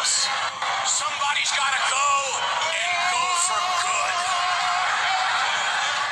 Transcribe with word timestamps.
us. 0.00 0.28
Somebody's 0.86 1.50
got 1.58 1.72
to 1.74 1.82
go 1.90 2.08
and 2.70 2.92
go 3.10 3.24
for 3.46 3.60
good. 3.82 4.16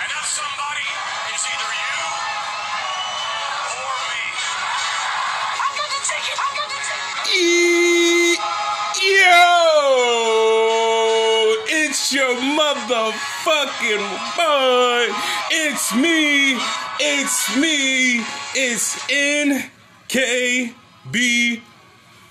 And 0.02 0.08
that 0.10 0.26
somebody 0.26 0.86
is 1.34 1.42
either 1.46 1.70
you 1.70 2.00
or 3.70 3.94
me. 4.10 4.26
I'm 5.54 5.72
going 5.78 5.92
to 5.94 6.02
take 6.02 6.26
it. 6.26 6.36
I'm 6.38 6.54
going 6.56 6.72
to 6.74 6.80
take 6.82 7.06
it. 7.14 7.30
E- 7.36 8.38
Yo! 9.06 9.46
It's 11.68 12.12
your 12.12 12.34
motherfucking 12.34 14.06
boy. 14.36 15.14
It's 15.50 15.94
me. 15.94 16.58
It's 16.98 17.56
me. 17.56 18.24
It's 18.54 18.96
NKB 19.08 19.66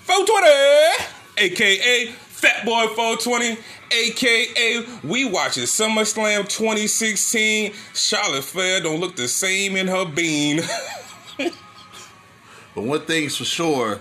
420, 0.06 1.15
aka 1.38 2.06
Fat 2.06 2.64
Boy 2.66 2.86
420, 2.88 3.56
aka 3.92 4.84
we 5.04 5.24
watching 5.24 5.64
SummerSlam 5.64 6.42
2016. 6.48 7.72
Charlotte 7.94 8.44
Flair 8.44 8.80
don't 8.80 9.00
look 9.00 9.16
the 9.16 9.26
same 9.28 9.76
in 9.76 9.86
her 9.88 10.04
bean. 10.04 10.60
But 12.74 12.84
one 12.84 13.00
thing's 13.06 13.34
for 13.38 13.46
sure, 13.46 14.00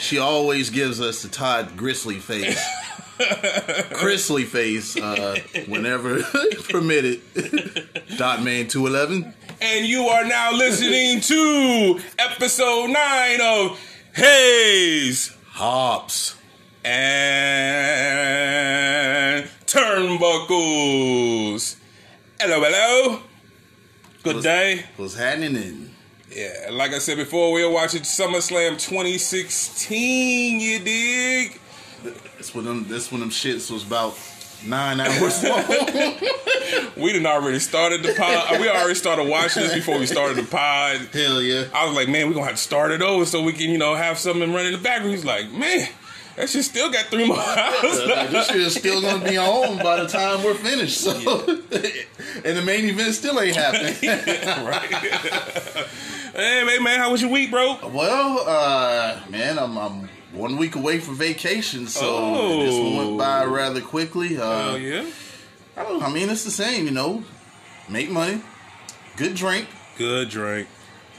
she 0.00 0.18
always 0.18 0.70
gives 0.70 1.00
us 1.00 1.22
the 1.22 1.28
Todd 1.28 1.76
Grizzly 1.76 2.16
face. 2.18 2.60
Grizzly 4.00 4.42
face, 4.42 4.96
uh, 4.96 5.38
whenever 5.68 6.20
permitted. 6.68 7.20
Dot 8.16 8.42
Man 8.42 8.66
211. 8.66 9.32
and 9.60 9.86
you 9.86 10.08
are 10.08 10.24
now 10.24 10.52
listening 10.52 11.20
to 11.20 12.00
episode 12.18 12.88
9 12.88 13.40
of 13.40 13.78
Hayes 14.16 15.32
Hops. 15.50 16.35
And 16.86 18.46
Turnbuckles. 19.66 21.76
Hello, 22.40 22.62
hello. 22.62 23.20
Good 24.22 24.44
day. 24.44 24.84
What's 24.96 25.16
happening? 25.16 25.90
Yeah, 26.30 26.68
like 26.70 26.92
I 26.92 26.98
said 26.98 27.16
before, 27.16 27.50
we 27.52 27.64
are 27.64 27.70
watching 27.70 28.02
SummerSlam 28.02 28.78
2016, 28.78 30.60
you 30.60 30.78
dig? 30.78 31.58
This 32.38 32.54
one, 32.54 32.66
them, 32.66 32.86
this 32.88 33.10
one, 33.10 33.20
them 33.20 33.30
shits 33.30 33.68
was 33.70 33.84
about 33.84 34.16
nine 34.64 35.00
hours 35.00 35.42
long. 35.42 35.64
We 36.96 37.12
didn't 37.12 37.26
already 37.26 37.58
started 37.60 38.02
the 38.02 38.14
pod. 38.14 38.58
We 38.60 38.68
already 38.68 38.94
started 38.94 39.28
watching 39.28 39.62
this 39.62 39.74
before 39.74 39.98
we 39.98 40.06
started 40.06 40.36
the 40.36 40.42
pod. 40.44 40.96
Hell 41.12 41.42
yeah. 41.42 41.66
I 41.72 41.86
was 41.86 41.94
like, 41.94 42.08
man, 42.08 42.26
we're 42.26 42.34
gonna 42.34 42.46
have 42.46 42.56
to 42.56 42.62
start 42.62 42.90
it 42.90 43.02
over 43.02 43.24
so 43.24 43.40
we 43.42 43.52
can, 43.52 43.70
you 43.70 43.78
know, 43.78 43.94
have 43.94 44.18
something 44.18 44.52
running 44.52 44.72
in 44.72 44.78
the 44.78 44.82
background. 44.82 45.12
He's 45.12 45.24
like, 45.24 45.52
man, 45.52 45.88
that 46.36 46.48
shit 46.50 46.64
still 46.64 46.90
got 46.90 47.06
three 47.06 47.26
more 47.26 47.38
hours. 47.38 48.04
Like, 48.06 48.30
this 48.30 48.46
shit 48.48 48.56
is 48.60 48.74
still 48.74 49.00
gonna 49.00 49.24
be 49.24 49.36
on 49.38 49.78
by 49.78 50.02
the 50.02 50.08
time 50.08 50.42
we're 50.44 50.54
finished. 50.54 50.98
So, 51.00 51.12
and 52.44 52.56
the 52.56 52.62
main 52.64 52.84
event 52.86 53.14
still 53.14 53.40
ain't 53.40 53.56
happening. 53.56 53.94
right. 54.66 54.92
hey, 56.34 56.64
man, 56.64 56.82
man, 56.82 56.98
how 56.98 57.10
was 57.10 57.22
your 57.22 57.30
week, 57.30 57.50
bro? 57.50 57.78
well, 57.92 58.44
uh, 58.46 59.20
man, 59.30 59.58
I'm, 59.58 59.76
I'm 59.78 60.08
one 60.32 60.56
week 60.58 60.74
away 60.76 60.98
from 61.00 61.16
vacation, 61.16 61.86
so 61.86 62.06
Oh. 62.06 62.62
this 62.64 62.74
one 62.78 62.96
went 62.96 63.18
by 63.18 63.44
rather 63.44 63.80
quickly. 63.80 64.36
Uh, 64.38 64.72
Oh 64.72 64.76
yeah. 64.76 65.06
I, 65.76 66.06
I 66.06 66.12
mean, 66.12 66.28
it's 66.30 66.44
the 66.44 66.50
same, 66.50 66.84
you 66.86 66.90
know. 66.90 67.24
Make 67.88 68.10
money, 68.10 68.42
good 69.16 69.34
drink, 69.36 69.68
Good 69.96 70.28
drink. 70.28 70.66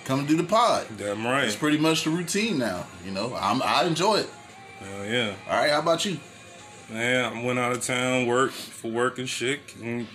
come 0.06 0.26
do 0.26 0.36
the 0.36 0.44
pod. 0.44 0.86
Damn 0.98 1.26
right. 1.26 1.46
It's 1.46 1.56
pretty 1.56 1.78
much 1.78 2.04
the 2.04 2.10
routine 2.10 2.58
now. 2.58 2.86
You 3.06 3.12
know, 3.12 3.34
I'm, 3.40 3.62
I 3.64 3.86
enjoy 3.86 4.18
it. 4.18 4.30
Hell 4.88 5.06
yeah. 5.06 5.34
All 5.50 5.58
right, 5.60 5.72
how 5.72 5.80
about 5.80 6.06
you? 6.06 6.20
Man, 6.90 7.26
I 7.26 7.44
went 7.44 7.60
out 7.60 7.72
of 7.74 7.84
town, 7.84 8.28
work 8.28 8.52
for 8.52 8.90
work 8.90 9.18
and 9.20 9.28
shit. 9.28 9.60
And 9.82 10.08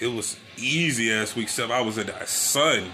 it 0.00 0.08
was 0.08 0.38
easy 0.56 1.12
ass 1.12 1.36
week, 1.36 1.44
except 1.44 1.70
I 1.70 1.80
was 1.80 1.98
at 1.98 2.06
the 2.06 2.26
sun. 2.26 2.90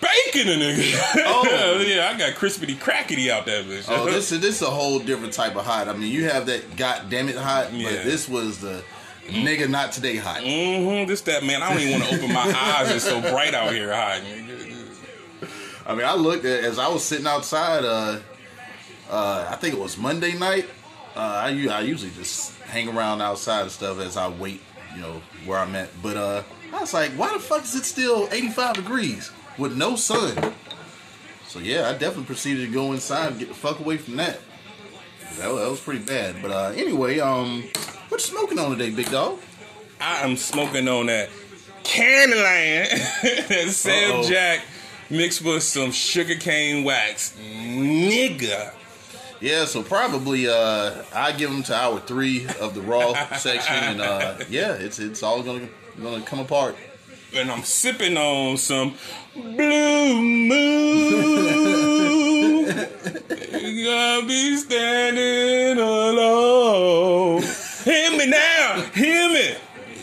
Baking 0.00 0.48
a 0.52 0.56
nigga. 0.56 1.22
Oh. 1.24 1.80
yeah, 1.88 2.10
I 2.14 2.18
got 2.18 2.34
crispity 2.34 2.76
crackety 2.76 3.30
out 3.30 3.46
that 3.46 3.64
bitch. 3.64 3.86
Oh, 3.88 4.04
this 4.04 4.30
is 4.32 4.40
this 4.40 4.56
is 4.56 4.62
a 4.62 4.70
whole 4.70 4.98
different 4.98 5.32
type 5.32 5.56
of 5.56 5.64
hot. 5.64 5.88
I 5.88 5.94
mean, 5.94 6.12
you 6.12 6.28
have 6.28 6.46
that 6.46 6.76
goddamn 6.76 7.30
it 7.30 7.36
hot, 7.36 7.72
Yeah. 7.72 7.88
but 7.90 8.04
this 8.04 8.28
was 8.28 8.60
the 8.60 8.82
nigga 9.28 9.70
not 9.70 9.92
today 9.92 10.16
hot. 10.16 10.40
Mm-hmm. 10.40 11.08
This 11.08 11.22
that 11.22 11.42
man. 11.44 11.62
I 11.62 11.72
don't 11.72 11.80
even 11.80 12.00
want 12.00 12.10
to 12.10 12.16
open 12.16 12.32
my 12.34 12.42
eyes. 12.54 12.90
It's 12.94 13.04
so 13.04 13.22
bright 13.22 13.54
out 13.54 13.72
here. 13.72 13.94
Hot. 13.94 14.20
I 15.86 15.94
mean, 15.94 16.04
I 16.04 16.14
looked 16.14 16.44
at 16.44 16.64
as 16.64 16.78
I 16.78 16.88
was 16.88 17.02
sitting 17.02 17.26
outside. 17.26 17.84
Uh, 17.84 18.18
uh, 19.10 19.46
I 19.50 19.56
think 19.56 19.74
it 19.74 19.80
was 19.80 19.96
Monday 19.98 20.32
night. 20.36 20.66
Uh, 21.16 21.20
I 21.20 21.48
I 21.70 21.80
usually 21.82 22.10
just 22.12 22.58
hang 22.62 22.88
around 22.88 23.20
outside 23.22 23.62
and 23.62 23.70
stuff 23.70 24.00
as 24.00 24.16
I 24.16 24.28
wait, 24.28 24.60
you 24.94 25.00
know, 25.00 25.20
where 25.46 25.58
I'm 25.58 25.74
at. 25.76 25.90
But 26.02 26.16
uh, 26.16 26.42
I 26.72 26.80
was 26.80 26.92
like, 26.94 27.12
why 27.12 27.32
the 27.32 27.38
fuck 27.38 27.62
is 27.62 27.74
it 27.74 27.84
still 27.84 28.28
85 28.32 28.74
degrees 28.76 29.30
with 29.58 29.76
no 29.76 29.94
sun? 29.96 30.52
So 31.46 31.60
yeah, 31.60 31.88
I 31.88 31.92
definitely 31.92 32.24
proceeded 32.24 32.66
to 32.66 32.72
go 32.72 32.92
inside 32.92 33.28
and 33.28 33.38
get 33.38 33.48
the 33.48 33.54
fuck 33.54 33.78
away 33.78 33.96
from 33.98 34.16
that. 34.16 34.40
That, 35.38 35.52
was- 35.52 35.62
that 35.62 35.70
was 35.70 35.80
pretty 35.80 36.04
bad. 36.04 36.36
But 36.42 36.50
uh, 36.50 36.72
anyway, 36.74 37.20
um, 37.20 37.62
what 38.08 38.20
you 38.20 38.26
smoking 38.26 38.58
on 38.58 38.70
today, 38.76 38.90
big 38.90 39.10
dog? 39.10 39.38
I 40.00 40.22
am 40.22 40.36
smoking 40.36 40.88
on 40.88 41.06
that 41.06 41.30
Candyland, 41.84 42.88
that 43.48 43.68
Sam. 43.70 44.24
Jack 44.24 44.62
mixed 45.10 45.42
with 45.42 45.62
some 45.62 45.92
sugarcane 45.92 46.82
wax, 46.82 47.36
nigga. 47.38 48.72
Yeah, 49.44 49.66
so 49.66 49.82
probably 49.82 50.48
uh 50.48 51.02
I 51.14 51.32
give 51.32 51.50
them 51.50 51.62
to 51.64 51.74
hour 51.74 52.00
three 52.00 52.46
of 52.62 52.72
the 52.74 52.80
raw 52.80 53.12
section, 53.36 53.74
and 53.74 54.00
uh 54.00 54.36
yeah, 54.48 54.72
it's 54.72 54.98
it's 54.98 55.22
all 55.22 55.42
gonna 55.42 55.68
gonna 56.02 56.22
come 56.22 56.38
apart. 56.38 56.76
and 57.36 57.50
I'm 57.50 57.62
sipping 57.62 58.16
on 58.16 58.56
some 58.56 58.94
blue 59.34 60.22
moon. 60.22 61.44
Gonna 63.84 64.26
be 64.26 64.56
standing 64.56 65.78
alone. 65.78 67.42
Hear 67.84 68.10
me 68.16 68.26
now, 68.26 68.80
hear 68.94 69.28
me. 69.28 69.56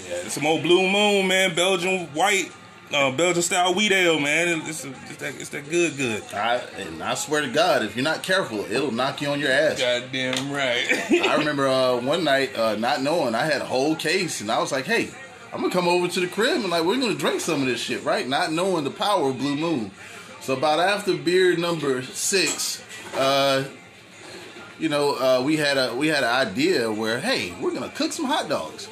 Yeah, 0.08 0.30
some 0.30 0.46
old 0.46 0.62
blue 0.62 0.88
moon, 0.88 1.28
man. 1.28 1.56
Belgian 1.56 2.06
white, 2.14 2.52
uh, 2.94 3.12
Belgian 3.12 3.42
style 3.42 3.74
wheat 3.74 3.92
ale, 3.92 4.20
man. 4.20 4.62
It's, 4.66 4.86
it's, 4.86 5.16
that, 5.18 5.36
it's 5.40 5.50
that 5.50 5.70
good, 5.70 5.98
good. 5.98 6.24
I 6.34 6.58
and 6.78 7.04
I 7.04 7.14
swear 7.16 7.42
to 7.42 7.50
God, 7.50 7.84
if 7.84 7.96
you're 7.96 8.04
not 8.04 8.24
careful, 8.24 8.60
it'll 8.72 8.92
knock 8.92 9.22
you 9.22 9.30
on 9.30 9.40
your 9.40 9.52
ass. 9.52 9.80
Goddamn 9.80 10.52
right. 10.52 10.86
I 11.28 11.36
remember 11.38 11.68
uh 11.68 12.00
one 12.02 12.24
night 12.24 12.58
uh 12.58 12.76
not 12.76 13.02
knowing 13.02 13.36
I 13.36 13.46
had 13.46 13.62
a 13.62 13.66
whole 13.66 13.96
case, 13.96 14.42
and 14.42 14.52
I 14.52 14.60
was 14.60 14.72
like, 14.72 14.86
hey. 14.86 15.10
I'm 15.54 15.60
gonna 15.60 15.74
come 15.74 15.90
over 15.90 16.08
to 16.08 16.20
the 16.22 16.28
crib 16.28 16.62
and 16.62 16.70
like 16.70 16.86
we're 16.86 16.98
gonna 16.98 17.14
drink 17.14 17.42
some 17.42 17.60
of 17.60 17.68
this 17.68 17.82
shit, 17.82 18.06
right? 18.06 18.26
Not 18.26 18.54
knowing 18.54 18.86
the 18.86 18.90
power 18.90 19.32
of 19.32 19.38
Blue 19.38 19.58
Moon. 19.58 19.92
So 20.40 20.54
about 20.54 20.80
after 20.80 21.18
beer 21.18 21.58
number 21.58 22.02
six, 22.04 22.82
uh, 23.16 23.66
you 24.80 24.90
know, 24.90 25.12
uh, 25.12 25.44
we 25.46 25.58
had 25.58 25.78
a 25.78 25.96
we 25.96 26.08
had 26.08 26.24
an 26.24 26.48
idea 26.48 26.92
where, 26.92 27.20
hey, 27.20 27.54
we're 27.62 27.72
gonna 27.74 27.90
cook 27.90 28.12
some 28.12 28.26
hot 28.26 28.50
dogs. 28.50 28.90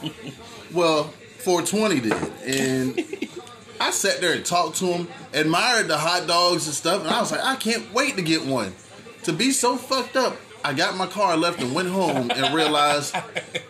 well, 0.72 1.12
420 1.44 2.00
did, 2.00 2.12
and 2.46 3.28
I 3.80 3.90
sat 3.90 4.20
there 4.20 4.34
and 4.34 4.44
talked 4.44 4.76
to 4.78 4.86
him, 4.86 5.08
admired 5.32 5.88
the 5.88 5.98
hot 5.98 6.26
dogs 6.26 6.66
and 6.66 6.74
stuff, 6.74 7.02
and 7.02 7.10
I 7.10 7.20
was 7.20 7.32
like, 7.32 7.44
I 7.44 7.56
can't 7.56 7.92
wait 7.92 8.16
to 8.16 8.22
get 8.22 8.44
one. 8.44 8.72
To 9.24 9.32
be 9.32 9.50
so 9.50 9.76
fucked 9.76 10.16
up, 10.16 10.36
I 10.64 10.72
got 10.72 10.96
my 10.96 11.06
car, 11.06 11.36
left, 11.36 11.60
and 11.60 11.74
went 11.74 11.88
home, 11.88 12.30
and 12.30 12.54
realized 12.54 13.14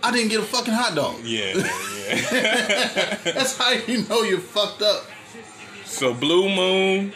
I 0.02 0.10
didn't 0.10 0.28
get 0.30 0.40
a 0.40 0.44
fucking 0.44 0.74
hot 0.74 0.94
dog. 0.94 1.20
yeah, 1.24 1.54
yeah. 1.56 3.16
That's 3.24 3.56
how 3.56 3.70
you 3.70 4.04
know 4.08 4.22
you're 4.22 4.40
fucked 4.40 4.82
up. 4.82 5.04
So 5.84 6.14
Blue 6.14 6.48
Moon 6.48 7.12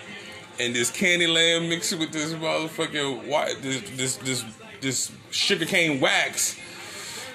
and 0.58 0.75
this 0.75 0.91
Candyland 0.91 1.69
mixed 1.69 1.99
with 1.99 2.12
this 2.12 2.32
motherfucking 2.32 3.26
white 3.26 3.61
this 3.62 3.82
this 3.97 4.17
this 4.17 4.44
this 4.81 5.12
sugarcane 5.31 6.00
wax. 6.00 6.56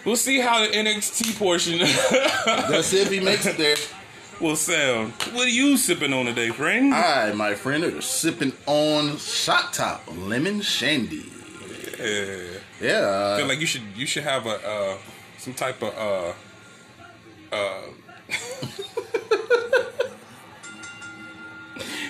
We'll 0.06 0.16
see 0.16 0.40
how 0.40 0.62
the 0.66 0.72
NXT 0.72 1.38
portion 1.38 1.80
That's 2.70 2.94
if 2.94 3.12
he 3.12 3.20
makes 3.20 3.46
it 3.46 3.58
there. 3.58 3.76
will 4.40 4.56
sound. 4.56 5.12
What 5.34 5.46
are 5.46 5.50
you 5.50 5.78
sipping 5.78 6.14
on 6.14 6.26
today, 6.26 6.50
friend? 6.50 6.94
I, 6.94 7.34
my 7.34 7.54
friend, 7.54 7.84
are 7.84 8.02
sipping 8.02 8.54
on 8.66 9.18
Shock 9.18 9.74
Top 9.74 10.04
Lemon 10.18 10.62
Shandy. 10.62 11.26
Yeah. 12.00 12.38
Yeah, 12.82 12.92
I 12.92 13.04
uh, 13.04 13.38
feel 13.38 13.48
like 13.48 13.60
you 13.60 13.68
should 13.68 13.84
you 13.96 14.08
should 14.08 14.24
have 14.24 14.48
a 14.48 14.68
uh, 14.68 14.98
some 15.38 15.54
type 15.54 15.84
of 15.84 15.94
uh 15.96 16.34
uh 17.56 17.82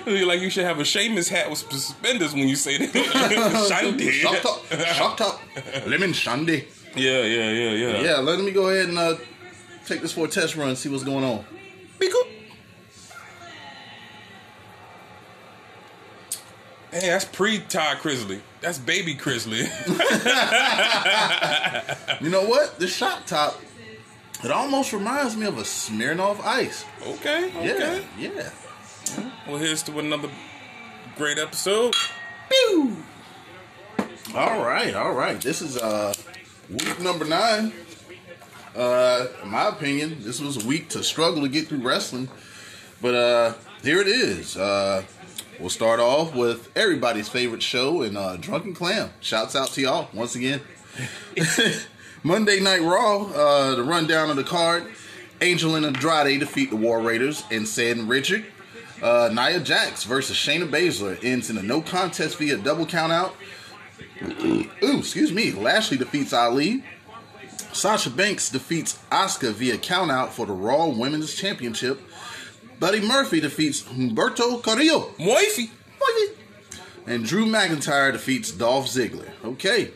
feel 0.06 0.28
like 0.28 0.42
you 0.42 0.50
should 0.50 0.64
have 0.64 0.80
a 0.80 0.84
Seamus 0.84 1.30
hat 1.30 1.50
with 1.50 1.60
suspenders 1.60 2.34
when 2.34 2.48
you 2.48 2.56
say 2.56 2.78
that. 2.78 3.68
Shandy. 3.70 4.12
Shock 4.12 4.42
Top, 4.42 4.66
Shock 4.66 5.18
Top 5.18 5.42
Lemon 5.86 6.14
Shandy. 6.14 6.68
Yeah, 6.96 7.22
yeah, 7.22 7.52
yeah, 7.52 7.72
yeah. 7.72 8.02
Yeah, 8.02 8.18
let 8.18 8.40
me 8.40 8.52
go 8.52 8.70
ahead 8.70 8.90
and 8.90 8.98
uh, 8.98 9.16
take 9.86 10.02
this 10.02 10.12
for 10.12 10.26
a 10.26 10.28
test 10.28 10.56
run, 10.56 10.76
see 10.76 10.90
what's 10.90 11.04
going 11.04 11.24
on. 11.24 11.46
Be 12.00 12.10
cool. 12.10 12.24
Hey, 16.92 17.08
that's 17.08 17.26
pre 17.26 17.60
Todd 17.60 17.98
Chrisley. 17.98 18.42
That's 18.60 18.78
baby 18.78 19.16
Chrisley. 19.16 19.68
You 22.22 22.30
know 22.30 22.44
what? 22.44 22.78
The 22.78 22.88
shock 22.88 23.26
top, 23.26 23.60
it 24.44 24.52
almost 24.52 24.94
reminds 24.94 25.36
me 25.36 25.48
of 25.48 25.58
a 25.58 25.62
Smirnoff 25.64 26.40
Ice. 26.46 26.86
okay, 27.04 27.46
okay. 27.58 28.04
Yeah, 28.20 28.30
yeah. 29.18 29.32
Well, 29.48 29.58
here's 29.58 29.82
to 29.84 29.98
another 29.98 30.30
great 31.18 31.40
episode. 31.40 31.96
Pew! 32.50 32.96
All 34.36 34.64
right, 34.64 34.94
all 34.94 35.14
right. 35.14 35.42
This 35.42 35.64
is 35.64 35.78
uh 35.78 36.14
week 36.72 37.00
number 37.02 37.26
nine. 37.26 37.74
Uh, 38.76 39.28
in 39.44 39.50
my 39.50 39.68
opinion, 39.68 40.18
this 40.22 40.40
was 40.40 40.64
a 40.64 40.68
week 40.68 40.90
to 40.90 41.04
struggle 41.04 41.42
to 41.42 41.50
get 41.50 41.68
through 41.68 41.86
wrestling, 41.86 42.30
but 43.02 43.14
uh, 43.14 43.54
here 43.84 44.00
it 44.00 44.08
is. 44.08 44.56
Uh, 44.56 45.04
we'll 45.60 45.70
start 45.70 46.00
off 46.00 46.34
with 46.34 46.70
everybody's 46.76 47.28
favorite 47.28 47.62
show 47.62 48.02
and 48.02 48.18
uh, 48.18 48.38
Drunken 48.38 48.74
Clam. 48.74 49.10
Shouts 49.20 49.56
out 49.56 49.70
to 49.70 49.82
y'all 49.82 50.08
once 50.14 50.36
again. 50.36 50.62
Monday 52.24 52.62
Night 52.62 52.82
Raw. 52.82 53.24
Uh, 53.26 53.76
the 53.76 53.84
rundown 53.84 54.30
of 54.30 54.38
the 54.38 54.44
card: 54.44 54.86
Angel 55.42 55.76
and 55.76 55.86
Andrade 55.86 56.40
defeat 56.40 56.70
the 56.70 56.78
War 56.78 57.02
Raiders 57.02 57.44
and 57.52 57.68
Sid 57.68 57.98
and 57.98 58.08
Richard. 58.08 58.46
Uh, 59.02 59.30
Nia 59.34 59.60
Jax 59.60 60.04
versus 60.04 60.38
Shayna 60.38 60.70
Baszler 60.70 61.22
ends 61.24 61.50
in 61.50 61.58
a 61.58 61.64
no 61.64 61.82
contest 61.82 62.38
via 62.38 62.56
double 62.56 62.86
count 62.86 63.12
out. 63.12 63.36
Ooh, 64.84 65.00
excuse 65.00 65.32
me. 65.32 65.52
Lashley 65.52 65.98
defeats 65.98 66.34
Ali. 66.34 66.84
Sasha 67.74 68.10
Banks 68.10 68.50
defeats 68.50 69.00
Asuka 69.12 69.54
via 69.54 69.78
countout 69.78 70.30
for 70.30 70.46
the 70.46 70.54
Raw 70.54 70.88
Women's 70.88 71.34
Championship. 71.36 72.02
Buddy 72.80 73.00
Murphy 73.00 73.40
defeats 73.40 73.84
Humberto 73.84 74.62
Carrillo. 74.62 75.12
Moify. 75.20 75.70
And 77.08 77.26
Drew 77.26 77.46
McIntyre 77.46 78.12
defeats 78.12 78.52
Dolph 78.52 78.88
Ziggler. 78.88 79.30
Okay. 79.44 79.92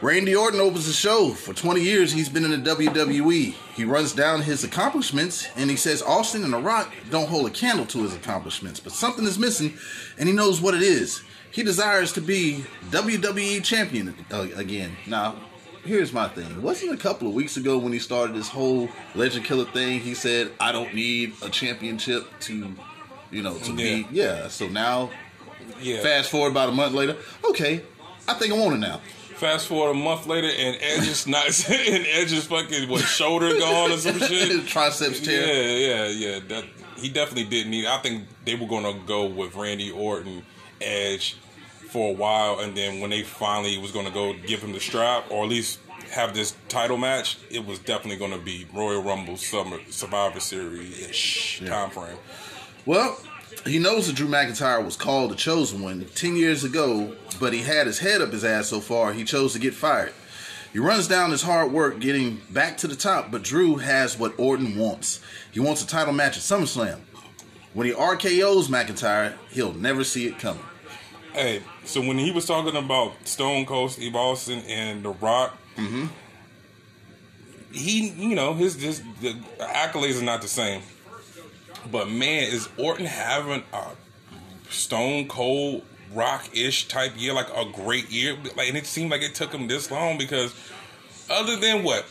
Randy 0.00 0.36
Orton 0.36 0.60
opens 0.60 0.86
the 0.86 0.92
show. 0.92 1.30
For 1.30 1.52
20 1.52 1.80
years, 1.80 2.12
he's 2.12 2.28
been 2.28 2.44
in 2.44 2.50
the 2.62 2.70
WWE. 2.70 3.54
He 3.74 3.84
runs 3.84 4.12
down 4.12 4.42
his 4.42 4.62
accomplishments 4.62 5.48
and 5.56 5.68
he 5.68 5.76
says 5.76 6.02
Austin 6.02 6.44
and 6.44 6.52
The 6.52 6.58
Rock 6.58 6.92
don't 7.10 7.28
hold 7.28 7.46
a 7.46 7.50
candle 7.50 7.84
to 7.86 8.02
his 8.02 8.14
accomplishments, 8.14 8.78
but 8.78 8.92
something 8.92 9.24
is 9.24 9.38
missing 9.38 9.76
and 10.16 10.28
he 10.28 10.34
knows 10.34 10.60
what 10.60 10.74
it 10.74 10.82
is. 10.82 11.22
He 11.50 11.62
desires 11.62 12.12
to 12.12 12.20
be 12.20 12.64
WWE 12.90 13.62
champion 13.64 14.14
again. 14.30 14.96
Now, 15.06 15.36
here's 15.84 16.12
my 16.12 16.28
thing. 16.28 16.62
Wasn't 16.62 16.92
a 16.92 16.96
couple 16.96 17.28
of 17.28 17.34
weeks 17.34 17.56
ago 17.56 17.78
when 17.78 17.92
he 17.92 17.98
started 17.98 18.36
this 18.36 18.48
whole 18.48 18.88
Legend 19.14 19.44
Killer 19.44 19.64
thing, 19.64 20.00
he 20.00 20.14
said, 20.14 20.52
I 20.60 20.72
don't 20.72 20.94
need 20.94 21.34
a 21.42 21.48
championship 21.48 22.26
to, 22.40 22.72
you 23.30 23.42
know, 23.42 23.56
to 23.58 23.74
be. 23.74 24.06
Yeah, 24.10 24.48
so 24.48 24.68
now, 24.68 25.10
Yeah. 25.80 26.00
fast 26.02 26.30
forward 26.30 26.50
about 26.50 26.68
a 26.68 26.72
month 26.72 26.94
later, 26.94 27.16
okay, 27.48 27.82
I 28.26 28.34
think 28.34 28.52
I 28.52 28.56
want 28.58 28.74
it 28.76 28.78
now. 28.78 29.00
Fast 29.36 29.68
forward 29.68 29.92
a 29.92 29.94
month 29.94 30.26
later, 30.26 30.48
and 30.48 30.76
Edge 30.80 31.06
is 31.08 31.26
not, 31.26 31.46
and 31.70 32.06
Edge 32.08 32.32
is 32.32 32.46
fucking 32.46 32.88
what 32.88 33.02
shoulder 33.04 33.56
gone 33.58 33.92
or 33.92 33.96
some 33.96 34.18
shit. 34.18 34.66
Triceps 34.66 35.20
tear. 35.20 35.46
Yeah, 35.46 36.06
yeah, 36.08 36.08
yeah. 36.34 36.40
That 36.48 36.64
he 36.96 37.08
definitely 37.08 37.44
didn't 37.44 37.70
need. 37.70 37.86
I 37.86 37.98
think 37.98 38.24
they 38.44 38.56
were 38.56 38.66
gonna 38.66 38.98
go 39.06 39.26
with 39.26 39.54
Randy 39.54 39.92
Orton, 39.92 40.42
Edge, 40.80 41.36
for 41.88 42.10
a 42.10 42.12
while, 42.12 42.60
and 42.60 42.76
then 42.76 43.00
when 43.00 43.10
they 43.10 43.22
finally 43.22 43.78
was 43.78 43.92
gonna 43.92 44.10
go 44.10 44.34
give 44.46 44.60
him 44.60 44.72
the 44.72 44.80
strap, 44.80 45.30
or 45.30 45.44
at 45.44 45.48
least 45.48 45.78
have 46.12 46.34
this 46.34 46.54
title 46.68 46.96
match, 46.96 47.38
it 47.50 47.64
was 47.64 47.78
definitely 47.78 48.16
gonna 48.16 48.42
be 48.42 48.66
Royal 48.72 49.02
Rumble 49.02 49.36
Summer 49.36 49.78
Survivor 49.90 50.40
Series 50.40 51.08
ish 51.08 51.62
time 51.66 51.90
frame. 51.90 52.16
Well, 52.86 53.18
he 53.66 53.78
knows 53.78 54.06
that 54.06 54.16
Drew 54.16 54.28
McIntyre 54.28 54.84
was 54.84 54.96
called 54.96 55.30
the 55.30 55.34
chosen 55.34 55.82
one 55.82 56.04
10 56.14 56.36
years 56.36 56.64
ago, 56.64 57.16
but 57.40 57.52
he 57.52 57.60
had 57.60 57.86
his 57.86 57.98
head 57.98 58.20
up 58.20 58.32
his 58.32 58.44
ass 58.44 58.68
so 58.68 58.80
far, 58.80 59.12
he 59.12 59.24
chose 59.24 59.52
to 59.54 59.58
get 59.58 59.74
fired. 59.74 60.12
He 60.72 60.78
runs 60.78 61.08
down 61.08 61.30
his 61.30 61.42
hard 61.42 61.72
work 61.72 61.98
getting 61.98 62.42
back 62.50 62.76
to 62.78 62.86
the 62.86 62.96
top, 62.96 63.30
but 63.30 63.42
Drew 63.42 63.76
has 63.76 64.18
what 64.18 64.38
Orton 64.38 64.76
wants. 64.76 65.20
He 65.50 65.60
wants 65.60 65.82
a 65.82 65.86
title 65.86 66.12
match 66.12 66.36
at 66.36 66.42
SummerSlam. 66.42 67.00
When 67.72 67.86
he 67.86 67.92
RKO's 67.92 68.68
McIntyre, 68.68 69.34
he'll 69.50 69.72
never 69.72 70.04
see 70.04 70.26
it 70.26 70.38
coming. 70.38 70.64
Hey, 71.38 71.62
so 71.84 72.00
when 72.00 72.18
he 72.18 72.32
was 72.32 72.46
talking 72.46 72.74
about 72.74 73.12
Stone 73.24 73.66
Cold 73.66 73.92
Steve 73.92 74.16
Austin 74.16 74.58
and 74.66 75.04
The 75.04 75.10
Rock, 75.10 75.56
mm-hmm. 75.76 76.06
he, 77.70 78.08
you 78.08 78.34
know, 78.34 78.54
his 78.54 78.74
just 78.74 79.04
the 79.20 79.34
accolades 79.60 80.20
are 80.20 80.24
not 80.24 80.42
the 80.42 80.48
same. 80.48 80.82
But 81.92 82.10
man, 82.10 82.42
is 82.42 82.68
Orton 82.76 83.06
having 83.06 83.62
a 83.72 83.84
Stone 84.68 85.28
Cold 85.28 85.84
Rock 86.12 86.48
ish 86.56 86.88
type 86.88 87.12
year, 87.16 87.34
like 87.34 87.54
a 87.54 87.66
great 87.66 88.10
year? 88.10 88.36
Like, 88.56 88.66
and 88.66 88.76
it 88.76 88.86
seemed 88.86 89.12
like 89.12 89.22
it 89.22 89.36
took 89.36 89.52
him 89.52 89.68
this 89.68 89.92
long 89.92 90.18
because, 90.18 90.52
other 91.30 91.54
than 91.54 91.84
what 91.84 92.04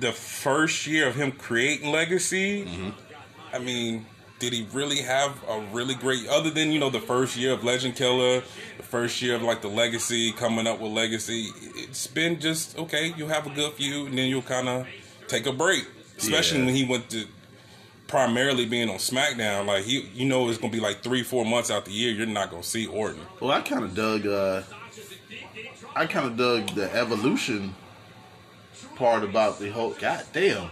the 0.00 0.12
first 0.12 0.86
year 0.86 1.08
of 1.08 1.14
him 1.14 1.32
creating 1.32 1.92
Legacy, 1.92 2.66
mm-hmm. 2.66 2.90
I 3.54 3.58
mean, 3.58 4.04
did 4.38 4.52
he 4.52 4.66
really 4.72 4.98
have 5.02 5.42
a 5.48 5.60
really 5.72 5.94
great? 5.94 6.26
Other 6.28 6.50
than 6.50 6.70
you 6.70 6.78
know 6.78 6.90
the 6.90 7.00
first 7.00 7.36
year 7.36 7.52
of 7.52 7.64
Legend 7.64 7.96
Killer, 7.96 8.42
the 8.76 8.82
first 8.82 9.20
year 9.22 9.34
of 9.36 9.42
like 9.42 9.62
the 9.62 9.68
Legacy 9.68 10.32
coming 10.32 10.66
up 10.66 10.80
with 10.80 10.92
Legacy, 10.92 11.48
it's 11.74 12.06
been 12.06 12.38
just 12.40 12.78
okay. 12.78 13.14
You'll 13.16 13.28
have 13.28 13.46
a 13.46 13.50
good 13.50 13.72
few, 13.72 14.06
and 14.06 14.16
then 14.18 14.28
you'll 14.28 14.42
kind 14.42 14.68
of 14.68 14.86
take 15.28 15.46
a 15.46 15.52
break. 15.52 15.86
Especially 16.18 16.58
Yeah. 16.60 16.66
when 16.66 16.74
he 16.74 16.84
went 16.84 17.10
to 17.10 17.26
primarily 18.08 18.66
being 18.66 18.88
on 18.88 18.96
SmackDown. 18.96 19.66
Like 19.66 19.84
he, 19.84 20.00
you 20.14 20.26
know, 20.26 20.48
it's 20.48 20.58
gonna 20.58 20.72
be 20.72 20.80
like 20.80 21.02
three, 21.02 21.22
four 21.22 21.44
months 21.44 21.70
out 21.70 21.84
the 21.86 21.92
year. 21.92 22.12
You're 22.12 22.26
not 22.26 22.50
gonna 22.50 22.62
see 22.62 22.86
Orton. 22.86 23.20
Well, 23.40 23.50
I 23.50 23.60
kind 23.62 23.84
of 23.84 23.94
dug. 23.94 24.26
Uh, 24.26 24.62
I 25.94 26.06
kind 26.06 26.26
of 26.26 26.36
dug 26.36 26.68
the 26.74 26.94
evolution 26.94 27.74
part 28.96 29.24
about 29.24 29.58
the 29.58 29.70
whole. 29.70 29.90
God 29.90 30.24
damn. 30.32 30.68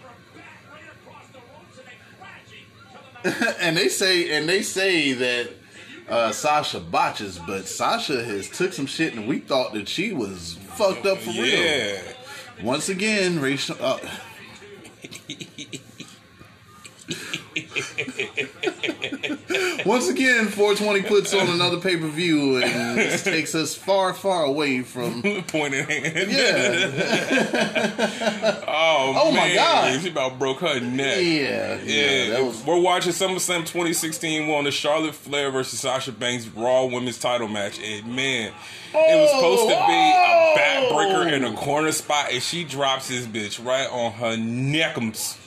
and 3.61 3.77
they 3.77 3.89
say, 3.89 4.37
and 4.37 4.49
they 4.49 4.63
say 4.63 5.13
that 5.13 5.51
uh, 6.09 6.31
Sasha 6.33 6.81
botches, 6.81 7.39
but 7.39 7.67
Sasha 7.67 8.23
has 8.25 8.49
took 8.49 8.73
some 8.73 8.87
shit, 8.87 9.15
and 9.15 9.27
we 9.27 9.39
thought 9.39 9.73
that 9.73 9.89
she 9.89 10.13
was 10.13 10.59
fucked 10.75 11.07
up 11.07 11.19
for 11.19 11.31
real. 11.31 11.99
Once 12.63 12.89
again, 12.89 13.41
racial. 13.41 13.77
Uh, 13.81 13.99
Once 19.87 20.09
again, 20.09 20.47
420 20.49 21.03
puts 21.03 21.35
on 21.35 21.49
another 21.49 21.79
pay 21.79 21.97
per 21.97 22.07
view, 22.07 22.63
and 22.63 22.99
this 22.99 23.23
takes 23.23 23.55
us 23.55 23.75
far, 23.75 24.15
far 24.15 24.45
away 24.45 24.83
from. 24.83 25.23
Pointing 25.49 25.85
hand. 25.85 26.31
Yeah, 26.31 26.91
Oh, 28.67 29.13
Oh, 29.17 29.33
my. 29.33 29.55
God. 29.55 30.01
She 30.01 30.09
about 30.11 30.39
broke 30.39 30.61
her 30.61 30.81
neck. 30.81 31.19
yeah, 31.19 31.81
yeah. 31.85 32.25
Yeah, 32.25 32.41
was 32.41 32.65
we're 32.65 32.81
watching 32.81 33.13
SummerSlam 33.13 33.61
2016 33.61 34.47
won 34.49 34.65
the 34.65 34.71
Charlotte 34.71 35.15
Flair 35.15 35.51
versus 35.51 35.81
Sasha 35.81 36.13
Banks 36.13 36.47
Raw 36.49 36.85
Women's 36.87 37.19
Title 37.19 37.49
match, 37.49 37.79
and 37.81 38.07
man, 38.15 38.53
it 38.95 39.21
was 39.21 39.31
supposed 39.31 39.63
to 39.63 39.69
be 39.69 39.75
a 39.75 40.55
backbreaker 40.57 41.33
in 41.33 41.45
a 41.45 41.49
oh. 41.49 41.57
corner 41.57 41.93
spot, 41.93 42.33
and 42.33 42.43
she 42.43 42.65
drops 42.65 43.09
this 43.09 43.27
bitch 43.27 43.65
right 43.65 43.89
on 43.91 44.13
her 44.13 44.37
neckums. 44.37 45.39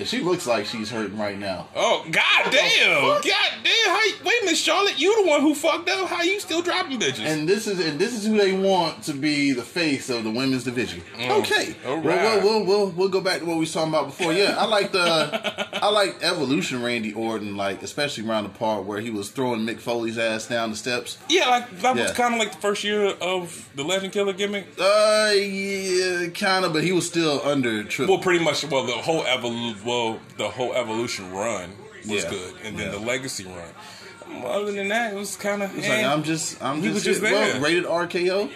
And 0.00 0.08
she 0.08 0.20
looks 0.20 0.46
like 0.46 0.66
she's 0.66 0.90
hurting 0.90 1.18
right 1.18 1.38
now. 1.38 1.68
Oh 1.76 2.04
god 2.10 2.50
damn! 2.50 3.00
God 3.02 3.22
damn! 3.22 3.72
How 3.94 4.04
you, 4.04 4.12
wait 4.24 4.34
a 4.42 4.44
minute, 4.46 4.56
Charlotte, 4.58 4.98
you 5.00 5.22
the 5.24 5.30
one 5.30 5.40
who 5.42 5.54
fucked 5.54 5.88
up. 5.88 6.08
How 6.08 6.22
you 6.22 6.40
still 6.40 6.62
dropping 6.62 6.98
bitches? 6.98 7.20
And 7.24 7.48
this 7.48 7.66
is 7.66 7.78
and 7.84 7.98
this 7.98 8.14
is 8.14 8.26
who 8.26 8.36
they 8.38 8.52
want 8.52 9.02
to 9.04 9.12
be 9.12 9.52
the 9.52 9.62
face 9.62 10.10
of 10.10 10.24
the 10.24 10.30
women's 10.30 10.64
division. 10.64 11.02
Okay, 11.18 11.74
all 11.86 12.00
Well, 12.00 12.16
right. 12.16 12.42
we'll, 12.42 12.64
we'll, 12.64 12.66
we'll, 12.66 12.90
we'll 12.90 13.08
go 13.08 13.20
back 13.20 13.40
to 13.40 13.44
what 13.46 13.54
we 13.54 13.60
was 13.60 13.72
talking 13.72 13.90
about 13.92 14.06
before. 14.06 14.32
Yeah, 14.32 14.56
I 14.58 14.66
like 14.66 14.92
the 14.92 15.00
I 15.82 15.88
like 15.90 16.16
Evolution 16.22 16.82
Randy 16.82 17.12
Orton, 17.12 17.56
like 17.56 17.82
especially 17.82 18.26
around 18.28 18.44
the 18.44 18.50
part 18.50 18.84
where 18.84 19.00
he 19.00 19.10
was 19.10 19.30
throwing 19.30 19.60
Mick 19.66 19.80
Foley's 19.80 20.18
ass 20.18 20.46
down 20.48 20.70
the 20.70 20.76
steps. 20.76 21.18
yeah, 21.28 21.48
like 21.48 21.80
that 21.80 21.94
was 21.96 22.10
kind 22.12 22.34
of 22.34 22.40
like 22.40 22.52
the 22.52 22.58
first 22.58 22.84
year 22.84 23.06
of 23.20 23.68
the 23.74 23.82
Legend 23.84 24.12
Killer 24.12 24.32
gimmick. 24.32 24.66
Uh, 24.78 25.32
yeah, 25.34 26.28
kind 26.28 26.64
of, 26.64 26.72
but 26.72 26.84
he 26.84 26.92
was 26.92 27.06
still 27.06 27.40
under 27.44 27.84
triple. 27.84 28.14
Well, 28.16 28.22
pretty 28.22 28.42
much. 28.44 28.64
Well, 28.64 28.86
the 28.86 28.92
whole 28.92 29.22
evolu- 29.24 29.82
well, 29.90 30.20
the 30.36 30.48
whole 30.48 30.72
evolution 30.74 31.30
run 31.32 31.68
was 32.08 32.22
Yeah. 32.24 32.30
good, 32.30 32.54
and 32.64 32.78
then 32.78 32.86
Yeah. 32.86 32.98
the 32.98 33.04
legacy 33.12 33.44
run. 33.44 34.44
Other 34.46 34.72
than 34.72 34.88
that, 34.88 35.12
it 35.12 35.16
was 35.16 35.36
kind 35.36 35.62
of. 35.62 35.76
It's 35.76 35.88
like 35.88 36.04
I'm 36.04 36.22
just, 36.22 36.62
I'm 36.62 36.76
He 36.76 36.82
just, 36.82 36.94
was 36.94 37.04
just 37.04 37.22
well, 37.22 37.60
rated 37.60 37.84
RKO. 37.84 38.48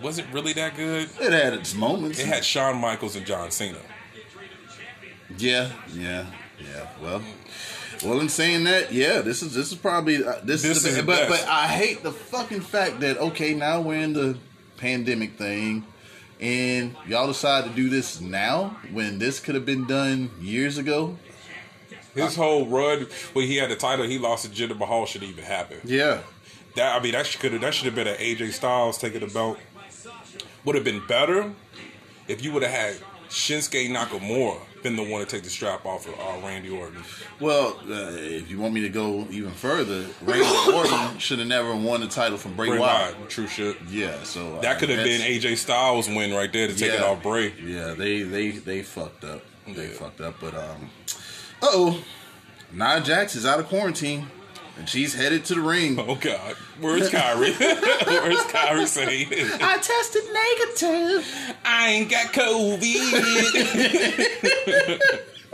was 0.00 0.18
it 0.18 0.24
really 0.32 0.54
that 0.54 0.74
good? 0.76 1.08
It 1.20 1.32
had 1.32 1.52
its 1.52 1.74
moments. 1.74 2.18
It 2.18 2.26
had 2.26 2.44
Shawn 2.44 2.76
Michaels 2.80 3.14
and 3.16 3.26
John 3.26 3.50
Cena. 3.50 3.78
yeah, 5.36 5.70
yeah, 5.94 6.26
yeah. 6.58 6.86
Well, 7.02 7.22
well, 8.04 8.20
in 8.20 8.28
saying 8.28 8.64
that, 8.64 8.92
yeah, 8.92 9.20
this 9.20 9.42
is 9.42 9.54
this 9.54 9.70
is 9.72 9.78
probably 9.78 10.24
uh, 10.24 10.36
this, 10.42 10.62
This 10.62 10.78
is, 10.78 10.82
the, 10.84 10.88
is 10.90 10.96
the 10.96 11.02
but 11.02 11.28
best. 11.28 11.44
but 11.44 11.48
I 11.52 11.66
hate 11.66 12.02
the 12.02 12.12
fucking 12.12 12.62
fact 12.62 13.00
that 13.00 13.18
okay 13.18 13.54
now 13.54 13.80
we're 13.82 14.00
in 14.00 14.12
the 14.14 14.38
pandemic 14.78 15.36
thing, 15.36 15.84
and 16.40 16.96
y'all 17.06 17.26
decide 17.26 17.64
to 17.64 17.70
do 17.70 17.88
this 17.88 18.20
now 18.20 18.76
when 18.92 19.18
this 19.18 19.40
could 19.40 19.54
have 19.54 19.66
been 19.66 19.86
done 19.86 20.30
years 20.40 20.78
ago. 20.78 21.16
His 22.14 22.34
whole 22.34 22.66
run, 22.66 23.06
when 23.34 23.46
he 23.46 23.56
had 23.56 23.70
the 23.70 23.76
title, 23.76 24.04
he 24.04 24.18
lost 24.18 24.44
to 24.44 24.50
Jinder 24.50 24.76
Mahal 24.76 25.06
should 25.06 25.22
even 25.22 25.44
happen. 25.44 25.78
Yeah, 25.84 26.22
that 26.74 26.98
I 26.98 27.02
mean 27.02 27.12
that 27.12 27.26
should 27.26 27.60
that 27.60 27.74
should 27.74 27.86
have 27.86 27.94
been 27.94 28.08
an 28.08 28.16
AJ 28.16 28.52
Styles 28.52 28.98
taking 28.98 29.20
the 29.20 29.28
belt. 29.28 29.58
Would 30.64 30.74
have 30.74 30.84
been 30.84 31.06
better 31.06 31.52
if 32.26 32.42
you 32.44 32.52
would 32.52 32.62
have 32.62 32.72
had 32.72 32.96
Shinsuke 33.28 33.88
Nakamura 33.90 34.60
been 34.82 34.96
the 34.96 35.02
one 35.02 35.20
to 35.20 35.26
take 35.26 35.42
the 35.42 35.50
strap 35.50 35.84
off 35.86 36.06
of 36.08 36.14
uh, 36.14 36.46
Randy 36.46 36.70
Orton. 36.70 37.02
Well, 37.38 37.78
uh, 37.88 38.12
if 38.12 38.50
you 38.50 38.58
want 38.58 38.74
me 38.74 38.80
to 38.82 38.88
go 38.88 39.26
even 39.30 39.50
further, 39.52 40.06
Randy 40.22 40.72
Orton 40.72 41.18
should 41.18 41.38
have 41.38 41.48
never 41.48 41.74
won 41.74 42.00
the 42.00 42.06
title 42.08 42.38
from 42.38 42.54
Bray, 42.54 42.68
Bray 42.68 42.78
Wyatt. 42.78 43.16
Wyatt, 43.16 43.30
true 43.30 43.46
shit. 43.46 43.76
Yeah, 43.88 44.22
so 44.22 44.56
uh, 44.56 44.60
That 44.60 44.78
could 44.78 44.88
have 44.88 45.04
been 45.04 45.20
AJ 45.20 45.56
Styles' 45.58 46.08
win 46.08 46.32
right 46.34 46.52
there 46.52 46.66
to 46.68 46.74
take 46.74 46.92
it 46.92 47.02
off 47.02 47.22
Bray. 47.22 47.52
Yeah, 47.62 47.94
they 47.94 48.22
they 48.22 48.50
they 48.50 48.82
fucked 48.82 49.24
up. 49.24 49.42
They 49.66 49.88
Yeah. 49.88 49.92
fucked 49.94 50.20
up. 50.20 50.34
But 50.40 50.54
um, 50.54 50.90
uh 51.62 51.66
oh, 51.72 52.04
Nia 52.72 53.00
Jax 53.00 53.34
is 53.36 53.44
out 53.46 53.60
of 53.60 53.66
quarantine, 53.66 54.26
and 54.80 54.88
she's 54.88 55.14
headed 55.14 55.44
to 55.44 55.54
the 55.54 55.60
ring. 55.60 55.98
Oh 55.98 56.14
God, 56.14 56.56
where's 56.80 57.10
Kairi? 57.10 57.52
where's 58.06 58.38
Kairi 58.44 58.86
Sane? 58.86 59.28
I 59.60 59.76
tested 59.76 60.22
negative. 60.32 61.54
I 61.66 61.88
ain't 61.90 62.10
got 62.10 62.32
COVID. 62.32 62.80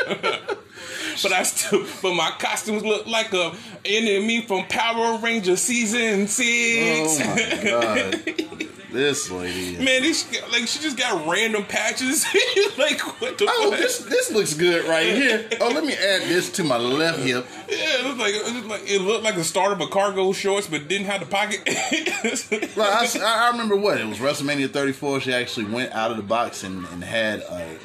but 1.23 1.33
I 1.33 1.43
still, 1.43 1.85
but 2.03 2.15
my 2.15 2.31
costumes 2.39 2.85
look 2.85 3.09
like 3.09 3.33
a 3.33 3.53
enemy 3.85 4.43
from 4.43 4.65
Power 4.69 5.19
Ranger 5.19 5.57
season 5.57 6.29
six. 6.29 7.19
Oh 7.21 7.35
my 7.35 7.65
god, 7.65 8.23
this 8.93 9.31
lady. 9.31 9.77
Man, 9.83 10.03
this 10.03 10.25
like 10.53 10.67
she 10.69 10.79
just 10.81 10.97
got 10.97 11.27
random 11.29 11.65
patches. 11.65 12.25
like 12.79 13.01
what 13.21 13.37
the 13.39 13.47
Oh, 13.49 13.71
fuck? 13.71 13.81
this 13.81 13.99
this 13.99 14.31
looks 14.33 14.55
good 14.55 14.87
right 14.89 15.07
here. 15.07 15.49
Oh, 15.61 15.69
let 15.71 15.85
me 15.85 15.93
add 15.95 16.23
this 16.23 16.51
to 16.53 16.65
my 16.65 16.77
left 16.77 17.19
hip. 17.21 17.47
Yeah, 17.69 17.77
it 18.01 18.05
looked 18.07 18.19
like 18.19 18.35
it 18.35 18.55
looked 18.55 18.69
like 18.69 18.83
it 18.91 19.01
looked 19.01 19.25
like 19.25 19.35
the 19.35 19.45
start 19.45 19.73
of 19.73 19.81
a 19.81 19.87
cargo 19.89 20.33
shorts, 20.33 20.67
but 20.69 20.87
didn't 20.89 21.07
have 21.07 21.21
the 21.21 21.27
pocket. 21.27 21.63
Well, 22.77 22.91
I, 22.91 23.09
I 23.47 23.51
remember 23.51 23.77
what 23.77 23.99
it 24.01 24.07
was 24.07 24.19
WrestleMania 24.19 24.71
34. 24.71 25.21
She 25.21 25.33
actually 25.33 25.67
went 25.67 25.93
out 25.93 26.11
of 26.11 26.17
the 26.17 26.23
box 26.23 26.63
and, 26.63 26.85
and 26.87 27.03
had 27.03 27.41
a 27.41 27.79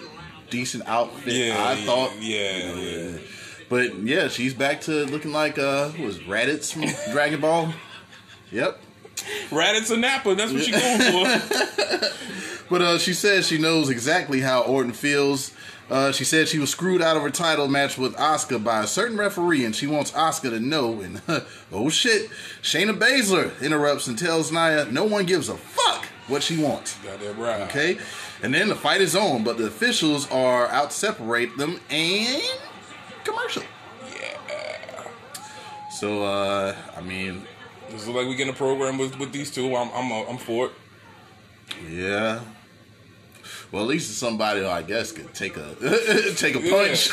decent 0.50 0.86
outfit. 0.88 1.34
yeah, 1.34 1.56
I 1.58 1.76
thought. 1.78 2.12
Yeah, 2.20 2.74
yeah. 2.76 3.18
But 3.70 3.96
yeah, 4.00 4.28
she's 4.28 4.54
back 4.54 4.82
to 4.82 5.06
looking 5.06 5.32
like 5.32 5.58
uh, 5.58 5.90
who 5.90 6.04
was 6.04 6.20
Raditz 6.20 6.74
from 6.74 6.84
Dragon 7.14 7.40
Ball. 7.40 7.74
Yep. 8.52 8.82
Raditz 9.50 9.92
and 9.92 10.02
Nappa. 10.02 10.36
That's 10.36 10.52
what 10.52 10.64
she 10.64 10.72
going 10.72 11.00
for. 11.00 12.08
But 12.72 12.82
uh, 12.82 12.98
she 13.00 13.14
says 13.14 13.50
she 13.50 13.58
knows 13.58 13.90
exactly 13.90 14.40
how 14.40 14.62
Orton 14.62 14.94
feels. 14.94 15.52
Uh, 15.90 16.14
she 16.14 16.24
said 16.24 16.48
she 16.48 16.58
was 16.58 16.70
screwed 16.70 17.02
out 17.02 17.18
of 17.18 17.22
her 17.22 17.30
title 17.30 17.68
match 17.68 17.98
with 17.98 18.16
Asuka 18.16 18.64
by 18.64 18.82
a 18.82 18.88
certain 18.88 19.18
referee, 19.18 19.66
and 19.66 19.76
she 19.76 19.88
wants 19.88 20.12
Asuka 20.12 20.52
to 20.52 20.60
know. 20.62 21.02
And 21.02 21.22
oh 21.74 21.90
shit, 21.90 22.30
Shayna 22.62 22.98
Baszler 22.98 23.62
interrupts 23.62 24.08
and 24.08 24.18
tells 24.18 24.54
Nia 24.54 24.86
no 24.86 25.04
one 25.04 25.26
gives 25.26 25.50
a 25.50 25.58
fuck 25.58 26.06
what 26.30 26.44
she 26.44 26.64
wants. 26.64 26.96
That 27.00 27.20
right. 27.38 27.60
Okay, 27.64 27.98
and 28.42 28.54
then 28.54 28.70
the 28.70 28.76
fight 28.76 29.02
is 29.02 29.18
on, 29.18 29.44
but 29.44 29.58
the 29.58 29.66
officials 29.66 30.32
are 30.32 30.68
out 30.70 30.92
to 30.92 30.96
separate 30.96 31.58
them 31.58 31.82
and 31.90 32.42
commercial. 33.26 33.64
Yeah. 34.16 35.08
So 35.90 36.24
uh, 36.24 36.74
I 36.96 37.02
mean, 37.02 37.46
This 37.92 38.04
is 38.04 38.08
like 38.10 38.28
we 38.28 38.36
get 38.36 38.48
a 38.48 38.54
program 38.54 38.98
with, 38.98 39.18
with 39.20 39.32
these 39.32 39.52
two. 39.52 39.76
I'm 39.76 39.90
I'm 39.94 40.12
uh, 40.12 40.24
I'm 40.30 40.38
for 40.38 40.68
it. 40.68 40.72
yeah. 41.92 42.40
Well, 43.72 43.84
at 43.84 43.88
least 43.88 44.10
it's 44.10 44.20
somebody 44.20 44.60
who 44.60 44.68
I 44.68 44.82
guess 44.82 45.14
could 45.14 45.34
take 45.34 45.56
a 45.56 45.76
take 46.36 46.56
a 46.56 46.60
punch. 46.60 47.10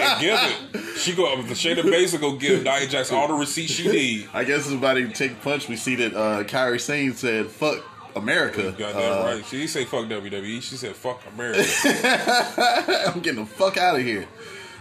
And 0.00 0.20
give 0.20 0.38
it. 0.40 0.98
She 0.98 1.14
go 1.14 1.42
the 1.42 1.52
Shayna 1.54 1.82
Baszler 1.82 2.20
go 2.20 2.36
give 2.36 2.62
Nia 2.62 2.86
Jax 2.86 3.12
all 3.12 3.28
the 3.28 3.34
receipts 3.34 3.72
she 3.72 3.86
need. 3.88 4.28
I 4.32 4.44
guess 4.44 4.64
somebody 4.64 5.06
take 5.08 5.32
a 5.32 5.36
punch. 5.36 5.68
We 5.68 5.76
see 5.76 5.94
that 5.96 6.14
uh, 6.14 6.44
Kairi 6.44 6.80
Sane 6.80 7.12
said 7.12 7.48
"fuck 7.48 7.84
America." 8.16 8.74
Got 8.78 8.94
that 8.94 9.12
Uh, 9.12 9.24
right. 9.34 9.44
She 9.44 9.58
didn't 9.58 9.70
say 9.70 9.84
fuck 9.84 10.06
WWE. 10.06 10.62
She 10.62 10.76
said 10.76 10.96
fuck 10.96 11.20
America. 11.34 11.62
I'm 13.06 13.20
getting 13.20 13.44
the 13.44 13.46
fuck 13.50 13.76
out 13.76 13.96
of 13.96 14.02
here. 14.02 14.26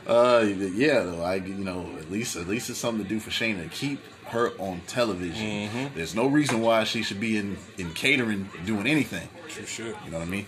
Uh, 0.08 0.46
yeah, 0.74 1.02
though 1.02 1.22
I 1.22 1.36
you 1.36 1.54
know 1.66 1.86
at 2.00 2.10
least 2.12 2.38
at 2.38 2.48
least 2.48 2.70
it's 2.70 2.80
something 2.80 3.04
to 3.04 3.10
do 3.10 3.20
for 3.20 3.30
Shayna 3.30 3.64
to 3.64 3.70
keep 3.70 4.00
her 4.34 4.52
on 4.60 4.82
television. 4.88 5.70
Mm-hmm. 5.70 5.96
There's 5.96 6.14
no 6.14 6.28
reason 6.28 6.62
why 6.62 6.84
she 6.84 7.02
should 7.02 7.20
be 7.20 7.38
in 7.38 7.58
in 7.78 7.94
catering 7.94 8.50
doing 8.66 8.88
anything. 8.88 9.28
True 9.48 9.66
shit. 9.66 9.96
You 10.06 10.12
know 10.12 10.20
what 10.20 10.28
I 10.28 10.30
mean? 10.30 10.46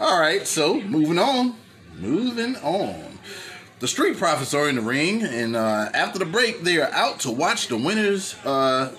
All 0.00 0.20
right, 0.20 0.46
so 0.46 0.80
moving 0.80 1.18
on, 1.18 1.54
moving 1.98 2.56
on. 2.56 3.18
The 3.78 3.88
Street 3.88 4.16
Profits 4.16 4.54
are 4.54 4.68
in 4.68 4.76
the 4.76 4.82
ring, 4.82 5.22
and 5.22 5.54
uh, 5.54 5.90
after 5.94 6.18
the 6.18 6.24
break, 6.24 6.62
they 6.62 6.78
are 6.78 6.90
out 6.92 7.20
to 7.20 7.30
watch 7.30 7.68
the 7.68 7.76
winners. 7.76 8.34
Uh, 8.44 8.92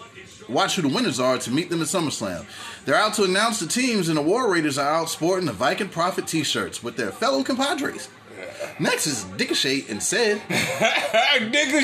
watch 0.50 0.76
who 0.76 0.84
the 0.84 0.88
winners 0.88 1.20
are 1.20 1.38
to 1.40 1.52
meet 1.52 1.70
them 1.70 1.82
at 1.82 1.88
SummerSlam. 1.88 2.46
They're 2.86 2.96
out 2.96 3.16
to 3.16 3.24
announce 3.24 3.60
the 3.60 3.68
teams, 3.68 4.08
and 4.08 4.18
the 4.18 4.22
War 4.22 4.52
Raiders 4.52 4.78
are 4.78 4.90
out 4.90 5.10
sporting 5.10 5.46
the 5.46 5.54
Viking 5.54 5.90
Prophet 5.90 6.28
T-shirts 6.28 6.82
with 6.82 6.96
their 6.96 7.12
fellow 7.12 7.44
compadres. 7.44 8.10
Next 8.80 9.08
is 9.08 9.26
Ricochet 9.38 9.86
and 9.90 10.02
said, 10.02 10.42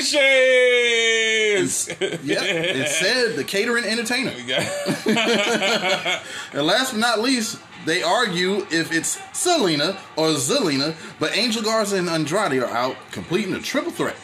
shades. 0.00 1.88
"Yep," 2.00 2.42
and 2.42 2.88
said 2.88 3.36
the 3.36 3.44
catering 3.44 3.84
entertainer. 3.84 4.32
And 6.52 6.66
last 6.66 6.92
but 6.92 7.00
not 7.00 7.20
least, 7.20 7.58
they 7.84 8.02
argue 8.02 8.66
if 8.70 8.92
it's 8.92 9.18
Selena 9.32 9.98
or 10.16 10.28
Zelina, 10.28 10.94
but 11.18 11.36
Angel 11.36 11.62
Garza 11.62 11.96
and 11.96 12.08
Andrade 12.08 12.62
are 12.62 12.70
out, 12.70 12.96
completing 13.10 13.54
a 13.54 13.60
triple 13.60 13.90
threat. 13.90 14.16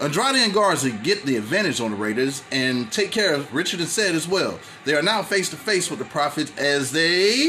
Andrade 0.00 0.36
and 0.36 0.52
Garza 0.52 0.90
get 0.90 1.24
the 1.24 1.36
advantage 1.36 1.80
on 1.80 1.92
the 1.92 1.96
Raiders 1.96 2.42
and 2.52 2.92
take 2.92 3.10
care 3.10 3.32
of 3.34 3.54
Richard 3.54 3.80
and 3.80 3.88
Said 3.88 4.14
as 4.14 4.28
well. 4.28 4.58
They 4.84 4.94
are 4.94 5.02
now 5.02 5.22
face 5.22 5.48
to 5.50 5.56
face 5.56 5.88
with 5.88 5.98
the 6.00 6.04
Profits 6.04 6.52
as 6.58 6.92
they 6.92 7.48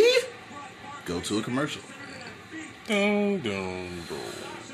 go 1.04 1.20
to 1.22 1.40
a 1.40 1.44
commercial. 1.44 1.82
Dun, 2.88 3.40
dun, 3.42 4.04
dun. 4.08 4.20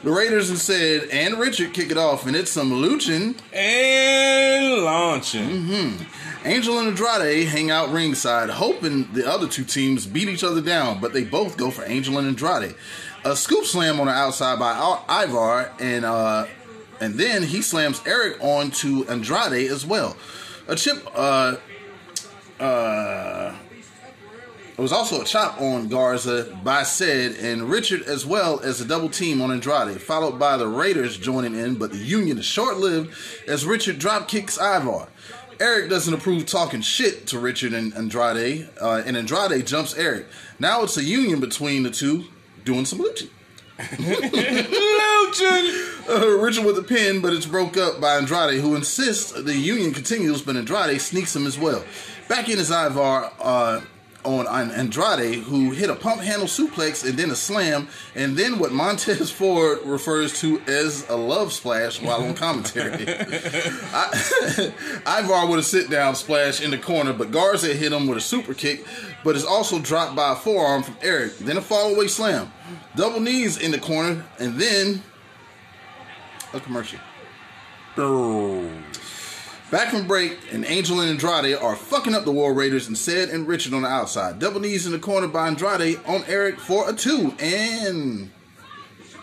The 0.03 0.11
Raiders 0.11 0.49
and 0.49 0.57
Said 0.57 1.09
and 1.11 1.37
Richard 1.37 1.73
kick 1.73 1.91
it 1.91 1.97
off, 1.97 2.25
and 2.25 2.35
it's 2.35 2.51
some 2.51 2.71
luching. 2.71 3.35
And 3.53 4.83
launching. 4.83 5.47
Mm-hmm. 5.47 6.47
Angel 6.47 6.79
and 6.79 6.87
Andrade 6.87 7.47
hang 7.47 7.69
out 7.69 7.91
ringside, 7.91 8.49
hoping 8.49 9.13
the 9.13 9.29
other 9.31 9.47
two 9.47 9.63
teams 9.63 10.07
beat 10.07 10.27
each 10.27 10.43
other 10.43 10.59
down, 10.59 10.99
but 10.99 11.13
they 11.13 11.23
both 11.23 11.55
go 11.55 11.69
for 11.69 11.85
Angel 11.85 12.17
and 12.17 12.27
Andrade. 12.27 12.75
A 13.23 13.35
scoop 13.35 13.63
slam 13.63 13.99
on 13.99 14.07
the 14.07 14.11
outside 14.11 14.57
by 14.57 14.73
Ivar, 15.07 15.71
and 15.79 16.03
uh, 16.03 16.47
and 16.99 17.13
then 17.13 17.43
he 17.43 17.61
slams 17.61 18.01
Eric 18.07 18.37
onto 18.41 19.03
Andrade 19.05 19.69
as 19.69 19.85
well. 19.85 20.17
A 20.67 20.75
chip. 20.75 21.07
Uh, 21.13 21.57
uh, 22.59 23.55
it 24.81 24.89
was 24.89 24.91
also 24.91 25.21
a 25.21 25.25
chop 25.25 25.61
on 25.61 25.89
Garza 25.89 26.57
by 26.63 26.81
Said 26.81 27.35
and 27.35 27.69
Richard, 27.69 28.01
as 28.01 28.25
well 28.25 28.59
as 28.61 28.81
a 28.81 28.85
double 28.85 29.09
team 29.09 29.39
on 29.39 29.51
Andrade, 29.51 30.01
followed 30.01 30.39
by 30.39 30.57
the 30.57 30.65
Raiders 30.65 31.19
joining 31.19 31.53
in, 31.53 31.75
but 31.75 31.91
the 31.91 31.99
union 31.99 32.39
is 32.39 32.45
short 32.45 32.77
lived 32.77 33.13
as 33.47 33.63
Richard 33.63 33.99
drop 33.99 34.27
kicks 34.27 34.57
Ivar. 34.57 35.07
Eric 35.59 35.91
doesn't 35.91 36.11
approve 36.11 36.47
talking 36.47 36.81
shit 36.81 37.27
to 37.27 37.37
Richard 37.37 37.73
and 37.73 37.93
Andrade, 37.93 38.69
uh, 38.81 39.03
and 39.05 39.15
Andrade 39.15 39.67
jumps 39.67 39.93
Eric. 39.93 40.25
Now 40.57 40.81
it's 40.81 40.97
a 40.97 41.03
union 41.03 41.39
between 41.39 41.83
the 41.83 41.91
two 41.91 42.25
doing 42.65 42.85
some 42.85 43.01
luching. 43.01 43.29
Luching. 43.77 45.87
Uh, 46.09 46.39
Richard 46.39 46.65
with 46.65 46.77
a 46.79 46.83
pin, 46.83 47.21
but 47.21 47.31
it's 47.31 47.45
broke 47.45 47.77
up 47.77 48.01
by 48.01 48.17
Andrade, 48.17 48.59
who 48.59 48.75
insists 48.75 49.31
the 49.31 49.55
union 49.55 49.93
continues, 49.93 50.41
but 50.41 50.57
Andrade 50.57 50.99
sneaks 50.99 51.35
him 51.35 51.45
as 51.45 51.59
well. 51.59 51.85
Back 52.27 52.49
in 52.49 52.57
is 52.57 52.71
Ivar 52.71 53.31
uh, 53.39 53.81
on 54.25 54.71
Andrade, 54.71 55.43
who 55.43 55.71
hit 55.71 55.89
a 55.89 55.95
pump 55.95 56.21
handle 56.21 56.47
suplex 56.47 57.07
and 57.07 57.17
then 57.17 57.31
a 57.31 57.35
slam, 57.35 57.87
and 58.15 58.37
then 58.37 58.59
what 58.59 58.71
Montez 58.71 59.31
Ford 59.31 59.79
refers 59.83 60.39
to 60.41 60.59
as 60.61 61.07
a 61.09 61.15
love 61.15 61.53
splash 61.53 62.01
while 62.01 62.23
on 62.23 62.33
commentary. 62.33 63.05
I, 63.07 64.73
Ivar 65.19 65.47
with 65.47 65.59
a 65.59 65.63
sit 65.63 65.89
down 65.89 66.15
splash 66.15 66.61
in 66.61 66.71
the 66.71 66.77
corner, 66.77 67.13
but 67.13 67.31
Garza 67.31 67.73
hit 67.73 67.91
him 67.91 68.07
with 68.07 68.17
a 68.17 68.21
super 68.21 68.53
kick, 68.53 68.85
but 69.23 69.35
is 69.35 69.45
also 69.45 69.79
dropped 69.79 70.15
by 70.15 70.33
a 70.33 70.35
forearm 70.35 70.83
from 70.83 70.97
Eric. 71.01 71.37
Then 71.37 71.57
a 71.57 71.61
fall 71.61 71.95
away 71.95 72.07
slam. 72.07 72.51
Double 72.95 73.19
knees 73.19 73.57
in 73.57 73.71
the 73.71 73.79
corner, 73.79 74.25
and 74.39 74.59
then 74.59 75.01
a 76.53 76.59
commercial. 76.59 76.99
Back 79.71 79.91
from 79.91 80.05
break, 80.05 80.37
and 80.51 80.65
Angel 80.65 80.99
and 80.99 81.11
Andrade 81.11 81.55
are 81.55 81.77
fucking 81.77 82.13
up 82.13 82.25
the 82.25 82.31
War 82.31 82.53
Raiders 82.53 82.89
and 82.89 82.97
Said 82.97 83.29
and 83.29 83.47
Richard 83.47 83.73
on 83.73 83.83
the 83.83 83.87
outside. 83.87 84.37
Double 84.37 84.59
knees 84.59 84.85
in 84.85 84.91
the 84.91 84.99
corner 84.99 85.29
by 85.29 85.47
Andrade 85.47 85.97
on 86.05 86.25
Eric 86.27 86.59
for 86.59 86.89
a 86.89 86.93
two. 86.93 87.33
And 87.39 88.29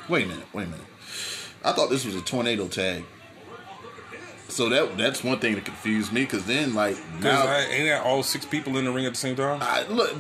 wait 0.09 0.25
a 0.25 0.29
minute, 0.29 0.47
wait 0.55 0.69
a 0.69 0.71
minute. 0.71 0.87
I 1.63 1.73
thought 1.73 1.91
this 1.91 2.07
was 2.07 2.15
a 2.15 2.23
tornado 2.23 2.67
tag. 2.67 3.05
So 4.49 4.71
that 4.71 4.97
that's 4.97 5.23
one 5.23 5.39
thing 5.39 5.55
that 5.57 5.67
confused 5.67 6.15
me 6.15 6.23
because 6.23 6.47
then 6.47 6.75
like 6.75 6.97
now 7.21 7.43
I, 7.45 7.67
ain't 7.71 7.85
that 7.85 8.03
all 8.03 8.23
six 8.23 8.47
people 8.47 8.79
in 8.79 8.87
the 8.87 8.91
ring 8.91 9.05
at 9.05 9.13
the 9.13 9.19
same 9.19 9.37
time? 9.37 9.59
I, 9.61 9.87
look, 9.87 10.19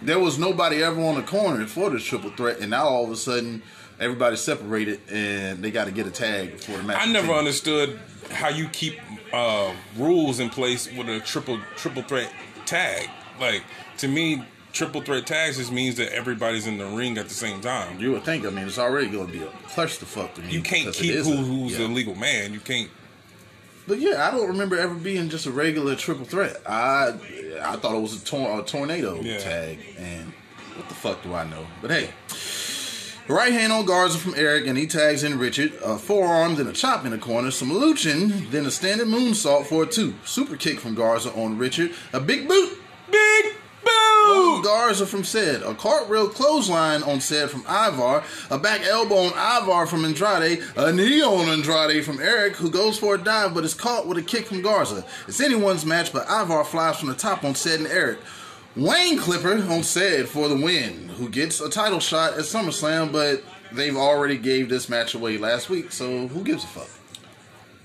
there 0.00 0.20
was 0.20 0.38
nobody 0.38 0.80
ever 0.84 1.02
on 1.02 1.16
the 1.16 1.22
corner 1.22 1.66
for 1.66 1.90
this 1.90 2.04
triple 2.04 2.30
threat, 2.30 2.60
and 2.60 2.70
now 2.70 2.84
all 2.84 3.04
of 3.04 3.10
a 3.10 3.16
sudden 3.16 3.62
everybody's 3.98 4.40
separated 4.40 5.00
and 5.10 5.62
they 5.62 5.70
got 5.72 5.86
to 5.86 5.90
get 5.90 6.06
a 6.06 6.10
tag 6.10 6.52
before 6.52 6.76
the 6.76 6.84
match. 6.84 6.98
I 7.00 7.06
never 7.06 7.26
continues. 7.26 7.38
understood 7.38 8.00
how 8.30 8.48
you 8.48 8.68
keep 8.68 8.98
uh, 9.32 9.72
rules 9.96 10.40
in 10.40 10.50
place 10.50 10.90
with 10.92 11.08
a 11.08 11.20
triple 11.20 11.58
triple 11.76 12.02
threat 12.02 12.32
tag. 12.64 13.08
Like 13.40 13.62
to 13.98 14.08
me, 14.08 14.44
triple 14.72 15.00
threat 15.00 15.26
tags 15.26 15.56
just 15.56 15.72
means 15.72 15.96
that 15.96 16.12
everybody's 16.12 16.66
in 16.66 16.78
the 16.78 16.86
ring 16.86 17.18
at 17.18 17.28
the 17.28 17.34
same 17.34 17.60
time. 17.60 17.98
You 18.00 18.12
would 18.12 18.24
think. 18.24 18.44
I 18.44 18.50
mean, 18.50 18.66
it's 18.66 18.78
already 18.78 19.08
going 19.08 19.26
to 19.26 19.32
be 19.32 19.42
a 19.42 19.48
clusterfuck 19.68 20.34
to 20.34 20.42
me. 20.42 20.52
You 20.52 20.62
can't 20.62 20.94
keep 20.94 21.14
who, 21.16 21.36
who's 21.36 21.72
yeah. 21.72 21.86
the 21.86 21.92
legal 21.92 22.14
man. 22.14 22.52
You 22.52 22.60
can't. 22.60 22.90
But 23.88 24.00
yeah, 24.00 24.26
I 24.26 24.32
don't 24.36 24.48
remember 24.48 24.76
ever 24.78 24.94
being 24.94 25.28
just 25.28 25.46
a 25.46 25.50
regular 25.50 25.94
triple 25.94 26.24
threat. 26.24 26.60
I 26.66 27.14
I 27.62 27.76
thought 27.76 27.94
it 27.96 28.00
was 28.00 28.20
a, 28.20 28.24
tor- 28.24 28.60
a 28.60 28.62
tornado 28.62 29.20
Yeah. 29.20 29.38
tag, 29.38 29.78
and 29.98 30.32
what 30.74 30.88
the 30.88 30.94
fuck 30.94 31.22
do 31.22 31.32
I 31.34 31.44
know? 31.48 31.66
But 31.80 31.90
hey, 31.92 32.10
right 33.34 33.52
hand 33.52 33.72
on 33.72 33.86
Garza 33.86 34.18
from 34.18 34.34
Eric, 34.36 34.66
and 34.66 34.78
he 34.78 34.86
tags 34.86 35.22
in 35.22 35.38
Richard. 35.38 35.72
A 35.84 35.98
forearm, 35.98 36.56
then 36.56 36.66
a 36.66 36.72
chop 36.72 37.04
in 37.04 37.10
the 37.10 37.18
corner, 37.18 37.50
some 37.50 37.70
luching, 37.70 38.50
then 38.50 38.66
a 38.66 38.70
standing 38.70 39.08
moonsault 39.08 39.66
for 39.66 39.84
a 39.84 39.86
two. 39.86 40.14
Super 40.24 40.56
kick 40.56 40.80
from 40.80 40.94
Garza 40.94 41.32
on 41.32 41.58
Richard, 41.58 41.92
a 42.12 42.20
big 42.20 42.48
boot 42.48 42.78
Big 43.10 43.44
boot! 43.44 43.56
boo. 44.26 44.62
Garza 44.62 45.06
from 45.06 45.22
Ced, 45.22 45.62
a 45.62 45.74
cartwheel 45.74 46.28
clothesline 46.28 47.02
on 47.02 47.20
Ced 47.20 47.50
from 47.50 47.64
Ivar, 47.68 48.24
a 48.50 48.58
back 48.58 48.82
elbow 48.82 49.16
on 49.16 49.32
Ivar 49.32 49.86
from 49.86 50.04
Andrade, 50.04 50.62
a 50.76 50.92
knee 50.92 51.22
on 51.22 51.48
Andrade 51.48 52.04
from 52.04 52.20
Eric, 52.20 52.56
who 52.56 52.70
goes 52.70 52.98
for 52.98 53.14
a 53.14 53.18
dive 53.18 53.54
but 53.54 53.64
is 53.64 53.74
caught 53.74 54.06
with 54.06 54.18
a 54.18 54.22
kick 54.22 54.46
from 54.46 54.62
Garza. 54.62 55.04
It's 55.28 55.40
anyone's 55.40 55.86
match, 55.86 56.12
but 56.12 56.26
Ivar 56.28 56.64
flies 56.64 56.98
from 56.98 57.08
the 57.08 57.14
top 57.14 57.44
on 57.44 57.54
Ced 57.54 57.80
and 57.80 57.88
Eric. 57.88 58.18
Wing 58.76 59.16
Clipper 59.16 59.54
on 59.72 59.82
said 59.82 60.28
for 60.28 60.48
the 60.48 60.56
win, 60.56 61.08
who 61.08 61.30
gets 61.30 61.62
a 61.62 61.70
title 61.70 61.98
shot 61.98 62.34
at 62.34 62.40
SummerSlam, 62.40 63.10
but 63.10 63.42
they've 63.72 63.96
already 63.96 64.36
gave 64.36 64.68
this 64.68 64.90
match 64.90 65.14
away 65.14 65.38
last 65.38 65.70
week, 65.70 65.92
so 65.92 66.28
who 66.28 66.44
gives 66.44 66.62
a 66.62 66.66
fuck? 66.66 66.90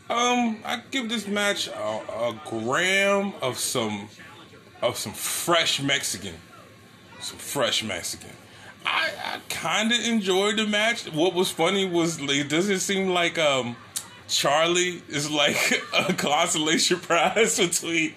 Um, 0.10 0.60
I 0.66 0.82
give 0.92 1.08
this 1.08 1.28
match 1.28 1.70
a, 1.70 1.72
a 1.72 2.42
gram 2.46 3.32
of 3.42 3.58
some 3.58 4.10
of 4.82 4.98
some 4.98 5.14
fresh 5.14 5.82
Mexican, 5.82 6.36
some 7.22 7.38
fresh 7.38 7.84
Mexican. 7.84 8.36
I, 8.86 9.12
I 9.24 9.40
kind 9.48 9.94
of 9.94 10.00
enjoyed 10.02 10.58
the 10.58 10.68
match. 10.68 11.06
What 11.14 11.34
was 11.34 11.50
funny 11.50 11.86
was 11.86 12.20
it 12.20 12.50
doesn't 12.50 12.80
seem 12.80 13.10
like 13.10 13.40
um 13.40 13.78
Charly 14.32 15.02
is 15.10 15.30
like 15.30 15.84
a 15.94 16.14
consolation 16.14 17.00
prize 17.00 17.60
between 17.60 18.14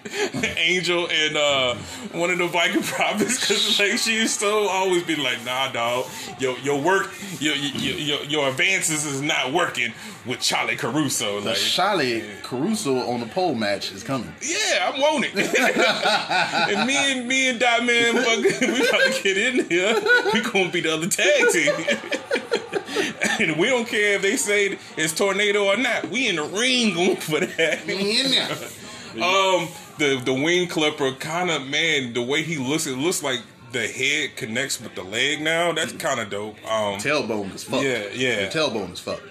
Angel 0.57 1.07
and 1.11 1.37
uh 1.37 1.75
one 2.13 2.29
of 2.29 2.37
the 2.37 2.47
Viking 2.47 2.81
prophets 2.95 3.39
because 3.39 3.77
like 3.79 3.97
she 3.99 4.15
used 4.15 4.39
to 4.39 4.47
always 4.47 5.03
be 5.03 5.15
like, 5.17 5.43
nah, 5.43 5.71
dog, 5.71 6.05
your 6.39 6.57
your 6.59 6.81
work, 6.81 7.11
your 7.39 7.55
your 7.55 7.95
your, 7.97 8.23
your 8.23 8.49
advances 8.49 9.05
is 9.05 9.21
not 9.21 9.51
working 9.51 9.93
with 10.25 10.39
Charly 10.39 10.77
Caruso. 10.77 11.41
The 11.41 11.49
Like, 11.49 11.57
Charly 11.57 12.23
Caruso 12.43 12.97
on 13.11 13.19
the 13.19 13.27
pole 13.27 13.53
match 13.53 13.91
is 13.91 14.01
coming. 14.03 14.33
yeah, 14.41 14.91
I 14.93 14.99
want 14.99 15.25
it. 15.27 15.35
and 16.77 16.87
me 16.87 16.95
and 16.95 17.27
me 17.27 17.49
and 17.49 17.59
fucking, 17.61 18.73
we 18.73 18.87
about 18.87 19.13
to 19.13 19.23
get 19.23 19.37
in 19.37 19.69
here. 19.69 19.95
We 20.33 20.41
gonna 20.41 20.71
be 20.71 20.81
the 20.81 20.93
other 20.93 21.07
tag 21.07 21.51
team. 21.51 22.64
and 23.39 23.57
we 23.57 23.67
don't 23.67 23.87
care 23.87 24.15
if 24.15 24.21
they 24.21 24.35
say 24.37 24.77
it's 24.97 25.13
tornado 25.13 25.65
or 25.65 25.77
not. 25.77 26.09
We 26.09 26.29
in 26.29 26.37
the 26.37 26.43
ring 26.43 26.93
going 26.93 27.17
for 27.17 27.39
that. 27.39 27.89
In 27.89 28.31
there. 28.31 28.49
Um, 29.15 29.69
the 29.97 30.21
the 30.25 30.33
wing 30.33 30.67
clipper 30.67 31.13
kind 31.13 31.49
of 31.49 31.65
man, 31.65 32.11
the 32.11 32.21
way 32.21 32.43
he 32.43 32.57
looks, 32.57 32.85
it 32.85 32.97
looks 32.97 33.23
like 33.23 33.39
the 33.71 33.87
head 33.87 34.35
connects 34.35 34.81
with 34.81 34.93
the 34.93 35.03
leg 35.03 35.41
now. 35.41 35.71
That's 35.71 35.93
kind 35.93 36.19
of 36.19 36.29
dope. 36.29 36.57
Um, 36.69 36.99
tailbone 36.99 37.55
is 37.55 37.63
fucked. 37.63 37.85
Yeah, 37.85 38.07
yeah. 38.13 38.49
The 38.49 38.59
tailbone 38.59 38.91
is 38.91 38.99
fucked. 38.99 39.23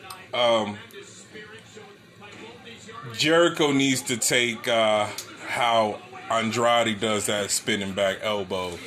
Jericho 3.12 3.72
needs 3.72 4.02
to 4.02 4.16
take 4.16 4.66
uh, 4.66 5.08
how 5.46 6.00
Andrade 6.30 6.98
does 7.00 7.26
that 7.26 7.50
spinning 7.50 7.92
back 7.92 8.18
elbow 8.22 8.78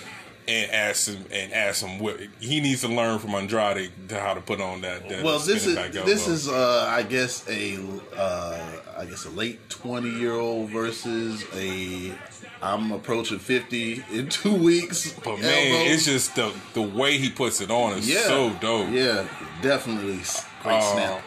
and 0.47 0.71
ask 0.71 1.09
him 1.09 1.25
and 1.31 1.51
ask 1.53 1.85
him 1.85 1.99
what 1.99 2.19
he 2.39 2.59
needs 2.61 2.81
to 2.81 2.87
learn 2.87 3.19
from 3.19 3.31
Andrade 3.35 3.91
to 4.09 4.19
how 4.19 4.33
to 4.33 4.41
put 4.41 4.61
on 4.61 4.81
that. 4.81 5.07
that 5.09 5.23
Well, 5.23 5.39
this 5.39 5.65
is 5.65 5.75
this 5.91 6.27
is 6.27 6.47
uh, 6.47 6.87
I 6.89 7.03
guess 7.03 7.47
a 7.49 7.77
uh, 8.15 8.71
I 8.97 9.05
guess 9.05 9.25
a 9.25 9.29
late 9.29 9.69
twenty 9.69 10.09
year 10.09 10.33
old 10.33 10.69
versus 10.69 11.43
a 11.55 12.13
I'm 12.61 12.91
approaching 12.91 13.39
fifty 13.39 14.03
in 14.11 14.29
two 14.29 14.55
weeks. 14.55 15.13
But 15.13 15.39
man, 15.39 15.45
elbow. 15.45 15.91
it's 15.91 16.05
just 16.05 16.35
the 16.35 16.53
the 16.73 16.81
way 16.81 17.17
he 17.17 17.29
puts 17.29 17.61
it 17.61 17.69
on 17.69 17.97
is 17.97 18.09
yeah, 18.09 18.21
so 18.23 18.51
dope. 18.61 18.89
Yeah, 18.91 19.27
definitely 19.61 20.21
great 20.63 20.75
Uh, 20.75 20.93
snap. 20.93 21.23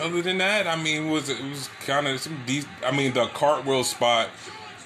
Other 0.00 0.22
than 0.22 0.38
that, 0.38 0.66
I 0.66 0.76
mean, 0.76 1.06
it 1.06 1.10
was 1.10 1.28
it 1.28 1.42
was 1.42 1.68
kind 1.84 2.06
of 2.06 2.20
some 2.20 2.40
decent. 2.46 2.72
I 2.84 2.92
mean, 2.96 3.12
the 3.12 3.26
cartwheel 3.26 3.84
spot. 3.84 4.28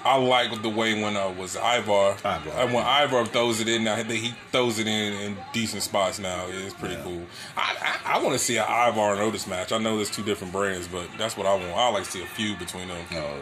I 0.04 0.16
like 0.16 0.62
the 0.62 0.68
way 0.68 1.00
when 1.00 1.16
uh, 1.16 1.30
was 1.30 1.54
Ivar. 1.56 2.16
Ivar. 2.24 2.50
And 2.56 2.74
when 2.74 2.84
Ivar 2.84 3.24
throws 3.26 3.60
it 3.60 3.68
in, 3.68 3.84
now 3.84 3.96
he- 3.96 4.16
he 4.16 4.34
throws 4.50 4.78
it 4.78 4.86
in 4.88 5.12
in 5.14 5.36
decent 5.52 5.82
spots. 5.82 6.18
Now 6.18 6.46
it's 6.48 6.74
pretty 6.74 6.94
Yeah. 6.96 7.02
cool. 7.04 7.22
I 7.56 7.98
I, 8.04 8.14
I 8.16 8.18
want 8.22 8.32
to 8.32 8.38
see 8.38 8.56
an 8.56 8.64
Ivar 8.64 9.12
and 9.12 9.20
Otis 9.20 9.46
match. 9.46 9.70
I 9.72 9.78
know 9.78 9.96
there's 9.96 10.10
two 10.10 10.24
different 10.24 10.52
brands, 10.52 10.88
but 10.88 11.06
that's 11.18 11.36
what 11.36 11.46
I 11.46 11.54
want. 11.54 11.70
I 11.72 11.88
like 11.90 12.04
to 12.04 12.10
see 12.10 12.22
a 12.22 12.26
feud 12.26 12.58
between 12.58 12.88
them. 12.88 13.04
Oh 13.12 13.40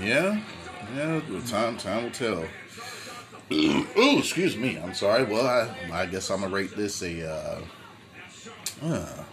yeah, 0.00 0.40
yeah. 0.96 1.20
well, 1.30 1.42
Time 1.42 1.76
time 1.76 2.04
will 2.04 2.10
tell. 2.10 2.44
Ooh, 3.52 4.18
excuse 4.18 4.56
me. 4.56 4.78
I'm 4.78 4.94
sorry. 4.94 5.24
Well, 5.24 5.46
I 5.46 5.74
I 6.02 6.06
guess 6.06 6.30
I'm 6.30 6.40
gonna 6.40 6.54
rate 6.54 6.74
this 6.76 7.02
a. 7.02 7.30
Uh, 7.30 7.60
uh, 8.82 9.24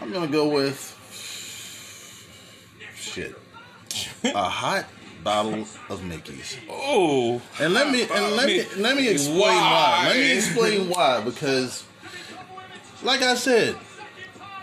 I'm 0.00 0.12
gonna 0.12 0.26
go 0.26 0.48
with 0.48 0.92
shit. 2.96 3.34
A 4.24 4.42
hot 4.48 4.86
bottle 5.26 5.66
of 5.88 6.04
Mickey's. 6.04 6.56
Oh, 6.70 7.42
And 7.60 7.74
let 7.74 7.90
me 7.90 8.02
and 8.02 8.36
let 8.36 8.46
me 8.46 8.64
let 8.76 8.96
me 8.96 9.08
explain 9.08 9.40
why. 9.40 10.04
Let 10.06 10.16
me 10.16 10.32
explain 10.36 10.88
why 10.88 11.20
because, 11.20 11.82
like 13.02 13.22
I 13.22 13.34
said, 13.34 13.74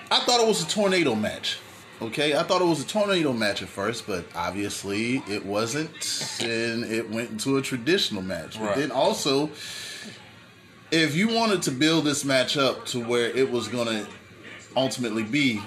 I 0.10 0.20
thought 0.22 0.40
it 0.40 0.48
was 0.48 0.64
a 0.64 0.68
tornado 0.68 1.16
match. 1.16 1.58
Okay, 2.02 2.34
I 2.36 2.44
thought 2.44 2.62
it 2.62 2.66
was 2.66 2.82
a 2.82 2.88
tornado 2.88 3.34
match 3.34 3.62
at 3.62 3.68
first, 3.68 4.08
but 4.08 4.26
obviously 4.36 5.18
it 5.28 5.46
wasn't, 5.46 6.38
and 6.42 6.86
it 6.86 7.10
went 7.10 7.32
into 7.32 7.58
a 7.58 7.62
traditional 7.62 8.22
match. 8.22 8.58
But 8.58 8.66
Right. 8.68 8.76
then 8.78 8.92
also, 8.92 9.50
if 10.92 11.14
you 11.16 11.28
wanted 11.28 11.62
to 11.64 11.72
build 11.72 12.06
this 12.06 12.24
match 12.24 12.56
up 12.58 12.86
to 12.88 13.00
where 13.00 13.30
it 13.30 13.52
was 13.52 13.68
going 13.68 13.88
to 13.88 14.08
ultimately 14.78 15.24
be 15.24 15.62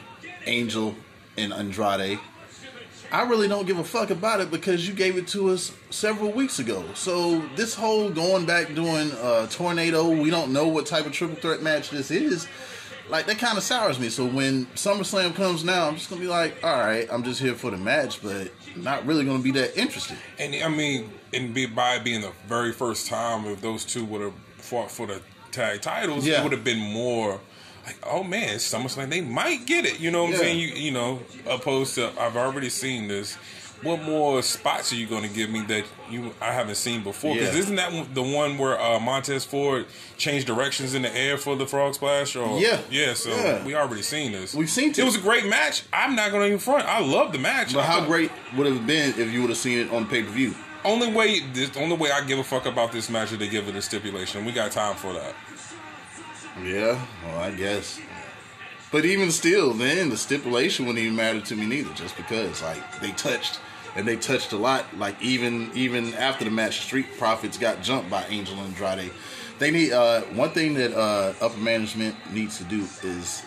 Angel 0.47 0.95
and 1.37 1.53
Andrade, 1.53 2.19
I 3.13 3.23
really 3.23 3.49
don't 3.49 3.67
give 3.67 3.79
a 3.79 3.85
fuck 3.85 4.11
about 4.11 4.41
it 4.41 4.51
because 4.51 4.87
you 4.87 4.95
gave 4.95 5.17
it 5.17 5.29
to 5.29 5.51
us 5.51 5.73
several 5.91 6.33
weeks 6.33 6.59
ago. 6.59 6.85
So 6.95 7.41
this 7.55 7.75
whole 7.75 8.11
going 8.11 8.47
back 8.47 8.75
doing 8.75 9.13
uh, 9.13 9.47
tornado, 9.49 10.09
we 10.11 10.31
don't 10.31 10.53
know 10.53 10.67
what 10.69 10.87
type 10.87 11.07
of 11.07 11.13
triple 11.13 11.37
threat 11.37 11.63
match 11.63 11.91
this 11.91 12.11
is. 12.11 12.47
Like 13.09 13.27
that 13.27 13.39
kind 13.39 13.57
of 13.57 13.63
sours 13.63 14.01
me. 14.01 14.09
So 14.09 14.27
when 14.27 14.67
SummerSlam 14.75 15.35
comes 15.37 15.63
now, 15.65 15.87
I'm 15.87 15.95
just 15.95 16.11
gonna 16.11 16.21
be 16.21 16.27
like, 16.27 16.63
all 16.65 16.77
right, 16.77 17.07
I'm 17.11 17.23
just 17.23 17.41
here 17.41 17.55
for 17.55 17.71
the 17.71 17.77
match, 17.77 18.21
but 18.21 18.51
not 18.75 19.07
really 19.07 19.25
gonna 19.25 19.43
be 19.43 19.53
that 19.53 19.79
interested. 19.79 20.19
and 20.41 20.55
I 20.57 20.69
mean, 20.69 21.11
and 21.33 21.55
be, 21.55 21.67
by 21.67 22.01
being 22.01 22.23
the 22.23 22.33
very 22.49 22.73
first 22.73 23.07
time, 23.07 23.47
if 23.47 23.61
those 23.61 23.85
two 23.85 24.05
would 24.07 24.21
have 24.23 24.35
fought 24.57 24.91
for 24.91 25.07
the 25.07 25.21
tag 25.53 25.83
titles, 25.83 26.27
Yeah. 26.27 26.41
it 26.41 26.43
would 26.43 26.53
have 26.53 26.65
been 26.65 26.81
more 26.81 27.41
like, 27.87 27.97
oh 28.05 28.23
man, 28.25 28.55
it's 28.57 28.71
SummerSlam, 28.73 29.09
they 29.11 29.21
might 29.21 29.65
get 29.67 29.85
it. 29.85 30.01
You 30.01 30.11
know 30.11 30.25
what 30.25 30.31
Yeah. 30.33 30.37
I'm 30.39 30.43
saying? 30.43 30.59
You 30.59 30.69
you 30.69 30.91
know, 30.91 31.21
opposed 31.49 31.95
to 31.97 32.13
I've 32.21 32.37
already 32.37 32.69
seen 32.71 33.09
this. 33.09 33.37
What 33.83 34.01
more 34.03 34.41
spots 34.43 34.91
are 34.93 34.97
you 34.97 35.07
going 35.07 35.23
to 35.23 35.29
give 35.29 35.51
me 35.51 35.61
that 35.69 35.85
you 36.11 36.33
I 36.41 36.51
haven't 36.53 36.77
seen 36.77 37.03
before? 37.03 37.35
Because 37.35 37.53
Yeah. 37.55 37.61
isn't 37.61 37.77
that 37.77 38.15
the 38.15 38.23
one 38.23 38.57
where 38.57 38.81
uh, 38.81 38.99
Montez 38.99 39.45
Ford 39.45 39.85
changed 40.17 40.47
directions 40.47 40.95
in 40.95 41.03
the 41.03 41.15
air 41.15 41.37
for 41.37 41.57
the 41.57 41.67
frog 41.67 41.95
splash? 41.95 42.35
Or 42.37 42.59
Yeah. 42.59 42.81
yeah. 42.91 43.13
So 43.13 43.29
Yeah. 43.37 43.63
we 43.65 43.75
already 43.75 44.01
seen 44.03 44.33
this. 44.33 44.55
We've 44.55 44.71
seen 44.71 44.91
it. 44.91 44.99
It 44.99 45.05
was 45.05 45.17
a 45.17 45.21
great 45.21 45.45
match. 45.47 45.83
I'm 45.93 46.17
not 46.17 46.31
going 46.31 46.41
to 46.43 46.47
even 46.47 46.59
front. 46.59 46.87
I 46.87 47.01
love 47.01 47.33
the 47.33 47.39
match. 47.39 47.75
But 47.75 47.85
how 47.85 48.01
great 48.07 48.31
would 48.57 48.67
it 48.67 48.73
have 48.73 48.87
been 48.87 49.11
if 49.11 49.31
you 49.31 49.43
would 49.43 49.51
have 49.51 49.59
seen 49.59 49.79
it 49.79 49.93
on 49.93 50.07
pay 50.07 50.23
per 50.23 50.31
view? 50.31 50.55
only 50.85 51.13
way, 51.13 51.41
the 51.41 51.69
only 51.81 51.97
way 51.97 52.11
I 52.13 52.21
give 52.25 52.39
a 52.39 52.45
fuck 52.45 52.65
about 52.65 52.93
this 52.93 53.11
match 53.11 53.33
is 53.33 53.39
they 53.39 53.49
give 53.49 53.67
it 53.69 53.75
a 53.75 53.83
stipulation. 53.83 54.45
We 54.45 54.53
got 54.53 54.71
time 54.71 54.95
for 54.95 55.13
that. 55.15 55.35
Yeah, 56.63 57.05
well, 57.25 57.39
I 57.39 57.51
guess. 57.51 58.01
But 58.91 59.05
even 59.05 59.31
still, 59.31 59.73
then 59.73 60.09
the 60.09 60.17
stipulation 60.17 60.87
wouldn't 60.87 61.05
even 61.05 61.17
matter 61.17 61.41
to 61.41 61.57
me 61.57 61.67
neither, 61.67 61.93
just 61.95 62.17
because 62.17 62.63
like 62.63 63.01
they 63.01 63.11
touched 63.13 63.61
and 63.95 64.07
they 64.07 64.17
touched 64.17 64.53
a 64.53 64.57
lot. 64.57 64.85
Like 64.97 65.21
even 65.21 65.71
even 65.75 66.15
after 66.15 66.45
the 66.45 66.51
match, 66.51 66.81
Street 66.81 67.07
Profits 67.19 67.59
got 67.59 67.83
jumped 67.83 68.11
by 68.11 68.25
Angel 68.27 68.57
and 68.59 68.69
Andrade. 68.69 69.13
They 69.59 69.71
need 69.71 69.93
uh, 69.93 70.23
one 70.23 70.51
thing 70.51 70.75
that 70.75 70.97
uh, 70.97 71.33
upper 71.41 71.59
management 71.59 72.15
needs 72.33 72.59
to 72.59 72.65
do 72.65 72.87
is 73.03 73.43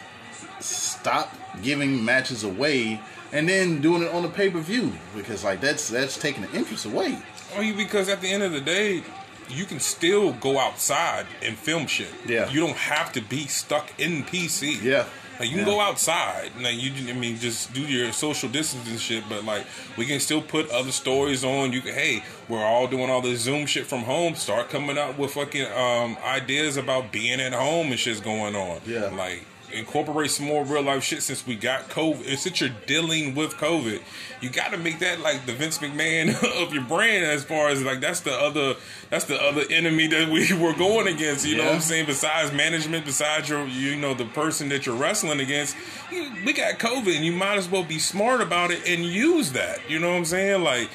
stop 0.59 1.35
giving 1.61 2.03
matches 2.03 2.43
away 2.43 2.99
and 3.31 3.47
then 3.47 3.79
doing 3.79 4.03
it 4.03 4.11
on 4.13 4.23
the 4.23 4.29
pay 4.29 4.49
per 4.49 4.59
view 4.59 4.91
because 5.15 5.43
like 5.43 5.61
that's 5.61 5.87
that's 5.87 6.17
taking 6.17 6.43
the 6.43 6.53
interest 6.53 6.85
away. 6.85 7.17
I 7.55 7.61
mean, 7.61 7.77
because 7.77 8.09
at 8.09 8.21
the 8.21 8.31
end 8.31 8.43
of 8.43 8.51
the 8.51 8.61
day, 8.61 9.03
you 9.49 9.65
can 9.65 9.79
still 9.79 10.33
go 10.33 10.57
outside 10.59 11.25
and 11.43 11.57
film 11.57 11.87
shit. 11.87 12.09
Yeah. 12.27 12.49
You 12.49 12.59
don't 12.59 12.77
have 12.77 13.11
to 13.13 13.21
be 13.21 13.47
stuck 13.47 13.91
in 13.99 14.23
PC. 14.23 14.81
Yeah. 14.83 15.05
Like 15.39 15.49
you 15.49 15.55
can 15.57 15.67
Yeah. 15.67 15.73
go 15.73 15.79
outside, 15.79 16.51
like 16.59 16.75
you, 16.81 16.91
I 17.09 17.13
mean, 17.13 17.39
just 17.39 17.71
do 17.73 17.81
your 17.81 18.11
social 18.11 18.49
distancing 18.49 18.97
shit. 18.97 19.23
But 19.29 19.45
like, 19.45 19.65
we 19.97 20.05
can 20.05 20.19
still 20.19 20.41
put 20.41 20.69
other 20.69 20.91
stories 20.91 21.45
on. 21.45 21.71
You 21.71 21.79
can, 21.81 21.93
hey, 21.93 22.23
we're 22.49 22.63
all 22.63 22.87
doing 22.87 23.09
all 23.09 23.21
this 23.21 23.39
Zoom 23.39 23.65
shit 23.65 23.85
from 23.87 24.01
home. 24.03 24.35
Start 24.35 24.69
coming 24.69 24.97
up 24.97 25.17
with 25.17 25.31
fucking 25.31 25.65
um, 25.71 26.17
ideas 26.25 26.75
about 26.75 27.11
being 27.13 27.39
at 27.39 27.53
home 27.53 27.87
and 27.91 27.97
shit's 27.99 28.19
going 28.19 28.55
on. 28.55 28.81
Yeah. 28.85 29.05
like 29.15 29.45
incorporate 29.73 30.31
some 30.31 30.45
more 30.45 30.63
real 30.65 30.81
life 30.83 31.03
shit 31.03 31.21
since 31.21 31.45
we 31.45 31.55
got 31.55 31.89
COVID. 31.89 32.27
And 32.27 32.39
since 32.39 32.59
you're 32.61 32.69
dealing 32.87 33.35
with 33.35 33.53
COVID, 33.53 34.01
you 34.41 34.49
got 34.49 34.71
to 34.71 34.77
make 34.77 34.99
that 34.99 35.19
like 35.21 35.45
the 35.45 35.53
Vince 35.53 35.77
McMahon 35.79 36.29
of 36.63 36.73
your 36.73 36.83
brand. 36.83 37.25
As 37.25 37.43
far 37.43 37.69
as 37.69 37.83
like 37.83 37.99
that's 37.99 38.21
the 38.21 38.33
other 38.33 38.75
that's 39.09 39.25
the 39.25 39.41
other 39.41 39.63
enemy 39.69 40.07
that 40.07 40.29
we 40.29 40.51
were 40.61 40.73
going 40.73 41.07
against. 41.07 41.45
You 41.47 41.57
know 41.57 41.65
what 41.65 41.75
I'm 41.75 41.81
saying? 41.81 42.05
Besides 42.05 42.51
management, 42.53 43.05
besides 43.05 43.49
your 43.49 43.65
you 43.67 43.95
know 43.95 44.13
the 44.13 44.25
person 44.25 44.69
that 44.69 44.85
you're 44.85 44.95
wrestling 44.95 45.39
against, 45.39 45.75
you- 46.11 46.31
we 46.45 46.53
got 46.53 46.79
COVID, 46.79 47.15
and 47.15 47.25
you 47.25 47.31
might 47.33 47.57
as 47.57 47.67
well 47.69 47.83
be 47.83 47.99
smart 47.99 48.41
about 48.41 48.71
it 48.71 48.87
and 48.87 49.03
use 49.03 49.51
that. 49.53 49.79
You 49.89 49.99
know 49.99 50.09
what 50.11 50.17
I'm 50.17 50.25
saying? 50.25 50.63
Like. 50.63 50.89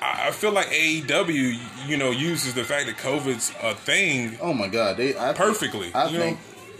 I 0.00 0.28
I 0.28 0.30
feel 0.30 0.52
like 0.52 0.68
AEW, 0.68 1.58
you 1.88 1.96
know, 1.96 2.12
uses 2.12 2.54
the 2.54 2.62
fact 2.62 2.86
that 2.86 2.96
COVID's 2.98 3.52
a 3.62 3.74
thing 3.74 4.38
Oh 4.40 4.52
my 4.54 4.68
god, 4.68 4.96
they 4.96 5.16
I 5.18 5.32
think- 5.32 5.36
Perfectly, 5.36 5.92
I 5.92 6.08
you 6.08 6.18
think 6.18 6.38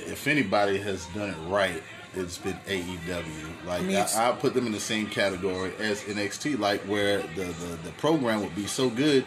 if 0.08 0.26
anybody 0.26 0.78
has 0.78 1.06
done 1.06 1.30
it 1.30 1.36
right, 1.48 1.82
it's 2.14 2.38
been 2.38 2.56
AEW. 2.66 3.66
Like 3.66 3.80
I, 3.80 3.82
mean, 3.82 3.90
it's- 3.90 4.16
I, 4.16 4.32
put 4.32 4.54
them 4.54 4.66
in 4.66 4.72
the 4.72 4.80
same 4.80 5.06
category 5.06 5.72
as 5.78 6.02
NXT, 6.02 6.58
like 6.58 6.80
where 6.82 7.18
the, 7.36 7.44
the 7.44 7.78
the 7.84 7.90
program 7.98 8.40
would 8.42 8.54
be 8.54 8.66
so 8.66 8.88
good. 8.90 9.24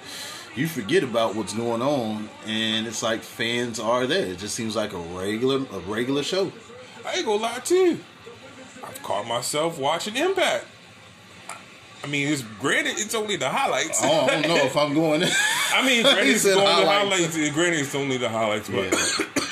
You 0.56 0.67
forget 0.67 1.02
about 1.04 1.36
what's 1.36 1.54
going 1.54 1.82
on, 1.82 2.30
and 2.46 2.86
it's 2.86 3.02
like 3.02 3.22
fans 3.22 3.80
are 3.80 4.06
there. 4.06 4.26
It 4.26 4.39
just 4.39 4.54
seems 4.56 4.76
like 4.76 4.91
a 4.91 4.98
regular, 4.98 5.58
a 5.72 5.80
regular 5.82 6.24
show. 6.24 6.52
I 7.06 7.15
ain't 7.15 7.26
gonna 7.26 7.41
lie 7.41 7.60
to 7.60 7.76
you. 7.76 8.00
I've 8.84 9.02
caught 9.04 9.28
myself 9.28 9.80
watching 9.80 10.17
Impact. 10.17 10.65
I 12.04 12.08
mean, 12.08 12.28
it's 12.28 12.42
granted 12.60 12.94
it's 12.98 13.14
only 13.14 13.36
the 13.36 13.50
highlights. 13.50 14.02
I 14.04 14.28
don't 14.28 14.48
know 14.48 14.56
if 14.56 14.76
I'm 14.76 14.94
going. 14.94 15.24
I 15.74 15.86
mean, 15.86 16.04
granted 16.04 16.28
it's 16.30 16.46
only 16.46 16.62
the 16.62 16.66
highlights. 16.66 17.36
highlights. 17.36 17.54
Granted 17.54 17.80
it's 17.80 17.96
only 17.96 18.18
the 18.18 18.30
highlights, 18.30 18.70
but 18.70 18.94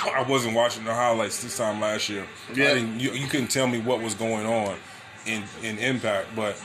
I 0.15 0.25
wasn't 0.27 0.55
watching 0.55 0.83
the 0.83 0.93
highlights 0.93 1.43
this 1.43 1.57
time 1.57 1.79
last 1.79 2.09
year. 2.09 2.25
Yeah. 2.53 2.71
I 2.71 2.73
mean, 2.75 2.99
you, 2.99 3.11
you 3.11 3.27
couldn't 3.27 3.49
tell 3.49 3.67
me 3.67 3.79
what 3.79 4.01
was 4.01 4.15
going 4.15 4.47
on 4.47 4.75
in 5.25 5.43
in 5.63 5.77
Impact, 5.77 6.27
but 6.35 6.61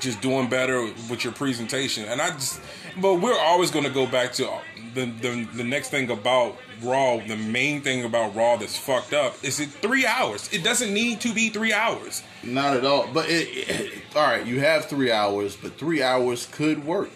just 0.00 0.20
doing 0.20 0.48
better 0.48 0.82
with 1.08 1.22
your 1.22 1.32
presentation. 1.32 2.04
And 2.06 2.20
I 2.20 2.30
just, 2.30 2.60
but 3.00 3.16
we're 3.16 3.38
always 3.38 3.70
going 3.70 3.84
to 3.84 3.90
go 3.90 4.06
back 4.06 4.32
to 4.34 4.48
the, 4.94 5.04
the 5.06 5.48
the 5.54 5.64
next 5.64 5.90
thing 5.90 6.10
about 6.10 6.56
Raw. 6.82 7.18
The 7.26 7.36
main 7.36 7.80
thing 7.82 8.04
about 8.04 8.34
Raw 8.34 8.56
that's 8.56 8.76
fucked 8.76 9.12
up 9.12 9.42
is 9.44 9.60
it 9.60 9.68
three 9.68 10.06
hours. 10.06 10.48
It 10.52 10.62
doesn't 10.64 10.92
need 10.92 11.20
to 11.22 11.32
be 11.34 11.48
three 11.48 11.72
hours. 11.72 12.22
Not 12.42 12.76
at 12.76 12.84
all. 12.84 13.08
But 13.12 13.28
it, 13.28 13.68
it- 13.68 14.02
all 14.14 14.22
right, 14.22 14.44
you 14.46 14.60
have 14.60 14.86
three 14.86 15.10
hours, 15.10 15.56
but 15.56 15.78
three 15.78 16.02
hours 16.02 16.46
could 16.52 16.84
work. 16.84 17.10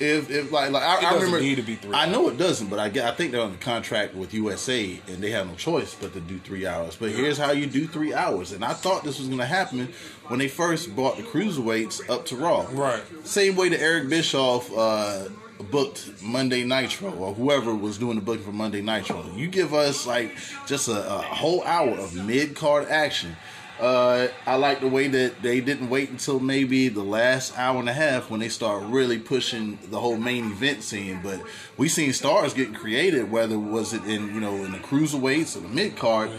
If 0.00 0.30
if 0.30 0.52
like 0.52 0.70
like 0.70 0.84
I, 0.84 0.98
It 0.98 1.04
I 1.06 1.14
remember, 1.16 1.40
need 1.40 1.56
to 1.56 1.62
be 1.62 1.74
three 1.74 1.92
I 1.92 2.06
know 2.08 2.28
it 2.28 2.38
doesn't, 2.38 2.68
but 2.68 2.78
I 2.78 2.84
I 3.08 3.10
think 3.16 3.32
they're 3.32 3.40
on 3.40 3.50
the 3.50 3.58
contract 3.58 4.14
with 4.14 4.32
USA 4.32 5.00
and 5.08 5.16
they 5.20 5.30
have 5.32 5.48
no 5.48 5.56
choice 5.56 5.92
but 5.96 6.12
to 6.12 6.20
do 6.20 6.38
three 6.38 6.68
hours. 6.68 6.94
But 6.94 7.10
here's 7.10 7.36
how 7.36 7.50
you 7.50 7.66
do 7.66 7.88
three 7.88 8.14
hours, 8.14 8.52
and 8.52 8.64
I 8.64 8.74
thought 8.74 9.02
this 9.02 9.18
was 9.18 9.26
going 9.26 9.40
to 9.40 9.44
happen 9.46 9.92
when 10.28 10.38
they 10.38 10.46
first 10.46 10.94
brought 10.94 11.16
the 11.16 11.24
cruiserweights 11.24 12.08
up 12.08 12.26
to 12.26 12.36
Raw. 12.36 12.66
Right. 12.70 13.02
Same 13.24 13.56
way 13.56 13.70
that 13.70 13.80
Eric 13.80 14.08
Bischoff 14.08 14.70
uh, 14.72 15.24
booked 15.70 16.22
Monday 16.22 16.64
Nitro 16.64 17.10
or 17.10 17.34
whoever 17.34 17.74
was 17.74 17.98
doing 17.98 18.16
the 18.16 18.20
booking 18.20 18.44
for 18.44 18.52
Monday 18.52 18.80
Nitro. 18.80 19.24
You 19.34 19.48
give 19.48 19.74
us 19.74 20.06
like 20.06 20.36
just 20.66 20.88
a, 20.88 21.16
a 21.16 21.22
whole 21.22 21.62
hour 21.64 21.90
of 21.90 22.14
mid 22.14 22.56
card 22.56 22.88
action. 22.88 23.36
Uh, 23.80 24.26
I 24.44 24.56
like 24.56 24.80
the 24.80 24.88
way 24.88 25.06
that 25.06 25.40
they 25.40 25.60
didn't 25.60 25.88
wait 25.88 26.10
until 26.10 26.40
maybe 26.40 26.88
the 26.88 27.04
last 27.04 27.56
hour 27.56 27.78
and 27.78 27.88
a 27.88 27.92
half 27.92 28.28
when 28.28 28.40
they 28.40 28.48
start 28.48 28.82
really 28.86 29.20
pushing 29.20 29.78
the 29.90 30.00
whole 30.00 30.16
main 30.16 30.46
event 30.46 30.82
scene. 30.82 31.20
But 31.22 31.40
we 31.76 31.88
seen 31.88 32.12
stars 32.12 32.54
getting 32.54 32.74
created, 32.74 33.30
whether 33.30 33.58
was 33.58 33.92
it 33.92 34.02
in 34.04 34.34
you 34.34 34.40
know 34.40 34.56
in 34.64 34.72
the 34.72 34.78
cruiserweights 34.78 35.56
or 35.56 35.60
the 35.60 35.68
mid 35.68 35.96
card. 35.96 36.30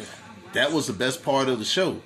That 0.54 0.72
was 0.72 0.88
the 0.88 0.94
best 0.94 1.24
part 1.24 1.48
of 1.48 1.60
the 1.60 1.66
show. 1.66 2.02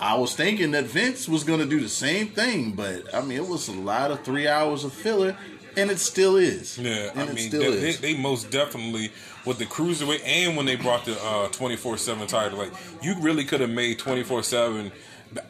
I 0.00 0.16
was 0.16 0.34
thinking 0.34 0.72
that 0.72 0.84
Vince 0.84 1.28
was 1.28 1.44
going 1.44 1.60
to 1.60 1.66
do 1.66 1.80
the 1.80 1.88
same 1.88 2.28
thing, 2.28 2.72
but 2.72 3.14
I 3.14 3.22
mean, 3.22 3.38
it 3.38 3.46
was 3.46 3.68
a 3.68 3.72
lot 3.72 4.10
of 4.10 4.24
three 4.24 4.48
hours 4.48 4.84
of 4.84 4.92
filler, 4.92 5.36
and 5.76 5.90
it 5.90 5.98
still 5.98 6.36
is. 6.36 6.78
Yeah, 6.78 7.10
and 7.14 7.30
I 7.30 7.32
mean, 7.32 7.48
still 7.48 7.60
they, 7.60 7.88
is. 7.88 8.00
they, 8.00 8.14
they 8.14 8.20
most 8.20 8.50
definitely 8.50 9.10
with 9.44 9.58
the 9.58 9.66
cruiserweight 9.66 10.22
and 10.24 10.56
when 10.56 10.66
they 10.66 10.76
brought 10.76 11.04
the 11.04 11.16
uh, 11.22 11.48
twenty 11.48 11.76
four 11.76 11.96
seven 11.96 12.26
title, 12.26 12.58
like 12.58 12.72
you 13.02 13.14
really 13.20 13.44
could 13.44 13.60
have 13.60 13.70
made 13.70 13.98
twenty 13.98 14.22
four 14.22 14.42
seven. 14.42 14.92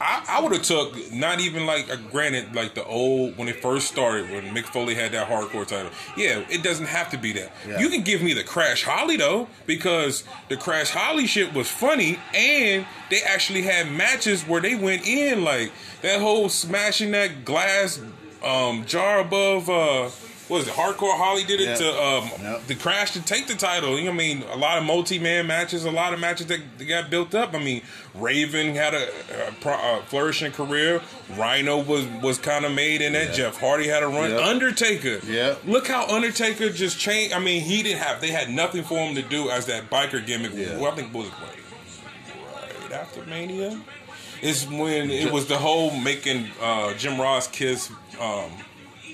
I, 0.01 0.25
I 0.29 0.41
would 0.43 0.53
have 0.53 0.63
took 0.63 1.13
not 1.13 1.41
even 1.41 1.67
like 1.67 1.91
uh, 1.91 1.97
granted 2.11 2.55
like 2.55 2.75
the 2.75 2.85
old 2.85 3.37
when 3.37 3.49
it 3.49 3.61
first 3.61 3.89
started 3.89 4.31
when 4.31 4.45
Mick 4.55 4.65
Foley 4.65 4.95
had 4.95 5.13
that 5.13 5.29
hardcore 5.29 5.67
title. 5.67 5.91
Yeah, 6.17 6.43
it 6.49 6.63
doesn't 6.63 6.87
have 6.87 7.11
to 7.11 7.19
be 7.19 7.33
that. 7.33 7.53
Yeah. 7.69 7.81
You 7.81 7.91
can 7.91 8.03
give 8.03 8.23
me 8.23 8.33
the 8.33 8.45
Crash 8.45 8.83
Holly 8.83 9.19
though 9.19 9.47
because 9.67 10.25
the 10.49 10.57
Crash 10.57 10.91
Holly 10.91 11.27
shit 11.27 11.53
was 11.53 11.69
funny 11.69 12.19
and 12.35 12.87
they 13.11 13.21
actually 13.23 13.63
had 13.63 13.91
matches 13.91 14.43
where 14.43 14.63
they 14.63 14.75
went 14.75 15.07
in 15.07 15.45
like 15.45 15.71
that 16.01 16.19
whole 16.21 16.49
smashing 16.49 17.11
that 17.11 17.45
glass 17.45 18.01
um, 18.45 18.85
jar 18.87 19.21
above. 19.21 19.69
Uh, 19.69 20.11
what 20.47 20.61
is 20.61 20.69
it? 20.69 20.75
Hardcore 20.75 21.17
Holly 21.17 21.43
did 21.45 21.59
it 21.63 21.69
Yeah. 21.69 21.75
to 21.77 22.03
um, 22.05 22.31
Yep. 22.43 22.67
the 22.67 22.75
Crash 22.75 23.13
to 23.13 23.23
take 23.23 23.47
the 23.47 23.55
title. 23.55 23.97
You 23.99 24.05
know 24.05 24.11
I 24.11 24.15
mean? 24.15 24.43
A 24.53 24.59
lot 24.59 24.77
of 24.77 24.85
multi-man 24.85 25.47
matches, 25.47 25.87
a 25.87 25.91
lot 25.91 26.13
of 26.13 26.21
matches 26.21 26.49
that, 26.49 26.61
that 26.77 26.85
got 26.85 27.09
built 27.09 27.35
up. 27.35 27.55
I 27.55 27.59
mean, 27.61 27.81
Raven 28.15 28.75
had 28.75 28.93
a, 28.93 29.09
a, 29.49 29.53
pro- 29.63 29.73
a 29.99 30.03
flourishing 30.03 30.53
career. 30.53 31.01
Rhino 31.39 31.79
was 31.83 32.05
was 32.23 32.37
kind 32.37 32.67
of 32.67 32.73
made 32.73 33.01
in 33.01 33.15
that. 33.15 33.29
Yeah. 33.29 33.33
Jeff 33.49 33.59
Hardy 33.59 33.89
had 33.89 34.03
a 34.03 34.07
run. 34.07 34.33
Yep. 34.33 34.41
Undertaker. 34.43 35.21
Yeah. 35.27 35.55
Look 35.65 35.89
how 35.89 36.07
Undertaker 36.09 36.69
just 36.69 36.99
changed. 36.99 37.33
I 37.35 37.39
mean, 37.39 37.63
he 37.63 37.83
didn't 37.83 38.03
have. 38.03 38.21
They 38.21 38.31
had 38.31 38.51
nothing 38.51 38.83
for 38.85 38.99
him 38.99 39.15
to 39.15 39.23
do 39.23 39.49
as 39.49 39.65
that 39.67 39.89
biker 39.89 40.25
gimmick. 40.27 40.53
Well, 40.53 40.93
I 40.93 40.95
think 40.95 41.15
was 41.15 41.29
right, 41.31 42.83
right 42.83 42.93
after 42.93 43.23
Mania. 43.25 43.81
Is 44.45 44.67
when 44.69 45.11
it 45.11 45.33
was 45.33 45.47
the 45.47 45.57
whole 45.59 45.91
making 45.97 46.49
uh, 46.61 46.95
Jim 46.95 47.21
Ross 47.21 47.49
kiss 47.49 47.91
um, 48.21 48.51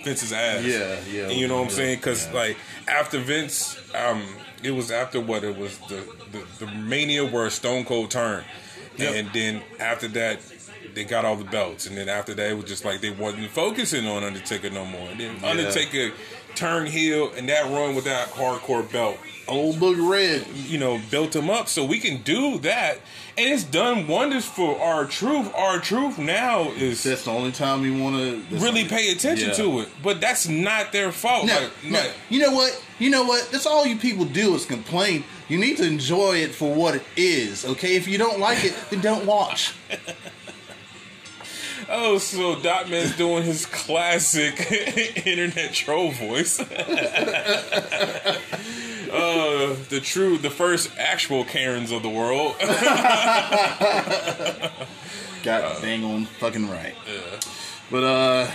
Vince's 0.04 0.32
ass. 0.32 0.64
Yeah, 0.64 0.98
yeah, 1.10 1.22
And 1.28 1.32
you 1.32 1.46
know 1.48 1.58
what 1.58 1.64
I'm 1.64 1.70
saying? 1.70 1.98
Because 1.98 2.26
yeah. 2.26 2.32
like 2.34 2.56
after 2.88 3.18
Vince, 3.18 3.76
um, 3.94 4.22
it 4.62 4.72
was 4.72 4.90
after 4.90 5.20
what 5.20 5.44
it 5.44 5.56
was 5.56 5.78
the 5.88 6.02
the, 6.32 6.64
the 6.64 6.72
Mania 6.72 7.24
where 7.24 7.48
Stone 7.50 7.84
Cold 7.84 8.10
turned, 8.10 8.44
Yep. 8.96 9.14
and 9.14 9.32
then 9.32 9.62
after 9.78 10.08
that. 10.08 10.40
They 10.92 11.04
got 11.04 11.24
all 11.24 11.36
the 11.36 11.44
belts, 11.44 11.86
and 11.86 11.96
then 11.96 12.08
after 12.08 12.34
that, 12.34 12.50
it 12.50 12.54
was 12.54 12.64
just 12.64 12.84
like 12.84 13.00
they 13.00 13.12
wasn't 13.12 13.48
focusing 13.50 14.08
on 14.08 14.24
Undertaker 14.24 14.70
no 14.70 14.84
more. 14.84 15.08
And 15.08 15.20
then 15.20 15.36
Yeah. 15.40 15.50
Undertaker 15.50 16.12
turned 16.56 16.88
heel, 16.88 17.30
and 17.36 17.48
that 17.48 17.66
run 17.70 17.94
with 17.94 18.06
that 18.06 18.30
hardcore 18.30 18.90
belt 18.90 19.16
Old 19.50 19.78
Book 19.80 19.96
Red. 19.98 20.46
you 20.54 20.78
know, 20.78 21.00
built 21.10 21.34
him 21.36 21.50
up. 21.50 21.68
So 21.68 21.84
we 21.84 21.98
can 21.98 22.22
do 22.22 22.58
that. 22.60 22.98
And 23.36 23.52
it's 23.52 23.64
done 23.64 24.06
wonders 24.06 24.44
for 24.44 24.78
our 24.80 25.04
truth. 25.06 25.50
R-Truth 25.54 26.18
now 26.18 26.70
is 26.72 27.02
That's 27.02 27.24
the 27.24 27.30
only 27.30 27.52
time 27.52 27.84
you 27.84 28.02
want 28.02 28.16
to 28.16 28.56
really 28.56 28.84
pay 28.84 29.10
attention 29.12 29.48
Yeah. 29.48 29.54
to 29.56 29.80
it. 29.80 29.88
But 30.02 30.20
that's 30.20 30.48
not 30.48 30.92
their 30.92 31.10
fault. 31.12 31.46
No, 31.46 31.54
like, 31.58 31.70
no. 31.84 31.98
like, 31.98 32.12
You 32.28 32.40
know 32.40 32.52
what? 32.52 32.82
You 32.98 33.10
know 33.10 33.24
what? 33.24 33.50
That's 33.50 33.66
all 33.66 33.86
you 33.86 33.96
people 33.96 34.24
do 34.24 34.54
is 34.54 34.66
complain. 34.66 35.24
You 35.48 35.58
need 35.58 35.78
to 35.78 35.84
enjoy 35.86 36.36
it 36.36 36.54
for 36.54 36.72
what 36.74 36.94
it 36.96 37.02
is, 37.16 37.64
okay? 37.64 37.96
If 37.96 38.06
you 38.06 38.18
don't 38.18 38.38
like 38.38 38.64
it, 38.64 38.74
then 38.90 39.00
don't 39.00 39.26
watch. 39.26 39.74
oh, 41.88 42.18
so 42.18 42.54
Dotman's 42.56 43.16
doing 43.16 43.42
his 43.42 43.66
classic 43.66 44.70
internet 45.26 45.72
troll 45.72 46.12
voice. 46.12 46.60
uh, 49.12 49.76
the 49.88 50.00
true, 50.00 50.38
the 50.38 50.50
first 50.50 50.90
actual 50.98 51.44
Karens 51.44 51.90
of 51.92 52.02
the 52.02 52.08
world. 52.08 52.56
Got 55.42 55.80
dang 55.80 56.04
on 56.04 56.26
fucking 56.26 56.68
right. 56.68 56.94
Yeah. 57.06 57.40
But 57.90 58.04
uh 58.04 58.50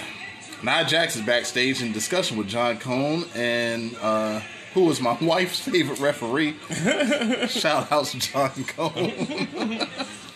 Nia 0.64 0.86
Jax 0.86 1.16
is 1.16 1.24
backstage 1.24 1.82
in 1.82 1.92
discussion 1.92 2.38
with 2.38 2.48
John 2.48 2.78
Cone 2.78 3.26
and 3.34 3.96
uh 4.02 4.40
who 4.74 4.86
was 4.86 5.02
my 5.02 5.18
wife's 5.22 5.60
favorite 5.60 6.00
referee. 6.00 6.56
Shout 7.48 7.92
out 7.92 8.06
to 8.06 8.20
John 8.20 8.52
Cone. 8.66 9.88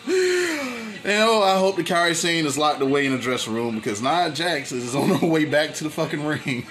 You 0.06 1.08
know, 1.16 1.42
I 1.42 1.56
hope 1.58 1.76
the 1.76 1.82
Kairi 1.84 2.14
Sane 2.14 2.46
is 2.46 2.58
locked 2.58 2.82
away 2.82 3.06
in 3.06 3.12
the 3.12 3.18
dressing 3.18 3.54
room 3.54 3.76
because 3.76 4.02
Nia 4.02 4.30
Jax 4.32 4.72
is 4.72 4.94
on 4.94 5.08
her 5.08 5.26
way 5.26 5.44
back 5.44 5.74
to 5.74 5.84
the 5.84 5.90
fucking 5.90 6.24
ring. 6.24 6.66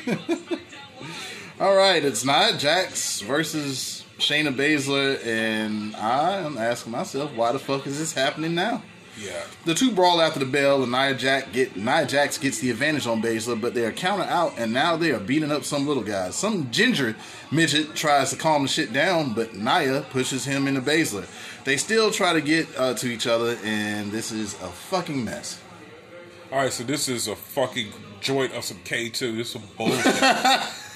All 1.60 1.76
right, 1.76 2.06
it's 2.06 2.24
Nia 2.24 2.56
Jax 2.58 3.20
versus 3.20 4.06
Shayna 4.18 4.56
Baszler, 4.56 5.22
and 5.26 5.94
I 5.98 6.38
am 6.38 6.58
asking 6.58 6.94
myself, 6.94 7.36
why 7.36 7.52
the 7.52 7.60
fuck 7.60 7.86
is 7.86 8.00
this 8.00 8.14
happening 8.14 8.56
now? 8.56 8.82
Yeah. 9.20 9.44
The 9.66 9.74
two 9.74 9.92
brawl 9.92 10.22
after 10.22 10.40
the 10.40 10.46
bell, 10.46 10.82
and 10.84 10.94
Nia 10.94 11.16
Jack 11.16 11.52
get 11.52 11.76
Nia 11.76 12.06
Jax 12.06 12.38
gets 12.38 12.60
the 12.60 12.70
advantage 12.70 13.08
on 13.08 13.22
Baszler, 13.22 13.60
but 13.60 13.74
they 13.74 13.84
are 13.84 13.92
counter 13.92 14.24
out, 14.24 14.58
and 14.58 14.72
now 14.72 14.96
they 14.96 15.12
are 15.12 15.20
beating 15.20 15.52
up 15.52 15.66
some 15.66 15.86
little 15.86 16.02
guys. 16.02 16.36
Some 16.36 16.72
ginger 16.72 17.18
midget 17.52 17.94
tries 17.94 18.30
to 18.30 18.38
calm 18.38 18.62
the 18.62 18.70
shit 18.70 18.94
down, 18.94 19.34
but 19.34 19.54
Nia 19.54 20.06
pushes 20.12 20.46
him 20.46 20.66
into 20.66 20.80
Baszler. 20.80 21.28
They 21.66 21.76
still 21.76 22.10
try 22.10 22.32
to 22.32 22.42
get 22.42 22.70
uh, 22.78 22.94
to 22.94 23.08
each 23.08 23.28
other, 23.28 23.58
and 23.66 24.14
this 24.14 24.32
is 24.32 24.54
a 24.62 24.70
fucking 24.70 25.26
mess. 25.26 25.60
All 26.54 26.60
right, 26.60 26.72
so 26.72 26.86
this 26.86 27.10
is 27.10 27.28
a 27.28 27.36
fucking 27.36 27.92
joint 28.22 28.54
of 28.54 28.64
some 28.64 28.78
K2. 28.78 29.36
This 29.36 29.48
is 29.48 29.50
some 29.50 29.64
bullshit. 29.78 30.64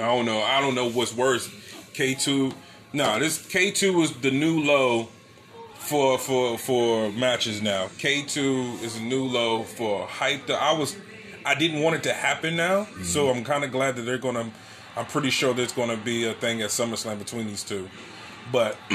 I 0.00 0.06
don't 0.06 0.26
know. 0.26 0.40
I 0.40 0.60
don't 0.60 0.74
know 0.74 0.90
what's 0.90 1.14
worse. 1.14 1.48
K2. 1.94 2.52
Nah, 2.92 3.18
this 3.18 3.38
K2 3.38 3.94
was 3.94 4.12
the 4.16 4.30
new 4.30 4.60
low 4.60 5.08
for 5.74 6.18
for 6.18 6.58
for 6.58 7.10
matches 7.12 7.62
now. 7.62 7.86
K2 7.86 8.82
is 8.82 8.96
a 8.96 9.02
new 9.02 9.24
low 9.24 9.62
for 9.62 10.06
hype. 10.06 10.46
That 10.46 10.60
I 10.60 10.72
was 10.72 10.96
I 11.44 11.54
didn't 11.54 11.82
want 11.82 11.96
it 11.96 12.02
to 12.04 12.12
happen 12.12 12.56
now, 12.56 12.86
so 13.02 13.26
mm-hmm. 13.26 13.38
I'm 13.38 13.44
kind 13.44 13.64
of 13.64 13.72
glad 13.72 13.96
that 13.96 14.02
they're 14.02 14.18
gonna. 14.18 14.50
I'm 14.96 15.06
pretty 15.06 15.30
sure 15.30 15.54
there's 15.54 15.72
gonna 15.72 15.96
be 15.96 16.26
a 16.26 16.34
thing 16.34 16.62
at 16.62 16.70
SummerSlam 16.70 17.18
between 17.18 17.46
these 17.46 17.62
two, 17.62 17.88
but 18.52 18.76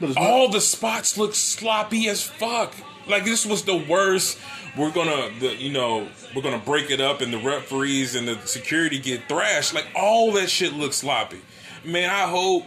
But 0.00 0.16
all 0.16 0.48
the 0.48 0.60
spots 0.60 1.18
look 1.18 1.34
sloppy 1.34 2.08
as 2.08 2.22
fuck. 2.22 2.72
Like 3.08 3.24
this 3.24 3.46
was 3.46 3.62
the 3.64 3.76
worst. 3.76 4.38
We're 4.76 4.90
gonna, 4.90 5.30
the, 5.40 5.56
you 5.56 5.72
know, 5.72 6.08
we're 6.34 6.42
gonna 6.42 6.58
break 6.58 6.90
it 6.90 7.00
up, 7.00 7.20
and 7.20 7.32
the 7.32 7.38
referees 7.38 8.14
and 8.14 8.28
the 8.28 8.38
security 8.46 8.98
get 8.98 9.28
thrashed. 9.28 9.74
Like 9.74 9.86
all 9.94 10.32
that 10.32 10.50
shit 10.50 10.72
looks 10.72 10.96
sloppy. 10.96 11.40
Man, 11.84 12.10
I 12.10 12.28
hope 12.28 12.64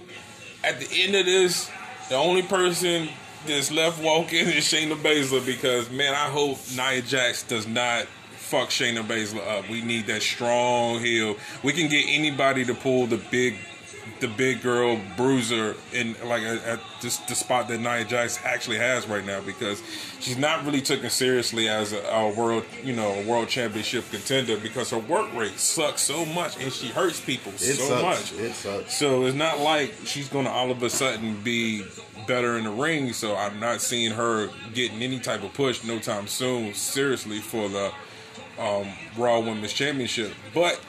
at 0.64 0.80
the 0.80 0.88
end 1.04 1.16
of 1.16 1.26
this, 1.26 1.70
the 2.10 2.16
only 2.16 2.42
person 2.42 3.10
that's 3.46 3.72
left 3.72 4.02
walking 4.02 4.40
is 4.48 4.66
Shayna 4.66 4.96
Baszler 4.96 5.46
because 5.46 5.90
man, 5.90 6.14
I 6.14 6.30
hope 6.30 6.58
Nia 6.76 7.02
Jax 7.02 7.44
does 7.44 7.68
not 7.68 8.06
fuck 8.52 8.70
Shayna 8.70 9.04
Baszler 9.04 9.48
up. 9.48 9.70
We 9.70 9.82
need 9.82 10.08
that 10.08 10.22
strong 10.22 11.00
heel. 11.00 11.38
We 11.64 11.74
can 11.74 11.90
get 11.90 12.06
anybody 12.08 12.66
to 12.66 12.74
pull 12.74 13.08
the 13.08 13.18
big 13.18 13.56
the 14.22 14.28
big 14.28 14.62
girl 14.62 15.00
bruiser 15.18 15.76
in 15.94 16.16
like 16.26 16.44
at, 16.44 16.64
at 16.64 16.80
this 17.02 17.18
the 17.18 17.36
spot 17.36 17.68
that 17.68 17.80
Nia 17.80 18.06
Jax 18.06 18.40
actually 18.46 18.78
has 18.78 19.08
right 19.08 19.26
now 19.26 19.42
because 19.42 19.82
she's 20.20 20.38
not 20.38 20.64
really 20.64 20.82
taken 20.82 21.10
seriously 21.10 21.68
as 21.68 21.92
a, 21.92 22.02
a 22.04 22.34
world 22.34 22.64
you 22.84 22.96
know 22.96 23.12
a 23.14 23.26
world 23.26 23.50
championship 23.50 24.10
contender 24.12 24.58
because 24.58 24.92
her 24.92 25.00
work 25.00 25.34
rate 25.34 25.58
sucks 25.58 26.02
so 26.02 26.24
much 26.26 26.62
and 26.64 26.72
she 26.72 26.88
hurts 26.88 27.20
people 27.20 27.52
it 27.54 27.58
so 27.58 27.88
sucks. 27.88 28.32
much. 28.32 28.40
It 28.40 28.54
sucks. 28.54 28.96
So 28.96 29.26
it's 29.26 29.36
not 29.36 29.60
like 29.60 29.94
she's 30.06 30.30
gonna 30.30 30.50
all 30.50 30.70
of 30.70 30.82
a 30.84 30.90
sudden 30.90 31.42
be 31.42 31.84
better 32.28 32.58
in 32.58 32.66
the 32.66 32.72
ring. 32.72 33.14
So 33.14 33.36
I'm 33.36 33.60
not 33.60 33.82
seeing 33.82 34.12
her 34.12 34.50
getting 34.74 35.02
any 35.02 35.20
type 35.20 35.44
of 35.44 35.54
push 35.54 35.84
no 35.84 36.00
time 36.00 36.28
soon. 36.28 36.74
Seriously 36.76 37.40
for 37.40 37.68
the 37.70 37.92
um, 38.60 38.88
Raw 39.18 39.40
Women's 39.40 39.74
Championship, 39.74 40.32
but 40.54 40.80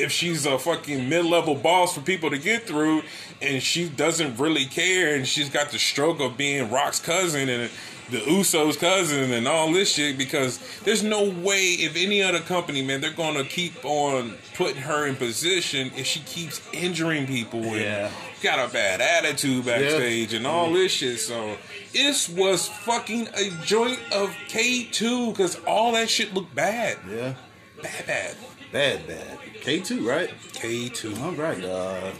if 0.00 0.10
she's 0.12 0.46
a 0.46 0.58
fucking 0.58 1.08
mid-level 1.08 1.54
boss 1.54 1.94
for 1.94 2.00
people 2.00 2.30
to 2.30 2.38
get 2.38 2.62
through 2.64 3.02
and 3.42 3.62
she 3.62 3.88
doesn't 3.88 4.36
really 4.38 4.64
care 4.64 5.14
and 5.14 5.26
she's 5.26 5.48
got 5.50 5.70
the 5.70 5.78
stroke 5.78 6.20
of 6.20 6.36
being 6.36 6.70
Rock's 6.70 7.00
cousin 7.00 7.48
and 7.48 7.70
the 8.10 8.18
Usos 8.20 8.78
cousin 8.78 9.32
and 9.32 9.46
all 9.46 9.70
this 9.70 9.92
shit 9.92 10.16
because 10.16 10.58
there's 10.84 11.02
no 11.02 11.24
way 11.28 11.64
if 11.74 11.94
any 11.94 12.22
other 12.22 12.38
company 12.40 12.80
man 12.82 13.02
they're 13.02 13.10
gonna 13.10 13.44
keep 13.44 13.84
on 13.84 14.34
putting 14.54 14.80
her 14.80 15.06
in 15.06 15.14
position 15.14 15.90
if 15.94 16.06
she 16.06 16.20
keeps 16.20 16.62
injuring 16.72 17.26
people 17.26 17.62
and 17.62 17.76
Yeah. 17.82 18.10
got 18.42 18.66
a 18.66 18.72
bad 18.72 19.02
attitude 19.02 19.66
backstage 19.66 20.32
and 20.32 20.46
all 20.46 20.72
this 20.72 20.90
shit. 20.92 21.20
So 21.20 21.58
this 21.92 22.28
was 22.30 22.66
fucking 22.68 23.28
a 23.34 23.50
joint 23.66 24.00
of 24.10 24.34
K2 24.48 25.32
because 25.32 25.56
all 25.66 25.92
that 25.92 26.08
shit 26.08 26.32
looked 26.32 26.54
bad. 26.54 26.96
Yeah, 27.10 27.34
bad 27.82 28.06
bad 28.06 28.36
bad, 28.72 29.06
bad. 29.06 29.38
K 29.60 29.80
two, 29.80 30.08
right? 30.08 30.30
K2 30.52 31.22
All 31.22 31.32
right. 31.32 31.62
Uh, 31.62 32.10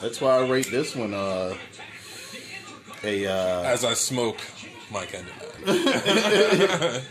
that's 0.00 0.20
why 0.20 0.36
I 0.38 0.48
rate 0.48 0.70
this 0.70 0.96
one. 0.96 1.14
Uh, 1.14 1.54
a 3.04 3.26
uh, 3.26 3.62
as 3.62 3.84
I 3.84 3.94
smoke 3.94 4.40
my 4.90 5.06
candidate. 5.06 5.44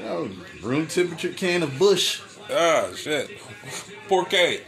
oh, 0.04 0.30
room 0.62 0.86
temperature 0.86 1.32
can 1.32 1.62
of 1.62 1.78
Bush. 1.78 2.20
ah, 2.50 2.90
shit. 2.94 3.30
Poor 4.08 4.24
K. 4.24 4.60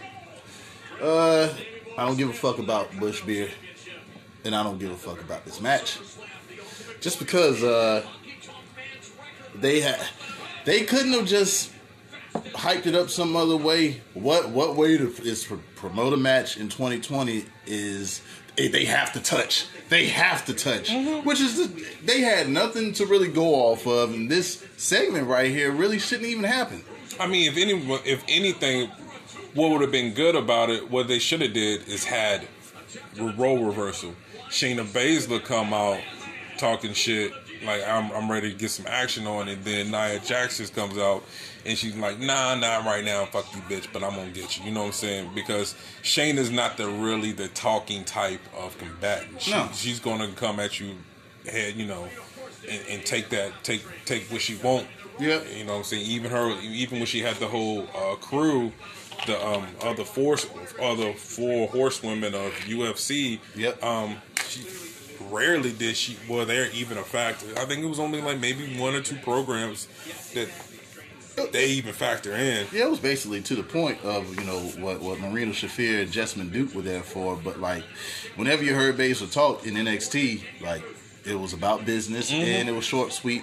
Uh, 1.02 1.52
I 1.98 2.06
don't 2.06 2.16
give 2.16 2.30
a 2.30 2.32
fuck 2.32 2.58
about 2.58 2.98
Bush 2.98 3.20
beer, 3.22 3.50
and 4.44 4.54
I 4.54 4.62
don't 4.62 4.78
give 4.78 4.90
a 4.90 4.96
fuck 4.96 5.20
about 5.20 5.44
this 5.44 5.60
match. 5.60 5.98
Just 7.00 7.18
because 7.18 7.62
uh, 7.62 8.06
they 9.54 9.80
had, 9.80 10.00
they 10.64 10.84
couldn't 10.84 11.12
have 11.12 11.26
just 11.26 11.73
hyped 12.34 12.86
it 12.86 12.94
up 12.94 13.10
some 13.10 13.36
other 13.36 13.56
way. 13.56 14.02
What 14.14 14.50
what 14.50 14.76
way 14.76 14.96
to 14.96 15.08
is 15.22 15.44
to 15.44 15.60
promote 15.76 16.12
a 16.12 16.16
match 16.16 16.56
in 16.56 16.68
2020 16.68 17.44
is 17.66 18.22
eh, 18.58 18.68
they 18.70 18.84
have 18.84 19.12
to 19.12 19.20
touch. 19.20 19.66
They 19.88 20.06
have 20.06 20.46
to 20.46 20.54
touch, 20.54 20.90
which 21.24 21.40
is 21.40 21.56
the, 21.58 21.86
they 22.04 22.20
had 22.20 22.48
nothing 22.48 22.94
to 22.94 23.06
really 23.06 23.28
go 23.28 23.54
off 23.54 23.86
of, 23.86 24.14
and 24.14 24.30
this 24.30 24.64
segment 24.76 25.28
right 25.28 25.50
here 25.50 25.70
really 25.70 25.98
shouldn't 25.98 26.28
even 26.28 26.44
happen. 26.44 26.82
I 27.20 27.26
mean, 27.26 27.52
if 27.52 27.58
any, 27.58 27.72
if 28.10 28.24
anything, 28.26 28.90
what 29.54 29.70
would 29.70 29.82
have 29.82 29.92
been 29.92 30.14
good 30.14 30.34
about 30.34 30.70
it, 30.70 30.90
what 30.90 31.06
they 31.06 31.18
should 31.18 31.42
have 31.42 31.52
did 31.52 31.86
is 31.86 32.04
had 32.04 32.48
role 33.36 33.64
reversal. 33.64 34.14
Shayna 34.48 34.84
Baszler 34.84 35.44
come 35.44 35.74
out 35.74 36.00
talking 36.58 36.94
shit 36.94 37.32
like 37.64 37.82
I'm 37.86 38.10
I'm 38.12 38.30
ready 38.30 38.50
to 38.52 38.56
get 38.58 38.70
some 38.70 38.86
action 38.88 39.26
on, 39.26 39.48
and 39.48 39.62
then 39.64 39.90
Nia 39.90 40.18
Jax 40.20 40.58
just 40.58 40.74
comes 40.74 40.98
out 40.98 41.24
and 41.66 41.76
she's 41.78 41.96
like, 41.96 42.18
Nah, 42.18 42.54
not 42.56 42.84
right 42.84 43.04
now, 43.04 43.24
fuck 43.26 43.46
you, 43.54 43.60
bitch, 43.62 43.88
but 43.92 44.02
I'm 44.02 44.14
gonna 44.14 44.30
get 44.30 44.58
you. 44.58 44.64
You 44.64 44.70
know 44.72 44.80
what 44.80 44.86
I'm 44.86 44.92
saying? 44.92 45.30
Because 45.34 45.74
Shayna's 46.02 46.50
not 46.50 46.76
the 46.76 46.88
really 46.88 47.32
the 47.32 47.48
talking 47.48 48.04
type 48.04 48.40
of 48.56 48.76
combatant. 48.78 49.40
She, 49.42 49.50
No. 49.52 49.68
she's 49.72 50.00
gonna 50.00 50.28
come 50.32 50.60
at 50.60 50.78
you 50.80 50.94
head, 51.50 51.74
you 51.76 51.86
know, 51.86 52.06
and, 52.70 52.82
and 52.90 53.04
take 53.06 53.30
that 53.30 53.52
take 53.64 53.82
take 54.04 54.24
what 54.30 54.40
she 54.40 54.56
won't. 54.56 54.86
Yep. 55.20 55.46
You 55.56 55.64
know 55.64 55.72
what 55.72 55.78
I'm 55.78 55.84
saying? 55.84 56.06
Even 56.06 56.30
her, 56.32 56.58
even 56.60 56.98
when 56.98 57.06
she 57.06 57.20
had 57.20 57.36
the 57.36 57.46
whole 57.46 57.86
uh, 57.94 58.16
crew, 58.16 58.72
the 59.26 59.46
um, 59.46 59.64
other 59.80 60.04
four, 60.04 60.36
other 60.82 61.12
four 61.12 61.68
horsewomen 61.68 62.34
of 62.34 62.52
UFC. 62.66 63.38
Yep. 63.54 63.82
Um, 63.82 64.16
she 64.48 64.62
rarely 65.34 65.72
did 65.72 65.96
she. 65.96 66.16
Well, 66.28 66.46
they're 66.46 66.70
even 66.72 66.98
a 66.98 67.02
factor. 67.02 67.46
I 67.58 67.64
think 67.64 67.82
it 67.82 67.88
was 67.88 67.98
only 67.98 68.20
like 68.20 68.38
maybe 68.38 68.78
one 68.78 68.94
or 68.94 69.00
two 69.00 69.16
programs 69.16 69.88
that 70.34 70.48
they 71.52 71.66
even 71.66 71.92
factor 71.92 72.32
in. 72.32 72.66
Yeah, 72.72 72.84
it 72.84 72.90
was 72.90 73.00
basically 73.00 73.42
to 73.42 73.56
the 73.56 73.62
point 73.62 74.02
of 74.04 74.28
you 74.38 74.46
know 74.46 74.60
what 74.82 75.00
what 75.00 75.20
Marina 75.20 75.52
Shafir 75.52 76.02
and 76.02 76.10
Jessamyn 76.10 76.52
Duke 76.52 76.74
were 76.74 76.82
there 76.82 77.02
for. 77.02 77.36
But 77.36 77.60
like, 77.60 77.84
whenever 78.36 78.62
you 78.62 78.74
heard 78.74 78.96
Baszler 78.96 79.30
talk 79.30 79.66
in 79.66 79.74
NXT, 79.74 80.42
like 80.60 80.82
it 81.24 81.38
was 81.38 81.52
about 81.52 81.84
business 81.84 82.30
and 82.30 82.68
it 82.68 82.72
was 82.72 82.84
short, 82.84 83.12
sweet, 83.12 83.42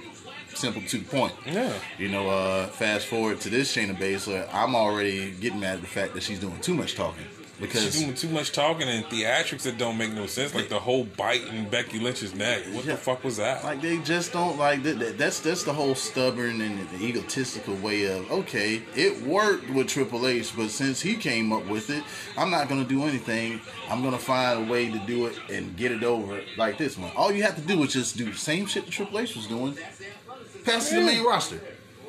simple 0.53 0.81
to 0.83 0.97
the 0.99 1.05
point. 1.05 1.33
Yeah. 1.45 1.73
You 1.97 2.09
know, 2.09 2.29
uh, 2.29 2.67
fast 2.67 3.07
forward 3.07 3.41
to 3.41 3.49
this 3.49 3.75
Shayna 3.75 3.97
Baszler, 3.97 4.47
I'm 4.53 4.75
already 4.75 5.31
getting 5.31 5.59
mad 5.59 5.75
at 5.75 5.81
the 5.81 5.87
fact 5.87 6.13
that 6.13 6.23
she's 6.23 6.39
doing 6.39 6.59
too 6.61 6.75
much 6.75 6.95
talking 6.95 7.25
because 7.61 7.83
She's 7.83 8.01
doing 8.01 8.13
too 8.15 8.29
much 8.29 8.51
talking 8.51 8.89
and 8.89 9.05
theatrics 9.05 9.61
that 9.63 9.77
don't 9.77 9.97
make 9.97 10.11
no 10.11 10.25
sense, 10.25 10.53
like 10.53 10.67
the 10.69 10.79
whole 10.79 11.05
bite 11.05 11.43
in 11.47 11.69
Becky 11.69 11.99
Lynch's 11.99 12.33
neck. 12.35 12.63
What 12.71 12.83
Yeah. 12.85 12.93
the 12.93 12.97
fuck 12.97 13.23
was 13.23 13.37
that? 13.37 13.63
Like 13.63 13.81
they 13.81 13.97
just 13.99 14.33
don't 14.33 14.57
like 14.57 14.83
that. 14.83 14.99
that- 14.99 15.17
That's 15.17 15.39
that's 15.39 15.63
the 15.63 15.73
whole 15.73 15.95
stubborn 15.95 16.59
and 16.61 16.89
the 16.89 17.05
egotistical 17.05 17.75
way 17.75 18.05
of 18.05 18.29
okay, 18.31 18.81
it 18.95 19.21
worked 19.21 19.69
with 19.69 19.87
Triple 19.87 20.27
H, 20.27 20.51
but 20.55 20.69
since 20.71 21.01
he 21.01 21.15
came 21.15 21.53
up 21.53 21.65
with 21.67 21.89
it, 21.89 22.03
I'm 22.37 22.49
not 22.51 22.67
gonna 22.67 22.83
do 22.83 23.03
anything. 23.05 23.61
I'm 23.89 24.01
gonna 24.03 24.17
find 24.19 24.67
a 24.67 24.71
way 24.71 24.89
to 24.89 24.99
do 24.99 25.27
it 25.27 25.35
and 25.49 25.75
get 25.77 25.91
it 25.91 26.03
over 26.03 26.41
like 26.57 26.77
this 26.77 26.97
one. 26.97 27.11
All 27.15 27.31
you 27.31 27.43
have 27.43 27.55
to 27.55 27.61
do 27.61 27.83
is 27.83 27.93
just 27.93 28.17
do 28.17 28.25
the 28.31 28.37
same 28.37 28.65
shit 28.65 28.85
that 28.85 28.91
Triple 28.91 29.19
H 29.19 29.35
was 29.35 29.47
doing. 29.47 29.77
Pass 30.65 30.91
it 30.91 30.95
to 30.95 30.99
the 31.01 31.05
main 31.05 31.23
roster. 31.23 31.59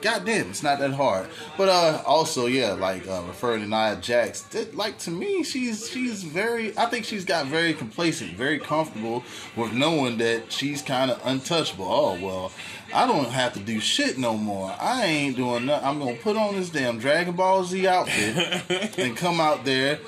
God 0.02 0.24
damn, 0.26 0.50
it's 0.50 0.62
not 0.62 0.78
that 0.80 0.92
hard. 0.92 1.28
But 1.56 1.68
uh 1.68 2.02
also, 2.04 2.46
yeah, 2.46 2.72
like 2.72 3.06
uh, 3.08 3.22
referring 3.26 3.62
to 3.62 3.68
Nia 3.68 3.96
Jax, 4.00 4.42
that, 4.42 4.74
like 4.76 4.98
to 4.98 5.10
me, 5.10 5.42
she's 5.44 5.88
she's 5.88 6.22
very. 6.24 6.76
I 6.76 6.86
think 6.86 7.04
she's 7.04 7.24
got 7.24 7.46
very 7.46 7.72
complacent, 7.72 8.36
very 8.36 8.58
comfortable 8.58 9.22
with 9.56 9.72
knowing 9.72 10.18
that 10.18 10.52
she's 10.52 10.82
kind 10.82 11.10
of 11.10 11.20
untouchable. 11.24 11.86
Oh 11.88 12.18
well, 12.20 12.52
I 12.92 13.06
don't 13.06 13.30
have 13.30 13.54
to 13.54 13.60
do 13.60 13.80
shit 13.80 14.18
no 14.18 14.36
more. 14.36 14.74
I 14.80 15.04
ain't 15.04 15.36
doing 15.36 15.66
nothing. 15.66 15.88
I'm 15.88 15.98
gonna 16.00 16.14
put 16.16 16.36
on 16.36 16.56
this 16.56 16.68
damn 16.70 16.98
Dragon 16.98 17.34
Ball 17.34 17.64
Z 17.64 17.86
outfit 17.86 18.98
and 18.98 19.16
come 19.16 19.40
out 19.40 19.64
there. 19.64 19.98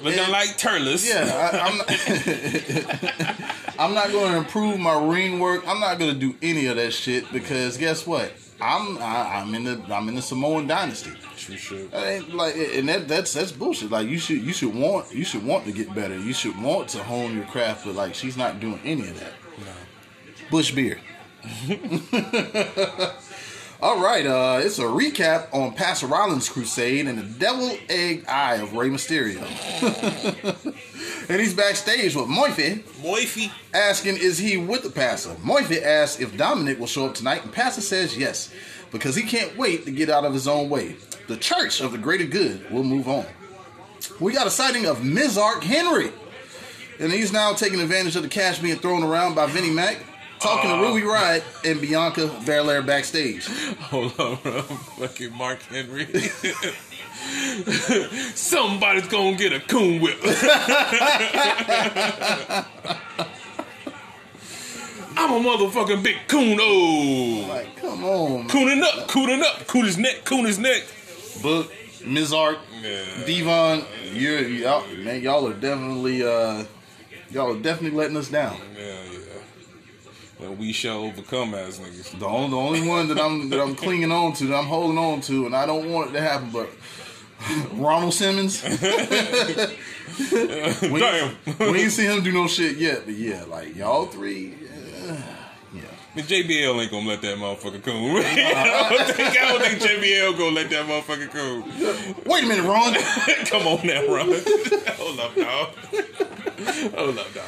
Looking 0.00 0.20
and- 0.20 0.30
like 0.30 0.56
Turles. 0.56 1.04
yeah, 1.08 1.50
I, 1.52 1.58
I'm 1.58 1.78
not, 1.78 1.88
I'm 3.80 3.94
not 3.94 4.12
going 4.12 4.30
to 4.32 4.38
improve 4.38 4.78
my 4.78 4.96
ring 5.12 5.40
work. 5.40 5.64
I'm 5.66 5.80
not 5.80 5.98
going 5.98 6.12
to 6.12 6.18
do 6.18 6.36
any 6.40 6.66
of 6.66 6.76
that 6.76 6.92
shit 6.92 7.30
because 7.32 7.76
guess 7.76 8.06
what? 8.06 8.32
I'm 8.60 8.98
I, 8.98 9.40
I'm 9.40 9.54
in 9.54 9.64
the 9.64 9.82
I'm 9.94 10.08
in 10.08 10.14
the 10.14 10.22
Samoan 10.22 10.66
dynasty. 10.66 11.12
True. 11.36 11.88
That 11.88 12.28
like, 12.34 12.56
and 12.56 12.88
that 12.88 13.08
that's 13.08 13.32
that's 13.32 13.52
bullshit. 13.52 13.90
Like 13.90 14.08
you 14.08 14.18
should 14.18 14.42
you 14.42 14.52
should 14.52 14.74
want 14.74 15.14
you 15.14 15.24
should 15.24 15.44
want 15.44 15.64
to 15.66 15.72
get 15.72 15.94
better. 15.94 16.18
You 16.18 16.32
should 16.32 16.60
want 16.60 16.88
to 16.90 17.02
hone 17.02 17.34
your 17.34 17.44
craft, 17.46 17.84
but 17.84 17.94
like 17.94 18.14
she's 18.14 18.36
not 18.36 18.60
doing 18.60 18.80
any 18.84 19.02
of 19.02 19.18
that. 19.20 19.32
No. 19.60 19.72
Bush 20.50 20.72
beer. 20.72 21.00
All 23.80 24.02
right, 24.02 24.26
uh, 24.26 24.58
it's 24.60 24.80
a 24.80 24.82
recap 24.82 25.54
on 25.54 25.72
Pastor 25.72 26.08
Rollins' 26.08 26.48
crusade 26.48 27.06
and 27.06 27.16
the 27.16 27.38
devil 27.38 27.78
egg 27.88 28.24
eye 28.26 28.56
of 28.56 28.74
Rey 28.74 28.88
Mysterio. 28.88 29.38
and 31.28 31.40
he's 31.40 31.54
backstage 31.54 32.16
with 32.16 32.26
Moife 32.26 32.82
Moify. 33.00 33.52
asking, 33.72 34.16
is 34.16 34.38
he 34.38 34.56
with 34.56 34.82
the 34.82 34.90
pastor? 34.90 35.30
Moife 35.44 35.80
asks 35.80 36.20
if 36.20 36.36
Dominic 36.36 36.80
will 36.80 36.88
show 36.88 37.06
up 37.06 37.14
tonight, 37.14 37.44
and 37.44 37.52
pastor 37.52 37.80
says 37.80 38.18
yes, 38.18 38.52
because 38.90 39.14
he 39.14 39.22
can't 39.22 39.56
wait 39.56 39.84
to 39.84 39.92
get 39.92 40.10
out 40.10 40.24
of 40.24 40.34
his 40.34 40.48
own 40.48 40.68
way. 40.68 40.96
The 41.28 41.36
church 41.36 41.80
of 41.80 41.92
the 41.92 41.98
greater 41.98 42.26
good 42.26 42.68
will 42.72 42.82
move 42.82 43.06
on. 43.06 43.26
We 44.18 44.32
got 44.32 44.48
a 44.48 44.50
sighting 44.50 44.86
of 44.86 45.02
Mizark 45.02 45.62
Henry, 45.62 46.10
and 46.98 47.12
he's 47.12 47.32
now 47.32 47.52
taking 47.52 47.80
advantage 47.80 48.16
of 48.16 48.24
the 48.24 48.28
cash 48.28 48.58
being 48.58 48.78
thrown 48.78 49.04
around 49.04 49.36
by 49.36 49.46
Vinnie 49.46 49.70
Mac, 49.70 49.98
talking 50.38 50.70
to 50.70 50.76
Ruby 50.76 51.02
Riott 51.06 51.42
and 51.70 51.80
Bianca 51.80 52.26
Belair 52.46 52.82
backstage. 52.82 53.46
Hold 53.46 54.18
on, 54.20 54.36
bro. 54.42 54.62
Fucking 54.62 55.36
Mark 55.36 55.62
Henry. 55.62 56.06
Somebody's 58.34 59.08
gonna 59.08 59.36
get 59.36 59.52
a 59.52 59.60
coon 59.60 60.00
whip. 60.00 60.18
I'm 65.20 65.32
a 65.32 65.48
motherfucking 65.48 66.02
big 66.04 66.16
coon. 66.28 66.58
Oh. 66.60 67.46
Like, 67.48 67.76
come 67.76 68.04
on, 68.04 68.40
man. 68.40 68.48
Cooning 68.48 68.82
up, 68.82 69.08
cooning 69.08 69.42
up, 69.42 69.66
coon 69.66 69.84
his 69.84 69.98
neck, 69.98 70.24
coon 70.24 70.44
his 70.44 70.58
neck. 70.58 70.84
Book, 71.42 71.72
Mizark, 72.02 72.58
Yeah. 72.80 73.04
Devon, 73.26 73.84
you're 74.12 74.40
y'all, 74.40 74.86
man, 74.98 75.20
y'all 75.20 75.46
are 75.48 75.54
definitely, 75.54 76.22
uh, 76.22 76.64
y'all 77.30 77.56
are 77.56 77.60
definitely 77.60 77.98
letting 77.98 78.16
us 78.16 78.28
down. 78.28 78.56
Yeah, 78.76 79.02
yeah. 79.10 79.18
Well, 80.40 80.54
we 80.54 80.72
shall 80.72 81.00
overcome 81.00 81.54
as 81.54 81.80
niggas. 81.80 82.18
The 82.18 82.26
only, 82.26 82.50
the 82.50 82.56
only 82.56 82.88
one 82.88 83.08
that 83.08 83.18
I'm 83.18 83.50
that 83.50 83.60
I'm 83.60 83.74
clinging 83.74 84.12
on 84.12 84.34
to, 84.34 84.46
that 84.46 84.56
I'm 84.56 84.66
holding 84.66 84.96
on 84.96 85.20
to, 85.22 85.46
and 85.46 85.56
I 85.56 85.66
don't 85.66 85.90
want 85.90 86.10
it 86.10 86.12
to 86.12 86.20
happen, 86.20 86.50
but 86.50 86.70
Ronald 87.72 88.14
Simmons. 88.14 88.62
we, 90.32 91.00
Damn. 91.00 91.36
we 91.58 91.82
ain't 91.82 91.92
seen 91.92 92.10
him 92.10 92.22
do 92.22 92.32
no 92.32 92.46
shit 92.46 92.76
yet, 92.76 93.04
but 93.04 93.14
yeah, 93.14 93.44
like 93.44 93.74
y'all 93.76 94.06
three, 94.06 94.54
uh, 95.08 95.16
yeah. 95.74 95.82
But 96.14 96.24
JBL 96.24 96.82
ain't 96.82 96.90
gonna 96.90 97.08
let 97.08 97.20
that 97.22 97.36
motherfucker 97.36 97.82
coon. 97.82 98.22
I, 98.24 98.88
don't 98.90 99.14
think, 99.14 99.40
I 99.40 99.48
don't 99.48 99.62
think 99.62 99.80
JBL 99.80 100.38
gonna 100.38 100.54
let 100.54 100.70
that 100.70 100.86
motherfucker 100.86 101.30
coon. 101.30 102.24
Wait 102.26 102.44
a 102.44 102.46
minute, 102.46 102.64
Ron. 102.64 102.94
Come 103.46 103.66
on 103.66 103.86
now, 103.86 104.06
Ron. 104.06 104.28
Hold 104.96 105.20
up, 105.20 105.34
dog. 105.34 105.74
Hold 106.94 107.18
up, 107.18 107.34
dog. 107.34 107.44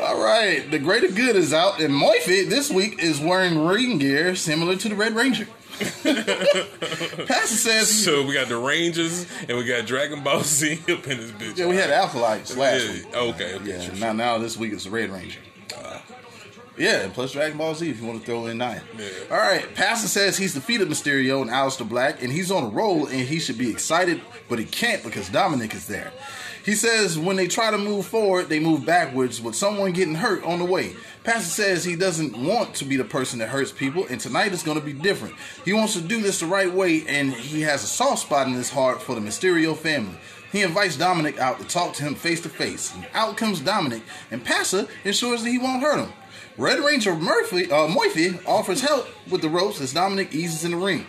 All 0.00 0.18
right, 0.22 0.68
the 0.70 0.78
greater 0.78 1.08
good 1.08 1.36
is 1.36 1.52
out, 1.52 1.78
and 1.80 1.92
Moifit 1.92 2.48
this 2.48 2.70
week 2.70 3.02
is 3.02 3.20
wearing 3.20 3.64
ring 3.66 3.98
gear 3.98 4.34
similar 4.34 4.76
to 4.76 4.88
the 4.88 4.94
Red 4.94 5.14
Ranger. 5.14 5.46
Pastor 5.80 7.56
says, 7.56 8.04
So 8.04 8.24
we 8.26 8.34
got 8.34 8.48
the 8.48 8.56
Rangers 8.58 9.26
and 9.48 9.56
we 9.56 9.64
got 9.64 9.86
Dragon 9.86 10.22
Ball 10.22 10.42
Z 10.42 10.74
up 10.90 11.06
in 11.06 11.18
this 11.18 11.30
bitch. 11.32 11.56
yeah, 11.58 11.66
we 11.66 11.76
had 11.76 11.90
Alkalites 11.90 12.56
last 12.56 12.84
Yeah, 12.86 12.92
week. 12.92 13.14
Okay, 13.14 13.54
okay. 13.54 13.64
Yeah, 13.70 13.80
sure, 13.80 13.94
now 13.96 14.12
now 14.12 14.38
this 14.38 14.56
week 14.56 14.72
it's 14.72 14.84
the 14.84 14.90
Red 14.90 15.10
Ranger. 15.10 15.40
Uh. 15.76 15.98
yeah, 16.76 17.08
plus 17.12 17.32
Dragon 17.32 17.56
Ball 17.58 17.74
Z 17.74 17.88
if 17.88 18.00
you 18.00 18.06
want 18.06 18.20
to 18.20 18.26
throw 18.26 18.46
in 18.46 18.58
nine. 18.58 18.80
Yeah. 18.98 19.06
All 19.30 19.38
right, 19.38 19.74
Pastor 19.74 20.08
says 20.08 20.36
he's 20.36 20.54
defeated 20.54 20.88
Mysterio 20.88 21.40
and 21.42 21.50
Aleister 21.50 21.88
Black, 21.88 22.22
and 22.22 22.32
he's 22.32 22.50
on 22.50 22.64
a 22.64 22.68
roll, 22.68 23.06
and 23.06 23.20
he 23.20 23.38
should 23.38 23.58
be 23.58 23.70
excited, 23.70 24.20
but 24.48 24.58
he 24.58 24.64
can't 24.66 25.02
because 25.02 25.28
Dominic 25.30 25.74
is 25.74 25.86
there. 25.86 26.12
He 26.64 26.74
says 26.74 27.18
when 27.18 27.36
they 27.36 27.48
try 27.48 27.70
to 27.70 27.78
move 27.78 28.06
forward, 28.06 28.48
they 28.48 28.60
move 28.60 28.84
backwards 28.84 29.40
with 29.40 29.54
someone 29.54 29.92
getting 29.92 30.14
hurt 30.14 30.44
on 30.44 30.58
the 30.58 30.64
way. 30.64 30.94
Pastor 31.24 31.48
says 31.48 31.84
he 31.84 31.96
doesn't 31.96 32.36
want 32.36 32.74
to 32.76 32.84
be 32.84 32.96
the 32.96 33.04
person 33.04 33.38
that 33.38 33.48
hurts 33.48 33.72
people, 33.72 34.06
and 34.08 34.20
tonight 34.20 34.52
is 34.52 34.62
going 34.62 34.78
to 34.78 34.84
be 34.84 34.92
different. 34.92 35.34
He 35.64 35.72
wants 35.72 35.94
to 35.94 36.00
do 36.00 36.20
this 36.20 36.40
the 36.40 36.46
right 36.46 36.72
way, 36.72 37.06
and 37.06 37.32
he 37.32 37.62
has 37.62 37.82
a 37.82 37.86
soft 37.86 38.22
spot 38.22 38.46
in 38.46 38.52
his 38.52 38.70
heart 38.70 39.00
for 39.00 39.14
the 39.14 39.20
Mysterio 39.20 39.76
family. 39.76 40.16
He 40.52 40.62
invites 40.62 40.96
Dominic 40.96 41.38
out 41.38 41.60
to 41.60 41.66
talk 41.66 41.94
to 41.94 42.02
him 42.02 42.14
face 42.14 42.40
to 42.42 42.48
face. 42.48 42.92
Out 43.14 43.36
comes 43.36 43.60
Dominic, 43.60 44.02
and 44.30 44.44
Pastor 44.44 44.86
ensures 45.04 45.42
that 45.42 45.50
he 45.50 45.58
won't 45.58 45.82
hurt 45.82 46.00
him. 46.00 46.12
Red 46.58 46.80
Ranger 46.80 47.14
Murphy, 47.14 47.70
uh, 47.70 47.86
Moife 47.86 48.46
offers 48.46 48.82
help 48.82 49.08
with 49.30 49.40
the 49.40 49.48
ropes 49.48 49.80
as 49.80 49.94
Dominic 49.94 50.34
eases 50.34 50.64
in 50.64 50.72
the 50.72 50.76
ring. 50.76 51.06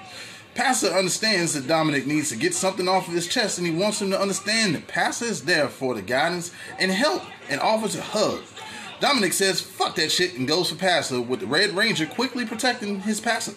Pastor 0.54 0.88
understands 0.88 1.54
that 1.54 1.68
Dominic 1.68 2.06
needs 2.06 2.30
to 2.30 2.36
get 2.36 2.54
something 2.54 2.88
off 2.88 3.08
of 3.08 3.14
his 3.14 3.28
chest, 3.28 3.58
and 3.58 3.66
he 3.66 3.74
wants 3.74 4.02
him 4.02 4.12
to 4.12 4.20
understand 4.20 4.76
that 4.76 4.88
Pastor 4.88 5.26
is 5.26 5.46
there 5.46 5.70
for 5.70 5.96
the 5.96 6.02
guidance 6.02 6.52
and 6.78 6.92
help 6.92 7.24
and 7.50 7.62
offers 7.62 7.96
a 7.96 8.02
hug. 8.02 8.42
Dominic 9.00 9.34
says, 9.34 9.62
fuck 9.62 9.96
that 9.96 10.12
shit, 10.12 10.38
and 10.38 10.48
goes 10.48 10.70
for 10.70 10.76
Pastor, 10.76 11.22
with 11.22 11.40
the 11.40 11.48
Red 11.48 11.72
Ranger 11.72 12.06
quickly 12.06 12.46
protecting 12.46 13.00
his 13.00 13.22
Pastor. 13.22 13.54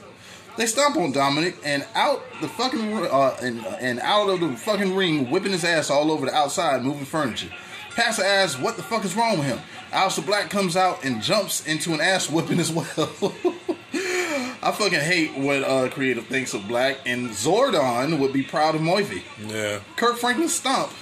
They 0.56 0.66
stomp 0.66 0.96
on 0.96 1.10
Dominic 1.10 1.56
and 1.64 1.84
out 1.94 2.22
the 2.40 2.48
fucking 2.48 2.92
uh, 2.94 3.36
and, 3.42 3.66
and 3.80 3.98
out 4.00 4.28
of 4.28 4.40
the 4.40 4.56
fucking 4.56 4.94
ring, 4.94 5.28
whipping 5.30 5.50
his 5.50 5.64
ass 5.64 5.90
all 5.90 6.12
over 6.12 6.26
the 6.26 6.34
outside, 6.34 6.84
moving 6.84 7.04
furniture. 7.04 7.50
Pastor 7.96 8.24
asks, 8.24 8.60
"What 8.60 8.76
the 8.76 8.82
fuck 8.84 9.04
is 9.04 9.16
wrong 9.16 9.38
with 9.38 9.48
him?" 9.48 9.58
Aleister 9.92 10.24
Black 10.24 10.50
comes 10.50 10.76
out 10.76 11.04
and 11.04 11.20
jumps 11.20 11.66
into 11.66 11.92
an 11.92 12.00
ass 12.00 12.30
whipping 12.30 12.60
as 12.60 12.70
well. 12.70 13.34
I 13.96 14.72
fucking 14.76 15.00
hate 15.00 15.36
what 15.36 15.62
uh, 15.62 15.88
creative 15.88 16.26
thinks 16.26 16.54
of 16.54 16.66
Black, 16.66 16.98
and 17.06 17.30
Zordon 17.30 18.18
would 18.18 18.32
be 18.32 18.42
proud 18.42 18.74
of 18.74 18.80
Moivy. 18.80 19.22
Yeah. 19.46 19.80
Kirk 19.96 20.16
Franklin 20.16 20.48
stomp 20.48 20.92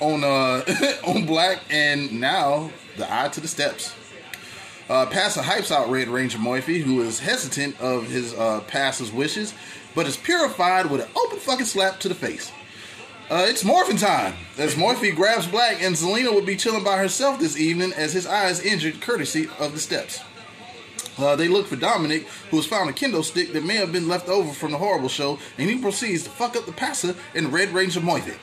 on 0.00 0.24
uh 0.24 0.64
on 1.06 1.26
Black, 1.26 1.60
and 1.70 2.20
now 2.20 2.70
the 2.96 3.12
eye 3.12 3.28
to 3.28 3.40
the 3.40 3.48
steps. 3.48 3.94
Uh, 4.88 5.06
Pastor 5.06 5.40
hypes 5.40 5.70
out 5.70 5.88
Red 5.88 6.08
Ranger 6.08 6.38
Moife, 6.38 6.82
who 6.82 7.00
is 7.02 7.20
hesitant 7.20 7.80
of 7.80 8.08
his 8.08 8.34
uh, 8.34 8.60
pastor's 8.66 9.10
wishes, 9.10 9.54
but 9.94 10.06
is 10.06 10.16
purified 10.16 10.90
with 10.90 11.00
an 11.00 11.08
open 11.16 11.38
fucking 11.38 11.64
slap 11.64 12.00
to 12.00 12.08
the 12.08 12.14
face. 12.14 12.52
Uh, 13.30 13.46
it's 13.48 13.64
morphin' 13.64 13.96
time 13.96 14.34
as 14.58 14.74
Morphe 14.74 15.14
grabs 15.16 15.46
Black, 15.46 15.82
and 15.82 15.94
Zelina 15.94 16.34
would 16.34 16.44
be 16.44 16.56
chilling 16.56 16.84
by 16.84 16.98
herself 16.98 17.40
this 17.40 17.56
evening 17.58 17.94
as 17.94 18.12
his 18.12 18.26
eye 18.26 18.50
is 18.50 18.60
injured, 18.60 19.00
courtesy 19.00 19.48
of 19.58 19.72
the 19.72 19.78
steps. 19.78 20.20
Uh, 21.18 21.36
they 21.36 21.48
look 21.48 21.66
for 21.66 21.76
Dominic, 21.76 22.26
who 22.50 22.56
has 22.56 22.66
found 22.66 22.90
a 22.90 22.92
kendo 22.92 23.22
stick 23.22 23.52
that 23.52 23.64
may 23.64 23.76
have 23.76 23.92
been 23.92 24.08
left 24.08 24.28
over 24.28 24.52
from 24.52 24.72
the 24.72 24.78
horrible 24.78 25.08
show, 25.08 25.38
and 25.58 25.70
he 25.70 25.78
proceeds 25.78 26.24
to 26.24 26.30
fuck 26.30 26.56
up 26.56 26.66
the 26.66 26.72
passer 26.72 27.14
and 27.34 27.52
Red 27.52 27.70
Ranger 27.70 28.00
Moife. 28.00 28.36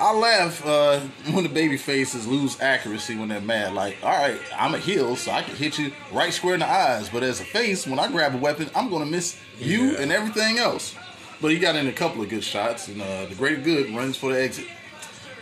I 0.00 0.12
laugh 0.14 0.64
uh, 0.66 1.00
when 1.32 1.42
the 1.44 1.48
baby 1.50 1.76
faces 1.76 2.26
lose 2.26 2.60
accuracy 2.60 3.16
when 3.16 3.28
they're 3.28 3.40
mad. 3.40 3.74
Like, 3.74 3.98
all 4.02 4.10
right, 4.16 4.40
I'm 4.56 4.74
a 4.74 4.78
heel, 4.78 5.16
so 5.16 5.30
I 5.32 5.42
can 5.42 5.56
hit 5.56 5.78
you 5.78 5.92
right 6.12 6.32
square 6.32 6.54
in 6.54 6.60
the 6.60 6.68
eyes. 6.70 7.08
But 7.08 7.22
as 7.22 7.40
a 7.40 7.44
face, 7.44 7.86
when 7.86 7.98
I 7.98 8.08
grab 8.08 8.34
a 8.34 8.38
weapon, 8.38 8.70
I'm 8.74 8.88
gonna 8.90 9.06
miss 9.06 9.38
you 9.58 9.92
Yeah. 9.92 10.00
and 10.02 10.12
everything 10.12 10.58
else. 10.58 10.94
But 11.40 11.50
he 11.50 11.58
got 11.58 11.74
in 11.74 11.88
a 11.88 11.92
couple 11.92 12.22
of 12.22 12.28
good 12.28 12.44
shots, 12.44 12.86
and 12.88 13.02
uh, 13.02 13.26
the 13.26 13.34
greater 13.34 13.60
good 13.60 13.94
runs 13.94 14.16
for 14.16 14.32
the 14.32 14.40
exit. 14.42 14.66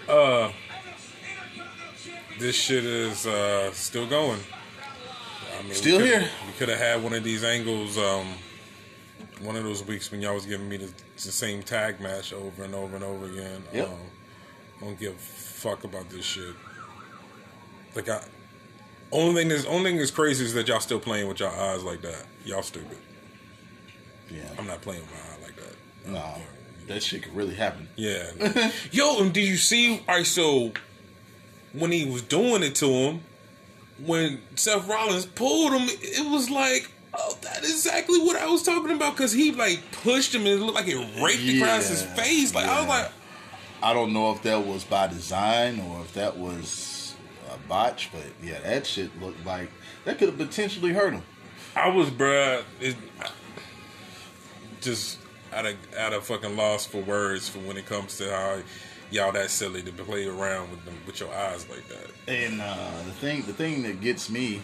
Uh, 0.09 0.51
This 2.38 2.57
shit 2.57 2.85
is 2.87 3.27
uh, 3.27 3.71
still 3.73 4.07
going. 4.07 4.40
I 5.59 5.62
mean, 5.62 5.75
Still 5.75 6.01
here. 6.01 6.27
Could 6.61 6.68
have 6.68 6.79
had 6.79 7.03
one 7.03 7.14
of 7.14 7.25
these 7.25 7.42
angles, 7.42 7.96
um, 7.96 8.35
one 9.40 9.57
of 9.57 9.64
those 9.64 9.83
weeks 9.83 10.12
when 10.12 10.20
y'all 10.20 10.35
was 10.35 10.44
giving 10.44 10.68
me 10.68 10.77
the, 10.77 10.92
the 11.14 11.33
same 11.33 11.62
tag 11.62 12.03
match 12.03 12.35
over 12.35 12.64
and 12.64 12.75
over 12.75 12.96
and 12.96 13.03
over 13.03 13.25
again. 13.25 13.62
Yep. 13.73 13.88
Um, 13.88 13.96
I 14.77 14.85
don't 14.85 15.01
give 15.01 15.14
a 15.14 15.18
fuck 15.18 15.85
about 15.85 16.11
this 16.11 16.23
shit. 16.23 16.55
Like 17.96 18.11
I, 18.11 18.23
only 19.11 19.40
thing 19.40 19.49
that's 19.49 19.64
only 19.64 19.92
thing 19.92 19.99
that's 20.01 20.11
crazy 20.11 20.44
is 20.44 20.53
that 20.53 20.68
y'all 20.68 20.81
still 20.81 21.01
playing 21.01 21.29
with 21.29 21.40
y'all 21.40 21.59
eyes 21.59 21.83
like 21.83 22.03
that. 22.03 22.27
Y'all 22.44 22.61
stupid. 22.61 22.99
Yeah, 24.31 24.42
I'm 24.59 24.66
not 24.66 24.83
playing 24.83 25.01
with 25.01 25.12
my 25.12 25.16
eye 25.16 25.42
like 25.42 25.57
that. 25.57 26.12
no, 26.12 26.42
that 26.88 27.03
shit 27.03 27.23
could 27.23 27.35
really 27.35 27.55
happen. 27.55 27.88
Yeah. 27.96 28.70
Yo, 28.90 29.18
and 29.23 29.33
did 29.33 29.49
you 29.49 29.57
see? 29.57 30.03
All 30.07 30.16
right, 30.16 30.27
so 30.27 30.73
when 31.73 31.90
he 31.90 32.05
was 32.05 32.20
doing 32.20 32.62
it 32.62 32.75
to 32.75 32.87
him, 32.87 33.23
when 34.07 34.41
Seth 34.57 34.89
Rollins 34.89 35.27
pulled 35.27 35.73
him, 35.73 35.89
it 35.89 36.31
was 36.31 36.51
like, 36.51 36.91
oh, 37.15 37.37
that 37.43 37.63
is 37.63 37.87
exactly 37.87 38.19
what 38.21 38.37
I 38.37 38.47
was 38.47 38.63
talking 38.63 38.91
about. 38.91 39.17
Because 39.17 39.33
he 39.33 39.53
like 39.53 39.81
pushed 39.93 40.35
him 40.35 40.43
and 40.43 40.51
it 40.51 40.57
looked 40.59 40.75
like 40.75 40.89
it 40.89 41.23
raked 41.23 41.57
across 41.57 41.88
his 41.88 42.03
face. 42.03 42.55
Like 42.55 42.67
I 42.67 42.81
was 42.81 42.88
like, 42.88 43.13
I 43.83 43.92
don't 43.94 44.13
know 44.13 44.33
if 44.33 44.42
that 44.42 44.67
was 44.67 44.85
by 44.85 45.07
design 45.07 45.81
or 45.81 46.01
if 46.03 46.13
that 46.15 46.37
was 46.37 47.15
a 47.53 47.59
botch, 47.69 48.11
but 48.13 48.25
yeah, 48.42 48.61
that 48.61 48.87
shit 48.87 49.11
looked 49.21 49.44
like 49.46 49.71
that 50.05 50.19
could 50.19 50.29
have 50.29 50.38
potentially 50.38 50.92
hurt 50.92 51.15
him. 51.15 51.23
I 51.77 51.88
was, 51.88 52.11
bruh, 52.11 52.65
it, 52.81 52.96
just 54.81 55.19
out 55.53 55.67
of 55.67 55.77
at 55.94 56.13
a 56.13 56.21
fucking 56.21 56.57
loss 56.57 56.87
for 56.87 57.01
words 57.03 57.48
for 57.48 57.59
when 57.61 57.77
it 57.77 57.87
comes 57.87 58.19
to 58.19 58.31
how 58.31 58.59
y'all 59.11 59.33
that 59.33 59.50
silly 59.50 59.83
to 59.83 59.92
play 59.92 60.27
around 60.27 60.71
with 60.71 60.85
them 60.85 60.94
with 61.06 61.21
your 61.21 61.33
eyes 61.35 61.69
like 61.69 61.87
that. 61.88 62.11
And 62.29 62.61
uh, 62.61 62.90
the 63.04 63.13
thing, 63.13 63.42
the 63.42 63.52
thing 63.52 63.83
that 63.83 64.00
gets 64.00 64.31
me, 64.31 64.63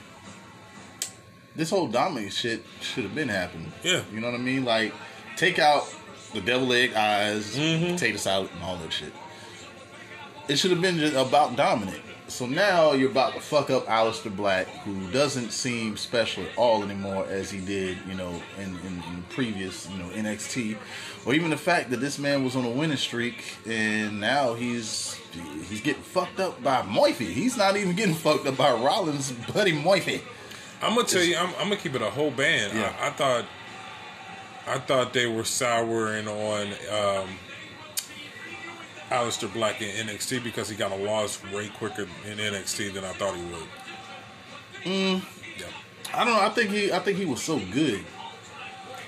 this 1.54 1.70
whole 1.70 1.88
Dominic 1.88 2.32
shit 2.32 2.62
should 2.80 3.04
have 3.04 3.14
been 3.14 3.28
happening. 3.28 3.72
Yeah. 3.82 4.02
you 4.12 4.20
know 4.20 4.30
what 4.30 4.38
I 4.38 4.42
mean. 4.42 4.64
Like 4.64 4.92
take 5.36 5.58
out 5.58 5.86
the 6.32 6.40
devil 6.40 6.72
egg 6.72 6.92
eyes, 6.94 7.56
Mm-hmm. 7.56 7.94
potato 7.94 8.16
salad, 8.18 8.50
and 8.54 8.62
all 8.62 8.76
that 8.76 8.92
shit. 8.92 9.12
It 10.48 10.56
should 10.58 10.70
have 10.70 10.80
been 10.80 10.98
just 10.98 11.14
about 11.14 11.56
Dominic. 11.56 12.02
So 12.28 12.44
now 12.46 12.92
you're 12.92 13.10
about 13.10 13.34
to 13.34 13.40
fuck 13.40 13.70
up 13.70 13.86
Aleister 13.86 14.34
Black, 14.34 14.66
who 14.84 15.10
doesn't 15.12 15.50
seem 15.52 15.96
special 15.96 16.42
at 16.44 16.56
all 16.58 16.82
anymore 16.82 17.24
as 17.28 17.50
he 17.52 17.60
did, 17.60 17.98
you 18.08 18.14
know, 18.14 18.42
in, 18.58 18.70
in, 18.84 19.02
in 19.12 19.22
previous, 19.30 19.88
you 19.88 19.96
know, 19.98 20.08
NXT, 20.08 20.76
or 21.26 21.34
even 21.34 21.50
the 21.50 21.56
fact 21.56 21.90
that 21.90 22.00
this 22.00 22.18
man 22.18 22.44
was 22.44 22.54
on 22.54 22.64
a 22.64 22.70
winning 22.70 22.96
streak 22.96 23.56
and 23.66 24.20
now 24.20 24.54
he's 24.54 25.20
he's 25.68 25.80
getting 25.80 26.02
fucked 26.02 26.38
up 26.38 26.62
by 26.62 26.82
Moify. 26.82 27.26
He's 27.26 27.56
not 27.56 27.76
even 27.76 27.96
getting 27.96 28.14
fucked 28.14 28.46
up 28.46 28.56
by 28.56 28.72
Rollins, 28.72 29.32
buddy 29.52 29.72
Moify. 29.72 30.22
I'm 30.80 30.94
gonna 30.94 31.06
tell 31.06 31.22
you, 31.22 31.36
I'm, 31.36 31.48
I'm 31.58 31.68
gonna 31.68 31.76
keep 31.76 31.94
it 31.94 32.02
a 32.02 32.10
whole 32.10 32.30
band. 32.30 32.74
Yeah. 32.74 32.94
I, 33.00 33.08
I 33.08 33.10
thought, 33.10 33.44
I 34.68 34.78
thought 34.78 35.12
they 35.12 35.26
were 35.26 35.44
souring 35.44 36.28
on 36.28 36.66
um, 36.68 37.28
Aleister 39.10 39.52
Black 39.52 39.82
in 39.82 40.06
NXT 40.06 40.44
because 40.44 40.68
he 40.68 40.76
got 40.76 40.92
a 40.92 40.96
loss 40.96 41.42
way 41.52 41.68
quicker 41.68 42.06
in 42.24 42.38
NXT 42.38 42.94
than 42.94 43.04
I 43.04 43.12
thought 43.12 43.34
he 43.34 43.42
would. 43.44 43.68
Mm. 44.84 45.24
Yeah. 45.58 45.66
I 46.14 46.24
don't 46.24 46.34
know. 46.34 46.40
I 46.40 46.50
think 46.50 46.70
he 46.70 46.92
I 46.92 47.00
think 47.00 47.18
he 47.18 47.24
was 47.24 47.42
so 47.42 47.58
good. 47.58 48.04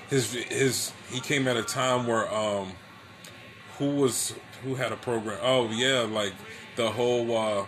His 0.09 0.33
his 0.33 0.91
he 1.11 1.19
came 1.19 1.47
at 1.47 1.57
a 1.57 1.63
time 1.63 2.07
where 2.07 2.31
um, 2.33 2.71
who 3.77 3.91
was 3.95 4.33
who 4.63 4.75
had 4.75 4.91
a 4.91 4.95
program? 4.97 5.37
Oh 5.41 5.69
yeah, 5.69 5.99
like 6.01 6.33
the 6.75 6.89
whole 6.89 7.35
uh, 7.37 7.65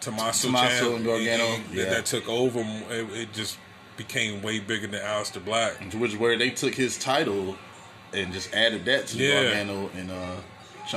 Tommaso, 0.00 0.48
Tommaso 0.48 0.92
Ciampa, 0.92 0.96
and 0.96 1.04
Gargano, 1.04 1.46
that- 1.46 1.60
yeah. 1.72 1.84
that 1.86 2.06
took 2.06 2.28
over. 2.28 2.60
It, 2.90 3.10
it 3.12 3.32
just 3.32 3.58
became 3.96 4.42
way 4.42 4.58
bigger 4.60 4.86
than 4.86 5.00
Aleister 5.00 5.44
Black. 5.44 5.74
which 5.94 6.12
is 6.12 6.16
where 6.18 6.36
they 6.36 6.50
took 6.50 6.74
his 6.74 6.98
title 6.98 7.56
and 8.12 8.32
just 8.32 8.52
added 8.54 8.84
that 8.86 9.06
to 9.08 9.16
Yeah. 9.18 9.42
Gargano 9.44 9.90
and 9.96 10.10
uh 10.10 10.36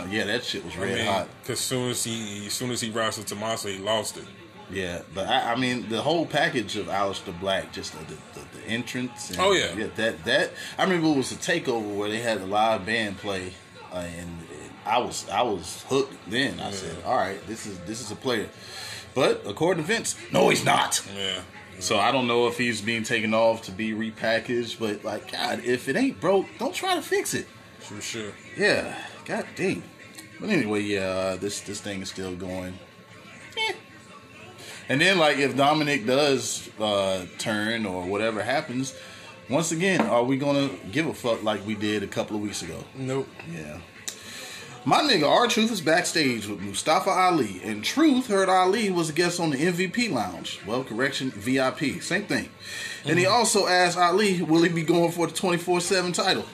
yeah 0.09 0.25
that 0.25 0.43
shit 0.43 0.65
was 0.65 0.75
I 0.75 0.79
red 0.81 0.95
mean, 0.95 1.05
hot 1.05 1.27
because 1.41 1.59
soon 1.59 1.89
as 1.91 2.03
he, 2.03 2.47
as 2.47 2.53
soon 2.53 2.71
as 2.71 2.81
he 2.81 2.89
wrestled 2.89 3.27
Tommaso, 3.27 3.69
he 3.69 3.77
lost 3.77 4.17
it. 4.17 4.25
Yeah 4.69 5.01
but 5.13 5.27
I, 5.27 5.53
I 5.53 5.55
mean 5.55 5.87
the 5.89 6.01
whole 6.01 6.25
package 6.25 6.75
of 6.75 6.87
Aleister 6.87 7.37
Black 7.39 7.71
just 7.71 7.93
the, 7.93 8.05
the, 8.33 8.41
the 8.57 8.65
entrance 8.67 9.29
and, 9.31 9.39
Oh, 9.39 9.51
yeah. 9.53 9.73
yeah 9.75 9.87
that 9.95 10.23
that 10.25 10.51
I 10.77 10.83
remember 10.83 11.07
it 11.07 11.17
was 11.17 11.31
a 11.31 11.35
takeover 11.35 11.95
where 11.95 12.09
they 12.09 12.19
had 12.19 12.41
a 12.41 12.45
live 12.45 12.85
band 12.85 13.17
play 13.17 13.53
uh, 13.93 13.97
and 13.97 14.29
I 14.85 14.99
was 14.99 15.27
I 15.29 15.41
was 15.43 15.83
hooked 15.89 16.15
then 16.29 16.59
I 16.59 16.71
said 16.71 16.95
all 17.05 17.15
right 17.15 17.45
this 17.47 17.65
is 17.65 17.79
this 17.81 18.01
is 18.01 18.11
a 18.11 18.15
player 18.15 18.49
but 19.15 19.41
according 19.45 19.83
to 19.83 19.87
Vince 19.87 20.15
no 20.31 20.49
he's 20.49 20.65
not 20.65 21.01
Yeah. 21.15 21.41
So 21.79 21.99
I 21.99 22.11
don't 22.11 22.25
know 22.27 22.47
if 22.47 22.57
he's 22.57 22.81
being 22.81 23.03
taken 23.03 23.35
off 23.35 23.61
to 23.65 23.71
be 23.71 23.91
repackaged, 23.91 24.79
but 24.79 25.03
like 25.03 25.31
God, 25.31 25.61
if 25.63 25.87
it 25.87 25.95
ain't 25.95 26.19
broke, 26.19 26.47
don't 26.57 26.73
try 26.73 26.95
to 26.95 27.03
fix 27.03 27.35
it. 27.35 27.45
For 27.77 28.01
sure. 28.01 28.31
Yeah, 28.57 28.97
God 29.25 29.45
dang. 29.55 29.83
But 30.39 30.49
anyway, 30.49 30.81
yeah, 30.81 31.01
uh, 31.01 31.35
this 31.35 31.61
this 31.61 31.79
thing 31.79 32.01
is 32.01 32.09
still 32.09 32.35
going. 32.35 32.79
And 34.89 35.01
then 35.01 35.17
like 35.17 35.37
if 35.37 35.55
Dominic 35.55 36.05
does 36.05 36.69
uh, 36.79 37.25
turn 37.37 37.85
or 37.85 38.05
whatever 38.05 38.41
happens, 38.41 38.95
once 39.49 39.71
again, 39.71 40.01
are 40.01 40.23
we 40.23 40.37
gonna 40.37 40.69
give 40.91 41.07
a 41.07 41.13
fuck 41.13 41.43
like 41.43 41.65
we 41.65 41.75
did 41.75 42.03
a 42.03 42.07
couple 42.07 42.35
of 42.35 42.41
weeks 42.41 42.61
ago? 42.61 42.83
Nope. 42.95 43.27
Yeah. 43.51 43.79
My 44.85 45.01
nigga 45.01 45.29
R 45.29 45.47
Truth 45.47 45.71
is 45.71 45.81
backstage 45.81 46.47
with 46.47 46.61
Mustafa 46.61 47.09
Ali, 47.09 47.59
and 47.63 47.83
Truth 47.83 48.27
heard 48.27 48.47
Ali 48.47 48.89
was 48.89 49.09
a 49.09 49.13
guest 49.13 49.37
on 49.37 49.49
the 49.49 49.57
MVP 49.57 50.09
Lounge. 50.09 50.61
Well, 50.65 50.85
correction, 50.85 51.31
VIP, 51.31 52.01
same 52.01 52.23
thing. 52.23 52.49
And 53.03 53.19
he 53.19 53.25
also 53.25 53.67
asked 53.67 53.97
Ali, 53.97 54.41
will 54.41 54.63
he 54.63 54.69
be 54.69 54.83
going 54.83 55.11
for 55.11 55.27
the 55.27 55.33
24 55.33 55.81
7 55.81 56.13
title? 56.13 56.45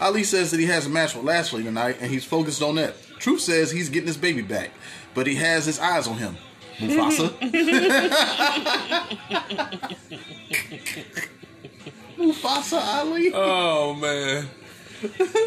Ali 0.00 0.24
says 0.24 0.50
that 0.50 0.60
he 0.60 0.66
has 0.66 0.86
a 0.86 0.88
match 0.88 1.14
with 1.14 1.24
Lashley 1.24 1.62
tonight, 1.62 1.98
and 2.00 2.10
he's 2.10 2.24
focused 2.24 2.62
on 2.62 2.76
that. 2.76 2.94
Truth 3.18 3.42
says 3.42 3.70
he's 3.70 3.90
getting 3.90 4.06
his 4.06 4.16
baby 4.16 4.42
back, 4.42 4.70
but 5.14 5.26
he 5.26 5.34
has 5.36 5.66
his 5.66 5.78
eyes 5.78 6.06
on 6.08 6.16
him. 6.16 6.36
Mufasa. 6.78 7.28
Mufasa 12.18 12.80
Ali. 12.80 13.32
Oh 13.34 13.94
man. 13.94 14.48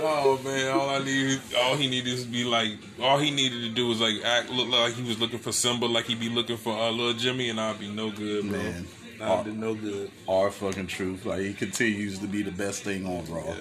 oh 0.02 0.40
man, 0.44 0.78
all 0.78 0.90
I 0.90 1.00
needed, 1.00 1.42
all 1.58 1.76
he 1.76 1.88
needed 1.88 2.14
is 2.14 2.26
to 2.26 2.30
be 2.30 2.44
like, 2.44 2.74
all 3.02 3.18
he 3.18 3.32
needed 3.32 3.62
to 3.62 3.70
do 3.70 3.88
was 3.88 4.00
like 4.00 4.16
act, 4.24 4.50
look 4.52 4.70
like 4.70 4.94
he 4.94 5.08
was 5.08 5.20
looking 5.20 5.40
for 5.40 5.52
Simba, 5.52 5.86
like 5.86 6.06
he'd 6.06 6.20
be 6.20 6.30
looking 6.30 6.58
for 6.58 6.78
uh, 6.78 6.92
little 6.92 7.14
Jimmy, 7.14 7.50
and 7.50 7.60
I'd 7.60 7.80
be 7.80 7.90
no 7.90 8.12
good, 8.12 8.48
bro. 8.48 8.58
Man. 8.58 8.88
I'd 9.20 9.46
be 9.46 9.52
no 9.52 9.74
good. 9.74 10.12
our 10.28 10.52
fucking 10.52 10.88
truth. 10.88 11.26
Like 11.26 11.40
he 11.40 11.54
continues 11.54 12.20
to 12.20 12.28
be 12.28 12.44
the 12.44 12.52
best 12.52 12.84
thing 12.84 13.08
on 13.08 13.26
Raw. 13.26 13.56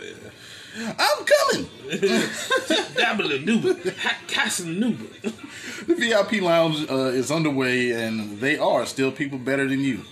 I'm 0.78 1.24
coming. 1.24 1.66
Dabblenuba, 2.96 3.74
Casanuba. 4.26 5.32
The 5.86 5.94
VIP 5.94 6.42
lounge 6.42 6.90
uh, 6.90 7.06
is 7.06 7.30
underway, 7.30 7.92
and 7.92 8.40
they 8.40 8.58
are 8.58 8.84
still 8.86 9.10
people 9.10 9.38
better 9.38 9.66
than 9.66 9.80
you. 9.80 10.02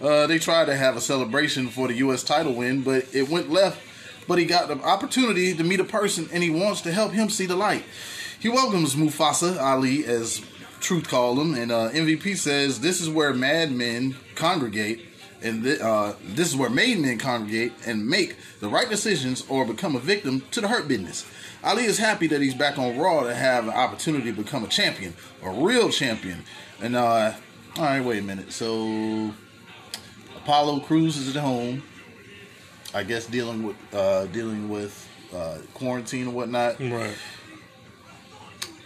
Uh, 0.00 0.26
they 0.26 0.38
tried 0.38 0.66
to 0.66 0.76
have 0.76 0.96
a 0.96 1.00
celebration 1.00 1.68
for 1.68 1.88
the 1.88 1.94
U.S. 1.94 2.22
title 2.22 2.54
win, 2.54 2.82
but 2.82 3.06
it 3.14 3.28
went 3.28 3.50
left. 3.50 3.80
But 4.28 4.38
he 4.38 4.44
got 4.44 4.68
the 4.68 4.78
opportunity 4.82 5.54
to 5.54 5.64
meet 5.64 5.80
a 5.80 5.84
person, 5.84 6.28
and 6.32 6.42
he 6.42 6.50
wants 6.50 6.80
to 6.82 6.92
help 6.92 7.12
him 7.12 7.28
see 7.28 7.46
the 7.46 7.56
light. 7.56 7.84
He 8.38 8.48
welcomes 8.48 8.94
Mufasa 8.94 9.60
Ali, 9.60 10.04
as 10.04 10.42
Truth 10.82 11.08
called 11.08 11.38
him, 11.38 11.54
and 11.54 11.70
uh, 11.70 11.90
MVP 11.90 12.36
says 12.36 12.80
this 12.80 13.00
is 13.00 13.08
where 13.08 13.32
madmen 13.32 14.16
congregate, 14.34 15.11
and 15.42 15.62
th- 15.64 15.80
uh, 15.80 16.14
this 16.24 16.48
is 16.48 16.56
where 16.56 16.70
made 16.70 16.98
men 16.98 17.18
congregate 17.18 17.72
and 17.86 18.06
make 18.06 18.36
the 18.60 18.68
right 18.68 18.88
decisions 18.88 19.44
or 19.48 19.64
become 19.64 19.96
a 19.96 20.00
victim 20.00 20.42
to 20.52 20.60
the 20.60 20.68
hurt 20.68 20.88
business. 20.88 21.26
Ali 21.64 21.84
is 21.84 21.98
happy 21.98 22.26
that 22.28 22.40
he's 22.40 22.54
back 22.54 22.78
on 22.78 22.98
Raw 22.98 23.22
to 23.22 23.34
have 23.34 23.64
an 23.64 23.74
opportunity 23.74 24.32
to 24.32 24.42
become 24.42 24.64
a 24.64 24.68
champion, 24.68 25.14
a 25.42 25.50
real 25.50 25.90
champion. 25.90 26.44
And 26.80 26.96
uh, 26.96 27.32
all 27.76 27.84
right, 27.84 28.04
wait 28.04 28.18
a 28.18 28.22
minute. 28.22 28.52
So 28.52 29.32
Apollo 30.36 30.80
Crews 30.80 31.16
is 31.16 31.36
at 31.36 31.40
home. 31.42 31.82
I 32.94 33.04
guess 33.04 33.26
dealing 33.26 33.62
with 33.62 33.76
uh, 33.94 34.26
dealing 34.26 34.68
with 34.68 35.08
uh, 35.34 35.58
quarantine 35.72 36.22
and 36.22 36.34
whatnot. 36.34 36.78
Right. 36.80 37.16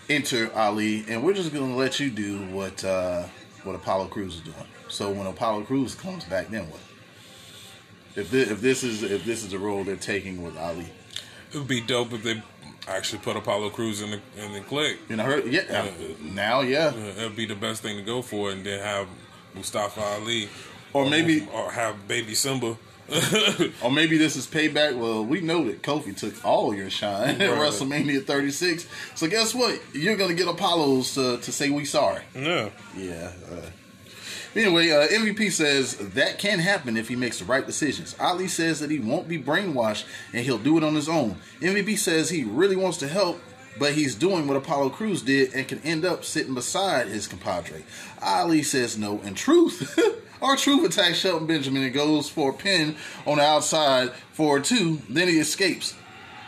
Enter 0.08 0.52
Ali, 0.54 1.04
and 1.08 1.24
we're 1.24 1.34
just 1.34 1.52
gonna 1.52 1.74
let 1.74 1.98
you 1.98 2.10
do 2.10 2.46
what 2.46 2.84
uh, 2.84 3.24
what 3.64 3.74
Apollo 3.74 4.06
Crews 4.06 4.36
is 4.36 4.40
doing. 4.42 4.56
So 4.88 5.10
when 5.10 5.26
Apollo 5.26 5.64
Crews 5.64 5.94
comes 5.94 6.24
back, 6.24 6.48
then 6.48 6.70
what? 6.70 6.80
If 8.14 8.30
this, 8.30 8.50
if 8.50 8.60
this 8.60 8.82
is 8.82 9.02
if 9.02 9.24
this 9.24 9.42
is 9.44 9.50
the 9.50 9.58
role 9.58 9.84
they're 9.84 9.96
taking 9.96 10.42
with 10.42 10.56
Ali, 10.56 10.86
It 11.52 11.58
would 11.58 11.68
be 11.68 11.80
dope 11.80 12.12
if 12.12 12.22
they 12.22 12.42
actually 12.88 13.18
put 13.18 13.36
Apollo 13.36 13.70
Crews 13.70 14.00
in 14.00 14.10
the 14.10 14.20
in 14.42 14.52
the 14.52 14.60
click. 14.60 14.98
you 15.08 15.16
know, 15.16 15.24
her, 15.24 15.40
yeah, 15.40 15.88
now, 16.22 16.60
yeah, 16.60 16.92
Uh, 16.94 17.20
It'd 17.24 17.36
be 17.36 17.46
the 17.46 17.54
best 17.56 17.82
thing 17.82 17.96
to 17.96 18.02
go 18.02 18.22
for, 18.22 18.50
and 18.50 18.64
then 18.64 18.80
have 18.82 19.06
Mustafa 19.54 20.00
Ali, 20.00 20.48
or 20.92 21.08
maybe 21.08 21.46
or 21.52 21.70
have 21.72 22.08
Baby 22.08 22.34
Simba. 22.34 22.76
Or 23.84 23.90
maybe 23.92 24.18
this 24.18 24.34
is 24.34 24.48
payback. 24.48 24.96
Well, 24.98 25.24
we 25.24 25.40
know 25.40 25.64
that 25.66 25.80
Kofi 25.82 26.16
took 26.16 26.44
all 26.44 26.74
your 26.74 26.90
shine 26.90 27.40
at 27.40 27.50
WrestleMania 27.50 28.24
36. 28.26 28.84
So 29.14 29.28
guess 29.28 29.54
what? 29.54 29.80
You're 29.92 30.16
gonna 30.16 30.34
get 30.34 30.48
Apollos 30.48 31.14
to, 31.14 31.36
to 31.38 31.52
say 31.52 31.70
we 31.70 31.84
sorry. 31.84 32.22
yeah. 32.34 32.70
Yeah. 32.96 33.30
Uh, 33.48 33.60
anyway, 34.56 34.90
uh, 34.90 35.06
MVP 35.08 35.52
says 35.52 35.96
that 35.96 36.38
can 36.38 36.58
happen 36.58 36.96
if 36.96 37.08
he 37.08 37.16
makes 37.16 37.38
the 37.38 37.44
right 37.44 37.66
decisions. 37.66 38.16
Ali 38.18 38.48
says 38.48 38.80
that 38.80 38.90
he 38.90 38.98
won't 38.98 39.28
be 39.28 39.38
brainwashed 39.38 40.04
and 40.32 40.44
he'll 40.44 40.58
do 40.58 40.76
it 40.78 40.84
on 40.84 40.94
his 40.94 41.08
own. 41.08 41.36
MVP 41.60 41.98
says 41.98 42.30
he 42.30 42.44
really 42.44 42.76
wants 42.76 42.98
to 42.98 43.08
help, 43.08 43.40
but 43.78 43.92
he's 43.92 44.14
doing 44.14 44.46
what 44.46 44.56
Apollo 44.56 44.90
Crews 44.90 45.22
did 45.22 45.52
and 45.54 45.68
can 45.68 45.80
end 45.80 46.04
up 46.04 46.24
sitting 46.24 46.54
beside 46.54 47.08
his 47.08 47.26
compadre. 47.26 47.84
Ali 48.22 48.62
says 48.62 48.96
no. 48.96 49.20
In 49.22 49.34
truth, 49.34 49.98
R-Truth 50.42 50.84
attacks 50.84 51.18
Shelton 51.18 51.46
Benjamin 51.46 51.82
and 51.82 51.94
goes 51.94 52.28
for 52.28 52.50
a 52.50 52.54
pin 52.54 52.96
on 53.26 53.38
the 53.38 53.44
outside 53.44 54.12
for 54.32 54.58
a 54.58 54.62
two. 54.62 55.00
Then 55.08 55.28
he 55.28 55.38
escapes, 55.38 55.94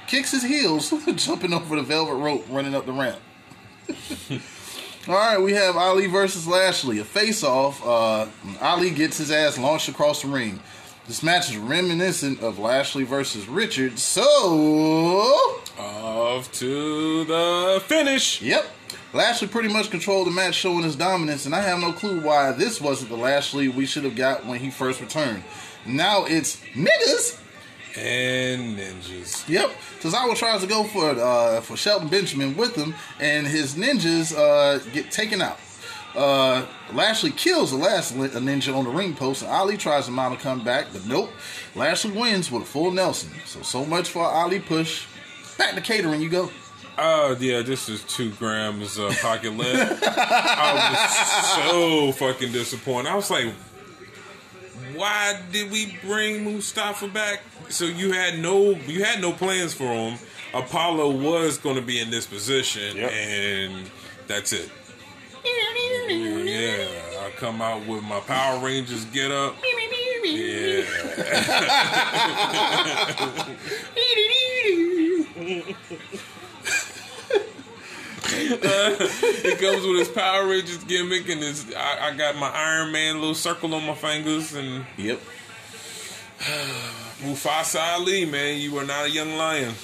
kicks 0.07 0.33
his 0.33 0.43
heels, 0.43 0.93
jumping 1.17 1.53
over 1.53 1.77
the 1.77 1.83
velvet 1.83 2.15
rope, 2.15 2.47
running 2.51 2.75
up 2.75 2.87
the 2.87 2.93
ramp. 2.93 3.19
All 5.09 5.15
right, 5.15 5.41
we 5.41 5.55
have 5.55 5.75
Ali 5.75 6.07
versus 6.07 6.47
Lashley, 6.47 6.99
a 6.99 7.05
face-off. 7.05 7.83
Uh, 7.83 8.27
Ali 8.61 8.91
gets 8.91 9.17
his 9.17 9.31
ass 9.31 9.57
launched 9.57 9.89
across 9.89 10.21
the 10.21 10.29
ring. 10.29 10.61
This 11.07 11.23
match 11.23 11.49
is 11.49 11.57
reminiscent 11.57 12.43
of 12.43 12.59
Lashley 12.59 13.05
versus 13.05 13.49
Richard. 13.49 13.99
So, 13.99 14.23
Off 15.79 16.53
to 16.53 17.25
the 17.25 17.83
finish. 17.87 18.43
yep, 18.43 18.67
Lashley 19.15 19.49
pretty 19.49 19.71
much 19.73 19.91
controlled 19.91 20.27
the 20.27 20.31
match, 20.31 20.57
showing 20.57 20.83
his 20.83 20.95
dominance, 20.95 21.47
and 21.47 21.55
I 21.55 21.63
have 21.63 21.79
no 21.79 21.95
clue 21.95 22.21
why 22.21 22.53
this 22.53 22.79
wasn't 22.79 23.09
the 23.09 23.17
Lashley 23.17 23.69
we 23.69 23.87
should 23.87 24.05
have 24.05 24.15
got 24.17 24.45
when 24.45 24.61
he 24.61 24.69
first 24.69 25.01
returned. 25.01 25.43
Now 25.87 26.27
it's 26.27 26.61
niggas. 26.75 27.41
And 27.97 28.79
ninjas. 28.79 29.49
Yep, 29.49 29.71
Tozawa 30.01 30.37
tries 30.37 30.61
to 30.61 30.67
go 30.67 30.85
for 30.85 31.11
uh, 31.11 31.61
for 31.61 31.77
Shelton 31.77 32.09
Benjamin 32.09 32.57
with 32.57 32.75
him, 32.75 32.95
and 33.21 33.47
his 33.47 33.75
ninjas 33.75 34.37
uh, 34.37 34.79
get 34.93 35.11
taken 35.11 35.43
out. 35.43 35.59
Uh, 36.15 36.65
Lashley 36.93 37.31
kills 37.31 37.71
the 37.71 37.77
last 37.77 38.15
ninja 38.15 38.75
on 38.75 38.85
the 38.85 38.91
ring 38.91 39.15
post, 39.15 39.43
and 39.43 39.51
Ali 39.51 39.77
tries 39.77 40.07
to 40.07 40.11
mount 40.11 40.35
a 40.35 40.37
comeback, 40.37 40.87
but 40.93 41.07
nope. 41.07 41.31
Lashley 41.75 42.13
wins 42.13 42.51
with 42.51 42.63
a 42.63 42.67
full 42.67 42.91
Nelson. 42.91 43.31
So, 43.45 43.63
so 43.63 43.85
much 43.85 44.09
for 44.09 44.25
Ali 44.25 44.59
push. 44.61 45.07
Back 45.59 45.75
to 45.75 45.81
catering, 45.81 46.21
you 46.21 46.31
go. 46.31 46.51
Oh 47.01 47.37
yeah, 47.39 47.63
this 47.63 47.89
is 47.89 48.03
two 48.05 48.31
grams 48.33 48.99
uh, 48.99 49.15
pocket 49.23 49.57
lint. 49.57 49.79
I 50.03 50.91
was 50.91 51.73
so 51.73 52.13
fucking 52.13 52.51
disappointed. 52.51 53.09
I 53.09 53.15
was 53.15 53.31
like, 53.31 53.53
why 54.95 55.41
did 55.53 55.71
we 55.71 55.97
bring 56.05 56.45
Mustafa 56.45 57.09
back? 57.09 57.43
So 57.69 57.85
you 57.85 58.13
had 58.13 58.39
no 58.39 58.71
you 58.71 59.05
had 59.05 59.21
no 59.21 59.33
plans 59.33 59.75
for 59.75 59.85
him. 59.85 60.19
Apollo 60.55 61.11
was 61.17 61.59
going 61.59 61.77
to 61.77 61.83
be 61.83 62.01
in 62.01 62.11
this 62.11 62.27
position, 62.27 62.97
Yep. 62.97 63.13
and 63.13 63.91
that's 64.27 64.53
it. 64.53 64.71
Yeah, 65.45 66.87
I 67.21 67.31
come 67.37 67.61
out 67.61 67.87
with 67.87 68.03
my 68.03 68.21
Power 68.21 68.59
Rangers 68.65 69.05
get 69.07 69.31
up. 69.31 69.55
Yeah. 70.25 70.85
He 79.43 79.55
comes 79.57 79.87
with 79.87 79.99
his 79.99 80.09
Power 80.09 80.47
Rangers 80.47 80.83
gimmick 80.85 81.29
and 81.29 81.41
his. 81.43 81.73
I, 81.75 82.09
I 82.11 82.15
got 82.17 82.37
my 82.37 82.49
Iron 82.51 82.93
Man 82.93 83.15
little 83.21 83.35
circle 83.35 83.75
on 83.75 83.85
my 83.87 83.95
fingers 83.95 84.55
and 84.55 84.85
Yep. 84.97 85.21
Mufasa 87.23 87.81
Ali, 87.95 88.25
man, 88.25 88.61
you 88.61 88.77
are 88.79 88.85
not 88.85 89.07
a 89.07 89.11
young 89.11 89.37
lion. 89.37 89.75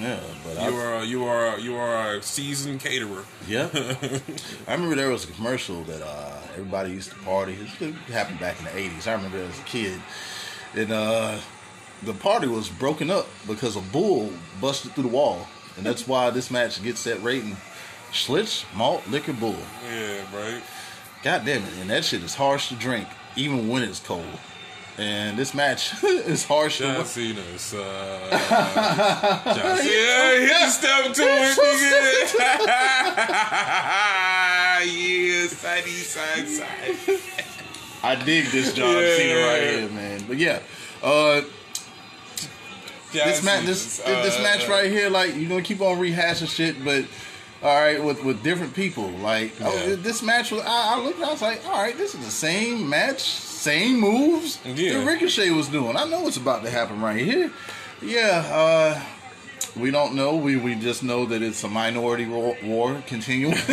Yeah, 0.00 0.20
but 0.44 0.54
You 0.56 0.78
I, 0.78 0.84
are 0.84 1.04
you 1.04 1.24
are 1.24 1.58
you 1.58 1.76
are 1.76 2.14
a 2.16 2.22
seasoned 2.22 2.80
caterer. 2.80 3.24
yeah. 3.46 3.68
I 4.66 4.72
remember 4.74 4.94
there 4.96 5.10
was 5.10 5.24
a 5.24 5.32
commercial 5.32 5.82
that 5.84 6.02
uh, 6.02 6.38
everybody 6.52 6.92
used 6.92 7.10
to 7.10 7.16
party. 7.20 7.56
It 7.80 7.94
happened 8.10 8.40
back 8.40 8.58
in 8.58 8.64
the 8.64 8.70
'80s. 8.70 9.06
I 9.06 9.12
remember 9.12 9.38
as 9.38 9.58
a 9.58 9.62
kid, 9.64 10.00
and 10.74 10.92
uh, 10.92 11.38
the 12.02 12.14
party 12.14 12.46
was 12.46 12.68
broken 12.70 13.10
up 13.10 13.26
because 13.46 13.76
a 13.76 13.80
bull 13.80 14.32
busted 14.60 14.92
through 14.92 15.04
the 15.04 15.08
wall, 15.10 15.46
and 15.76 15.84
that's 15.84 16.06
why 16.08 16.30
this 16.30 16.50
match 16.50 16.82
gets 16.82 17.04
that 17.04 17.22
rating. 17.22 17.56
Schlitz 18.12 18.64
malt 18.74 19.06
liquor 19.08 19.32
bull. 19.32 19.56
Yeah, 19.90 20.20
right. 20.34 20.62
God 21.22 21.44
damn 21.44 21.62
it, 21.62 21.72
and 21.80 21.88
that 21.90 22.04
shit 22.04 22.22
is 22.22 22.34
harsh 22.34 22.68
to 22.68 22.74
drink, 22.74 23.08
even 23.36 23.68
when 23.68 23.82
it's 23.82 24.00
cold. 24.00 24.26
And 24.98 25.38
this 25.38 25.54
match 25.54 25.92
is 26.04 26.44
harsh 26.44 26.78
to 26.78 26.84
John 26.84 27.04
Cena's. 27.06 27.72
Uh, 27.72 28.28
John 29.46 29.78
Cena. 29.78 29.90
Yeah, 29.90 30.64
he 30.64 30.70
stepped 30.70 31.14
to 31.14 31.22
it, 31.22 31.58
nigga. 31.58 32.36
yeah, 34.84 35.46
side 35.46 35.84
side 35.86 36.48
side. 36.48 37.20
I 38.02 38.16
dig 38.16 38.46
this 38.46 38.74
John 38.74 38.94
Yeah. 38.94 39.16
Cena 39.16 39.46
right 39.46 39.62
here, 39.62 39.88
man. 39.88 40.24
But 40.28 40.36
yeah, 40.36 40.60
uh, 41.02 41.40
this 43.12 43.42
match, 43.42 43.64
this 43.64 43.80
Cena's, 43.82 44.24
this 44.24 44.38
uh, 44.38 44.42
match 44.42 44.68
right 44.68 44.90
here, 44.90 45.08
like 45.08 45.34
you're 45.36 45.48
gonna 45.48 45.62
keep 45.62 45.80
on 45.80 45.98
rehashing 45.98 46.48
shit, 46.54 46.84
but 46.84 47.04
all 47.62 47.74
right, 47.80 48.02
with 48.02 48.22
with 48.24 48.42
different 48.42 48.74
people. 48.74 49.08
Like 49.08 49.58
Yeah. 49.60 49.68
oh, 49.70 49.96
this 49.96 50.22
match 50.22 50.50
was, 50.50 50.62
I, 50.62 50.94
I 50.96 51.00
looked, 51.02 51.20
I 51.20 51.30
was 51.30 51.42
like, 51.42 51.64
all 51.66 51.80
right, 51.82 51.96
this 51.96 52.14
is 52.14 52.24
the 52.24 52.30
same 52.30 52.88
match, 52.88 53.20
same 53.22 54.00
moves 54.00 54.58
Yeah. 54.64 54.98
that 54.98 55.06
Ricochet 55.06 55.50
was 55.50 55.68
doing. 55.68 55.96
I 55.96 56.04
know 56.04 56.20
what's 56.20 56.36
about 56.36 56.62
to 56.64 56.70
happen 56.70 57.00
right 57.00 57.20
here. 57.20 57.50
Yeah, 58.00 58.44
uh, 58.52 59.00
we 59.76 59.90
don't 59.92 60.14
know. 60.14 60.34
We 60.36 60.56
we 60.56 60.74
just 60.74 61.02
know 61.04 61.24
that 61.26 61.40
it's 61.40 61.62
a 61.64 61.68
minority 61.68 62.26
war, 62.26 62.56
war 62.64 63.02
continuing. 63.06 63.54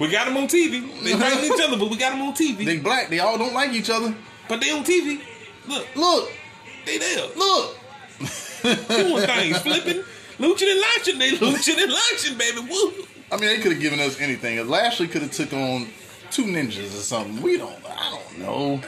We 0.00 0.08
got 0.10 0.24
them 0.26 0.38
on 0.38 0.48
TV. 0.48 0.80
They 1.04 1.12
fighting 1.12 1.44
each 1.52 1.60
other, 1.62 1.76
but 1.76 1.90
we 1.90 1.96
got 1.98 2.10
them 2.12 2.22
on 2.22 2.32
TV. 2.34 2.64
they 2.64 2.78
black. 2.78 3.08
They 3.10 3.18
all 3.18 3.36
don't 3.36 3.52
like 3.52 3.72
each 3.72 3.90
other. 3.90 4.14
but 4.48 4.60
they 4.60 4.70
on 4.70 4.82
TV. 4.84 5.20
Look, 5.68 5.86
Look, 5.94 6.32
they 6.86 6.96
there. 6.98 7.26
look. 7.36 7.76
Doing 8.62 9.26
things, 9.26 9.58
flipping, 9.58 10.02
looching 10.40 10.70
and 10.70 10.80
launching. 10.80 11.18
They 11.18 11.30
looching 11.32 11.82
and 11.82 11.92
launching, 11.92 12.38
baby. 12.38 12.60
Woo. 12.68 12.92
I 13.32 13.36
mean, 13.36 13.46
they 13.50 13.58
could 13.58 13.72
have 13.72 13.80
given 13.80 14.00
us 14.00 14.20
anything. 14.20 14.66
Lashley 14.68 15.06
could 15.06 15.22
have 15.22 15.30
took 15.30 15.52
on 15.52 15.86
two 16.30 16.44
ninjas 16.44 16.86
or 16.98 17.02
something. 17.02 17.40
We 17.42 17.56
don't. 17.58 17.76
I 17.88 18.10
don't 18.10 18.38
know. 18.38 18.80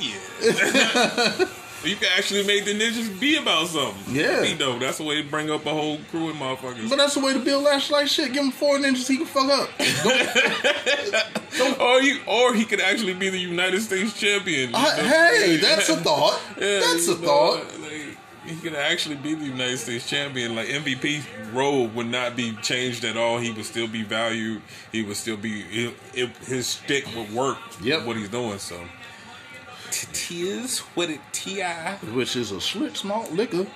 Yeah. 0.00 0.18
you 1.84 1.94
can 1.96 2.08
actually 2.16 2.44
make 2.44 2.64
the 2.64 2.74
ninjas 2.78 3.18
be 3.20 3.36
about 3.36 3.68
something. 3.68 4.14
Yeah. 4.14 4.42
You 4.42 4.56
know, 4.58 4.78
that's 4.78 4.98
the 4.98 5.04
way 5.04 5.22
to 5.22 5.28
bring 5.28 5.50
up 5.50 5.64
a 5.66 5.70
whole 5.70 5.98
crew 6.10 6.30
of 6.30 6.36
motherfuckers. 6.36 6.88
But 6.88 6.96
that's 6.96 7.14
the 7.14 7.20
way 7.20 7.32
to 7.32 7.38
build 7.38 7.62
Lashley 7.64 7.96
like 7.98 8.08
shit. 8.08 8.32
Give 8.32 8.42
him 8.44 8.50
four 8.50 8.78
ninjas, 8.78 9.06
he 9.06 9.18
can 9.18 9.26
fuck 9.26 9.48
up. 9.50 9.70
or 11.80 12.00
you, 12.02 12.20
or 12.26 12.54
he 12.54 12.64
could 12.64 12.80
actually 12.80 13.14
be 13.14 13.28
the 13.28 13.38
United 13.38 13.80
States 13.80 14.18
champion. 14.18 14.74
I- 14.74 14.90
hey, 15.36 15.56
that's 15.58 15.88
a 15.88 15.96
thought. 15.96 16.40
Yeah, 16.58 16.80
that's 16.80 17.06
a 17.08 17.20
know, 17.20 17.26
thought. 17.26 17.64
Like, 18.44 18.54
he 18.54 18.60
could 18.60 18.74
actually 18.74 19.16
be 19.16 19.34
the 19.34 19.46
United 19.46 19.78
States 19.78 20.08
champion. 20.08 20.54
Like 20.54 20.68
MVP 20.68 21.24
role 21.52 21.86
would 21.88 22.06
not 22.06 22.36
be 22.36 22.52
changed 22.62 23.04
at 23.04 23.16
all. 23.16 23.38
He 23.38 23.50
would 23.52 23.64
still 23.64 23.88
be 23.88 24.02
valued. 24.02 24.62
He 24.92 25.02
would 25.02 25.16
still 25.16 25.36
be. 25.36 25.62
It, 25.70 25.94
it, 26.14 26.36
his 26.38 26.66
stick 26.66 27.06
would 27.16 27.32
work. 27.32 27.58
Yep. 27.82 28.04
What 28.06 28.16
he's 28.16 28.28
doing. 28.28 28.58
So. 28.58 28.80
Tis 29.90 30.80
what 30.80 31.10
it 31.10 31.20
ti. 31.32 31.62
Which 32.12 32.36
is 32.36 32.50
a 32.50 32.56
Schlitz 32.56 33.04
malt 33.04 33.30
liquor 33.32 33.66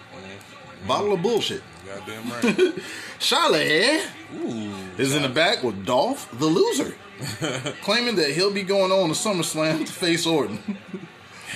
bottle 0.86 1.12
of 1.12 1.22
bullshit. 1.22 1.62
Goddamn 1.86 2.30
right. 2.30 2.74
Charly 3.18 4.00
Ooh. 4.36 4.74
is 4.98 5.14
in 5.14 5.22
the 5.22 5.28
back 5.28 5.62
with 5.62 5.84
Dolph 5.84 6.28
the 6.38 6.46
loser, 6.46 6.94
claiming 7.82 8.16
that 8.16 8.30
he'll 8.30 8.52
be 8.52 8.62
going 8.62 8.92
on 8.92 9.08
to 9.08 9.14
SummerSlam 9.14 9.86
to 9.86 9.92
face 9.92 10.26
Orton. 10.26 10.78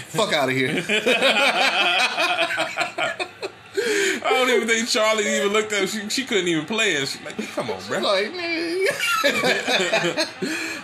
Fuck 0.09 0.33
out 0.33 0.49
of 0.49 0.55
here. 0.55 0.85
I 4.25 4.31
don't 4.31 4.51
even 4.51 4.69
think 4.69 4.89
Charly 4.89 5.27
even 5.27 5.53
looked 5.53 5.73
at. 5.73 5.89
She, 5.89 6.09
she 6.09 6.25
couldn't 6.25 6.49
even 6.49 6.67
play 6.67 6.93
it. 6.93 7.09
She's 7.09 7.23
like, 7.25 7.37
come 7.49 7.71
on, 7.71 7.81
bro. 7.89 8.01
Like, 8.01 8.27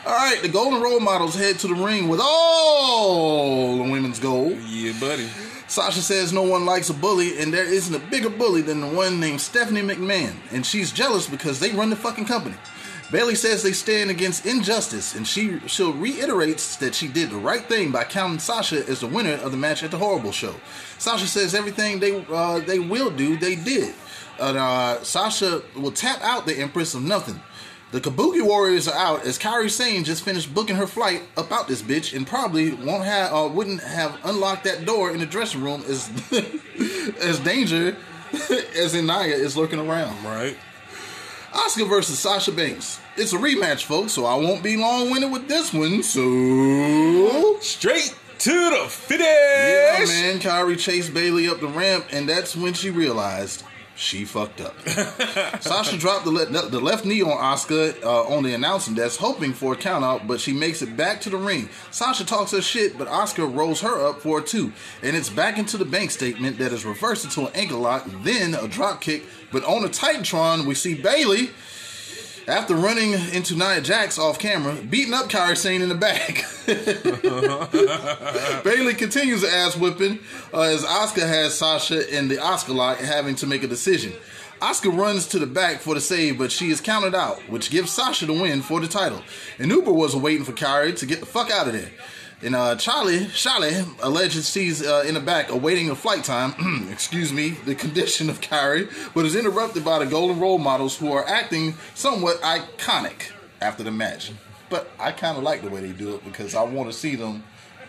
all 0.06 0.12
right, 0.12 0.38
the 0.42 0.48
Golden 0.52 0.82
Role 0.82 1.00
Models 1.00 1.34
head 1.34 1.58
to 1.60 1.68
the 1.68 1.74
ring 1.74 2.08
with 2.08 2.20
all 2.22 3.76
the 3.76 3.90
women's 3.90 4.18
gold. 4.18 4.58
Yeah, 4.66 4.92
buddy. 4.98 5.28
Sasha 5.68 6.00
says 6.00 6.32
no 6.32 6.42
one 6.42 6.64
likes 6.64 6.88
a 6.88 6.94
bully, 6.94 7.38
and 7.38 7.52
there 7.52 7.64
isn't 7.64 7.94
a 7.94 7.98
bigger 7.98 8.30
bully 8.30 8.62
than 8.62 8.80
the 8.80 8.88
one 8.88 9.20
named 9.20 9.40
Stephanie 9.40 9.82
McMahon, 9.82 10.34
and 10.50 10.64
she's 10.64 10.90
jealous 10.90 11.28
because 11.28 11.60
they 11.60 11.72
run 11.72 11.90
the 11.90 11.96
fucking 11.96 12.24
company. 12.24 12.56
Bayley 13.10 13.36
says 13.36 13.62
they 13.62 13.72
stand 13.72 14.10
against 14.10 14.44
injustice, 14.44 15.14
and 15.14 15.26
she 15.26 15.60
she 15.66 15.82
reiterates 15.82 16.76
that 16.76 16.94
she 16.94 17.08
did 17.08 17.30
the 17.30 17.36
right 17.36 17.64
thing 17.64 17.90
by 17.90 18.04
counting 18.04 18.38
Sasha 18.38 18.86
as 18.86 19.00
the 19.00 19.06
winner 19.06 19.34
of 19.34 19.50
the 19.50 19.56
match 19.56 19.82
at 19.82 19.90
the 19.90 19.98
Horrible 19.98 20.32
Show. 20.32 20.54
Sasha 20.98 21.26
says 21.26 21.54
everything 21.54 22.00
they 22.00 22.24
uh, 22.26 22.60
they 22.60 22.78
will 22.78 23.10
do, 23.10 23.36
they 23.36 23.54
did. 23.54 23.94
Uh, 24.38 25.02
Sasha 25.02 25.62
will 25.74 25.90
tap 25.90 26.20
out 26.22 26.46
the 26.46 26.58
Empress 26.58 26.94
of 26.94 27.02
nothing. 27.02 27.40
The 27.90 28.00
Kabuki 28.02 28.44
Warriors 28.44 28.86
are 28.86 28.98
out 28.98 29.24
as 29.24 29.38
Kairi 29.38 29.70
Sane 29.70 30.04
just 30.04 30.22
finished 30.22 30.52
booking 30.52 30.76
her 30.76 30.86
flight 30.86 31.22
about 31.38 31.66
this 31.68 31.80
bitch 31.80 32.14
and 32.14 32.26
probably 32.26 32.74
won't 32.74 33.04
have 33.04 33.32
uh, 33.32 33.48
wouldn't 33.48 33.82
have 33.82 34.18
unlocked 34.24 34.64
that 34.64 34.84
door 34.84 35.10
in 35.10 35.20
the 35.20 35.26
dressing 35.26 35.62
room 35.62 35.82
as 35.88 36.10
as 37.22 37.40
danger 37.40 37.96
as 38.32 38.94
Inaya 38.94 39.32
is 39.32 39.56
lurking 39.56 39.78
around. 39.78 40.22
Right. 40.22 40.58
Asuka 41.52 41.88
versus 41.88 42.18
Sasha 42.18 42.52
Banks. 42.52 43.00
It's 43.16 43.32
a 43.32 43.36
rematch, 43.36 43.84
folks, 43.84 44.12
so 44.12 44.24
I 44.26 44.34
won't 44.34 44.62
be 44.62 44.76
long 44.76 45.10
winded 45.10 45.32
with 45.32 45.48
this 45.48 45.72
one. 45.72 46.02
So 46.02 47.58
Straight 47.60 48.14
to 48.40 48.70
the 48.70 48.86
finish. 48.88 49.24
yeah, 49.26 50.04
man, 50.06 50.38
Kairi 50.38 50.78
chased 50.78 51.12
Bayley 51.12 51.48
up 51.48 51.60
the 51.60 51.66
ramp, 51.68 52.06
and 52.12 52.28
that's 52.28 52.54
when 52.54 52.74
she 52.74 52.90
realized 52.90 53.64
she 53.98 54.24
fucked 54.24 54.60
up. 54.60 54.78
Sasha 55.60 55.98
dropped 55.98 56.24
the, 56.24 56.30
le- 56.30 56.68
the 56.68 56.80
left 56.80 57.04
knee 57.04 57.20
on 57.20 57.36
Asuka 57.36 58.00
uh, 58.02 58.22
on 58.28 58.44
the 58.44 58.54
announcing 58.54 58.94
desk, 58.94 59.18
hoping 59.18 59.52
for 59.52 59.72
a 59.72 59.76
countout, 59.76 60.26
but 60.26 60.40
she 60.40 60.52
makes 60.52 60.82
it 60.82 60.96
back 60.96 61.20
to 61.22 61.30
the 61.30 61.36
ring. 61.36 61.68
Sasha 61.90 62.24
talks 62.24 62.52
her 62.52 62.62
shit, 62.62 62.96
but 62.96 63.08
Asuka 63.08 63.52
rolls 63.52 63.80
her 63.80 64.06
up 64.06 64.20
for 64.20 64.38
a 64.38 64.42
two, 64.42 64.72
and 65.02 65.16
it's 65.16 65.28
back 65.28 65.58
into 65.58 65.76
the 65.76 65.84
bank 65.84 66.12
statement 66.12 66.58
that 66.58 66.72
is 66.72 66.84
reversed 66.84 67.24
into 67.24 67.46
an 67.46 67.52
ankle 67.54 67.80
lock, 67.80 68.08
then 68.22 68.54
a 68.54 68.68
drop 68.68 69.00
kick. 69.00 69.24
But 69.50 69.64
on 69.64 69.82
the 69.82 69.88
Titantron, 69.88 70.64
we 70.66 70.74
see 70.74 70.94
Bayley. 70.94 71.50
After 72.48 72.74
running 72.74 73.12
into 73.12 73.54
Nia 73.56 73.82
Jax 73.82 74.18
off 74.18 74.38
camera, 74.38 74.74
beating 74.74 75.12
up 75.12 75.28
Kairi 75.28 75.54
Sane 75.54 75.82
in 75.82 75.90
the 75.90 75.94
back. 75.94 76.46
Bayley 78.64 78.94
continues 78.94 79.42
the 79.42 79.50
ass 79.52 79.76
whipping 79.76 80.18
uh, 80.54 80.62
as 80.62 80.82
Asuka 80.82 81.28
has 81.28 81.58
Sasha 81.58 82.16
in 82.16 82.28
the 82.28 82.36
Asuka 82.36 82.74
lock 82.74 82.96
having 83.00 83.34
to 83.36 83.46
make 83.46 83.64
a 83.64 83.66
decision. 83.66 84.14
Asuka 84.62 84.96
runs 84.96 85.26
to 85.28 85.38
the 85.38 85.46
back 85.46 85.80
for 85.80 85.92
the 85.94 86.00
save, 86.00 86.38
but 86.38 86.50
she 86.50 86.70
is 86.70 86.80
counted 86.80 87.14
out, 87.14 87.38
which 87.50 87.70
gives 87.70 87.92
Sasha 87.92 88.24
the 88.24 88.32
win 88.32 88.62
for 88.62 88.80
the 88.80 88.88
title. 88.88 89.22
And 89.58 89.70
Uber 89.70 89.92
was 89.92 90.16
waiting 90.16 90.46
for 90.46 90.52
Kairi 90.52 90.96
to 90.96 91.04
get 91.04 91.20
the 91.20 91.26
fuck 91.26 91.50
out 91.50 91.66
of 91.66 91.74
there. 91.74 91.90
And 92.40 92.54
uh, 92.54 92.76
Charly, 92.76 93.26
Charly 93.34 93.84
alleged 94.00 94.44
she's 94.44 94.80
uh, 94.86 95.02
in 95.06 95.14
the 95.14 95.20
back 95.20 95.50
awaiting 95.50 95.90
a 95.90 95.96
flight 95.96 96.22
time, 96.22 96.88
excuse 96.92 97.32
me, 97.32 97.50
the 97.50 97.74
condition 97.74 98.30
of 98.30 98.40
Kairi, 98.40 98.88
but 99.12 99.24
is 99.26 99.34
interrupted 99.34 99.84
by 99.84 99.98
the 99.98 100.06
Golden 100.06 100.38
Role 100.38 100.58
Models 100.58 100.96
who 100.96 101.10
are 101.12 101.26
acting 101.28 101.74
somewhat 101.94 102.40
iconic 102.42 103.32
after 103.60 103.82
the 103.82 103.90
match. 103.90 104.30
but 104.70 104.88
I 105.00 105.10
kind 105.12 105.36
of 105.36 105.42
like 105.42 105.62
the 105.62 105.70
way 105.70 105.80
they 105.80 105.90
do 105.92 106.14
it 106.14 106.24
because 106.24 106.54
I 106.54 106.62
want 106.62 106.88
to 106.92 106.96
see 106.96 107.16
them 107.16 107.42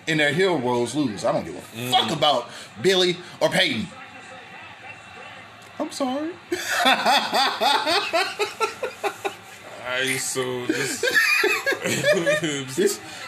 in 0.07 0.17
their 0.17 0.33
hero 0.33 0.57
roles 0.57 0.95
lose. 0.95 1.25
I 1.25 1.31
don't 1.31 1.45
give 1.45 1.55
a 1.55 1.61
Mm. 1.77 1.91
fuck 1.91 2.09
about 2.17 2.49
Billy 2.81 3.17
or 3.39 3.49
Peyton. 3.49 3.87
I'm 5.77 5.91
sorry. 5.91 6.31
I 9.89 10.17
so 10.17 10.65
this 10.67 11.03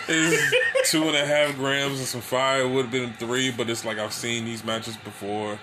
is 0.07 0.53
two 0.85 1.03
and 1.03 1.15
a 1.15 1.25
half 1.25 1.55
grams 1.55 1.97
and 1.97 2.07
some 2.07 2.21
fire. 2.21 2.61
It 2.61 2.69
would 2.69 2.83
have 2.85 2.91
been 2.91 3.13
three, 3.13 3.49
but 3.49 3.67
it's 3.67 3.83
like 3.83 3.97
I've 3.97 4.13
seen 4.13 4.45
these 4.45 4.63
matches 4.63 4.95
before, 4.97 5.57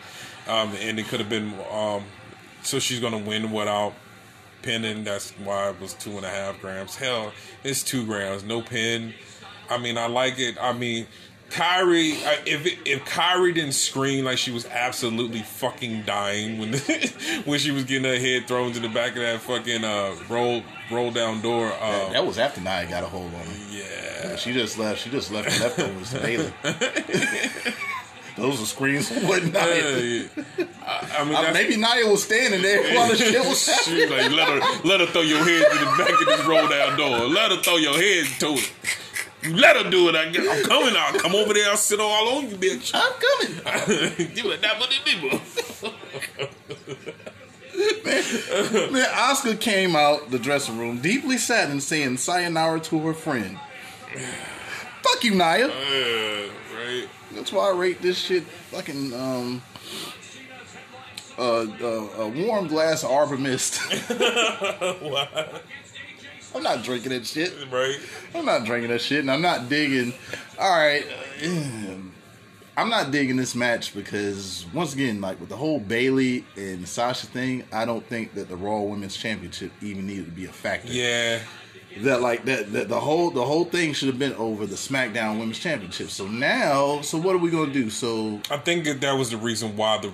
um, 0.48 0.74
and 0.80 0.98
it 0.98 1.06
could 1.06 1.20
have 1.20 1.28
been. 1.28 1.54
Um, 1.70 2.04
so 2.62 2.80
she's 2.80 2.98
gonna 2.98 3.18
win 3.18 3.52
without 3.52 3.94
pinning. 4.62 5.04
That's 5.04 5.30
why 5.38 5.70
it 5.70 5.80
was 5.80 5.94
two 5.94 6.16
and 6.16 6.26
a 6.26 6.30
half 6.30 6.60
grams. 6.60 6.96
Hell, 6.96 7.32
it's 7.62 7.84
two 7.84 8.04
grams, 8.04 8.42
no 8.42 8.60
pin. 8.60 9.14
I 9.70 9.78
mean, 9.78 9.96
I 9.98 10.08
like 10.08 10.40
it. 10.40 10.56
I 10.60 10.72
mean, 10.72 11.06
Kairi. 11.50 12.14
If 12.46 12.66
it, 12.66 12.78
if 12.84 13.04
Kairi 13.04 13.54
didn't 13.54 13.72
scream 13.72 14.24
like 14.24 14.38
she 14.38 14.50
was 14.50 14.66
absolutely 14.66 15.40
fucking 15.42 16.02
dying 16.02 16.58
when 16.58 16.72
when 17.44 17.58
she 17.58 17.70
was 17.70 17.84
getting 17.84 18.04
her 18.04 18.18
head 18.18 18.46
thrown 18.46 18.72
to 18.72 18.80
the 18.80 18.88
back 18.88 19.10
of 19.12 19.22
that 19.22 19.40
fucking 19.40 19.84
uh, 19.84 20.14
roll 20.28 20.62
roll 20.90 21.10
down 21.10 21.40
door. 21.40 21.72
Uh, 21.80 22.12
That 22.12 22.26
was 22.26 22.38
after 22.38 22.60
Nia 22.60 22.86
got 22.88 23.02
a 23.02 23.06
hold 23.06 23.26
on 23.26 23.40
her. 23.40 23.52
yeah. 23.70 24.36
She 24.36 24.52
just 24.52 24.78
left. 24.78 25.00
She 25.02 25.10
just 25.10 25.30
left 25.32 25.48
the 25.50 25.64
leftovers 25.64 26.10
to 26.12 26.20
Bayley. 26.20 26.52
Those 28.36 28.60
were 28.60 28.66
screams 28.66 29.08
for 29.08 29.18
what 29.26 29.42
Nia. 29.42 29.52
Hey, 29.60 30.28
I, 30.86 31.16
I 31.18 31.24
mean, 31.24 31.34
Uh, 31.34 31.42
that's, 31.42 31.54
maybe 31.54 31.76
Nia 31.76 32.06
was 32.06 32.22
standing 32.22 32.62
there 32.62 32.94
while 32.94 33.08
the 33.08 33.16
shit 33.16 33.40
was 33.44 33.60
she 33.84 33.94
was 34.02 34.10
like, 34.10 34.30
let 34.30 34.48
her, 34.48 34.88
let 34.88 35.00
her 35.00 35.06
throw 35.06 35.22
your 35.22 35.42
head 35.42 35.64
to 35.72 35.78
the 35.78 35.84
back 35.98 36.20
of 36.20 36.26
this 36.26 36.46
roll 36.46 36.68
down 36.68 36.96
door. 36.96 37.26
Let 37.26 37.50
her 37.50 37.56
throw 37.56 37.76
your 37.78 37.94
head 37.94 38.26
to 38.38 38.46
it. 38.54 38.72
You 39.48 39.56
Let 39.56 39.76
her 39.76 39.90
do 39.90 40.08
it. 40.08 40.14
I 40.14 40.28
guess. 40.30 40.46
I'm 40.46 40.62
coming. 40.64 40.94
I'll 40.96 41.18
come 41.18 41.34
over 41.34 41.54
there. 41.54 41.70
I'll 41.70 41.76
sit 41.76 42.00
all 42.00 42.36
on 42.36 42.50
you, 42.50 42.56
bitch. 42.56 42.92
I'm 42.94 43.12
coming. 43.12 43.56
you 44.36 44.50
like 44.50 44.60
that, 44.60 44.78
but 44.78 44.90
people. 45.04 45.40
Man, 48.92 49.04
Asuka 49.14 49.60
came 49.60 49.96
out 49.96 50.30
the 50.30 50.38
dressing 50.38 50.78
room 50.78 51.00
deeply 51.00 51.38
saddened, 51.38 51.82
saying 51.82 52.16
sayonara 52.18 52.80
to 52.80 52.98
her 53.06 53.14
friend. 53.14 53.58
Fuck 55.02 55.24
you, 55.24 55.34
Naya. 55.34 55.66
Uh, 55.66 56.48
right. 56.76 57.08
That's 57.32 57.52
why 57.52 57.70
I 57.70 57.76
rate 57.76 58.02
this 58.02 58.18
shit 58.18 58.42
fucking 58.42 59.14
um 59.14 59.62
uh, 61.38 61.66
uh, 61.80 62.22
a 62.22 62.28
warm 62.28 62.66
glass 62.66 63.04
of 63.04 63.10
Arbor 63.10 63.36
Mist. 63.36 63.78
Why? 65.00 65.60
I'm 66.58 66.64
not 66.64 66.82
drinking 66.82 67.10
that 67.10 67.24
shit. 67.24 67.54
Right. 67.70 68.00
I'm 68.34 68.44
not 68.44 68.64
drinking 68.64 68.90
that 68.90 69.00
shit, 69.00 69.20
and 69.20 69.30
I'm 69.30 69.40
not 69.40 69.68
digging. 69.68 70.12
All 70.58 70.76
right, 70.76 71.06
I'm 72.76 72.88
not 72.88 73.12
digging 73.12 73.36
this 73.36 73.54
match 73.54 73.94
because 73.94 74.66
once 74.74 74.92
again, 74.92 75.20
like 75.20 75.38
with 75.38 75.50
the 75.50 75.56
whole 75.56 75.78
Bayley 75.78 76.44
and 76.56 76.86
Sasha 76.88 77.28
thing, 77.28 77.62
I 77.72 77.84
don't 77.84 78.04
think 78.04 78.34
that 78.34 78.48
the 78.48 78.56
Raw 78.56 78.80
Women's 78.80 79.16
Championship 79.16 79.70
even 79.80 80.08
needed 80.08 80.24
to 80.24 80.32
be 80.32 80.46
a 80.46 80.52
factor. 80.52 80.92
Yeah. 80.92 81.38
That 81.98 82.22
like 82.22 82.44
that, 82.46 82.72
that 82.72 82.88
the 82.88 82.98
whole 82.98 83.30
the 83.30 83.44
whole 83.44 83.64
thing 83.64 83.92
should 83.92 84.08
have 84.08 84.18
been 84.18 84.34
over 84.34 84.66
the 84.66 84.74
SmackDown 84.74 85.38
Women's 85.38 85.60
Championship. 85.60 86.10
So 86.10 86.26
now, 86.26 87.02
so 87.02 87.18
what 87.18 87.36
are 87.36 87.38
we 87.38 87.50
gonna 87.50 87.72
do? 87.72 87.88
So, 87.88 88.40
I 88.50 88.56
think 88.56 88.84
that 88.86 89.00
that 89.00 89.12
was 89.12 89.30
the 89.30 89.36
reason 89.36 89.76
why 89.76 89.98
the 89.98 90.12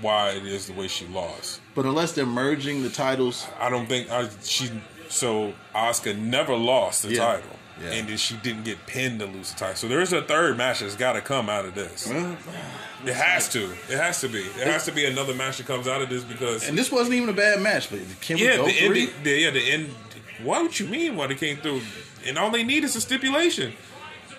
why 0.00 0.30
it 0.30 0.46
is 0.46 0.68
the 0.68 0.72
way 0.72 0.88
she 0.88 1.06
lost. 1.08 1.60
but 1.74 1.84
unless 1.84 2.12
they're 2.12 2.24
merging 2.26 2.82
the 2.82 2.90
titles, 2.90 3.46
I 3.60 3.68
don't 3.68 3.86
think 3.86 4.10
I, 4.10 4.28
she. 4.42 4.70
So 5.16 5.54
Asuka 5.74 6.16
never 6.16 6.54
lost 6.54 7.02
the 7.02 7.10
Yeah. 7.14 7.24
title, 7.24 7.58
Yeah. 7.82 7.92
and 7.92 8.08
then 8.08 8.16
she 8.18 8.34
didn't 8.36 8.64
get 8.64 8.86
pinned 8.86 9.20
to 9.20 9.26
lose 9.26 9.52
the 9.52 9.58
title. 9.58 9.76
So 9.76 9.88
there's 9.88 10.12
a 10.12 10.20
third 10.22 10.56
match 10.58 10.80
that's 10.80 10.94
got 10.94 11.14
to 11.14 11.20
come 11.22 11.48
out 11.48 11.64
of 11.64 11.74
this. 11.74 12.06
well, 12.06 12.36
It 13.04 13.14
has 13.14 13.48
to. 13.50 13.64
It 13.88 13.96
has 13.98 14.20
to 14.20 14.28
be. 14.28 14.40
It 14.40 14.66
has 14.66 14.84
to 14.84 14.92
be 14.92 15.04
another 15.06 15.34
match 15.34 15.56
that 15.58 15.66
comes 15.66 15.86
out 15.88 16.02
of 16.02 16.08
this 16.08 16.22
because 16.24 16.68
and 16.68 16.76
this 16.76 16.90
wasn't 16.92 17.14
even 17.14 17.28
a 17.28 17.32
bad 17.32 17.60
match. 17.60 17.88
But 17.90 18.00
can 18.20 18.36
we 18.36 18.44
yeah, 18.44 18.56
go 18.56 18.66
the 18.66 18.72
ending. 18.72 19.08
The, 19.22 19.30
yeah, 19.30 19.50
the 19.50 19.60
end. 19.72 19.94
What 20.42 20.62
would 20.62 20.78
you 20.78 20.86
mean? 20.86 21.16
Why 21.16 21.26
they 21.28 21.34
came 21.34 21.56
through? 21.58 21.80
And 22.26 22.36
all 22.38 22.50
they 22.50 22.64
need 22.64 22.84
is 22.84 22.94
a 22.96 23.00
stipulation. 23.00 23.72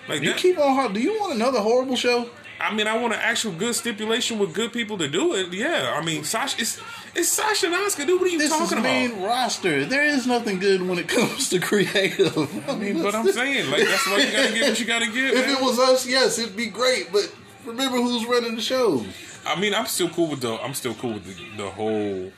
Like 0.08 0.22
You 0.22 0.30
that. 0.30 0.38
keep 0.38 0.58
on. 0.58 0.92
Do 0.92 1.00
you 1.00 1.18
want 1.18 1.34
another 1.34 1.60
horrible 1.60 1.96
show? 1.96 2.30
I 2.60 2.74
mean, 2.74 2.86
I 2.88 2.98
want 2.98 3.14
an 3.14 3.20
actual 3.22 3.52
good 3.52 3.74
stipulation 3.76 4.38
with 4.38 4.52
good 4.52 4.72
people 4.72 4.98
to 4.98 5.06
do 5.08 5.34
it. 5.34 5.52
Yeah, 5.52 5.94
I 5.96 6.04
mean, 6.04 6.24
Sasha, 6.24 6.60
it's 6.60 6.80
it's 7.14 7.28
Sasha 7.28 7.66
and 7.66 7.74
Asuka. 7.76 8.06
Dude, 8.06 8.20
what 8.20 8.28
are 8.28 8.32
you 8.32 8.38
This 8.38 8.50
is 8.50 8.58
talking 8.58 8.78
about? 8.78 8.82
main 8.82 9.22
roster. 9.22 9.84
There 9.84 10.04
is 10.04 10.26
nothing 10.26 10.58
good 10.58 10.82
when 10.82 10.98
it 10.98 11.06
comes 11.16 11.48
to 11.50 11.60
creative. 11.60 12.36
I 12.68 12.74
mean, 12.74 13.02
But 13.02 13.14
I'm 13.14 13.30
saying, 13.30 13.70
like, 13.70 13.84
that's 13.84 14.06
why 14.06 14.18
you 14.18 14.32
gotta 14.32 14.52
get 14.54 14.68
what 14.70 14.80
you 14.80 14.86
gotta 14.86 15.06
get. 15.06 15.34
if 15.34 15.46
man. 15.46 15.56
it 15.56 15.62
was 15.62 15.78
us, 15.78 16.06
yes, 16.06 16.38
it'd 16.38 16.56
be 16.56 16.66
great. 16.66 17.12
But 17.12 17.32
remember 17.64 17.98
who's 17.98 18.26
running 18.26 18.56
the 18.56 18.62
show. 18.62 19.04
I 19.46 19.58
mean, 19.58 19.72
I'm 19.74 19.86
still 19.86 20.08
cool 20.10 20.26
with 20.28 20.40
the. 20.40 20.54
I'm 20.60 20.74
still 20.74 20.94
cool 20.94 21.14
with 21.14 21.24
the, 21.26 21.62
the 21.62 21.70
whole 21.70 22.32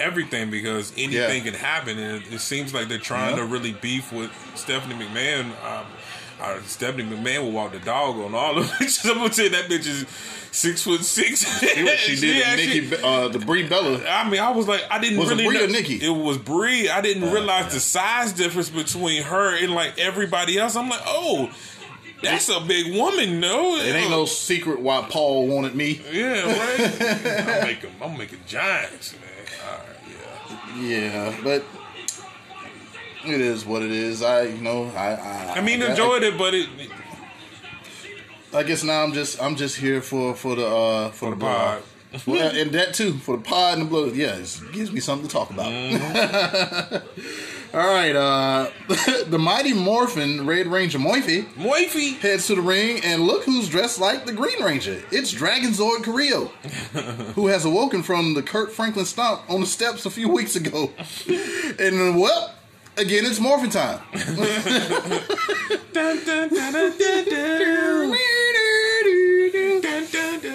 everything 0.00 0.50
because 0.50 0.92
anything 0.98 1.44
Yeah. 1.44 1.50
can 1.52 1.54
happen, 1.54 1.98
and 1.98 2.22
it, 2.22 2.32
it 2.34 2.40
seems 2.40 2.74
like 2.74 2.88
they're 2.88 2.98
trying 2.98 3.36
Yeah. 3.36 3.42
to 3.42 3.46
really 3.46 3.72
beef 3.72 4.12
with 4.12 4.30
Stephanie 4.54 4.96
McMahon. 4.96 5.46
Um, 5.64 5.86
uh, 6.44 6.62
Stephanie 6.62 7.04
McMahon 7.04 7.42
will 7.42 7.52
walk 7.52 7.72
the 7.72 7.78
dog 7.80 8.16
on 8.16 8.34
all 8.34 8.58
of 8.58 8.70
it. 8.80 9.00
I'm 9.04 9.14
gonna 9.16 9.32
say 9.32 9.48
that 9.48 9.70
bitch 9.70 9.86
is 9.86 10.06
six 10.50 10.82
foot 10.82 11.00
six. 11.04 11.44
She, 11.60 12.16
she 12.16 12.20
did 12.20 12.42
actually- 12.46 12.80
Nikki, 12.82 12.96
uh, 13.02 13.28
the 13.28 13.38
Brie 13.40 13.66
Bella. 13.68 14.00
I 14.08 14.28
mean, 14.28 14.40
I 14.40 14.50
was 14.50 14.68
like, 14.68 14.82
I 14.90 14.98
didn't 14.98 15.18
Was 15.18 15.30
it 15.30 15.34
really 15.36 15.46
Brie 15.46 15.58
know. 15.58 15.64
or 15.64 15.68
Nikki? 15.68 15.96
It 16.04 16.10
was 16.10 16.38
Brie. 16.38 16.88
I 16.88 17.00
didn't 17.00 17.30
realize 17.32 17.64
yeah. 17.66 17.68
the 17.70 17.80
size 17.80 18.32
difference 18.32 18.70
between 18.70 19.22
her 19.24 19.56
and 19.56 19.72
like 19.74 19.98
everybody 19.98 20.58
else. 20.58 20.76
I'm 20.76 20.88
like, 20.88 21.02
oh, 21.06 21.50
that's 22.22 22.48
a 22.48 22.60
big 22.60 22.94
woman, 22.96 23.38
no? 23.40 23.76
It 23.76 23.94
ain't 23.94 24.10
no 24.10 24.24
secret 24.24 24.80
why 24.80 25.06
Paul 25.10 25.46
wanted 25.46 25.74
me. 25.74 26.00
Yeah, 26.10 26.46
right. 26.46 27.00
I'm 27.60 27.66
making, 27.66 27.90
I'm 28.00 28.16
making 28.16 28.38
giants, 28.46 29.14
man. 29.14 29.20
Right, 29.68 30.78
yeah. 30.78 30.80
Yeah, 30.80 31.36
but 31.44 31.64
it 33.26 33.40
is 33.40 33.64
what 33.64 33.82
it 33.82 33.90
is. 33.90 34.22
I, 34.22 34.42
you 34.42 34.60
know, 34.60 34.90
I, 34.96 35.14
I, 35.14 35.54
I 35.56 35.60
mean, 35.60 35.82
I, 35.82 35.90
enjoyed 35.90 36.22
it, 36.22 36.36
but 36.38 36.54
it 36.54 36.68
I 38.54 38.62
guess 38.62 38.84
now 38.84 39.02
I'm 39.02 39.12
just, 39.12 39.42
I'm 39.42 39.56
just 39.56 39.76
here 39.76 40.00
for 40.00 40.34
for 40.34 40.54
the 40.54 40.66
uh 40.66 41.10
for, 41.10 41.30
the 41.30 41.36
the 41.36 41.44
pod. 41.44 41.82
well, 42.26 42.56
and 42.56 42.70
that 42.72 42.94
too 42.94 43.14
for 43.14 43.36
the 43.36 43.42
pod 43.42 43.78
and 43.78 43.86
the 43.86 43.90
blood. 43.90 44.14
Yeah, 44.14 44.36
it 44.36 44.60
gives 44.72 44.92
me 44.92 45.00
something 45.00 45.26
to 45.26 45.32
talk 45.32 45.50
about. 45.50 45.72
All 47.74 47.92
right, 47.92 48.14
uh 48.14 48.70
the 49.26 49.38
mighty 49.40 49.72
Morphin 49.72 50.46
Red 50.46 50.68
Ranger 50.68 51.00
Moifi 51.00 51.56
wifey. 51.56 52.12
heads 52.12 52.46
to 52.46 52.54
the 52.54 52.60
ring, 52.60 53.00
and 53.02 53.22
look 53.22 53.42
who's 53.42 53.68
dressed 53.68 53.98
like 53.98 54.24
the 54.24 54.32
Green 54.32 54.62
Ranger. 54.62 55.02
It's 55.10 55.32
Dragon 55.32 55.70
Zord 55.70 56.04
Carrillo, 56.04 56.46
who 57.34 57.48
has 57.48 57.64
awoken 57.64 58.04
from 58.04 58.34
the 58.34 58.42
Kirk 58.44 58.70
Franklin 58.70 59.06
stomp 59.06 59.42
on 59.50 59.60
the 59.60 59.66
steps 59.66 60.06
a 60.06 60.10
few 60.10 60.28
weeks 60.28 60.54
ago. 60.54 60.92
and 61.80 62.20
well, 62.20 62.53
again, 62.96 63.24
it's 63.26 63.40
Morphin 63.40 63.70
time. 63.70 64.00
Dun, 65.92 66.24
dun, 66.24 66.48
dun, 66.48 66.72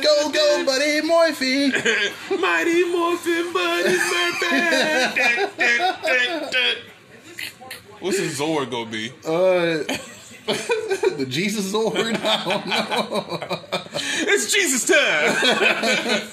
Go, 0.02 0.32
go, 0.32 0.66
buddy, 0.66 1.02
Morphy. 1.02 1.72
Mighty 2.40 2.84
Morphin 2.92 3.54
Buddy 3.54 3.98
Murphy. 3.98 4.40
What's 8.00 8.18
his 8.18 8.40
Zord 8.40 8.72
gonna 8.72 8.90
be? 8.90 9.12
Uh, 9.26 9.84
the 11.18 11.26
Jesus 11.28 11.72
Zord. 11.74 12.18
I 12.24 12.44
don't 12.46 12.66
know. 12.68 13.60
It's 14.22 14.52
Jesus 14.54 14.86
time. 14.88 16.28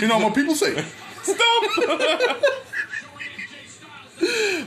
You 0.00 0.08
know 0.08 0.18
what 0.18 0.34
people 0.34 0.54
say. 0.54 0.84
Stop. 1.22 2.42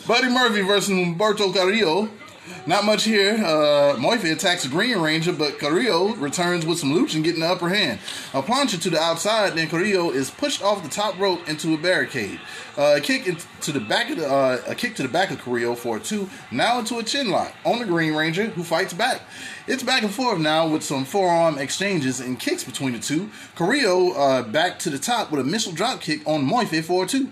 Buddy 0.07 0.29
Murphy 0.29 0.61
versus 0.61 0.89
Humberto 0.89 1.53
Carrillo. 1.53 2.09
Not 2.67 2.83
much 2.83 3.03
here. 3.03 3.35
Uh, 3.43 3.95
Morphy 3.99 4.31
attacks 4.31 4.65
Green 4.67 4.97
Ranger, 4.97 5.33
but 5.33 5.59
Carrillo 5.59 6.15
returns 6.15 6.65
with 6.65 6.79
some 6.79 6.91
lucha 6.91 7.15
and 7.15 7.23
getting 7.23 7.41
the 7.41 7.47
upper 7.47 7.69
hand. 7.69 7.99
A 8.33 8.41
plancha 8.41 8.81
to 8.81 8.89
the 8.89 8.99
outside, 8.99 9.53
then 9.53 9.67
Carrillo 9.67 10.09
is 10.11 10.29
pushed 10.31 10.63
off 10.63 10.83
the 10.83 10.89
top 10.89 11.19
rope 11.19 11.47
into 11.47 11.73
a 11.73 11.77
barricade. 11.77 12.39
Uh, 12.77 12.95
a 12.97 13.01
kick 13.01 13.37
to 13.61 13.71
the 13.71 13.79
back 13.79 14.09
of 14.09 14.17
the, 14.17 14.27
uh, 14.27 14.61
a 14.67 14.75
kick 14.75 14.95
to 14.95 15.03
the 15.03 15.09
back 15.09 15.31
of 15.31 15.39
Carrillo 15.39 15.75
for 15.75 15.97
a 15.97 15.99
two. 15.99 16.29
Now 16.51 16.79
into 16.79 16.97
a 16.97 17.03
chin 17.03 17.29
lock 17.29 17.53
on 17.65 17.79
the 17.79 17.85
Green 17.85 18.13
Ranger, 18.13 18.45
who 18.47 18.63
fights 18.63 18.93
back. 18.93 19.21
It's 19.67 19.81
back 19.81 20.03
and 20.03 20.11
forth 20.11 20.37
now 20.37 20.67
with 20.67 20.83
some 20.83 21.05
forearm 21.05 21.57
exchanges 21.57 22.19
and 22.19 22.39
kicks 22.39 22.63
between 22.63 22.93
the 22.93 22.99
two. 22.99 23.31
Carrillo 23.55 24.11
uh, 24.11 24.43
back 24.43 24.77
to 24.79 24.91
the 24.91 24.99
top 24.99 25.31
with 25.31 25.39
a 25.39 25.43
missile 25.43 25.71
drop 25.71 26.01
kick 26.01 26.21
on 26.27 26.47
Moife 26.47 26.83
for 26.83 27.05
a 27.05 27.07
two. 27.07 27.31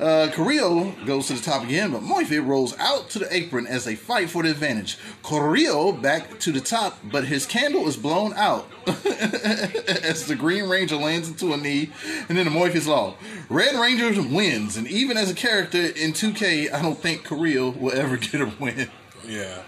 Uh, 0.00 0.28
Carrillo 0.32 0.92
goes 1.04 1.26
to 1.26 1.34
the 1.34 1.42
top 1.42 1.62
again, 1.62 1.92
but 1.92 2.00
Moife 2.00 2.46
rolls 2.46 2.74
out 2.78 3.10
to 3.10 3.18
the 3.18 3.34
apron 3.34 3.66
as 3.66 3.84
they 3.84 3.96
fight 3.96 4.30
for 4.30 4.42
the 4.42 4.53
advantage. 4.54 4.96
Carrillo 5.22 5.92
back 5.92 6.38
to 6.40 6.52
the 6.52 6.60
top, 6.60 6.98
but 7.04 7.24
his 7.24 7.46
candle 7.46 7.86
is 7.86 7.96
blown 7.96 8.32
out 8.34 8.68
as 8.86 10.26
the 10.26 10.36
Green 10.36 10.68
Ranger 10.68 10.96
lands 10.96 11.28
into 11.28 11.52
a 11.52 11.56
knee, 11.56 11.90
and 12.28 12.38
then 12.38 12.46
the 12.46 12.50
Moife 12.50 12.74
is 12.74 12.86
law. 12.86 13.14
Red 13.48 13.74
Ranger 13.74 14.22
wins, 14.22 14.76
and 14.76 14.86
even 14.86 15.16
as 15.16 15.30
a 15.30 15.34
character 15.34 15.78
in 15.78 16.12
2K, 16.12 16.72
I 16.72 16.80
don't 16.80 16.98
think 16.98 17.24
Carrillo 17.24 17.70
will 17.70 17.92
ever 17.92 18.16
get 18.16 18.40
a 18.40 18.52
win. 18.58 18.90
Yeah. 19.26 19.62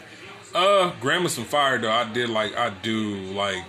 Uh, 0.55 0.93
Grandma's 1.01 1.35
some 1.35 1.45
fire 1.45 1.79
though. 1.79 1.91
I 1.91 2.11
did 2.11 2.31
like 2.31 2.57
I 2.57 2.71
do 2.71 3.17
like 3.33 3.63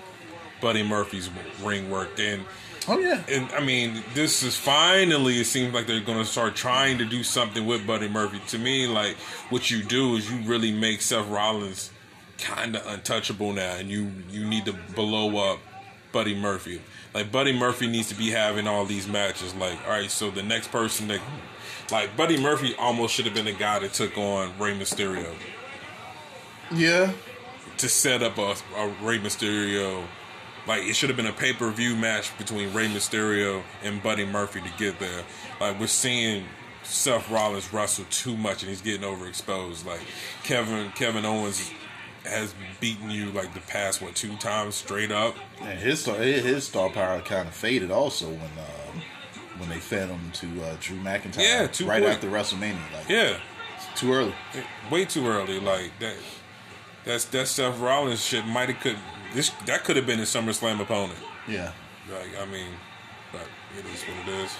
Buddy 0.61 0.83
Murphy's 0.83 1.29
ring 1.61 1.89
work 1.89 2.17
and 2.17 2.45
Oh 2.87 2.99
yeah. 2.99 3.21
and 3.27 3.51
I 3.51 3.59
mean 3.59 4.03
this 4.13 4.43
is 4.43 4.55
finally 4.55 5.39
it 5.39 5.45
seems 5.45 5.73
like 5.73 5.87
they're 5.87 5.99
gonna 6.01 6.23
start 6.25 6.55
trying 6.55 6.97
to 6.99 7.05
do 7.05 7.21
something 7.23 7.65
with 7.65 7.85
Buddy 7.85 8.07
Murphy. 8.07 8.39
To 8.49 8.57
me, 8.57 8.87
like 8.87 9.15
what 9.49 9.69
you 9.69 9.83
do 9.83 10.15
is 10.15 10.29
you 10.31 10.37
really 10.49 10.71
make 10.71 11.01
Seth 11.01 11.27
Rollins 11.27 11.91
kind 12.37 12.75
of 12.75 12.85
untouchable 12.87 13.51
now, 13.53 13.75
and 13.75 13.89
you 13.89 14.11
you 14.29 14.45
need 14.45 14.65
to 14.65 14.73
blow 14.95 15.51
up 15.51 15.59
Buddy 16.11 16.35
Murphy. 16.35 16.81
Like 17.13 17.31
Buddy 17.31 17.51
Murphy 17.51 17.87
needs 17.87 18.09
to 18.09 18.15
be 18.15 18.29
having 18.29 18.67
all 18.67 18.85
these 18.85 19.07
matches. 19.07 19.53
Like 19.55 19.79
all 19.85 19.91
right, 19.91 20.09
so 20.11 20.29
the 20.31 20.43
next 20.43 20.71
person 20.71 21.07
that 21.09 21.19
like 21.91 22.15
Buddy 22.15 22.37
Murphy 22.41 22.73
almost 22.79 23.13
should 23.15 23.25
have 23.25 23.33
been 23.33 23.45
the 23.45 23.53
guy 23.53 23.79
that 23.79 23.93
took 23.93 24.17
on 24.17 24.57
Rey 24.59 24.77
Mysterio 24.77 25.33
Yeah. 26.71 27.11
to 27.77 27.89
set 27.89 28.21
up 28.23 28.37
a, 28.37 28.55
a 28.75 28.87
Rey 29.01 29.19
Mysterio. 29.19 30.03
Like 30.67 30.83
it 30.83 30.95
should 30.95 31.09
have 31.09 31.17
been 31.17 31.27
a 31.27 31.33
pay 31.33 31.53
per 31.53 31.69
view 31.71 31.95
match 31.95 32.37
between 32.37 32.73
Rey 32.73 32.87
Mysterio 32.87 33.63
and 33.83 34.01
Buddy 34.03 34.25
Murphy 34.25 34.61
to 34.61 34.69
get 34.77 34.99
there. 34.99 35.23
Like 35.61 35.79
we're 35.79 35.87
seeing 35.87 36.45
Seth 36.83 37.29
Rollins 37.29 37.71
wrestle 37.73 38.05
too 38.09 38.35
much 38.37 38.61
and 38.63 38.69
he's 38.69 38.81
getting 38.81 39.01
overexposed. 39.07 39.85
Like 39.85 40.01
Kevin 40.43 40.91
Kevin 40.91 41.25
Owens 41.25 41.71
has 42.25 42.53
beaten 42.81 43.09
you 43.09 43.31
like 43.31 43.53
the 43.53 43.61
past 43.61 44.01
what 44.01 44.13
two 44.15 44.35
times 44.37 44.75
straight 44.75 45.11
up. 45.11 45.35
And 45.61 45.79
his 45.79 46.01
star, 46.01 46.15
his 46.17 46.65
star 46.67 46.89
power 46.89 47.21
kind 47.21 47.47
of 47.47 47.53
faded 47.53 47.89
also 47.91 48.27
when 48.27 48.41
um, 48.41 49.01
when 49.57 49.69
they 49.69 49.79
fed 49.79 50.09
him 50.09 50.31
to 50.33 50.47
uh, 50.63 50.75
Drew 50.81 50.97
McIntyre. 50.97 51.39
Yeah, 51.39 51.67
too 51.67 51.85
right 51.87 52.01
quick. 52.03 52.15
after 52.15 52.29
WrestleMania. 52.29 52.75
Like, 52.93 53.09
Yeah, 53.09 53.37
too 53.95 54.13
early. 54.13 54.35
way 54.91 55.05
too 55.05 55.25
early. 55.27 55.59
Like 55.59 55.91
that. 55.99 56.15
That's 57.07 57.25
that 57.25 57.47
Seth 57.47 57.79
Rollins 57.79 58.23
shit 58.23 58.45
might 58.45 58.69
have 58.69 58.79
could 58.81 58.97
this 59.33 59.49
that 59.65 59.83
could 59.83 59.95
have 59.95 60.05
been 60.05 60.19
his 60.19 60.29
SummerSlam 60.29 60.79
opponent. 60.81 61.17
Yeah, 61.47 61.71
Like 62.11 62.29
I 62.39 62.45
mean, 62.45 62.67
but 63.31 63.47
it 63.77 63.85
is 63.85 64.03
what 64.03 64.27
it 64.27 64.43
is. 64.43 64.51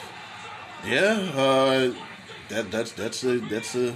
yeah. 0.88 1.39
Uh, 1.41 1.93
that 2.50 2.72
that's 2.72 2.91
that's 2.93 3.24
a 3.24 3.38
that's 3.39 3.76
a 3.76 3.93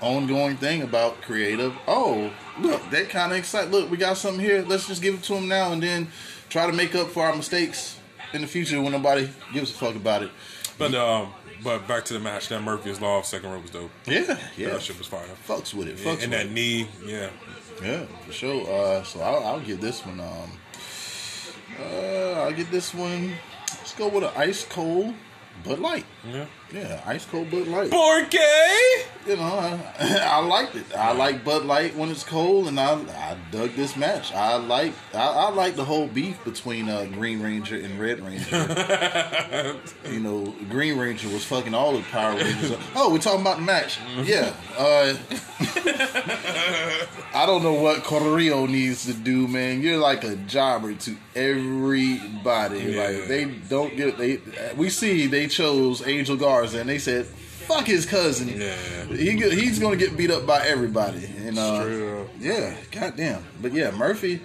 ongoing 0.00 0.56
thing 0.56 0.82
about 0.82 1.20
creative. 1.22 1.74
Oh, 1.88 2.32
look, 2.60 2.88
that 2.90 3.08
kind 3.10 3.32
of 3.32 3.38
excited. 3.38 3.70
Look, 3.72 3.90
we 3.90 3.96
got 3.96 4.16
something 4.16 4.40
here. 4.44 4.62
Let's 4.66 4.86
just 4.86 5.02
give 5.02 5.14
it 5.14 5.22
to 5.24 5.34
him 5.34 5.48
now, 5.48 5.72
and 5.72 5.82
then 5.82 6.08
try 6.48 6.66
to 6.66 6.72
make 6.72 6.94
up 6.94 7.08
for 7.08 7.24
our 7.26 7.34
mistakes 7.34 7.98
in 8.32 8.42
the 8.42 8.46
future 8.46 8.80
when 8.80 8.92
nobody 8.92 9.28
gives 9.52 9.70
a 9.70 9.74
fuck 9.74 9.96
about 9.96 10.22
it. 10.22 10.30
But 10.78 10.94
um, 10.94 11.32
but 11.64 11.86
back 11.88 12.04
to 12.06 12.12
the 12.14 12.20
match. 12.20 12.48
That 12.48 12.62
Murphy's 12.62 13.00
Law 13.00 13.18
of 13.18 13.26
Second 13.26 13.50
Row 13.50 13.58
was 13.58 13.70
dope. 13.70 13.90
Yeah, 14.06 14.38
yeah. 14.56 14.70
That 14.70 14.82
shit 14.82 14.96
was 14.98 15.08
fire. 15.08 15.26
Fucks 15.48 15.74
with 15.74 15.88
it. 15.88 15.98
Yeah, 15.98 16.04
Fucks 16.14 16.22
and 16.22 16.32
that 16.32 16.46
it. 16.46 16.52
knee, 16.52 16.88
yeah. 17.04 17.30
Yeah, 17.82 18.04
for 18.26 18.32
sure. 18.32 18.68
Uh, 18.68 19.02
so 19.02 19.20
I'll, 19.20 19.44
I'll 19.44 19.60
give 19.60 19.80
this 19.80 20.04
one. 20.04 20.20
Um, 20.20 20.50
uh, 21.80 22.42
I'll 22.42 22.52
give 22.52 22.70
this 22.70 22.94
one. 22.94 23.32
Let's 23.78 23.94
go 23.94 24.08
with 24.08 24.24
an 24.24 24.30
ice 24.36 24.64
cold 24.64 25.14
Bud 25.64 25.78
Light. 25.78 26.04
Yeah. 26.26 26.46
Yeah, 26.72 27.00
ice 27.04 27.26
cold 27.26 27.50
Bud 27.50 27.66
Light. 27.66 27.90
Porque? 27.90 28.38
You 29.26 29.36
know, 29.36 29.42
I, 29.42 29.78
I 30.22 30.38
liked 30.40 30.76
it. 30.76 30.84
I 30.96 31.12
like 31.12 31.44
Bud 31.44 31.64
Light 31.64 31.96
when 31.96 32.10
it's 32.10 32.24
cold, 32.24 32.68
and 32.68 32.78
I 32.78 32.94
I 32.94 33.36
dug 33.50 33.72
this 33.74 33.96
match. 33.96 34.32
I 34.32 34.56
like 34.56 34.92
I, 35.12 35.26
I 35.26 35.50
like 35.50 35.76
the 35.76 35.84
whole 35.84 36.06
beef 36.06 36.42
between 36.44 36.88
uh, 36.88 37.06
Green 37.12 37.42
Ranger 37.42 37.76
and 37.76 37.98
Red 37.98 38.20
Ranger. 38.20 39.76
you 40.10 40.20
know, 40.20 40.54
Green 40.70 40.98
Ranger 40.98 41.28
was 41.28 41.44
fucking 41.44 41.74
all 41.74 41.92
the 41.92 42.02
Power 42.04 42.36
Rangers. 42.36 42.76
Oh, 42.94 43.12
we're 43.12 43.18
talking 43.18 43.40
about 43.40 43.56
the 43.56 43.62
match. 43.62 43.98
Yeah. 44.24 44.54
Uh, 44.78 45.16
I 47.34 47.46
don't 47.46 47.62
know 47.62 47.74
what 47.74 48.02
Correo 48.02 48.66
needs 48.66 49.06
to 49.06 49.12
do, 49.12 49.46
man. 49.46 49.82
You're 49.82 49.98
like 49.98 50.24
a 50.24 50.36
jobber 50.36 50.94
to 50.94 51.16
everybody. 51.34 52.80
Yeah. 52.80 53.02
Like 53.02 53.28
they 53.28 53.44
don't 53.44 53.96
get 53.96 54.18
they. 54.18 54.40
We 54.76 54.88
see 54.90 55.26
they 55.26 55.46
chose 55.46 56.06
Angel 56.06 56.36
Garza, 56.36 56.59
and 56.64 56.88
they 56.88 56.98
said, 56.98 57.26
"Fuck 57.26 57.86
his 57.86 58.06
cousin." 58.06 58.48
Yeah. 58.48 58.74
He 59.06 59.30
he's 59.32 59.78
gonna 59.78 59.96
get 59.96 60.16
beat 60.16 60.30
up 60.30 60.46
by 60.46 60.66
everybody. 60.66 61.26
And 61.44 61.58
uh, 61.58 62.24
yeah, 62.38 62.76
goddamn. 62.90 63.44
But 63.60 63.72
yeah, 63.72 63.90
Murphy, 63.90 64.40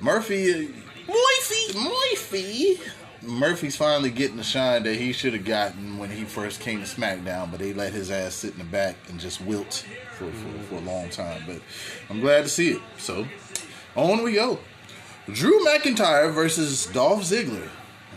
Murphy, 0.00 0.74
Murphy, 1.06 1.78
Murphy. 1.78 2.80
Murphy's 3.22 3.76
finally 3.76 4.10
getting 4.10 4.38
the 4.38 4.42
shine 4.42 4.82
that 4.84 4.94
he 4.94 5.12
should 5.12 5.34
have 5.34 5.44
gotten 5.44 5.98
when 5.98 6.10
he 6.10 6.24
first 6.24 6.60
came 6.60 6.80
to 6.80 6.86
SmackDown, 6.86 7.50
but 7.50 7.60
they 7.60 7.74
let 7.74 7.92
his 7.92 8.10
ass 8.10 8.34
sit 8.34 8.54
in 8.54 8.58
the 8.58 8.64
back 8.64 8.96
and 9.08 9.20
just 9.20 9.42
wilt 9.42 9.84
for, 10.12 10.30
for, 10.30 10.58
for 10.64 10.74
a 10.76 10.80
long 10.80 11.10
time. 11.10 11.42
But 11.46 11.60
I'm 12.08 12.20
glad 12.20 12.44
to 12.44 12.48
see 12.48 12.70
it. 12.70 12.80
So 12.96 13.26
on 13.94 14.22
we 14.22 14.32
go. 14.32 14.58
Drew 15.26 15.64
McIntyre 15.66 16.32
versus 16.32 16.86
Dolph 16.86 17.22
Ziggler. 17.22 17.68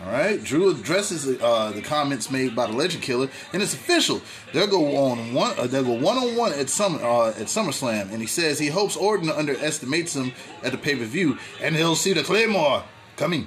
All 0.04 0.10
right, 0.10 0.42
Drew 0.42 0.70
addresses 0.70 1.40
uh, 1.40 1.72
the 1.74 1.80
comments 1.80 2.30
made 2.30 2.54
by 2.54 2.66
the 2.66 2.74
Legend 2.74 3.02
Killer, 3.02 3.30
and 3.54 3.62
it's 3.62 3.72
official. 3.72 4.20
They'll 4.52 4.66
go 4.66 4.96
on 4.98 5.32
one. 5.32 5.58
Uh, 5.58 5.66
they'll 5.66 5.82
go 5.84 5.92
one 5.92 6.18
on 6.18 6.36
one 6.36 6.52
at 6.52 6.68
Summer 6.68 7.02
uh, 7.02 7.28
at 7.30 7.46
SummerSlam, 7.46 8.12
and 8.12 8.20
he 8.20 8.26
says 8.26 8.58
he 8.58 8.66
hopes 8.68 8.96
Orton 8.96 9.30
underestimates 9.30 10.14
him 10.14 10.32
at 10.62 10.72
the 10.72 10.78
pay 10.78 10.94
per 10.94 11.04
view, 11.04 11.38
and 11.62 11.74
he'll 11.74 11.96
see 11.96 12.12
the 12.12 12.22
Claymore 12.22 12.84
coming. 13.16 13.46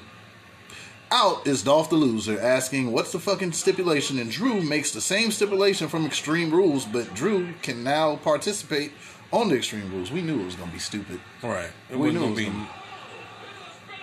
Out 1.12 1.46
is 1.48 1.64
Dolph 1.64 1.90
the 1.90 1.96
loser, 1.96 2.40
asking 2.40 2.92
what's 2.92 3.12
the 3.12 3.20
fucking 3.20 3.52
stipulation, 3.52 4.18
and 4.18 4.32
Drew 4.32 4.62
makes 4.62 4.92
the 4.92 5.00
same 5.00 5.32
stipulation 5.32 5.88
from 5.88 6.06
Extreme 6.06 6.52
Rules, 6.52 6.86
but 6.86 7.14
Drew 7.14 7.54
can 7.62 7.84
now 7.84 8.18
participate 8.18 8.92
on 9.32 9.50
the 9.50 9.56
Extreme 9.58 9.92
Rules. 9.92 10.12
We 10.12 10.22
knew 10.22 10.42
it 10.42 10.46
was 10.46 10.56
gonna 10.56 10.72
be 10.72 10.80
stupid. 10.80 11.22
Right. 11.44 11.70
It 11.92 11.98
We 11.98 12.12
knew 12.12 12.26
it 12.26 12.30
was 12.30 12.38
be. 12.40 12.46
gonna 12.46 12.68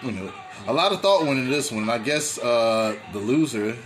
you 0.05 0.13
know, 0.13 0.33
a 0.67 0.73
lot 0.73 0.93
of 0.93 1.01
thought 1.01 1.27
went 1.27 1.39
into 1.39 1.51
this 1.51 1.73
one. 1.73 1.83
and 1.83 1.91
I 1.91 1.99
guess 1.99 2.39
uh, 2.39 2.97
the 3.13 3.19
loser 3.19 3.77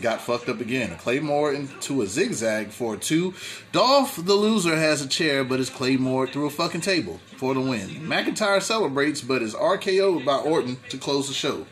got 0.00 0.20
fucked 0.20 0.48
up 0.48 0.60
again. 0.60 0.92
A 0.92 0.96
Claymore 0.96 1.52
into 1.52 2.02
a 2.02 2.06
zigzag 2.06 2.68
for 2.68 2.94
a 2.94 2.96
two. 2.96 3.34
Dolph, 3.72 4.16
the 4.16 4.34
loser, 4.34 4.76
has 4.76 5.00
a 5.00 5.08
chair, 5.08 5.44
but 5.44 5.60
is 5.60 5.70
Claymore 5.70 6.26
through 6.26 6.46
a 6.46 6.50
fucking 6.50 6.82
table 6.82 7.20
for 7.36 7.54
the 7.54 7.60
win. 7.60 7.88
McIntyre 7.88 8.62
celebrates, 8.62 9.20
but 9.20 9.42
is 9.42 9.54
RKO'd 9.54 10.24
by 10.24 10.36
Orton 10.36 10.78
to 10.90 10.98
close 10.98 11.28
the 11.28 11.34
show. 11.34 11.66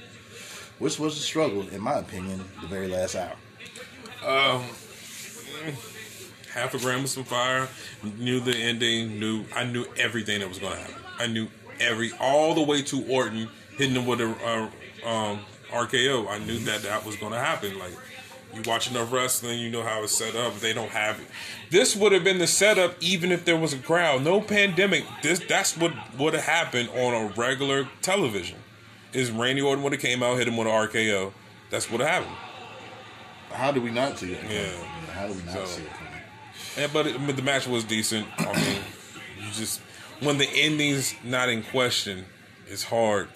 Which 0.78 0.98
was 0.98 1.14
the 1.14 1.22
struggle, 1.22 1.68
in 1.68 1.80
my 1.80 1.94
opinion, 1.94 2.44
the 2.60 2.66
very 2.66 2.88
last 2.88 3.14
hour. 3.14 3.36
Um, 4.26 4.64
half 6.52 6.74
a 6.74 6.78
gram 6.78 7.00
of 7.00 7.08
some 7.08 7.24
fire. 7.24 7.68
Knew 8.18 8.40
the 8.40 8.56
ending. 8.56 9.20
Knew 9.20 9.44
I 9.54 9.64
knew 9.64 9.84
everything 9.96 10.40
that 10.40 10.48
was 10.48 10.58
going 10.58 10.74
to 10.74 10.80
happen. 10.80 11.04
I 11.18 11.26
knew 11.28 11.48
every 11.82 12.12
all 12.20 12.54
the 12.54 12.62
way 12.62 12.82
to 12.82 13.04
Orton 13.06 13.48
hitting 13.76 13.94
him 13.94 14.06
with 14.06 14.20
a 14.20 14.28
uh, 15.04 15.08
um, 15.08 15.40
RKO. 15.70 16.28
I 16.28 16.38
knew 16.38 16.58
that 16.60 16.82
that 16.82 17.04
was 17.04 17.16
going 17.16 17.32
to 17.32 17.38
happen. 17.38 17.78
Like 17.78 17.92
you 18.54 18.62
watch 18.66 18.90
enough 18.90 19.12
wrestling, 19.12 19.58
you 19.58 19.70
know 19.70 19.82
how 19.82 20.02
it's 20.02 20.16
set 20.16 20.36
up. 20.36 20.58
They 20.60 20.72
don't 20.72 20.90
have 20.90 21.18
it. 21.20 21.26
This 21.70 21.96
would 21.96 22.12
have 22.12 22.22
been 22.24 22.38
the 22.38 22.46
setup, 22.46 22.96
even 23.00 23.32
if 23.32 23.44
there 23.44 23.56
was 23.56 23.72
a 23.72 23.78
crowd. 23.78 24.22
No 24.22 24.40
pandemic. 24.40 25.04
This 25.22 25.38
that's 25.40 25.76
what 25.76 25.92
would 26.18 26.34
have 26.34 26.44
happened 26.44 26.90
on 26.90 27.14
a 27.14 27.32
regular 27.34 27.88
television. 28.02 28.58
Is 29.12 29.30
Randy 29.30 29.60
Orton 29.62 29.82
would 29.84 29.92
have 29.92 30.00
came 30.02 30.22
out 30.22 30.38
hit 30.38 30.48
him 30.48 30.56
with 30.56 30.66
an 30.66 30.72
RKO? 30.72 31.32
That's 31.70 31.90
what 31.90 32.00
happened. 32.00 32.34
How 33.50 33.70
did 33.72 33.82
we 33.82 33.90
not 33.90 34.18
see 34.18 34.32
it? 34.32 34.42
Yeah. 34.50 34.72
How 35.12 35.26
did 35.26 35.36
we 35.36 35.42
not 35.44 35.54
So- 35.54 35.64
see 35.66 35.82
it? 35.82 35.90
coming? 35.92 36.08
Yeah, 36.78 36.86
but, 36.90 37.06
it, 37.06 37.26
but 37.26 37.36
the 37.36 37.42
match 37.42 37.66
was 37.66 37.84
decent. 37.84 38.26
I 38.38 38.44
mean, 38.54 38.78
you 39.38 39.50
just 39.52 39.80
when 40.22 40.38
the 40.38 40.48
ending's 40.48 41.14
not 41.24 41.48
in 41.48 41.62
question, 41.62 42.24
it's 42.68 42.84
hard 42.84 43.28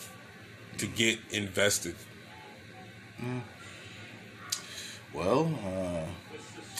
to 0.78 0.86
get 0.86 1.18
invested. 1.30 1.96
Well, 5.12 5.52
uh, 5.64 6.04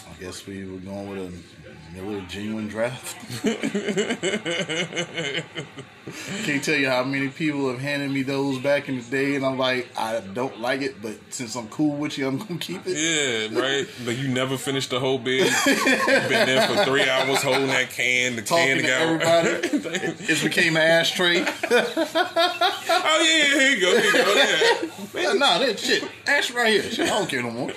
I 0.09 0.21
guess 0.21 0.45
we 0.45 0.63
were 0.65 0.77
going 0.77 1.09
with 1.09 1.33
a 1.33 1.56
Miller 1.97 2.21
genuine 2.27 2.67
draft. 2.67 3.15
Can't 6.45 6.63
tell 6.63 6.75
you 6.75 6.89
how 6.89 7.03
many 7.03 7.27
people 7.29 7.69
have 7.69 7.79
handed 7.79 8.11
me 8.11 8.21
those 8.21 8.59
back 8.59 8.87
in 8.87 8.97
the 8.97 9.03
day, 9.03 9.35
and 9.35 9.43
I'm 9.43 9.57
like, 9.57 9.89
I 9.97 10.19
don't 10.19 10.59
like 10.59 10.81
it, 10.81 11.01
but 11.01 11.15
since 11.31 11.55
I'm 11.55 11.67
cool 11.69 11.97
with 11.97 12.15
you, 12.17 12.27
I'm 12.27 12.37
gonna 12.37 12.59
keep 12.59 12.81
it. 12.85 12.95
Yeah, 12.95 13.59
right. 13.61 13.87
Like 14.05 14.17
you 14.17 14.27
never 14.27 14.57
finished 14.57 14.91
the 14.91 14.99
whole 14.99 15.17
bid. 15.17 15.51
You've 15.65 15.85
been 16.05 16.45
there 16.47 16.67
for 16.67 16.85
three 16.85 17.09
hours 17.09 17.41
holding 17.41 17.67
that 17.67 17.89
can. 17.89 18.35
The 18.35 18.43
Talking 18.43 18.67
can 18.67 18.77
to 18.77 18.83
got 18.83 19.45
everybody, 19.45 19.97
it 20.31 20.43
became 20.43 20.77
an 20.77 20.83
ashtray. 20.83 21.43
oh 21.43 23.25
yeah, 23.25 23.59
here 23.59 23.71
you 23.71 23.81
go. 23.81 23.99
Here 23.99 24.05
you 24.05 24.13
go. 24.13 24.33
Yeah. 24.35 25.23
Yeah, 25.23 25.33
nah, 25.33 25.57
that 25.57 25.79
shit. 25.79 26.03
Ash 26.27 26.51
right 26.51 26.73
here. 26.73 26.83
Shit, 26.83 27.09
I 27.09 27.17
don't 27.17 27.27
care 27.27 27.41
no 27.41 27.49
more. 27.51 27.71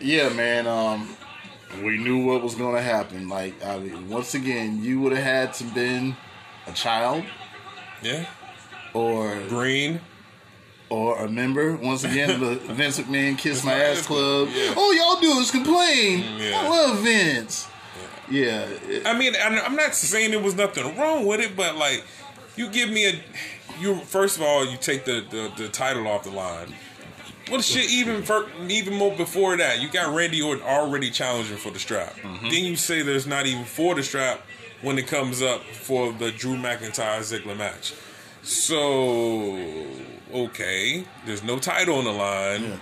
yeah, 0.00 0.28
man. 0.30 0.66
Um, 0.66 1.16
we 1.82 1.96
knew 1.98 2.24
what 2.26 2.42
was 2.42 2.54
gonna 2.54 2.82
happen. 2.82 3.28
Like, 3.28 3.64
I 3.64 3.78
mean, 3.78 4.08
once 4.08 4.34
again, 4.34 4.82
you 4.82 5.00
would 5.00 5.12
have 5.12 5.22
had 5.24 5.54
to 5.54 5.64
been 5.64 6.16
a 6.66 6.72
child 6.72 7.24
Yeah. 8.02 8.26
or 8.94 9.40
Green. 9.48 10.00
or 10.88 11.18
a 11.24 11.28
member. 11.28 11.76
Once 11.76 12.02
again, 12.04 12.40
the 12.40 12.54
Vince 12.74 12.98
McMahon 12.98 13.38
Kiss 13.38 13.64
My 13.64 13.74
Ass 13.74 14.06
Club. 14.06 14.48
Yeah. 14.52 14.74
All 14.76 14.92
y'all 14.94 15.20
do 15.20 15.38
is 15.38 15.50
complain. 15.52 16.22
Mm, 16.24 16.50
yeah. 16.50 16.60
I 16.60 16.68
love 16.68 16.98
Vince. 17.00 17.68
Yeah, 18.28 18.66
it- 18.88 19.06
I 19.06 19.16
mean, 19.16 19.34
I'm 19.42 19.58
I'm 19.58 19.76
not 19.76 19.94
saying 19.94 20.32
there 20.32 20.40
was 20.40 20.54
nothing 20.56 20.96
wrong 20.98 21.26
with 21.26 21.40
it, 21.40 21.56
but 21.56 21.76
like, 21.76 22.04
you 22.56 22.68
give 22.68 22.88
me 22.90 23.08
a, 23.08 23.12
you 23.80 23.96
first 24.00 24.36
of 24.36 24.42
all, 24.42 24.64
you 24.64 24.76
take 24.76 25.04
the 25.04 25.24
the, 25.30 25.52
the 25.56 25.68
title 25.68 26.06
off 26.08 26.24
the 26.24 26.30
line. 26.30 26.74
Well, 27.50 27.60
shit, 27.62 27.90
even 27.90 28.22
for, 28.22 28.48
even 28.68 28.94
more 28.94 29.14
before 29.16 29.56
that, 29.56 29.80
you 29.80 29.88
got 29.88 30.14
Randy 30.14 30.40
Orton 30.40 30.64
already 30.64 31.10
challenging 31.10 31.56
for 31.56 31.70
the 31.70 31.78
strap. 31.78 32.14
Then 32.22 32.64
you 32.64 32.76
say 32.76 33.02
there's 33.02 33.26
not 33.26 33.46
even 33.46 33.64
for 33.64 33.94
the 33.94 34.02
strap 34.02 34.40
when 34.82 34.98
it 34.98 35.06
comes 35.06 35.42
up 35.42 35.62
for 35.62 36.12
the 36.12 36.30
Drew 36.30 36.56
McIntyre 36.56 37.20
Ziggler 37.20 37.56
match. 37.56 37.94
So 38.42 39.86
okay, 40.32 41.04
there's 41.26 41.42
no 41.42 41.58
title 41.58 41.98
on 41.98 42.04
the 42.04 42.12
line. 42.12 42.62
Yeah. 42.62 42.76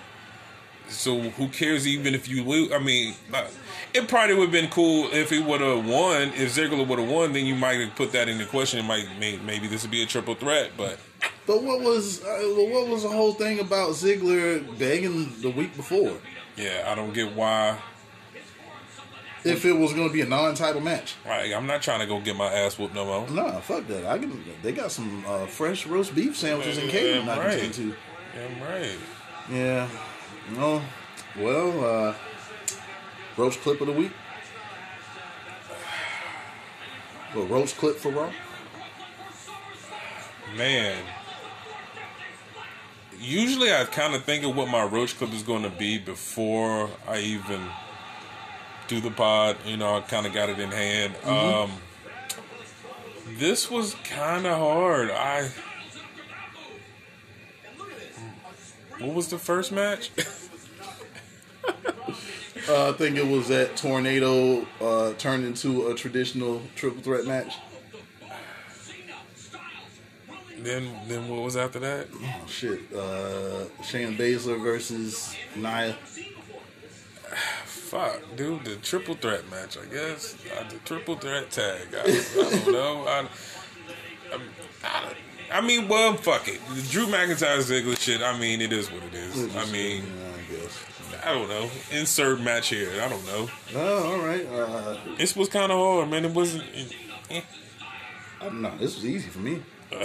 So 0.89 1.19
who 1.21 1.49
cares 1.49 1.87
even 1.87 2.15
if 2.15 2.29
you 2.29 2.45
lose? 2.45 2.73
I 2.73 2.79
mean, 2.79 3.15
uh, 3.33 3.47
it 3.93 4.09
probably 4.09 4.37
would 4.37 4.45
have 4.45 4.53
been 4.53 4.71
cool 4.71 5.09
if 5.13 5.31
he 5.31 5.39
would 5.39 5.61
have 5.61 5.87
won. 5.87 6.29
If 6.35 6.57
Ziggler 6.57 6.87
would 6.87 6.99
have 6.99 7.11
won, 7.11 7.33
then 7.33 7.45
you 7.45 7.55
might 7.55 7.81
have 7.81 7.95
put 7.95 8.13
that 8.13 8.29
into 8.29 8.47
question. 8.47 8.81
It 8.81 8.85
might 8.85 9.07
maybe 9.19 9.67
this 9.67 9.83
would 9.83 9.91
be 9.91 10.03
a 10.03 10.07
triple 10.07 10.35
threat, 10.35 10.71
but 10.77 10.99
but 11.47 11.63
what 11.63 11.81
was 11.81 12.23
uh, 12.25 12.27
what 12.73 12.89
was 12.89 13.03
the 13.03 13.09
whole 13.09 13.33
thing 13.33 13.61
about 13.61 13.91
Ziggler 13.91 14.63
begging 14.79 15.41
the 15.41 15.51
week 15.51 15.75
before? 15.77 16.19
yeah, 16.57 16.85
I 16.87 16.95
don't 16.95 17.13
get 17.15 17.35
why. 17.35 17.79
If 19.45 19.65
it 19.65 19.73
was 19.73 19.93
going 19.95 20.09
to 20.09 20.13
be 20.13 20.21
a 20.21 20.27
non-title 20.27 20.81
match, 20.81 21.15
Like, 21.25 21.53
I'm 21.53 21.67
not 21.67 21.81
trying 21.81 22.01
to 22.01 22.07
go 22.07 22.21
get 22.21 22.35
my 22.37 22.53
ass 22.53 22.77
whooped 22.77 22.93
no 22.95 23.05
more. 23.05 23.31
nah, 23.31 23.61
fuck 23.61 23.87
that. 23.87 24.05
I 24.05 24.19
can. 24.19 24.45
They 24.63 24.73
got 24.73 24.91
some 24.91 25.25
uh, 25.27 25.47
fresh 25.47 25.87
roast 25.87 26.13
beef 26.15 26.37
sandwiches 26.37 26.77
in 26.77 26.87
Yeah, 26.91 27.23
I 27.23 27.37
can 27.37 27.39
right. 27.47 27.59
take 27.61 27.73
to. 27.75 27.95
Damn 28.35 28.63
right. 28.63 28.99
Yeah. 29.51 29.89
No. 30.55 30.83
Well, 31.39 31.85
uh, 32.11 32.15
roast 33.37 33.61
clip 33.61 33.81
of 33.81 33.87
the 33.87 33.93
week. 33.93 34.11
Well, 37.35 37.47
roast 37.47 37.77
clip 37.77 37.97
for 37.97 38.11
Raw. 38.11 38.33
Man. 40.57 41.05
Usually 43.21 43.73
I 43.73 43.85
kind 43.85 44.15
of 44.15 44.25
think 44.25 44.45
of 44.45 44.57
what 44.57 44.69
my 44.69 44.85
roach 44.85 45.17
clip 45.19 45.33
is 45.33 45.43
going 45.43 45.63
to 45.63 45.71
be 45.71 45.99
before 45.99 46.89
I 47.07 47.19
even 47.19 47.61
do 48.87 49.01
the 49.01 49.11
pod. 49.11 49.57
You 49.65 49.77
know, 49.77 49.97
I 49.97 50.01
kind 50.03 50.27
of 50.27 50.33
got 50.33 50.49
it 50.49 50.59
in 50.59 50.71
hand. 50.71 51.15
Um, 51.25 51.73
this 53.39 53.71
was 53.71 53.95
kind 54.05 54.47
of 54.47 54.59
hard. 54.59 55.11
I. 55.11 55.51
What 58.99 59.15
was 59.15 59.29
the 59.29 59.39
first 59.39 59.73
match? 59.73 60.11
Uh, 62.69 62.91
I 62.91 62.93
think 62.93 63.17
it 63.17 63.27
was 63.27 63.49
that 63.49 63.79
tornado 63.79 64.67
uh, 64.83 65.15
turned 65.15 65.47
into 65.47 65.89
a 65.89 65.95
traditional 65.95 66.61
triple 66.77 67.01
threat 67.01 67.25
match. 67.25 67.55
Then, 70.69 70.91
then 71.09 71.29
what 71.29 71.43
was 71.43 71.57
after 71.57 71.79
that? 71.81 72.07
Oh 72.15 72.47
shit! 72.47 72.81
Uh, 72.95 73.65
Shayna 73.83 74.17
Baszler 74.17 74.63
versus 74.63 75.35
Nia. 75.57 75.97
Fuck, 77.65 78.21
dude, 78.37 78.65
the 78.65 78.77
triple 78.77 79.15
threat 79.15 79.49
match, 79.51 79.77
I 79.79 79.87
guess. 79.93 80.37
Uh, 80.59 80.65
the 80.69 80.77
triple 80.85 81.17
threat 81.17 81.51
tag. 81.51 81.89
I, 81.95 82.01
I 82.01 82.05
don't 82.65 82.73
know. 82.73 83.05
I, 83.07 83.29
I, 84.33 84.41
I, 84.85 85.13
I 85.59 85.61
mean, 85.63 85.89
well, 85.89 86.15
fuck 86.15 86.47
it. 86.49 86.61
The 86.75 86.83
Drew 86.91 87.07
McIntyre 87.07 87.59
Ziggler 87.61 87.99
shit, 87.99 88.21
I 88.23 88.39
mean, 88.39 88.61
it 88.61 88.73
is 88.73 88.91
what 88.91 89.03
it 89.05 89.15
is. 89.15 89.57
I 89.57 89.65
mean, 89.73 90.05
I 91.25 91.33
don't 91.35 91.49
know. 91.49 91.71
Insert 91.91 92.41
match 92.43 92.69
here. 92.69 92.91
I 93.03 93.09
don't 93.09 93.25
know. 93.27 93.49
Oh, 93.75 94.13
all 94.13 94.19
right. 94.27 94.47
Uh, 94.47 94.99
This 95.17 95.35
was 95.35 95.49
kind 95.49 95.73
of 95.73 95.79
hard, 95.79 96.11
man. 96.11 96.27
It 96.27 96.33
wasn't. 96.33 96.65
eh. 97.31 97.41
I, 98.43 98.49
no, 98.51 98.71
this 98.77 98.97
was 98.97 99.07
easy 99.07 99.29
for 99.31 99.39
me. 99.41 99.63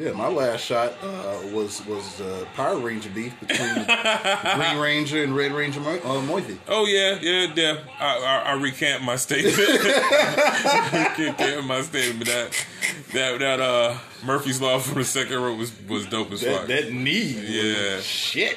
Yeah, 0.00 0.12
my 0.12 0.28
last 0.28 0.62
shot 0.64 0.94
uh, 1.02 1.40
was 1.52 1.84
was 1.84 2.22
uh, 2.22 2.46
Power 2.54 2.78
Ranger 2.78 3.10
beef 3.10 3.38
between 3.38 3.74
Green 4.56 4.78
Ranger 4.78 5.22
and 5.22 5.36
Red 5.36 5.52
Ranger 5.52 5.80
Mo- 5.80 5.96
uh, 6.02 6.22
Moithy. 6.22 6.56
Oh 6.68 6.86
yeah, 6.86 7.18
yeah, 7.20 7.52
yeah. 7.54 7.76
I, 7.98 8.16
I, 8.18 8.50
I 8.50 8.52
recant 8.54 9.02
my 9.04 9.16
statement. 9.16 9.54
I 9.58 11.14
recant 11.18 11.66
my 11.66 11.82
statement 11.82 12.24
that 12.30 12.66
that 13.12 13.38
that 13.40 13.60
uh 13.60 13.98
Murphy's 14.24 14.58
Law 14.58 14.78
from 14.78 14.94
the 14.94 15.04
second 15.04 15.38
row 15.38 15.54
was 15.54 15.70
was 15.86 16.06
dope 16.06 16.32
as 16.32 16.42
fuck. 16.42 16.66
That, 16.66 16.84
that 16.84 16.92
knee, 16.94 17.34
was 17.34 17.50
Yeah. 17.50 18.00
shit. 18.00 18.56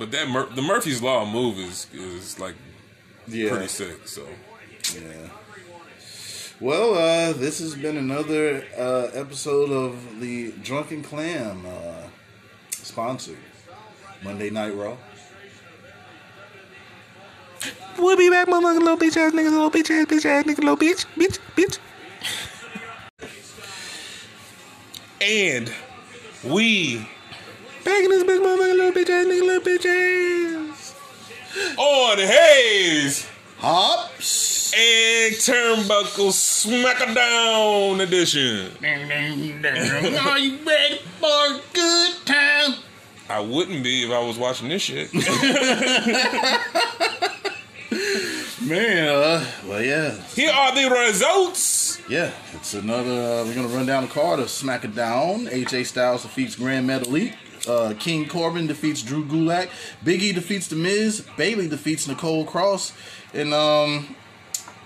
But 0.00 0.10
that 0.10 0.28
Mur- 0.28 0.48
the 0.52 0.62
Murphy's 0.62 1.00
Law 1.00 1.24
move 1.24 1.58
is 1.60 1.86
is 1.94 2.40
like 2.40 2.56
Yeah, 3.28 3.50
pretty 3.50 3.68
sick. 3.68 4.08
So 4.08 4.26
yeah. 4.94 5.28
Well, 6.58 6.94
uh, 6.94 7.32
this 7.34 7.58
has 7.58 7.74
been 7.74 7.98
another 7.98 8.64
uh, 8.78 9.10
episode 9.12 9.70
of 9.70 10.20
the 10.20 10.52
Drunken 10.62 11.02
Clam, 11.02 11.66
uh, 11.66 12.08
sponsored 12.70 13.36
Monday 14.24 14.48
Night 14.48 14.74
Raw. 14.74 14.96
We'll 17.98 18.16
be 18.16 18.30
back, 18.30 18.48
motherfucking 18.48 18.78
little 18.78 18.96
bitch 18.96 19.18
ass 19.18 19.32
niggas, 19.32 19.50
little 19.50 19.70
bitch 19.70 19.90
ass, 19.90 20.06
bitch 20.06 20.24
ass 20.24 20.44
nigga, 20.44 20.58
little 20.58 20.78
bitch, 20.78 21.04
bitch, 21.16 21.38
bitch. 21.56 21.78
and 25.20 25.70
we 26.42 26.98
Back 27.84 28.02
in 28.02 28.10
this 28.10 28.22
bitch, 28.24 28.40
motherfucking 28.40 28.76
little 28.76 28.92
bitch 28.92 29.10
ass 29.10 29.26
nigga, 29.26 29.42
little 29.42 29.62
bitch 29.62 30.70
ass. 30.70 30.94
on 31.76 32.16
Hayes 32.18 33.28
Hops. 33.58 34.55
And 34.78 35.34
Turnbuckle 35.36 36.32
Smackdown 36.32 38.02
edition. 38.02 38.72
Are 38.84 40.38
you 40.38 40.58
ready 40.66 40.98
for 41.18 41.28
a 41.28 41.60
good 41.72 42.12
time? 42.26 42.74
I 43.30 43.40
wouldn't 43.40 43.82
be 43.82 44.04
if 44.04 44.10
I 44.10 44.18
was 44.20 44.36
watching 44.36 44.68
this 44.68 44.82
shit. 44.82 45.10
Man, 48.62 49.08
uh, 49.08 49.46
well, 49.66 49.82
yeah, 49.82 50.20
Here 50.34 50.50
are 50.50 50.74
the 50.74 50.90
results. 50.90 51.98
yeah. 52.10 52.32
It's 52.54 52.74
another. 52.74 53.12
Uh, 53.12 53.44
we're 53.44 53.54
gonna 53.54 53.68
run 53.68 53.86
down 53.86 54.02
the 54.02 54.08
card 54.10 54.40
of 54.40 54.50
Smack 54.50 54.84
It 54.84 54.94
Down. 54.94 55.46
AJ 55.46 55.86
Styles 55.86 56.20
defeats 56.22 56.54
Gran 56.56 56.86
Metalik. 56.86 57.32
Uh, 57.66 57.94
King 57.98 58.28
Corbin 58.28 58.66
defeats 58.66 59.00
Drew 59.02 59.24
Gulak. 59.24 59.70
Big 60.04 60.22
E 60.22 60.32
defeats 60.32 60.68
The 60.68 60.76
Miz. 60.76 61.24
Bayley 61.38 61.66
defeats 61.68 62.06
Nicole 62.08 62.44
Cross. 62.44 62.92
And 63.32 63.54
um, 63.54 64.14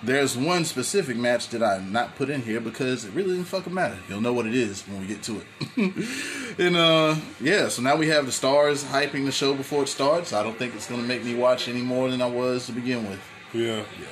there's 0.03 0.37
one 0.37 0.65
specific 0.65 1.17
match 1.17 1.49
that 1.51 1.63
I 1.63 1.79
not 1.79 2.17
put 2.17 2.31
in 2.31 2.43
here 2.43 2.61
because 2.61 3.05
it 3.05 3.13
really 3.13 3.31
didn't 3.35 3.47
fucking 3.47 3.73
matter. 3.75 3.99
You'll 4.09 4.21
know 4.21 4.33
what 4.33 4.47
it 4.47 4.55
is 4.55 4.83
when 4.83 5.01
we 5.01 5.07
get 5.07 5.23
to 5.25 5.41
it. 5.41 6.57
and 6.59 6.77
uh, 6.77 7.17
yeah, 7.41 7.69
so 7.69 7.83
now 7.83 7.97
we 7.97 8.09
have 8.09 8.27
the 8.27 8.33
stars 8.33 8.85
hyping 8.85 9.25
the 9.27 9.33
show 9.33 9.55
before 9.55 9.83
it 9.83 9.89
starts. 9.89 10.33
I 10.33 10.43
don't 10.43 10.57
think 10.59 10.75
it's 10.75 10.89
gonna 10.89 11.03
make 11.03 11.25
me 11.25 11.35
watch 11.35 11.69
any 11.69 11.83
more 11.83 12.09
than 12.11 12.23
I 12.23 12.27
was 12.27 12.67
to 12.67 12.73
begin 12.73 13.09
with. 13.09 13.21
Yeah. 13.53 13.77
Yeah. 14.01 14.07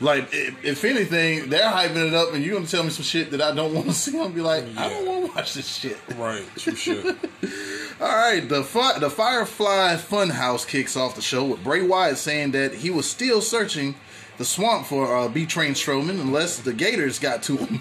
Like, 0.00 0.28
if, 0.32 0.64
if 0.64 0.84
anything, 0.84 1.48
they're 1.48 1.70
hyping 1.70 2.08
it 2.08 2.14
up, 2.14 2.34
and 2.34 2.44
you're 2.44 2.56
gonna 2.56 2.66
tell 2.66 2.82
me 2.82 2.90
some 2.90 3.04
shit 3.04 3.30
that 3.30 3.40
I 3.40 3.54
don't 3.54 3.72
want 3.72 3.86
to 3.86 3.92
see. 3.94 4.12
I'm 4.12 4.24
gonna 4.24 4.34
be 4.34 4.40
like, 4.40 4.64
I 4.76 4.88
don't 4.88 5.06
want 5.06 5.26
to 5.26 5.32
watch 5.32 5.54
this 5.54 5.68
shit. 5.76 5.98
Right. 6.16 6.44
True 6.56 6.74
shit. 6.74 7.04
All 8.00 8.08
right, 8.08 8.46
the 8.48 8.64
fi- 8.64 8.98
the 8.98 9.08
Firefly 9.08 9.94
Funhouse 9.96 10.66
kicks 10.66 10.96
off 10.96 11.14
the 11.14 11.22
show 11.22 11.44
with 11.44 11.62
Bray 11.62 11.82
Wyatt 11.82 12.18
saying 12.18 12.50
that 12.50 12.74
he 12.74 12.90
was 12.90 13.08
still 13.08 13.40
searching 13.40 13.94
the 14.38 14.44
swamp 14.44 14.86
for 14.86 15.16
uh, 15.16 15.28
B 15.28 15.46
Train 15.46 15.72
Strowman 15.74 16.20
unless 16.20 16.58
the 16.58 16.72
Gators 16.72 17.18
got 17.18 17.42
to 17.44 17.56
him. 17.56 17.80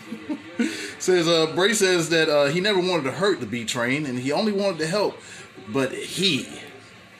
says 0.99 1.27
uh, 1.27 1.51
Bray 1.55 1.73
says 1.73 2.09
that 2.09 2.29
uh, 2.29 2.45
he 2.45 2.59
never 2.61 2.79
wanted 2.79 3.03
to 3.03 3.11
hurt 3.11 3.39
the 3.39 3.45
B 3.45 3.65
Train 3.65 4.05
and 4.05 4.19
he 4.19 4.31
only 4.31 4.51
wanted 4.51 4.77
to 4.79 4.87
help, 4.87 5.17
but 5.69 5.91
he 5.93 6.47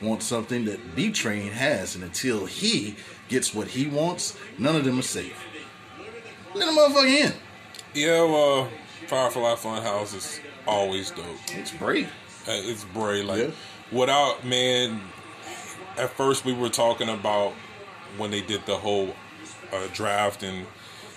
wants 0.00 0.26
something 0.26 0.64
that 0.66 0.94
B 0.94 1.10
Train 1.10 1.50
has, 1.52 1.94
and 1.94 2.04
until 2.04 2.46
he 2.46 2.96
gets 3.28 3.54
what 3.54 3.68
he 3.68 3.86
wants, 3.86 4.36
none 4.58 4.76
of 4.76 4.84
them 4.84 4.98
are 4.98 5.02
safe. 5.02 5.36
Let 6.54 6.66
the 6.66 6.72
motherfucker 6.72 7.08
in. 7.26 7.32
yeah. 7.94 8.22
Well, 8.22 8.68
Firefly 9.08 9.54
Funhouse 9.56 10.14
is 10.14 10.40
always 10.66 11.10
dope. 11.10 11.24
It's 11.48 11.72
Bray. 11.72 12.04
Uh, 12.04 12.08
It's 12.48 12.84
Bray. 12.84 13.22
Like 13.22 13.40
Yeah. 13.40 13.50
without 13.92 14.44
man. 14.46 15.00
At 15.96 16.10
first, 16.16 16.44
we 16.44 16.52
were 16.52 16.68
talking 16.70 17.08
about 17.08 17.52
when 18.18 18.30
they 18.30 18.40
did 18.40 18.66
the 18.66 18.76
whole 18.76 19.14
uh, 19.74 19.88
draft 19.92 20.42
and 20.42 20.66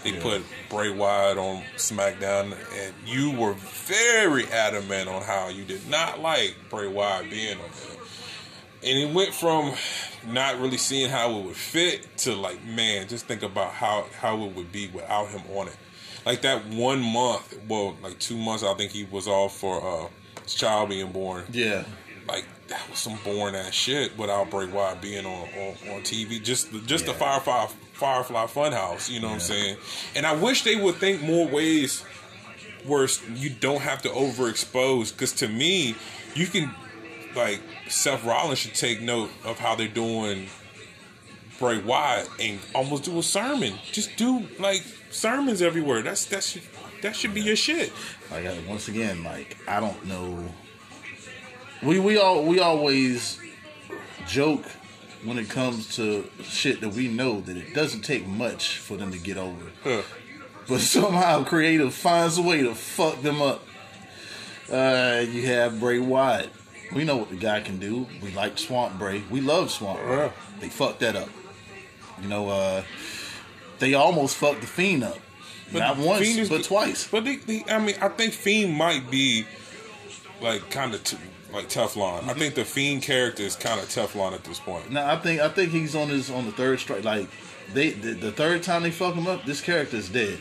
they 0.04 0.12
Yeah. 0.12 0.22
put 0.22 0.44
Bray 0.70 0.90
Wyatt 0.90 1.38
on 1.38 1.64
SmackDown, 1.76 2.56
and 2.80 2.94
you 3.06 3.32
were 3.32 3.54
very 3.54 4.46
adamant 4.48 5.10
on 5.10 5.24
how 5.24 5.48
you 5.50 5.64
did 5.66 5.88
not 5.90 6.20
like 6.20 6.56
Bray 6.70 6.88
Wyatt 6.88 7.30
being 7.30 7.58
on 7.58 7.70
there. 7.84 7.98
And 8.84 9.10
it 9.10 9.14
went 9.14 9.34
from 9.34 9.74
not 10.28 10.60
really 10.60 10.78
seeing 10.78 11.10
how 11.10 11.32
it 11.40 11.44
would 11.46 11.56
fit 11.56 12.08
to 12.20 12.36
like, 12.36 12.64
man, 12.64 13.08
just 13.08 13.26
think 13.26 13.42
about 13.42 13.72
how 13.74 14.06
how 14.20 14.44
it 14.44 14.56
would 14.56 14.72
be 14.72 14.88
without 14.88 15.30
him 15.30 15.42
on 15.56 15.68
it. 15.68 15.76
Like 16.26 16.42
that 16.42 16.68
one 16.68 17.02
month, 17.02 17.58
well, 17.68 17.96
like 18.04 18.20
two 18.20 18.38
months, 18.38 18.64
I 18.64 18.74
think 18.76 18.92
he 18.92 19.06
was 19.06 19.28
off 19.28 19.58
for 19.58 19.82
uh, 20.06 20.08
his 20.44 20.54
child 20.54 20.90
being 20.90 21.12
born. 21.12 21.46
Yeah. 21.52 21.86
like 22.28 22.46
that 22.68 22.88
was 22.90 23.00
some 23.00 23.18
boring 23.24 23.56
ass 23.56 23.74
shit 23.74 24.16
without 24.18 24.52
Bray 24.52 24.68
Wyatt 24.68 25.02
being 25.02 25.26
on 25.26 25.48
on, 25.58 25.90
on 25.96 26.02
TV. 26.02 26.42
Just 26.44 26.72
the, 26.72 26.80
just 26.82 27.06
the 27.08 27.14
Firefly 27.14 27.68
Firefly 27.98 28.46
Funhouse, 28.46 29.10
you 29.10 29.20
know 29.20 29.28
what 29.28 29.34
I'm 29.36 29.40
saying? 29.40 29.78
And 30.16 30.26
I 30.26 30.36
wish 30.36 30.64
they 30.64 30.76
would 30.76 30.96
think 30.96 31.22
more 31.22 31.48
ways 31.48 32.04
where 32.86 33.08
you 33.34 33.50
don't 33.50 33.82
have 33.82 34.04
to 34.04 34.10
overexpose. 34.10 35.12
Because 35.12 35.34
to 35.34 35.48
me, 35.48 35.96
you 36.36 36.46
can 36.46 36.74
like 37.36 37.60
Seth 37.88 38.24
Rollins 38.24 38.60
should 38.60 38.76
take 38.76 39.02
note 39.02 39.32
of 39.44 39.58
how 39.60 39.76
they're 39.76 39.88
doing 39.88 40.48
Bray 41.60 41.80
Wyatt 41.80 42.30
and 42.40 42.60
almost 42.76 43.04
do 43.04 43.18
a 43.18 43.24
sermon. 43.24 43.74
Just 43.92 44.16
do 44.16 44.48
like 44.60 44.84
sermons 45.10 45.62
everywhere. 45.62 46.02
That's 46.04 46.26
that 46.26 46.44
should 46.44 46.64
that 47.02 47.16
should 47.16 47.34
be 47.34 47.42
your 47.42 47.56
shit. 47.56 47.92
Like 48.32 48.46
once 48.68 48.88
again, 48.88 49.24
like 49.24 49.58
I 49.68 49.80
don't 49.80 50.06
know. 50.06 50.54
We 51.82 52.00
we 52.00 52.18
all 52.18 52.46
we 52.46 52.60
always 52.60 53.40
joke 54.28 54.66
when 55.24 55.38
it 55.38 55.50
comes 55.50 55.96
to 55.96 56.30
shit 56.44 56.82
that 56.82 56.90
we 56.90 57.08
know 57.08 57.42
that 57.42 57.58
it 57.58 57.74
doesn't 57.74 58.02
take 58.02 58.28
much 58.28 58.78
for 58.78 58.98
them 58.98 59.12
to 59.12 59.20
get 59.20 59.38
over. 59.38 59.72
Huh. 59.84 60.02
But 60.68 60.82
somehow 60.82 61.44
creative 61.44 61.94
finds 61.94 62.38
a 62.38 62.42
way 62.42 62.62
to 62.62 62.76
fuck 62.76 63.22
them 63.22 63.42
up. 63.42 63.64
Uh, 64.72 65.26
you 65.30 65.46
have 65.48 65.80
Bray 65.80 66.00
Wyatt. 66.00 66.50
We 66.94 67.04
know 67.04 67.18
what 67.18 67.30
the 67.30 67.36
guy 67.36 67.62
can 67.62 67.78
do. 67.80 68.08
We 68.22 68.32
like 68.32 68.58
Swamp 68.58 68.98
Bray. 68.98 69.24
We 69.30 69.42
love 69.42 69.72
Swamp 69.72 70.00
Bray. 70.00 70.18
Yeah. 70.18 70.32
They 70.60 70.70
fucked 70.70 71.00
that 71.02 71.16
up. 71.16 71.30
You 72.22 72.28
know, 72.28 72.50
uh, 72.50 72.84
they 73.80 73.94
almost 73.94 74.36
fucked 74.36 74.62
the 74.62 74.68
Fiend 74.68 75.04
up. 75.04 75.18
But 75.72 75.80
Not 75.80 75.98
once, 75.98 76.26
Fiend 76.26 76.40
is 76.40 76.50
but 76.50 76.64
twice. 76.64 77.08
But 77.10 77.26
they, 77.26 77.38
they, 77.38 77.64
I 77.70 77.80
mean, 77.80 77.96
I 78.02 78.08
think 78.10 78.34
Fiend 78.34 78.74
might 78.74 79.12
be 79.12 79.46
like 80.42 80.70
kind 80.70 80.94
of 80.94 81.04
t- 81.04 81.18
like 81.58 81.70
Teflon. 81.70 82.30
I 82.30 82.34
think 82.34 82.56
the 82.56 82.64
Fiend 82.64 83.02
character 83.02 83.44
is 83.44 83.56
kind 83.56 83.80
of 83.80 83.88
Teflon 83.88 84.34
at 84.34 84.44
this 84.44 84.60
point. 84.60 84.92
No, 84.92 85.06
I 85.06 85.18
think 85.18 85.42
I 85.42 85.50
think 85.50 85.72
he's 85.72 85.96
on 85.96 86.10
his 86.10 86.30
on 86.30 86.46
the 86.46 86.52
third 86.52 86.80
strike. 86.80 87.04
Like 87.04 87.28
they 87.74 87.92
the, 87.92 88.14
the 88.14 88.32
third 88.32 88.64
time 88.64 88.84
they 88.84 88.92
fuck 88.92 89.16
him 89.16 89.28
up, 89.28 89.46
this 89.46 89.62
character 89.62 89.98
is 89.98 90.10
dead. 90.10 90.40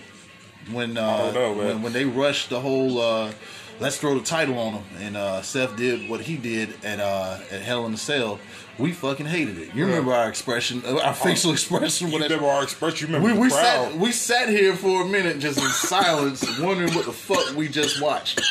When 0.71 0.97
uh, 0.99 1.33
know, 1.33 1.53
when 1.55 1.83
when 1.83 1.93
they 1.93 2.05
rushed 2.05 2.51
the 2.51 2.61
whole 2.61 3.01
uh, 3.01 3.33
let's 3.81 3.99
throw 3.99 4.19
the 4.19 4.25
title 4.25 4.59
on 4.59 4.75
him, 4.75 4.85
and 4.99 5.17
uh, 5.17 5.43
Seth 5.43 5.77
did 5.77 6.09
what 6.11 6.21
he 6.21 6.37
did 6.37 6.85
at 6.85 7.01
uh, 7.01 7.39
at 7.51 7.63
Hell 7.63 7.87
in 7.87 7.95
a 7.95 7.97
Cell, 7.97 8.39
we 8.79 8.93
fucking 8.93 9.27
hated 9.27 9.59
it. 9.59 9.75
You 9.75 9.87
remember 9.87 10.13
our 10.13 10.29
expression, 10.29 10.83
uh, 10.85 10.99
our 10.99 11.15
facial 11.15 11.53
expression 11.53 12.09
You 12.09 12.15
when 12.15 12.23
remember 12.23 12.47
our 12.47 12.63
expression? 12.63 13.09
You 13.09 13.17
remember 13.17 13.41
we, 13.41 13.47
we 13.47 13.51
sat 13.51 13.97
we 13.97 14.13
sat 14.13 14.49
here 14.49 14.75
for 14.75 15.03
a 15.03 15.07
minute 15.07 15.39
just 15.39 15.59
in 15.59 15.69
silence, 15.71 16.61
wondering 16.61 16.93
what 16.95 17.07
the 17.07 17.13
fuck 17.13 17.57
we 17.57 17.69
just 17.69 18.03
watched. 18.03 18.43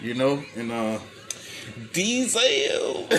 You 0.00 0.14
know, 0.14 0.42
and 0.56 0.70
uh, 0.70 0.98
Diesel. 1.92 3.08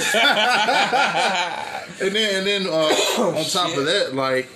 And 1.98 2.14
then, 2.14 2.36
and 2.36 2.46
then 2.46 2.68
uh, 2.68 2.92
on 3.22 3.46
top 3.46 3.78
of 3.78 3.86
that, 3.86 4.14
like 4.14 4.50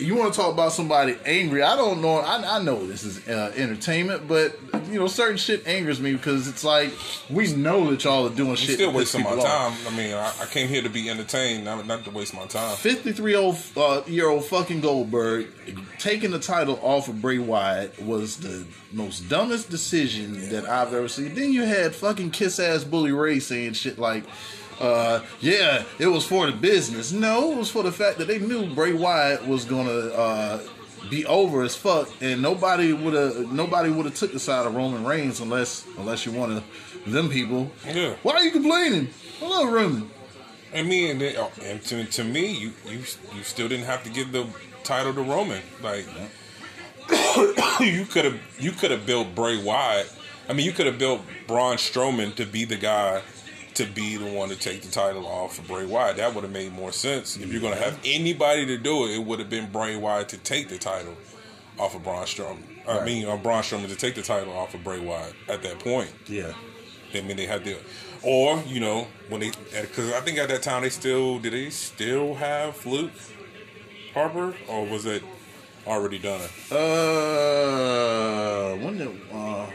you 0.00 0.16
want 0.16 0.32
to 0.32 0.40
talk 0.40 0.52
about 0.52 0.72
somebody 0.72 1.16
angry. 1.24 1.62
I 1.62 1.76
don't 1.76 2.00
know. 2.00 2.16
I, 2.16 2.56
I 2.58 2.62
know 2.62 2.86
this 2.86 3.04
is 3.04 3.26
uh, 3.28 3.52
entertainment, 3.56 4.26
but 4.26 4.58
you 4.90 4.98
know, 4.98 5.06
certain 5.06 5.36
shit 5.36 5.66
angers 5.66 6.00
me 6.00 6.12
because 6.12 6.48
it's 6.48 6.64
like 6.64 6.90
we 7.28 7.52
know 7.54 7.90
that 7.90 8.02
y'all 8.04 8.26
are 8.26 8.34
doing 8.34 8.50
You 8.50 8.56
shit. 8.56 8.74
still 8.76 8.92
wasting 8.92 9.22
my 9.22 9.30
off. 9.30 9.44
time. 9.44 9.92
I 9.92 9.96
mean, 9.96 10.14
I, 10.14 10.32
I 10.40 10.46
came 10.46 10.68
here 10.68 10.82
to 10.82 10.88
be 10.88 11.08
entertained, 11.10 11.64
not, 11.64 11.86
not 11.86 12.04
to 12.04 12.10
waste 12.10 12.34
my 12.34 12.46
time. 12.46 12.76
53 12.76 13.34
old 13.36 13.56
uh, 13.76 14.02
year 14.06 14.28
old 14.28 14.44
fucking 14.46 14.80
Goldberg 14.80 15.48
taking 15.98 16.30
the 16.30 16.40
title 16.40 16.78
off 16.82 17.08
of 17.08 17.20
Bray 17.20 17.38
Wyatt 17.38 18.00
was 18.02 18.38
the 18.38 18.66
most 18.92 19.28
dumbest 19.28 19.70
decision 19.70 20.48
that 20.50 20.64
I've 20.68 20.92
ever 20.94 21.08
seen. 21.08 21.34
Then 21.34 21.52
you 21.52 21.62
had 21.64 21.94
fucking 21.94 22.30
kiss 22.30 22.58
ass 22.58 22.84
Bully 22.84 23.12
Ray 23.12 23.38
saying 23.38 23.74
shit 23.74 23.98
like, 23.98 24.24
uh, 24.80 25.20
"Yeah, 25.40 25.84
it 25.98 26.06
was 26.06 26.26
for 26.26 26.46
the 26.46 26.52
business." 26.52 27.12
No, 27.12 27.52
it 27.52 27.58
was 27.58 27.70
for 27.70 27.82
the 27.82 27.92
fact 27.92 28.18
that 28.18 28.28
they 28.28 28.38
knew 28.38 28.74
Bray 28.74 28.92
Wyatt 28.92 29.46
was 29.46 29.64
gonna 29.64 29.90
uh, 29.90 30.60
be 31.08 31.26
over 31.26 31.62
as 31.62 31.76
fuck, 31.76 32.08
and 32.20 32.42
nobody 32.42 32.92
would 32.92 33.14
have 33.14 33.52
nobody 33.52 33.90
would 33.90 34.06
have 34.06 34.14
took 34.14 34.32
the 34.32 34.40
side 34.40 34.66
of 34.66 34.74
Roman 34.74 35.04
Reigns 35.04 35.40
unless 35.40 35.86
unless 35.98 36.26
you 36.26 36.32
wanted 36.32 36.62
them 37.06 37.28
people. 37.28 37.70
Yeah. 37.86 38.14
Why 38.22 38.34
are 38.34 38.42
you 38.42 38.50
complaining? 38.50 39.08
I 39.42 39.48
love 39.48 39.72
Roman. 39.72 40.10
And 40.72 40.88
me 40.88 41.10
and, 41.10 41.20
then, 41.20 41.34
oh, 41.36 41.50
and 41.64 41.82
to, 41.86 42.04
to 42.04 42.22
me, 42.22 42.52
you, 42.52 42.72
you 42.86 43.00
you 43.34 43.42
still 43.42 43.68
didn't 43.68 43.86
have 43.86 44.04
to 44.04 44.10
give 44.10 44.30
the 44.30 44.46
title 44.84 45.12
to 45.14 45.22
Roman. 45.22 45.62
Like 45.82 46.06
you 47.80 48.04
could 48.04 48.24
have 48.24 48.40
you 48.58 48.72
could 48.72 48.90
have 48.90 49.06
built 49.06 49.34
Bray 49.34 49.62
Wyatt. 49.62 50.12
I 50.48 50.52
mean, 50.52 50.66
you 50.66 50.72
could 50.72 50.86
have 50.86 50.98
built 50.98 51.22
Braun 51.46 51.76
Strowman 51.76 52.34
to 52.36 52.44
be 52.44 52.64
the 52.64 52.76
guy 52.76 53.22
to 53.74 53.86
be 53.86 54.16
the 54.16 54.32
one 54.32 54.48
to 54.48 54.56
take 54.56 54.82
the 54.82 54.90
title 54.90 55.26
off 55.26 55.58
of 55.58 55.66
Bray 55.66 55.86
Wyatt. 55.86 56.16
That 56.16 56.34
would 56.34 56.44
have 56.44 56.52
made 56.52 56.72
more 56.72 56.92
sense. 56.92 57.36
If 57.36 57.52
you're 57.52 57.62
gonna 57.62 57.76
have 57.76 57.98
anybody 58.04 58.66
to 58.66 58.78
do 58.78 59.06
it, 59.06 59.14
it 59.14 59.24
would 59.24 59.38
have 59.38 59.50
been 59.50 59.70
Bray 59.70 59.96
Wyatt 59.96 60.28
to 60.30 60.38
take 60.38 60.68
the 60.68 60.78
title 60.78 61.16
off 61.78 61.94
of 61.94 62.04
Braun 62.04 62.24
Strowman. 62.24 62.64
I 62.86 63.04
mean, 63.04 63.26
uh, 63.26 63.36
Braun 63.36 63.62
Strowman 63.62 63.88
to 63.88 63.96
take 63.96 64.14
the 64.14 64.22
title 64.22 64.52
off 64.52 64.74
of 64.74 64.82
Bray 64.82 65.00
Wyatt 65.00 65.34
at 65.48 65.62
that 65.62 65.78
point. 65.78 66.10
Yeah. 66.26 66.52
I 67.14 67.20
mean, 67.22 67.36
they 67.36 67.46
had 67.46 67.64
to, 67.64 67.76
or 68.22 68.62
you 68.66 68.80
know, 68.80 69.06
when 69.28 69.40
they, 69.40 69.50
because 69.80 70.12
I 70.12 70.20
think 70.20 70.38
at 70.38 70.48
that 70.48 70.62
time 70.62 70.82
they 70.82 70.90
still 70.90 71.38
did 71.38 71.52
they 71.52 71.70
still 71.70 72.34
have 72.34 72.84
Luke 72.86 73.12
Harper, 74.14 74.54
or 74.68 74.86
was 74.86 75.06
it 75.06 75.22
already 75.86 76.18
done? 76.18 76.40
Uh, 76.70 78.76
when 78.76 78.98
did 78.98 79.20
uh, 79.32 79.66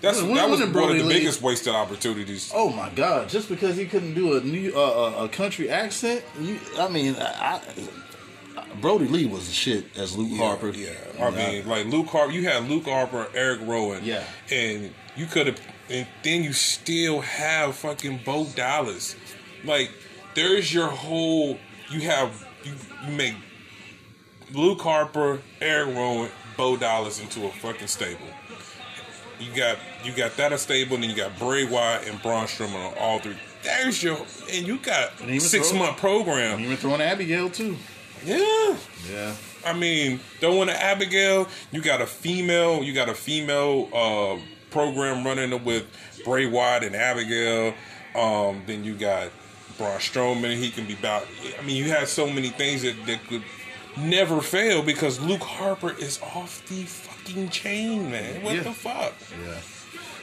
That's 0.00 0.20
When- 0.22 0.34
that 0.34 0.48
was 0.48 0.60
one 0.60 0.68
of 0.68 0.74
the 0.74 1.02
leave? 1.02 1.08
biggest 1.08 1.42
wasted 1.42 1.74
opportunities. 1.74 2.50
oh 2.54 2.70
my 2.70 2.88
god, 2.90 3.28
just 3.28 3.48
because 3.48 3.76
he 3.76 3.86
couldn't 3.86 4.14
do 4.14 4.36
a 4.36 4.40
new 4.40 4.72
uh, 4.76 5.14
a- 5.18 5.24
a 5.24 5.28
country 5.28 5.68
accent, 5.70 6.22
you, 6.40 6.58
I 6.78 6.88
mean, 6.88 7.16
I, 7.16 7.60
I, 8.56 8.64
Brodie 8.80 9.08
Lee 9.08 9.26
was 9.26 9.48
the 9.48 9.52
shit 9.54 9.96
as 9.96 10.16
Luke 10.16 10.38
Harper. 10.38 10.70
Yeah, 10.70 10.90
I 11.20 11.30
mean, 11.30 11.66
like 11.68 11.86
Luke 11.86 12.06
Harper, 12.08 12.32
you 12.32 12.48
had 12.48 12.68
Luke 12.68 12.84
Harper, 12.84 13.26
Eric 13.34 13.60
Rowan, 13.64 14.04
Yeah. 14.04 14.22
and 14.50 14.92
you 15.16 15.26
could 15.26 15.46
have, 15.48 15.60
and 15.90 16.06
then 16.22 16.44
you 16.44 16.52
still 16.52 17.20
have 17.20 17.74
fucking 17.76 18.20
Bo 18.24 18.44
Dallas. 18.44 19.16
Like, 19.64 19.90
there's 20.34 20.72
your 20.72 20.88
whole. 20.88 21.58
You 21.90 22.02
have 22.02 22.46
you 22.64 22.72
you 23.06 23.12
make 23.16 23.34
Luke 24.52 24.80
Harper, 24.80 25.40
Eric 25.60 25.96
Rowan, 25.96 26.30
Bo 26.56 26.76
Dallas 26.76 27.20
into 27.20 27.46
a 27.46 27.50
fucking 27.50 27.86
stable. 27.88 28.20
You 29.40 29.54
got 29.54 29.78
you 30.04 30.12
got 30.12 30.36
that 30.36 30.52
a 30.52 30.58
stable, 30.58 30.94
and 30.94 31.02
then 31.04 31.10
you 31.10 31.16
got 31.16 31.38
Bray 31.38 31.64
Wyatt 31.64 32.08
and 32.08 32.20
Braun 32.22 32.46
Strowman 32.46 32.74
on 32.92 32.94
all 32.98 33.18
three. 33.20 33.36
There's 33.62 34.02
your 34.02 34.16
and 34.52 34.66
you 34.66 34.78
got 34.78 35.20
And 35.20 35.40
six 35.42 35.72
month 35.72 35.96
program. 35.98 36.60
even 36.60 36.76
throwing 36.76 37.00
Abigail 37.00 37.50
too. 37.50 37.76
Yeah. 38.24 38.76
Yeah, 39.08 39.34
I 39.64 39.72
mean, 39.74 40.18
throwing 40.40 40.68
an 40.68 40.76
Abigail, 40.76 41.46
you 41.70 41.80
got 41.80 42.00
a 42.00 42.06
female, 42.06 42.82
you 42.82 42.92
got 42.92 43.08
a 43.08 43.14
female 43.14 43.88
uh, 43.94 44.38
program 44.70 45.24
running 45.24 45.64
with 45.64 45.86
Bray 46.24 46.46
Wyatt 46.46 46.82
and 46.82 46.96
Abigail. 46.96 47.74
Um, 48.16 48.62
then 48.66 48.82
you 48.84 48.94
got 48.96 49.30
Braun 49.76 49.98
Strowman. 49.98 50.56
He 50.56 50.70
can 50.70 50.86
be 50.86 50.94
about. 50.94 51.26
I 51.58 51.62
mean, 51.64 51.76
you 51.76 51.90
have 51.90 52.08
so 52.08 52.28
many 52.28 52.48
things 52.48 52.82
that, 52.82 52.96
that 53.06 53.24
could 53.28 53.42
never 53.96 54.40
fail 54.40 54.82
because 54.82 55.20
Luke 55.20 55.42
Harper 55.42 55.92
is 55.92 56.20
off 56.22 56.66
the 56.68 56.84
fucking 57.28 57.48
chain, 57.50 58.10
man. 58.10 58.42
What 58.42 58.54
Yeah. 58.56 58.62
the 58.62 58.72
fuck? 58.72 59.12
yeah. 59.44 59.54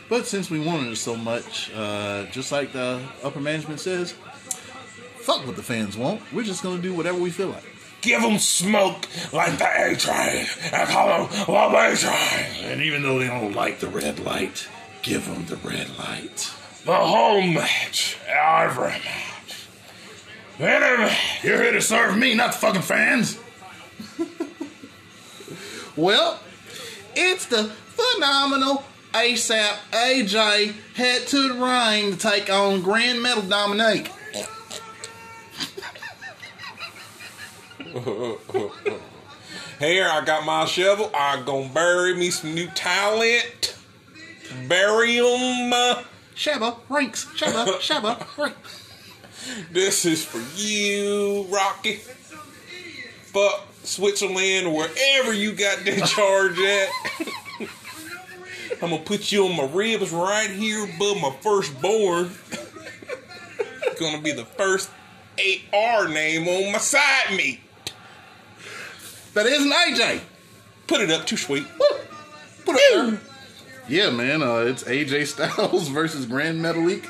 But 0.10 0.28
since 0.28 0.50
we 0.52 0.60
wanted 0.60 0.92
it 0.92 0.98
so 0.98 1.16
much, 1.16 1.72
uh, 1.76 2.26
just 2.32 2.52
like 2.52 2.72
the 2.74 3.02
upper 3.24 3.40
management 3.40 3.80
says, 3.80 4.14
fuck 5.18 5.46
what 5.48 5.56
the 5.56 5.64
fans 5.64 5.98
want. 5.98 6.22
We're 6.32 6.44
just 6.44 6.62
gonna 6.62 6.82
do 6.82 6.94
whatever 6.94 7.18
we 7.18 7.32
feel 7.32 7.48
like. 7.50 7.64
Give 8.02 8.22
them 8.22 8.38
smoke 8.38 9.08
like 9.34 9.58
the 9.58 9.66
A 9.66 9.96
train. 9.96 10.46
and 10.72 10.90
call 10.90 11.26
them 11.26 11.46
the 11.48 11.78
A 11.94 11.96
train. 11.96 12.72
And 12.72 12.82
even 12.82 13.02
though 13.02 13.18
they 13.18 13.28
don't 13.28 13.54
like 13.54 13.80
the 13.80 13.88
red 13.88 14.20
light, 14.20 14.68
give 15.02 15.26
them 15.26 15.46
the 15.48 15.56
red 15.68 15.98
light. 15.98 16.52
The 16.86 16.94
whole 16.96 17.42
match, 17.42 18.18
every 18.28 18.90
match, 18.90 19.66
any 20.60 20.98
match. 20.98 21.44
You're 21.44 21.64
here 21.64 21.72
to 21.72 21.82
serve 21.82 22.16
me, 22.16 22.36
not 22.36 22.52
the 22.52 22.58
fucking 22.60 22.84
fans. 22.84 23.40
well, 25.96 26.40
it's 27.16 27.46
the 27.46 27.64
phenomenal 27.64 28.84
ASAP 29.14 29.78
AJ 29.92 30.74
head 30.96 31.28
to 31.28 31.48
the 31.48 31.54
ring 31.54 32.12
to 32.12 32.18
take 32.18 32.50
on 32.50 32.82
Grand 32.82 33.22
Metal 33.22 33.44
Dominique. 33.44 34.12
Here, 39.80 40.08
I 40.10 40.24
got 40.26 40.46
my 40.46 40.66
shovel. 40.66 41.12
I'm 41.14 41.46
gonna 41.46 41.70
bury 41.70 42.16
me 42.16 42.30
some 42.30 42.54
new 42.54 42.68
talent. 42.68 43.78
Bury 44.68 45.16
them. 45.18 45.74
Uh, 45.74 46.04
Shabba 46.36 46.78
ranks, 46.90 47.26
Shabba, 47.36 47.66
Shabba 47.80 48.38
ranks. 48.38 48.92
This 49.72 50.06
is 50.06 50.26
for 50.26 50.42
you, 50.60 51.46
Rocky. 51.50 51.96
Fuck 51.96 53.68
Switzerland 53.86 54.68
or 54.68 54.76
wherever 54.76 55.34
you 55.34 55.54
got 55.54 55.84
that 55.86 56.06
charge 56.08 56.60
at. 56.60 56.90
I'm 58.82 58.90
gonna 58.92 59.04
put 59.04 59.32
you 59.32 59.46
on 59.46 59.56
my 59.56 59.66
ribs 59.72 60.12
right 60.12 60.50
here 60.50 60.84
above 60.84 61.22
my 61.22 61.34
firstborn. 61.42 62.32
gonna 64.00 64.22
be 64.22 64.32
the 64.32 64.46
first 64.46 64.90
AR 65.74 66.08
name 66.08 66.48
on 66.48 66.72
my 66.72 66.78
side 66.78 67.36
meat. 67.36 67.60
That 69.34 69.46
isn't 69.46 69.72
AJ. 69.72 70.22
Put 70.88 71.02
it 71.02 71.12
up 71.12 71.26
too 71.26 71.38
sweet. 71.38 71.66
Put 72.66 72.76
it 72.78 72.98
up 72.98 73.10
there. 73.10 73.20
Yeah, 73.88 74.10
man. 74.10 74.42
Uh, 74.42 74.58
it's 74.58 74.84
AJ 74.84 75.28
Styles 75.28 75.88
versus 75.90 76.26
Gran 76.26 76.60
Metalik. 76.60 77.06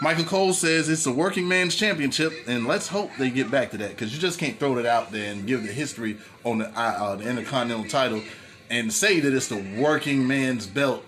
Michael 0.00 0.24
Cole 0.24 0.52
says 0.52 0.88
it's 0.88 1.06
a 1.06 1.12
working 1.12 1.48
man's 1.48 1.74
championship, 1.74 2.32
and 2.46 2.66
let's 2.66 2.86
hope 2.86 3.10
they 3.18 3.30
get 3.30 3.50
back 3.50 3.72
to 3.72 3.78
that 3.78 3.90
because 3.90 4.14
you 4.14 4.20
just 4.20 4.38
can't 4.38 4.58
throw 4.58 4.74
that 4.76 4.86
out 4.86 5.10
there 5.10 5.32
and 5.32 5.46
give 5.46 5.64
the 5.64 5.72
history 5.72 6.18
on 6.44 6.58
the, 6.58 6.68
uh, 6.68 6.80
uh, 6.80 7.16
the 7.16 7.28
Intercontinental 7.28 7.88
title 7.90 8.22
and 8.70 8.92
say 8.92 9.18
that 9.18 9.34
it's 9.34 9.48
the 9.48 9.76
working 9.78 10.26
man's 10.26 10.66
belt, 10.66 11.04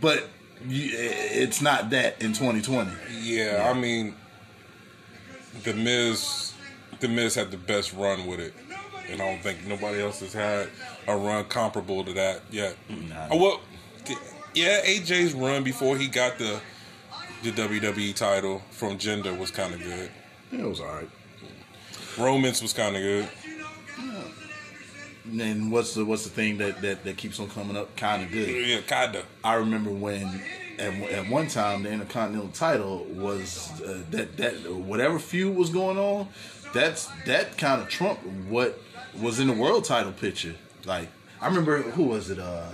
but 0.00 0.28
you, 0.66 0.90
it's 0.94 1.60
not 1.60 1.90
that 1.90 2.22
in 2.22 2.32
2020. 2.32 2.90
Yeah, 3.20 3.70
I 3.70 3.78
mean, 3.78 4.14
the 5.64 5.74
Miz, 5.74 6.54
the 7.00 7.08
Miz 7.08 7.34
had 7.34 7.50
the 7.50 7.58
best 7.58 7.92
run 7.92 8.26
with 8.26 8.40
it, 8.40 8.54
and 9.10 9.20
I 9.20 9.30
don't 9.30 9.42
think 9.42 9.66
nobody 9.66 10.00
else 10.00 10.20
has 10.20 10.32
had 10.32 10.68
a 11.06 11.16
run 11.16 11.44
comparable 11.46 12.04
to 12.04 12.12
that 12.14 12.42
yet. 12.50 12.76
Nah. 12.88 13.28
Oh, 13.30 13.36
well, 13.36 13.60
yeah, 14.54 14.84
AJ's 14.84 15.34
run 15.34 15.64
before 15.64 15.96
he 15.96 16.08
got 16.08 16.38
the 16.38 16.60
the 17.42 17.50
WWE 17.50 18.14
title 18.14 18.62
from 18.70 18.98
Jinder 18.98 19.36
was 19.36 19.50
kind 19.50 19.74
of 19.74 19.82
good. 19.82 20.10
Yeah, 20.50 20.60
It 20.60 20.68
was 20.68 20.80
all 20.80 20.86
right. 20.86 21.08
Romance 22.18 22.62
was 22.62 22.72
kind 22.72 22.96
of 22.96 23.02
good. 23.02 23.28
And 25.40 25.70
what's 25.70 25.94
the 25.94 26.04
what's 26.04 26.24
the 26.24 26.30
thing 26.30 26.58
that 26.58 26.82
that, 26.82 27.04
that 27.04 27.16
keeps 27.16 27.38
on 27.38 27.48
coming 27.48 27.76
up? 27.76 27.96
Kind 27.96 28.24
of 28.24 28.30
good. 28.32 28.48
Yeah, 28.48 28.80
kinda. 28.80 29.22
I 29.44 29.54
remember 29.54 29.90
when 29.90 30.42
at, 30.78 30.94
at 30.94 31.28
one 31.28 31.46
time 31.46 31.84
the 31.84 31.92
Intercontinental 31.92 32.48
title 32.48 33.04
was 33.04 33.80
uh, 33.82 34.02
that 34.10 34.36
that 34.36 34.72
whatever 34.74 35.18
feud 35.18 35.56
was 35.56 35.70
going 35.70 35.96
on, 35.96 36.28
that's 36.74 37.08
that 37.26 37.56
kind 37.56 37.80
of 37.80 37.88
trumped 37.88 38.26
what 38.48 38.80
was 39.20 39.38
in 39.38 39.46
the 39.46 39.52
world 39.52 39.84
title 39.84 40.12
picture. 40.12 40.54
Like 40.84 41.08
I 41.40 41.46
remember 41.46 41.82
who 41.82 42.04
was 42.04 42.28
it? 42.30 42.38
Uh, 42.40 42.70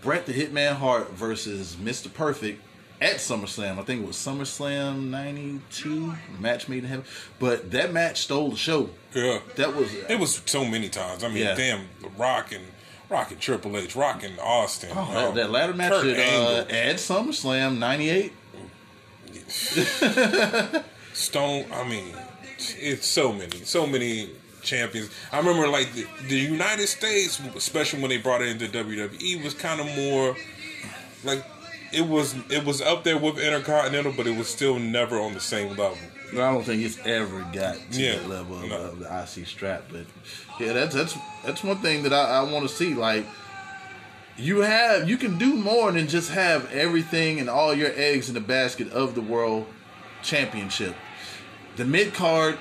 Bret 0.00 0.24
the 0.26 0.32
Hitman 0.32 0.76
Hart 0.76 1.10
versus 1.12 1.74
Mr. 1.76 2.12
Perfect 2.12 2.62
at 3.00 3.16
SummerSlam. 3.16 3.78
I 3.78 3.82
think 3.82 4.02
it 4.02 4.06
was 4.06 4.16
SummerSlam 4.16 5.08
'92, 5.10 6.14
match 6.40 6.68
made 6.68 6.84
in 6.84 6.90
heaven. 6.90 7.04
But 7.38 7.70
that 7.70 7.92
match 7.92 8.22
stole 8.22 8.50
the 8.50 8.56
show. 8.56 8.90
Yeah, 9.14 9.38
That 9.56 9.74
was 9.74 9.92
it 9.94 10.18
was 10.18 10.42
so 10.46 10.64
many 10.64 10.88
times. 10.88 11.22
I 11.24 11.28
mean, 11.28 11.38
Yeah. 11.44 11.54
damn, 11.54 11.88
Rock 12.16 12.52
and 12.52 12.64
Rock 13.08 13.30
and 13.30 13.40
Triple 13.40 13.76
H, 13.76 13.96
Rock 13.96 14.22
and 14.22 14.38
Austin. 14.40 14.90
Oh, 14.92 15.00
um, 15.00 15.14
that, 15.14 15.34
that 15.34 15.50
ladder 15.50 15.72
match 15.74 15.92
Kurt 15.92 16.16
at, 16.16 16.34
uh, 16.34 16.64
at 16.68 16.96
SummerSlam 16.96 17.78
'98. 17.78 18.32
Stone. 21.14 21.66
I 21.72 21.88
mean, 21.88 22.14
it's 22.58 23.06
so 23.06 23.32
many, 23.32 23.58
so 23.64 23.86
many 23.86 24.30
champions. 24.62 25.10
I 25.32 25.38
remember 25.38 25.68
like 25.68 25.92
the, 25.94 26.06
the 26.28 26.36
United 26.38 26.86
States, 26.86 27.40
especially 27.56 28.00
when 28.00 28.10
they 28.10 28.18
brought 28.18 28.42
it 28.42 28.48
into 28.48 28.66
WWE, 28.68 29.42
was 29.42 29.54
kind 29.54 29.80
of 29.80 29.86
more 29.96 30.36
like 31.24 31.44
it 31.92 32.06
was. 32.06 32.34
It 32.50 32.64
was 32.64 32.80
up 32.80 33.04
there 33.04 33.18
with 33.18 33.38
Intercontinental, 33.38 34.12
but 34.16 34.26
it 34.26 34.36
was 34.36 34.48
still 34.48 34.78
never 34.78 35.18
on 35.18 35.34
the 35.34 35.40
same 35.40 35.70
level. 35.70 35.98
But 36.32 36.42
I 36.42 36.52
don't 36.52 36.62
think 36.64 36.82
it's 36.82 36.98
ever 37.06 37.40
got 37.52 37.76
to 37.92 38.00
Yeah, 38.00 38.16
that 38.16 38.28
level 38.28 38.58
of, 38.62 38.68
no. 38.68 38.76
of 38.76 38.98
the 38.98 39.06
IC 39.40 39.46
strap. 39.46 39.84
But 39.90 40.04
yeah, 40.60 40.72
that's 40.74 40.94
that's 40.94 41.16
that's 41.44 41.64
one 41.64 41.78
thing 41.78 42.02
that 42.02 42.12
I, 42.12 42.40
I 42.40 42.42
want 42.42 42.68
to 42.68 42.74
see. 42.74 42.94
Like 42.94 43.24
you 44.36 44.60
have, 44.60 45.08
you 45.08 45.16
can 45.16 45.38
do 45.38 45.54
more 45.54 45.90
than 45.90 46.06
just 46.06 46.30
have 46.30 46.70
everything 46.72 47.40
and 47.40 47.48
all 47.48 47.74
your 47.74 47.90
eggs 47.94 48.28
in 48.28 48.34
the 48.34 48.40
basket 48.40 48.92
of 48.92 49.14
the 49.14 49.22
world 49.22 49.66
championship. 50.22 50.94
The 51.76 51.84
mid 51.84 52.12
card 52.14 52.58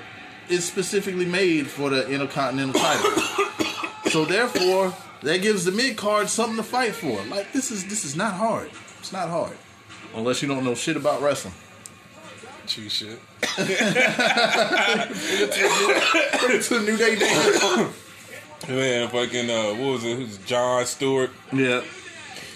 is 0.50 0.64
specifically 0.66 1.26
made 1.26 1.68
for 1.68 1.90
the 1.90 2.08
intercontinental 2.10 2.80
title, 2.80 3.12
so 4.12 4.24
therefore 4.26 4.94
that 5.24 5.42
gives 5.42 5.66
the 5.66 5.72
mid 5.72 5.98
card 5.98 6.30
something 6.30 6.56
to 6.56 6.64
fight 6.64 6.94
for. 6.96 7.22
Like 7.26 7.52
this 7.52 7.70
is 7.70 7.86
this 7.88 8.06
is 8.06 8.16
not 8.16 8.34
hard. 8.36 8.70
It's 9.08 9.14
not 9.14 9.30
hard 9.30 9.56
unless 10.16 10.42
you 10.42 10.50
don't 10.50 10.66
know 10.66 10.76
shit 10.76 10.98
about 10.98 11.22
wrestling. 11.22 11.54
Cheese 12.66 12.92
shit. 12.92 13.20
It's 16.50 16.72
a 16.72 16.82
new 16.82 16.98
day 16.98 17.16
day. 17.16 17.90
Man, 18.68 19.08
fucking 19.08 19.50
uh, 19.50 19.76
what 19.76 19.94
was 19.94 20.04
it? 20.04 20.18
Who's 20.18 20.38
Jon 20.40 20.86
Stewart? 20.86 21.32
Yeah. 21.54 21.84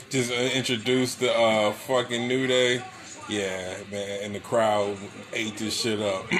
just 0.10 0.30
uh, 0.34 0.36
introduced 0.36 1.22
the 1.22 1.34
uh, 1.34 1.72
fucking 1.72 2.28
New 2.28 2.48
Day. 2.48 2.84
Yeah, 3.30 3.78
man, 3.90 4.20
and 4.24 4.36
the 4.36 4.42
crowd 4.42 4.98
ate 5.32 5.56
this 5.56 5.80
shit 5.80 6.02
up. 6.02 6.26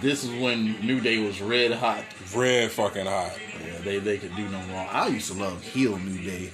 This 0.00 0.22
is 0.22 0.30
when 0.40 0.80
New 0.86 1.00
Day 1.00 1.18
was 1.18 1.42
red 1.42 1.72
hot. 1.72 2.04
Red 2.32 2.70
fucking 2.70 3.06
hot. 3.06 3.36
Yeah, 3.66 3.78
they 3.82 3.98
they 3.98 4.16
could 4.16 4.36
do 4.36 4.48
no 4.48 4.58
wrong. 4.72 4.86
I 4.92 5.08
used 5.08 5.32
to 5.32 5.36
love 5.36 5.60
heel 5.60 5.98
New 5.98 6.22
Day. 6.22 6.52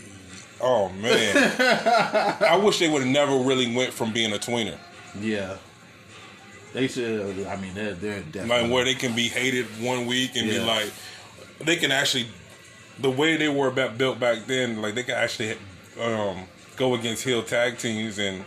Oh 0.61 0.89
man, 0.91 1.37
I 2.49 2.57
wish 2.63 2.79
they 2.79 2.89
would 2.89 3.03
have 3.03 3.11
never 3.11 3.37
really 3.39 3.75
went 3.75 3.93
from 3.93 4.13
being 4.13 4.33
a 4.33 4.37
tweener, 4.39 4.79
Yeah. 5.21 5.57
They 6.73 6.89
should. 6.89 7.47
I 7.47 7.57
mean, 7.57 7.73
they're 7.75 7.95
they're 7.95 8.21
definitely. 8.23 8.63
like 8.63 8.73
where 8.73 8.85
they 8.85 8.95
can 8.95 9.15
be 9.15 9.29
hated 9.29 9.67
one 9.81 10.07
week 10.07 10.35
and 10.35 10.51
be 10.51 10.59
like, 10.59 10.93
they 11.61 11.77
can 11.77 11.93
actually, 11.93 12.27
the 12.99 13.11
way 13.11 13.37
they 13.37 13.49
were 13.49 13.71
built 13.71 14.19
back 14.19 14.47
then, 14.47 14.83
like 14.83 14.97
they 14.97 15.05
can 15.05 15.15
actually 15.15 15.57
um, 16.01 16.49
go 16.77 16.95
against 16.95 17.23
heel 17.23 17.45
tag 17.45 17.79
teams 17.79 18.19
and 18.19 18.45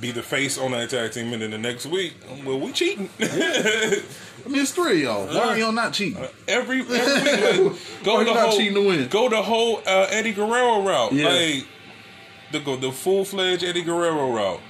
be 0.00 0.10
the 0.10 0.22
face 0.22 0.58
on 0.58 0.72
that 0.72 0.90
tag 0.90 1.12
team, 1.12 1.32
and 1.32 1.42
then 1.42 1.50
the 1.50 1.58
next 1.58 1.86
week, 1.86 2.14
well, 2.44 2.58
we 2.58 2.72
cheating. 2.72 3.08
I 3.20 4.48
mean, 4.48 4.62
it's 4.62 4.72
three 4.72 4.92
of 4.92 4.98
y'all. 4.98 5.26
Why 5.26 5.48
are 5.48 5.58
y'all 5.58 5.72
not 5.72 5.92
cheating? 5.92 6.24
every 6.48 6.80
every 6.80 6.82
week. 6.82 6.88
Like, 6.90 8.04
go 8.04 8.14
Why 8.14 8.24
the 8.24 8.34
not 8.34 8.48
whole 8.48 8.56
cheating 8.58 8.74
to 8.74 8.86
win? 8.86 9.08
go 9.08 9.28
the 9.28 9.42
whole 9.42 9.78
uh, 9.86 10.06
Eddie 10.10 10.32
Guerrero 10.32 10.82
route. 10.82 11.12
Yeah. 11.12 11.28
Like 11.28 11.66
the 12.50 12.60
go 12.60 12.76
the 12.76 12.92
full 12.92 13.24
fledged 13.24 13.62
Eddie 13.64 13.82
Guerrero 13.82 14.32
route. 14.34 14.60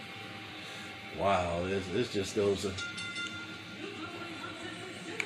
Wow, 1.19 1.65
this 1.67 1.87
this 1.89 2.13
just 2.13 2.35
goes. 2.37 2.67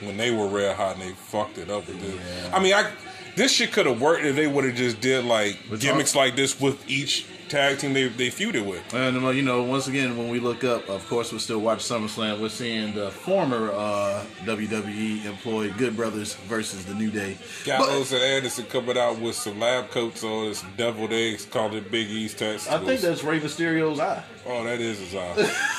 When 0.03 0.17
they 0.19 0.31
were 0.31 0.47
red 0.47 0.77
hot 0.77 0.97
and 0.97 1.03
they 1.03 1.13
fucked 1.15 1.57
it 1.59 1.71
up. 1.71 1.85
Yeah. 1.89 2.51
I 2.53 2.63
mean, 2.63 2.75
I 2.75 2.93
this 3.35 3.53
shit 3.53 3.73
could 3.73 3.87
have 3.87 4.01
worked 4.01 4.25
if 4.25 4.37
they 4.37 4.47
would 4.47 4.65
have 4.65 4.75
just 4.75 5.01
did 5.01 5.25
like 5.25 5.59
gimmicks 5.79 6.15
like 6.15 6.37
this 6.37 6.61
with 6.61 6.89
each 6.89 7.27
tag 7.49 7.79
team 7.79 7.93
they 7.93 8.09
they 8.09 8.29
feuded 8.29 8.67
with. 8.67 8.95
and 8.95 9.23
well, 9.23 9.33
you 9.33 9.43
know, 9.43 9.63
once 9.63 9.89
again, 9.89 10.17
when 10.17 10.29
we 10.29 10.41
look 10.41 10.65
up, 10.65 10.89
of 10.89 11.07
course, 11.09 11.33
we 11.33 11.39
still 11.39 11.61
watch 11.61 11.81
SummerSlam. 11.81 12.41
We're 12.41 12.49
seeing 12.49 12.95
the 12.95 13.11
former 13.11 13.71
uh, 13.73 14.25
WWE 14.45 15.25
employee 15.25 15.73
Good 15.77 15.97
Brothers 15.97 16.35
versus 16.35 16.85
the 16.85 16.95
New 16.95 17.11
Day. 17.11 17.39
Gallows 17.65 18.13
and 18.13 18.23
Anderson 18.23 18.67
coming 18.67 18.99
out 18.99 19.19
with 19.19 19.35
some 19.37 19.59
lab 19.61 19.91
coats 19.91 20.25
on 20.25 20.55
some 20.55 20.73
deviled 20.77 21.13
eggs, 21.13 21.45
called 21.45 21.75
it 21.75 21.91
Big 21.91 22.09
East 22.09 22.39
testicles. 22.39 22.83
I 22.83 22.85
think 22.85 23.01
that's 23.01 23.25
Rey 23.25 23.41
Mysterio's 23.41 24.01
eye. 24.01 24.23
Oh, 24.47 24.63
that 24.65 24.81
is 24.81 24.99
his 24.99 25.15
eye. 25.15 25.35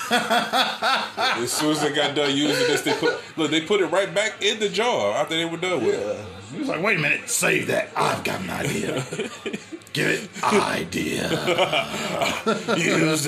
as 1.41 1.51
soon 1.51 1.71
as 1.71 1.81
they 1.81 1.93
got 1.93 2.15
done 2.15 2.35
using 2.35 2.67
this, 2.67 2.81
they 2.81 2.93
put 2.93 3.19
look. 3.37 3.51
They 3.51 3.61
put 3.61 3.81
it 3.81 3.87
right 3.87 4.13
back 4.13 4.43
in 4.43 4.59
the 4.59 4.69
jar 4.69 5.13
after 5.15 5.35
they 5.35 5.45
were 5.45 5.57
done 5.57 5.85
with 5.85 5.95
it. 5.95 6.05
Uh, 6.05 6.25
he 6.51 6.59
was 6.59 6.67
like, 6.69 6.81
wait 6.81 6.97
a 6.97 7.01
minute, 7.01 7.29
save 7.29 7.67
that. 7.67 7.89
I've 7.95 8.23
got 8.23 8.41
an 8.41 8.49
idea. 8.49 9.03
Give 9.97 10.09
it 10.09 10.29
idea. 10.43 11.27
Use. 12.77 13.25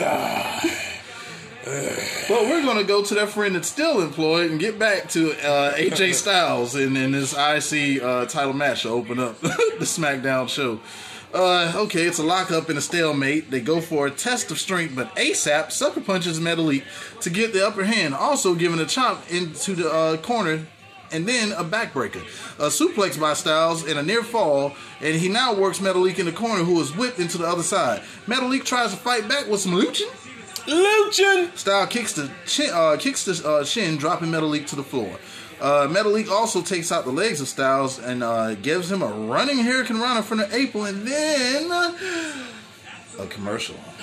Well, 2.29 2.43
we're 2.47 2.61
going 2.61 2.77
to 2.77 2.83
go 2.83 3.03
to 3.03 3.15
that 3.15 3.29
friend 3.29 3.55
that's 3.55 3.67
still 3.67 4.01
employed 4.01 4.51
and 4.51 4.59
get 4.59 4.77
back 4.77 5.09
to 5.09 5.31
uh, 5.31 5.73
AJ 5.73 6.13
Styles 6.21 6.75
in, 6.75 6.95
in 6.95 7.11
this 7.11 7.33
IC 7.33 8.03
uh, 8.03 8.27
title 8.27 8.53
match 8.53 8.83
to 8.83 8.89
open 8.89 9.17
up 9.17 9.39
the 9.41 9.79
SmackDown 9.79 10.47
show. 10.47 10.79
Uh, 11.33 11.73
okay, 11.75 12.03
it's 12.03 12.19
a 12.19 12.23
lockup 12.23 12.69
and 12.69 12.77
a 12.77 12.81
stalemate. 12.81 13.49
They 13.49 13.61
go 13.61 13.81
for 13.81 14.05
a 14.05 14.11
test 14.11 14.51
of 14.51 14.59
strength, 14.59 14.95
but 14.95 15.15
ASAP 15.15 15.71
sucker 15.71 16.01
punches 16.01 16.39
Metalik 16.39 16.83
to 17.21 17.31
get 17.31 17.51
the 17.51 17.65
upper 17.65 17.85
hand, 17.85 18.13
also 18.13 18.53
giving 18.53 18.79
a 18.79 18.85
chop 18.85 19.27
into 19.31 19.73
the 19.73 19.91
uh, 19.91 20.17
corner 20.17 20.67
and 21.11 21.27
then 21.27 21.51
a 21.53 21.63
backbreaker. 21.63 22.21
A 22.57 22.67
suplex 22.67 23.19
by 23.19 23.33
Styles 23.33 23.85
and 23.87 23.99
a 23.99 24.03
near 24.03 24.23
fall, 24.23 24.75
and 25.01 25.15
he 25.15 25.29
now 25.29 25.53
works 25.53 25.79
Metalik 25.79 26.19
in 26.19 26.25
the 26.25 26.31
corner, 26.31 26.63
who 26.63 26.79
is 26.81 26.95
whipped 26.95 27.19
into 27.19 27.37
the 27.37 27.47
other 27.47 27.63
side. 27.63 28.01
Metalik 28.27 28.63
tries 28.65 28.91
to 28.91 28.97
fight 28.97 29.27
back 29.27 29.47
with 29.47 29.61
some 29.61 29.73
luching. 29.73 30.09
Luchen. 30.65 31.55
Style 31.57 31.87
kicks 31.87 32.13
the 32.13 32.29
chin, 32.45 32.69
uh, 32.73 32.95
kicks 32.99 33.25
the 33.25 33.47
uh, 33.47 33.63
shin, 33.63 33.97
dropping 33.97 34.29
Metalik 34.29 34.67
to 34.67 34.75
the 34.75 34.83
floor. 34.83 35.17
Uh, 35.59 35.87
Metalik 35.87 36.29
also 36.29 36.61
takes 36.61 36.91
out 36.91 37.05
the 37.05 37.11
legs 37.11 37.41
of 37.41 37.47
Styles 37.47 37.99
and 37.99 38.23
uh, 38.23 38.55
gives 38.55 38.91
him 38.91 39.01
a 39.01 39.07
running 39.07 39.57
hurricanrana 39.57 40.23
from 40.23 40.37
the 40.37 40.55
apron, 40.55 40.87
and 40.87 41.07
then 41.07 41.71
uh, 41.71 41.97
a 43.19 43.27
commercial. 43.27 43.75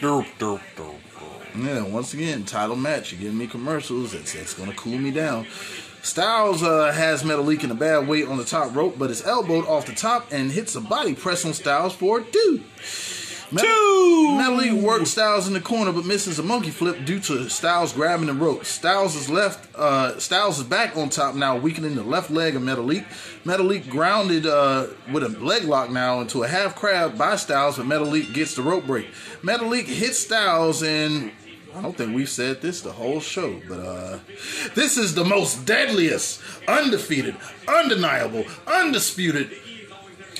Derp, 0.00 0.26
derp, 0.38 0.60
derp, 0.76 0.94
derp. 1.16 1.64
Yeah, 1.64 1.82
once 1.82 2.14
again, 2.14 2.44
title 2.44 2.76
match. 2.76 3.12
You're 3.12 3.20
giving 3.20 3.38
me 3.38 3.46
commercials. 3.46 4.14
It's, 4.14 4.34
it's 4.34 4.54
going 4.54 4.70
to 4.70 4.76
cool 4.76 4.98
me 4.98 5.10
down. 5.10 5.46
Styles 6.08 6.62
uh, 6.62 6.90
has 6.90 7.22
Metalik 7.22 7.64
in 7.64 7.70
a 7.70 7.74
bad 7.74 8.08
way 8.08 8.24
on 8.24 8.38
the 8.38 8.44
top 8.44 8.74
rope, 8.74 8.98
but 8.98 9.10
is 9.10 9.26
elbowed 9.26 9.66
off 9.66 9.84
the 9.84 9.94
top 9.94 10.26
and 10.32 10.50
hits 10.50 10.74
a 10.74 10.80
body 10.80 11.14
press 11.14 11.44
on 11.44 11.52
Styles 11.52 11.94
for 11.94 12.20
a 12.20 12.24
two. 12.24 12.64
Two. 13.50 14.36
Metalik 14.38 14.82
works 14.82 15.10
Styles 15.10 15.46
in 15.46 15.52
the 15.52 15.60
corner, 15.60 15.92
but 15.92 16.06
misses 16.06 16.38
a 16.38 16.42
monkey 16.42 16.70
flip 16.70 17.04
due 17.04 17.20
to 17.20 17.50
Styles 17.50 17.92
grabbing 17.92 18.26
the 18.26 18.32
rope. 18.32 18.64
Styles 18.64 19.16
is 19.16 19.28
left. 19.28 19.74
Uh, 19.74 20.18
Styles 20.18 20.58
is 20.58 20.64
back 20.64 20.96
on 20.96 21.10
top 21.10 21.34
now, 21.34 21.58
weakening 21.58 21.94
the 21.94 22.02
left 22.02 22.30
leg 22.30 22.56
of 22.56 22.62
Metalik. 22.62 23.04
Metalik 23.44 23.90
grounded 23.90 24.46
uh, 24.46 24.86
with 25.12 25.22
a 25.22 25.28
leg 25.28 25.64
lock 25.64 25.90
now 25.90 26.20
into 26.22 26.42
a 26.42 26.48
half 26.48 26.74
crab 26.74 27.18
by 27.18 27.36
Styles, 27.36 27.76
but 27.76 27.84
Metalik 27.84 28.32
gets 28.32 28.54
the 28.54 28.62
rope 28.62 28.86
break. 28.86 29.08
Metalik 29.42 29.84
hits 29.84 30.18
Styles, 30.18 30.82
and 30.82 31.32
I 31.78 31.82
don't 31.82 31.96
think 31.96 32.12
we've 32.12 32.28
said 32.28 32.60
this 32.60 32.80
the 32.80 32.90
whole 32.90 33.20
show, 33.20 33.60
but 33.68 33.78
uh, 33.78 34.18
this 34.74 34.96
is 34.98 35.14
the 35.14 35.24
most 35.24 35.64
deadliest, 35.64 36.40
undefeated, 36.66 37.36
undeniable, 37.68 38.44
undisputed 38.66 39.52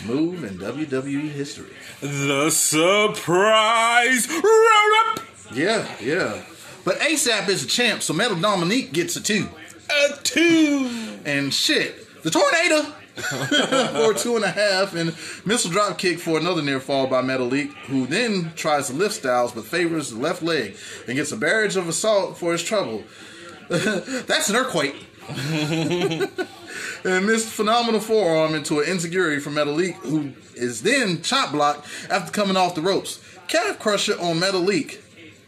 move 0.04 0.42
in 0.42 0.58
WWE 0.58 1.30
history. 1.30 1.70
The 2.00 2.50
surprise 2.50 4.28
roll 4.28 5.12
up. 5.12 5.20
Yeah, 5.54 5.86
yeah. 6.02 6.42
But 6.84 6.98
ASAP 6.98 7.48
is 7.48 7.64
a 7.64 7.68
champ, 7.68 8.02
so 8.02 8.14
Metal 8.14 8.40
Dominique 8.40 8.92
gets 8.92 9.14
a 9.14 9.22
two. 9.22 9.48
A 9.88 10.16
two. 10.24 10.90
And 11.24 11.54
shit, 11.54 12.22
the 12.24 12.32
tornado 12.32 12.92
for 13.22 14.14
two 14.14 14.36
and 14.36 14.44
a 14.44 14.50
half, 14.50 14.94
and 14.94 15.14
missile 15.44 15.70
drop 15.70 15.98
kick 15.98 16.18
for 16.18 16.38
another 16.38 16.62
near 16.62 16.80
fall 16.80 17.06
by 17.06 17.22
Metalik, 17.22 17.72
who 17.86 18.06
then 18.06 18.52
tries 18.54 18.86
to 18.88 18.92
lift 18.92 19.16
Styles 19.16 19.52
but 19.52 19.64
favors 19.64 20.10
the 20.10 20.18
left 20.18 20.42
leg 20.42 20.76
and 21.06 21.16
gets 21.16 21.32
a 21.32 21.36
barrage 21.36 21.76
of 21.76 21.88
assault 21.88 22.36
for 22.36 22.52
his 22.52 22.62
trouble. 22.62 23.02
That's 23.68 24.48
an 24.48 24.56
earthquake. 24.56 24.96
and 25.28 27.26
missed 27.26 27.48
phenomenal 27.48 28.00
forearm 28.00 28.54
into 28.54 28.80
an 28.80 28.88
insecurity 28.88 29.40
from 29.40 29.54
Metalik, 29.54 29.94
who 29.96 30.32
is 30.54 30.82
then 30.82 31.22
chop 31.22 31.52
blocked 31.52 31.86
after 32.10 32.32
coming 32.32 32.56
off 32.56 32.74
the 32.74 32.80
ropes. 32.80 33.20
Calf 33.46 33.78
crusher 33.78 34.18
on 34.20 34.38
Metalik, 34.38 35.00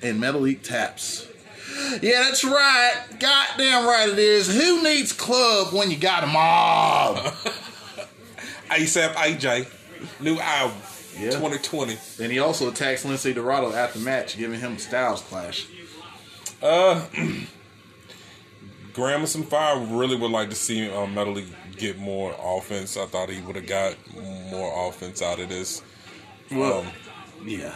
and 0.02 0.20
Metalik 0.20 0.62
taps. 0.62 1.29
Yeah, 2.02 2.20
that's 2.24 2.44
right. 2.44 2.94
Goddamn 3.18 3.86
right 3.86 4.08
it 4.08 4.18
is. 4.18 4.52
Who 4.54 4.82
needs 4.82 5.12
club 5.12 5.72
when 5.74 5.90
you 5.90 5.96
got 5.96 6.24
a 6.24 6.26
mob? 6.26 7.16
ASAP 8.70 9.12
AJ. 9.14 9.68
New 10.20 10.38
album. 10.38 10.76
Yeah. 11.18 11.30
2020. 11.30 11.98
and 12.22 12.32
he 12.32 12.38
also 12.38 12.68
attacks 12.70 13.04
Lince 13.04 13.34
Dorado 13.34 13.72
after 13.74 13.98
match, 13.98 14.38
giving 14.38 14.58
him 14.60 14.74
a 14.74 14.78
Styles 14.78 15.20
clash. 15.22 15.66
Uh, 16.62 17.04
Gramerson 18.92 19.44
Fire 19.46 19.78
really 19.78 20.16
would 20.16 20.30
like 20.30 20.48
to 20.50 20.56
see 20.56 20.90
um, 20.90 21.14
Metalik 21.14 21.46
get 21.76 21.98
more 21.98 22.34
offense. 22.38 22.96
I 22.96 23.06
thought 23.06 23.28
he 23.30 23.40
would 23.42 23.56
have 23.56 23.66
got 23.66 23.96
more 24.50 24.88
offense 24.88 25.20
out 25.22 25.40
of 25.40 25.48
this. 25.48 25.82
Well, 26.50 26.80
Um, 26.80 26.88
yeah. 27.46 27.74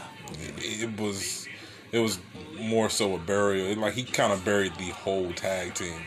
it, 0.59 0.83
it 0.83 1.01
was 1.01 1.47
it 1.95 2.01
was 2.01 2.19
more 2.61 2.91
so 2.91 3.15
a 3.15 3.19
burial. 3.19 3.66
It- 3.66 3.79
like 3.79 3.95
he 3.95 4.03
kind 4.05 4.33
of 4.33 4.45
buried 4.45 4.75
the 4.77 4.91
whole 4.91 5.33
tag 5.33 5.75
team. 5.75 6.01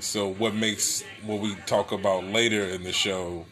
So 0.00 0.28
what 0.28 0.54
makes 0.54 1.02
what 1.22 1.40
we 1.40 1.54
talk 1.66 1.92
about 1.92 2.24
later 2.24 2.62
in 2.64 2.82
the 2.82 2.92
show 2.92 3.44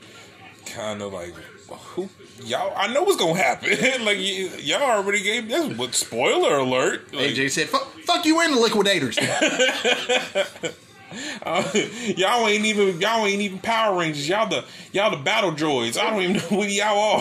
kind 0.67 1.03
of 1.03 1.13
like 1.13 1.35
who 1.69 2.09
y'all? 2.43 2.73
I 2.77 2.93
know 2.93 3.03
what's 3.03 3.17
gonna 3.17 3.37
happen. 3.37 3.71
like 4.05 4.19
y- 4.19 4.51
y'all 4.61 4.83
already 4.83 5.23
gave 5.23 5.49
this. 5.49 5.77
What 5.77 5.95
spoiler 5.95 6.57
alert? 6.57 7.13
Like, 7.13 7.31
AJ 7.31 7.51
said, 7.51 7.69
fuck, 7.69 8.25
you 8.25 8.41
and 8.41 8.55
the 8.55 8.61
liquidators. 8.61 9.19
Uh, 9.19 10.71
y'all 12.17 12.47
ain't 12.49 12.65
even 12.65 13.01
y'all 13.01 13.27
ain't 13.27 13.41
even 13.41 13.59
Power 13.59 13.99
Rangers. 13.99 14.29
Y'all 14.29 14.49
the 14.49 14.65
y'all 14.93 15.11
the 15.11 15.17
battle 15.23 15.53
droids. 15.53 15.99
I 15.99 16.11
don't 16.11 16.23
even 16.23 16.37
know 16.37 16.41
who 16.41 16.65
y'all 16.65 16.99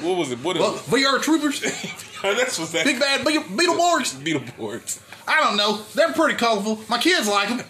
what 0.00 0.16
was 0.18 0.32
it? 0.32 0.38
What 0.38 0.56
is 0.56 0.62
well, 0.62 0.74
VR 0.74 1.20
troopers, 1.20 1.60
That's 2.34 2.58
what's 2.58 2.72
that. 2.72 2.84
big 2.84 2.98
bad 3.00 3.24
Beetle- 3.24 3.42
Beetleborgs. 3.44 4.14
Beetleborgs. 4.22 5.00
I 5.28 5.40
don't 5.40 5.56
know. 5.56 5.82
They're 5.94 6.12
pretty 6.12 6.34
colorful. 6.38 6.78
My 6.88 6.98
kids 6.98 7.28
like 7.28 7.48
them. 7.48 7.62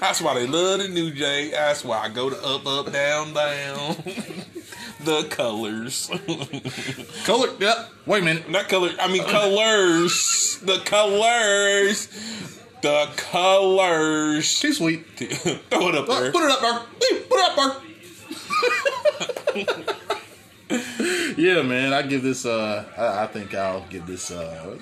That's 0.00 0.20
why 0.20 0.34
they 0.34 0.46
love 0.46 0.80
the 0.80 0.88
New 0.88 1.12
Jay. 1.12 1.50
That's 1.50 1.84
why 1.84 1.98
I 1.98 2.08
go 2.08 2.28
to 2.30 2.36
up, 2.44 2.66
up, 2.66 2.92
down, 2.92 3.32
down. 3.32 3.96
the 5.04 5.26
colors. 5.30 6.10
Color. 7.24 7.50
Yep. 7.60 7.90
Wait 8.06 8.22
a 8.22 8.24
minute. 8.24 8.50
Not 8.50 8.68
color. 8.68 8.90
I 8.98 9.06
mean 9.12 9.22
colors. 9.24 10.58
The 10.62 10.78
colors. 10.78 12.08
The 12.82 13.08
colors. 13.16 14.58
Too 14.60 14.72
sweet. 14.72 15.06
Throw 15.16 15.88
it 15.88 15.94
up 15.94 16.06
there. 16.08 16.32
Put 16.32 16.42
it 16.44 16.50
up 16.50 16.60
there. 16.60 16.80
Put 17.28 17.38
it 17.38 17.58
up 17.58 17.82
there. 19.86 19.96
Yeah, 21.36 21.62
man. 21.62 21.92
I 21.92 22.02
give 22.02 22.22
this. 22.22 22.44
Uh, 22.46 22.84
I, 22.96 23.24
I 23.24 23.26
think 23.26 23.54
I'll 23.54 23.84
give 23.88 24.06
this. 24.06 24.30
Uh, 24.30 24.76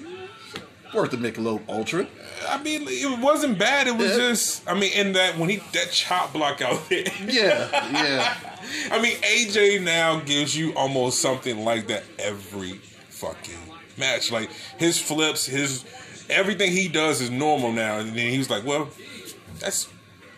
worth 0.95 1.11
the 1.11 1.17
Michelob 1.17 1.69
Ultra. 1.69 2.07
I 2.49 2.63
mean, 2.63 2.83
it 2.87 3.19
wasn't 3.21 3.59
bad. 3.59 3.89
It 3.89 3.97
was 3.97 4.11
Yeah. 4.13 4.17
just. 4.19 4.69
I 4.69 4.75
mean, 4.79 4.93
in 4.93 5.13
that 5.15 5.37
when 5.39 5.49
he 5.51 5.57
that 5.73 5.91
chop 5.91 6.33
block 6.33 6.61
out 6.63 6.89
there. 6.89 7.05
Yeah, 7.27 7.69
yeah. 7.93 8.37
I 8.93 9.01
mean, 9.03 9.17
AJ 9.19 9.83
now 9.83 10.21
gives 10.21 10.57
you 10.57 10.73
almost 10.75 11.21
something 11.21 11.65
like 11.65 11.89
that 11.89 12.05
every 12.19 12.75
fucking 13.11 13.59
match. 13.99 14.31
Like 14.33 14.51
his 14.79 14.99
flips, 14.99 15.47
his 15.47 15.85
everything 16.31 16.71
he 16.73 16.89
does 16.89 17.21
is 17.21 17.31
normal 17.31 17.73
now. 17.73 17.99
And 17.99 18.11
then 18.11 18.31
he 18.31 18.39
was 18.39 18.49
like, 18.49 18.65
"Well, 18.65 18.89
that's 19.59 19.89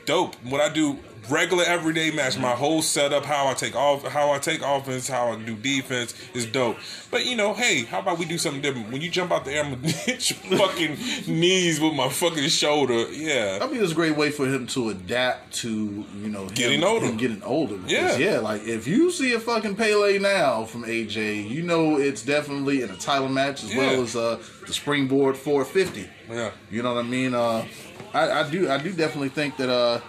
dope." 0.07 0.35
What 0.37 0.61
I 0.61 0.69
do 0.73 0.99
regular 1.31 1.65
everyday 1.65 2.11
match, 2.11 2.39
my 2.39 2.53
whole 2.53 2.83
setup, 2.83 3.25
how 3.25 3.49
I 3.49 3.55
take 3.55 3.75
off, 3.75 4.07
how 4.07 4.31
I 4.33 4.39
take 4.39 4.63
offense, 4.63 5.09
how 5.09 5.33
I 5.33 5.37
do 5.43 5.55
defense 5.57 6.15
is 6.35 6.47
dope. 6.47 6.77
But 7.11 7.27
you 7.27 7.37
know, 7.37 7.55
hey, 7.55 7.85
how 7.85 8.01
about 8.01 8.19
we 8.19 8.25
do 8.25 8.39
something 8.39 8.61
different? 8.63 8.91
When 8.93 9.01
you 9.03 9.11
jump 9.11 9.33
out 9.33 9.45
the 9.45 9.53
air, 9.53 9.65
I'm 9.65 9.75
gonna 9.75 9.89
hit 9.93 10.31
your 10.31 10.59
fucking 10.59 10.97
knees 11.27 11.81
with 11.81 11.95
my 11.95 12.09
fucking 12.09 12.49
shoulder. 12.49 13.11
Yeah. 13.13 13.59
I 13.63 13.67
mean, 13.69 13.83
it's 13.83 13.93
a 13.93 13.95
great 13.95 14.17
way 14.17 14.31
for 14.31 14.47
him 14.47 14.67
to 14.69 14.91
adapt 14.91 15.55
to 15.59 15.69
you 15.71 16.29
know 16.29 16.49
Getting 16.49 16.85
older. 16.85 17.11
getting 17.13 17.43
older. 17.43 17.77
Because, 17.77 18.19
Yeah. 18.19 18.33
yeah. 18.35 18.39
Like 18.41 18.63
if 18.65 18.87
you 18.87 19.11
see 19.11 19.33
a 19.35 19.41
fucking 19.41 19.77
Pele 19.77 20.19
now 20.19 20.65
from 20.65 20.85
AJ, 20.85 21.49
you 21.49 21.63
know 21.63 21.97
it's 21.97 22.23
definitely 22.23 22.83
in 22.83 22.91
a 22.91 22.97
title 22.97 23.29
match 23.29 23.65
as 23.65 23.75
Yeah. 23.75 23.79
well 23.93 24.03
as 24.03 24.17
uh, 24.17 24.39
the 24.67 24.73
springboard 24.73 25.37
450. 25.37 26.09
Yeah. 26.31 26.51
You 26.71 26.83
know 26.83 26.95
what 26.95 27.05
I 27.05 27.09
mean? 27.09 27.35
Uh, 27.35 27.65
I, 28.13 28.41
I 28.41 28.51
do. 28.51 28.71
I 28.71 28.79
do 28.79 28.93
definitely 28.93 29.29
think 29.29 29.57
that 29.59 29.69
uh, 29.69 30.01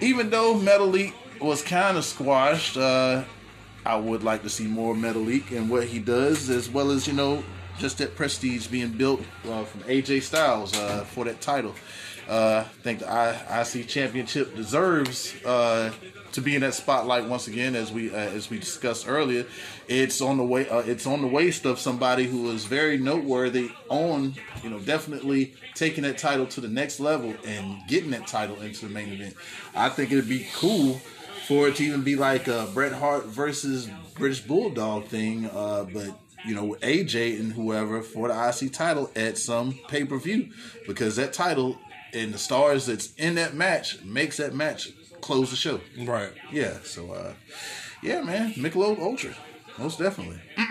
even 0.00 0.30
though 0.30 0.54
Metalik 0.54 1.12
was 1.40 1.62
kind 1.62 1.96
of 1.96 2.04
squashed, 2.04 2.76
uh, 2.76 3.24
I 3.84 3.96
would 3.96 4.22
like 4.22 4.42
to 4.42 4.48
see 4.50 4.66
more 4.66 4.94
Metalik 4.94 5.50
and 5.52 5.68
what 5.68 5.84
he 5.84 5.98
does, 5.98 6.48
as 6.50 6.70
well 6.70 6.90
as 6.90 7.06
you 7.06 7.12
know, 7.12 7.44
just 7.78 7.98
that 7.98 8.14
prestige 8.16 8.66
being 8.68 8.90
built 8.92 9.20
uh, 9.48 9.64
from 9.64 9.80
AJ 9.82 10.22
Styles 10.22 10.74
uh, 10.76 11.04
for 11.04 11.24
that 11.24 11.40
title. 11.40 11.74
Uh, 12.28 12.64
I 12.66 12.82
think 12.82 13.00
the 13.00 13.10
I- 13.10 13.60
IC 13.62 13.86
Championship 13.88 14.54
deserves 14.56 15.34
uh, 15.44 15.92
to 16.34 16.40
be 16.40 16.54
in 16.54 16.60
that 16.60 16.74
spotlight 16.74 17.26
once 17.26 17.46
again, 17.46 17.74
as 17.74 17.92
we 17.92 18.10
uh, 18.10 18.16
as 18.16 18.50
we 18.50 18.58
discussed 18.58 19.06
earlier. 19.08 19.46
It's 19.88 20.20
on 20.20 20.36
the 20.36 20.44
way. 20.44 20.68
Uh, 20.68 20.80
it's 20.80 21.06
on 21.06 21.22
the 21.22 21.26
waist 21.26 21.64
of 21.64 21.78
somebody 21.78 22.24
who 22.24 22.50
is 22.50 22.64
very 22.64 22.98
noteworthy 22.98 23.70
on, 23.88 24.34
you 24.62 24.70
know, 24.70 24.80
definitely 24.80 25.54
taking 25.74 26.02
that 26.04 26.18
title 26.18 26.46
to 26.46 26.60
the 26.60 26.68
next 26.68 27.00
level 27.00 27.34
and 27.46 27.86
getting 27.88 28.10
that 28.10 28.26
title 28.26 28.60
into 28.60 28.86
the 28.86 28.92
main 28.92 29.12
event. 29.12 29.34
I 29.74 29.88
think 29.88 30.12
it'd 30.12 30.28
be 30.28 30.46
cool 30.54 31.00
for 31.46 31.68
it 31.68 31.76
to 31.76 31.84
even 31.84 32.02
be 32.02 32.16
like 32.16 32.48
a 32.48 32.68
Bret 32.74 32.92
Hart 32.92 33.26
versus 33.26 33.88
British 34.14 34.40
Bulldog 34.40 35.06
thing, 35.06 35.46
uh, 35.46 35.84
but 35.92 36.18
you 36.46 36.54
know, 36.54 36.76
AJ 36.80 37.40
and 37.40 37.52
whoever 37.52 38.02
for 38.02 38.28
the 38.28 38.48
IC 38.48 38.72
title 38.72 39.10
at 39.16 39.38
some 39.38 39.78
pay 39.88 40.04
per 40.04 40.18
view 40.18 40.50
because 40.86 41.16
that 41.16 41.32
title 41.32 41.78
and 42.12 42.32
the 42.32 42.38
stars 42.38 42.86
that's 42.86 43.14
in 43.14 43.34
that 43.36 43.54
match 43.54 44.02
makes 44.04 44.36
that 44.36 44.54
match 44.54 44.92
close 45.24 45.48
the 45.48 45.56
show. 45.56 45.80
Right. 45.98 46.32
Yeah, 46.52 46.78
so 46.84 47.12
uh, 47.12 47.32
yeah, 48.02 48.20
man, 48.20 48.52
Michelob 48.52 48.98
Ultra, 48.98 49.34
most 49.78 49.98
definitely. 49.98 50.38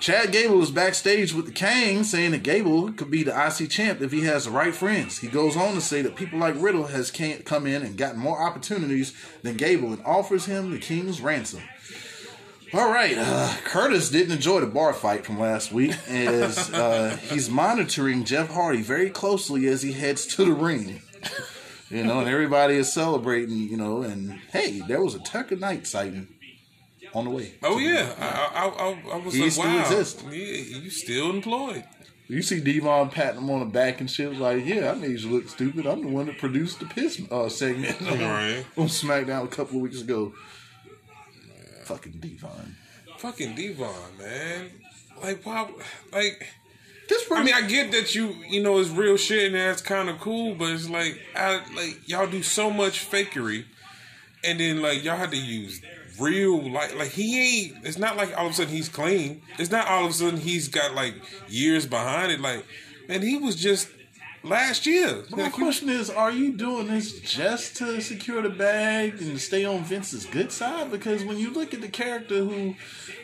Chad 0.00 0.32
Gable 0.32 0.62
is 0.62 0.70
backstage 0.70 1.34
with 1.34 1.46
the 1.46 1.52
Kang, 1.52 2.02
saying 2.02 2.30
that 2.30 2.42
Gable 2.42 2.92
could 2.92 3.10
be 3.10 3.22
the 3.22 3.32
IC 3.32 3.70
champ 3.70 4.00
if 4.00 4.12
he 4.12 4.22
has 4.22 4.44
the 4.44 4.50
right 4.50 4.74
friends. 4.74 5.18
He 5.18 5.28
goes 5.28 5.56
on 5.56 5.74
to 5.74 5.80
say 5.80 6.02
that 6.02 6.16
people 6.16 6.38
like 6.38 6.54
Riddle 6.58 6.86
has 6.86 7.10
can't 7.10 7.44
come 7.44 7.66
in 7.66 7.82
and 7.82 7.96
gotten 7.96 8.20
more 8.20 8.42
opportunities 8.42 9.14
than 9.42 9.56
Gable 9.56 9.92
and 9.92 10.04
offers 10.04 10.46
him 10.46 10.70
the 10.70 10.78
King's 10.78 11.20
ransom. 11.20 11.62
All 12.74 12.90
right, 12.90 13.16
uh, 13.16 13.54
Curtis 13.64 14.10
didn't 14.10 14.32
enjoy 14.32 14.60
the 14.60 14.66
bar 14.66 14.92
fight 14.92 15.26
from 15.26 15.38
last 15.38 15.72
week 15.72 15.94
as 16.08 16.70
uh, 16.72 17.16
he's 17.22 17.50
monitoring 17.50 18.24
Jeff 18.24 18.50
Hardy 18.50 18.82
very 18.82 19.10
closely 19.10 19.66
as 19.66 19.82
he 19.82 19.92
heads 19.92 20.26
to 20.26 20.44
the 20.44 20.52
ring. 20.52 21.02
You 21.90 22.02
know, 22.04 22.18
and 22.20 22.28
everybody 22.28 22.74
is 22.74 22.92
celebrating, 22.92 23.58
you 23.58 23.76
know, 23.76 24.02
and 24.02 24.32
hey, 24.52 24.80
there 24.80 25.00
was 25.00 25.14
a 25.14 25.20
Tucker 25.20 25.54
Knight 25.56 25.86
sighting 25.86 26.26
on 27.14 27.24
the 27.26 27.30
way. 27.30 27.54
Oh 27.62 27.78
yeah, 27.78 28.12
I, 28.18 28.26
I, 28.26 28.66
I, 28.66 29.14
I 29.14 29.16
was 29.24 29.34
He 29.34 29.42
like, 29.42 29.52
still 29.52 29.64
wow, 29.66 29.80
exists. 29.82 30.22
yeah, 30.24 30.30
you 30.80 30.90
still 30.90 31.30
employed. 31.30 31.84
You 32.28 32.42
see 32.42 32.58
D-Von 32.60 33.10
patting 33.10 33.40
him 33.40 33.50
on 33.50 33.60
the 33.60 33.66
back 33.66 34.00
and 34.00 34.10
shit, 34.10 34.32
like, 34.36 34.66
yeah, 34.66 34.90
I 34.90 34.94
made 34.96 35.20
you 35.20 35.30
look 35.30 35.48
stupid. 35.48 35.86
I'm 35.86 36.02
the 36.02 36.08
one 36.08 36.26
that 36.26 36.38
produced 36.38 36.80
the 36.80 36.86
piss 36.86 37.22
uh, 37.30 37.48
segment 37.48 38.02
on, 38.02 38.18
Right. 38.20 38.64
on 38.76 38.88
SmackDown 38.88 39.44
a 39.44 39.48
couple 39.48 39.76
of 39.76 39.82
weeks 39.82 40.00
ago. 40.00 40.32
Fucking 41.84 42.18
D-Von. 42.18 42.74
fucking 43.18 43.54
D-Von, 43.54 43.94
man. 44.18 44.70
Like, 45.22 45.46
why? 45.46 45.70
Like, 46.12 46.48
This 47.08 47.24
I 47.30 47.42
mean, 47.44 47.54
I 47.54 47.62
get 47.62 47.92
that 47.92 48.14
you, 48.14 48.34
you 48.48 48.62
know, 48.62 48.78
it's 48.78 48.90
real 48.90 49.16
shit 49.16 49.46
and 49.46 49.54
that's 49.54 49.82
kind 49.82 50.08
of 50.08 50.18
cool, 50.18 50.54
but 50.54 50.72
it's 50.72 50.88
like, 50.88 51.20
I 51.36 51.60
like 51.76 52.08
y'all 52.08 52.26
do 52.26 52.42
so 52.42 52.70
much 52.70 53.08
fakery, 53.08 53.64
and 54.44 54.58
then 54.58 54.82
like 54.82 55.04
y'all 55.04 55.16
had 55.16 55.30
to 55.30 55.36
use 55.36 55.80
real 56.18 56.70
like 56.70 56.96
like 56.96 57.10
he 57.10 57.38
ain't. 57.70 57.84
It's 57.86 57.98
not 57.98 58.16
like 58.16 58.36
all 58.36 58.46
of 58.46 58.52
a 58.52 58.54
sudden 58.54 58.72
he's 58.72 58.88
clean. 58.88 59.42
It's 59.58 59.70
not 59.70 59.86
all 59.86 60.04
of 60.04 60.10
a 60.10 60.14
sudden 60.14 60.40
he's 60.40 60.68
got 60.68 60.94
like 60.94 61.14
years 61.48 61.86
behind 61.86 62.32
it. 62.32 62.40
Like, 62.40 62.64
and 63.08 63.22
he 63.22 63.36
was 63.36 63.54
just 63.56 63.88
last 64.42 64.86
year. 64.86 65.24
My 65.30 65.44
Like, 65.44 65.52
he- 65.54 65.62
question 65.62 65.88
is, 65.88 66.08
are 66.10 66.30
you 66.32 66.52
doing 66.56 66.86
this 66.88 67.20
just 67.20 67.76
to 67.76 68.00
secure 68.00 68.42
the 68.42 68.48
bag 68.48 69.20
and 69.20 69.40
stay 69.40 69.64
on 69.64 69.84
Vince's 69.84 70.24
good 70.26 70.50
side? 70.52 70.90
Because 70.90 71.24
when 71.24 71.38
you 71.38 71.50
look 71.52 71.74
at 71.74 71.80
the 71.82 71.88
character 71.88 72.42
who 72.44 72.74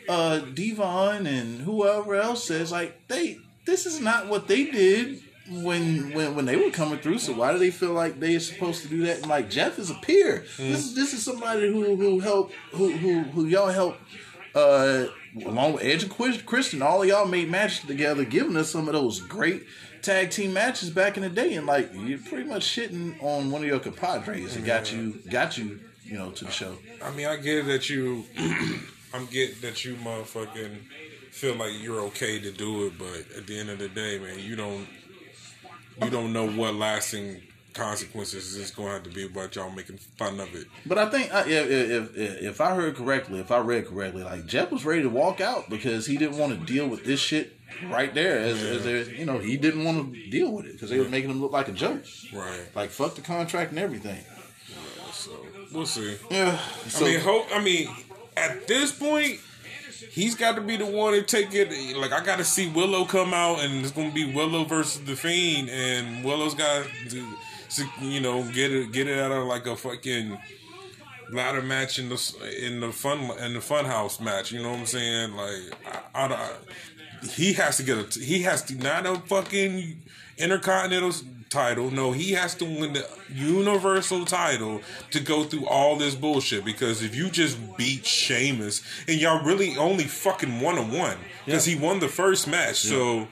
uh 0.07 0.39
D-Von 0.39 1.25
and 1.27 1.61
whoever 1.61 2.15
else 2.15 2.45
says, 2.47 2.71
like 2.71 3.07
they 3.07 3.39
this 3.65 3.85
is 3.85 3.99
not 3.99 4.27
what 4.27 4.47
they 4.47 4.65
did 4.65 5.21
when 5.49 6.13
when 6.13 6.35
when 6.35 6.45
they 6.45 6.55
were 6.55 6.71
coming 6.71 6.99
through. 6.99 7.19
So 7.19 7.33
why 7.33 7.51
do 7.51 7.59
they 7.59 7.71
feel 7.71 7.93
like 7.93 8.19
they 8.19 8.35
are 8.35 8.39
supposed 8.39 8.81
to 8.83 8.87
do 8.87 9.05
that? 9.05 9.17
And 9.17 9.27
like 9.27 9.49
Jeff 9.49 9.79
is 9.79 9.89
a 9.89 9.95
peer. 9.95 10.45
This 10.57 10.85
is 10.85 10.95
this 10.95 11.13
is 11.13 11.23
somebody 11.23 11.71
who 11.71 11.95
who 11.95 12.19
help 12.19 12.51
who 12.71 12.91
who 12.91 13.21
who 13.23 13.45
y'all 13.45 13.69
helped. 13.69 13.99
uh 14.55 15.07
along 15.45 15.73
with 15.73 15.83
Edge 15.83 16.03
and 16.03 16.45
Christian, 16.45 16.81
all 16.81 17.01
of 17.01 17.07
y'all 17.07 17.25
made 17.25 17.49
matches 17.49 17.85
together, 17.87 18.23
giving 18.23 18.55
us 18.55 18.69
some 18.69 18.87
of 18.87 18.93
those 18.93 19.19
great 19.19 19.63
tag 20.03 20.29
team 20.29 20.53
matches 20.53 20.89
back 20.89 21.17
in 21.17 21.23
the 21.23 21.29
day. 21.29 21.55
And 21.55 21.65
like 21.65 21.91
you're 21.93 22.19
pretty 22.19 22.43
much 22.47 22.63
shitting 22.63 23.21
on 23.23 23.49
one 23.51 23.61
of 23.61 23.67
your 23.67 23.79
compadres 23.79 24.53
that 24.55 24.65
got 24.65 24.91
you 24.91 25.19
got 25.29 25.57
you, 25.57 25.79
you 26.03 26.17
know, 26.17 26.31
to 26.31 26.45
the 26.45 26.51
show. 26.51 26.77
I 27.03 27.11
mean, 27.11 27.25
I 27.25 27.37
get 27.37 27.65
that 27.65 27.89
you, 27.89 28.25
I'm 29.13 29.25
get 29.27 29.61
that 29.61 29.83
you 29.83 29.95
motherfucking 29.95 30.77
feel 31.33 31.55
like 31.55 31.71
you're 31.81 31.99
okay 32.01 32.39
to 32.39 32.51
do 32.51 32.85
it, 32.85 32.97
but 32.97 33.37
at 33.37 33.47
the 33.47 33.59
end 33.59 33.69
of 33.69 33.79
the 33.79 33.89
day, 33.89 34.19
man, 34.19 34.39
you 34.39 34.55
don't, 34.55 34.87
you 36.01 36.09
don't 36.09 36.31
know 36.31 36.47
what 36.47 36.75
lasting 36.75 37.41
consequences 37.73 38.55
is 38.55 38.69
going 38.69 38.89
to 38.89 38.93
have 38.93 39.03
to 39.03 39.09
be 39.09 39.25
about 39.25 39.55
y'all 39.55 39.71
making 39.71 39.97
fun 39.97 40.39
of 40.39 40.53
it. 40.53 40.67
But 40.85 40.99
I 40.99 41.09
think 41.09 41.33
uh, 41.33 41.43
if, 41.47 41.69
if 41.69 42.15
if 42.15 42.41
if 42.41 42.61
I 42.61 42.75
heard 42.75 42.95
correctly, 42.95 43.39
if 43.39 43.51
I 43.51 43.57
read 43.59 43.87
correctly, 43.87 44.23
like 44.23 44.45
Jeff 44.45 44.71
was 44.71 44.85
ready 44.85 45.01
to 45.01 45.09
walk 45.09 45.41
out 45.41 45.71
because 45.71 46.05
he 46.05 46.17
didn't 46.17 46.37
want 46.37 46.57
to 46.57 46.65
deal 46.71 46.87
with 46.87 47.03
this 47.03 47.19
shit 47.19 47.57
right 47.87 48.13
there. 48.13 48.37
As, 48.37 48.61
as 48.61 48.83
there, 48.83 49.03
you 49.03 49.25
know, 49.25 49.39
he 49.39 49.57
didn't 49.57 49.83
want 49.83 50.13
to 50.13 50.29
deal 50.29 50.51
with 50.51 50.67
it 50.67 50.73
because 50.73 50.91
they 50.91 50.99
were 50.99 51.09
making 51.09 51.31
him 51.31 51.41
look 51.41 51.51
like 51.51 51.67
a 51.67 51.71
joke. 51.71 52.03
Right. 52.31 52.61
Like 52.75 52.91
fuck 52.91 53.15
the 53.15 53.21
contract 53.21 53.71
and 53.71 53.79
everything. 53.79 54.23
So 55.11 55.31
we'll 55.73 55.87
see. 55.87 56.15
Yeah. 56.29 56.59
So, 56.87 57.05
I 57.05 57.09
mean, 57.09 57.19
hope. 57.21 57.47
I 57.51 57.63
mean, 57.63 57.89
at 58.37 58.67
this 58.67 58.91
point, 58.91 59.39
he's 60.11 60.35
got 60.35 60.55
to 60.55 60.61
be 60.61 60.77
the 60.77 60.85
one 60.85 61.13
to 61.13 61.21
take 61.23 61.53
it. 61.53 61.69
Like 61.97 62.11
I 62.11 62.23
got 62.23 62.37
to 62.37 62.43
see 62.43 62.69
Willow 62.69 63.05
come 63.05 63.33
out, 63.33 63.59
and 63.59 63.83
it's 63.83 63.91
to 63.91 64.11
be 64.11 64.33
Willow 64.33 64.63
versus 64.65 65.01
the 65.03 65.15
Fiend, 65.15 65.69
and 65.69 66.23
Willow's 66.23 66.55
got 66.55 66.85
to, 67.09 67.27
you 68.01 68.19
know, 68.19 68.43
get 68.51 68.71
it, 68.71 68.91
get 68.91 69.07
it 69.07 69.19
out 69.19 69.31
of 69.31 69.45
like 69.47 69.65
a 69.67 69.75
fucking 69.75 70.37
ladder 71.31 71.61
match 71.61 71.99
in 71.99 72.09
the 72.09 72.57
in 72.61 72.79
the 72.79 72.91
fun 72.91 73.19
in 73.39 73.53
the 73.53 73.61
fun 73.61 73.85
house 73.85 74.19
match. 74.19 74.51
You 74.51 74.61
know 74.61 74.71
what 74.71 74.79
I'm 74.79 74.85
saying? 74.85 75.33
Like, 75.33 75.61
I, 76.15 76.25
I, 76.25 76.33
I- 76.33 76.51
he 77.31 77.53
has 77.53 77.77
to 77.77 77.83
get 77.83 77.97
a 78.17 78.19
he 78.19 78.41
has 78.41 78.63
to 78.63 78.75
not 78.75 79.05
a 79.05 79.15
fucking 79.15 80.01
intercontinental 80.37 81.13
title. 81.53 81.91
No, 81.91 82.11
he 82.11 82.31
has 82.31 82.55
to 82.55 82.65
win 82.65 82.93
the 82.93 83.07
universal 83.33 84.25
title 84.25 84.81
to 85.11 85.19
go 85.19 85.43
through 85.43 85.67
all 85.67 85.95
this 85.95 86.15
bullshit. 86.15 86.65
Because 86.65 87.01
if 87.01 87.15
you 87.15 87.29
just 87.29 87.57
beat 87.77 88.05
Sheamus 88.05 88.81
and 89.07 89.19
y'all 89.19 89.43
really 89.45 89.77
only 89.77 90.03
fucking 90.05 90.59
one 90.59 90.77
on 90.77 90.91
one 90.91 91.17
because 91.45 91.65
he 91.65 91.75
won 91.75 91.99
the 91.99 92.07
first 92.07 92.47
match, 92.47 92.77
so 92.77 93.27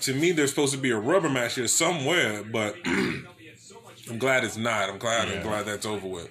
to 0.00 0.14
me 0.14 0.32
there's 0.32 0.50
supposed 0.50 0.74
to 0.74 0.78
be 0.78 0.90
a 0.90 0.98
rubber 0.98 1.30
match 1.30 1.54
here 1.54 1.68
somewhere, 1.68 2.42
but. 2.44 2.76
I'm 4.08 4.18
glad 4.18 4.42
it's 4.42 4.56
not. 4.56 4.90
I'm 4.90 4.98
glad. 4.98 5.28
I'm 5.28 5.42
glad 5.42 5.66
that's 5.66 5.86
over 5.86 6.08
with. 6.08 6.28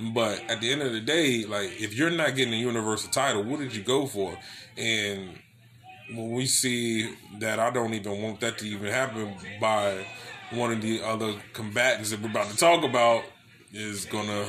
But 0.00 0.42
at 0.50 0.60
the 0.60 0.72
end 0.72 0.82
of 0.82 0.92
the 0.92 1.00
day, 1.00 1.44
like 1.44 1.80
if 1.80 1.94
you're 1.94 2.10
not 2.10 2.34
getting 2.34 2.54
a 2.54 2.56
universal 2.56 3.10
title, 3.10 3.44
what 3.44 3.60
did 3.60 3.74
you 3.74 3.82
go 3.82 4.06
for? 4.06 4.36
And 4.76 5.38
when 6.14 6.32
we 6.32 6.46
see 6.46 7.14
that, 7.38 7.58
I 7.58 7.70
don't 7.70 7.94
even 7.94 8.20
want 8.22 8.40
that 8.40 8.58
to 8.58 8.66
even 8.66 8.90
happen 8.90 9.34
by 9.60 10.06
one 10.50 10.72
of 10.72 10.82
the 10.82 11.02
other 11.02 11.34
combatants 11.52 12.10
that 12.10 12.20
we're 12.20 12.30
about 12.30 12.50
to 12.50 12.56
talk 12.56 12.84
about 12.84 13.24
is 13.72 14.04
gonna. 14.04 14.46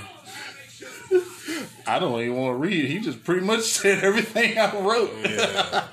I 1.85 1.99
don't 1.99 2.19
even 2.21 2.35
want 2.37 2.53
to 2.53 2.57
read. 2.57 2.85
He 2.85 2.99
just 2.99 3.23
pretty 3.23 3.45
much 3.45 3.61
said 3.63 4.03
everything 4.03 4.57
I 4.57 4.79
wrote. 4.79 5.11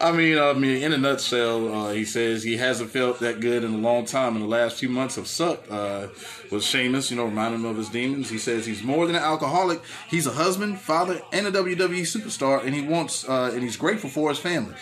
I 0.00 0.12
mean, 0.12 0.38
I 0.38 0.52
mean, 0.54 0.82
in 0.82 0.92
a 0.92 0.98
nutshell, 0.98 1.72
uh, 1.72 1.92
he 1.92 2.04
says 2.04 2.42
he 2.42 2.56
hasn't 2.56 2.90
felt 2.90 3.20
that 3.20 3.40
good 3.40 3.64
in 3.64 3.74
a 3.74 3.78
long 3.78 4.04
time, 4.04 4.34
and 4.34 4.42
the 4.42 4.48
last 4.48 4.78
few 4.78 4.88
months 4.88 5.16
have 5.16 5.26
sucked. 5.26 5.70
Uh, 5.70 6.08
was 6.50 6.64
Sheamus, 6.64 7.10
you 7.10 7.16
know, 7.16 7.24
reminding 7.24 7.60
him 7.60 7.66
of 7.66 7.76
his 7.76 7.88
demons. 7.88 8.28
He 8.28 8.38
says 8.38 8.66
he's 8.66 8.82
more 8.82 9.06
than 9.06 9.16
an 9.16 9.22
alcoholic. 9.22 9.80
He's 10.08 10.26
a 10.26 10.32
husband, 10.32 10.80
father, 10.80 11.20
and 11.32 11.46
a 11.46 11.52
WWE 11.52 12.02
superstar, 12.02 12.64
and 12.64 12.74
he 12.74 12.82
wants, 12.82 13.28
uh, 13.28 13.50
and 13.54 13.62
he's 13.62 13.76
grateful 13.76 14.10
for 14.10 14.30
his 14.30 14.38
family. 14.38 14.74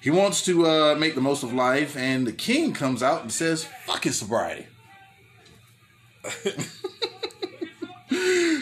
He 0.00 0.10
wants 0.10 0.44
to 0.44 0.66
uh, 0.66 0.94
make 0.94 1.14
the 1.14 1.20
most 1.20 1.42
of 1.42 1.52
life, 1.52 1.96
and 1.96 2.26
the 2.26 2.32
king 2.32 2.72
comes 2.72 3.02
out 3.02 3.22
and 3.22 3.32
says, 3.32 3.66
"Fuck 3.86 4.04
his 4.04 4.18
sobriety." 4.18 4.66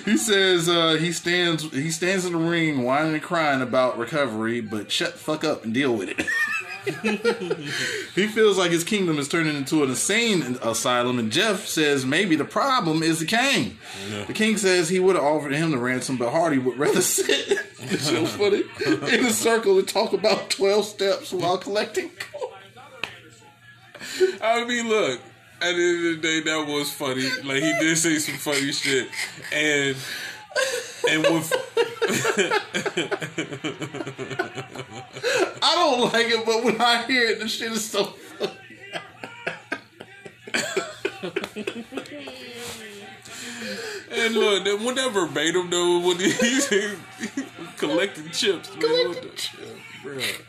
He 0.07 0.17
says 0.17 0.69
uh, 0.69 0.99
he 1.01 1.13
stands 1.13 1.65
he 1.73 1.91
stands 1.91 2.25
in 2.25 2.33
the 2.33 2.39
ring 2.39 2.85
whining 2.85 3.15
and 3.15 3.23
crying 3.23 3.61
about 3.61 3.99
recovery, 3.99 4.61
but 4.61 4.93
shut 4.93 5.15
the 5.15 5.19
fuck 5.19 5.43
up 5.43 5.65
and 5.65 5.75
deal 5.75 5.95
with 5.95 6.09
it. 6.09 6.25
he 8.15 8.29
feels 8.29 8.57
like 8.59 8.71
his 8.71 8.85
kingdom 8.85 9.19
is 9.19 9.29
turning 9.29 9.57
into 9.57 9.83
an 9.83 9.91
insane 9.91 10.59
asylum, 10.63 11.19
and 11.19 11.33
Jeff 11.33 11.67
says 11.67 12.07
maybe 12.07 12.37
the 12.37 12.45
problem 12.45 13.03
is 13.03 13.19
the 13.19 13.27
king. 13.27 13.79
The 14.27 14.33
king 14.33 14.57
says 14.57 14.89
he 14.89 15.01
would 15.01 15.17
have 15.17 15.25
offered 15.25 15.53
him 15.53 15.71
the 15.71 15.79
ransom, 15.79 16.17
but 16.17 16.31
Hardy 16.31 16.59
would 16.59 16.79
rather 16.79 17.01
sit 17.03 17.59
it's 17.79 18.09
so 18.09 18.27
funny 18.27 18.63
in 18.87 19.27
a 19.27 19.31
circle 19.31 19.79
and 19.79 19.87
talk 19.87 20.13
about 20.13 20.51
twelve 20.51 20.85
steps 20.85 21.33
while 21.33 21.59
collecting. 21.59 22.11
I 24.41 24.65
mean, 24.65 24.89
look. 24.89 25.21
At 25.59 25.75
the 25.75 25.83
end 25.83 26.07
of 26.07 26.17
the 26.17 26.21
day, 26.21 26.41
that 26.41 26.67
was 26.69 26.93
funny. 26.93 27.27
Like 27.43 27.63
he 27.63 27.73
did 27.81 27.97
say 27.97 28.19
some 28.19 28.35
funny 28.35 28.73
shit, 28.73 29.09
and 29.51 29.97
and 31.09 31.23
with 31.23 31.53
I 35.63 35.75
don't 35.75 36.13
like 36.13 36.27
it, 36.27 36.47
but 36.47 36.65
when 36.65 36.81
I 36.81 37.05
hear 37.07 37.27
it, 37.27 37.41
the 37.41 37.49
shit 37.49 37.73
is 37.73 37.85
so 37.85 38.05
funny. 38.05 38.53
And 44.11 44.35
look, 44.35 44.65
that 44.65 44.81
when 44.81 44.95
that 44.95 45.13
verbatim 45.13 45.71
though, 45.71 46.01
when 46.01 46.19
he's 46.19 46.69
collecting 47.77 48.31
chips, 48.31 48.71
man, 48.77 49.09
what 49.09 49.23
the, 49.23 49.29
bruh. 50.03 50.43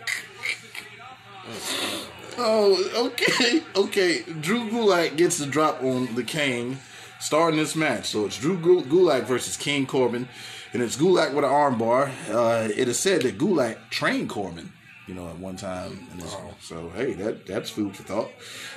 Oh, 2.40 3.08
okay, 3.08 3.64
okay. 3.76 4.22
Drew 4.42 4.70
Gulak 4.70 5.18
gets 5.18 5.40
the 5.40 5.48
drop 5.48 5.82
on 5.84 6.14
the 6.16 6.24
King, 6.24 6.78
starting 7.20 7.60
this 7.60 7.76
match. 7.76 8.06
So 8.06 8.26
it's 8.26 8.38
Drew 8.38 8.58
Gulak 8.58 9.24
versus 9.24 9.58
King 9.58 9.86
Corbin, 9.86 10.28
and 10.74 10.82
it's 10.82 10.98
Gulak 10.98 11.34
with 11.34 11.46
an 11.46 11.52
armbar. 11.52 12.12
Uh, 12.30 12.70
it 12.76 12.88
is 12.88 13.00
said 13.00 13.22
that 13.24 13.38
Gulak 13.38 13.78
trained 13.90 14.30
Corbin, 14.30 14.72
you 15.08 15.14
know, 15.14 15.28
at 15.28 15.38
one 15.38 15.56
time. 15.56 16.08
In 16.12 16.20
this, 16.20 16.36
So 16.62 16.90
hey, 16.96 17.14
that 17.14 17.46
that's 17.46 17.70
food 17.70 17.96
for 17.96 18.04
thought. 18.04 18.32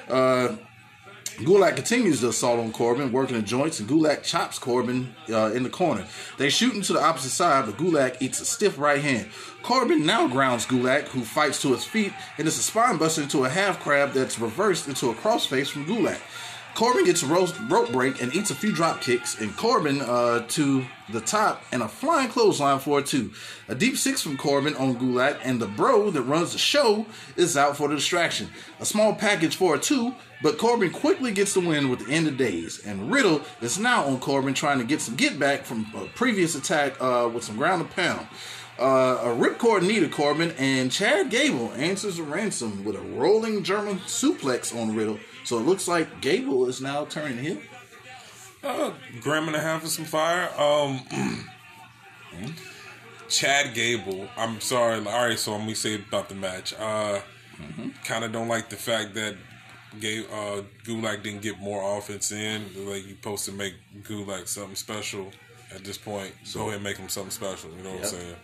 Uh, 0.09 0.57
Gulak 1.39 1.77
continues 1.77 2.21
the 2.21 2.29
assault 2.29 2.59
on 2.59 2.71
Corbin, 2.71 3.13
working 3.13 3.37
the 3.37 3.43
joints, 3.43 3.81
and 3.81 3.89
Gulak 3.89 4.23
chops 4.23 4.59
Corbin 4.59 5.15
uh, 5.31 5.53
in 5.53 5.63
the 5.63 5.71
corner. 5.71 6.07
They 6.37 6.51
shoot 6.51 6.75
him 6.75 6.83
to 6.83 6.93
the 6.93 7.01
opposite 7.01 7.31
side, 7.31 7.65
but 7.65 7.79
Gulak 7.79 8.21
eats 8.21 8.41
a 8.41 8.45
stiff 8.45 8.79
right 8.79 9.01
hand. 9.01 9.31
Corbin 9.63 10.05
now 10.05 10.29
grounds 10.29 10.67
Gulak, 10.67 11.05
who 11.05 11.23
fights 11.23 11.63
to 11.63 11.73
his 11.73 11.85
feet, 11.85 12.13
and 12.37 12.47
it's 12.47 12.59
a 12.59 12.63
spine 12.63 12.99
buster 12.99 13.23
into 13.23 13.45
a 13.45 13.49
half 13.49 13.81
crab 13.81 14.13
that's 14.13 14.39
reversed 14.39 14.87
into 14.87 15.09
a 15.09 15.15
crossface 15.15 15.69
from 15.69 15.87
Gulak. 15.87 16.21
Corbin 16.81 17.05
gets 17.05 17.23
a 17.23 17.27
rope, 17.27 17.93
break 17.93 18.23
and 18.23 18.35
eats 18.35 18.51
a 18.51 18.55
few 18.55 18.73
drop 18.73 19.03
kicks, 19.03 19.39
and 19.39 19.55
Corbin 19.55 20.01
uh, 20.01 20.47
to 20.49 20.83
the 21.11 21.21
top 21.21 21.63
and 21.73 21.83
a 21.83 21.89
flying 21.89 22.31
clothesline 22.31 22.79
for 22.79 23.01
a 23.01 23.03
two. 23.03 23.33
A 23.69 23.75
deep 23.75 23.99
six 23.99 24.23
from 24.23 24.39
Corbin 24.39 24.75
on 24.77 24.97
Gulak, 24.97 25.41
and 25.45 25.61
the 25.61 25.67
bro 25.67 26.11
that 26.11 26.23
runs 26.23 26.53
the 26.53 26.59
show 26.59 27.05
is 27.37 27.55
out 27.55 27.77
for 27.77 27.89
the 27.89 27.97
distraction. 27.97 28.49
A 28.81 28.87
small 28.87 29.15
package 29.15 29.57
for 29.57 29.75
a 29.75 29.79
two, 29.79 30.15
but 30.43 30.57
Corbin 30.57 30.91
quickly 30.91 31.33
gets 31.33 31.53
the 31.53 31.61
win 31.61 31.91
with 31.91 32.07
the 32.07 32.15
end 32.15 32.27
of 32.27 32.39
days. 32.39 32.81
And 32.87 33.13
Riddle 33.13 33.43
is 33.61 33.79
now 33.79 34.07
on 34.07 34.19
Corbin 34.19 34.55
trying 34.55 34.79
to 34.79 34.85
get 34.85 35.03
some 35.03 35.17
get 35.17 35.39
back 35.39 35.65
from 35.65 35.87
a 35.95 36.07
previous 36.07 36.55
attack 36.55 36.95
uh, 36.99 37.29
with 37.31 37.45
some 37.45 37.59
ground 37.59 37.83
and 37.83 37.91
pound. 37.91 38.27
Uh, 38.79 39.19
a 39.25 39.37
ripcord 39.37 39.87
to 39.87 40.09
Corbin, 40.09 40.53
and 40.53 40.91
Chad 40.91 41.29
Gable 41.29 41.73
answers 41.73 42.17
the 42.17 42.23
ransom 42.23 42.83
with 42.87 42.97
a 42.97 43.01
rolling 43.01 43.63
German 43.63 43.99
suplex 43.99 44.75
on 44.75 44.97
Riddle. 44.97 45.19
So 45.45 45.59
it 45.59 45.63
looks 45.63 45.89
like 45.89 46.21
Gable 46.21 46.67
is 46.69 46.81
now 46.81 47.05
turning 47.07 47.39
heel. 47.39 47.59
Uh, 48.63 48.93
gram 49.21 49.47
and 49.47 49.57
a 49.57 49.61
half 49.61 49.83
of 49.85 49.91
some 49.91 50.05
fire. 50.05 50.49
Um, 50.61 51.01
Chad 53.29 53.75
Gable. 53.75 54.29
I'm 54.37 54.61
sorry. 54.61 54.97
All 54.99 55.27
right, 55.27 55.39
so 55.39 55.57
let 55.57 55.67
me 55.67 55.75
say 55.75 55.95
about 55.97 56.29
the 56.29 56.35
match. 56.35 56.75
Uh, 56.79 57.21
Kind 58.07 58.25
of 58.25 58.33
don't 58.33 58.49
like 58.49 58.71
the 58.71 58.77
fact 58.77 59.13
that 59.15 59.37
Ga 60.01 60.21
uh, 60.25 60.63
Gulak 60.85 61.23
didn't 61.23 61.43
get 61.43 61.59
more 61.61 61.99
offense 61.99 62.33
in. 62.33 62.63
Like 62.89 63.07
you 63.07 63.11
supposed 63.17 63.45
to 63.47 63.53
make 63.53 63.75
Gulak 64.03 64.49
something 64.49 64.77
special 64.77 65.31
at 65.75 65.85
this 65.85 65.99
point. 65.99 66.33
Go 66.55 66.63
ahead 66.63 66.75
and 66.77 66.83
make 66.85 66.97
him 66.97 67.11
something 67.11 67.31
special. 67.31 67.71
You 67.77 67.83
know 67.83 67.91
what 67.91 68.01
Yep. 68.05 68.13
I'm 68.13 68.19
saying? 68.21 68.37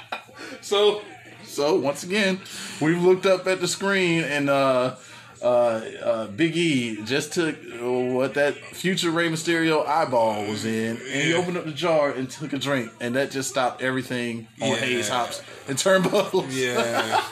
So, 0.61 1.01
so 1.45 1.79
once 1.79 2.03
again, 2.03 2.39
we've 2.81 3.01
looked 3.01 3.25
up 3.25 3.47
at 3.47 3.59
the 3.61 3.67
screen 3.67 4.23
and 4.23 4.49
uh, 4.49 4.95
uh, 5.41 5.45
uh, 5.45 6.27
Big 6.27 6.55
E 6.57 7.01
just 7.05 7.33
took 7.33 7.55
uh, 7.55 7.89
what 7.91 8.33
that 8.35 8.55
future 8.55 9.09
Rey 9.09 9.29
Mysterio 9.29 9.87
eyeball 9.87 10.45
was 10.45 10.65
in, 10.65 10.97
and 10.97 11.07
he 11.07 11.33
opened 11.33 11.57
up 11.57 11.65
the 11.65 11.71
jar 11.71 12.11
and 12.11 12.29
took 12.29 12.53
a 12.53 12.57
drink, 12.57 12.91
and 12.99 13.15
that 13.15 13.31
just 13.31 13.49
stopped 13.49 13.81
everything 13.81 14.47
on 14.61 14.69
Yeah. 14.69 14.75
Hayes 14.75 15.09
Hops 15.09 15.41
and 15.67 15.77
turnbuckles. 15.77 16.47
Yeah. 16.51 17.23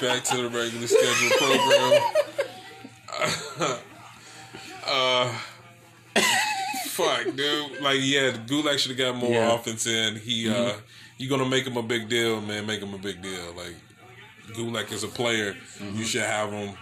Back 0.00 0.24
to 0.24 0.36
the 0.38 0.48
regular 0.48 0.86
scheduled 0.86 1.32
program. 1.32 2.02
uh, 4.86 5.38
fuck, 6.96 7.24
dude. 7.36 7.80
Like, 7.80 7.98
yeah, 8.02 8.30
Gulak 8.46 8.78
should 8.78 8.90
have 8.92 8.98
got 8.98 9.16
more 9.16 9.30
Yeah. 9.30 9.54
offense 9.54 9.86
in. 9.86 10.16
He, 10.16 10.48
uh, 10.48 10.74
you 11.18 11.28
gonna 11.28 11.48
make 11.48 11.66
him 11.66 11.76
a 11.76 11.82
big 11.82 12.08
deal, 12.08 12.40
man. 12.40 12.66
Make 12.66 12.80
him 12.80 12.94
a 12.94 12.98
big 12.98 13.22
deal. 13.22 13.52
Like, 13.54 13.74
Gulak 14.54 14.92
is 14.92 15.02
a 15.04 15.08
player. 15.08 15.56
You 15.94 16.04
should 16.04 16.22
have 16.22 16.52
him 16.52 16.76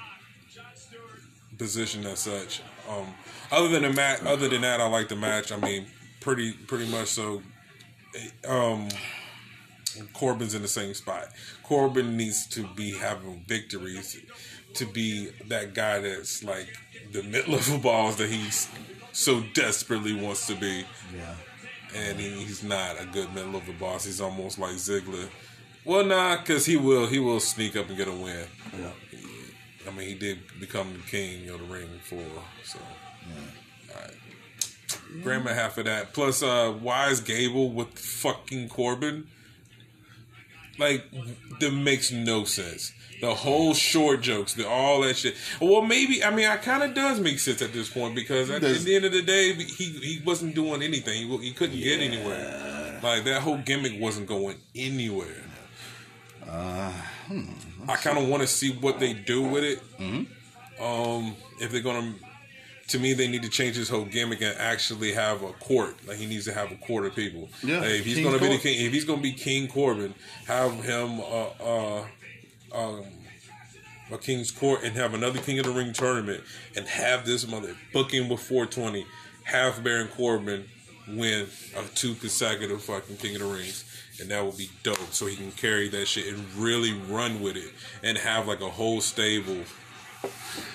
positioned 1.58 2.06
as 2.06 2.20
such. 2.20 2.60
Um, 2.88 3.14
other 3.50 3.68
than 3.68 3.82
the 3.82 3.92
match, 3.92 4.20
other 4.24 4.48
than 4.48 4.62
that, 4.62 4.80
I 4.80 4.86
like 4.88 5.08
the 5.08 5.16
match. 5.16 5.52
I 5.52 5.56
mean, 5.56 5.86
pretty, 6.20 6.52
pretty 6.52 6.90
much 6.90 7.08
so. 7.08 7.42
Um, 8.46 8.88
Corbin's 10.12 10.54
in 10.54 10.62
the 10.62 10.68
same 10.68 10.94
spot. 10.94 11.28
Corbin 11.62 12.16
needs 12.16 12.46
to 12.48 12.66
be 12.74 12.92
having 12.92 13.44
victories 13.46 14.16
to 14.74 14.86
be 14.86 15.30
that 15.48 15.72
guy 15.74 16.00
that's 16.00 16.42
like 16.42 16.66
the 17.12 17.22
mid 17.22 17.46
level 17.48 17.78
balls 17.78 18.16
that 18.16 18.28
he's 18.28 18.68
so 19.14 19.42
desperately 19.54 20.12
wants 20.12 20.46
to 20.48 20.54
be. 20.54 20.84
Yeah. 21.16 21.34
And 21.96 22.18
he, 22.18 22.30
he's 22.30 22.62
not 22.62 23.00
a 23.00 23.06
good 23.06 23.32
middle 23.32 23.56
of 23.56 23.64
the 23.64 23.72
boss. 23.72 24.04
He's 24.04 24.20
almost 24.20 24.58
like 24.58 24.72
Ziggler. 24.72 25.28
Well, 25.84 26.04
nah, 26.04 26.36
because 26.36 26.66
he 26.66 26.76
will 26.76 27.06
he 27.06 27.18
will 27.18 27.40
sneak 27.40 27.76
up 27.76 27.88
and 27.88 27.96
get 27.96 28.08
a 28.08 28.12
win. 28.12 28.46
Yeah. 28.78 28.90
I 29.86 29.90
mean, 29.90 30.08
he 30.08 30.14
did 30.14 30.40
become 30.58 30.92
the 30.94 31.10
king 31.10 31.48
of 31.50 31.60
the 31.60 31.66
ring 31.66 31.88
before, 31.92 32.42
so. 32.64 32.78
Alright. 33.94 34.14
Grab 35.22 35.44
my 35.44 35.52
half 35.52 35.78
of 35.78 35.84
that. 35.84 36.12
Plus, 36.12 36.42
uh, 36.42 36.72
why 36.72 37.10
is 37.10 37.20
Gable 37.20 37.70
with 37.70 37.98
fucking 37.98 38.70
Corbin? 38.70 39.28
Like, 40.78 41.04
that 41.60 41.70
makes 41.70 42.10
no 42.10 42.44
sense. 42.44 42.92
The 43.24 43.34
whole 43.34 43.72
short 43.72 44.20
jokes, 44.20 44.52
the 44.52 44.68
all 44.68 45.00
that 45.00 45.16
shit. 45.16 45.34
Well, 45.58 45.80
maybe 45.80 46.22
I 46.22 46.30
mean, 46.30 46.46
I 46.46 46.58
kind 46.58 46.82
of 46.82 46.94
does 46.94 47.20
make 47.20 47.38
sense 47.38 47.62
at 47.62 47.72
this 47.72 47.88
point 47.88 48.14
because 48.14 48.50
at, 48.50 48.62
at 48.62 48.80
the 48.80 48.94
end 48.96 49.06
of 49.06 49.12
the 49.12 49.22
day, 49.22 49.54
he 49.54 49.84
he 49.84 50.20
wasn't 50.24 50.54
doing 50.54 50.82
anything. 50.82 51.26
He, 51.26 51.36
he 51.38 51.52
couldn't 51.52 51.78
get 51.78 52.00
anywhere. 52.00 53.00
Like 53.02 53.24
that 53.24 53.40
whole 53.40 53.56
gimmick 53.56 53.98
wasn't 53.98 54.26
going 54.26 54.56
anywhere. 54.74 55.42
I 57.88 57.96
kind 57.96 58.18
of 58.18 58.28
want 58.28 58.42
to 58.42 58.46
see 58.46 58.72
what 58.72 58.98
they 59.00 59.14
do 59.14 59.42
with 59.42 59.64
it. 59.64 59.80
Um, 60.80 61.34
if 61.60 61.70
they're 61.72 61.80
gonna, 61.80 62.14
to 62.88 62.98
me, 62.98 63.14
they 63.14 63.28
need 63.28 63.42
to 63.42 63.48
change 63.48 63.76
his 63.76 63.88
whole 63.88 64.04
gimmick 64.04 64.42
and 64.42 64.54
actually 64.58 65.12
have 65.12 65.42
a 65.42 65.52
court. 65.52 65.96
Like 66.06 66.18
he 66.18 66.26
needs 66.26 66.44
to 66.44 66.52
have 66.52 66.70
a 66.72 66.76
court 66.76 67.06
of 67.06 67.14
people. 67.14 67.48
Yeah, 67.62 67.78
Like, 67.80 67.90
if 67.90 68.04
he's 68.04 68.16
King's 68.16 68.26
gonna 68.26 68.38
be 68.38 68.48
the 68.56 68.58
king, 68.58 68.84
if 68.86 68.92
he's 68.92 69.04
gonna 69.06 69.22
be 69.22 69.32
King 69.32 69.68
Corbin, 69.68 70.14
have 70.46 70.72
him 70.84 71.20
uh, 71.20 71.48
uh, 71.62 72.04
um, 72.74 73.04
a 74.10 74.18
King's 74.18 74.50
Court 74.50 74.82
and 74.82 74.96
have 74.96 75.14
another 75.14 75.38
King 75.38 75.58
of 75.58 75.66
the 75.66 75.72
Ring 75.72 75.92
tournament 75.92 76.42
and 76.76 76.86
have 76.86 77.24
this 77.24 77.48
mother 77.48 77.76
booking 77.92 78.28
with 78.28 78.40
420, 78.40 79.06
have 79.44 79.82
Baron 79.82 80.08
Corbin 80.08 80.64
win 81.08 81.42
of 81.76 81.90
two 81.94 82.14
consecutive 82.14 82.82
fucking 82.82 83.16
King 83.16 83.36
of 83.36 83.42
the 83.42 83.46
Rings. 83.48 83.84
And 84.20 84.30
that 84.30 84.44
would 84.44 84.56
be 84.56 84.70
dope. 84.82 85.12
So 85.12 85.26
he 85.26 85.36
can 85.36 85.50
carry 85.52 85.88
that 85.88 86.06
shit 86.06 86.32
and 86.32 86.54
really 86.54 86.92
run 86.92 87.42
with 87.42 87.56
it 87.56 87.72
and 88.02 88.16
have 88.18 88.46
like 88.46 88.60
a 88.60 88.70
whole 88.70 89.00
stable. 89.00 89.58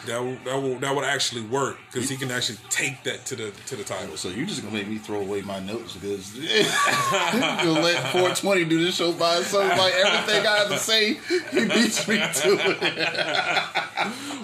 That 0.06 0.24
would, 0.24 0.44
that 0.46 0.62
would, 0.62 0.82
that 0.82 0.96
would 0.96 1.06
actually 1.06 1.42
work 1.44 1.78
because 1.92 2.10
he 2.10 2.18
can 2.18 2.32
actually 2.32 2.58
take 2.70 3.04
that 3.04 3.26
to 3.28 3.36
the 3.36 3.52
to 3.68 3.76
the 3.76 3.84
title. 3.84 4.18
So 4.18 4.30
you're 4.30 4.46
just 4.48 4.62
gonna 4.64 4.74
make 4.74 4.88
me 4.88 4.98
throw 4.98 5.20
away 5.22 5.42
my 5.42 5.60
notes 5.60 5.94
because 5.96 6.32
gonna 7.12 7.80
let 7.80 7.98
420 8.12 8.66
do 8.66 8.84
this 8.84 8.96
show 8.96 9.12
by 9.14 9.38
itself. 9.38 9.78
Like 9.78 9.94
everything 9.94 10.48
I 10.48 10.58
have 10.58 10.70
to 10.70 10.78
say, 10.78 11.14
he 11.52 11.66
beats 11.68 12.08
me 12.08 12.18
to 12.18 12.58
it. 12.82 13.84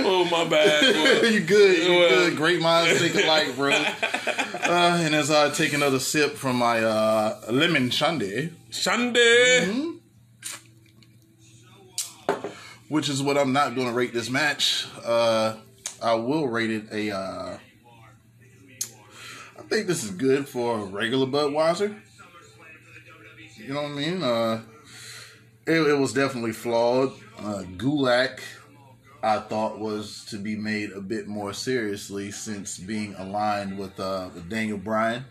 Oh 0.08 0.26
my 0.26 0.44
bad. 0.48 1.24
you 1.34 1.40
good? 1.40 1.84
You 1.88 1.98
Well- 2.00 2.10
good? 2.10 2.36
Great 2.36 2.62
minds 2.62 3.00
think 3.00 3.16
alike, 3.16 3.56
bro. 3.56 3.72
Uh, 3.72 5.00
and 5.02 5.16
as 5.16 5.32
I 5.32 5.50
take 5.50 5.72
another 5.74 6.00
sip 6.00 6.36
from 6.36 6.58
my 6.58 6.82
uh, 6.84 7.40
lemon 7.50 7.90
shandy, 7.90 8.52
Shande. 8.72 9.95
Which 12.90 13.10
is 13.10 13.22
what 13.22 13.38
I'm 13.38 13.54
not 13.54 13.76
going 13.76 13.88
to 13.88 13.94
rate 13.94 14.14
this 14.14 14.30
match, 14.30 14.88
uh, 15.04 15.56
I 16.02 16.14
will 16.16 16.48
rate 16.48 16.72
it 16.72 16.86
a. 16.92 17.16
Uh, 17.16 17.58
I 19.58 19.62
think 19.68 19.88
this 19.88 20.04
is 20.04 20.12
good 20.12 20.48
for 20.48 20.80
a 20.80 20.86
regular 20.86 21.26
Budweiser. 21.26 22.00
You 23.58 23.74
know 23.74 23.82
what 23.82 23.92
I 23.92 23.96
mean? 23.96 24.22
Uh, 24.22 24.62
it, 25.66 25.82
it 25.82 25.98
was 25.98 26.14
definitely 26.14 26.52
flawed. 26.52 27.14
Uh, 27.40 27.64
Gulak, 27.78 28.42
I 29.24 29.40
thought, 29.40 29.80
was 29.80 30.26
to 30.26 30.38
be 30.38 30.56
made 30.56 30.92
a 30.92 31.02
bit 31.02 31.28
more 31.28 31.52
seriously 31.52 32.30
since 32.30 32.78
being 32.78 33.16
aligned 33.16 33.80
with, 33.80 34.00
uh, 34.00 34.30
with 34.36 34.48
Daniel 34.50 34.78
Bryan. 34.78 35.26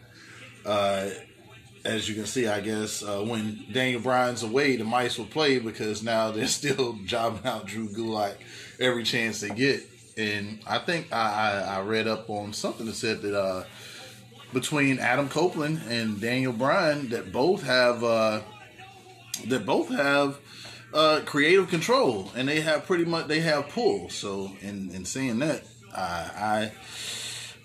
As 1.84 2.08
you 2.08 2.14
can 2.14 2.26
see, 2.26 2.46
I 2.46 2.60
guess 2.60 3.02
uh, 3.02 3.20
when 3.20 3.66
Daniel 3.70 4.00
Bryan's 4.00 4.42
away, 4.42 4.76
the 4.76 4.84
mice 4.84 5.18
will 5.18 5.26
play 5.26 5.58
because 5.58 6.02
now 6.02 6.30
they're 6.30 6.46
still 6.62 6.98
jobbing 7.04 7.46
out 7.46 7.66
Drew 7.66 7.88
Gulak 7.88 8.36
every 8.80 9.04
chance 9.04 9.40
they 9.40 9.50
get. 9.50 9.82
And 10.16 10.60
I 10.66 10.78
think 10.78 11.12
I, 11.12 11.16
I, 11.66 11.76
I 11.76 11.80
read 11.82 12.06
up 12.06 12.30
on 12.30 12.52
something 12.52 12.86
that 12.86 12.94
said 12.94 13.20
that 13.22 13.38
uh, 13.38 13.64
between 14.52 14.98
Adam 14.98 15.28
Copeland 15.28 15.82
and 15.88 16.20
Daniel 16.20 16.52
Bryan, 16.52 17.08
that 17.10 17.32
both 17.32 17.64
have 17.64 18.02
uh, 18.02 18.40
that 19.48 19.66
both 19.66 19.90
have 19.90 20.38
uh, 20.94 21.20
creative 21.26 21.68
control 21.68 22.30
and 22.36 22.48
they 22.48 22.60
have 22.60 22.86
pretty 22.86 23.04
much 23.04 23.26
they 23.26 23.40
have 23.40 23.68
pull. 23.68 24.08
So 24.08 24.52
in 24.62 24.90
in 24.92 25.04
saying 25.04 25.40
that, 25.40 25.64
I 25.94 26.00
I, 26.00 26.72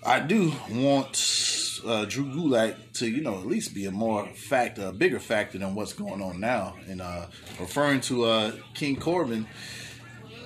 I 0.04 0.20
do 0.20 0.52
want 0.70 1.16
uh, 1.84 2.04
Drew 2.06 2.24
Gulak 2.26 2.74
to 2.94 3.08
you 3.08 3.20
know 3.20 3.38
at 3.38 3.46
least 3.46 3.74
be 3.74 3.86
a 3.86 3.90
more 3.90 4.26
factor, 4.28 4.86
a 4.86 4.92
bigger 4.92 5.20
factor 5.20 5.58
than 5.58 5.74
what's 5.74 5.92
going 5.92 6.22
on 6.22 6.40
now. 6.40 6.76
And 6.88 7.02
uh, 7.02 7.26
referring 7.58 8.00
to 8.02 8.24
uh, 8.24 8.52
King 8.74 8.96
Corbin, 8.96 9.46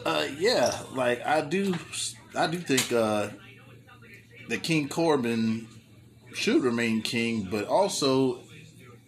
uh, 0.05 0.27
yeah, 0.39 0.77
like 0.93 1.25
I 1.25 1.41
do, 1.41 1.75
I 2.35 2.47
do 2.47 2.59
think 2.59 2.93
uh, 2.93 3.29
that 4.49 4.63
King 4.63 4.89
Corbin 4.89 5.69
should 6.35 6.63
remain 6.63 7.03
king, 7.03 7.47
but 7.51 7.67
also 7.67 8.41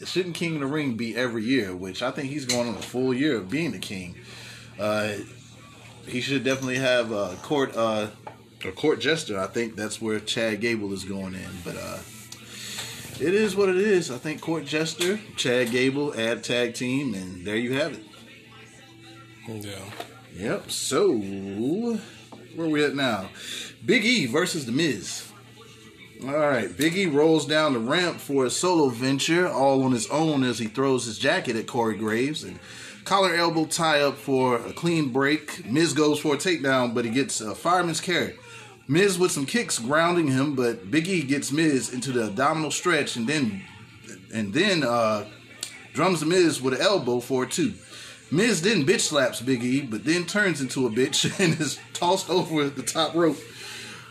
shouldn't 0.05 0.37
King 0.37 0.55
of 0.55 0.61
the 0.61 0.67
Ring 0.67 0.97
be 0.97 1.17
every 1.17 1.43
year? 1.43 1.75
Which 1.75 2.03
I 2.03 2.11
think 2.11 2.29
he's 2.29 2.47
going 2.47 2.69
on 2.69 2.75
a 2.75 2.83
full 2.83 3.13
year 3.13 3.37
of 3.37 3.51
being 3.51 3.73
the 3.73 3.79
king. 3.79 4.15
Uh, 4.79 5.15
he 6.07 6.21
should 6.21 6.45
definitely 6.45 6.77
have 6.77 7.11
a 7.11 7.37
court 7.43 7.75
a 8.69 8.73
court 8.73 9.01
jester. 9.01 9.39
I 9.39 9.47
think 9.47 9.77
that's 9.77 10.01
where 10.01 10.21
Chad 10.21 10.61
Gable 10.61 10.93
is 10.93 11.05
going 11.05 11.35
in, 11.35 11.51
but 11.65 11.77
uh, 11.77 11.99
it 13.21 13.35
is 13.35 13.57
what 13.57 13.69
it 13.69 13.77
is. 13.77 14.11
I 14.11 14.19
think 14.19 14.41
court 14.41 14.65
jester, 14.65 15.19
Chad 15.37 15.71
Gable, 15.71 16.19
add 16.19 16.45
tag 16.45 16.75
team, 16.75 17.15
and 17.15 17.47
there 17.47 17.57
you 17.57 17.75
have 17.75 17.93
it. 17.93 18.05
Yeah. 19.49 19.79
Yep. 20.35 20.71
So 20.71 21.17
where 21.17 22.69
we 22.69 22.85
at 22.85 22.95
now? 22.95 23.31
Big 23.85 24.05
E 24.05 24.27
versus 24.27 24.67
The 24.67 24.73
Miz. 24.73 25.31
All 26.23 26.37
right, 26.37 26.75
Big 26.77 26.97
E 26.97 27.07
rolls 27.07 27.47
down 27.47 27.75
the 27.75 27.79
ramp 27.79 28.21
for 28.21 28.47
a 28.47 28.51
solo 28.51 28.89
venture, 28.89 29.47
all 29.49 29.83
on 29.83 29.93
his 29.93 30.09
own 30.09 30.45
as 30.45 30.59
he 30.59 30.67
throws 30.67 31.05
his 31.05 31.19
jacket 31.19 31.57
at 31.57 31.67
Corey 31.67 31.97
Graves 31.97 32.43
and 32.43 32.59
collar 33.05 33.35
elbow 33.35 33.67
tie 33.67 34.01
up 34.01 34.17
for 34.17 34.57
a 34.57 34.73
clean 34.73 35.11
break. 35.11 35.65
Miz 35.65 35.93
goes 35.93 36.19
for 36.19 36.35
a 36.35 36.39
takedown, 36.39 36.95
but 36.95 37.05
he 37.05 37.11
gets 37.11 37.41
a 37.41 37.55
fireman's 37.55 38.01
carry. 38.01 38.35
Miz 38.89 39.19
with 39.19 39.33
some 39.33 39.47
kicks 39.47 39.79
grounding 39.79 40.29
him, 40.29 40.55
but 40.55 40.91
Big 40.91 41.09
E 41.09 41.23
gets 41.23 41.51
Miz 41.51 41.93
into 41.93 42.13
the 42.13 42.27
abdominal 42.27 42.71
stretch 42.71 43.17
and 43.17 43.27
then 43.27 43.63
and 44.33 44.53
then 44.53 44.85
uh, 44.85 45.27
drums 45.93 46.21
the 46.21 46.27
Miz 46.27 46.61
with 46.61 46.75
an 46.75 46.81
elbow 46.81 47.21
for 47.21 47.45
a 47.45 47.47
two. 47.47 47.75
Miz 48.31 48.63
then 48.63 48.85
bitch 48.85 49.01
slaps 49.01 49.41
Big 49.41 49.63
E, 49.65 49.81
but 49.83 50.05
then 50.05 50.25
turns 50.25 50.61
into 50.61 50.87
a 50.87 50.91
bitch 50.91 51.39
and 51.41 51.61
is 51.61 51.79
tossed 51.93 52.31
over 52.31 52.69
the 52.69 52.83
top 52.83 53.15
rope. 53.15 53.39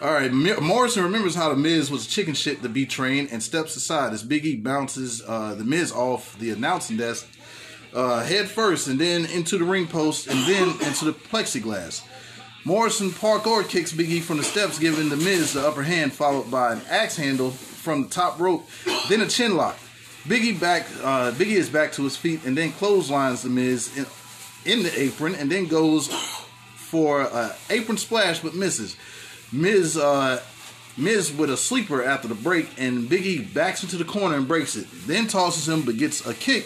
All 0.01 0.11
right, 0.11 0.31
Morrison 0.31 1.03
remembers 1.03 1.35
how 1.35 1.49
the 1.49 1.55
Miz 1.55 1.89
was 1.89 2.05
chicken 2.05 2.33
shit 2.33 2.61
to 2.63 2.69
be 2.69 2.85
trained 2.85 3.29
and 3.31 3.41
steps 3.41 3.77
aside 3.77 4.11
as 4.11 4.23
Big 4.23 4.45
E 4.45 4.57
bounces 4.57 5.23
uh, 5.25 5.55
the 5.55 5.63
Miz 5.63 5.91
off 5.93 6.37
the 6.37 6.49
announcing 6.49 6.97
desk 6.97 7.25
uh, 7.93 8.23
head 8.23 8.49
first 8.49 8.87
and 8.87 8.99
then 8.99 9.25
into 9.25 9.57
the 9.57 9.63
ring 9.63 9.87
post 9.87 10.27
and 10.27 10.37
then 10.45 10.69
into 10.85 11.05
the 11.05 11.13
plexiglass. 11.13 12.03
Morrison 12.67 13.11
parkour 13.11 13.69
kicks 13.69 13.93
Big 13.93 14.09
E 14.09 14.19
from 14.19 14.37
the 14.37 14.43
steps, 14.43 14.79
giving 14.79 15.09
the 15.09 15.17
Miz 15.17 15.53
the 15.53 15.65
upper 15.65 15.83
hand, 15.83 16.11
followed 16.11 16.49
by 16.49 16.73
an 16.73 16.81
axe 16.89 17.15
handle 17.15 17.51
from 17.51 18.03
the 18.03 18.09
top 18.09 18.39
rope, 18.39 18.67
then 19.07 19.21
a 19.21 19.27
chin 19.27 19.55
lock. 19.55 19.77
Biggie 20.23 20.59
back, 20.59 20.87
uh, 21.03 21.31
Biggie 21.33 21.57
is 21.57 21.69
back 21.69 21.91
to 21.91 22.03
his 22.03 22.17
feet 22.17 22.43
and 22.43 22.57
then 22.57 22.71
clotheslines 22.71 23.43
the 23.43 23.49
Miz 23.49 23.95
in, 23.95 24.07
in 24.65 24.81
the 24.81 24.99
apron 24.99 25.35
and 25.35 25.51
then 25.51 25.67
goes 25.67 26.07
for 26.07 27.21
an 27.21 27.51
apron 27.69 27.99
splash 27.99 28.39
but 28.39 28.55
misses. 28.55 28.97
Miz, 29.51 29.95
uh, 29.95 30.41
Miz 30.97 31.31
with 31.31 31.51
a 31.51 31.57
sleeper 31.57 32.03
after 32.03 32.27
the 32.27 32.33
break 32.33 32.67
and 32.79 33.07
Biggie 33.07 33.53
backs 33.53 33.83
into 33.83 33.97
the 33.97 34.05
corner 34.05 34.37
and 34.37 34.47
breaks 34.47 34.75
it. 34.75 34.87
Then 35.05 35.27
tosses 35.27 35.69
him 35.69 35.83
but 35.83 35.97
gets 35.97 36.25
a 36.25 36.33
kick 36.33 36.65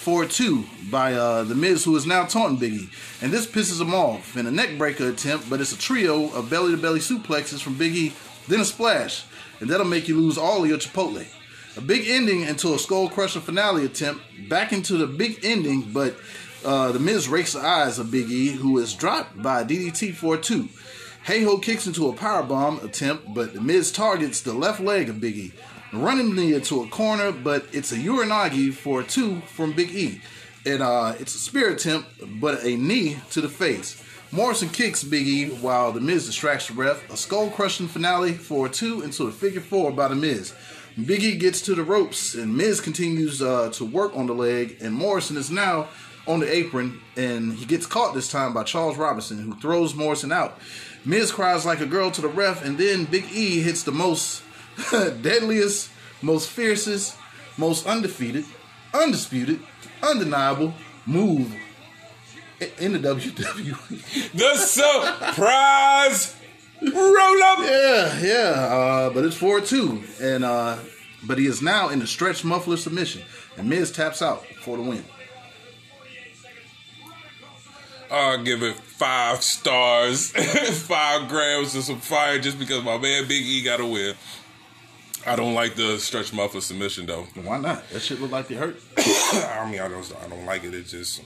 for 0.00 0.24
two 0.24 0.64
by 0.90 1.12
uh, 1.12 1.44
the 1.44 1.54
Miz 1.54 1.84
who 1.84 1.94
is 1.94 2.06
now 2.06 2.24
taunting 2.24 2.58
Biggie. 2.58 3.22
And 3.22 3.30
this 3.30 3.46
pisses 3.46 3.80
him 3.80 3.94
off 3.94 4.34
in 4.36 4.46
a 4.46 4.50
neck 4.50 4.78
breaker 4.78 5.08
attempt, 5.08 5.50
but 5.50 5.60
it's 5.60 5.72
a 5.72 5.78
trio 5.78 6.30
of 6.32 6.48
belly 6.48 6.72
to 6.72 6.78
belly 6.80 7.00
suplexes 7.00 7.60
from 7.60 7.74
Biggie, 7.74 8.14
then 8.48 8.60
a 8.60 8.64
splash. 8.64 9.24
And 9.60 9.68
that'll 9.68 9.86
make 9.86 10.08
you 10.08 10.18
lose 10.18 10.38
all 10.38 10.62
of 10.62 10.68
your 10.68 10.78
Chipotle. 10.78 11.26
A 11.76 11.80
big 11.82 12.08
ending 12.08 12.42
into 12.42 12.74
a 12.74 12.78
skull 12.78 13.10
crusher 13.10 13.40
finale 13.40 13.84
attempt, 13.84 14.22
back 14.48 14.72
into 14.72 14.96
the 14.96 15.06
big 15.06 15.44
ending, 15.44 15.82
but 15.92 16.16
uh, 16.64 16.92
the 16.92 16.98
Miz 16.98 17.28
rakes 17.28 17.52
the 17.52 17.60
eyes 17.60 17.98
of 17.98 18.10
Big 18.10 18.30
E, 18.30 18.48
who 18.48 18.78
is 18.78 18.94
dropped 18.94 19.40
by 19.42 19.64
DDT 19.64 20.14
4 20.14 20.38
2. 20.38 20.68
Hey 21.24 21.42
Ho 21.42 21.58
kicks 21.58 21.86
into 21.86 22.08
a 22.08 22.14
powerbomb 22.14 22.82
attempt, 22.82 23.34
but 23.34 23.52
the 23.52 23.60
Miz 23.60 23.92
targets 23.92 24.40
the 24.40 24.54
left 24.54 24.80
leg 24.80 25.10
of 25.10 25.20
Big 25.20 25.36
E, 25.36 25.52
running 25.92 26.34
me 26.34 26.54
into 26.54 26.82
a 26.82 26.88
corner, 26.88 27.32
but 27.32 27.66
it's 27.72 27.92
a 27.92 27.96
Uranage 27.96 28.72
for 28.74 29.00
a 29.00 29.04
two 29.04 29.40
from 29.42 29.72
Big 29.72 29.90
E. 29.90 30.20
And 30.66 30.82
uh, 30.82 31.14
it's 31.18 31.34
a 31.34 31.38
spear 31.38 31.70
attempt, 31.70 32.08
but 32.40 32.62
a 32.64 32.76
knee 32.76 33.18
to 33.30 33.40
the 33.40 33.48
face. 33.48 34.02
Morrison 34.32 34.68
kicks 34.68 35.02
Big 35.02 35.26
E 35.26 35.48
while 35.48 35.90
the 35.90 36.00
Miz 36.00 36.26
distracts 36.26 36.68
the 36.68 36.74
ref. 36.74 37.10
A 37.10 37.16
skull 37.16 37.50
crushing 37.50 37.88
finale 37.88 38.32
for 38.32 38.66
a 38.66 38.68
two 38.68 39.02
into 39.02 39.26
a 39.26 39.32
figure 39.32 39.60
four 39.60 39.90
by 39.90 40.08
the 40.08 40.14
Miz. 40.14 40.54
Big 41.04 41.22
E 41.22 41.36
gets 41.36 41.60
to 41.62 41.74
the 41.74 41.82
ropes, 41.82 42.34
and 42.34 42.56
Miz 42.56 42.80
continues 42.80 43.42
uh, 43.42 43.70
to 43.70 43.84
work 43.84 44.14
on 44.16 44.26
the 44.26 44.34
leg, 44.34 44.76
and 44.80 44.94
Morrison 44.94 45.36
is 45.36 45.50
now 45.50 45.88
on 46.26 46.40
the 46.40 46.54
apron, 46.54 47.00
and 47.16 47.54
he 47.54 47.64
gets 47.64 47.86
caught 47.86 48.14
this 48.14 48.30
time 48.30 48.52
by 48.52 48.62
Charles 48.62 48.96
Robinson, 48.96 49.38
who 49.38 49.54
throws 49.60 49.94
Morrison 49.94 50.30
out. 50.30 50.60
Miz 51.04 51.32
cries 51.32 51.64
like 51.64 51.80
a 51.80 51.86
girl 51.86 52.10
to 52.10 52.20
the 52.20 52.28
ref, 52.28 52.64
and 52.64 52.76
then 52.76 53.06
Big 53.06 53.24
E 53.32 53.60
hits 53.62 53.82
the 53.82 53.92
most 53.92 54.42
deadliest, 55.22 55.90
most 56.22 56.50
fiercest, 56.50 57.16
most 57.56 57.86
undefeated, 57.86 58.44
undisputed, 58.94 59.60
undeniable 60.02 60.74
move 61.06 61.54
in 62.78 62.92
the 62.92 62.98
WWE. 62.98 64.32
The 64.32 64.56
surprise 64.56 66.36
roll 66.82 67.42
up. 67.42 67.58
Yeah, 67.60 68.20
yeah, 68.20 68.50
uh, 68.50 69.10
but 69.10 69.24
it's 69.24 69.36
4 69.36 69.60
2. 69.60 70.02
And 70.20 70.44
uh, 70.44 70.78
but 71.22 71.38
he 71.38 71.46
is 71.46 71.62
now 71.62 71.88
in 71.88 72.00
a 72.02 72.06
stretch 72.06 72.44
muffler 72.44 72.76
submission. 72.76 73.22
And 73.56 73.68
Miz 73.68 73.90
taps 73.90 74.22
out 74.22 74.46
for 74.62 74.76
the 74.76 74.82
win. 74.82 75.04
I'll 78.10 78.42
give 78.42 78.62
it 78.64 78.74
five 78.74 79.42
stars, 79.42 80.30
five 80.82 81.28
grams 81.28 81.76
of 81.76 81.84
some 81.84 82.00
fire 82.00 82.40
just 82.40 82.58
because 82.58 82.82
my 82.82 82.98
man 82.98 83.28
Big 83.28 83.44
E 83.44 83.62
got 83.62 83.80
a 83.80 83.86
win. 83.86 84.14
I 85.26 85.36
don't 85.36 85.54
like 85.54 85.74
the 85.74 85.98
stretch 85.98 86.32
muffler 86.32 86.60
submission 86.60 87.06
though. 87.06 87.24
Why 87.42 87.58
not? 87.58 87.88
That 87.90 88.00
shit 88.00 88.20
look 88.20 88.30
like 88.30 88.50
it 88.50 88.56
hurt. 88.56 88.80
I 88.98 89.68
mean, 89.70 89.80
I 89.80 89.88
don't, 89.88 90.12
I 90.24 90.28
don't 90.28 90.46
like 90.46 90.64
it. 90.64 90.74
It's 90.74 90.90
just 90.90 91.22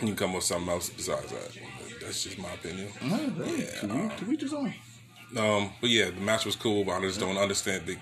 you 0.00 0.08
can 0.08 0.16
come 0.16 0.30
up 0.30 0.36
with 0.36 0.44
something 0.44 0.68
else 0.68 0.90
besides 0.90 1.30
that. 1.32 1.58
That's 2.00 2.24
just 2.24 2.38
my 2.38 2.52
opinion. 2.52 2.88
yeah, 3.02 4.08
to 4.16 4.32
each 4.32 4.42
his 4.42 4.52
own. 4.54 4.72
Um, 5.36 5.70
but 5.80 5.90
yeah, 5.90 6.06
the 6.10 6.20
match 6.20 6.46
was 6.46 6.56
cool, 6.56 6.84
but 6.84 6.92
I 6.92 7.00
just 7.00 7.20
don't 7.20 7.36
understand. 7.36 7.86
The, 7.86 7.96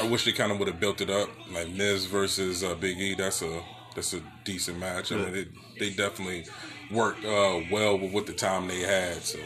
I 0.00 0.06
wish 0.08 0.24
they 0.24 0.32
kind 0.32 0.52
of 0.52 0.58
would 0.58 0.68
have 0.68 0.78
built 0.78 1.00
it 1.00 1.10
up, 1.10 1.28
like 1.52 1.68
Miz 1.70 2.06
versus 2.06 2.62
uh, 2.62 2.74
Big 2.74 2.98
E. 2.98 3.14
That's 3.14 3.42
a 3.42 3.62
that's 3.94 4.14
a 4.14 4.20
decent 4.44 4.78
match. 4.78 5.12
I 5.12 5.16
mean, 5.16 5.34
it, 5.34 5.48
they 5.78 5.90
definitely 5.90 6.44
worked 6.90 7.24
uh, 7.24 7.60
well 7.70 7.98
with 7.98 8.12
what 8.12 8.26
the 8.26 8.32
time 8.32 8.68
they 8.68 8.80
had. 8.80 9.22
So 9.22 9.38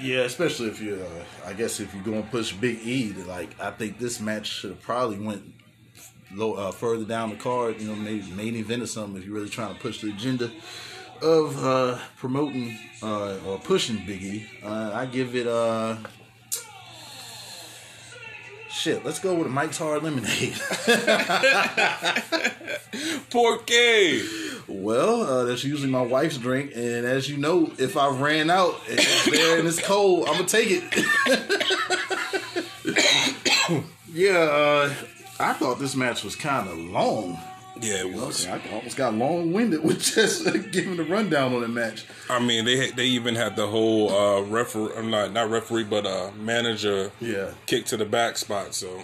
Yeah, 0.00 0.20
especially 0.20 0.68
if 0.68 0.80
you, 0.80 0.94
uh, 0.94 1.48
I 1.48 1.52
guess, 1.52 1.78
if 1.80 1.94
you're 1.94 2.02
going 2.02 2.22
to 2.22 2.28
push 2.28 2.52
Big 2.52 2.78
E, 2.86 3.12
like 3.26 3.58
I 3.60 3.70
think 3.70 3.98
this 3.98 4.20
match 4.20 4.46
should 4.46 4.70
have 4.70 4.82
probably 4.82 5.18
went 5.18 5.42
low, 6.34 6.54
uh, 6.54 6.72
further 6.72 7.04
down 7.04 7.30
the 7.30 7.36
card. 7.36 7.80
You 7.80 7.88
know, 7.88 7.94
maybe 7.94 8.30
main 8.32 8.56
event 8.56 8.82
or 8.82 8.86
something. 8.86 9.16
If 9.20 9.26
you're 9.26 9.34
really 9.34 9.48
trying 9.48 9.74
to 9.74 9.80
push 9.80 10.00
the 10.00 10.08
agenda 10.10 10.50
of 11.20 11.64
uh, 11.64 11.98
promoting 12.16 12.78
uh, 13.02 13.38
or 13.46 13.58
pushing 13.58 14.04
Big 14.06 14.22
E, 14.22 14.46
uh, 14.64 14.90
I 14.94 15.06
give 15.06 15.36
it. 15.36 15.46
Shit, 18.72 19.04
let's 19.04 19.18
go 19.18 19.34
with 19.34 19.46
a 19.46 19.50
Mike's 19.50 19.78
Hard 19.78 20.02
Lemonade. 20.02 20.60
Porque 23.30 24.22
well, 24.66 25.22
uh, 25.22 25.44
that's 25.44 25.62
usually 25.62 25.90
my 25.90 26.02
wife's 26.02 26.38
drink, 26.38 26.72
and 26.74 27.06
as 27.06 27.28
you 27.28 27.36
know, 27.36 27.70
if 27.78 27.96
I 27.96 28.08
ran 28.08 28.50
out 28.50 28.74
and 28.88 28.98
it's 28.98 29.30
there 29.30 29.58
and 29.58 29.68
it's 29.68 29.80
cold, 29.80 30.26
I'm 30.28 30.34
gonna 30.34 30.48
take 30.48 30.68
it. 30.70 30.82
yeah, 34.12 34.38
uh, 34.38 34.92
I 35.38 35.52
thought 35.52 35.78
this 35.78 35.94
match 35.94 36.24
was 36.24 36.34
kind 36.34 36.68
of 36.68 36.78
long. 36.78 37.38
Yeah, 37.80 38.00
it 38.00 38.12
was. 38.12 38.46
I 38.46 38.60
almost 38.72 38.96
got 38.96 39.14
long 39.14 39.52
winded 39.52 39.82
with 39.84 40.02
just 40.02 40.44
giving 40.72 40.96
the 40.96 41.04
rundown 41.04 41.54
on 41.54 41.62
the 41.62 41.68
match. 41.68 42.04
I 42.28 42.38
mean, 42.38 42.64
they 42.64 42.90
they 42.90 43.06
even 43.06 43.34
had 43.34 43.56
the 43.56 43.66
whole 43.66 44.10
uh, 44.10 44.42
referee, 44.42 44.92
I'm 44.96 45.10
not 45.10 45.32
not 45.32 45.50
referee, 45.50 45.84
but 45.84 46.06
uh, 46.06 46.30
manager 46.36 47.10
Yeah, 47.20 47.52
kick 47.66 47.86
to 47.86 47.96
the 47.96 48.04
back 48.04 48.36
spot. 48.36 48.74
So 48.74 49.02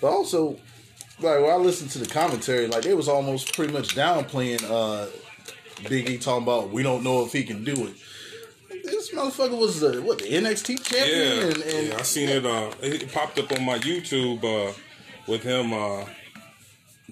but 0.00 0.08
also, 0.08 0.56
like 1.20 1.40
when 1.40 1.50
I 1.50 1.56
listened 1.56 1.90
to 1.92 1.98
the 1.98 2.06
commentary, 2.06 2.66
like 2.66 2.82
they 2.82 2.94
was 2.94 3.08
almost 3.08 3.54
pretty 3.54 3.72
much 3.72 3.94
downplaying 3.94 4.62
uh, 4.68 5.06
Big 5.88 6.08
E 6.10 6.18
talking 6.18 6.42
about 6.42 6.70
we 6.70 6.82
don't 6.82 7.02
know 7.02 7.24
if 7.24 7.32
he 7.32 7.44
can 7.44 7.64
do 7.64 7.86
it. 7.86 7.94
This 8.84 9.12
motherfucker 9.12 9.58
was 9.58 9.80
the 9.80 10.02
what 10.02 10.18
the 10.18 10.24
NXT 10.24 10.82
champion, 10.82 11.38
yeah, 11.38 11.44
and, 11.44 11.62
and 11.62 11.88
yeah, 11.88 11.96
I 11.98 12.02
seen 12.02 12.28
it. 12.28 12.44
Uh, 12.44 12.72
it 12.82 13.12
popped 13.12 13.38
up 13.38 13.52
on 13.52 13.64
my 13.64 13.78
YouTube 13.78 14.42
uh, 14.44 14.72
with 15.26 15.42
him 15.42 15.72
uh, 15.72 16.04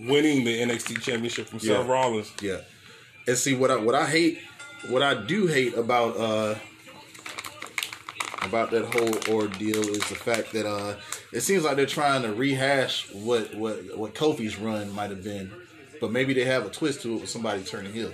winning 0.06 0.44
the 0.44 0.60
NXT 0.60 1.00
championship 1.02 1.48
from 1.48 1.58
Yeah. 1.62 1.78
Seth 1.78 1.86
Rollins. 1.86 2.32
Yeah. 2.40 2.58
And 3.26 3.36
see 3.36 3.54
what 3.54 3.70
I 3.70 3.76
what 3.76 3.94
I 3.94 4.06
hate 4.06 4.38
what 4.88 5.02
I 5.02 5.14
do 5.14 5.46
hate 5.46 5.76
about 5.76 6.16
uh 6.16 6.54
about 8.42 8.70
that 8.70 8.86
whole 8.86 9.36
ordeal 9.36 9.80
is 9.88 9.98
the 10.08 10.14
fact 10.14 10.52
that 10.52 10.66
uh 10.66 10.96
it 11.32 11.40
seems 11.42 11.62
like 11.64 11.76
they're 11.76 11.86
trying 11.86 12.22
to 12.22 12.32
rehash 12.32 13.12
what 13.12 13.54
what 13.54 13.96
what 13.96 14.14
Kofi's 14.14 14.56
run 14.58 14.90
might 14.94 15.10
have 15.10 15.22
been. 15.22 15.50
But 16.00 16.12
maybe 16.12 16.32
they 16.32 16.44
have 16.46 16.64
a 16.64 16.70
twist 16.70 17.02
to 17.02 17.14
it 17.16 17.20
with 17.20 17.30
somebody 17.30 17.62
turning 17.62 17.92
heel. 17.92 18.12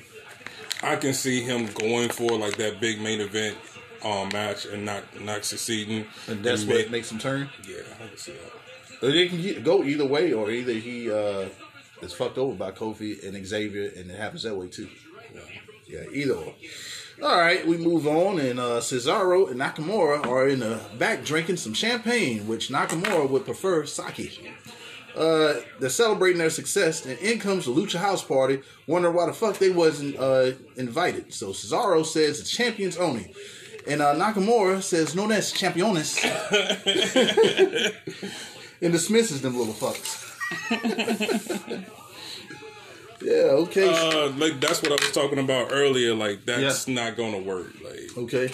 I 0.83 0.97
can 0.97 1.15
see 1.15 1.41
him 1.41 1.67
going 1.67 2.09
for 2.09 2.37
like 2.37 2.57
that 2.57 2.81
big 2.81 3.01
main 3.01 3.21
event 3.21 3.57
um, 4.05 4.29
match 4.33 4.67
and 4.67 4.85
not 4.85 5.05
not 5.23 5.45
succeeding. 5.45 6.05
And 6.27 6.43
that's 6.45 6.63
And 6.63 6.71
what 6.73 6.87
ma- 6.87 6.91
makes 6.93 7.11
him 7.13 7.19
turn. 7.19 7.49
Yeah, 7.67 7.77
I 8.03 8.09
can 8.09 8.17
see 8.19 8.33
that. 8.33 9.01
They 9.01 9.29
can 9.29 9.41
get, 9.41 9.63
go 9.63 9.85
either 9.85 10.05
way, 10.05 10.33
or 10.33 10.51
either 10.51 10.73
he 10.73 11.11
uh 11.11 11.49
is 12.03 12.13
fucked 12.13 12.39
over 12.39 12.55
by 12.55 12.71
Kofi 12.71 13.27
and 13.27 13.47
Xavier, 13.47 13.91
and 13.97 14.11
it 14.11 14.19
happens 14.19 14.43
that 14.43 14.57
way 14.57 14.69
too. 14.69 14.89
Yeah, 15.89 16.05
either 16.13 16.35
or. 16.35 16.55
All 17.23 17.39
right, 17.39 17.67
we 17.67 17.79
move 17.79 18.07
on, 18.07 18.39
and 18.39 18.61
uh, 18.61 18.81
Cesaro 18.81 19.51
and 19.51 19.59
Nakamura 19.59 20.27
are 20.27 20.49
in 20.49 20.61
the 20.61 20.79
back 20.99 21.25
drinking 21.25 21.57
some 21.57 21.73
champagne, 21.73 22.47
which 22.47 22.69
Nakamura 22.69 23.31
would 23.31 23.47
prefer 23.47 23.87
sake. 23.87 24.47
Uh, 25.17 25.55
they're 25.81 25.89
celebrating 25.89 26.39
their 26.39 26.51
success, 26.51 27.07
and 27.07 27.19
in 27.21 27.39
comes 27.39 27.65
the 27.65 27.71
Lucha 27.71 27.99
House 27.99 28.23
Party, 28.23 28.61
wondering 28.87 29.15
why 29.15 29.25
the 29.25 29.33
fuck 29.33 29.57
they 29.57 29.71
wasn't 29.71 30.19
uh, 30.19 30.53
invited. 30.77 31.33
So 31.33 31.51
Cesaro 31.53 32.05
says 32.05 32.39
it's 32.39 32.51
champions 32.51 32.99
only, 32.99 33.33
and 33.89 34.03
uh, 34.03 34.15
Nakamura 34.15 34.83
says 34.83 35.15
no, 35.15 35.27
that's 35.27 35.53
championes, 35.53 36.23
and 38.83 38.93
dismisses 38.93 39.41
them 39.41 39.57
little 39.57 39.73
fucks. 39.73 40.26
yeah, 43.21 43.51
okay. 43.63 43.89
Uh, 43.89 44.31
like 44.33 44.61
that's 44.61 44.83
what 44.83 44.93
I 44.93 44.97
was 44.97 45.13
talking 45.13 45.39
about 45.39 45.69
earlier. 45.73 46.15
Like 46.15 46.45
that's 46.45 46.87
not 46.89 47.17
gonna 47.17 47.41
work. 47.41 47.73
Like 47.83 48.17
Okay. 48.17 48.53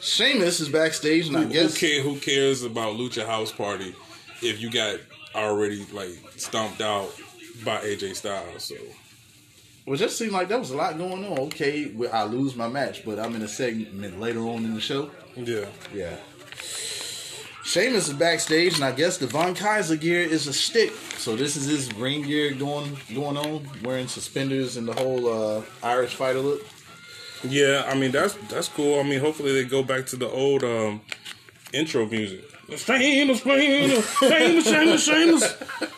Sheamus 0.00 0.60
is 0.60 0.68
backstage, 0.68 1.28
and 1.28 1.36
I 1.38 1.44
guess 1.44 1.78
who, 1.78 1.86
care, 1.88 2.02
who 2.02 2.18
cares 2.20 2.62
about 2.62 2.96
Lucha 2.96 3.26
House 3.26 3.50
Party 3.50 3.94
if 4.42 4.60
you 4.60 4.70
got 4.70 5.00
already 5.34 5.86
like 5.92 6.18
stomped 6.36 6.82
out 6.82 7.10
by 7.64 7.78
AJ 7.78 8.16
Styles? 8.16 8.64
So 8.64 8.74
Well, 9.86 9.94
it 9.94 9.98
just 9.98 10.18
seemed 10.18 10.32
like 10.32 10.48
there 10.48 10.58
was 10.58 10.70
a 10.70 10.76
lot 10.76 10.98
going 10.98 11.24
on. 11.24 11.38
Okay, 11.46 11.90
well, 11.94 12.10
I 12.12 12.24
lose 12.24 12.54
my 12.54 12.68
match, 12.68 13.04
but 13.06 13.18
I'm 13.18 13.34
in 13.34 13.40
a 13.42 13.48
segment 13.48 14.20
later 14.20 14.40
on 14.40 14.66
in 14.66 14.74
the 14.74 14.80
show. 14.80 15.10
Yeah. 15.36 15.64
Yeah. 15.92 16.16
Sheamus 17.64 18.08
is 18.08 18.14
backstage, 18.14 18.74
and 18.74 18.84
I 18.84 18.92
guess 18.92 19.16
the 19.16 19.26
Von 19.26 19.54
Kaiser 19.54 19.96
gear 19.96 20.20
is 20.20 20.46
a 20.46 20.52
stick. 20.52 20.92
So 21.16 21.34
this 21.34 21.56
is 21.56 21.66
his 21.66 21.92
ring 21.94 22.22
gear 22.22 22.52
going 22.52 22.96
going 23.14 23.38
on, 23.38 23.66
wearing 23.82 24.06
suspenders 24.06 24.76
and 24.76 24.86
the 24.86 24.92
whole 24.92 25.26
uh, 25.28 25.62
Irish 25.82 26.14
fighter 26.14 26.40
look. 26.40 26.62
Yeah, 27.42 27.84
I 27.86 27.94
mean 27.94 28.10
that's 28.10 28.34
that's 28.48 28.68
cool. 28.68 29.00
I 29.00 29.02
mean, 29.02 29.20
hopefully 29.20 29.52
they 29.52 29.64
go 29.64 29.82
back 29.82 30.04
to 30.06 30.16
the 30.16 30.28
old 30.28 30.62
um, 30.62 31.00
intro 31.72 32.06
music. 32.06 32.44
Shameless, 32.76 33.40
shameless, 33.42 34.12
shameless, 34.20 34.64
shameless, 34.64 35.04
shameless, 35.04 35.44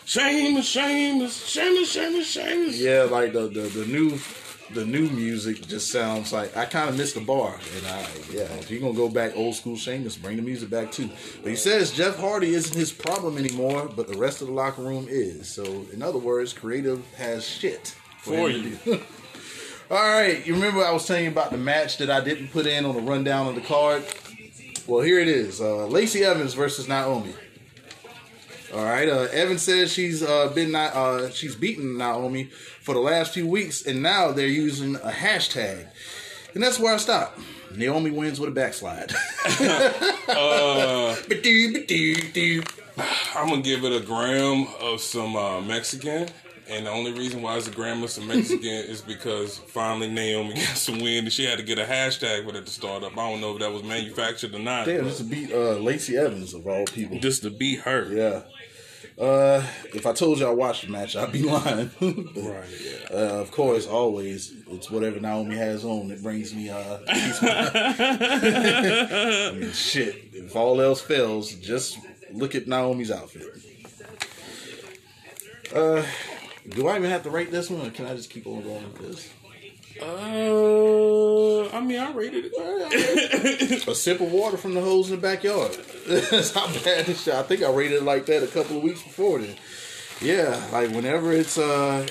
shameless, 0.05 0.67
shameless, 0.67 1.47
shameless, 1.47 1.91
shameless, 1.91 2.27
shameless. 2.27 2.79
Yeah, 2.79 3.03
like 3.03 3.33
the 3.33 3.47
the, 3.47 3.61
the 3.61 3.85
new 3.85 4.17
the 4.73 4.85
new 4.85 5.09
music 5.09 5.67
just 5.67 5.91
sounds 5.91 6.33
like 6.33 6.55
I 6.55 6.65
kind 6.65 6.89
of 6.89 6.97
missed 6.97 7.15
the 7.15 7.21
bar, 7.21 7.57
and 7.77 7.87
I 7.87 8.01
yeah, 8.31 8.43
if 8.55 8.69
you're 8.69 8.81
gonna 8.81 8.93
go 8.93 9.09
back 9.09 9.35
old 9.35 9.55
school 9.55 9.75
Sheamus, 9.75 10.17
bring 10.17 10.35
the 10.35 10.41
music 10.41 10.69
back 10.69 10.91
too. 10.91 11.09
But 11.41 11.49
he 11.49 11.55
says 11.55 11.91
Jeff 11.91 12.17
Hardy 12.17 12.53
isn't 12.53 12.77
his 12.77 12.91
problem 12.91 13.37
anymore, 13.37 13.89
but 13.95 14.07
the 14.07 14.17
rest 14.17 14.41
of 14.41 14.47
the 14.47 14.53
locker 14.53 14.81
room 14.81 15.07
is. 15.09 15.47
So 15.47 15.85
in 15.93 16.01
other 16.01 16.19
words, 16.19 16.53
creative 16.53 17.05
has 17.15 17.45
shit 17.45 17.95
For 18.19 18.49
to 18.49 18.59
you. 18.59 18.77
All 19.89 19.97
right, 19.97 20.45
you 20.45 20.53
remember 20.53 20.83
I 20.83 20.91
was 20.91 21.05
telling 21.05 21.23
you 21.23 21.31
about 21.31 21.51
the 21.51 21.57
match 21.57 21.97
that 21.99 22.09
I 22.09 22.19
didn't 22.21 22.49
put 22.49 22.65
in 22.65 22.83
on 22.85 22.95
the 22.95 23.01
rundown 23.01 23.47
of 23.47 23.55
the 23.55 23.61
card. 23.61 24.03
Well, 24.85 25.01
here 25.01 25.19
it 25.19 25.27
is: 25.27 25.61
uh, 25.61 25.87
Lacey 25.87 26.23
Evans 26.23 26.53
versus 26.53 26.87
Naomi. 26.87 27.33
All 28.73 28.83
right. 28.83 29.07
Uh, 29.07 29.27
Evan 29.31 29.57
says 29.57 29.91
she's 29.93 30.21
uh, 30.23 30.49
been 30.53 30.71
not, 30.71 30.93
uh, 30.93 31.29
she's 31.29 31.55
beaten 31.55 31.97
Naomi 31.97 32.45
for 32.81 32.93
the 32.93 32.99
last 32.99 33.33
few 33.33 33.47
weeks, 33.47 33.85
and 33.85 34.01
now 34.03 34.31
they're 34.31 34.47
using 34.47 34.95
a 34.97 35.09
hashtag, 35.11 35.85
and 36.53 36.61
that's 36.63 36.79
where 36.79 36.93
I 36.93 36.97
stop. 36.97 37.37
Naomi 37.75 38.11
wins 38.11 38.39
with 38.39 38.49
a 38.49 38.53
backslide. 38.53 39.13
Uh, 40.29 41.15
Ba-doo, 41.29 41.71
ba-doo, 41.73 42.15
doo. 42.33 42.61
I'm 43.33 43.47
gonna 43.49 43.61
give 43.61 43.85
it 43.85 43.93
a 43.93 44.05
gram 44.05 44.67
of 44.81 44.99
some 44.99 45.35
uh, 45.37 45.61
Mexican, 45.61 46.27
and 46.69 46.85
the 46.85 46.89
only 46.89 47.13
reason 47.13 47.41
why 47.41 47.55
it's 47.55 47.67
a 47.67 47.71
gram 47.71 48.03
of 48.03 48.09
some 48.09 48.27
Mexican 48.27 48.67
is 48.69 49.01
because 49.01 49.57
finally 49.57 50.09
Naomi 50.09 50.53
got 50.55 50.63
some 50.77 50.99
win, 50.99 51.23
and 51.23 51.31
she 51.31 51.45
had 51.45 51.57
to 51.59 51.63
get 51.63 51.79
a 51.79 51.85
hashtag 51.85 52.45
with 52.45 52.55
it 52.57 52.65
to 52.65 52.71
start 52.71 53.03
up. 53.03 53.13
I 53.17 53.31
don't 53.31 53.39
know 53.39 53.53
if 53.53 53.59
that 53.59 53.71
was 53.71 53.83
manufactured 53.83 54.53
or 54.53 54.59
not. 54.59 54.85
Damn, 54.85 55.05
just 55.05 55.19
to 55.19 55.23
beat 55.23 55.51
uh, 55.51 55.77
Lacey 55.77 56.17
Evans 56.17 56.53
of 56.53 56.67
all 56.67 56.83
people. 56.85 57.19
just 57.19 57.43
to 57.43 57.49
beat 57.49 57.79
her. 57.81 58.13
Yeah. 58.13 58.41
Uh, 59.19 59.63
if 59.95 60.05
I 60.05 60.13
told 60.13 60.37
you 60.39 60.45
I 60.45 60.51
watched 60.51 60.85
the 60.85 60.91
match, 60.91 61.15
I'd 61.15 61.31
be 61.31 61.41
lying. 61.43 61.89
Right. 61.99 62.13
Yeah. 62.35 63.07
Uh, 63.11 63.39
of 63.41 63.49
course, 63.51 63.87
always 63.87 64.53
it's 64.69 64.91
whatever 64.91 65.19
Naomi 65.19 65.55
has 65.55 65.83
on 65.83 66.09
that 66.09 66.21
brings 66.21 66.53
me. 66.53 66.69
Uh, 66.69 66.99
I 67.07 67.17
mean, 69.59 69.71
shit. 69.71 70.29
If 70.33 70.55
all 70.55 70.79
else 70.81 71.01
fails, 71.01 71.51
just 71.55 71.97
look 72.31 72.53
at 72.53 72.67
Naomi's 72.67 73.09
outfit. 73.09 73.47
Uh, 75.73 76.03
do 76.69 76.87
I 76.87 76.97
even 76.97 77.09
have 77.09 77.23
to 77.23 77.31
rate 77.31 77.49
this 77.51 77.69
one, 77.71 77.87
or 77.87 77.89
can 77.89 78.05
I 78.05 78.15
just 78.15 78.29
keep 78.29 78.45
on 78.45 78.61
going 78.61 78.83
with 78.93 78.99
this? 78.99 79.29
Uh, 81.73 81.77
I 81.77 81.81
mean, 81.81 81.99
I 81.99 82.11
rated 82.13 82.51
it. 82.53 83.87
A 83.87 83.95
sip 83.95 84.19
of 84.21 84.31
water 84.31 84.57
from 84.57 84.73
the 84.73 84.81
hose 84.81 85.09
in 85.09 85.15
the 85.17 85.21
backyard. 85.21 85.71
That's 86.07 86.53
how 86.53 86.67
bad 86.83 87.05
this 87.05 87.23
shit. 87.23 87.33
I 87.33 87.43
think 87.43 87.63
I 87.63 87.71
rated 87.71 87.97
it 87.97 88.03
like 88.03 88.25
that 88.27 88.43
a 88.43 88.47
couple 88.47 88.77
of 88.77 88.83
weeks 88.83 89.01
before 89.03 89.39
then. 89.39 89.55
Yeah, 90.21 90.59
like 90.71 90.91
whenever 90.91 91.31
it's 91.31 91.57
uh 91.57 92.07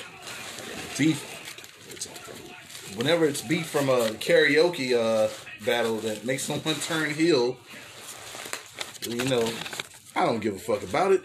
beef, 0.97 1.21
whenever 2.95 3.25
it's 3.25 3.41
beef 3.41 3.67
from 3.67 3.89
a 3.89 4.09
karaoke 4.11 4.93
uh 4.93 5.29
battle 5.65 5.97
that 5.97 6.23
makes 6.25 6.43
someone 6.47 6.75
turn 6.75 7.09
heel, 7.13 7.57
you 9.01 9.25
know, 9.25 9.49
I 10.15 10.25
don't 10.25 10.39
give 10.39 10.55
a 10.55 10.59
fuck 10.59 10.83
about 10.83 11.11
it. 11.11 11.21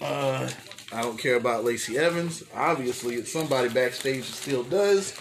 Uh, 0.00 0.48
I 0.92 1.02
don't 1.02 1.18
care 1.18 1.36
about 1.36 1.64
Lacey 1.64 1.96
Evans. 1.98 2.44
Obviously, 2.54 3.14
it's 3.14 3.32
somebody 3.32 3.68
backstage 3.68 4.26
that 4.26 4.34
still 4.34 4.62
does, 4.64 5.14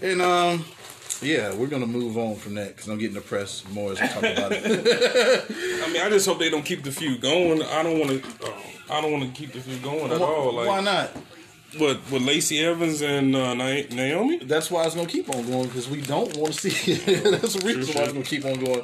and 0.00 0.20
um. 0.20 0.64
Yeah, 1.22 1.54
we're 1.54 1.68
gonna 1.68 1.86
move 1.86 2.18
on 2.18 2.36
from 2.36 2.54
that 2.54 2.68
because 2.76 2.88
I'm 2.88 2.98
getting 2.98 3.14
depressed 3.14 3.70
more 3.70 3.92
as 3.92 4.00
we 4.00 4.08
talk 4.08 4.18
about 4.22 4.52
it. 4.52 4.64
I 5.84 5.92
mean, 5.92 6.02
I 6.02 6.10
just 6.10 6.26
hope 6.26 6.38
they 6.38 6.50
don't 6.50 6.64
keep 6.64 6.82
the 6.82 6.92
feud 6.92 7.20
going. 7.20 7.62
I 7.62 7.82
don't 7.82 7.98
want 7.98 8.22
to. 8.22 8.46
Uh, 8.46 8.52
I 8.90 9.00
don't 9.00 9.12
want 9.12 9.24
to 9.24 9.30
keep 9.30 9.52
the 9.52 9.60
feud 9.60 9.82
going 9.82 10.10
at 10.12 10.20
all. 10.20 10.52
Like, 10.52 10.68
Why 10.68 10.80
not? 10.80 11.10
What 11.78 12.10
with 12.10 12.22
Lacey 12.22 12.58
Evans 12.62 13.00
and 13.00 13.34
uh, 13.34 13.54
Naomi? 13.54 14.38
That's 14.38 14.70
why 14.70 14.84
it's 14.84 14.94
gonna 14.94 15.08
keep 15.08 15.34
on 15.34 15.46
going 15.46 15.68
because 15.68 15.88
we 15.88 16.02
don't 16.02 16.36
want 16.36 16.52
to 16.52 16.70
see 16.70 16.92
it. 16.92 17.24
That's 17.40 17.54
the 17.54 17.66
reason 17.66 17.94
why 17.94 18.02
it's 18.02 18.12
gonna 18.12 18.24
keep 18.24 18.44
on 18.44 18.62
going. 18.62 18.82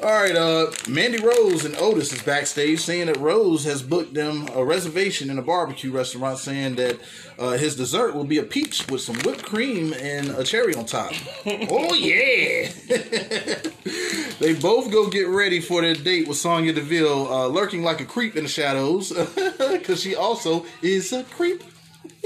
All 0.00 0.22
right, 0.22 0.34
uh, 0.34 0.70
Mandy 0.88 1.18
Rose 1.18 1.66
and 1.66 1.76
Otis 1.76 2.12
is 2.14 2.22
backstage 2.22 2.80
saying 2.80 3.06
that 3.06 3.18
Rose 3.18 3.64
has 3.64 3.82
booked 3.82 4.14
them 4.14 4.48
a 4.54 4.64
reservation 4.64 5.28
in 5.28 5.38
a 5.38 5.42
barbecue 5.42 5.92
restaurant, 5.92 6.38
saying 6.38 6.76
that 6.76 6.98
uh, 7.38 7.52
his 7.52 7.76
dessert 7.76 8.14
will 8.14 8.24
be 8.24 8.38
a 8.38 8.42
peach 8.42 8.90
with 8.90 9.02
some 9.02 9.16
whipped 9.16 9.44
cream 9.44 9.92
and 9.92 10.30
a 10.30 10.44
cherry 10.44 10.74
on 10.74 10.86
top. 10.86 11.12
oh 11.46 11.92
yeah! 11.92 12.70
they 14.40 14.54
both 14.54 14.90
go 14.90 15.10
get 15.10 15.28
ready 15.28 15.60
for 15.60 15.82
their 15.82 15.94
date 15.94 16.26
with 16.26 16.38
Sonya 16.38 16.72
Deville, 16.72 17.30
uh, 17.30 17.46
lurking 17.48 17.82
like 17.82 18.00
a 18.00 18.06
creep 18.06 18.34
in 18.34 18.44
the 18.44 18.48
shadows 18.48 19.12
because 19.58 20.00
she 20.00 20.14
also 20.14 20.64
is 20.80 21.12
a 21.12 21.24
creep. 21.24 21.62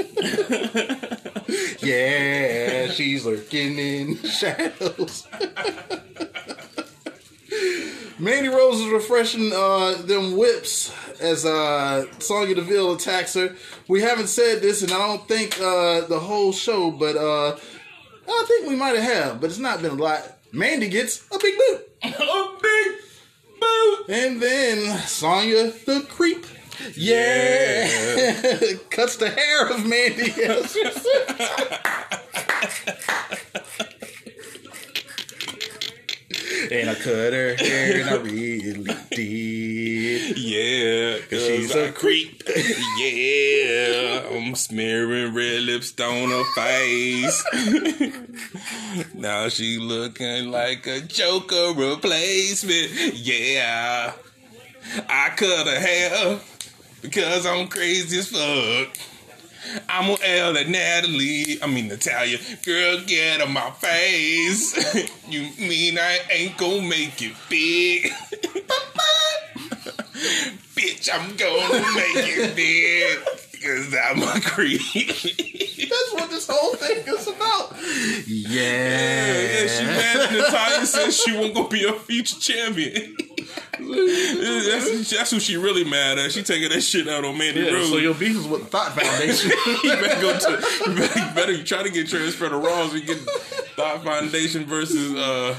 Yeah, 1.82 2.88
she's 2.88 3.26
lurking 3.26 3.76
in 3.76 4.16
the 4.22 4.28
shadows. 4.28 5.26
Mandy 8.20 8.48
Rose 8.48 8.80
is 8.80 8.92
refreshing 8.92 9.52
uh, 9.52 10.00
them 10.04 10.36
whips 10.36 10.94
as 11.20 11.44
uh, 11.44 12.04
Sonya 12.20 12.54
Deville 12.54 12.94
attacks 12.94 13.34
her. 13.34 13.56
We 13.88 14.00
haven't 14.00 14.28
said 14.28 14.62
this, 14.62 14.82
and 14.82 14.92
I 14.92 14.98
don't 14.98 15.26
think 15.26 15.60
uh, 15.60 16.02
the 16.02 16.20
whole 16.20 16.52
show, 16.52 16.92
but 16.92 17.16
uh, 17.16 17.56
I 18.28 18.44
think 18.46 18.68
we 18.68 18.76
might 18.76 18.96
have, 18.96 19.40
but 19.40 19.50
it's 19.50 19.58
not 19.58 19.82
been 19.82 19.90
a 19.90 19.94
lot. 19.94 20.38
Mandy 20.52 20.88
gets 20.88 21.26
a 21.32 21.38
big 21.38 21.58
boot. 21.58 21.88
A 22.04 22.48
big 22.62 22.96
boot. 23.60 24.04
And 24.08 24.40
then 24.40 24.98
Sonya 25.00 25.72
the 25.84 26.06
creep. 26.08 26.46
Yeah. 26.94 27.88
Cuts 28.90 29.16
the 29.16 29.30
hair 29.30 29.68
of 29.68 29.86
Mandy. 29.86 30.32
and 36.70 36.90
I 36.90 36.94
cut 36.94 37.32
her 37.32 37.56
hair 37.56 38.00
and 38.00 38.10
I 38.10 38.16
really 38.16 38.94
did. 39.10 40.38
Yeah, 40.38 41.18
cause 41.28 41.46
she's 41.46 41.74
a 41.74 41.88
a 41.88 41.92
creep. 41.92 42.42
yeah, 42.98 44.28
I'm 44.30 44.54
smearing 44.54 45.34
red 45.34 45.62
lipstick 45.62 46.06
on 46.06 46.30
her 46.30 46.44
face. 46.54 47.44
now 49.14 49.48
she 49.48 49.78
looking 49.78 50.50
like 50.50 50.86
a 50.86 51.00
Joker 51.00 51.72
replacement. 51.76 53.14
Yeah, 53.14 54.12
I 55.08 55.30
cut 55.36 55.66
her 55.66 55.80
hair 55.80 56.40
because 57.02 57.44
I'm 57.46 57.68
crazy 57.68 58.18
as 58.18 58.28
fuck. 58.28 58.96
I'm 59.88 60.06
gonna 60.12 60.24
L 60.24 60.56
at 60.56 60.68
Natalie. 60.68 61.58
I 61.62 61.66
mean 61.66 61.88
Natalya. 61.88 62.38
Girl, 62.64 63.00
get 63.06 63.40
on 63.40 63.52
my 63.52 63.70
face. 63.72 64.74
you 65.28 65.48
mean 65.58 65.98
I 65.98 66.18
ain't 66.30 66.56
gonna 66.58 66.82
make 66.82 67.20
it 67.22 67.34
big? 67.48 68.10
Bitch, 70.74 71.08
I'm 71.12 71.36
gonna 71.36 71.80
make 71.94 72.16
it 72.16 72.56
big. 72.56 73.18
Cause 73.62 73.94
I'm 73.94 74.20
a 74.22 74.40
creep. 74.40 74.80
That's 74.92 76.12
what 76.14 76.30
this 76.30 76.48
whole 76.50 76.74
thing 76.74 77.04
is 77.06 77.28
about. 77.28 77.76
yeah, 78.26 79.66
she 79.68 79.84
Yeah. 79.84 79.86
mad 79.86 80.16
at 80.20 80.32
Natalya 80.32 80.86
says 80.86 81.16
she 81.16 81.32
won't 81.32 81.54
go 81.54 81.68
be 81.68 81.84
a 81.84 81.92
future 81.92 82.40
champion. 82.40 83.16
That's, 83.78 85.10
that's 85.10 85.30
who 85.30 85.40
she 85.40 85.56
really 85.56 85.84
mad 85.84 86.18
at. 86.18 86.32
She 86.32 86.42
taking 86.42 86.68
that 86.70 86.80
shit 86.82 87.08
out 87.08 87.24
on 87.24 87.36
Mandy 87.38 87.60
Yeah, 87.60 87.72
Rose. 87.72 87.88
so 87.90 87.96
your 87.98 88.14
beef 88.14 88.36
is 88.36 88.46
with 88.46 88.62
the 88.62 88.66
Thought 88.66 88.92
Foundation. 88.92 89.50
you 89.84 89.90
better 89.90 90.20
go 90.20 90.38
to 90.38 90.50
you 90.90 90.94
better, 90.96 91.20
you 91.20 91.34
better 91.34 91.64
try 91.64 91.82
to 91.82 91.90
get 91.90 92.08
transferred 92.08 92.50
to 92.50 92.56
Raw 92.56 92.88
so 92.88 92.96
you 92.96 93.04
get 93.04 93.18
Thought 93.18 94.02
Foundation 94.04 94.64
versus 94.64 95.14
uh 95.14 95.54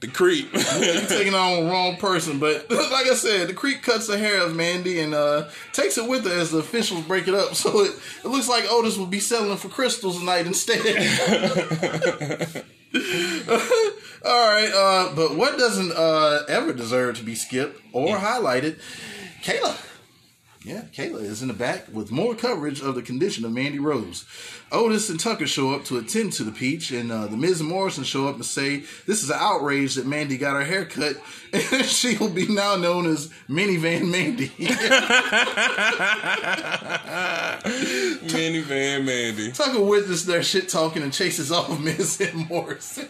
the 0.00 0.08
creep. 0.08 0.52
You're 0.52 1.06
taking 1.06 1.34
on 1.34 1.64
the 1.64 1.70
wrong 1.70 1.96
person, 1.96 2.38
but 2.38 2.68
like 2.70 3.06
I 3.06 3.14
said, 3.14 3.48
the 3.48 3.54
creep 3.54 3.82
cuts 3.82 4.06
the 4.06 4.18
hair 4.18 4.42
of 4.42 4.54
Mandy 4.54 5.00
and 5.00 5.14
uh, 5.14 5.48
takes 5.72 5.96
it 5.96 6.06
with 6.06 6.26
her 6.26 6.32
as 6.32 6.50
the 6.50 6.58
officials 6.58 7.04
break 7.06 7.26
it 7.26 7.32
up. 7.34 7.54
So 7.54 7.80
it, 7.80 7.92
it 8.22 8.28
looks 8.28 8.48
like 8.48 8.66
Otis 8.68 8.98
will 8.98 9.06
be 9.06 9.20
settling 9.20 9.56
for 9.56 9.68
crystals 9.68 10.18
tonight 10.18 10.46
instead. 10.46 10.84
All 14.24 14.48
right, 14.48 14.70
uh, 14.72 15.12
but 15.16 15.36
what 15.36 15.58
doesn't 15.58 15.92
uh, 15.92 16.44
ever 16.48 16.72
deserve 16.72 17.16
to 17.18 17.24
be 17.24 17.34
skipped 17.34 17.80
or 17.92 18.16
highlighted? 18.16 18.78
Kayla. 19.42 19.76
Yeah, 20.64 20.84
Kayla 20.96 21.20
is 21.20 21.42
in 21.42 21.48
the 21.48 21.54
back 21.54 21.88
with 21.92 22.10
more 22.10 22.34
coverage 22.34 22.80
of 22.80 22.94
the 22.94 23.02
condition 23.02 23.44
of 23.44 23.52
Mandy 23.52 23.78
Rose. 23.78 24.24
Otis 24.72 25.10
and 25.10 25.20
Tucker 25.20 25.46
show 25.46 25.74
up 25.74 25.84
to 25.84 25.98
attend 25.98 26.32
to 26.34 26.42
the 26.42 26.52
peach, 26.52 26.90
and 26.90 27.12
uh, 27.12 27.26
the 27.26 27.36
Miz 27.36 27.60
and 27.60 27.68
Morrison 27.68 28.02
show 28.02 28.28
up 28.28 28.36
and 28.36 28.46
say 28.46 28.78
this 29.06 29.22
is 29.22 29.28
an 29.28 29.36
outrage 29.38 29.96
that 29.96 30.06
Mandy 30.06 30.38
got 30.38 30.54
her 30.54 30.64
hair 30.64 30.86
cut, 30.86 31.16
and 31.52 31.84
she 31.84 32.16
will 32.16 32.30
be 32.30 32.46
now 32.46 32.76
known 32.76 33.06
as 33.06 33.28
Minivan 33.46 34.10
Mandy. 34.10 34.48
Minivan 38.24 39.04
Mandy. 39.04 39.52
Tucker 39.52 39.84
witnessed 39.84 40.26
their 40.26 40.42
shit 40.42 40.70
talking 40.70 41.02
and 41.02 41.12
chases 41.12 41.52
off 41.52 41.78
Miz 41.84 42.18
and 42.22 42.48
Morrison. 42.48 43.08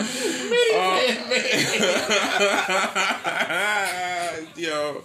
Yo. 4.56 5.02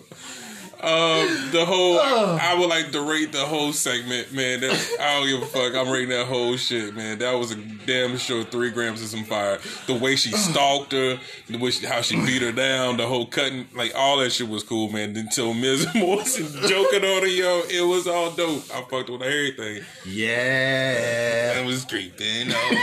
Um, 0.81 1.51
the 1.51 1.63
whole 1.65 1.99
I 2.01 2.55
would 2.57 2.69
like 2.69 2.91
to 2.91 3.01
rate 3.01 3.31
the 3.31 3.45
whole 3.45 3.71
segment, 3.73 4.33
man. 4.33 4.59
That, 4.61 4.97
I 4.99 5.19
don't 5.19 5.27
give 5.27 5.41
a 5.41 5.45
fuck. 5.45 5.73
I'm 5.75 5.89
rating 5.89 6.09
that 6.09 6.27
whole 6.27 6.57
shit, 6.57 6.95
man. 6.95 7.19
That 7.19 7.33
was 7.33 7.51
a 7.51 7.55
damn 7.55 8.17
sure 8.17 8.43
three 8.43 8.71
grams 8.71 9.01
of 9.01 9.07
some 9.07 9.23
fire. 9.23 9.59
The 9.87 9.95
way 9.95 10.15
she 10.15 10.31
stalked 10.37 10.91
her, 10.91 11.19
the 11.47 11.57
way 11.57 11.71
she, 11.71 11.85
how 11.85 12.01
she 12.01 12.17
beat 12.17 12.41
her 12.41 12.51
down, 12.51 12.97
the 12.97 13.07
whole 13.07 13.25
cutting, 13.25 13.67
like 13.73 13.93
all 13.95 14.17
that 14.17 14.31
shit 14.31 14.49
was 14.49 14.63
cool, 14.63 14.89
man. 14.89 15.15
Until 15.15 15.53
Ms. 15.53 15.87
Morrison 15.95 16.47
joking 16.67 17.03
on 17.03 17.21
her, 17.21 17.27
yo, 17.27 17.61
it 17.69 17.87
was 17.87 18.07
all 18.07 18.31
dope. 18.31 18.63
I 18.73 18.81
fucked 18.89 19.09
with 19.09 19.21
everything. 19.21 19.83
Yeah. 20.05 21.55
I 21.57 21.65
was 21.65 21.85
creeping 21.85 22.51
on. 22.51 22.75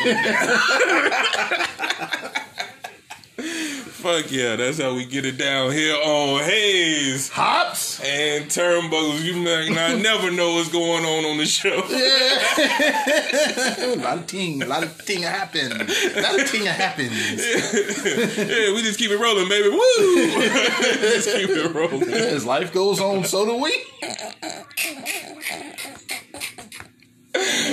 Fuck 4.03 4.33
yeah, 4.33 4.57
that's 4.57 4.81
how 4.81 4.95
we 4.97 5.05
get 5.05 5.25
it 5.25 5.39
down 5.39 5.71
here 5.71 5.95
on 5.95 6.41
Hayes 6.43 7.29
Hops? 7.29 8.01
and 8.01 8.47
Turnbuckles. 8.47 9.23
You 9.23 9.35
might 9.35 9.69
not 9.73 10.03
never 10.03 10.33
know 10.33 10.55
what's 10.55 10.71
going 10.71 11.05
on 11.05 11.25
on 11.25 11.39
the 11.39 11.47
show. 11.47 11.69
a 13.79 13.95
lot 14.03 14.19
of 14.19 14.25
thing, 14.27 14.61
a 14.61 14.67
lot 14.67 14.83
of 14.83 14.97
thing 14.97 15.23
happen. 15.23 15.71
A 15.71 16.21
lot 16.21 16.41
of 16.41 16.51
thing 16.51 16.67
happens. 16.67 17.13
yeah, 17.47 18.75
we 18.75 18.83
just 18.83 18.99
keep 18.99 19.13
it 19.13 19.19
rolling, 19.19 19.49
baby. 19.49 19.69
Woo! 19.69 19.79
just 21.01 21.29
keep 21.37 21.51
it 21.51 21.73
rolling. 21.73 22.13
As 22.13 22.45
life 22.45 22.73
goes 22.73 23.01
on, 23.01 23.23
so 23.23 23.45
do 23.45 23.55
we. 23.55 23.85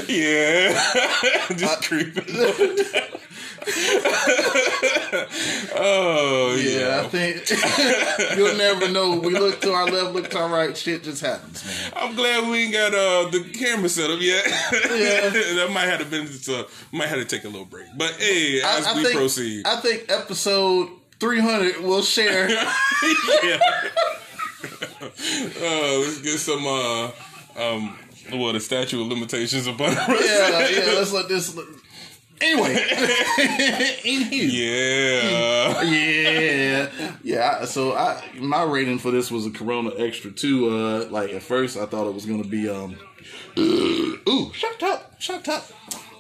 Yeah, 0.08 0.74
just 1.56 1.64
uh, 1.64 1.78
creeping. 1.82 2.36
oh 5.76 6.58
Yeah, 6.60 7.02
I 7.04 7.08
think 7.08 7.50
you'll 8.38 8.58
never 8.58 8.92
know. 8.92 9.20
We 9.20 9.34
look 9.34 9.62
to 9.62 9.74
our 9.74 9.86
left, 9.86 10.14
look 10.14 10.30
to 10.32 10.40
our 10.40 10.50
right, 10.50 10.76
shit 10.76 11.04
just 11.04 11.22
happens, 11.22 11.66
man. 11.66 11.94
I'm 11.96 12.16
glad 12.16 12.50
we 12.50 12.64
ain't 12.64 12.74
got 12.74 12.94
uh, 12.94 13.30
the 13.30 13.44
camera 13.54 13.90
set 13.90 14.10
up 14.10 14.20
yet. 14.22 14.46
Yeah. 14.46 15.30
that 15.56 15.70
might 15.72 15.86
have 15.86 16.00
to 16.00 16.06
been 16.06 16.28
uh, 16.54 16.64
might 16.92 17.10
have 17.10 17.20
to 17.20 17.26
take 17.26 17.44
a 17.44 17.50
little 17.50 17.66
break. 17.66 17.88
But 17.98 18.14
hey, 18.14 18.62
as 18.62 18.86
I, 18.86 18.92
I 18.92 18.96
we 18.96 19.04
think, 19.04 19.16
proceed, 19.16 19.68
I 19.68 19.78
think 19.78 20.06
episode 20.10 20.90
300 21.20 21.82
will 21.82 22.02
share. 22.02 22.50
yeah. 22.50 23.60
uh, 24.62 26.00
let's 26.00 26.22
get 26.22 26.38
some 26.38 26.66
uh 26.66 27.12
um 27.58 27.98
well 28.34 28.54
the 28.54 28.60
statute 28.60 29.02
of 29.02 29.08
limitations 29.08 29.68
upon 29.68 29.92
yeah, 29.94 30.70
yeah, 30.70 30.94
let's 30.96 31.12
let 31.12 31.28
this. 31.28 31.56
Anyway, 32.42 32.72
in 34.06 34.22
here. 34.22 34.46
Yeah. 35.24 35.82
yeah, 35.84 37.12
yeah. 37.22 37.66
So 37.66 37.94
I, 37.94 38.24
my 38.40 38.64
rating 38.64 39.00
for 39.00 39.12
this 39.12 39.30
was 39.30 39.46
a 39.46 39.52
Corona 39.52 39.92
Extra 39.98 40.32
too. 40.32 40.70
Uh, 40.70 41.06
like 41.10 41.32
at 41.32 41.44
first, 41.44 41.78
I 41.78 41.86
thought 41.86 42.08
it 42.08 42.14
was 42.14 42.26
gonna 42.26 42.46
be 42.46 42.70
um, 42.70 42.96
ooh, 43.58 44.52
shut 44.54 44.82
up, 44.84 45.20
shut 45.20 45.48
up. 45.50 45.66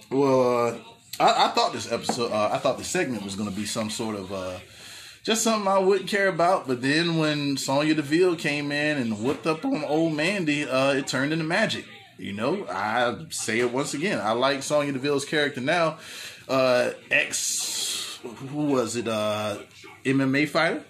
Well, 0.10 0.68
uh, 0.68 0.78
I, 1.20 1.46
I 1.46 1.48
thought 1.50 1.72
this 1.72 1.92
episode, 1.92 2.32
uh, 2.32 2.50
I 2.52 2.58
thought 2.58 2.78
the 2.78 2.84
segment 2.84 3.24
was 3.24 3.36
gonna 3.36 3.52
be 3.52 3.66
some 3.66 3.90
sort 3.90 4.16
of 4.16 4.34
uh, 4.34 4.60
just 5.24 5.44
something 5.44 5.68
I 5.68 5.80
wouldn't 5.80 6.10
care 6.10 6.28
about. 6.28 6.68
But 6.68 6.82
then 6.82 7.18
when 7.18 7.56
Sonya 7.56 7.96
Deville 7.96 8.36
came 8.36 8.74
in 8.74 8.98
and 8.98 9.24
whipped 9.24 9.48
up 9.48 9.64
on 9.64 9.86
old 9.86 10.14
Mandy, 10.14 10.68
uh, 10.68 10.94
it 10.94 11.08
turned 11.08 11.32
into 11.32 11.46
magic. 11.46 11.86
You 12.20 12.34
know, 12.34 12.68
I 12.70 13.16
say 13.30 13.60
it 13.60 13.72
once 13.72 13.94
again. 13.94 14.20
I 14.20 14.34
like 14.34 14.62
Sonya 14.62 14.92
Deville's 14.92 15.24
character 15.24 15.62
now. 15.62 16.00
Uh, 16.50 16.92
ex, 17.10 18.20
who 18.24 18.66
was 18.66 18.98
it? 18.98 19.08
Uh, 19.08 19.60
MMA 20.04 20.50
fighter. 20.50 20.84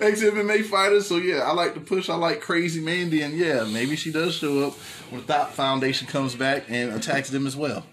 Ex 0.00 0.22
MMA 0.22 0.64
fighter, 0.64 1.00
so 1.00 1.16
yeah, 1.16 1.48
I 1.48 1.52
like 1.52 1.74
to 1.74 1.80
push. 1.80 2.10
I 2.10 2.14
like 2.14 2.40
Crazy 2.40 2.80
Mandy, 2.80 3.22
and 3.22 3.34
yeah, 3.34 3.64
maybe 3.64 3.96
she 3.96 4.10
does 4.10 4.34
show 4.34 4.66
up 4.66 4.74
when 5.10 5.22
Thought 5.22 5.54
Foundation 5.54 6.08
comes 6.08 6.34
back 6.34 6.64
and 6.68 6.92
attacks 6.92 7.30
them 7.30 7.46
as 7.46 7.56
well. 7.56 7.86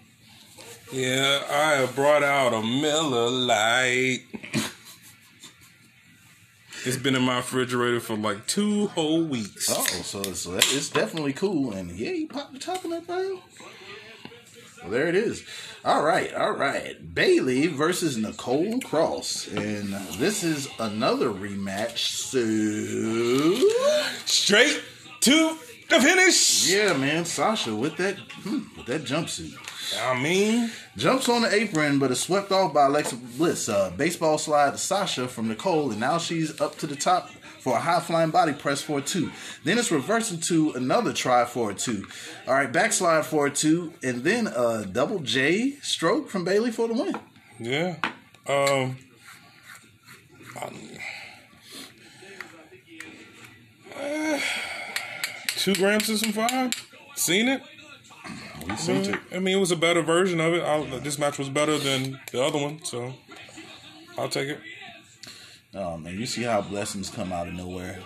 Yeah, 0.92 1.44
I 1.50 1.74
have 1.76 1.96
brought 1.96 2.24
out 2.24 2.54
a 2.54 2.62
Miller 2.62 3.30
Lite. 3.30 4.24
It's 6.86 6.98
been 6.98 7.16
in 7.16 7.22
my 7.24 7.38
refrigerator 7.38 8.00
for 8.00 8.16
like 8.16 8.48
two 8.48 8.88
whole 8.88 9.24
weeks. 9.24 9.68
Oh, 9.70 9.84
so 9.84 10.24
so 10.34 10.52
that, 10.52 10.66
it's 10.74 10.90
definitely 10.90 11.34
cool, 11.34 11.74
and 11.74 11.92
yeah, 11.92 12.12
you 12.12 12.28
pop 12.28 12.54
the 12.54 12.60
top 12.60 12.84
of 12.86 12.92
that 12.92 13.06
thing. 13.06 13.42
Well, 14.82 14.92
there 14.92 15.08
it 15.08 15.16
is. 15.16 15.44
All 15.84 16.04
right, 16.04 16.34
all 16.34 16.54
right. 16.54 17.14
Bayley 17.14 17.68
versus 17.68 18.16
Nicole 18.18 18.80
Cross, 18.80 19.48
and 19.50 19.94
this 20.18 20.44
is 20.44 20.70
another 20.80 21.30
rematch. 21.30 21.98
So 22.00 22.40
Straight 24.26 24.82
to 25.22 25.58
the 25.90 26.00
finish. 26.00 26.72
yeah, 26.72 26.94
man, 26.94 27.26
Sasha 27.26 27.76
with 27.76 27.98
that 27.98 28.18
hmm, 28.18 28.60
with 28.78 28.86
that 28.86 29.04
jumpsuit. 29.04 29.58
I 29.98 30.22
mean, 30.22 30.72
Jumps 30.98 31.30
on 31.30 31.44
the 31.44 31.54
apron, 31.54 31.98
but 31.98 32.12
is 32.12 32.20
swept 32.20 32.52
off 32.52 32.74
by 32.74 32.88
Alexa 32.88 33.16
Bliss. 33.16 33.70
Uh, 33.70 33.90
baseball 33.92 34.38
slide 34.38 34.72
to 34.72 34.78
Sasha 34.78 35.28
from 35.30 35.48
Nicole, 35.48 35.92
and 35.92 36.00
now 36.00 36.18
she's 36.18 36.60
up 36.60 36.78
to 36.80 36.88
the 36.88 36.96
top 36.96 37.30
for 37.60 37.78
a 37.78 37.80
high 37.80 38.00
flying 38.02 38.32
body 38.32 38.52
press 38.54 38.82
for 38.82 39.00
a 39.00 39.02
two. 39.02 39.32
Then 39.64 39.78
it's 39.78 39.92
reversing 39.92 40.40
to 40.42 40.72
another 40.72 41.14
try 41.14 41.46
for 41.46 41.72
a 41.72 41.74
two. 41.74 42.06
All 42.48 42.54
right, 42.54 42.72
backslide 42.72 43.26
for 43.26 43.48
a 43.48 43.52
two, 43.52 43.94
and 44.04 44.24
then 44.24 44.48
a 44.48 44.86
double 44.86 45.20
J 45.20 45.78
stroke 45.82 46.30
from 46.30 46.44
Bayley 46.44 46.72
for 46.72 46.88
the 46.88 46.94
win. 46.96 47.16
yeah. 47.60 47.96
Um. 48.48 48.98
uh, 53.96 54.40
two 55.48 55.76
grams 55.76 56.10
of 56.10 56.20
some 56.20 56.34
five. 56.34 56.72
Seen 57.16 57.48
it. 57.48 57.62
We 58.68 58.76
seen 58.76 59.14
it. 59.14 59.20
I 59.32 59.40
mean, 59.40 59.58
it 59.58 59.60
was 59.60 59.72
a 59.72 59.76
better 59.76 60.02
version 60.02 60.40
of 60.40 60.54
it. 60.54 60.64
i 60.64 61.00
this 61.00 61.18
match 61.18 61.38
was 61.38 61.50
better 61.50 61.78
than 61.78 62.20
the 62.32 62.44
other 62.44 62.60
one, 62.60 62.84
so 62.84 63.14
I'll 64.18 64.30
take 64.30 64.50
it. 64.50 64.60
Oh 65.74 65.98
man, 65.98 66.18
you 66.18 66.26
see 66.26 66.44
how 66.44 66.62
blessings 66.62 67.10
come 67.10 67.32
out 67.32 67.48
of 67.48 67.54
nowhere. 67.54 68.00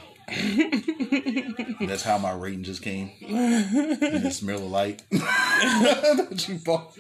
That's 1.82 2.04
how 2.04 2.18
my 2.18 2.34
rating 2.34 2.64
just 2.64 2.82
came. 2.82 3.12
And 3.22 4.24
the 4.24 4.32
smell 4.32 4.58
of 4.58 4.72
light 4.72 5.04
that 5.12 6.46
you 6.48 6.56
bought. 6.56 6.98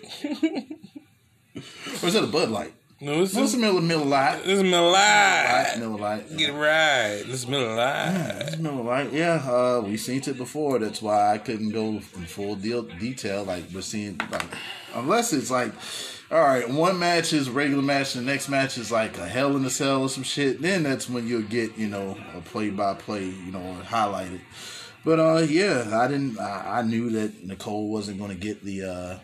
Or 1.55 2.07
is 2.07 2.13
that 2.13 2.23
a 2.23 2.27
Bud 2.27 2.49
Light? 2.49 2.73
No, 3.03 3.19
this 3.19 3.33
What's 3.33 3.47
is 3.47 3.51
the 3.55 3.57
Miller 3.57 3.81
Miller 3.81 4.05
Lite? 4.05 4.45
this 4.45 4.59
is 4.59 4.63
Miller 4.63 4.91
Lite. 4.91 5.77
Miller 5.77 5.97
Lite. 5.99 6.37
Get 6.37 6.51
it 6.51 6.53
right. 6.53 7.21
This 7.27 7.43
is 7.43 7.47
Miller 7.49 7.75
Lite. 7.75 8.57
Miller 8.61 8.81
Lite. 8.81 9.11
Yeah, 9.11 9.43
uh, 9.45 9.81
we 9.85 9.97
seen 9.97 10.21
it 10.25 10.37
before. 10.37 10.79
That's 10.79 11.01
why 11.01 11.33
I 11.33 11.37
couldn't 11.37 11.71
go 11.71 11.87
in 11.87 11.99
full 11.99 12.55
deal, 12.55 12.83
detail. 12.83 13.43
Like 13.43 13.65
we're 13.73 13.81
seeing, 13.81 14.21
like 14.31 14.45
unless 14.95 15.33
it's 15.33 15.51
like, 15.51 15.73
all 16.31 16.39
right, 16.39 16.69
one 16.69 16.97
match 16.97 17.33
is 17.33 17.49
a 17.49 17.51
regular 17.51 17.83
match, 17.83 18.15
and 18.15 18.25
the 18.25 18.31
next 18.31 18.47
match 18.47 18.77
is 18.77 18.89
like 18.89 19.17
a 19.17 19.27
Hell 19.27 19.57
in 19.57 19.65
a 19.65 19.69
Cell 19.69 20.03
or 20.03 20.07
some 20.07 20.23
shit. 20.23 20.61
Then 20.61 20.83
that's 20.83 21.09
when 21.09 21.27
you'll 21.27 21.41
get 21.41 21.77
you 21.77 21.89
know 21.89 22.17
a 22.33 22.39
play 22.39 22.69
by 22.69 22.93
play, 22.93 23.25
you 23.25 23.51
know, 23.51 23.79
highlighted. 23.83 24.39
But 25.03 25.19
uh, 25.19 25.39
yeah, 25.39 25.89
I 25.91 26.07
didn't. 26.07 26.39
I, 26.39 26.79
I 26.79 26.81
knew 26.83 27.09
that 27.09 27.43
Nicole 27.43 27.89
wasn't 27.89 28.17
going 28.17 28.31
to 28.31 28.37
get 28.37 28.63
the 28.63 28.83
uh, 28.83 29.19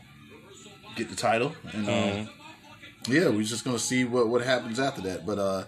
get 0.98 1.10
the 1.10 1.16
title, 1.16 1.56
and 1.72 1.90
uh, 1.90 2.32
yeah, 3.12 3.30
we're 3.30 3.44
just 3.44 3.66
gonna 3.66 3.80
see 3.80 4.04
what 4.04 4.28
what 4.28 4.42
happens 4.42 4.80
after 4.80 5.02
that. 5.02 5.26
But 5.26 5.40
uh, 5.40 5.64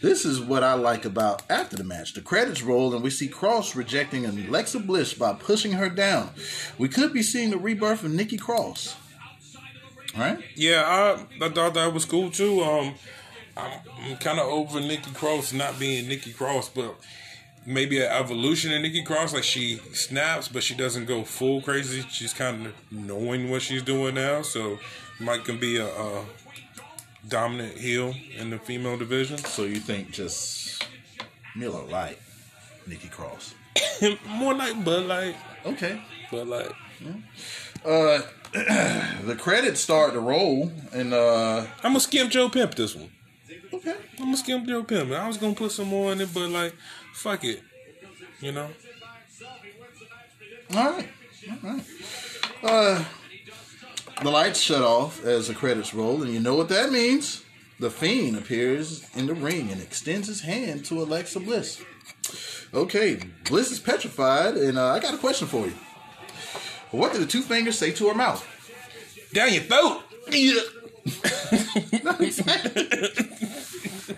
this 0.00 0.24
is 0.24 0.40
what 0.40 0.62
I 0.62 0.74
like 0.74 1.04
about 1.04 1.42
after 1.50 1.76
the 1.76 1.84
match. 1.84 2.14
The 2.14 2.20
credits 2.20 2.62
roll, 2.62 2.94
and 2.94 3.02
we 3.02 3.10
see 3.10 3.28
Cross 3.28 3.76
rejecting 3.76 4.26
Alexa 4.26 4.80
Bliss 4.80 5.14
by 5.14 5.34
pushing 5.34 5.72
her 5.72 5.88
down. 5.88 6.30
We 6.78 6.88
could 6.88 7.12
be 7.12 7.22
seeing 7.22 7.50
the 7.50 7.58
rebirth 7.58 8.04
of 8.04 8.12
Nikki 8.12 8.36
Cross, 8.36 8.96
right? 10.16 10.38
Yeah, 10.54 10.82
I, 10.84 11.44
I 11.44 11.48
thought 11.50 11.74
that 11.74 11.92
was 11.92 12.04
cool 12.04 12.30
too. 12.30 12.62
Um, 12.62 12.94
I'm, 13.56 14.16
kind 14.18 14.38
of 14.38 14.46
over 14.46 14.80
Nikki 14.80 15.10
Cross 15.12 15.52
not 15.52 15.78
being 15.78 16.08
Nikki 16.08 16.32
Cross, 16.32 16.70
but 16.70 16.94
maybe 17.64 17.98
an 18.00 18.10
evolution 18.10 18.72
in 18.72 18.82
Nikki 18.82 19.02
Cross. 19.02 19.34
Like 19.34 19.44
she 19.44 19.76
snaps, 19.92 20.48
but 20.48 20.62
she 20.62 20.74
doesn't 20.74 21.06
go 21.06 21.24
full 21.24 21.62
crazy. 21.62 22.04
She's 22.10 22.32
kind 22.32 22.66
of 22.66 22.74
knowing 22.90 23.50
what 23.50 23.62
she's 23.62 23.82
doing 23.82 24.14
now, 24.14 24.42
so 24.42 24.78
might 25.18 25.44
can 25.44 25.58
be 25.58 25.78
a, 25.78 25.86
a 25.86 26.24
dominant 27.28 27.76
heel 27.76 28.14
in 28.36 28.50
the 28.50 28.58
female 28.58 28.96
division. 28.96 29.38
So 29.38 29.64
you 29.64 29.76
think 29.80 30.10
just 30.10 30.84
Miller 31.54 31.82
Lite, 31.84 32.18
Nikki 32.86 33.08
Cross? 33.08 33.54
More 34.28 34.54
like 34.54 34.84
Bud 34.84 35.06
Light, 35.06 35.36
Okay. 35.64 36.00
Bud 36.30 36.46
Light. 36.48 36.72
Uh, 37.84 38.20
the 38.52 39.36
credits 39.38 39.80
start 39.80 40.12
to 40.14 40.20
roll, 40.20 40.72
and 40.92 41.12
uh, 41.12 41.58
I'm 41.82 41.90
gonna 41.90 42.00
skip 42.00 42.28
Joe 42.30 42.48
Pimp 42.48 42.74
this 42.74 42.94
one. 42.94 43.10
okay. 43.72 43.94
I'm 44.18 44.24
gonna 44.26 44.36
skip 44.36 44.64
Joe 44.64 44.82
Pimp. 44.82 45.12
I 45.12 45.26
was 45.28 45.36
gonna 45.36 45.54
put 45.54 45.72
some 45.72 45.88
more 45.88 46.12
in 46.12 46.20
it, 46.20 46.30
but 46.32 46.48
like, 46.50 46.74
fuck 47.12 47.44
it. 47.44 47.62
You 48.40 48.52
know? 48.52 48.68
All 50.74 50.90
right. 50.92 51.08
All 51.64 51.70
right. 51.70 51.84
Uh, 52.62 53.04
the 54.22 54.30
lights 54.30 54.60
shut 54.60 54.82
off 54.82 55.24
as 55.24 55.48
the 55.48 55.54
credits 55.54 55.92
roll, 55.94 56.22
and 56.22 56.32
you 56.32 56.40
know 56.40 56.54
what 56.54 56.68
that 56.70 56.90
means. 56.90 57.44
The 57.78 57.90
Fiend 57.90 58.36
appears 58.36 59.06
in 59.14 59.26
the 59.26 59.34
ring 59.34 59.70
and 59.70 59.82
extends 59.82 60.28
his 60.28 60.40
hand 60.40 60.86
to 60.86 61.02
Alexa 61.02 61.40
Bliss. 61.40 61.82
Okay, 62.72 63.20
Bliss 63.44 63.70
is 63.70 63.78
petrified, 63.78 64.56
and 64.56 64.78
uh, 64.78 64.92
I 64.92 64.98
got 64.98 65.14
a 65.14 65.18
question 65.18 65.46
for 65.46 65.66
you. 65.66 65.74
What 66.90 67.12
did 67.12 67.20
the 67.20 67.26
two 67.26 67.42
fingers 67.42 67.78
say 67.78 67.92
to 67.92 68.08
her 68.08 68.14
mouth? 68.14 68.46
Down 69.34 69.52
your 69.52 69.62
throat. 69.64 70.02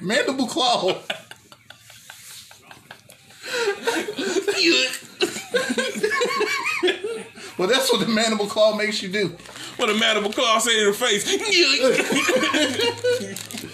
Mandible 0.01 0.47
claw. 0.47 0.99
well, 7.59 7.69
that's 7.69 7.93
what 7.93 8.01
the 8.01 8.09
mandible 8.09 8.47
claw 8.47 8.77
makes 8.77 9.03
you 9.03 9.09
do. 9.09 9.37
What 9.77 9.91
a 9.91 9.95
mandible 9.95 10.33
claw 10.33 10.59
say 10.59 10.81
in 10.81 10.87
her 10.87 10.93
face. 10.93 11.29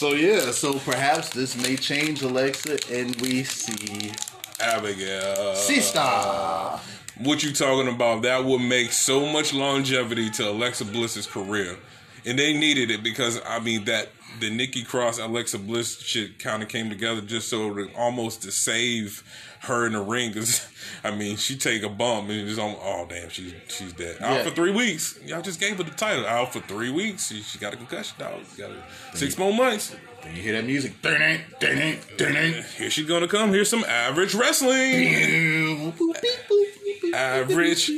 So 0.00 0.14
yeah, 0.14 0.50
so 0.52 0.78
perhaps 0.78 1.28
this 1.28 1.62
may 1.62 1.76
change 1.76 2.22
Alexa, 2.22 2.78
and 2.90 3.14
we 3.20 3.44
see 3.44 4.10
Abigail. 4.58 5.54
Sister. 5.54 6.00
What 7.18 7.42
you 7.42 7.52
talking 7.52 7.92
about? 7.92 8.22
That 8.22 8.46
would 8.46 8.60
make 8.60 8.92
so 8.92 9.26
much 9.26 9.52
longevity 9.52 10.30
to 10.30 10.48
Alexa 10.48 10.86
Bliss's 10.86 11.26
career, 11.26 11.76
and 12.26 12.38
they 12.38 12.52
needed 12.52 12.90
it 12.90 13.02
because 13.02 13.40
I 13.46 13.60
mean 13.60 13.84
that 13.84 14.08
the 14.38 14.50
Nikki 14.50 14.84
Cross 14.84 15.18
Alexa 15.18 15.58
Bliss 15.58 16.00
shit 16.00 16.38
kind 16.38 16.62
of 16.62 16.68
came 16.68 16.88
together 16.88 17.20
just 17.20 17.48
so 17.48 17.74
to 17.74 17.90
almost 17.96 18.42
to 18.42 18.52
save 18.52 19.24
her 19.60 19.86
in 19.86 19.92
the 19.92 20.00
ring. 20.00 20.32
Cause 20.32 20.66
I 21.04 21.10
mean 21.10 21.36
she 21.36 21.56
take 21.56 21.82
a 21.82 21.88
bump 21.88 22.30
and 22.30 22.46
just 22.46 22.60
on 22.60 22.76
oh 22.80 23.06
damn 23.08 23.28
she's 23.28 23.54
she's 23.68 23.92
dead 23.92 24.20
out 24.20 24.44
for 24.44 24.50
three 24.50 24.72
weeks. 24.72 25.18
Y'all 25.24 25.42
just 25.42 25.60
gave 25.60 25.76
her 25.78 25.82
the 25.82 25.90
title 25.90 26.26
out 26.26 26.52
for 26.52 26.60
three 26.60 26.90
weeks. 26.90 27.28
She, 27.28 27.42
she 27.42 27.58
got 27.58 27.74
a 27.74 27.76
concussion. 27.76 28.16
Dog. 28.18 28.40
Got 28.56 28.70
a, 28.70 29.16
six 29.16 29.36
more 29.38 29.52
months. 29.52 29.94
Then 30.22 30.36
you 30.36 30.42
hear 30.42 30.52
that 30.52 30.64
music. 30.64 31.00
Here 32.76 32.90
she 32.90 33.04
gonna 33.04 33.28
come. 33.28 33.52
Here's 33.52 33.70
some 33.70 33.84
average 33.84 34.34
wrestling. 34.34 35.92
Boop, 35.92 35.96
beep, 35.98 36.32
boop, 36.48 36.84
beep, 36.84 37.02
beep, 37.02 37.14
Average. 37.14 37.90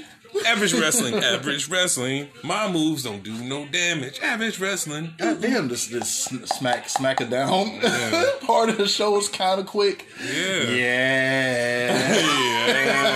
Average 0.47 0.75
wrestling, 0.75 1.15
average 1.15 1.69
wrestling. 1.69 2.29
My 2.43 2.71
moves 2.71 3.03
don't 3.03 3.23
do 3.23 3.33
no 3.33 3.67
damage. 3.67 4.21
Average 4.21 4.59
wrestling. 4.59 5.15
God 5.19 5.41
damn, 5.41 5.69
this 5.69 5.87
this 5.89 6.25
smack 6.47 6.89
smack 6.89 7.21
it 7.21 7.31
down. 7.31 7.81
Part 8.41 8.71
of 8.71 8.79
the 8.79 8.89
show 8.89 9.19
is 9.19 9.29
kind 9.29 9.61
of 9.61 9.67
quick. 9.67 10.07
Yeah. 10.25 10.63
Yeah. 10.71 11.99
Yeah. 12.67 13.13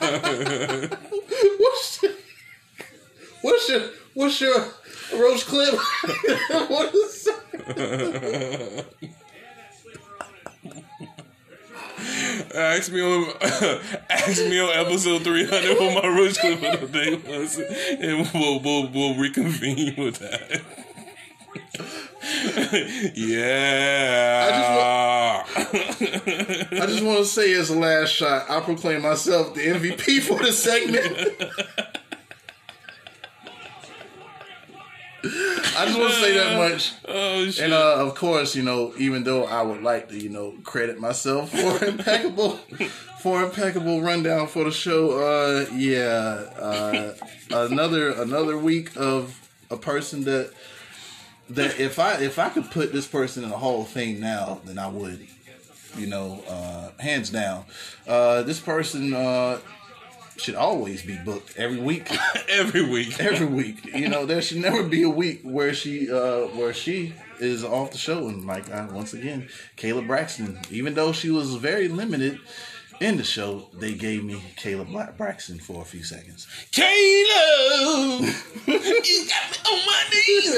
what's 1.58 2.02
your, 2.02 2.12
what's 3.42 3.68
your 3.68 3.82
what's 4.14 4.40
your 4.40 4.58
roast 5.14 5.46
clip? 5.46 5.74
what 6.68 6.94
is 6.94 7.28
ask 12.54 12.92
me 12.92 13.00
on 13.00 13.32
ask 14.10 14.42
me 14.42 14.60
on 14.60 14.86
episode 14.86 15.22
three 15.22 15.44
hundred 15.44 15.78
what 15.78 16.02
my 16.02 16.08
roach 16.08 16.38
clip 16.38 16.62
of 16.62 16.80
the 16.80 16.86
day 16.86 17.14
was, 17.16 17.58
and 17.58 18.28
we'll 18.32 18.60
we'll, 18.60 18.88
we'll 18.90 19.16
reconvene 19.16 19.96
with 19.96 20.18
that. 20.18 20.62
yeah. 23.14 25.44
I 25.46 26.86
just 26.86 27.04
want 27.04 27.18
to 27.18 27.24
say 27.24 27.52
as 27.54 27.70
a 27.70 27.78
last 27.78 28.10
shot, 28.10 28.50
I 28.50 28.60
proclaim 28.60 29.02
myself 29.02 29.54
the 29.54 29.60
MVP 29.60 30.22
for 30.22 30.42
the 30.42 30.52
segment. 30.52 31.06
say 36.24 36.34
that 36.34 36.58
much. 36.58 36.92
oh 37.06 37.44
shit. 37.50 37.64
And 37.64 37.72
uh, 37.72 37.96
of 37.96 38.14
course, 38.14 38.54
you 38.54 38.62
know, 38.62 38.92
even 38.98 39.24
though 39.24 39.44
I 39.44 39.62
would 39.62 39.82
like 39.82 40.08
to, 40.08 40.18
you 40.18 40.28
know, 40.28 40.54
credit 40.64 40.98
myself 40.98 41.50
for 41.50 41.84
impeccable, 41.86 42.58
for 43.20 43.42
impeccable 43.42 44.02
rundown 44.02 44.46
for 44.46 44.64
the 44.64 44.70
show. 44.70 45.12
Uh, 45.12 45.66
yeah, 45.74 46.50
uh, 46.58 47.14
another 47.50 48.10
another 48.10 48.58
week 48.58 48.96
of 48.96 49.48
a 49.70 49.76
person 49.76 50.24
that 50.24 50.52
that 51.50 51.78
if 51.78 51.98
I 51.98 52.14
if 52.22 52.38
I 52.38 52.48
could 52.48 52.70
put 52.70 52.92
this 52.92 53.06
person 53.06 53.44
in 53.44 53.50
the 53.50 53.58
Hall 53.58 53.82
of 53.82 53.88
Fame 53.88 54.20
now, 54.20 54.60
then 54.64 54.78
I 54.78 54.88
would. 54.88 55.26
You 55.96 56.08
know, 56.08 56.42
uh, 56.48 56.90
hands 57.00 57.30
down. 57.30 57.66
Uh, 58.04 58.42
this 58.42 58.58
person 58.58 59.14
uh, 59.14 59.60
should 60.36 60.54
always 60.56 61.02
be 61.02 61.16
booked 61.24 61.56
every 61.56 61.78
week 61.80 62.10
Every 62.48 62.84
week. 62.88 63.18
every 63.30 63.46
week. 63.46 63.84
You 63.94 64.08
know, 64.08 64.26
there 64.26 64.42
should 64.42 64.58
never 64.58 64.82
be 64.82 65.02
a 65.02 65.08
week 65.10 65.40
where 65.42 65.72
she 65.74 66.10
uh 66.10 66.46
where 66.56 66.72
she 66.74 67.14
is 67.40 67.64
off 67.64 67.90
the 67.92 67.98
show. 67.98 68.28
And 68.28 68.44
like 68.46 68.70
uh, 68.70 68.88
once 68.92 69.12
again, 69.14 69.48
Kayla 69.76 70.06
Braxton, 70.06 70.58
even 70.70 70.94
though 70.94 71.12
she 71.12 71.30
was 71.30 71.54
very 71.56 71.88
limited 71.88 72.38
in 73.00 73.16
the 73.16 73.24
show, 73.24 73.68
they 73.74 73.92
gave 73.94 74.22
me 74.24 74.40
Kayla 74.56 74.86
Bla- 74.86 75.12
Braxton 75.16 75.58
for 75.58 75.82
a 75.82 75.84
few 75.84 76.04
seconds. 76.04 76.46
Kayla, 76.70 78.20
you 78.66 79.26
got 79.26 79.50
me 79.50 79.58
on 79.70 79.78
my 79.86 80.02
knees, 80.12 80.54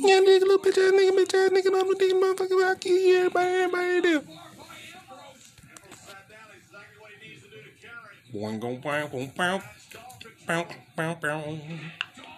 Yeah, 0.00 0.20
nigga, 0.20 0.40
little 0.40 0.58
bitch 0.58 0.78
ass 0.78 0.92
nigga, 0.92 1.12
bitch 1.16 1.34
ass 1.34 1.50
nigga, 1.50 1.70
I'm 1.80 1.98
these 1.98 2.12
motherfuckers 2.12 2.64
out 2.64 2.82
here, 2.82 3.18
everybody, 3.18 3.48
everybody 3.48 4.00
there. 4.00 4.22
One 8.32 8.58
go 8.60 8.76
pow 8.76 9.06
pow 9.08 9.30
pow 9.36 9.62
pow 10.46 10.66
pow 10.96 11.14
pow. 11.14 11.58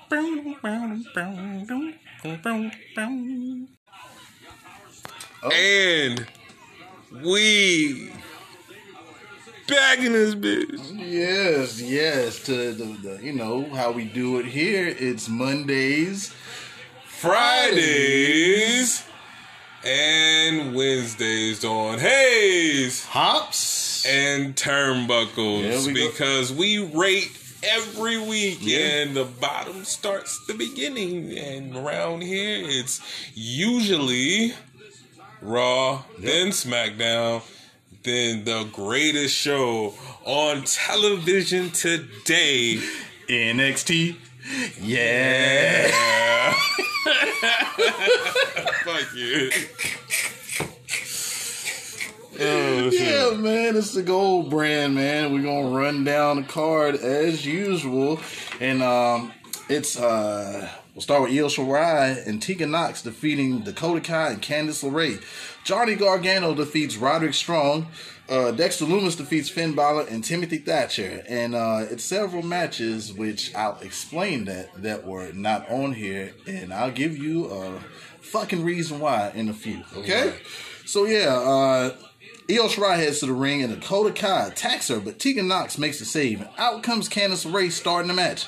Bow, 0.08 0.56
bow, 0.62 0.98
bow, 1.14 1.32
bow, 1.66 2.36
bow, 2.42 2.70
bow. 2.96 3.10
And 5.52 6.26
we 7.24 8.12
back 9.70 9.98
in 10.00 10.12
this 10.12 10.34
bitch. 10.34 10.78
Yes, 10.98 11.80
yes. 11.80 12.42
To 12.44 12.72
the, 12.72 12.84
the 12.84 13.22
you 13.24 13.32
know 13.32 13.64
how 13.74 13.92
we 13.92 14.04
do 14.04 14.38
it 14.38 14.46
here. 14.46 14.86
It's 14.98 15.28
Mondays, 15.28 16.32
Fridays 17.06 19.04
and 19.84 20.74
Wednesdays 20.74 21.64
on 21.64 21.98
Hayes 21.98 23.04
hops, 23.06 24.04
and 24.06 24.54
turnbuckles 24.56 25.86
we 25.86 25.94
go. 25.94 26.10
because 26.10 26.52
we 26.52 26.78
rate 26.78 27.30
every 27.62 28.18
week 28.18 28.58
Yeah. 28.60 28.78
and 29.02 29.14
the 29.16 29.24
bottom 29.24 29.84
starts 29.84 30.44
the 30.46 30.54
beginning 30.54 31.36
and 31.38 31.76
around 31.76 32.22
here 32.22 32.62
it's 32.66 33.00
usually 33.34 34.54
raw 35.42 36.02
then 36.18 36.48
smackdown 36.48 37.42
then 38.02 38.44
the 38.44 38.64
greatest 38.72 39.36
show 39.36 39.94
on 40.24 40.62
television 40.64 41.70
today 41.70 42.80
NXT. 43.28 44.16
Yeah. 44.80 45.86
yeah 45.88 46.52
fuck 48.84 49.14
you 49.14 49.50
oh 52.40 52.90
shit 52.90 53.00
Yeah, 53.00 53.36
man, 53.36 53.76
it's 53.76 53.92
the 53.92 54.02
gold 54.02 54.50
brand, 54.50 54.94
man. 54.94 55.32
We're 55.32 55.42
gonna 55.42 55.76
run 55.76 56.04
down 56.04 56.36
the 56.36 56.42
card 56.42 56.96
as 56.96 57.44
usual, 57.46 58.20
and 58.60 58.82
um, 58.82 59.32
it's 59.68 59.98
uh, 59.98 60.68
we'll 60.94 61.02
start 61.02 61.22
with 61.22 61.32
Io 61.32 61.46
Shirai 61.46 62.26
and 62.26 62.40
Tegan 62.42 62.70
Nox 62.70 63.02
defeating 63.02 63.60
Dakota 63.60 64.00
Kai 64.00 64.30
and 64.30 64.42
Candice 64.42 64.82
LeRae. 64.88 65.22
Johnny 65.64 65.94
Gargano 65.94 66.54
defeats 66.54 66.96
Roderick 66.96 67.34
Strong. 67.34 67.86
Uh, 68.28 68.52
Dexter 68.52 68.84
Lumis 68.84 69.16
defeats 69.16 69.48
Finn 69.48 69.74
Balor 69.74 70.06
and 70.08 70.22
Timothy 70.22 70.58
Thatcher, 70.58 71.24
and 71.28 71.54
uh, 71.54 71.84
it's 71.90 72.04
several 72.04 72.42
matches 72.42 73.12
which 73.12 73.52
I'll 73.56 73.78
explain 73.80 74.44
that 74.44 74.82
that 74.82 75.04
were 75.04 75.32
not 75.32 75.68
on 75.68 75.92
here, 75.92 76.32
and 76.46 76.72
I'll 76.72 76.92
give 76.92 77.18
you 77.18 77.46
a 77.46 77.80
fucking 78.20 78.62
reason 78.64 79.00
why 79.00 79.32
in 79.34 79.48
a 79.48 79.52
few. 79.52 79.82
Okay. 79.96 80.28
Right. 80.28 80.42
So 80.86 81.06
yeah, 81.06 81.34
uh, 81.34 81.96
Io 82.50 82.66
Shirai 82.66 82.96
heads 82.96 83.20
to 83.20 83.26
the 83.26 83.32
ring 83.32 83.62
and 83.62 83.72
Dakota 83.72 84.12
Kai 84.12 84.48
attacks 84.48 84.88
her, 84.88 84.98
but 84.98 85.18
Tegan 85.20 85.46
Nox 85.46 85.78
makes 85.78 85.98
the 86.00 86.04
save. 86.04 86.40
And 86.40 86.50
out 86.58 86.82
comes 86.82 87.08
Candice 87.08 87.46
LeRae 87.46 87.70
starting 87.70 88.08
the 88.08 88.14
match. 88.14 88.46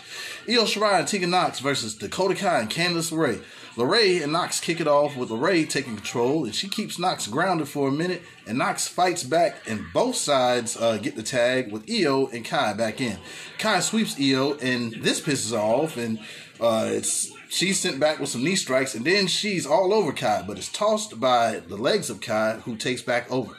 Io 0.49 0.65
Shirai 0.65 1.01
and 1.01 1.09
Tegan 1.09 1.31
Nox 1.31 1.61
versus 1.61 1.95
Dakota 1.95 2.35
Kai 2.35 2.61
and 2.61 2.71
Candice 2.71 3.13
LeRae. 3.13 3.43
LeRae 3.77 4.23
and 4.23 4.33
Nox 4.33 4.61
kick 4.61 4.81
it 4.81 4.87
off 4.87 5.17
with 5.17 5.31
LeRae 5.31 5.69
taking 5.69 5.97
control, 5.97 6.45
and 6.45 6.55
she 6.55 6.69
keeps 6.69 6.99
Nox 6.99 7.27
grounded 7.27 7.69
for 7.69 7.89
a 7.89 7.93
minute, 7.93 8.23
and 8.47 8.59
Nox 8.59 8.87
fights 8.87 9.23
back, 9.23 9.57
and 9.67 9.87
both 9.95 10.17
sides 10.17 10.77
uh, 10.77 10.99
get 10.99 11.17
the 11.17 11.23
tag 11.23 11.73
with 11.73 11.91
Io 11.91 12.27
and 12.27 12.45
Kai 12.45 12.75
back 12.75 13.01
in. 13.01 13.19
Kai 13.59 13.81
sweeps 13.81 14.21
Io, 14.21 14.55
and 14.59 14.93
this 15.03 15.23
pisses 15.23 15.53
her 15.53 15.59
off, 15.59 15.97
and 15.97 16.19
uh, 16.61 16.89
it's 16.91 17.33
she's 17.49 17.81
sent 17.81 17.99
back 17.99 18.19
with 18.19 18.29
some 18.29 18.45
knee 18.45 18.57
strikes, 18.57 18.95
and 18.95 19.07
then 19.07 19.27
she's 19.27 19.67
all 19.67 19.95
over 19.95 20.13
Kai, 20.13 20.45
but 20.47 20.59
it's 20.59 20.71
tossed 20.71 21.19
by 21.19 21.61
the 21.61 21.77
legs 21.77 22.11
of 22.11 22.21
Kai, 22.21 22.59
who 22.65 22.77
takes 22.77 23.01
back 23.01 23.31
over. 23.33 23.57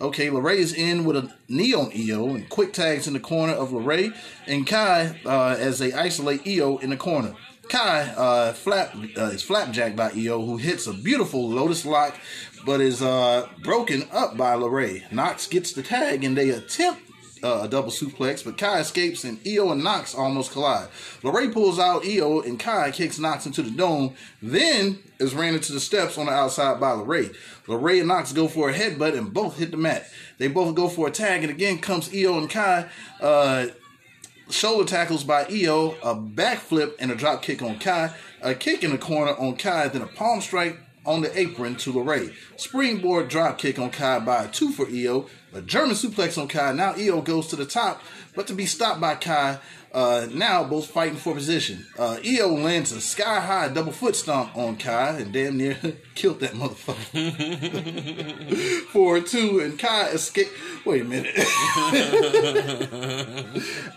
Okay, 0.00 0.26
LeRae 0.26 0.56
is 0.56 0.72
in 0.72 1.04
with 1.04 1.16
a 1.16 1.32
knee 1.48 1.72
on 1.72 1.92
Io 1.94 2.30
and 2.30 2.48
quick 2.48 2.72
tags 2.72 3.06
in 3.06 3.12
the 3.12 3.20
corner 3.20 3.52
of 3.52 3.70
LeRae 3.70 4.12
and 4.48 4.66
Kai 4.66 5.20
uh, 5.24 5.56
as 5.56 5.78
they 5.78 5.92
isolate 5.92 6.46
Io 6.46 6.78
in 6.78 6.90
the 6.90 6.96
corner. 6.96 7.36
Kai 7.72 8.02
uh, 8.18 8.52
flap 8.52 8.94
uh, 9.16 9.30
is 9.30 9.42
flapjacked 9.42 9.96
by 9.96 10.10
Io, 10.10 10.44
who 10.44 10.58
hits 10.58 10.86
a 10.86 10.92
beautiful 10.92 11.48
Lotus 11.48 11.86
lock, 11.86 12.14
but 12.66 12.82
is 12.82 13.00
uh, 13.00 13.48
broken 13.62 14.06
up 14.12 14.36
by 14.36 14.56
LeRae. 14.56 15.10
Nox 15.10 15.46
gets 15.46 15.72
the 15.72 15.82
tag 15.82 16.22
and 16.22 16.36
they 16.36 16.50
attempt 16.50 17.00
uh, 17.42 17.60
a 17.62 17.68
double 17.68 17.90
suplex, 17.90 18.44
but 18.44 18.58
Kai 18.58 18.80
escapes 18.80 19.24
and 19.24 19.40
Io 19.46 19.72
and 19.72 19.82
Nox 19.82 20.14
almost 20.14 20.52
collide. 20.52 20.88
LeRae 21.22 21.50
pulls 21.50 21.78
out 21.78 22.04
Io 22.04 22.42
and 22.42 22.60
Kai 22.60 22.90
kicks 22.90 23.18
Nox 23.18 23.46
into 23.46 23.62
the 23.62 23.70
dome, 23.70 24.16
then 24.42 24.98
is 25.18 25.34
ran 25.34 25.54
into 25.54 25.72
the 25.72 25.80
steps 25.80 26.18
on 26.18 26.26
the 26.26 26.32
outside 26.32 26.78
by 26.78 26.90
LeRae. 26.90 27.34
LeRae 27.68 28.00
and 28.00 28.08
Nox 28.08 28.34
go 28.34 28.48
for 28.48 28.68
a 28.68 28.74
headbutt 28.74 29.16
and 29.16 29.32
both 29.32 29.56
hit 29.56 29.70
the 29.70 29.78
mat. 29.78 30.10
They 30.36 30.48
both 30.48 30.74
go 30.74 30.90
for 30.90 31.08
a 31.08 31.10
tag, 31.10 31.42
and 31.42 31.50
again 31.50 31.78
comes 31.78 32.14
Io 32.14 32.36
and 32.36 32.50
Kai. 32.50 32.86
Uh, 33.18 33.68
shoulder 34.50 34.88
tackles 34.88 35.24
by 35.24 35.44
Io, 35.44 35.96
a 36.02 36.14
backflip 36.14 36.94
and 36.98 37.10
a 37.10 37.14
drop 37.14 37.42
kick 37.42 37.62
on 37.62 37.78
Kai, 37.78 38.14
a 38.40 38.54
kick 38.54 38.82
in 38.84 38.90
the 38.90 38.98
corner 38.98 39.32
on 39.32 39.56
Kai, 39.56 39.88
then 39.88 40.02
a 40.02 40.06
palm 40.06 40.40
strike 40.40 40.78
on 41.04 41.22
the 41.22 41.38
apron 41.38 41.76
to 41.76 41.92
LeRae. 41.92 42.32
Springboard 42.56 43.28
drop 43.28 43.58
kick 43.58 43.78
on 43.78 43.90
Kai 43.90 44.20
by 44.20 44.44
a 44.44 44.48
two 44.48 44.70
for 44.72 44.86
Io, 44.86 45.26
a 45.52 45.60
German 45.60 45.94
suplex 45.94 46.40
on 46.40 46.48
Kai. 46.48 46.72
Now 46.72 46.94
Io 46.94 47.20
goes 47.20 47.48
to 47.48 47.56
the 47.56 47.66
top, 47.66 48.02
but 48.34 48.46
to 48.46 48.54
be 48.54 48.66
stopped 48.66 49.00
by 49.00 49.14
Kai. 49.16 49.58
Uh, 49.94 50.26
now 50.32 50.64
both 50.64 50.86
fighting 50.86 51.16
for 51.18 51.34
position. 51.34 51.84
Uh, 51.98 52.16
Io 52.24 52.48
lands 52.54 52.92
a 52.92 53.00
sky 53.00 53.40
high 53.40 53.68
double 53.68 53.92
foot 53.92 54.16
stomp 54.16 54.56
on 54.56 54.76
Kai 54.76 55.18
and 55.18 55.32
damn 55.34 55.58
near 55.58 55.76
killed 56.14 56.40
that 56.40 56.52
motherfucker. 56.52 57.02
for 58.92 59.20
two, 59.20 59.60
and 59.60 59.78
Kai 59.78 60.08
escape. 60.08 60.48
Wait 60.86 61.02
a 61.02 61.04
minute. 61.04 61.34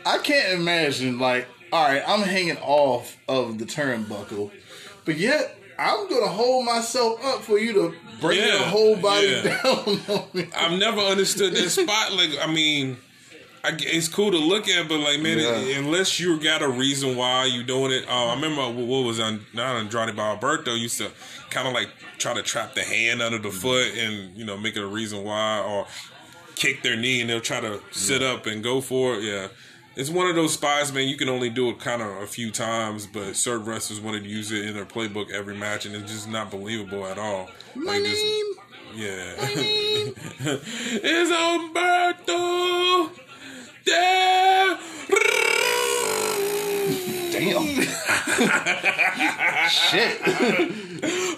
I 0.06 0.18
can't 0.24 0.60
imagine, 0.60 1.18
like, 1.20 1.48
all 1.72 1.88
right, 1.88 2.04
I'm 2.06 2.22
hanging 2.22 2.58
off 2.58 3.18
of 3.28 3.58
the 3.58 3.66
turnbuckle, 3.66 4.52
but 5.06 5.18
yet 5.18 5.58
I'm 5.80 6.10
gonna 6.10 6.28
hold 6.28 6.66
myself 6.66 7.24
up 7.26 7.42
for 7.42 7.58
you 7.58 7.74
to 7.74 7.94
bring 8.22 8.38
Yeah, 8.40 8.48
your 8.48 8.64
whole 8.64 8.96
body 8.98 9.28
yeah. 9.28 9.42
down 9.64 10.00
on 10.10 10.28
me. 10.34 10.48
I've 10.56 10.78
never 10.80 11.00
understood 11.02 11.54
that 11.54 11.70
spot. 11.70 12.14
Like, 12.14 12.32
I 12.42 12.48
mean, 12.52 12.98
I, 13.66 13.72
g- 13.72 13.86
it's 13.88 14.08
cool 14.08 14.32
to 14.32 14.38
look 14.38 14.68
at, 14.68 14.88
but 14.88 15.00
like, 15.00 15.20
man, 15.20 15.40
Yeah. 15.40 15.78
unless 15.78 16.20
you 16.20 16.40
got 16.40 16.62
a 16.62 16.68
reason 16.70 17.16
why 17.16 17.46
you 17.46 17.64
doing 17.64 17.92
it. 17.92 18.08
Uh, 18.08 18.28
I 18.28 18.36
remember 18.36 18.62
what, 18.62 18.88
what 18.88 19.06
was 19.06 19.20
on 19.20 19.46
not 19.54 19.76
Andrade 19.78 20.16
by 20.16 20.30
Alberto 20.30 20.74
used 20.76 20.98
to 21.00 21.12
kind 21.50 21.68
of 21.68 21.74
like 21.74 21.90
try 22.18 22.34
to 22.34 22.42
trap 22.42 22.74
the 22.76 22.84
hand 22.84 23.22
under 23.22 23.38
the 23.38 23.52
foot 23.52 23.94
and 23.98 24.36
you 24.38 24.46
know 24.46 24.58
make 24.58 24.76
it 24.76 24.84
a 24.84 24.88
reason 24.88 25.24
why, 25.24 25.60
or 25.62 25.88
kick 26.56 26.84
their 26.84 26.96
knee 26.96 27.22
and 27.22 27.30
they'll 27.30 27.42
try 27.42 27.60
to 27.60 27.82
sit 27.92 28.22
up 28.24 28.46
and 28.46 28.64
go 28.64 28.82
for 28.82 29.16
it. 29.16 29.24
Yeah. 29.24 29.48
It's 29.98 30.10
one 30.10 30.28
of 30.28 30.36
those 30.36 30.54
spots, 30.54 30.92
man. 30.92 31.08
You 31.08 31.16
can 31.16 31.30
only 31.30 31.50
do 31.50 31.70
it 31.70 31.80
kind 31.80 32.02
of 32.02 32.10
a 32.22 32.28
few 32.28 32.52
times, 32.52 33.08
but 33.08 33.36
certain 33.36 33.66
wrestlers 33.66 34.02
wanted 34.02 34.24
to 34.24 34.30
use 34.30 34.52
it 34.52 34.66
in 34.66 34.74
their 34.74 34.86
playbook 34.86 35.32
every 35.32 35.56
match, 35.56 35.86
and 35.86 35.96
it's 35.96 36.12
just 36.12 36.28
not 36.30 36.52
believable 36.52 37.06
at 37.06 37.18
all. 37.18 37.50
My 37.76 37.94
Like, 37.94 38.04
just- 38.04 38.22
name. 38.22 38.46
yeah. 38.96 39.36
My 39.42 39.54
name. 39.54 40.14
it's 41.02 41.32
Umberto 41.32 42.26
Del 42.26 42.75
Damn. 43.86 44.78
Shit. 49.70 50.20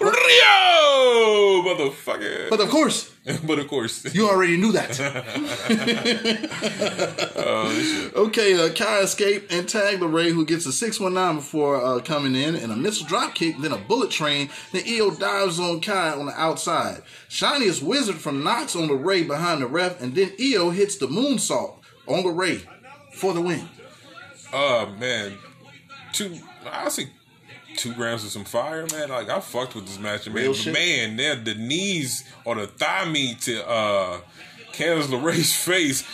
Rio, 0.00 1.62
motherfucker. 1.62 2.50
But 2.50 2.60
of 2.60 2.70
course, 2.70 3.12
but 3.44 3.58
of 3.58 3.68
course, 3.68 4.14
you 4.14 4.28
already 4.28 4.56
knew 4.56 4.72
that. 4.72 4.98
okay, 8.16 8.54
uh, 8.54 8.72
Kai 8.72 9.00
escaped 9.00 9.52
and 9.52 9.68
tagged 9.68 10.02
Ray 10.02 10.30
who 10.30 10.46
gets 10.46 10.66
a 10.66 10.72
619 10.72 11.36
before 11.36 11.84
uh, 11.84 12.00
coming 12.00 12.34
in, 12.34 12.54
and 12.54 12.72
a 12.72 12.76
missile 12.76 13.06
drop 13.06 13.34
kick, 13.34 13.58
then 13.58 13.72
a 13.72 13.78
bullet 13.78 14.10
train. 14.10 14.48
Then 14.72 14.84
Io 14.88 15.10
dives 15.10 15.60
on 15.60 15.80
Kai 15.80 16.12
on 16.12 16.26
the 16.26 16.40
outside. 16.40 17.02
Shining 17.28 17.68
wizard 17.82 18.16
from 18.16 18.42
Nox 18.42 18.74
on 18.74 18.88
the 18.88 18.94
Ray 18.94 19.24
behind 19.24 19.62
the 19.62 19.66
ref, 19.66 20.00
and 20.00 20.14
then 20.14 20.32
Io 20.40 20.70
hits 20.70 20.96
the 20.96 21.06
moonsault 21.06 21.77
on 22.08 22.24
LeRae 22.24 22.62
for 23.12 23.32
the 23.32 23.40
win. 23.40 23.68
uh, 24.52 24.86
man, 24.98 25.34
two. 26.12 26.38
I 26.70 26.88
see 26.88 27.06
two 27.76 27.94
grams 27.94 28.24
of 28.24 28.30
some 28.30 28.44
fire, 28.44 28.86
man. 28.92 29.08
Like 29.10 29.28
I 29.30 29.40
fucked 29.40 29.74
with 29.74 29.86
this 29.86 29.98
match, 29.98 30.26
man. 30.26 30.34
Real 30.36 30.52
But 30.52 30.56
shit. 30.60 30.72
man, 30.74 31.16
they're 31.16 31.36
the 31.36 31.54
knees 31.54 32.24
or 32.44 32.56
the 32.56 32.66
thigh 32.66 33.08
meat 33.08 33.40
to 33.42 33.66
uh, 33.68 34.20
Candice 34.72 35.04
LeRae's 35.06 35.54
face. 35.64 36.06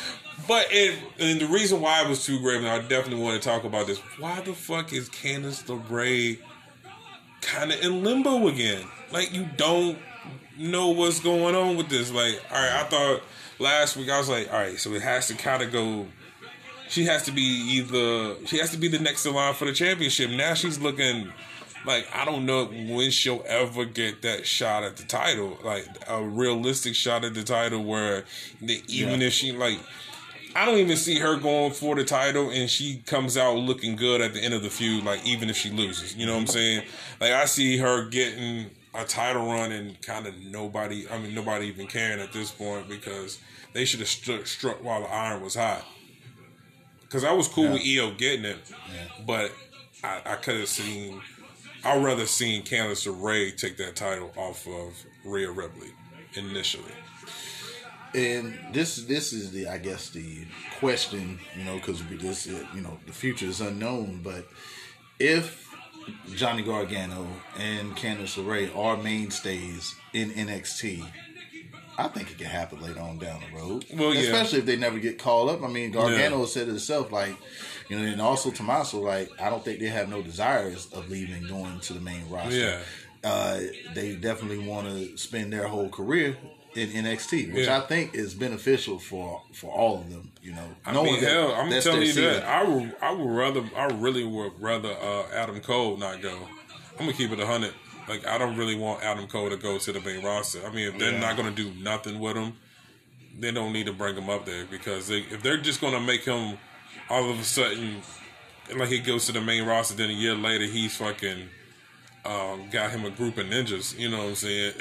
But 0.48 0.66
it, 0.70 0.98
and 1.18 1.40
the 1.40 1.46
reason 1.46 1.80
why 1.80 2.02
it 2.02 2.08
was 2.08 2.24
two 2.26 2.40
grams, 2.40 2.64
and 2.64 2.68
I 2.68 2.80
definitely 2.80 3.22
want 3.22 3.40
to 3.40 3.48
talk 3.48 3.64
about 3.64 3.86
this. 3.86 3.98
Why 4.18 4.40
the 4.40 4.52
fuck 4.52 4.92
is 4.92 5.08
Candice 5.08 5.64
LeRae 5.64 6.38
kind 7.40 7.72
of 7.72 7.80
in 7.82 8.02
limbo 8.02 8.48
again? 8.48 8.84
Like 9.12 9.32
you 9.32 9.46
don't 9.56 9.96
know 10.58 10.88
what's 10.90 11.20
going 11.20 11.54
on 11.54 11.76
with 11.76 11.88
this. 11.88 12.10
Like, 12.10 12.42
all 12.50 12.58
right, 12.60 12.72
I 12.72 12.84
thought 12.84 13.22
last 13.58 13.96
week 13.96 14.10
I 14.10 14.18
was 14.18 14.28
like, 14.28 14.52
all 14.52 14.58
right, 14.58 14.78
so 14.78 14.92
it 14.94 15.02
has 15.02 15.28
to 15.28 15.34
kind 15.34 15.62
of 15.62 15.72
go. 15.72 16.06
She 16.88 17.04
has 17.06 17.24
to 17.24 17.32
be 17.32 17.42
either 17.42 18.36
she 18.46 18.58
has 18.58 18.70
to 18.72 18.76
be 18.76 18.88
the 18.88 18.98
next 18.98 19.24
in 19.26 19.34
line 19.34 19.54
for 19.54 19.64
the 19.64 19.72
championship. 19.72 20.30
Now 20.30 20.54
she's 20.54 20.78
looking 20.78 21.32
like 21.86 22.06
I 22.14 22.24
don't 22.24 22.46
know 22.46 22.66
when 22.66 23.10
she'll 23.10 23.44
ever 23.46 23.84
get 23.84 24.22
that 24.22 24.46
shot 24.46 24.84
at 24.84 24.96
the 24.96 25.04
title, 25.04 25.58
like 25.64 25.86
a 26.06 26.22
realistic 26.22 26.94
shot 26.94 27.24
at 27.24 27.34
the 27.34 27.42
title 27.42 27.82
where 27.84 28.24
the, 28.60 28.82
even 28.88 29.20
Yeah. 29.20 29.26
if 29.28 29.32
she 29.32 29.52
like. 29.52 29.78
I 30.56 30.66
don't 30.66 30.78
even 30.78 30.96
see 30.96 31.18
her 31.18 31.36
going 31.36 31.72
for 31.72 31.96
the 31.96 32.04
title 32.04 32.48
and 32.48 32.70
she 32.70 33.02
comes 33.06 33.36
out 33.36 33.56
looking 33.56 33.96
good 33.96 34.20
at 34.20 34.34
the 34.34 34.40
end 34.40 34.54
of 34.54 34.62
the 34.62 34.70
feud, 34.70 35.02
like 35.02 35.26
even 35.26 35.50
if 35.50 35.56
she 35.56 35.68
loses. 35.68 36.14
You 36.14 36.26
know 36.26 36.34
what 36.34 36.42
I'm 36.42 36.46
saying? 36.46 36.84
Like 37.20 37.32
I 37.32 37.46
see 37.46 37.76
her 37.78 38.08
getting 38.08 38.70
a 38.94 39.04
title 39.04 39.46
run 39.46 39.72
and 39.72 40.00
kind 40.02 40.26
of 40.26 40.36
nobody, 40.38 41.08
I 41.08 41.18
mean, 41.18 41.34
nobody 41.34 41.66
even 41.66 41.86
caring 41.86 42.20
at 42.20 42.32
this 42.32 42.50
point 42.50 42.88
because 42.88 43.38
they 43.72 43.84
should 43.84 44.00
have 44.00 44.08
struck, 44.08 44.46
struck 44.46 44.82
while 44.82 45.00
the 45.00 45.08
iron 45.08 45.42
was 45.42 45.54
hot. 45.54 45.84
Because 47.02 47.24
I 47.24 47.32
was 47.32 47.48
cool 47.48 47.72
with 47.72 47.82
Io 47.82 48.12
getting 48.12 48.44
it, 48.44 48.58
but 49.26 49.52
I, 50.02 50.20
I 50.26 50.36
could 50.36 50.56
have 50.56 50.68
seen, 50.68 51.20
I'd 51.84 52.02
rather 52.02 52.26
seen 52.26 52.62
Candice 52.62 53.06
LeRae 53.06 53.56
take 53.56 53.76
that 53.76 53.94
title 53.96 54.32
off 54.36 54.66
of 54.66 54.94
Rhea 55.24 55.50
Ripley 55.50 55.88
initially. 56.34 56.92
And 58.14 58.56
this 58.72 58.96
this 59.06 59.32
is 59.32 59.50
the 59.50 59.66
I 59.66 59.78
guess 59.78 60.10
the 60.10 60.44
question, 60.78 61.40
you 61.58 61.64
know, 61.64 61.76
because 61.76 62.00
this 62.06 62.46
you 62.46 62.80
know 62.80 62.98
the 63.06 63.12
future 63.12 63.46
is 63.46 63.60
unknown. 63.60 64.20
But 64.22 64.46
if 65.18 65.63
Johnny 66.34 66.62
Gargano 66.62 67.26
and 67.58 67.96
Candice 67.96 68.36
LeRae 68.42 68.76
are 68.76 68.96
mainstays 68.96 69.94
in 70.12 70.30
NXT, 70.30 71.04
I 71.96 72.08
think 72.08 72.30
it 72.30 72.38
can 72.38 72.46
happen 72.46 72.80
later 72.80 73.00
on 73.00 73.18
down 73.18 73.40
the 73.40 73.56
road. 73.56 73.84
Well, 73.94 74.14
yeah. 74.14 74.22
especially 74.22 74.60
if 74.60 74.66
they 74.66 74.76
never 74.76 74.98
get 74.98 75.18
called 75.18 75.50
up. 75.50 75.62
I 75.62 75.68
mean, 75.68 75.92
Gargano 75.92 76.44
said 76.46 76.62
it 76.62 76.68
himself, 76.68 77.12
like 77.12 77.36
you 77.88 77.98
know, 77.98 78.04
and 78.04 78.20
also 78.20 78.50
Tommaso, 78.50 79.00
like 79.00 79.30
I 79.40 79.50
don't 79.50 79.64
think 79.64 79.78
they 79.80 79.86
have 79.86 80.08
no 80.08 80.22
desires 80.22 80.86
of 80.92 81.08
leaving, 81.08 81.46
going 81.46 81.80
to 81.80 81.92
the 81.92 82.00
main 82.00 82.28
roster. 82.28 82.56
Yeah. 82.56 82.80
Uh, 83.22 83.60
they 83.94 84.16
definitely 84.16 84.58
want 84.66 84.86
to 84.88 85.16
spend 85.16 85.52
their 85.52 85.66
whole 85.66 85.88
career 85.88 86.36
in 86.74 86.90
NXT, 86.90 87.54
which 87.54 87.66
Yeah. 87.66 87.78
I 87.78 87.80
think 87.80 88.14
is 88.14 88.34
beneficial 88.34 88.98
for 88.98 89.42
for 89.52 89.70
all 89.70 89.98
of 90.00 90.10
them. 90.10 90.32
You 90.44 90.52
know, 90.52 90.68
I 90.84 90.92
knowing 90.92 91.12
mean, 91.14 91.20
that 91.22 91.30
hell, 91.30 91.54
I'm 91.54 91.70
telling 91.80 92.02
you 92.02 92.12
that 92.12 92.44
I 92.44 92.62
would, 92.64 92.94
I 93.00 93.12
would 93.12 93.30
rather, 93.30 93.64
I 93.74 93.86
really 93.86 94.24
would 94.24 94.52
rather 94.60 94.92
uh, 94.92 95.24
Adam 95.32 95.58
Cole 95.60 95.96
not 95.96 96.20
go. 96.20 96.36
I'm 96.92 97.06
gonna 97.06 97.14
keep 97.14 97.32
it 97.32 97.40
a 97.40 97.46
hundred. 97.46 97.72
Like 98.10 98.26
I 98.26 98.36
don't 98.36 98.54
really 98.54 98.76
want 98.76 99.02
Adam 99.02 99.26
Cole 99.26 99.48
to 99.48 99.56
go 99.56 99.78
to 99.78 99.92
the 99.92 100.00
main 100.00 100.22
roster. 100.22 100.60
I 100.66 100.70
mean, 100.70 100.88
if 100.88 100.98
they're 100.98 101.12
Yeah. 101.12 101.20
not 101.20 101.38
gonna 101.38 101.50
do 101.50 101.72
nothing 101.82 102.20
with 102.20 102.36
him, 102.36 102.52
they 103.38 103.52
don't 103.52 103.72
need 103.72 103.86
to 103.86 103.94
bring 103.94 104.14
him 104.16 104.28
up 104.28 104.44
there 104.44 104.66
because 104.66 105.08
they, 105.08 105.20
if 105.20 105.42
they're 105.42 105.56
just 105.56 105.80
gonna 105.80 105.98
make 106.00 106.26
him 106.26 106.58
all 107.08 107.30
of 107.30 107.38
a 107.40 107.44
sudden 107.44 108.02
like 108.76 108.90
he 108.90 108.98
goes 108.98 109.24
to 109.26 109.32
the 109.32 109.40
main 109.40 109.64
roster, 109.64 109.94
then 109.96 110.10
a 110.10 110.12
year 110.12 110.34
later 110.34 110.66
he's 110.66 110.94
fucking 110.96 111.48
um, 112.24 112.70
got 112.70 112.90
him 112.90 113.04
a 113.04 113.10
group 113.10 113.36
of 113.36 113.46
ninjas. 113.46 113.98
You 113.98 114.10
know 114.10 114.18
what 114.18 114.28
I'm 114.28 114.34
saying? 114.34 114.72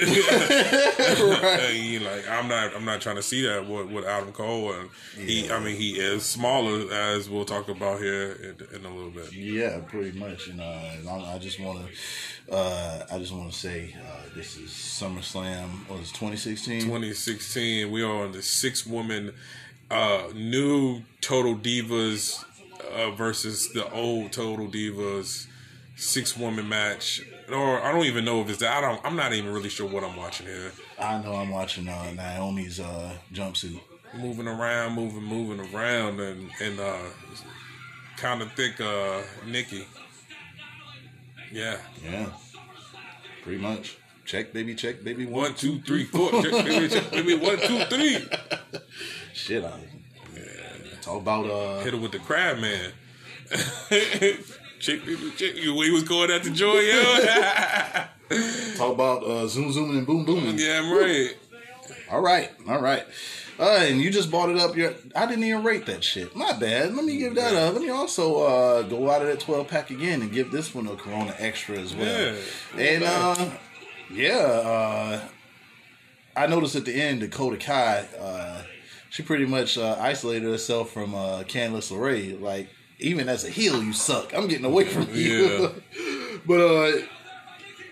And 1.54 1.76
he 1.76 1.98
like 1.98 2.28
I'm 2.28 2.48
not 2.48 2.74
I'm 2.74 2.84
not 2.84 3.00
trying 3.00 3.16
to 3.16 3.22
see 3.22 3.42
that 3.46 3.68
with, 3.68 3.90
with 3.90 4.04
Adam 4.04 4.32
Cole, 4.32 4.72
and 4.72 4.88
he 5.16 5.50
I 5.50 5.60
mean 5.60 5.76
he 5.76 5.92
is 6.00 6.24
smaller 6.24 6.92
as 6.92 7.28
we'll 7.28 7.44
talk 7.44 7.68
about 7.68 8.00
here 8.00 8.32
in, 8.32 8.76
in 8.76 8.84
a 8.86 8.94
little 8.94 9.10
bit. 9.10 9.32
Yeah, 9.32 9.80
pretty 9.86 10.18
much. 10.18 10.48
And 10.48 10.60
I, 10.60 11.34
I 11.34 11.38
just 11.38 11.60
want 11.60 11.86
to, 11.86 12.54
uh, 12.54 13.06
I 13.12 13.18
just 13.18 13.32
want 13.32 13.52
to 13.52 13.58
say, 13.58 13.94
uh, 14.06 14.34
this 14.34 14.56
is 14.56 14.70
SummerSlam. 14.70 15.88
What 15.88 16.00
is 16.00 16.12
2016? 16.12 16.82
2016. 16.82 17.90
We 17.90 18.02
are 18.02 18.24
on 18.24 18.32
the 18.32 18.42
six 18.42 18.86
woman 18.86 19.34
uh, 19.90 20.28
new 20.34 21.02
Total 21.20 21.54
Divas 21.54 22.44
uh, 22.94 23.10
versus 23.10 23.72
the 23.72 23.90
old 23.92 24.32
Total 24.32 24.66
Divas 24.66 25.46
six 25.96 26.36
woman 26.36 26.68
match. 26.68 27.22
Or 27.52 27.82
I 27.82 27.92
don't 27.92 28.06
even 28.06 28.24
know 28.24 28.40
if 28.40 28.48
it's 28.48 28.58
that. 28.58 28.78
I 28.78 28.80
don't. 28.80 29.00
I'm 29.04 29.16
not 29.16 29.32
even 29.32 29.52
really 29.52 29.68
sure 29.68 29.88
what 29.88 30.02
I'm 30.02 30.16
watching 30.16 30.46
here. 30.46 30.72
I 30.98 31.22
know 31.22 31.34
I'm 31.34 31.50
watching 31.50 31.88
uh, 31.88 32.12
Naomi's 32.14 32.80
uh, 32.80 33.12
jumpsuit. 33.32 33.80
Moving 34.16 34.46
around, 34.46 34.94
moving, 34.94 35.22
moving 35.24 35.74
around, 35.74 36.20
and 36.20 36.50
and 36.60 36.80
uh, 36.80 36.98
kind 38.16 38.40
of 38.40 38.52
thick 38.52 38.80
uh, 38.80 39.20
Nikki. 39.46 39.86
Yeah. 41.52 41.76
Yeah, 42.02 42.30
pretty 43.42 43.60
much. 43.60 43.98
Check, 44.24 44.52
baby, 44.54 44.74
check, 44.74 45.04
baby. 45.04 45.26
One, 45.26 45.54
two, 45.54 45.80
three, 45.80 46.04
four. 46.04 46.30
Check, 46.42 46.64
baby, 46.64 46.88
check, 46.88 47.10
baby. 47.10 47.34
One, 47.34 47.58
two, 47.58 47.84
three. 47.84 48.26
Shit, 49.34 49.62
I 49.64 49.78
talk 51.04 51.20
about 51.20 51.50
uh, 51.50 51.80
Hit 51.80 51.92
her 51.92 52.00
with 52.00 52.12
the 52.12 52.18
crab 52.18 52.58
man. 52.58 52.92
chick, 54.84 55.02
chick. 55.36 55.56
You 55.56 55.80
he 55.82 55.90
was 55.90 56.02
going 56.04 56.30
at 56.30 56.44
the 56.44 56.50
joy, 56.50 56.80
yeah. 56.80 58.08
talk 58.76 58.92
about 58.92 59.24
uh, 59.24 59.46
zoom, 59.46 59.72
zooming, 59.72 59.98
and 59.98 60.06
boom, 60.06 60.24
booming. 60.24 60.58
yeah, 60.58 60.80
I'm 60.82 60.92
right. 60.92 61.36
All 62.10 62.20
right, 62.20 62.50
all 62.68 62.80
right. 62.80 63.04
Uh, 63.58 63.78
and 63.82 64.00
you 64.00 64.10
just 64.10 64.30
bought 64.30 64.50
it 64.50 64.58
up. 64.58 64.76
Your 64.76 64.94
I 65.14 65.26
didn't 65.26 65.44
even 65.44 65.64
rate 65.64 65.86
that 65.86 66.02
shit. 66.02 66.34
My 66.34 66.52
bad. 66.52 66.94
Let 66.94 67.04
me 67.04 67.18
give 67.18 67.34
that 67.36 67.54
up. 67.54 67.74
Let 67.74 67.82
me 67.82 67.88
also 67.88 68.42
uh, 68.42 68.82
go 68.82 69.10
out 69.10 69.22
of 69.22 69.28
that 69.28 69.40
twelve 69.40 69.68
pack 69.68 69.90
again 69.90 70.22
and 70.22 70.32
give 70.32 70.50
this 70.50 70.74
one 70.74 70.86
a 70.86 70.96
Corona 70.96 71.34
Extra 71.38 71.78
as 71.78 71.94
well. 71.94 72.34
Yeah. 72.76 72.80
And 72.80 73.04
uh, 73.04 73.50
yeah, 74.10 74.36
uh, 74.36 75.20
I 76.36 76.46
noticed 76.46 76.74
at 76.74 76.84
the 76.84 76.94
end 76.94 77.20
Dakota 77.20 77.56
Kai, 77.56 78.06
uh, 78.20 78.62
she 79.08 79.22
pretty 79.22 79.46
much 79.46 79.78
uh, 79.78 79.96
isolated 80.00 80.48
herself 80.48 80.90
from 80.90 81.14
uh, 81.14 81.44
Candice 81.44 81.92
LeRae. 81.92 82.40
Like 82.40 82.68
even 83.04 83.28
as 83.28 83.44
a 83.44 83.50
heel, 83.50 83.82
you 83.82 83.92
suck. 83.92 84.34
I'm 84.34 84.48
getting 84.48 84.64
away 84.64 84.84
from 84.84 85.08
you. 85.12 85.74
but 86.46 86.60
uh, 86.60 86.92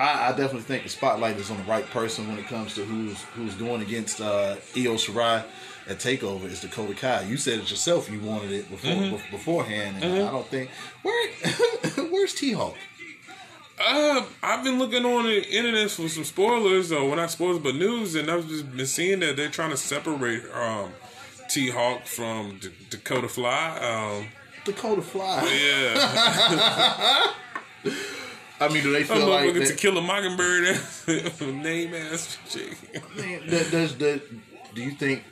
I, 0.00 0.28
I 0.28 0.30
definitely 0.30 0.62
think 0.62 0.84
the 0.84 0.88
spotlight 0.88 1.36
is 1.36 1.50
on 1.50 1.58
the 1.58 1.64
right 1.64 1.88
person 1.90 2.28
when 2.28 2.38
it 2.38 2.46
comes 2.46 2.74
to 2.74 2.84
who's 2.84 3.20
who's 3.34 3.54
going 3.54 3.82
against 3.82 4.20
uh, 4.20 4.56
Io 4.76 4.94
Shirai 4.94 5.44
at 5.88 5.98
Takeover. 5.98 6.44
is 6.44 6.60
Dakota 6.60 6.94
Kai. 6.94 7.22
You 7.22 7.36
said 7.36 7.60
it 7.60 7.70
yourself. 7.70 8.10
You 8.10 8.20
wanted 8.20 8.52
it 8.52 8.70
before 8.70 8.90
bef- 8.90 9.30
beforehand, 9.30 10.02
and 10.02 10.14
I 10.14 10.30
don't 10.30 10.46
think 10.46 10.70
where 11.02 11.30
where's 12.10 12.34
T 12.34 12.52
Hawk. 12.52 12.76
Uh, 13.84 14.24
I've 14.42 14.62
been 14.62 14.78
looking 14.78 15.04
on 15.04 15.24
the 15.24 15.44
internet 15.50 15.90
for 15.90 16.08
some 16.08 16.24
spoilers, 16.24 16.92
or 16.92 17.06
well, 17.06 17.16
not 17.16 17.30
spoilers, 17.30 17.58
but 17.58 17.74
news, 17.74 18.14
and 18.14 18.30
I've 18.30 18.46
just 18.48 18.74
been 18.76 18.86
seeing 18.86 19.20
that 19.20 19.36
they're 19.36 19.48
trying 19.48 19.70
to 19.70 19.76
separate 19.76 20.42
um, 20.54 20.92
T 21.48 21.68
Hawk 21.70 22.06
from 22.06 22.58
D- 22.58 22.70
Dakota 22.90 23.28
Fly. 23.28 23.78
Um, 23.78 24.28
Dakota 24.64 25.02
Fly. 25.02 25.42
yeah, 25.42 27.32
I 28.60 28.68
mean, 28.68 28.82
do 28.82 28.92
they 28.92 29.00
I'm 29.00 29.06
feel 29.06 29.26
like 29.28 29.46
looking 29.46 29.62
to 29.62 29.68
that, 29.68 29.78
kill 29.78 29.98
a 29.98 30.02
mockingbird 30.02 30.78
name 31.62 31.94
ass 31.94 32.38
chick. 32.48 32.76
that- 33.16 33.68
does 33.70 33.96
that? 33.98 34.22
Do 34.74 34.82
you 34.82 34.92
think 34.92 35.24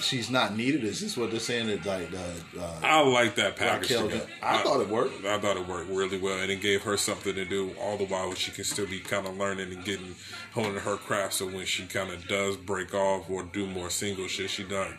she's 0.00 0.30
not 0.30 0.56
needed? 0.56 0.82
Is 0.84 1.00
this 1.00 1.16
what 1.16 1.30
they're 1.30 1.38
saying? 1.38 1.66
That 1.68 1.84
like 1.86 2.08
uh, 2.12 2.60
uh, 2.60 2.80
I 2.82 3.00
like 3.02 3.34
that 3.36 3.56
package. 3.56 3.90
Raquel? 3.90 4.08
together. 4.08 4.26
I 4.42 4.58
thought 4.62 4.80
it 4.80 4.88
worked. 4.88 5.24
I 5.24 5.38
thought 5.38 5.56
it 5.58 5.68
worked 5.68 5.90
really 5.90 6.18
well, 6.18 6.38
and 6.40 6.50
it 6.50 6.60
gave 6.62 6.82
her 6.82 6.96
something 6.96 7.34
to 7.34 7.44
do 7.44 7.72
all 7.80 7.96
the 7.98 8.06
while 8.06 8.32
she 8.34 8.50
can 8.52 8.64
still 8.64 8.86
be 8.86 9.00
kind 9.00 9.26
of 9.26 9.36
learning 9.36 9.70
and 9.72 9.84
getting 9.84 10.14
honing 10.52 10.80
her 10.80 10.96
craft. 10.96 11.34
So 11.34 11.46
when 11.46 11.66
she 11.66 11.84
kind 11.86 12.10
of 12.10 12.26
does 12.26 12.56
break 12.56 12.94
off 12.94 13.28
or 13.30 13.42
do 13.44 13.66
more 13.66 13.90
single 13.90 14.26
shit, 14.28 14.50
she 14.50 14.64
done 14.64 14.96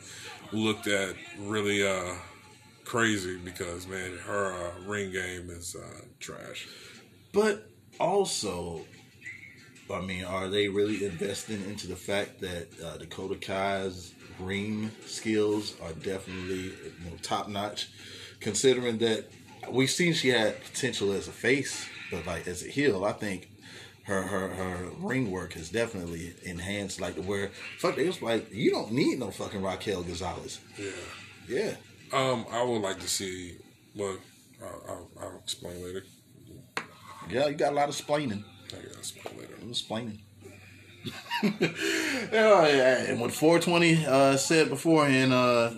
looked 0.52 0.88
at 0.88 1.16
really 1.40 1.86
uh 1.86 2.14
crazy 2.90 3.38
because 3.38 3.88
man, 3.88 4.18
her 4.26 4.52
uh, 4.52 4.72
ring 4.88 5.12
game 5.12 5.48
is 5.52 5.76
uh, 5.76 6.02
trash. 6.20 6.68
But 7.32 7.70
also, 8.00 8.82
I 9.94 10.02
mean, 10.02 10.26
are 10.26 10.50
they 10.50 10.70
really 10.70 11.06
investing 11.06 11.64
into 11.70 11.86
the 11.86 11.96
fact 11.96 12.42
that 12.42 12.68
uh, 12.84 12.98
Dakota 12.98 13.36
Kai's 13.36 14.16
ring 14.40 14.90
skills 15.06 15.76
are 15.84 15.94
definitely 15.94 16.64
you 16.64 16.94
know, 17.06 17.16
top 17.22 17.48
notch? 17.48 17.90
Considering 18.40 18.98
that 18.98 19.26
we've 19.70 19.92
seen 19.92 20.14
she 20.14 20.30
had 20.30 20.60
potential 20.64 21.12
as 21.12 21.28
a 21.28 21.32
face, 21.32 21.86
but 22.10 22.26
like 22.26 22.48
as 22.48 22.66
a 22.66 22.70
heel, 22.70 23.06
I 23.06 23.12
think 23.12 23.52
her 24.06 24.24
her 24.24 24.48
her 24.48 24.90
ring 24.98 25.30
work 25.30 25.54
has 25.54 25.70
definitely 25.70 26.34
enhanced. 26.44 27.00
Like 27.00 27.24
where 27.24 27.52
fuck, 27.78 28.00
it 28.00 28.08
was 28.08 28.24
like 28.24 28.52
you 28.52 28.72
don't 28.72 28.94
need 28.94 29.20
no 29.20 29.30
fucking 29.30 29.62
Raquel 29.62 30.02
Gonzalez. 30.02 30.60
Yeah. 30.76 30.90
Yeah, 31.48 31.74
Um, 32.12 32.46
I 32.52 32.64
would 32.64 32.82
like 32.82 33.00
to 33.00 33.08
see. 33.08 33.58
Well, 33.96 34.18
I'll, 34.64 34.84
I'll, 34.88 35.12
I'll 35.22 35.40
explain 35.40 35.84
later. 35.84 36.04
yeah, 37.30 37.48
you 37.48 37.56
got 37.56 37.74
a 37.74 37.76
lot 37.76 37.90
of 37.90 37.96
splaining. 37.96 38.44
I 38.68 38.76
gotta 38.78 38.98
explain 38.98 39.40
later. 39.40 39.54
Was 39.62 39.80
explaining. 39.80 40.22
yeah, 42.32 43.06
and 43.06 43.22
what 43.22 43.32
420 43.32 44.06
uh, 44.06 44.38
said 44.38 44.70
beforehand, 44.70 45.34
uh, 45.34 45.72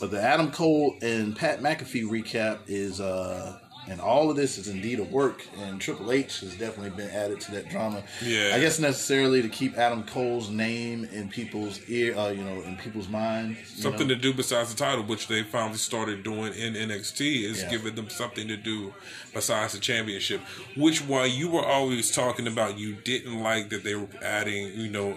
the 0.00 0.20
Adam 0.20 0.50
Cole 0.50 0.96
and 1.02 1.36
Pat 1.36 1.60
McAfee 1.60 2.04
recap 2.04 2.60
is, 2.66 3.00
uh, 3.00 3.58
and 3.88 4.00
all 4.00 4.30
of 4.30 4.36
this 4.36 4.56
is 4.58 4.68
indeed 4.68 4.98
a 4.98 5.04
work, 5.04 5.44
and 5.58 5.80
Triple 5.80 6.10
H 6.12 6.40
has 6.40 6.54
definitely 6.56 6.90
been 6.90 7.10
added 7.10 7.40
to 7.42 7.52
that 7.52 7.68
drama. 7.68 8.02
Yeah. 8.22 8.52
I 8.54 8.60
guess 8.60 8.78
necessarily 8.78 9.42
to 9.42 9.48
keep 9.48 9.76
Adam 9.76 10.04
Cole's 10.04 10.48
name 10.50 11.04
in 11.12 11.28
people's 11.28 11.80
ear, 11.88 12.16
uh, 12.16 12.30
you 12.30 12.42
know, 12.42 12.62
in 12.62 12.76
people's 12.76 13.08
mind. 13.08 13.56
something 13.66 14.08
know? 14.08 14.14
to 14.14 14.20
do 14.20 14.32
besides 14.32 14.70
the 14.72 14.76
title, 14.76 15.04
which 15.04 15.28
they 15.28 15.42
finally 15.42 15.76
started 15.78 16.22
doing 16.22 16.54
in 16.54 16.74
NXT, 16.74 17.44
is 17.44 17.62
Yeah. 17.62 17.70
giving 17.70 17.94
them 17.94 18.08
something 18.08 18.48
to 18.48 18.56
do 18.56 18.94
besides 19.32 19.72
the 19.74 19.80
championship. 19.80 20.40
Which, 20.76 21.00
while 21.02 21.26
you 21.26 21.50
were 21.50 21.64
always 21.64 22.10
talking 22.10 22.46
about, 22.46 22.78
you 22.78 22.94
didn't 22.94 23.42
like 23.42 23.68
that 23.70 23.84
they 23.84 23.94
were 23.94 24.08
adding, 24.22 24.78
you 24.78 24.88
know, 24.88 25.16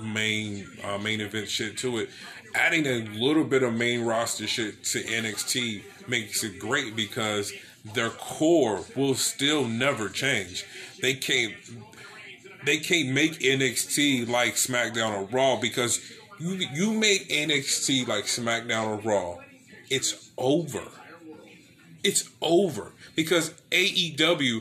main 0.00 0.66
uh, 0.84 0.98
main 0.98 1.20
event 1.20 1.48
shit 1.48 1.76
to 1.78 1.98
it. 1.98 2.10
Adding 2.54 2.86
a 2.86 3.00
little 3.18 3.44
bit 3.44 3.62
of 3.62 3.74
main 3.74 4.02
roster 4.04 4.46
shit 4.46 4.82
to 4.84 5.02
NXT 5.02 5.82
makes 6.08 6.42
it 6.44 6.58
great 6.58 6.96
because 6.96 7.52
their 7.94 8.10
core 8.10 8.84
will 8.94 9.14
still 9.14 9.66
never 9.66 10.08
change. 10.08 10.64
They 11.00 11.14
can't 11.14 11.54
they 12.64 12.78
can't 12.78 13.10
make 13.10 13.38
NXT 13.38 14.28
like 14.28 14.54
SmackDown 14.54 15.16
or 15.16 15.24
Raw 15.26 15.56
because 15.56 16.00
you 16.38 16.66
you 16.72 16.92
make 16.92 17.28
NXT 17.28 18.06
like 18.08 18.24
SmackDown 18.24 18.86
or 18.86 18.96
Raw, 18.96 19.36
it's 19.88 20.30
over. 20.36 20.82
It's 22.02 22.28
over 22.40 22.92
because 23.16 23.50
AEW, 23.70 24.60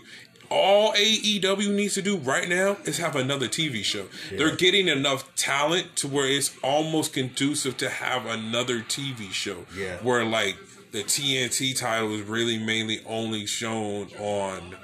all 0.50 0.94
AEW 0.94 1.76
needs 1.76 1.94
to 1.96 2.02
do 2.02 2.18
right 2.18 2.48
now 2.50 2.78
is 2.86 2.98
have 2.98 3.16
another 3.16 3.48
TV 3.48 3.84
show. 3.84 4.08
They're 4.32 4.56
getting 4.56 4.88
enough 4.88 5.36
talent 5.36 5.96
to 5.98 6.08
where 6.08 6.28
it's 6.28 6.56
almost 6.64 7.14
conducive 7.14 7.78
to 7.78 7.90
have 7.90 8.26
another 8.26 8.80
TV 8.80 9.32
show. 9.32 9.66
Yeah. 9.76 9.98
Where 9.98 10.26
like 10.26 10.58
the 10.96 11.04
TNT 11.04 11.78
title 11.78 12.14
is 12.16 12.22
really 12.22 12.58
mainly 12.58 13.02
only 13.06 13.46
shown 13.46 14.08
on 14.18 14.76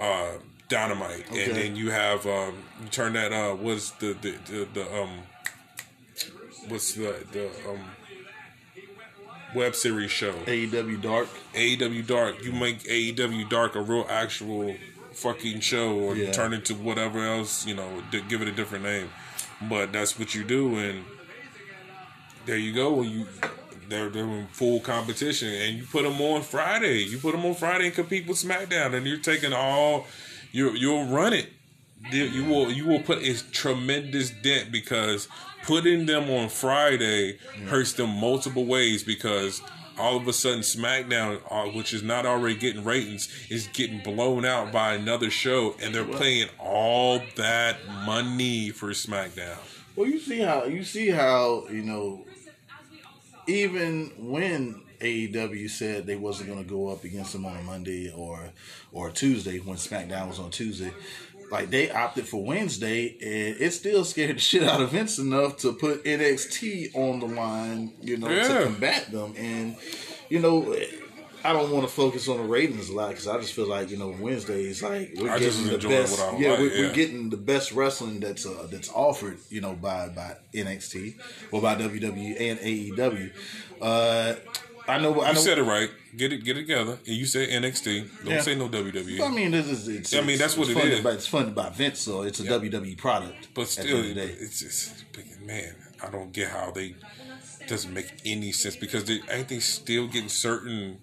uh 0.00 0.32
Dynamite, 0.68 1.26
Okay. 1.30 1.44
and 1.44 1.56
then 1.56 1.76
you 1.76 1.90
have 1.90 2.24
um, 2.24 2.54
you 2.82 2.88
turn 2.90 3.12
that 3.12 3.30
uh, 3.32 3.54
what's 3.54 3.90
the 3.90 4.14
the, 4.22 4.30
the 4.46 4.68
the 4.72 4.94
um 5.02 5.10
what's 6.68 6.94
the 6.94 7.26
the 7.32 7.50
um 7.68 7.80
web 9.54 9.74
series 9.74 10.10
show 10.10 10.32
AEW 10.46 11.02
Dark. 11.02 11.28
AEW 11.54 12.06
Dark. 12.06 12.42
You 12.42 12.52
make 12.52 12.84
AEW 12.84 13.50
Dark 13.50 13.74
a 13.74 13.82
real 13.82 14.06
actual 14.08 14.74
fucking 15.12 15.60
show, 15.60 15.98
or 15.98 16.14
Yeah. 16.16 16.30
turn 16.30 16.54
it 16.54 16.64
to 16.66 16.74
whatever 16.74 17.18
else 17.18 17.66
you 17.66 17.74
know, 17.74 18.02
give 18.28 18.40
it 18.40 18.48
a 18.48 18.52
different 18.52 18.84
name. 18.84 19.10
But 19.68 19.92
that's 19.92 20.18
what 20.18 20.34
you 20.34 20.42
do, 20.42 20.76
and 20.78 21.04
there 22.46 22.56
you 22.56 22.72
go. 22.72 22.92
When 22.94 23.10
you 23.10 23.26
they're 23.92 24.08
they're 24.08 24.24
in 24.24 24.46
full 24.48 24.80
competition, 24.80 25.48
and 25.48 25.78
you 25.78 25.84
put 25.84 26.02
them 26.02 26.20
on 26.20 26.42
Friday. 26.42 27.02
You 27.04 27.18
put 27.18 27.32
them 27.32 27.44
on 27.44 27.54
Friday 27.54 27.86
and 27.86 27.94
compete 27.94 28.26
with 28.26 28.38
SmackDown, 28.38 28.94
and 28.94 29.06
you're 29.06 29.18
taking 29.18 29.52
all 29.52 30.06
you 30.50 30.70
you'll 30.72 31.06
run 31.06 31.32
it. 31.32 31.50
You 32.10 32.44
will 32.44 32.72
you 32.72 32.86
will 32.86 33.00
put 33.00 33.22
a 33.22 33.52
tremendous 33.52 34.30
dent 34.30 34.72
because 34.72 35.28
putting 35.64 36.06
them 36.06 36.30
on 36.30 36.48
Friday 36.48 37.38
hurts 37.66 37.92
them 37.92 38.10
multiple 38.10 38.64
ways 38.64 39.04
because 39.04 39.62
all 39.98 40.16
of 40.16 40.26
a 40.26 40.32
sudden 40.32 40.60
SmackDown, 40.60 41.40
uh, 41.50 41.70
which 41.70 41.92
is 41.92 42.02
not 42.02 42.26
already 42.26 42.56
getting 42.56 42.82
ratings, 42.84 43.28
is 43.50 43.68
getting 43.68 44.00
blown 44.00 44.44
out 44.44 44.72
by 44.72 44.94
another 44.94 45.30
show, 45.30 45.76
and 45.80 45.94
they're 45.94 46.04
paying 46.04 46.48
all 46.58 47.20
that 47.36 47.76
money 48.04 48.70
for 48.70 48.88
SmackDown. 48.88 49.58
Well, 49.94 50.08
you 50.08 50.18
see 50.18 50.40
how 50.40 50.64
you 50.64 50.84
see 50.84 51.08
how 51.08 51.66
you 51.70 51.82
know, 51.82 52.24
even 53.52 54.12
when 54.18 54.82
AEW 55.00 55.68
said 55.68 56.06
they 56.06 56.16
wasn't 56.16 56.48
going 56.48 56.62
to 56.62 56.68
go 56.68 56.88
up 56.88 57.04
against 57.04 57.32
them 57.32 57.44
on 57.46 57.56
a 57.56 57.62
Monday 57.62 58.10
or 58.10 58.50
or 58.92 59.10
Tuesday 59.10 59.58
when 59.58 59.76
SmackDown 59.76 60.28
was 60.28 60.38
on 60.38 60.50
Tuesday, 60.50 60.92
like 61.50 61.70
they 61.70 61.90
opted 61.90 62.26
for 62.26 62.44
Wednesday, 62.44 63.08
and 63.20 63.60
it 63.60 63.72
still 63.72 64.04
scared 64.04 64.36
the 64.36 64.40
shit 64.50 64.62
out 64.62 64.80
of 64.80 64.90
Vince 64.90 65.18
enough 65.18 65.56
to 65.58 65.72
put 65.72 66.04
NXT 66.04 66.94
on 66.94 67.20
the 67.20 67.26
line, 67.26 67.92
you 68.00 68.16
know, 68.16 68.30
Yeah. 68.30 68.48
to 68.48 68.64
combat 68.64 69.10
them. 69.10 69.34
And 69.36 69.76
you 70.28 70.38
know, 70.38 70.74
I 71.44 71.52
don't 71.52 71.70
want 71.70 71.86
to 71.86 71.92
focus 71.92 72.28
on 72.28 72.36
the 72.38 72.44
ratings 72.44 72.88
a 72.88 72.94
lot 72.94 73.10
because 73.10 73.26
I 73.26 73.38
just 73.38 73.52
feel 73.52 73.66
like 73.66 73.90
you 73.90 73.96
know 73.96 74.14
Wednesdays, 74.18 74.82
like 74.82 75.12
we're 75.16 75.30
I 75.30 75.38
just 75.38 75.62
getting 75.64 75.78
the 75.80 75.88
best. 75.88 76.18
what 76.18 76.34
I 76.34 76.38
yeah, 76.38 76.50
like, 76.50 76.58
we're, 76.60 76.72
yeah. 76.72 76.86
we're 76.86 76.92
getting 76.94 77.30
the 77.30 77.36
best 77.36 77.72
wrestling 77.72 78.20
that's 78.20 78.46
uh, 78.46 78.66
that's 78.70 78.90
offered, 78.90 79.38
you 79.50 79.60
know, 79.60 79.72
by 79.74 80.08
by 80.08 80.36
NXT 80.54 81.16
or 81.50 81.60
by 81.60 81.74
WWE 81.74 82.40
and 82.40 82.58
AEW. 82.60 83.30
Uh, 83.80 84.34
I 84.88 84.98
know. 84.98 85.20
I 85.20 85.28
You 85.28 85.34
know. 85.34 85.40
said 85.40 85.58
it 85.58 85.62
right. 85.62 85.90
Get 86.16 86.32
it, 86.32 86.44
get 86.44 86.56
it 86.56 86.62
together. 86.62 86.98
And 87.06 87.16
you 87.16 87.24
said 87.24 87.48
NXT. 87.48 88.24
Don't 88.24 88.34
Yeah. 88.34 88.40
say 88.40 88.54
no 88.54 88.68
WWE. 88.68 89.20
I 89.22 89.28
mean, 89.28 89.50
this 89.52 89.66
is. 89.66 89.88
It's, 89.88 90.14
I 90.14 90.20
mean, 90.22 90.38
that's 90.38 90.56
what 90.56 90.68
it 90.68 90.74
funded 90.74 90.94
is. 90.94 91.00
By, 91.04 91.10
it's 91.12 91.26
funded 91.26 91.54
by 91.54 91.70
Vince, 91.70 92.00
so 92.00 92.22
it's 92.22 92.40
a 92.40 92.44
WWE 92.44 92.96
product. 92.98 93.48
But 93.54 93.68
still, 93.68 93.98
end 93.98 94.08
of 94.10 94.14
the 94.14 94.26
day. 94.26 94.36
it's 94.38 94.60
just 94.60 95.04
man. 95.46 95.74
I 96.04 96.10
don't 96.10 96.32
get 96.32 96.50
how 96.50 96.72
they 96.72 96.96
doesn't 97.68 97.94
make 97.94 98.12
any 98.24 98.50
sense 98.50 98.74
because 98.76 99.04
they 99.04 99.20
ain't 99.30 99.48
they 99.48 99.60
still 99.60 100.06
getting 100.08 100.28
certain. 100.28 100.98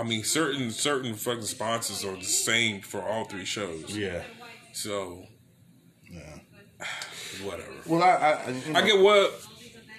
I 0.00 0.02
mean, 0.02 0.24
certain 0.24 0.70
certain 0.70 1.14
fucking 1.14 1.42
sponsors 1.42 2.04
are 2.04 2.16
the 2.16 2.24
same 2.24 2.80
for 2.80 3.02
all 3.02 3.24
three 3.26 3.44
shows. 3.44 3.96
yeah. 3.96 4.22
So 4.72 5.26
Yeah. 6.10 6.38
whatever. 7.42 7.70
Well, 7.86 8.02
I 8.02 8.06
I, 8.08 8.30
I, 8.32 8.50
you 8.50 8.72
know, 8.72 8.78
I 8.78 8.86
get 8.86 9.00
what. 9.00 9.46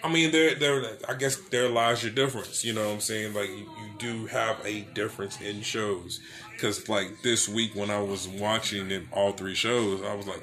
I 0.03 0.11
mean, 0.11 0.31
there, 0.31 0.55
there. 0.55 0.97
I 1.07 1.13
guess 1.13 1.35
there 1.51 1.69
lies 1.69 2.01
your 2.03 2.11
difference. 2.11 2.65
You 2.65 2.73
know 2.73 2.87
what 2.87 2.93
I'm 2.95 3.01
saying? 3.01 3.35
Like, 3.35 3.49
you, 3.49 3.57
you 3.57 3.89
do 3.99 4.25
have 4.25 4.57
a 4.65 4.81
difference 4.95 5.39
in 5.39 5.61
shows. 5.61 6.19
Because, 6.51 6.89
like, 6.89 7.21
this 7.21 7.47
week 7.47 7.75
when 7.75 7.91
I 7.91 7.99
was 8.01 8.27
watching 8.27 8.89
it, 8.89 9.03
all 9.11 9.33
three 9.33 9.53
shows, 9.53 10.01
I 10.01 10.15
was 10.15 10.25
like, 10.25 10.41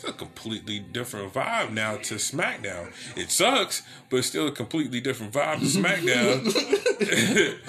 it's 0.00 0.08
a 0.08 0.12
completely 0.12 0.78
different 0.78 1.32
vibe 1.34 1.72
now 1.72 1.96
to 1.96 2.14
SmackDown. 2.14 2.92
It 3.16 3.30
sucks, 3.30 3.82
but 4.08 4.18
it's 4.18 4.28
still 4.28 4.46
a 4.48 4.52
completely 4.52 5.00
different 5.00 5.32
vibe 5.32 5.58
to 5.60 5.66
SmackDown. 5.66 6.46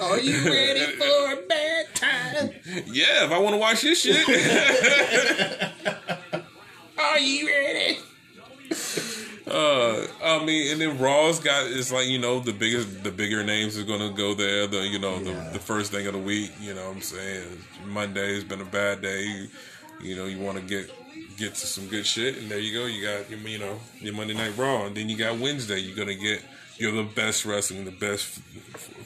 Are 0.00 0.18
you 0.18 0.50
ready 0.50 0.86
for 0.96 1.32
a 1.32 1.36
bad 1.46 1.94
time? 1.94 2.50
yeah, 2.86 3.24
if 3.26 3.30
I 3.32 3.38
want 3.38 3.54
to 3.54 3.58
watch 3.58 3.82
this 3.82 4.00
shit. 4.02 4.26
Are 6.98 7.18
you 7.18 7.46
ready? 7.46 7.98
Uh, 9.46 10.06
I 10.24 10.42
mean, 10.44 10.72
and 10.72 10.80
then 10.80 10.98
Raw's 10.98 11.38
got 11.40 11.66
it's 11.66 11.92
like 11.92 12.06
you 12.06 12.18
know 12.18 12.40
the 12.40 12.52
biggest, 12.54 13.02
the 13.04 13.10
bigger 13.10 13.44
names 13.44 13.76
are 13.76 13.84
gonna 13.84 14.08
go 14.10 14.32
there. 14.34 14.66
The 14.66 14.86
you 14.86 14.98
know 14.98 15.18
Yeah. 15.18 15.34
the, 15.48 15.52
the 15.54 15.58
first 15.58 15.92
thing 15.92 16.06
of 16.06 16.14
the 16.14 16.18
week. 16.18 16.52
You 16.60 16.72
know 16.74 16.86
what 16.88 16.96
I'm 16.96 17.02
saying 17.02 17.44
Monday's 17.84 18.44
been 18.44 18.60
a 18.62 18.64
bad 18.64 19.02
day. 19.02 19.24
You, 19.24 19.48
you 20.00 20.16
know 20.16 20.24
you 20.24 20.38
want 20.38 20.56
to 20.58 20.64
get 20.64 20.90
get 21.42 21.54
to 21.56 21.66
some 21.66 21.86
good 21.88 22.06
shit, 22.06 22.36
and 22.38 22.50
there 22.50 22.58
you 22.58 22.72
go. 22.78 22.86
You 22.86 23.02
got 23.02 23.28
your 23.30 23.38
you 23.40 23.58
know 23.58 23.78
your 24.00 24.14
Monday 24.14 24.34
Night 24.34 24.56
Raw, 24.56 24.86
and 24.86 24.96
then 24.96 25.08
you 25.08 25.16
got 25.16 25.38
Wednesday. 25.38 25.78
You're 25.78 25.96
gonna 25.96 26.14
get 26.14 26.42
you're 26.78 26.92
the 26.92 27.02
best 27.02 27.44
wrestling, 27.44 27.84
the 27.84 27.90
best 27.90 28.24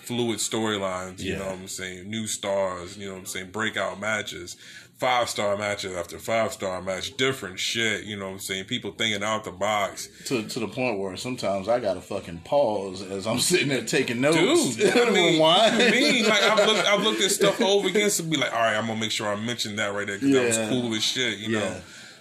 fluid 0.05 0.39
storylines. 0.39 1.21
You 1.21 1.33
Yeah. 1.33 1.39
know 1.39 1.45
what 1.47 1.55
I'm 1.55 1.69
saying? 1.69 2.09
New 2.09 2.27
stars. 2.27 2.97
You 2.97 3.07
know 3.07 3.13
what 3.15 3.21
I'm 3.21 3.27
saying? 3.27 3.51
Breakout 3.51 4.01
matches. 4.01 4.57
Five 4.99 5.29
star 5.29 5.59
matches 5.59 5.95
after 5.95 6.19
five 6.19 6.55
star 6.55 6.81
match, 6.81 7.19
different 7.19 7.59
shit. 7.61 8.05
You 8.05 8.17
know 8.17 8.27
what 8.29 8.33
I'm 8.33 8.39
saying? 8.39 8.65
People 8.65 8.93
thinking 8.93 9.23
out 9.23 9.45
the 9.45 9.51
box. 9.51 10.09
To, 10.27 10.43
to 10.43 10.59
the 10.61 10.69
point 10.69 10.99
where 10.99 11.15
sometimes 11.17 11.69
I 11.69 11.81
gotta 11.81 12.01
fucking 12.01 12.39
pause 12.45 13.03
as 13.03 13.27
I'm 13.27 13.39
sitting 13.51 13.69
there 13.69 13.83
taking 13.85 14.23
notes. 14.23 14.77
Dude, 14.77 14.97
I 14.97 15.11
mean, 15.11 15.35
you 15.35 15.91
mean? 15.91 16.27
Like 16.27 16.43
I've 16.43 16.67
looked, 16.67 16.87
I've 16.89 17.03
looked 17.03 17.21
at 17.21 17.31
stuff 17.31 17.61
over 17.73 17.89
again 17.89 18.09
to 18.09 18.23
be 18.23 18.39
like, 18.39 18.53
all 18.55 18.59
right, 18.61 18.75
I'm 18.77 18.87
gonna 18.87 18.99
make 19.01 19.11
sure 19.11 19.29
I 19.29 19.37
mention 19.37 19.77
that 19.77 19.93
right 19.93 20.07
there 20.07 20.19
because 20.19 20.33
that 20.57 20.71
was 20.71 20.71
cool 20.71 20.95
as 20.95 21.03
shit, 21.05 21.39
you 21.41 21.51
know. 21.59 21.77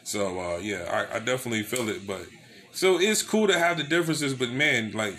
So 0.06 0.40
uh, 0.40 0.58
yeah, 0.60 1.08
I, 1.12 1.18
I 1.18 1.20
definitely 1.20 1.64
feel 1.64 1.90
it, 1.90 2.06
but 2.08 2.22
so 2.72 3.00
it's 3.00 3.22
cool 3.22 3.48
to 3.48 3.58
have 3.58 3.78
the 3.78 3.84
differences, 3.84 4.34
but 4.36 4.52
man, 4.52 4.92
like 4.92 5.16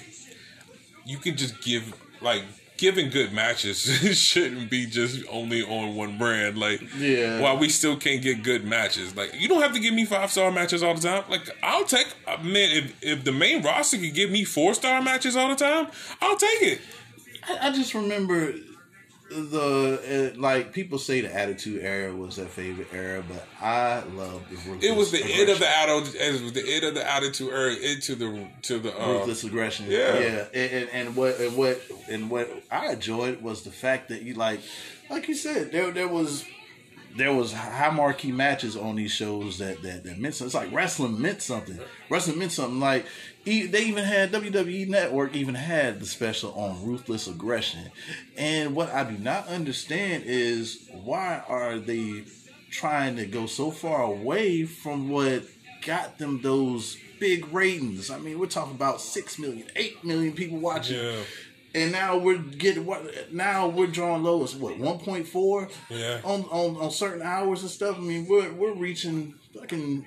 you 1.04 1.18
can 1.18 1.36
just 1.36 1.60
give 1.62 1.92
like 2.22 2.42
giving 2.76 3.08
good 3.10 3.32
matches 3.32 3.78
shouldn't 4.18 4.70
be 4.70 4.86
just 4.86 5.24
only 5.30 5.62
on 5.62 5.96
one 5.96 6.18
brand. 6.18 6.56
Like, 6.58 6.82
Yeah. 6.98 7.40
while 7.40 7.56
we 7.58 7.68
still 7.68 7.96
can't 7.96 8.22
get 8.22 8.42
good 8.44 8.64
matches, 8.64 9.16
like 9.16 9.34
you 9.34 9.48
don't 9.48 9.60
have 9.62 9.72
to 9.72 9.80
give 9.80 9.92
me 9.92 10.04
five 10.04 10.30
star 10.30 10.52
matches 10.52 10.82
all 10.84 10.94
the 10.94 11.00
time. 11.00 11.24
Like, 11.28 11.48
I'll 11.62 11.84
take 11.84 12.06
uh, 12.28 12.36
man 12.42 12.70
if 12.70 12.94
if 13.02 13.24
the 13.24 13.32
main 13.32 13.62
roster 13.64 13.96
can 13.98 14.12
give 14.12 14.30
me 14.30 14.44
four 14.44 14.72
star 14.74 15.02
matches 15.02 15.34
all 15.36 15.48
the 15.48 15.56
time, 15.56 15.88
I'll 16.22 16.36
take 16.36 16.62
it. 16.62 16.80
I, 17.48 17.68
I 17.68 17.72
just 17.72 17.92
remember 17.92 18.54
the 19.28 20.32
uh, 20.36 20.40
like 20.40 20.72
people 20.72 20.98
say 20.98 21.20
the 21.20 21.34
Attitude 21.34 21.82
Era 21.82 22.14
was 22.14 22.36
their 22.36 22.46
favorite 22.46 22.88
era, 22.92 23.24
but 23.26 23.46
I 23.60 24.02
love 24.14 24.48
the 24.48 24.56
ruthless 24.56 24.84
It 24.84 24.96
was 24.96 25.10
the 25.10 25.24
end 25.24 25.50
of 25.50 25.58
the 25.58 25.68
attitude. 25.68 26.14
It 26.14 26.42
was 26.42 26.52
the 26.52 26.74
end 26.74 26.84
of 26.84 26.94
the 26.94 27.10
attitude 27.10 27.52
era 27.52 27.74
into 27.74 28.14
the 28.14 28.46
to 28.62 28.78
the 28.78 28.96
uh, 28.96 29.12
ruthless 29.12 29.44
aggression. 29.44 29.86
yeah. 29.88 30.18
yeah. 30.18 30.44
And, 30.54 30.72
and, 30.72 30.88
and 30.90 31.16
what 31.16 31.40
and 31.40 31.56
what 31.56 31.80
and 32.08 32.30
what 32.30 32.50
I 32.70 32.92
enjoyed 32.92 33.42
was 33.42 33.62
the 33.62 33.70
fact 33.70 34.10
that 34.10 34.22
you 34.22 34.34
like, 34.34 34.60
like 35.10 35.26
you 35.28 35.34
said, 35.34 35.72
there 35.72 35.90
there 35.90 36.08
was 36.08 36.44
there 37.16 37.32
was 37.32 37.52
high 37.52 37.90
marquee 37.90 38.32
matches 38.32 38.76
on 38.76 38.96
these 38.96 39.10
shows 39.10 39.58
that 39.58 39.82
that, 39.82 40.04
that 40.04 40.18
meant 40.18 40.34
something. 40.34 40.46
It's 40.46 40.54
like 40.54 40.72
wrestling 40.72 41.20
meant 41.20 41.42
something. 41.42 41.78
Wrestling 42.10 42.38
meant 42.38 42.52
something. 42.52 42.78
Like 42.78 43.06
they 43.46 43.84
even 43.84 44.02
had 44.02 44.32
WWE 44.32 44.88
Network 44.88 45.36
even 45.36 45.54
had 45.54 46.00
the 46.00 46.06
special 46.06 46.52
on 46.54 46.84
ruthless 46.84 47.28
aggression. 47.28 47.92
And 48.36 48.74
what 48.74 48.92
I 48.92 49.04
do 49.04 49.16
not 49.16 49.46
understand 49.46 50.24
is 50.26 50.88
why 51.04 51.44
are 51.46 51.78
they 51.78 52.24
trying 52.70 53.14
to 53.16 53.24
go 53.24 53.46
so 53.46 53.70
far 53.70 54.02
away 54.02 54.64
from 54.64 55.08
what 55.08 55.44
got 55.84 56.18
them 56.18 56.42
those 56.42 56.96
big 57.20 57.52
ratings? 57.52 58.10
I 58.10 58.18
mean, 58.18 58.40
we're 58.40 58.46
talking 58.46 58.74
about 58.74 59.00
six 59.00 59.38
million, 59.38 59.68
eight 59.76 60.02
million 60.02 60.32
people 60.32 60.58
watching. 60.58 60.96
Yeah. 60.98 61.20
And 61.72 61.92
now 61.92 62.16
we're 62.16 62.38
getting 62.38 62.84
what? 62.84 63.32
Now 63.32 63.68
we're 63.68 63.86
drawing 63.86 64.24
low 64.24 64.42
as 64.42 64.56
what? 64.56 64.76
One 64.78 64.98
point 64.98 65.28
four. 65.28 65.68
Yeah. 65.88 66.20
On, 66.24 66.42
on 66.44 66.76
on 66.76 66.90
certain 66.90 67.22
hours 67.22 67.60
and 67.62 67.70
stuff. 67.70 67.96
I 67.96 68.00
mean, 68.00 68.26
we're 68.26 68.50
we're 68.52 68.72
reaching 68.72 69.34
fucking 69.54 70.06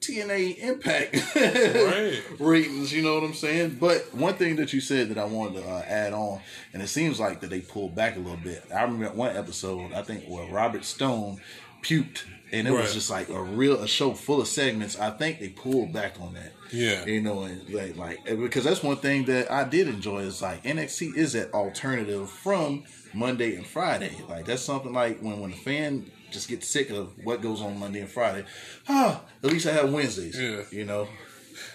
TNA 0.00 0.58
Impact 0.58 1.14
Right. 1.36 2.22
ratings. 2.38 2.92
You 2.92 3.02
know 3.02 3.14
what 3.14 3.24
I'm 3.24 3.34
saying? 3.34 3.78
But 3.80 4.14
one 4.14 4.34
thing 4.34 4.56
that 4.56 4.72
you 4.72 4.80
said 4.80 5.08
that 5.10 5.18
I 5.18 5.24
wanted 5.24 5.62
to 5.62 5.68
uh, 5.68 5.82
add 5.86 6.12
on, 6.12 6.40
and 6.72 6.82
it 6.82 6.88
seems 6.88 7.18
like 7.20 7.40
that 7.40 7.50
they 7.50 7.60
pulled 7.60 7.94
back 7.94 8.16
a 8.16 8.20
little 8.20 8.36
bit. 8.36 8.64
I 8.74 8.82
remember 8.82 9.10
one 9.16 9.36
episode. 9.36 9.92
I 9.92 10.02
think 10.02 10.24
where 10.26 10.46
Robert 10.50 10.84
Stone 10.84 11.40
puked. 11.82 12.24
And 12.50 12.66
it 12.66 12.72
Right. 12.72 12.80
was 12.80 12.94
just 12.94 13.10
like 13.10 13.28
a 13.28 13.42
real 13.42 13.82
a 13.82 13.86
show 13.86 14.14
full 14.14 14.40
of 14.40 14.48
segments. 14.48 14.98
I 14.98 15.10
think 15.10 15.38
they 15.38 15.50
pulled 15.50 15.92
back 15.92 16.14
on 16.18 16.32
that. 16.32 16.52
Yeah. 16.72 17.04
You 17.04 17.20
know, 17.20 17.42
and 17.42 17.68
like, 17.68 17.94
like 17.96 18.24
because 18.24 18.64
that's 18.64 18.82
one 18.82 18.96
thing 18.96 19.26
that 19.26 19.52
I 19.52 19.64
did 19.64 19.86
enjoy 19.86 20.20
is 20.20 20.40
like 20.40 20.64
NXT 20.64 21.14
is 21.14 21.34
that 21.34 21.52
alternative 21.52 22.30
from 22.30 22.84
Monday 23.12 23.54
and 23.56 23.66
Friday. 23.66 24.12
Like 24.30 24.46
that's 24.46 24.62
something 24.62 24.94
like 24.94 25.20
when 25.20 25.40
when 25.40 25.50
the 25.50 25.58
fan 25.58 26.10
just 26.30 26.48
get 26.48 26.62
sick 26.64 26.90
of 26.90 27.12
what 27.24 27.40
goes 27.42 27.60
on 27.60 27.78
Monday 27.78 28.00
and 28.00 28.08
Friday. 28.08 28.44
Ah, 28.88 29.22
at 29.42 29.50
least 29.50 29.66
I 29.66 29.72
have 29.72 29.92
Wednesdays. 29.92 30.38
Yeah. 30.38 30.62
You 30.70 30.84
know. 30.84 31.08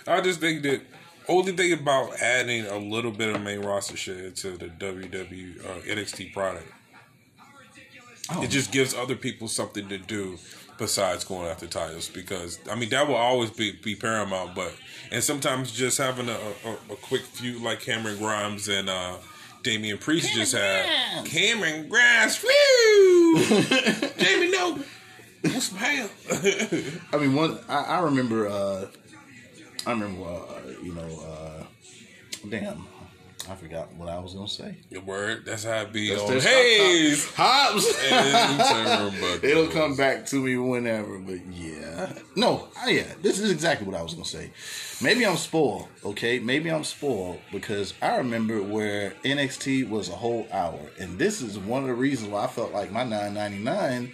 I 0.07 0.21
just 0.21 0.39
think 0.39 0.63
that 0.63 0.81
only 1.27 1.53
thing 1.53 1.73
about 1.73 2.21
adding 2.21 2.65
a 2.65 2.77
little 2.77 3.11
bit 3.11 3.33
of 3.35 3.41
main 3.41 3.59
roster 3.61 3.95
shit 3.97 4.17
into 4.17 4.51
the 4.57 4.65
WWE 4.67 5.65
uh, 5.65 5.81
NXT 5.81 6.33
product, 6.33 6.69
Oh. 8.29 8.41
it 8.41 8.49
just 8.49 8.71
gives 8.71 8.93
other 8.93 9.15
people 9.15 9.49
something 9.49 9.89
to 9.89 9.97
do 9.97 10.37
besides 10.77 11.25
going 11.25 11.47
after 11.49 11.67
titles. 11.67 12.07
Because 12.07 12.57
I 12.71 12.75
mean 12.75 12.89
that 12.89 13.05
will 13.07 13.15
always 13.15 13.49
be, 13.49 13.73
be 13.73 13.95
paramount, 13.95 14.55
but 14.55 14.73
and 15.11 15.21
sometimes 15.21 15.71
just 15.73 15.97
having 15.97 16.29
a, 16.29 16.37
a, 16.65 16.93
a 16.93 16.95
quick 17.01 17.21
feud 17.23 17.61
like 17.61 17.81
Cameron 17.81 18.17
Grimes 18.17 18.69
and 18.69 18.89
uh, 18.89 19.17
Damian 19.63 19.97
Priest 19.97 20.33
just 20.33 20.53
had 20.53 21.25
Cameron 21.25 21.87
Grimes. 21.89 22.43
Woo! 22.43 23.43
Jamie, 24.17 24.51
no. 24.51 24.79
What's 25.41 25.69
some 25.69 25.77
hell? 25.77 26.09
I 27.11 27.17
mean, 27.17 27.33
one 27.33 27.59
I, 27.67 27.83
I 27.83 27.99
remember. 28.01 28.47
uh 28.47 28.87
I 29.85 29.91
remember. 29.91 30.23
Uh, 30.25 30.61
you 30.81 30.93
know. 30.93 31.01
uh 31.25 31.63
Damn. 32.49 32.85
I 33.49 33.55
forgot 33.55 33.93
what 33.95 34.09
I 34.09 34.19
was 34.19 34.33
gonna 34.33 34.47
say. 34.47 34.77
Your 34.89 35.01
word. 35.01 35.45
That's 35.45 35.63
how 35.63 35.81
it 35.81 35.93
be 35.93 36.09
That's 36.09 36.21
on 36.21 36.29
their 36.29 36.41
Hayes. 36.41 37.29
Hobbs. 37.35 37.85
It'll 39.43 39.67
come 39.67 39.95
back 39.95 40.25
to 40.27 40.37
me 40.37 40.57
whenever, 40.57 41.19
but 41.19 41.45
yeah. 41.51 42.13
No, 42.35 42.67
I, 42.79 42.91
yeah, 42.91 43.13
this 43.21 43.39
is 43.39 43.51
exactly 43.51 43.87
what 43.87 43.95
I 43.95 44.01
was 44.01 44.13
gonna 44.13 44.25
say. 44.25 44.51
Maybe 45.01 45.25
I'm 45.25 45.37
spoiled, 45.37 45.87
okay? 46.05 46.39
Maybe 46.39 46.71
I'm 46.71 46.83
spoiled 46.83 47.39
because 47.51 47.93
I 48.01 48.17
remember 48.17 48.61
where 48.61 49.11
NXT 49.23 49.89
was 49.89 50.09
a 50.09 50.13
whole 50.13 50.47
hour, 50.51 50.79
and 50.99 51.19
this 51.19 51.41
is 51.41 51.57
one 51.59 51.81
of 51.83 51.87
the 51.87 51.95
reasons 51.95 52.31
why 52.31 52.45
I 52.45 52.47
felt 52.47 52.71
like 52.71 52.91
my 52.91 53.03
9.99, 53.03 54.13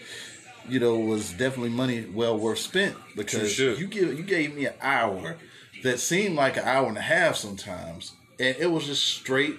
you 0.68 0.80
know, 0.80 0.98
was 0.98 1.32
definitely 1.32 1.70
money 1.70 2.06
well 2.14 2.38
worth 2.38 2.60
spent 2.60 2.96
because 3.16 3.56
True 3.56 3.74
you 3.76 3.88
give 3.88 4.18
you 4.18 4.24
gave 4.24 4.56
me 4.56 4.66
an 4.66 4.74
hour 4.82 5.38
that 5.84 6.00
seemed 6.00 6.36
like 6.36 6.58
an 6.58 6.64
hour 6.64 6.88
and 6.88 6.98
a 6.98 7.02
half 7.02 7.36
sometimes, 7.36 8.14
and 8.40 8.56
it 8.58 8.72
was 8.72 8.86
just 8.86 9.04
straight 9.06 9.58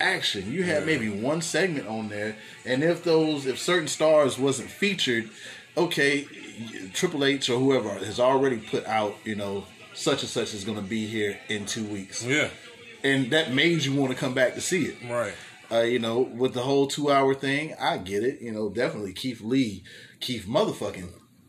action. 0.00 0.52
You 0.52 0.62
had 0.64 0.86
maybe 0.86 1.08
one 1.08 1.42
segment 1.42 1.86
on 1.88 2.08
there, 2.08 2.36
and 2.64 2.82
if 2.82 3.04
those 3.04 3.46
if 3.46 3.58
certain 3.58 3.88
stars 3.88 4.38
wasn't 4.38 4.70
featured, 4.70 5.30
okay, 5.76 6.26
Triple 6.92 7.24
H 7.24 7.48
or 7.50 7.58
whoever 7.58 7.90
has 7.90 8.18
already 8.20 8.58
put 8.58 8.86
out, 8.86 9.14
you 9.24 9.34
know, 9.34 9.64
such 9.94 10.22
and 10.22 10.30
such 10.30 10.54
is 10.54 10.64
going 10.64 10.78
to 10.78 10.82
be 10.84 11.06
here 11.06 11.38
in 11.48 11.66
two 11.66 11.84
weeks, 11.84 12.24
Yeah. 12.24 12.48
and 13.02 13.30
that 13.32 13.52
made 13.52 13.84
you 13.84 13.94
want 13.94 14.12
to 14.12 14.18
come 14.18 14.34
back 14.34 14.54
to 14.54 14.60
see 14.60 14.84
it. 14.86 14.96
Right. 15.08 15.32
Uh, 15.70 15.80
you 15.80 15.98
know, 15.98 16.20
with 16.20 16.54
the 16.54 16.62
whole 16.62 16.86
two 16.86 17.10
hour 17.10 17.34
thing, 17.34 17.74
I 17.80 17.98
get 17.98 18.22
it. 18.22 18.40
You 18.40 18.52
know, 18.52 18.68
definitely 18.68 19.12
Keith 19.12 19.40
Lee, 19.40 19.82
Keith 20.20 20.46
motherfucking 20.46 21.08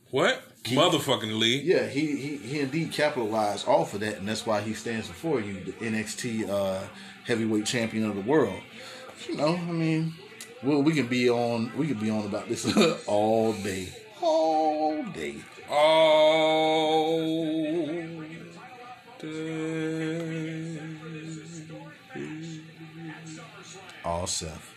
What? 0.10 0.42
Motherfucking 0.76 1.38
Lee. 1.40 1.62
yeah, 1.62 1.88
he, 1.88 2.16
he 2.16 2.38
he 2.38 2.60
indeed 2.60 2.92
capitalized 2.92 3.68
off 3.68 3.94
of 3.94 4.00
that, 4.02 4.18
and 4.18 4.28
that's 4.28 4.46
why 4.46 4.62
he 4.62 4.74
stands 4.74 5.08
before 5.08 5.40
you, 5.40 5.60
the 5.62 5.72
NXT 5.74 6.50
uh, 6.50 6.84
heavyweight 7.26 7.66
champion 7.66 8.10
of 8.10 8.16
the 8.16 8.22
world. 8.22 8.60
You 9.28 9.36
know, 9.38 9.56
I 9.56 9.72
mean, 9.72 10.14
well, 10.64 10.82
we 10.82 10.94
can 10.94 11.08
be 11.08 11.30
on 11.30 11.72
we 11.78 11.88
can 11.88 11.98
be 11.98 12.10
on 12.10 12.26
about 12.26 12.48
this 12.50 12.66
all 13.08 13.54
day, 13.54 13.90
all 14.22 15.04
day. 15.04 15.36
all 15.70 17.16
day. 19.20 20.58
All 24.06 24.26
Seth. 24.26 24.77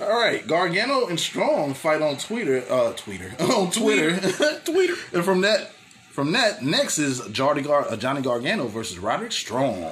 All 0.00 0.08
right, 0.08 0.46
Gargano 0.46 1.06
and 1.08 1.20
Strong 1.20 1.74
fight 1.74 2.00
on 2.00 2.16
Twitter. 2.16 2.64
Uh, 2.70 2.92
Twitter 2.94 3.34
on 3.40 3.70
Twitter. 3.70 4.16
Twitter. 4.64 4.94
And 5.12 5.24
from 5.24 5.42
that, 5.42 5.72
from 6.10 6.32
that, 6.32 6.62
next 6.62 6.98
is 6.98 7.20
Johnny, 7.28 7.62
Gar- 7.62 7.88
uh, 7.90 7.96
Johnny 7.96 8.22
Gargano 8.22 8.66
versus 8.66 8.98
Roderick 8.98 9.32
Strong, 9.32 9.82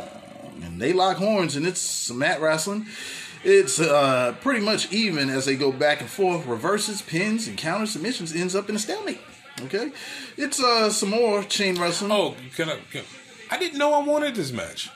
and 0.62 0.80
they 0.80 0.93
lock 0.93 1.18
horns, 1.18 1.56
and 1.56 1.66
it's 1.66 1.80
some 1.80 2.18
mat 2.18 2.40
wrestling. 2.40 2.86
It's 3.44 3.78
uh, 3.78 4.35
pretty 4.40 4.60
much 4.60 4.90
even 4.93 5.30
as 5.30 5.44
they 5.44 5.56
go 5.56 5.70
back 5.70 6.01
and 6.01 6.10
forth. 6.10 6.47
Reverses, 6.47 7.02
pins, 7.02 7.47
and 7.47 7.56
counter 7.56 7.86
submissions 7.86 8.35
ends 8.35 8.55
up 8.56 8.68
in 8.68 8.76
a 8.76 8.78
stalemate. 8.78 9.20
Okay, 9.62 9.90
it's 10.36 10.62
uh 10.62 10.89
some 10.89 11.10
more 11.10 11.43
chain 11.43 11.80
wrestling. 11.80 12.12
Oh, 12.12 12.35
can 12.56 12.68
I? 12.70 12.78
Can, 12.93 13.05
I 13.51 13.59
didn't 13.59 13.78
know 13.78 13.93
I 13.93 14.05
wanted 14.05 14.35
this 14.35 14.52
match, 14.52 14.89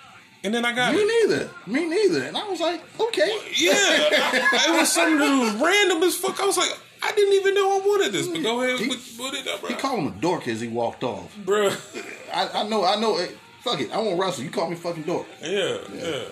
and 0.44 0.52
then 0.55 0.64
I 0.64 0.73
got 0.74 0.94
me 0.94 1.01
it. 1.01 1.28
neither. 1.28 1.51
Me 1.66 1.86
neither. 1.89 2.24
And 2.24 2.36
I 2.36 2.48
was 2.48 2.60
like, 2.60 2.81
okay. 3.01 3.39
Yeah, 3.56 3.73
I- 3.74 4.64
it 4.69 4.78
was 4.81 4.93
something 4.93 5.19
that 5.19 5.39
was 5.40 5.55
random 5.62 6.02
as 6.02 6.16
fuck. 6.16 6.40
I 6.40 6.47
was 6.47 6.56
like, 6.56 6.70
I 7.02 7.12
didn't 7.12 7.35
even 7.35 7.55
know 7.55 7.77
I 7.81 7.86
wanted 7.86 8.12
this. 8.12 8.28
But 8.28 8.43
go 8.43 8.62
ahead, 8.62 8.78
He- 8.81 8.89
put, 8.89 8.98
put 9.16 9.35
it 9.35 9.47
up, 9.48 9.60
bro. 9.60 9.69
He 9.70 9.74
called 9.77 9.98
him 10.01 10.06
a 10.09 10.20
dork 10.20 10.47
as 10.48 10.60
he 10.60 10.69
walked 10.69 11.05
off. 11.05 11.36
bro. 11.44 11.69
I, 12.32 12.48
I 12.62 12.69
know, 12.69 12.85
I 12.85 12.97
know. 13.01 13.16
Hey, 13.19 13.31
fuck 13.62 13.81
it, 13.81 13.90
I 13.93 13.98
won't 13.98 14.19
wrestle. 14.20 14.44
You 14.44 14.51
call 14.51 14.69
me 14.70 14.77
fucking 14.77 15.02
dork. 15.05 15.27
Yeah, 15.43 15.78
yeah. 15.94 16.24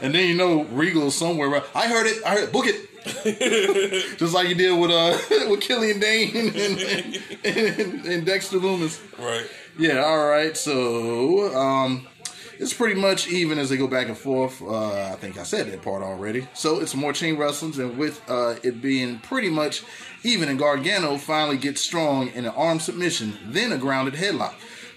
And 0.00 0.14
then 0.14 0.26
you 0.28 0.34
know 0.34 0.64
Regal 0.64 1.10
somewhere. 1.10 1.48
around- 1.50 1.64
I 1.74 1.86
heard 1.88 2.06
it. 2.06 2.22
I 2.24 2.30
heard 2.30 2.44
it. 2.44 2.52
Book 2.52 2.64
it. 2.66 2.88
Just 4.18 4.32
like 4.32 4.48
you 4.48 4.54
did 4.54 4.78
with 4.78 4.90
uh 4.92 5.18
with 5.50 5.60
Killian 5.60 5.98
Dain 5.98 6.36
and, 6.36 6.54
and, 6.56 7.20
and, 7.44 8.04
and 8.06 8.26
Dexter 8.26 8.58
Lumis. 8.58 9.00
Right. 9.18 9.44
Yeah. 9.78 9.98
All 10.04 10.24
right. 10.28 10.56
So 10.56 11.52
um, 11.54 12.06
it's 12.62 12.72
pretty 12.72 12.98
much 12.98 13.26
even 13.26 13.58
as 13.58 13.70
they 13.70 13.76
go 13.76 13.88
back 13.88 14.06
and 14.06 14.16
forth. 14.16 14.62
Uh, 14.62 15.06
I 15.12 15.16
think 15.16 15.36
I 15.36 15.42
said 15.42 15.66
that 15.66 15.82
part 15.82 16.02
already. 16.02 16.46
So 16.54 16.80
it's 16.80 16.94
more 16.94 17.12
chain 17.12 17.36
wrestlings, 17.36 17.78
and 17.78 17.98
with 17.98 18.22
uh, 18.30 18.54
it 18.62 18.80
being 18.80 19.18
pretty 19.18 19.50
much 19.50 19.82
even, 20.22 20.48
and 20.48 20.58
Gargano 20.58 21.18
finally 21.18 21.56
gets 21.56 21.80
strong 21.80 22.28
in 22.28 22.44
an 22.44 22.52
arm 22.52 22.78
submission, 22.78 23.36
then 23.46 23.72
a 23.72 23.78
grounded 23.78 24.14
headlock. 24.14 24.54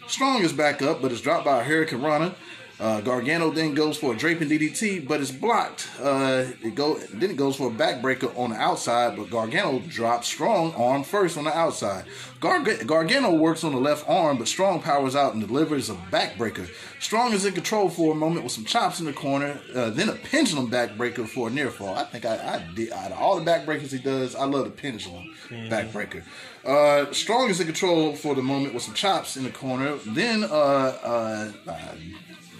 Strong 0.07 0.43
is 0.43 0.53
back 0.53 0.83
up, 0.83 1.01
but 1.01 1.11
is 1.11 1.21
dropped 1.21 1.45
by 1.45 1.63
a 1.63 1.65
hurricanrana. 1.65 2.35
Uh, 2.77 2.99
Gargano 2.99 3.51
then 3.51 3.73
goes 3.73 3.97
for 3.97 4.13
a 4.13 4.17
draping 4.17 4.49
DDT, 4.49 5.07
but 5.07 5.21
it's 5.21 5.31
blocked. 5.31 5.87
Uh, 6.01 6.45
it 6.61 6.75
go 6.75 6.95
then 7.13 7.31
it 7.31 7.37
goes 7.37 7.55
for 7.55 7.67
a 7.69 7.71
backbreaker 7.71 8.37
on 8.37 8.49
the 8.49 8.57
outside, 8.57 9.15
but 9.15 9.29
Gargano 9.29 9.79
drops 9.79 10.27
Strong 10.27 10.73
arm 10.73 11.03
first 11.03 11.37
on 11.37 11.45
the 11.45 11.57
outside. 11.57 12.03
Garg- 12.41 12.85
Gargano 12.85 13.33
works 13.33 13.63
on 13.63 13.71
the 13.71 13.79
left 13.79 14.07
arm, 14.09 14.37
but 14.37 14.47
Strong 14.49 14.81
powers 14.81 15.15
out 15.15 15.33
and 15.33 15.47
delivers 15.47 15.89
a 15.89 15.93
backbreaker. 16.11 16.69
Strong 16.99 17.31
is 17.33 17.45
in 17.45 17.53
control 17.53 17.89
for 17.89 18.11
a 18.11 18.15
moment 18.15 18.43
with 18.43 18.51
some 18.51 18.65
chops 18.65 18.99
in 18.99 19.05
the 19.05 19.13
corner, 19.13 19.59
uh, 19.73 19.89
then 19.91 20.09
a 20.09 20.13
pendulum 20.13 20.69
backbreaker 20.69 21.25
for 21.27 21.47
a 21.47 21.51
near 21.51 21.69
fall. 21.71 21.95
I 21.95 22.03
think 22.03 22.25
I, 22.25 22.35
I 22.35 22.73
did 22.75 22.91
out 22.91 23.11
of 23.11 23.17
all 23.17 23.39
the 23.39 23.49
backbreakers 23.49 23.91
he 23.91 23.99
does, 23.99 24.35
I 24.35 24.45
love 24.45 24.65
the 24.65 24.71
pendulum 24.71 25.33
backbreaker. 25.49 26.23
Uh, 26.65 27.11
Strong 27.13 27.51
is 27.51 27.59
in 27.61 27.67
control 27.67 28.15
for 28.15 28.35
the 28.35 28.41
moment 28.41 28.73
with 28.73 28.83
some 28.83 28.95
chops 28.95 29.37
in 29.37 29.43
the 29.43 29.51
corner, 29.51 29.95
then 30.05 30.43
uh, 30.43 30.47
uh, 30.47 31.51
uh, 31.67 31.95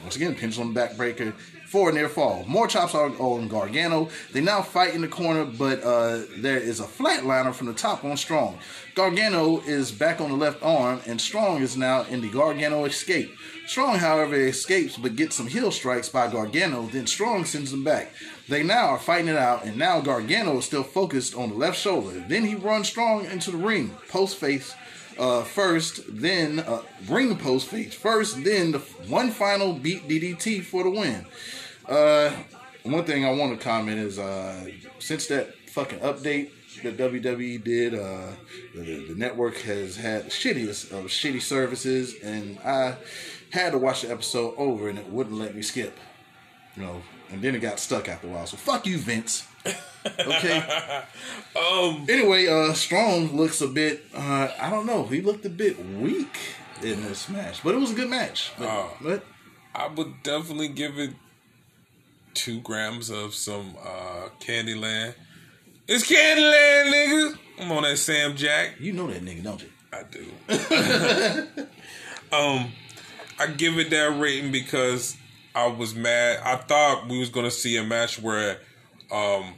once 0.05 0.17
again, 0.17 0.35
pendulum 0.35 0.71
backbreaker 0.71 1.33
for 1.65 1.91
near 1.91 2.07
fall. 2.07 2.45
More 2.47 2.67
chops 2.67 2.93
are 2.93 3.09
on 3.19 3.47
Gargano. 3.47 4.07
They 4.31 4.39
now 4.39 4.61
fight 4.61 4.93
in 4.93 5.01
the 5.01 5.07
corner, 5.07 5.45
but 5.45 5.83
uh, 5.83 6.21
there 6.37 6.59
is 6.59 6.79
a 6.79 6.83
flatliner 6.83 7.51
from 7.51 7.65
the 7.65 7.73
top 7.73 8.05
on 8.05 8.15
Strong. 8.15 8.59
Gargano 8.93 9.61
is 9.61 9.91
back 9.91 10.21
on 10.21 10.29
the 10.29 10.37
left 10.37 10.61
arm, 10.61 11.01
and 11.07 11.19
Strong 11.19 11.63
is 11.63 11.75
now 11.75 12.03
in 12.03 12.21
the 12.21 12.29
Gargano 12.29 12.85
escape. 12.85 13.35
Strong, 13.65 13.97
however, 13.97 14.35
escapes 14.35 14.95
but 14.95 15.15
gets 15.15 15.35
some 15.35 15.47
heel 15.47 15.71
strikes 15.71 16.07
by 16.07 16.31
Gargano. 16.31 16.83
Then 16.83 17.07
Strong 17.07 17.45
sends 17.45 17.73
him 17.73 17.83
back. 17.83 18.13
They 18.47 18.61
now 18.61 18.89
are 18.89 18.99
fighting 18.99 19.29
it 19.29 19.37
out, 19.37 19.65
and 19.65 19.75
now 19.75 20.01
Gargano 20.01 20.59
is 20.59 20.65
still 20.65 20.83
focused 20.83 21.33
on 21.33 21.49
the 21.49 21.55
left 21.55 21.79
shoulder. 21.79 22.23
Then 22.27 22.45
he 22.45 22.53
runs 22.53 22.89
Strong 22.89 23.25
into 23.25 23.49
the 23.49 23.57
ring, 23.57 23.89
post 24.07 24.37
face 24.37 24.75
uh, 25.17 25.43
first, 25.43 26.01
then 26.09 26.59
uh, 26.59 26.81
ring 27.07 27.35
post 27.37 27.67
face 27.67 27.93
first, 27.93 28.43
then 28.43 28.71
the 28.71 28.79
one 29.07 29.31
final 29.31 29.73
beat 29.73 30.07
DDT 30.07 30.63
for 30.63 30.83
the 30.83 30.89
win. 30.89 31.25
Uh, 31.87 32.31
one 32.83 33.03
thing 33.03 33.25
I 33.25 33.31
want 33.31 33.57
to 33.57 33.63
comment 33.63 33.99
is 33.99 34.19
uh, 34.19 34.69
since 34.99 35.27
that 35.27 35.53
fucking 35.69 35.99
update 35.99 36.51
that 36.83 36.97
WWE 36.97 37.63
did, 37.63 37.95
uh, 37.95 38.27
the, 38.75 39.05
the 39.07 39.15
network 39.15 39.57
has 39.61 39.95
had 39.95 40.27
shittiest 40.27 40.91
of 40.91 41.05
shitty 41.05 41.41
services, 41.41 42.15
and 42.21 42.59
I 42.59 42.95
had 43.51 43.71
to 43.71 43.77
watch 43.77 44.01
the 44.01 44.11
episode 44.11 44.55
over, 44.57 44.89
and 44.89 44.99
it 44.99 45.09
wouldn't 45.09 45.37
let 45.37 45.55
me 45.55 45.61
skip. 45.61 45.97
You 46.75 46.83
know, 46.83 47.01
and 47.35 47.43
then 47.43 47.53
it 47.55 47.59
got 47.59 47.79
stuck 47.79 48.07
after 48.09 48.27
a 48.27 48.29
while. 48.31 48.47
So 48.47 48.57
fuck 48.57 48.85
you, 48.87 48.97
Vince. 48.97 49.45
Okay. 50.05 50.57
Um. 51.59 52.05
Anyway, 52.07 52.45
uh, 52.47 52.73
Strong 52.73 53.35
looks 53.35 53.59
a 53.61 53.67
bit. 53.67 54.03
Uh, 54.13 54.49
I 54.61 54.69
don't 54.69 54.85
know. 54.85 55.03
He 55.05 55.19
looked 55.21 55.43
a 55.45 55.49
bit 55.49 55.83
weak 55.83 56.37
in 56.83 57.01
this 57.01 57.27
match, 57.27 57.63
but 57.63 57.73
it 57.73 57.79
was 57.79 57.89
a 57.89 57.95
good 57.95 58.09
match. 58.11 58.51
But, 58.59 58.67
Oh. 58.67 58.91
but 59.01 59.25
I 59.73 59.87
would 59.87 60.21
definitely 60.21 60.67
give 60.67 60.99
it 60.99 61.09
two 62.35 62.59
grams 62.61 63.09
of 63.09 63.33
some 63.33 63.75
uh 63.83 64.29
Candyland. 64.39 65.15
It's 65.87 66.03
Candyland, 66.07 66.93
nigga. 66.93 67.37
I'm 67.61 67.71
on 67.71 67.81
that 67.83 67.97
Sam 67.97 68.35
Jack. 68.35 68.75
you 68.79 68.93
know 68.93 69.07
that 69.07 69.25
nigga, 69.25 69.43
don't 69.43 69.63
you? 69.63 69.69
I 69.91 70.03
do. 70.03 70.25
um, 72.35 72.71
I 73.39 73.47
give 73.47 73.79
it 73.79 73.89
that 73.89 74.19
rating 74.19 74.51
because 74.51 75.17
I 75.55 75.67
was 75.67 75.95
mad. 75.95 76.41
I 76.43 76.57
thought 76.57 77.07
we 77.07 77.17
was 77.19 77.29
gonna 77.29 77.49
see 77.51 77.77
a 77.77 77.83
match 77.83 78.21
where 78.21 78.59
um 79.11 79.53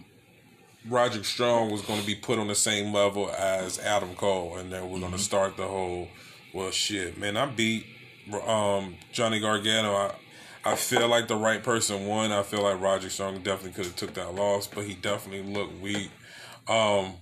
Roderick 0.88 1.26
Strong 1.26 1.72
was 1.72 1.82
gonna 1.82 2.03
be 2.03 2.15
put 2.15 2.40
on 2.40 2.48
the 2.48 2.56
same 2.56 2.94
level 2.94 3.30
as 3.32 3.80
Adam 3.80 4.15
Cole, 4.15 4.57
and 4.57 4.72
then 4.72 4.90
we're 4.90 4.99
gonna 4.99 5.18
start 5.18 5.57
the 5.57 5.68
whole. 5.68 6.07
Well, 6.53 6.72
shit, 6.72 7.18
man, 7.18 7.36
I 7.36 7.48
beat 7.48 7.86
um 8.45 8.95
Johnny 9.11 9.40
Gargano. 9.40 9.94
I 9.94 10.15
I 10.64 10.76
feel 10.76 11.07
like 11.07 11.28
the 11.28 11.36
right 11.36 11.64
person 11.64 12.06
won. 12.07 12.32
I 12.32 12.44
feel 12.44 12.61
like 12.61 12.80
Roger 12.82 13.10
Strong 13.10 13.41
definitely 13.44 13.72
could 13.72 13.86
have 13.86 13.95
took 13.95 14.14
that 14.15 14.36
loss, 14.36 14.68
but 14.68 14.84
he 14.86 14.94
definitely 14.95 15.52
looked 15.52 15.80
weak. 15.82 16.11
Um, 16.68 17.14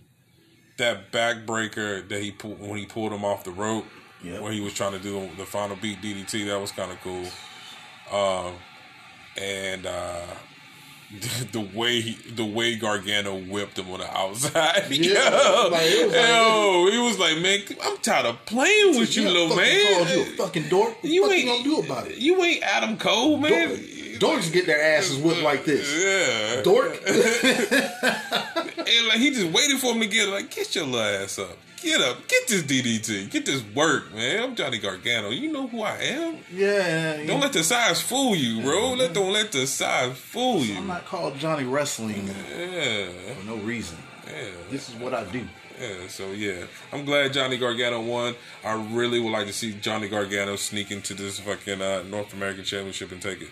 that 0.77 1.11
backbreaker 1.11 2.07
that 2.10 2.22
he 2.22 2.31
pulled 2.31 2.60
when 2.60 2.77
he 2.77 2.85
pulled 2.85 3.14
him 3.14 3.23
off 3.23 3.43
the 3.43 3.52
rope, 3.52 3.85
Yep. 4.23 4.41
where 4.41 4.52
he 4.52 4.61
was 4.61 4.73
trying 4.73 4.93
to 4.93 4.99
do 4.99 5.30
the 5.38 5.45
final 5.45 5.76
beat 5.76 6.02
DDT, 6.02 6.45
that 6.47 6.60
was 6.60 6.72
kind 6.72 6.91
of 6.91 6.99
cool. 7.02 7.26
Um, 8.11 8.53
and 9.38 9.86
uh, 9.86 10.22
the 11.52 11.68
way 11.73 12.02
he, 12.02 12.14
the 12.32 12.45
way 12.45 12.76
Gargano 12.76 13.38
whipped 13.40 13.77
him 13.80 13.90
on 13.91 13.99
the 13.99 14.18
outside. 14.18 14.86
Yeah, 14.90 15.14
Yo, 15.30 15.69
like, 15.69 15.82
was 15.82 16.14
like- 16.14 16.27
yo, 16.27 16.90
he 16.91 16.98
was 16.99 17.19
like, 17.19 17.38
man, 17.40 17.60
I'm 17.84 17.98
tired 17.98 18.26
of 18.26 18.45
playing 18.45 18.99
with 18.99 19.15
you, 19.15 19.23
Yeah, 19.23 19.30
little 19.30 19.56
man. 19.56 19.95
Called 19.95 20.10
you 20.10 20.22
a 20.22 20.26
fucking 20.38 20.69
dork. 20.69 21.03
What 21.03 21.11
You 21.11 21.32
ain't 21.32 21.44
you 21.44 21.49
gonna 21.52 21.64
do 21.64 21.80
about 21.80 22.07
it? 22.07 22.18
You 22.18 22.44
ain't 22.44 22.64
Adam 22.64 22.98
Cole, 22.98 23.38
man. 23.38 23.69
Dork- 23.69 23.80
Dorks 24.19 24.51
get 24.51 24.65
their 24.65 24.81
asses 24.97 25.17
whipped 25.17 25.41
like 25.41 25.65
this. 25.65 25.91
Yeah, 25.93 26.61
Dork. 26.63 26.99
and 27.07 27.17
like 29.07 29.19
he 29.19 29.31
just 29.31 29.51
waited 29.51 29.79
for 29.79 29.93
him 29.93 29.99
to 30.01 30.07
get 30.07 30.27
like, 30.29 30.49
get 30.51 30.75
your 30.75 30.85
little 30.85 31.01
ass 31.23 31.39
up, 31.39 31.57
get 31.81 32.01
up, 32.01 32.27
get 32.27 32.47
this 32.47 32.63
DDT, 32.63 33.29
get 33.29 33.45
this 33.45 33.63
work, 33.75 34.13
man. 34.13 34.43
I'm 34.43 34.55
Johnny 34.55 34.79
Gargano. 34.79 35.29
You 35.29 35.51
know 35.51 35.67
who 35.67 35.81
I 35.81 35.97
am. 35.97 36.37
yeah. 36.53 37.25
Don't 37.25 37.41
let 37.41 37.53
the 37.53 37.63
size 37.63 38.01
fool 38.01 38.35
you, 38.35 38.61
bro. 38.61 38.93
Let 38.93 39.13
don't 39.13 39.33
let 39.33 39.51
the 39.51 39.67
size 39.67 40.17
fool 40.17 40.59
you. 40.59 40.77
I'm 40.77 40.87
not 40.87 41.05
called 41.05 41.37
Johnny 41.37 41.63
Wrestling 41.65 42.27
Yeah, 42.57 43.07
for 43.39 43.45
no 43.45 43.55
reason. 43.57 43.97
yeah. 44.27 44.49
This 44.71 44.89
is 44.89 44.95
what 44.95 45.13
I 45.13 45.23
do. 45.25 45.45
Yeah, 45.79 46.07
so 46.07 46.31
yeah, 46.31 46.65
I'm 46.93 47.03
glad 47.03 47.33
Johnny 47.33 47.57
Gargano 47.57 48.01
won. 48.01 48.33
I 48.63 48.73
really 48.93 49.19
would 49.19 49.31
like 49.31 49.47
to 49.47 49.53
see 49.53 49.73
Johnny 49.73 50.07
Gargano 50.07 50.55
sneak 50.55 50.89
into 50.89 51.13
this 51.13 51.39
fucking 51.39 51.81
uh, 51.81 52.03
North 52.03 52.33
American 52.33 52.63
Championship 52.63 53.11
and 53.11 53.21
take 53.21 53.41
it. 53.41 53.49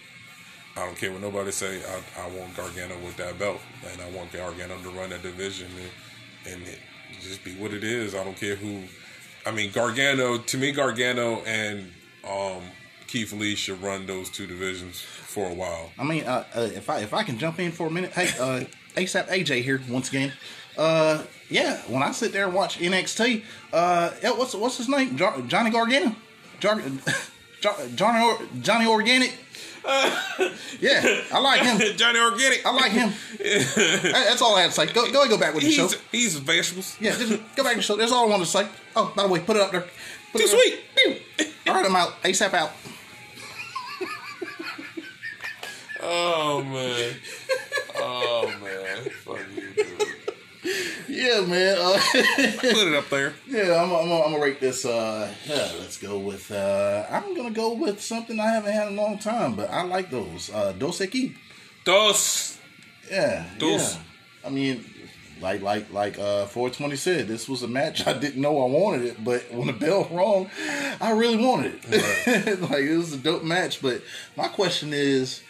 I 0.75 0.85
don't 0.85 0.97
care 0.97 1.11
what 1.11 1.21
nobody 1.21 1.51
say. 1.51 1.81
I, 1.83 2.23
I 2.23 2.27
want 2.29 2.55
Gargano 2.55 2.97
with 3.05 3.15
that 3.17 3.37
belt, 3.37 3.59
and 3.91 4.01
I 4.01 4.09
want 4.17 4.31
Gargano 4.31 4.77
to 4.81 4.89
run 4.89 5.11
that 5.11 5.21
division 5.21 5.67
and, 6.45 6.53
and 6.53 6.67
it 6.67 6.79
just 7.21 7.43
be 7.43 7.53
what 7.55 7.73
it 7.73 7.83
is. 7.83 8.15
I 8.15 8.23
don't 8.23 8.37
care 8.37 8.55
who. 8.55 8.83
I 9.45 9.51
mean, 9.51 9.71
Gargano 9.71 10.37
to 10.37 10.57
me, 10.57 10.71
Gargano 10.71 11.41
and 11.45 11.91
um, 12.27 12.63
Keith 13.07 13.33
Lee 13.33 13.55
should 13.55 13.81
run 13.83 14.07
those 14.07 14.29
two 14.29 14.47
divisions 14.47 14.99
for 14.99 15.49
a 15.49 15.53
while. 15.53 15.91
I 15.99 16.03
mean, 16.03 16.23
uh, 16.23 16.45
uh, 16.55 16.61
if 16.61 16.89
I 16.89 16.99
if 16.99 17.13
I 17.13 17.23
can 17.23 17.37
jump 17.37 17.59
in 17.59 17.71
for 17.71 17.87
a 17.87 17.91
minute, 17.91 18.11
hey, 18.11 18.29
uh, 18.39 18.65
ASAP 18.95 19.27
AJ 19.27 19.63
here 19.63 19.81
once 19.89 20.09
again. 20.09 20.31
Uh, 20.75 21.23
yeah, 21.49 21.77
when 21.83 22.01
I 22.01 22.11
sit 22.11 22.31
there 22.31 22.45
and 22.45 22.53
watch 22.53 22.79
NXT, 22.79 23.43
uh, 23.71 24.09
what's 24.35 24.55
what's 24.55 24.77
his 24.77 24.89
name? 24.89 25.15
Jo- 25.17 25.43
Johnny 25.47 25.69
Gargano, 25.69 26.15
Johnny 26.59 26.83
Johnny 27.95 28.87
Organic. 28.87 29.37
Yeah, 29.85 31.21
I 31.33 31.39
like 31.39 31.61
him. 31.61 31.97
Johnny 31.97 32.19
Organic. 32.19 32.65
I 32.65 32.71
like 32.71 32.91
him. 32.91 33.09
That- 33.39 34.25
That's 34.29 34.41
all 34.41 34.55
I 34.55 34.61
had 34.61 34.71
to 34.71 34.75
say. 34.75 34.85
Go 34.87 35.11
go 35.11 35.27
go 35.27 35.37
back 35.37 35.53
with 35.53 35.63
the 35.63 35.71
show. 35.71 35.87
He's 35.87 35.97
he's 36.11 36.35
vegetables. 36.37 36.95
Yeah, 36.99 37.11
just 37.17 37.31
go 37.55 37.63
back 37.63 37.73
to 37.73 37.77
the 37.77 37.81
show. 37.83 37.95
That's 37.97 38.11
all 38.11 38.25
I 38.25 38.29
wanted 38.29 38.45
to 38.45 38.51
say. 38.51 38.67
Oh, 38.95 39.11
by 39.15 39.23
the 39.23 39.29
way, 39.29 39.39
put 39.41 39.55
it 39.57 39.61
up 39.61 39.71
there. 39.71 39.85
Put 40.31 40.41
Too 40.41 40.47
sweet. 40.47 40.79
All 41.67 41.73
right, 41.75 41.85
I'm 41.85 41.95
out. 41.95 42.21
ASAP 42.23 42.53
out. 42.53 42.71
Oh 46.05 46.61
man. 46.63 47.15
Oh 47.95 48.53
man. 48.61 49.09
Fuck 49.23 49.39
you, 49.55 49.83
dude. 49.83 50.12
Yeah, 51.07 51.41
man. 51.41 51.77
Uh, 51.79 51.99
Put 52.13 52.87
it 52.87 52.93
up 52.93 53.09
there. 53.09 53.33
Yeah, 53.47 53.81
I'm, 53.81 53.91
I'm, 53.91 54.11
I'm 54.11 54.31
gonna 54.31 54.39
rate 54.39 54.59
this. 54.59 54.85
Uh, 54.85 55.33
yeah, 55.47 55.71
let's 55.79 55.97
go 55.97 56.19
with. 56.19 56.51
Uh, 56.51 57.05
I'm 57.09 57.35
gonna 57.35 57.51
go 57.51 57.73
with 57.73 58.01
something 58.01 58.39
I 58.39 58.47
haven't 58.51 58.73
had 58.73 58.87
in 58.89 58.97
a 58.97 59.01
long 59.01 59.17
time, 59.19 59.55
but 59.55 59.69
I 59.69 59.83
like 59.83 60.09
those. 60.09 60.49
Uh, 60.49 60.73
Dos 60.73 60.99
Equis. 60.99 61.35
Dos. 61.83 62.57
Yeah, 63.11 63.45
Dos. 63.59 63.95
yeah. 63.95 64.01
I 64.45 64.49
mean, 64.49 64.85
like 65.41 65.61
like 65.61 65.91
like 65.91 66.17
uh, 66.17 66.45
420 66.45 66.95
said, 66.95 67.27
this 67.27 67.47
was 67.47 67.63
a 67.63 67.67
match 67.67 68.07
I 68.07 68.13
didn't 68.13 68.41
know 68.41 68.63
I 68.63 68.69
wanted 68.69 69.05
it, 69.05 69.23
but 69.23 69.51
when 69.51 69.67
the 69.67 69.73
bell 69.73 70.07
rung, 70.11 70.49
I 71.01 71.11
really 71.11 71.37
wanted 71.37 71.79
it. 71.87 72.61
like 72.61 72.83
it 72.83 72.97
was 72.97 73.13
a 73.13 73.17
dope 73.17 73.43
match. 73.43 73.81
But 73.81 74.01
my 74.35 74.47
question 74.47 74.93
is, 74.93 75.41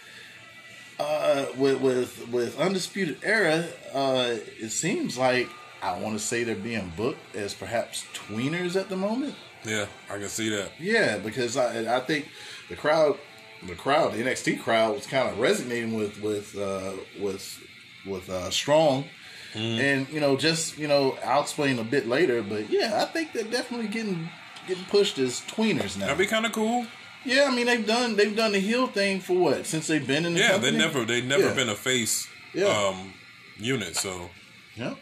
uh, 1.04 1.46
with 1.58 1.82
with 1.82 2.28
with 2.30 2.60
undisputed 2.60 3.18
era, 3.24 3.66
uh, 3.94 4.36
it 4.60 4.70
seems 4.70 5.18
like 5.18 5.50
I 5.82 6.00
want 6.00 6.18
to 6.18 6.24
say 6.24 6.44
they're 6.44 6.56
being 6.56 6.92
booked 6.96 7.36
as 7.36 7.54
perhaps 7.54 8.06
tweeners 8.14 8.80
at 8.80 8.90
the 8.90 8.96
moment. 8.98 9.36
Yeah, 9.66 9.86
I 10.10 10.18
can 10.18 10.30
see 10.30 10.50
that. 10.50 10.72
Yeah, 10.80 11.18
because 11.18 11.58
I 11.58 11.98
I 11.98 12.00
think 12.02 12.28
the 12.70 12.76
crowd, 12.76 13.18
the 13.66 13.76
crowd, 13.76 14.14
the 14.14 14.24
NXT 14.24 14.62
crowd 14.62 14.96
was 14.96 15.08
kind 15.08 15.30
of 15.30 15.40
resonating 15.40 15.94
with 15.94 16.22
with 16.22 16.58
uh, 16.58 16.94
with 17.20 17.60
with 18.06 18.30
uh, 18.30 18.50
Strong, 18.50 19.06
and 19.54 20.08
you 20.10 20.20
know 20.20 20.36
just 20.38 20.78
you 20.78 20.88
know 20.88 21.18
I'll 21.26 21.42
explain 21.42 21.80
a 21.80 21.84
bit 21.84 22.08
later, 22.08 22.42
but 22.42 22.70
yeah, 22.70 23.02
I 23.02 23.06
think 23.06 23.34
they're 23.34 23.44
definitely 23.44 23.88
getting 23.88 24.30
getting 24.68 24.86
pushed 24.86 25.18
as 25.20 25.42
tweeners 25.42 25.98
now. 25.98 26.06
That'd 26.06 26.18
be 26.18 26.26
kind 26.26 26.46
of 26.46 26.52
cool. 26.52 26.86
Yeah, 27.26 27.48
I 27.50 27.56
mean 27.56 27.66
they've 27.66 27.86
done 27.86 28.16
they've 28.16 28.36
done 28.36 28.52
the 28.52 28.60
heel 28.60 28.88
thing 28.88 29.20
for 29.20 29.34
what 29.38 29.66
since 29.66 29.88
they've 29.88 30.06
been 30.06 30.26
in 30.26 30.34
the 30.34 30.40
Yeah, 30.40 30.52
company? 30.52 30.72
they 30.72 30.78
never 30.78 31.06
they 31.06 31.22
never 31.22 31.48
Yeah. 31.48 31.54
been 31.54 31.70
a 31.70 31.76
face 31.76 32.28
Yeah. 32.54 32.68
um 32.68 33.14
unit. 33.58 33.96
So 33.96 34.30
Yeah. 34.76 34.96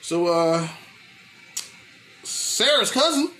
So, 0.00 0.26
uh, 0.26 0.66
Sarah's 2.24 2.90
cousin, 2.90 3.30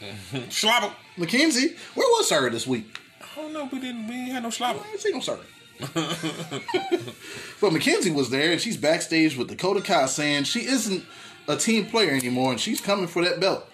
Schlabber. 0.50 0.92
McKenzie 1.16 1.76
where 1.94 2.06
was 2.08 2.28
Sarah 2.28 2.50
this 2.50 2.66
week? 2.66 2.98
I 3.20 3.24
oh, 3.38 3.48
no, 3.48 3.64
we 3.72 3.78
didn't. 3.78 4.08
We 4.08 4.28
had 4.30 4.42
no 4.42 4.48
Schlabber. 4.48 4.80
I 4.80 4.96
didn't 4.96 5.00
see 5.00 5.12
no 5.12 5.20
Sarah. 5.20 5.38
but 7.60 7.72
Mackenzie 7.72 8.10
was 8.10 8.30
there, 8.30 8.52
and 8.52 8.60
she's 8.60 8.76
backstage 8.76 9.36
with 9.36 9.48
Dakota 9.48 9.80
Kai 9.80 10.06
saying 10.06 10.44
she 10.44 10.60
isn't 10.66 11.04
a 11.48 11.56
team 11.56 11.86
player 11.86 12.12
anymore, 12.12 12.52
and 12.52 12.60
she's 12.60 12.80
coming 12.80 13.06
for 13.06 13.22
that 13.24 13.40
belt. 13.40 13.68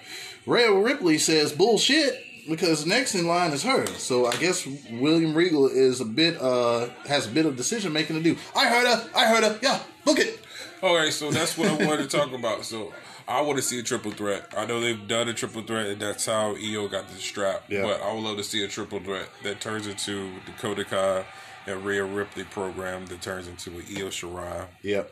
Rhea 0.47 0.73
Ripley 0.73 1.19
says 1.19 1.53
bullshit 1.53 2.25
because 2.49 2.87
next 2.87 3.15
in 3.15 3.27
line 3.27 3.53
is 3.53 3.63
her. 3.63 3.87
So 3.87 4.27
I 4.27 4.37
guess 4.37 4.67
William 4.91 5.35
Regal 5.35 5.67
is 5.69 6.01
a 6.01 6.05
bit 6.05 6.41
uh 6.41 6.89
has 7.07 7.27
a 7.27 7.31
bit 7.31 7.47
of 7.47 7.57
decision 7.57 7.93
making 7.93 8.17
to 8.17 8.23
do. 8.23 8.37
I 8.57 8.69
heard 8.69 8.87
her. 8.87 9.11
I 9.15 9.27
heard 9.27 9.45
her. 9.45 9.59
Yeah, 9.63 9.81
book 10.05 10.19
it. 10.19 10.41
All 10.83 10.95
right, 10.97 11.13
so 11.13 11.31
that's 11.31 11.59
what 11.59 11.69
I 11.69 11.75
wanted 11.87 12.09
to 12.09 12.17
talk 12.17 12.33
about. 12.33 12.65
So 12.65 12.93
I 13.27 13.41
want 13.43 13.57
to 13.59 13.63
see 13.63 13.79
a 13.81 13.83
triple 13.83 14.13
threat. 14.13 14.53
I 14.57 14.65
know 14.65 14.81
they've 14.81 15.09
done 15.09 15.29
a 15.29 15.35
triple 15.35 15.63
threat, 15.63 15.87
and 15.87 16.01
that's 16.01 16.27
how 16.27 16.55
Io 16.57 16.87
got 16.89 17.09
the 17.09 17.17
strap. 17.17 17.65
Yeah. 17.69 17.83
But 17.83 18.01
I 18.01 18.13
would 18.15 18.23
love 18.23 18.37
to 18.37 18.45
see 18.45 18.63
a 18.65 18.69
triple 18.69 19.01
threat 19.01 19.29
that 19.43 19.61
turns 19.61 19.87
into 19.89 20.31
Dakota 20.47 20.85
Kai 20.85 21.25
and 21.67 21.85
Rhea 21.85 22.05
Ripley 22.05 22.45
program 22.45 23.07
that 23.07 23.21
turns 23.21 23.49
into 23.49 23.71
an 23.71 23.85
Io 23.97 24.07
Shirai 24.07 24.67
Yep. 24.83 25.11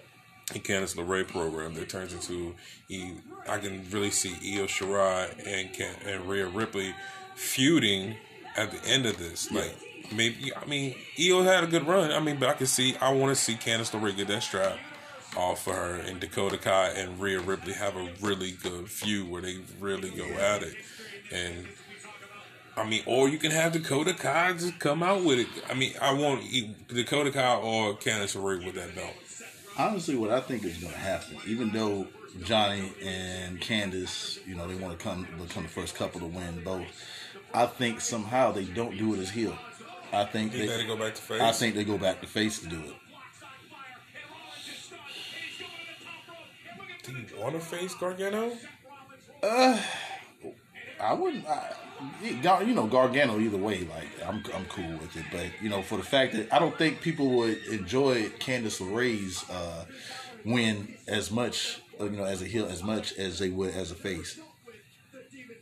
and 0.54 0.64
Candice 0.64 0.94
LeRae 0.96 1.26
program 1.26 1.74
that 1.74 1.88
turns 1.88 2.12
into 2.14 2.54
E. 2.88 3.10
I 3.48 3.58
can 3.58 3.84
really 3.90 4.10
see 4.10 4.30
Io 4.56 4.66
Shirai 4.66 5.32
and 5.46 5.72
Can, 5.72 5.94
and 6.06 6.26
Rhea 6.26 6.46
Ripley 6.46 6.94
feuding 7.36 8.16
at 8.56 8.72
the 8.72 8.88
end 8.88 9.06
of 9.06 9.18
this. 9.18 9.50
Like 9.52 9.76
maybe 10.14 10.52
I 10.54 10.64
mean 10.64 10.96
Io 11.20 11.42
had 11.42 11.62
a 11.62 11.66
good 11.66 11.86
run. 11.86 12.10
I 12.10 12.20
mean, 12.20 12.38
but 12.38 12.48
I 12.48 12.54
can 12.54 12.66
see 12.66 12.96
I 12.96 13.12
want 13.12 13.36
to 13.36 13.40
see 13.40 13.54
Candice 13.54 13.92
LeRae 13.92 14.16
get 14.16 14.28
that 14.28 14.42
strap 14.42 14.78
off 15.36 15.64
for 15.64 15.74
her 15.74 15.94
and 15.96 16.18
Dakota 16.18 16.56
Kai 16.56 16.88
and 16.88 17.20
Rhea 17.20 17.40
Ripley 17.40 17.74
have 17.74 17.96
a 17.96 18.08
really 18.20 18.52
good 18.52 18.88
feud 18.88 19.30
where 19.30 19.42
they 19.42 19.58
really 19.78 20.10
go 20.10 20.24
at 20.24 20.62
it 20.62 20.74
and. 21.32 21.66
I 22.78 22.86
mean, 22.86 23.02
or 23.06 23.26
you 23.26 23.38
can 23.38 23.52
have 23.52 23.72
Dakota 23.72 24.12
Kai 24.12 24.52
just 24.52 24.78
come 24.78 25.02
out 25.02 25.24
with 25.24 25.38
it. 25.38 25.46
I 25.70 25.72
mean, 25.72 25.94
I 25.98 26.12
want 26.12 26.44
Dakota 26.88 27.30
Kai 27.30 27.54
or 27.56 27.94
Candice 27.94 28.36
LeRae 28.36 28.66
with 28.66 28.74
that 28.74 28.94
belt. 28.94 29.14
honestly, 29.78 30.14
what 30.14 30.30
I 30.30 30.40
think 30.40 30.62
is 30.62 30.76
going 30.76 30.92
to 30.92 30.98
happen, 30.98 31.38
even 31.46 31.70
though 31.70 32.06
Johnny 32.44 32.92
and 33.02 33.60
Candice, 33.60 34.46
you 34.46 34.54
know, 34.54 34.66
they 34.68 34.74
want 34.74 34.98
to 34.98 35.02
come 35.02 35.26
become 35.38 35.62
the 35.62 35.68
first 35.68 35.94
couple 35.94 36.20
to 36.20 36.26
win 36.26 36.62
both, 36.64 36.86
I 37.54 37.66
think 37.66 38.00
somehow 38.00 38.52
they 38.52 38.64
don't 38.64 38.96
do 38.98 39.14
it 39.14 39.20
as 39.20 39.30
heel. 39.30 39.56
I 40.12 40.24
think 40.24 40.54
You 40.54 40.66
they, 40.66 40.86
go 40.86 40.96
back 40.96 41.14
to 41.14 41.22
face. 41.22 41.40
I 41.40 41.52
think 41.52 41.74
they 41.74 41.84
go 41.84 41.98
back 41.98 42.20
to 42.20 42.26
face 42.26 42.60
to 42.60 42.68
do 42.68 42.80
it. 42.80 42.94
Do 47.04 47.12
you 47.12 47.40
want 47.40 47.54
to 47.54 47.60
face 47.60 47.94
Gargano? 47.94 48.52
Uh, 49.42 49.80
I 51.00 51.12
wouldn't. 51.12 51.46
I, 51.46 51.72
you 52.22 52.74
know, 52.74 52.86
Gargano. 52.86 53.38
Either 53.38 53.56
way, 53.56 53.80
like 53.80 54.08
I'm, 54.26 54.42
I'm 54.54 54.64
cool 54.66 54.90
with 54.98 55.16
it. 55.16 55.24
But 55.30 55.46
you 55.62 55.68
know, 55.68 55.82
for 55.82 55.98
the 55.98 56.04
fact 56.04 56.34
that 56.34 56.52
I 56.52 56.58
don't 56.58 56.76
think 56.76 57.00
people 57.00 57.28
would 57.36 57.58
enjoy 57.66 58.24
Candice 58.40 58.80
LeRae's 58.80 59.48
uh, 59.50 59.84
win 60.44 60.96
as 61.06 61.30
much, 61.30 61.80
uh, 62.00 62.04
you 62.04 62.10
know, 62.10 62.24
as 62.24 62.42
a 62.42 62.46
heel 62.46 62.66
as 62.66 62.82
much 62.82 63.12
as 63.14 63.38
they 63.38 63.50
would 63.50 63.74
as 63.74 63.90
a 63.90 63.94
face. 63.94 64.38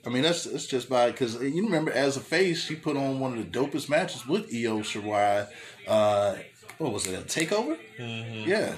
I 0.06 0.10
mean, 0.10 0.22
that's 0.22 0.44
that's 0.44 0.66
just 0.66 0.88
by 0.88 1.10
because 1.10 1.40
you 1.40 1.64
remember 1.64 1.90
as 1.92 2.16
a 2.16 2.20
face, 2.20 2.62
she 2.62 2.74
put 2.74 2.96
on 2.96 3.20
one 3.20 3.38
of 3.38 3.38
the 3.50 3.58
dopest 3.58 3.88
matches 3.88 4.26
with 4.26 4.42
Io 4.54 4.80
Shirai. 4.80 5.48
Uh, 5.88 6.36
what 6.78 6.92
was 6.92 7.06
it? 7.06 7.14
A 7.18 7.22
takeover? 7.22 7.78
Yeah. 7.98 8.74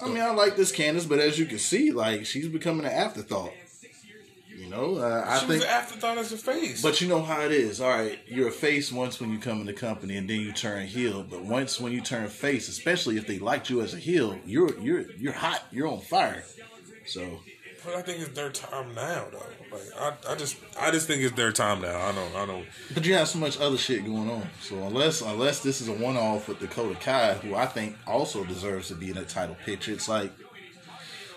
I 0.00 0.08
mean, 0.08 0.20
I 0.22 0.30
like 0.32 0.56
this 0.56 0.72
Candice, 0.72 1.08
but 1.08 1.18
as 1.20 1.38
you 1.38 1.46
can 1.46 1.58
see, 1.58 1.92
like 1.92 2.26
she's 2.26 2.48
becoming 2.48 2.84
an 2.84 2.92
afterthought. 2.92 3.52
You 4.56 4.70
know, 4.70 4.96
uh, 4.96 5.24
I 5.26 5.34
She 5.40 5.46
think 5.46 5.48
was 5.60 5.64
an 5.64 5.68
afterthought 5.70 6.18
as 6.18 6.32
a 6.32 6.36
face. 6.36 6.80
but 6.80 7.00
you 7.00 7.08
know 7.08 7.22
how 7.22 7.40
it 7.42 7.50
is. 7.52 7.80
All 7.80 7.88
right, 7.90 8.18
you're 8.26 8.48
a 8.48 8.52
face 8.52 8.92
once 8.92 9.20
when 9.20 9.30
you 9.30 9.38
come 9.38 9.60
in 9.60 9.66
the 9.66 9.72
company, 9.72 10.16
and 10.16 10.28
then 10.30 10.40
you 10.40 10.52
turn 10.52 10.86
heel. 10.86 11.22
But 11.28 11.42
once 11.42 11.80
when 11.80 11.92
you 11.92 12.00
turn 12.00 12.28
face, 12.28 12.68
especially 12.68 13.16
if 13.16 13.26
they 13.26 13.38
liked 13.38 13.68
you 13.68 13.80
as 13.82 13.94
a 13.94 13.98
heel, 13.98 14.38
you're 14.46 14.76
you're 14.78 15.10
you're 15.12 15.32
hot. 15.32 15.64
You're 15.70 15.88
on 15.88 16.00
fire. 16.00 16.44
So 17.06 17.40
I 17.86 18.02
think 18.02 18.20
it's 18.20 18.30
their 18.30 18.50
time 18.50 18.94
now, 18.94 19.24
though. 19.30 19.76
Like 19.76 19.82
I, 20.28 20.32
I 20.32 20.34
just, 20.36 20.56
I 20.80 20.90
just 20.90 21.06
think 21.06 21.22
it's 21.22 21.34
their 21.36 21.52
time 21.52 21.82
now. 21.82 22.00
I 22.00 22.12
don't, 22.12 22.34
I 22.36 22.46
don't. 22.46 22.64
But 22.94 23.04
you 23.06 23.14
have 23.14 23.28
so 23.28 23.38
much 23.38 23.58
other 23.60 23.76
shit 23.76 24.04
going 24.04 24.30
on. 24.30 24.46
So 24.62 24.76
unless 24.86 25.20
unless 25.20 25.60
this 25.60 25.80
is 25.80 25.88
a 25.88 25.92
one 25.92 26.16
off 26.16 26.48
with 26.48 26.60
Dakota 26.60 26.96
Kai, 27.00 27.34
who 27.34 27.54
I 27.54 27.66
think 27.66 27.96
also 28.06 28.44
deserves 28.44 28.88
to 28.88 28.94
be 28.94 29.10
in 29.10 29.16
a 29.18 29.24
title 29.24 29.56
picture, 29.64 29.92
it's 29.92 30.08
like, 30.08 30.30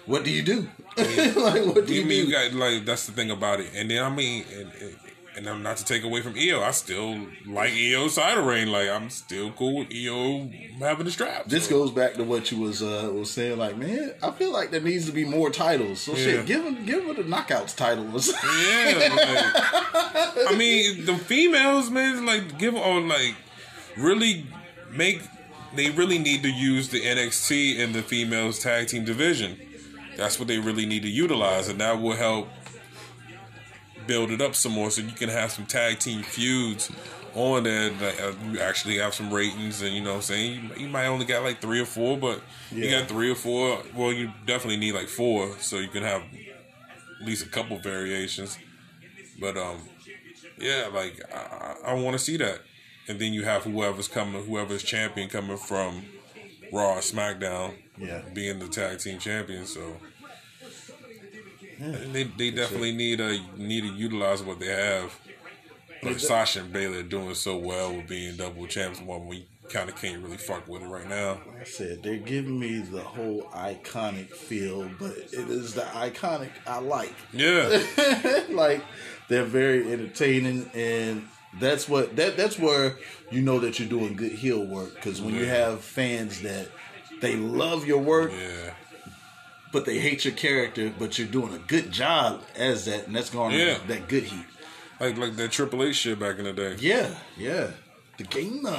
what 0.05 0.23
do 0.23 0.31
you 0.31 0.41
do? 0.41 0.69
like, 0.97 1.65
what 1.65 1.85
do 1.85 1.93
You 1.93 2.01
you 2.01 2.05
mean 2.07 2.25
do? 2.25 2.27
you 2.27 2.31
got 2.31 2.53
like 2.53 2.85
that's 2.85 3.05
the 3.07 3.11
thing 3.11 3.29
about 3.31 3.59
it, 3.59 3.71
and 3.75 3.89
then 3.91 4.03
I 4.03 4.09
mean, 4.09 4.45
and, 4.53 4.71
and, 4.81 4.95
and 5.37 5.47
I'm 5.47 5.61
not 5.63 5.77
to 5.77 5.85
take 5.85 6.03
away 6.03 6.21
from 6.21 6.33
Io. 6.37 6.61
I 6.61 6.71
still 6.71 7.27
like 7.45 7.71
Io's 7.71 8.15
title 8.15 8.43
reign. 8.43 8.71
Like 8.71 8.89
I'm 8.89 9.09
still 9.09 9.51
cool 9.51 9.77
with 9.77 9.87
Io 9.93 10.49
having 10.79 11.05
the 11.05 11.11
strap. 11.11 11.45
This 11.45 11.65
So, 11.67 11.77
goes 11.77 11.91
back 11.91 12.15
to 12.15 12.23
what 12.23 12.51
you 12.51 12.59
was 12.59 12.81
uh, 12.81 13.09
was 13.13 13.29
saying. 13.31 13.57
Like, 13.57 13.77
man, 13.77 14.13
I 14.23 14.31
feel 14.31 14.51
like 14.51 14.71
there 14.71 14.81
needs 14.81 15.05
to 15.05 15.11
be 15.11 15.23
more 15.25 15.49
titles. 15.49 16.01
So 16.01 16.11
Yeah. 16.13 16.17
shit, 16.17 16.45
give 16.47 16.63
him 16.65 16.85
give 16.85 17.03
her 17.05 17.13
the 17.13 17.23
knockouts 17.23 17.75
title. 17.75 18.13
or 18.15 18.19
something. 18.19 18.49
Yeah, 18.49 19.13
like, 19.15 20.51
I 20.51 20.55
mean 20.57 21.05
the 21.05 21.15
females, 21.17 21.89
man, 21.89 22.25
like 22.25 22.57
give 22.57 22.75
or 22.75 22.99
like 23.01 23.35
really 23.95 24.45
make. 24.91 25.21
They 25.75 25.89
really 25.91 26.17
need 26.17 26.43
to 26.43 26.49
use 26.49 26.89
the 26.89 27.01
NXT 27.01 27.79
and 27.83 27.93
the 27.93 28.01
females 28.01 28.57
tag 28.59 28.87
team 28.87 29.03
division. 29.05 29.59
That's 30.15 30.39
what 30.39 30.47
they 30.47 30.57
really 30.57 30.85
need 30.87 31.03
to 31.03 31.09
utilize, 31.09 31.67
and 31.67 31.79
that 31.81 32.01
will 32.01 32.15
help 32.15 32.47
build 34.07 34.31
it 34.31 34.41
up 34.41 34.55
some 34.55 34.71
more, 34.71 34.89
so 34.89 35.01
you 35.01 35.11
can 35.11 35.29
have 35.29 35.51
some 35.51 35.65
tag 35.65 35.99
team 35.99 36.23
feuds 36.23 36.89
on 37.35 37.63
there. 37.63 37.91
Uh, 38.01 38.33
you 38.51 38.59
actually 38.59 38.97
have 38.97 39.13
some 39.13 39.31
ratings, 39.33 39.81
and 39.81 39.93
you 39.93 40.01
know 40.01 40.11
what 40.11 40.15
I'm 40.17 40.21
saying 40.23 40.71
you, 40.77 40.83
you 40.85 40.89
might 40.89 41.05
only 41.07 41.25
got 41.25 41.43
like 41.43 41.61
three 41.61 41.79
or 41.79 41.85
four, 41.85 42.17
but 42.17 42.41
you 42.71 42.89
got 42.89 43.07
three 43.07 43.29
or 43.29 43.35
four. 43.35 43.81
Well, 43.95 44.11
you 44.13 44.31
definitely 44.45 44.77
need 44.77 44.93
like 44.93 45.07
four, 45.09 45.55
so 45.59 45.77
you 45.77 45.87
can 45.89 46.03
have 46.03 46.21
at 46.23 47.25
least 47.25 47.45
a 47.45 47.49
couple 47.49 47.77
variations. 47.79 48.57
But 49.39 49.57
um, 49.57 49.81
yeah, 50.57 50.89
like 50.91 51.21
I, 51.33 51.75
I 51.87 51.93
want 51.93 52.13
to 52.17 52.19
see 52.23 52.37
that, 52.37 52.59
and 53.07 53.19
then 53.19 53.33
you 53.33 53.43
have 53.43 53.63
whoever's 53.63 54.07
coming, 54.07 54.43
whoever's 54.45 54.83
champion 54.83 55.29
coming 55.29 55.57
from 55.57 56.05
Raw, 56.71 56.95
or 56.95 56.99
SmackDown, 56.99 57.75
Yeah. 57.97 58.21
being 58.33 58.59
the 58.59 58.67
tag 58.67 58.99
team 58.99 59.19
champion. 59.19 59.65
So 59.65 59.97
Mm. 61.79 62.13
they 62.13 62.23
they 62.23 62.51
definitely 62.51 62.93
need 62.93 63.19
to 63.19 63.39
need 63.57 63.81
to 63.81 63.93
utilize 63.93 64.41
what 64.43 64.59
they 64.59 64.67
have. 64.67 65.17
Like 66.03 66.19
Sasha 66.19 66.59
and 66.59 66.71
Bayley 66.71 66.99
are 66.99 67.03
doing 67.03 67.33
so 67.33 67.57
well 67.57 67.95
with 67.95 68.07
being 68.07 68.35
double 68.35 68.67
champs. 68.67 69.01
One 69.01 69.27
we 69.27 69.47
kind 69.69 69.89
of 69.89 69.95
can't 69.95 70.23
really 70.23 70.37
fuck 70.37 70.67
with 70.67 70.81
it 70.81 70.87
right 70.87 71.07
now. 71.07 71.39
Like 71.47 71.61
I 71.61 71.63
said 71.63 72.03
they're 72.03 72.17
giving 72.17 72.59
me 72.59 72.79
the 72.79 73.01
whole 73.01 73.43
iconic 73.53 74.29
feel, 74.29 74.89
but 74.99 75.11
it 75.11 75.49
is 75.49 75.73
the 75.73 75.81
iconic 75.81 76.51
I 76.65 76.79
like. 76.79 77.13
Yeah, 77.33 77.83
like 78.49 78.83
they're 79.27 79.43
very 79.43 79.91
entertaining 79.91 80.69
and 80.73 81.27
that's 81.59 81.87
what 81.89 82.15
that 82.15 82.37
that's 82.37 82.59
where 82.59 82.97
you 83.31 83.41
know 83.41 83.59
that 83.59 83.79
you're 83.79 83.89
doing 83.89 84.15
good 84.15 84.31
heel 84.31 84.65
work 84.65 84.93
because 84.95 85.21
when 85.21 85.33
you 85.33 85.45
have 85.45 85.81
fans 85.81 86.41
that 86.41 86.67
they 87.21 87.35
love 87.35 87.85
your 87.85 87.99
work 87.99 88.31
yeah, 88.31 88.73
but 89.71 89.85
they 89.85 89.99
hate 89.99 90.23
your 90.25 90.33
character 90.33 90.91
but 90.97 91.17
you're 91.19 91.27
doing 91.27 91.53
a 91.53 91.59
good 91.59 91.91
job 91.91 92.41
as 92.55 92.85
that 92.85 93.07
and 93.07 93.15
that's 93.15 93.29
going 93.29 93.53
Yeah. 93.57 93.77
that 93.87 94.07
good 94.07 94.23
heat 94.23 94.45
like 94.99 95.17
like 95.17 95.35
that 95.35 95.51
Triple 95.51 95.83
H 95.83 95.95
shit 95.95 96.19
back 96.19 96.37
in 96.39 96.45
the 96.45 96.53
day. 96.53 96.75
yeah 96.79 97.09
yeah 97.37 97.71
the 98.17 98.23
gamer 98.23 98.75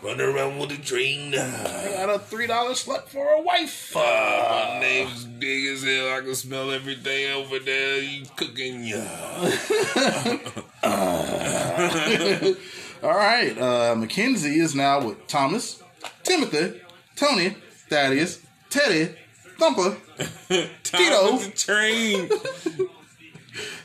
Run 0.00 0.20
around 0.20 0.58
with 0.58 0.70
a 0.70 0.76
train. 0.76 1.34
I 1.34 1.92
got 1.96 2.08
a 2.14 2.18
three 2.20 2.46
dollar 2.46 2.70
slut 2.72 3.08
for 3.08 3.26
a 3.34 3.40
wife 3.42 3.94
Uh, 3.96 4.00
My 4.00 4.78
name's 4.80 5.24
big 5.24 5.66
as 5.66 5.82
hell. 5.82 6.12
I 6.16 6.20
can 6.20 6.34
smell 6.36 6.70
everything 6.70 7.32
over 7.32 7.58
there. 7.58 8.00
You 8.00 8.24
cooking, 8.36 8.84
yeah. 8.84 10.38
all 13.02 13.14
right 13.16 13.56
uh 13.58 13.94
Mackenzie 13.96 14.58
is 14.60 14.74
now 14.74 15.04
with 15.04 15.26
Thomas 15.26 15.82
Timothy 16.22 16.80
Tony 17.16 17.56
Thaddeus 17.88 18.40
Teddy 18.70 19.14
Thumper 19.58 19.96
the 20.48 21.52
train. 21.54 22.28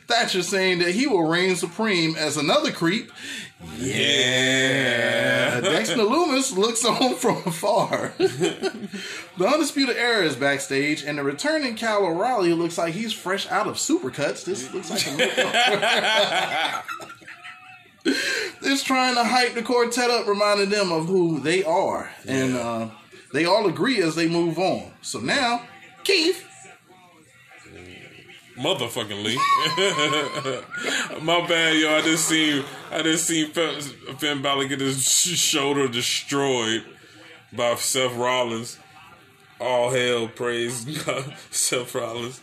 Thatcher 0.07 0.43
saying 0.43 0.79
that 0.79 0.91
he 0.91 1.07
will 1.07 1.23
reign 1.27 1.55
supreme 1.55 2.15
as 2.15 2.37
another 2.37 2.71
creep. 2.71 3.11
Yeah. 3.77 5.61
Dexter 5.61 5.95
Lumis 5.97 6.55
looks 6.55 6.83
on 7.01 7.15
from 7.15 7.37
afar. 7.45 8.13
the 8.17 8.89
Undisputed 9.39 9.95
Era 9.95 10.25
is 10.25 10.35
backstage, 10.35 11.03
and 11.03 11.17
the 11.17 11.23
returning 11.23 11.75
Kyle 11.77 12.05
O'Reilly 12.05 12.53
looks 12.53 12.77
like 12.77 12.93
he's 12.93 13.13
fresh 13.13 13.49
out 13.49 13.67
of 13.67 13.75
Supercuts. 13.75 14.43
This 14.43 14.71
looks 14.73 14.89
like 14.91 15.07
a 15.07 16.83
It's 18.05 18.83
trying 18.83 19.15
to 19.15 19.23
hype 19.23 19.53
the 19.53 19.63
quartet 19.63 20.09
up, 20.09 20.27
reminding 20.27 20.69
them 20.69 20.91
of 20.91 21.07
who 21.07 21.39
they 21.39 21.63
are. 21.63 22.11
And 22.27 22.55
uh, 22.57 22.89
they 23.33 23.45
all 23.45 23.67
agree 23.67 24.01
as 24.01 24.15
they 24.15 24.27
move 24.29 24.57
on. 24.57 24.91
So 25.01 25.19
now, 25.19 25.63
Keith 26.03 26.47
Motherfucking 28.55 29.23
Lee. 29.23 29.35
My 31.21 31.45
bad, 31.47 31.75
yo. 31.75 31.95
I 31.95 32.01
just 32.01 32.27
seen 32.27 32.63
I 32.91 33.01
just 33.01 33.25
seen 33.25 33.49
Finn, 33.51 33.81
Finn 34.17 34.41
Balor 34.41 34.65
get 34.65 34.79
his 34.79 35.03
shoulder 35.03 35.87
destroyed 35.87 36.85
by 37.51 37.75
Seth 37.75 38.15
Rollins. 38.15 38.77
All 39.59 39.89
hell 39.89 40.27
praise 40.27 40.85
God, 40.85 41.35
Seth 41.51 41.95
Rollins. 41.95 42.41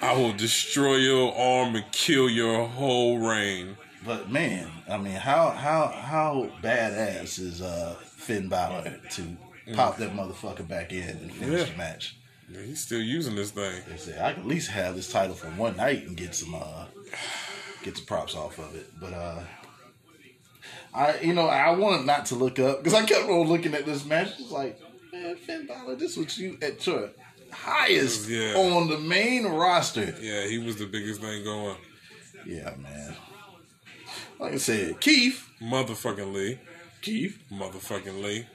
I 0.00 0.14
will 0.14 0.32
destroy 0.32 0.96
your 0.96 1.36
arm 1.36 1.74
and 1.76 1.84
kill 1.92 2.30
your 2.30 2.66
whole 2.66 3.18
reign. 3.18 3.76
But 4.06 4.30
man, 4.30 4.70
I 4.88 4.96
mean, 4.96 5.12
how 5.14 5.50
how 5.50 5.88
how 5.88 6.50
badass 6.62 7.38
is 7.40 7.60
uh, 7.60 7.96
Finn 8.04 8.48
Balor 8.48 9.00
to 9.10 9.36
pop 9.74 9.96
that 9.98 10.14
motherfucker 10.14 10.66
back 10.66 10.92
in 10.92 11.08
and 11.08 11.32
finish 11.32 11.60
Yeah. 11.60 11.64
the 11.66 11.76
match? 11.78 12.16
Yeah, 12.52 12.62
He's 12.62 12.80
still 12.80 13.00
using 13.00 13.34
this 13.36 13.50
thing. 13.52 13.82
They 13.88 13.96
say 13.96 14.20
I 14.20 14.32
can 14.32 14.42
at 14.42 14.48
least 14.48 14.70
have 14.70 14.96
this 14.96 15.10
title 15.10 15.34
for 15.36 15.46
one 15.48 15.76
night 15.76 16.06
and 16.06 16.16
get 16.16 16.34
some 16.34 16.54
uh, 16.54 16.86
get 17.84 17.96
some 17.96 18.06
props 18.06 18.34
off 18.34 18.58
of 18.58 18.74
it. 18.74 18.86
But 19.00 19.12
uh, 19.12 19.42
I 20.92 21.20
you 21.20 21.32
know 21.34 21.46
I 21.46 21.70
wanted 21.76 22.06
not 22.06 22.26
to 22.26 22.34
look 22.34 22.58
up 22.58 22.78
because 22.82 22.94
I 22.94 23.04
kept 23.06 23.28
on 23.28 23.46
looking 23.46 23.74
at 23.74 23.86
this 23.86 24.04
match. 24.04 24.32
It's 24.38 24.50
like 24.50 24.80
man, 25.12 25.36
Finn 25.36 25.66
Balor, 25.66 25.96
this 25.96 26.16
was 26.16 26.36
you 26.38 26.58
at 26.60 26.84
your 26.86 27.10
highest 27.52 28.28
Yeah. 28.28 28.54
on 28.54 28.88
the 28.88 28.98
main 28.98 29.46
roster. 29.46 30.14
Yeah, 30.20 30.46
he 30.46 30.58
was 30.58 30.76
the 30.76 30.86
biggest 30.86 31.20
thing 31.20 31.44
going. 31.44 31.76
Yeah, 32.46 32.74
man. 32.78 33.14
Like 34.38 34.54
I 34.54 34.56
said, 34.56 35.00
Keith, 35.00 35.46
Motherfucking 35.60 36.32
Lee. 36.32 36.58
Keith. 37.02 37.38
Motherfucking 37.52 38.22
Lee. 38.22 38.46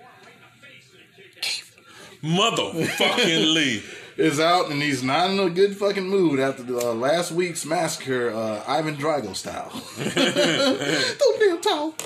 Motherfucking 2.26 3.53
Lee. 3.53 3.84
is 4.18 4.39
out 4.39 4.72
and 4.72 4.81
he's 4.81 5.03
not 5.03 5.30
in 5.30 5.39
a 5.39 5.49
good 5.49 5.76
fucking 5.77 6.07
mood 6.07 6.39
after 6.39 6.64
the, 6.64 6.77
uh, 6.77 6.93
last 6.93 7.31
week's 7.31 7.65
massacre, 7.65 8.31
uh, 8.31 8.64
Ivan 8.68 8.95
Drago 8.95 9.35
style. 9.35 9.69
Don't 11.19 11.39
damn 11.39 11.61
talk. 11.61 12.02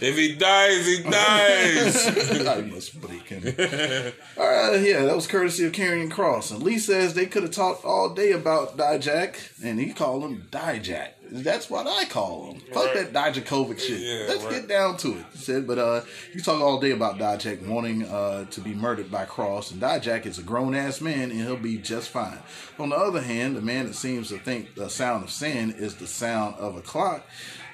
If 0.00 0.16
he 0.16 0.34
dies, 0.34 0.86
he 0.86 1.02
dies. 1.02 2.46
I 2.46 2.60
must 2.60 3.00
break 3.00 3.28
him. 3.28 3.42
All 4.38 4.46
right, 4.46 4.80
yeah, 4.82 5.04
that 5.06 5.16
was 5.16 5.26
courtesy 5.26 5.64
of 5.66 5.72
Karrion 5.72 6.10
Cross. 6.10 6.50
And 6.50 6.62
Lee 6.62 6.78
says 6.78 7.14
they 7.14 7.26
could 7.26 7.42
have 7.42 7.52
talked 7.52 7.84
all 7.84 8.10
day 8.14 8.32
about 8.32 8.76
Dijak, 8.76 9.62
and 9.64 9.80
he 9.80 9.92
called 9.92 10.22
him 10.24 10.46
Dijak. 10.50 11.10
That's 11.30 11.68
what 11.68 11.86
I 11.86 12.04
call 12.04 12.52
him. 12.52 12.60
Fuck 12.72 12.94
that 12.94 13.12
Dijakovic 13.12 13.78
shit. 13.80 14.00
Yeah, 14.00 14.26
Let's 14.28 14.44
right. 14.44 14.52
get 14.54 14.68
down 14.68 14.96
to 14.98 15.18
it. 15.18 15.24
He 15.32 15.38
said, 15.38 15.66
but 15.66 15.78
uh, 15.78 16.02
you 16.32 16.40
talk 16.40 16.60
all 16.60 16.78
day 16.80 16.92
about 16.92 17.18
Dijak 17.18 17.66
wanting 17.66 18.04
uh, 18.04 18.44
to 18.46 18.60
be 18.60 18.74
murdered 18.74 19.10
by 19.10 19.24
Cross, 19.24 19.72
and 19.72 19.80
Dijak 19.82 20.24
is 20.26 20.38
a 20.38 20.42
grown 20.42 20.74
ass 20.74 21.00
man, 21.00 21.30
and 21.30 21.40
he'll 21.40 21.56
be 21.56 21.78
just 21.78 22.10
fine. 22.10 22.38
On 22.78 22.90
the 22.90 22.96
other 22.96 23.20
hand, 23.20 23.56
the 23.56 23.60
man 23.62 23.86
that 23.86 23.94
seems 23.94 24.28
to 24.28 24.38
think 24.38 24.74
the 24.74 24.88
sound 24.88 25.24
of 25.24 25.30
sin 25.30 25.72
is 25.72 25.96
the 25.96 26.06
sound 26.06 26.56
of 26.56 26.76
a 26.76 26.80
clock, 26.80 27.26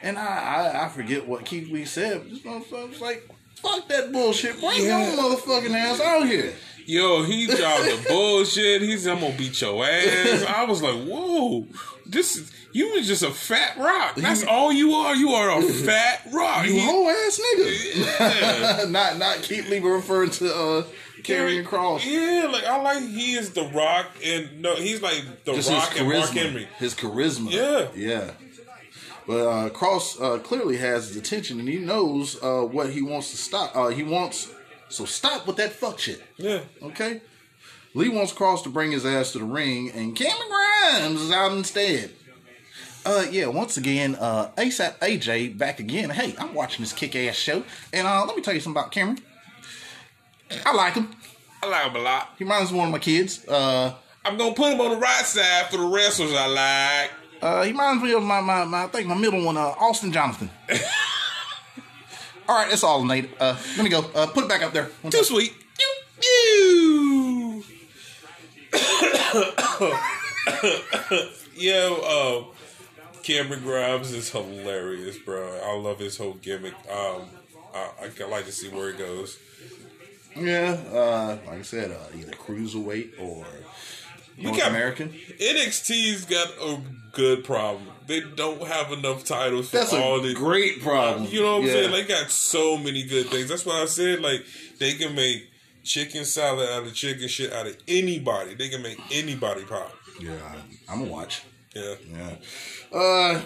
and 0.02 0.18
I 0.18 0.72
I, 0.72 0.84
I 0.86 0.88
forget 0.88 1.26
what 1.26 1.44
Keith 1.44 1.70
Lee 1.70 1.84
said. 1.84 2.22
But 2.22 2.30
this 2.30 2.40
motherfucker 2.40 2.88
was 2.88 3.00
like, 3.00 3.28
"Fuck 3.56 3.88
that 3.88 4.12
bullshit! 4.12 4.60
Bring 4.60 4.84
Yeah. 4.84 5.12
your 5.14 5.22
motherfucking 5.22 5.74
ass 5.74 6.00
out 6.00 6.26
here." 6.26 6.52
Yo, 6.84 7.22
he 7.22 7.46
dropped 7.46 7.84
the 7.84 8.04
bullshit. 8.08 8.82
He's 8.82 9.06
I'm 9.06 9.20
gonna 9.20 9.36
beat 9.36 9.60
your 9.60 9.84
ass. 9.84 10.42
I 10.48 10.64
was 10.64 10.82
like, 10.82 11.00
whoa, 11.04 11.64
this 12.04 12.34
is 12.36 12.50
you 12.72 12.92
was 12.92 13.06
just 13.06 13.22
a 13.22 13.30
fat 13.30 13.76
rock. 13.78 14.16
That's 14.16 14.44
all 14.44 14.72
you 14.72 14.92
are. 14.92 15.14
You 15.14 15.30
are 15.30 15.58
a 15.58 15.62
fat 15.86 16.22
rock. 16.32 16.66
You 16.66 16.80
whole 16.80 17.08
ass 17.08 17.40
nigga. 17.40 18.80
yeah. 18.80 18.84
not 18.88 19.18
not 19.18 19.42
Keith 19.42 19.68
Lee 19.68 19.78
referring 19.80 20.30
to 20.30 20.54
uh, 20.54 20.84
Karrion 21.22 21.64
Cross. 21.64 22.04
Yeah, 22.06 22.48
like 22.52 22.64
I 22.64 22.80
like 22.82 23.02
he 23.08 23.34
is 23.34 23.50
the 23.50 23.64
rock, 23.68 24.06
and 24.24 24.60
no, 24.62 24.74
he's 24.76 25.00
like 25.02 25.22
the 25.44 25.54
Just 25.54 25.70
rock 25.70 25.98
and 25.98 26.08
Mark. 26.08 26.30
Henry. 26.30 26.68
His 26.78 26.94
charisma. 26.94 27.50
Yeah. 27.50 27.88
Yeah. 27.94 28.30
But 29.26 29.46
uh, 29.46 29.68
Cross 29.70 30.20
uh, 30.20 30.38
clearly 30.38 30.78
has 30.78 31.08
his 31.08 31.16
attention, 31.16 31.60
and 31.60 31.68
he 31.68 31.78
knows 31.78 32.42
uh, 32.42 32.62
what 32.62 32.90
he 32.90 33.02
wants 33.02 33.30
to 33.30 33.36
stop. 33.36 33.70
Uh, 33.76 33.88
he 33.88 34.02
wants 34.02 34.52
so 34.88 35.04
stop 35.04 35.46
with 35.46 35.56
that 35.56 35.72
fuck 35.72 35.98
shit. 36.00 36.20
Yeah, 36.36 36.60
Okay. 36.82 37.20
Lee 37.94 38.08
wants 38.08 38.32
Cross 38.32 38.62
to 38.62 38.68
bring 38.70 38.90
his 38.90 39.04
ass 39.06 39.32
to 39.32 39.38
the 39.38 39.44
ring, 39.44 39.90
and 39.94 40.16
Cameron 40.16 40.48
Grimes 40.48 41.20
is 41.20 41.30
out 41.30 41.52
instead. 41.52 42.10
Uh, 43.04 43.26
yeah, 43.30 43.46
once 43.46 43.76
again, 43.76 44.14
uh, 44.16 44.48
ASAP 44.56 44.98
AJ 45.00 45.58
back 45.58 45.80
again. 45.80 46.10
Hey, 46.10 46.34
I'm 46.38 46.54
watching 46.54 46.82
this 46.84 46.92
kick 46.92 47.16
ass 47.16 47.34
show, 47.34 47.64
and 47.92 48.06
uh, 48.06 48.24
let 48.24 48.36
me 48.36 48.42
tell 48.42 48.54
you 48.54 48.60
something 48.60 48.80
about 48.80 48.92
Cameron. 48.92 49.18
I 50.64 50.72
like 50.74 50.94
him. 50.94 51.10
I 51.62 51.66
like 51.68 51.86
him 51.90 51.96
a 51.96 51.98
lot. 51.98 52.30
He 52.38 52.44
reminds 52.44 52.70
me 52.70 52.76
of 52.76 52.78
one 52.78 52.88
of 52.88 52.92
my 52.92 52.98
kids. 53.00 53.44
Uh, 53.48 53.94
I'm 54.24 54.36
gonna 54.36 54.54
put 54.54 54.72
him 54.72 54.80
on 54.80 54.90
the 54.92 54.96
right 54.98 55.24
side 55.24 55.66
for 55.70 55.78
the 55.78 55.84
wrestlers 55.86 56.32
I 56.32 56.46
like. 56.46 57.10
uh, 57.42 57.62
he 57.64 57.72
reminds 57.72 58.02
me 58.04 58.12
of 58.12 58.22
my, 58.22 58.40
my, 58.40 58.64
my 58.64 58.84
I 58.84 58.86
think 58.86 59.08
my 59.08 59.16
middle 59.16 59.44
one, 59.44 59.56
uh, 59.56 59.60
Austin 59.80 60.12
Jonathan. 60.12 60.48
all 62.48 62.56
right, 62.56 62.68
that's 62.70 62.84
all, 62.84 63.04
Nate. 63.04 63.30
Uh, 63.40 63.56
let 63.76 63.82
me 63.82 63.90
go. 63.90 64.04
Uh, 64.14 64.26
put 64.28 64.44
it 64.44 64.48
back 64.48 64.62
up 64.62 64.72
there. 64.72 64.90
One 65.02 65.10
Too 65.10 65.18
time. 65.18 65.24
sweet. 65.24 65.54
You. 66.22 67.64
Yo, 71.56 72.44
um, 72.48 72.56
Cameron 73.22 73.62
Grimes 73.62 74.12
is 74.12 74.30
hilarious, 74.30 75.18
bro. 75.18 75.60
I 75.64 75.76
love 75.78 75.98
his 75.98 76.16
whole 76.18 76.34
gimmick. 76.34 76.74
Um, 76.90 77.22
I, 77.74 77.88
I 78.20 78.24
like 78.28 78.46
to 78.46 78.52
see 78.52 78.68
where 78.68 78.90
it 78.90 78.98
goes. 78.98 79.38
Yeah, 80.36 80.78
uh, 80.92 81.38
like 81.46 81.58
I 81.58 81.62
said, 81.62 81.90
uh, 81.90 82.16
either 82.16 82.32
cruiserweight 82.32 83.20
or 83.20 83.44
North 84.38 84.56
got- 84.58 84.70
American. 84.70 85.10
NXT's 85.10 86.24
got 86.24 86.48
a 86.60 86.80
good 87.12 87.44
problem. 87.44 87.86
They 88.06 88.20
don't 88.20 88.66
have 88.66 88.90
enough 88.92 89.24
titles 89.24 89.68
for 89.70 89.76
That's 89.76 89.92
all 89.92 90.18
a 90.20 90.28
the. 90.28 90.34
great 90.34 90.82
problem. 90.82 91.26
You 91.30 91.42
know 91.42 91.52
what 91.58 91.62
I'm 91.62 91.66
Yeah. 91.66 91.72
saying? 91.74 91.90
They 91.92 92.04
got 92.04 92.30
so 92.30 92.76
many 92.76 93.02
good 93.04 93.26
things. 93.28 93.48
That's 93.48 93.64
why 93.64 93.82
I 93.82 93.84
said 93.84 94.20
like 94.20 94.44
they 94.78 94.94
can 94.94 95.14
make 95.14 95.48
chicken 95.84 96.24
salad 96.24 96.68
out 96.70 96.84
of 96.84 96.94
chicken 96.94 97.28
shit 97.28 97.52
out 97.52 97.66
of 97.66 97.76
anybody. 97.86 98.54
They 98.54 98.68
can 98.70 98.82
make 98.82 98.98
anybody 99.12 99.64
pop. 99.64 99.94
yeah, 100.20 100.32
I'm 100.88 101.00
gonna 101.00 101.10
watch. 101.10 101.42
Yeah. 101.74 101.94
Yeah. 102.10 102.34
Uh. 102.92 103.40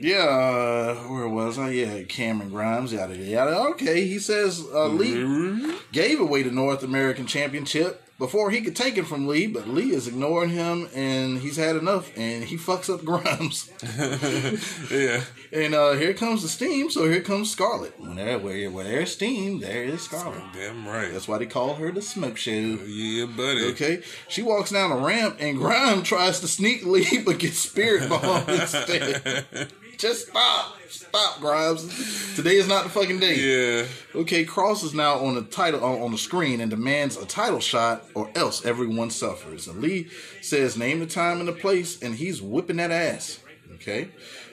Yeah, 0.00 0.16
uh, 0.16 0.94
where 1.08 1.28
was 1.28 1.60
I? 1.60 1.70
Yeah, 1.70 2.02
Cameron 2.02 2.50
Grimes, 2.50 2.92
yada 2.92 3.16
yada. 3.16 3.56
Okay, 3.68 4.04
he 4.08 4.18
says 4.18 4.60
uh, 4.74 4.88
Lee 4.88 5.76
gave 5.92 6.18
away 6.20 6.42
the 6.42 6.50
North 6.50 6.82
American 6.82 7.24
Championship 7.24 8.01
before 8.18 8.50
he 8.50 8.60
could 8.60 8.76
take 8.76 8.96
it 8.96 9.06
from 9.06 9.26
Lee, 9.26 9.46
but 9.46 9.66
Lee 9.68 9.90
is 9.92 10.06
ignoring 10.06 10.50
him, 10.50 10.88
and 10.94 11.38
he's 11.38 11.56
had 11.56 11.74
enough, 11.76 12.10
and 12.16 12.44
he 12.44 12.56
fucks 12.56 12.92
up 12.92 13.04
Grimes. 13.04 13.70
Yeah. 14.92 15.22
and 15.52 15.74
uh, 15.74 15.92
here 15.92 16.14
comes 16.14 16.42
the 16.42 16.48
steam, 16.48 16.90
so 16.90 17.08
here 17.10 17.20
comes 17.22 17.50
Scarlett. 17.50 17.98
When, 17.98 18.14
there, 18.16 18.38
where, 18.38 18.70
where 18.70 18.84
there's 18.84 19.12
steam, 19.12 19.60
there 19.60 19.82
is 19.84 20.02
Scarlett. 20.02 20.42
Damn 20.54 20.86
right. 20.86 21.12
That's 21.12 21.26
why 21.26 21.38
they 21.38 21.46
call 21.46 21.74
her 21.74 21.90
the 21.90 22.02
Smoke 22.02 22.36
Show. 22.36 22.50
yeah, 22.50 23.26
buddy. 23.26 23.64
Okay, 23.72 24.02
she 24.28 24.42
walks 24.42 24.70
down 24.70 24.92
a 24.92 24.96
ramp 24.98 25.36
and 25.40 25.58
Grime 25.58 26.02
tries 26.02 26.40
to 26.40 26.48
sneak 26.48 26.84
Lee 26.84 27.22
but 27.24 27.38
gets 27.38 27.58
spirit 27.58 28.08
bomb 28.08 28.48
instead. 28.48 29.72
Just 30.02 30.30
stop, 30.30 30.76
stop, 30.88 31.38
Grimes. 31.38 32.34
Today 32.34 32.56
is 32.56 32.66
not 32.66 32.82
the 32.82 32.90
fucking 32.90 33.20
day. 33.20 33.36
Yeah. 33.36 33.86
Okay, 34.16 34.44
Cross 34.44 34.82
is 34.82 34.94
now 34.94 35.20
on 35.20 35.36
the 35.36 35.42
title 35.42 35.84
on, 35.84 36.02
on 36.02 36.10
the 36.10 36.18
screen 36.18 36.60
and 36.60 36.68
demands 36.68 37.16
a 37.16 37.24
title 37.24 37.60
shot, 37.60 38.04
or 38.16 38.28
else 38.34 38.66
everyone 38.66 39.10
suffers. 39.10 39.68
And 39.68 39.80
Lee 39.80 40.08
says, 40.40 40.76
"Name 40.76 40.98
the 40.98 41.06
time 41.06 41.38
and 41.38 41.46
the 41.46 41.52
place," 41.52 42.02
and 42.02 42.16
he's 42.16 42.42
whipping 42.42 42.78
that 42.78 42.90
ass. 42.90 43.38
Okay, 43.74 44.08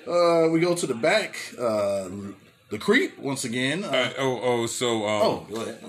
uh, 0.07 0.49
we 0.51 0.59
go 0.59 0.75
to 0.75 0.85
the 0.85 0.93
back. 0.93 1.35
Uh, 1.57 2.09
the 2.69 2.77
creep 2.77 3.17
once 3.17 3.43
again. 3.43 3.83
Uh, 3.83 3.87
Uh, 3.87 4.13
oh, 4.19 4.39
oh, 4.43 4.65
so 4.67 5.07
um, 5.07 5.21
oh, 5.23 5.47
go 5.49 5.61
ahead. 5.61 5.79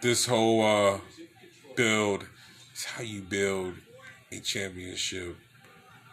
this 0.00 0.26
whole 0.26 0.64
uh, 0.64 0.98
build 1.74 2.24
is 2.72 2.84
how 2.84 3.02
you 3.02 3.20
build 3.20 3.74
a 4.30 4.38
championship 4.38 5.36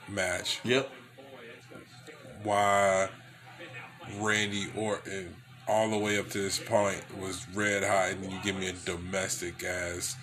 match. 0.07 0.60
Yep. 0.64 0.90
Why 2.44 3.10
Randy 4.20 4.68
Orton 4.76 5.36
all 5.68 5.90
the 5.90 5.98
way 5.98 6.18
up 6.18 6.30
to 6.30 6.40
this 6.40 6.60
point 6.60 7.03
was 7.20 7.48
red 7.53 7.84
hot, 7.84 8.11
and 8.11 8.24
then 8.24 8.32
you 8.32 8.40
give 8.44 8.57
me 8.57 8.70
a 8.70 8.74
domestic 8.74 9.64
ass 9.64 10.16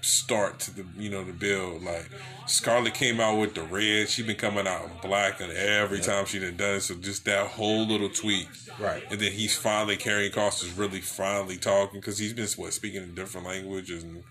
start 0.00 0.60
to 0.60 0.70
the 0.70 0.84
you 0.98 1.08
know 1.10 1.24
the 1.24 1.32
build. 1.32 1.82
Like 1.82 2.10
Scarlett 2.46 2.94
came 2.94 3.20
out 3.20 3.38
with 3.38 3.54
the 3.54 3.62
red, 3.62 4.08
she 4.08 4.22
been 4.22 4.36
coming 4.36 4.66
out 4.66 4.84
in 4.84 4.90
black, 5.08 5.40
and 5.40 5.50
every 5.52 6.00
time 6.00 6.26
she 6.26 6.38
done 6.38 6.56
done 6.56 6.76
it. 6.76 6.80
So 6.82 6.94
just 6.94 7.24
that 7.24 7.46
whole 7.46 7.86
little 7.86 8.10
tweak, 8.10 8.48
Right. 8.78 9.04
And 9.10 9.20
then 9.20 9.32
he's 9.32 9.56
finally 9.56 9.96
Karrion 9.96 10.32
Cross 10.32 10.62
is 10.62 10.72
really 10.72 11.00
finally 11.00 11.56
talking 11.56 12.00
because 12.00 12.18
he's 12.18 12.32
been 12.32 12.48
what 12.56 12.72
speaking 12.72 13.02
in 13.02 13.14
different 13.14 13.46
languages 13.46 14.02
and 14.02 14.22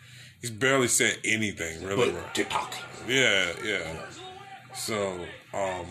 he's 0.41 0.51
barely 0.51 0.87
said 0.87 1.17
anything 1.23 1.83
really. 1.83 2.11
right. 2.11 2.23
But 2.23 2.35
TikTok. 2.35 2.73
Yeah, 3.07 3.51
yeah. 3.63 4.05
So, 4.75 5.19
um, 5.53 5.85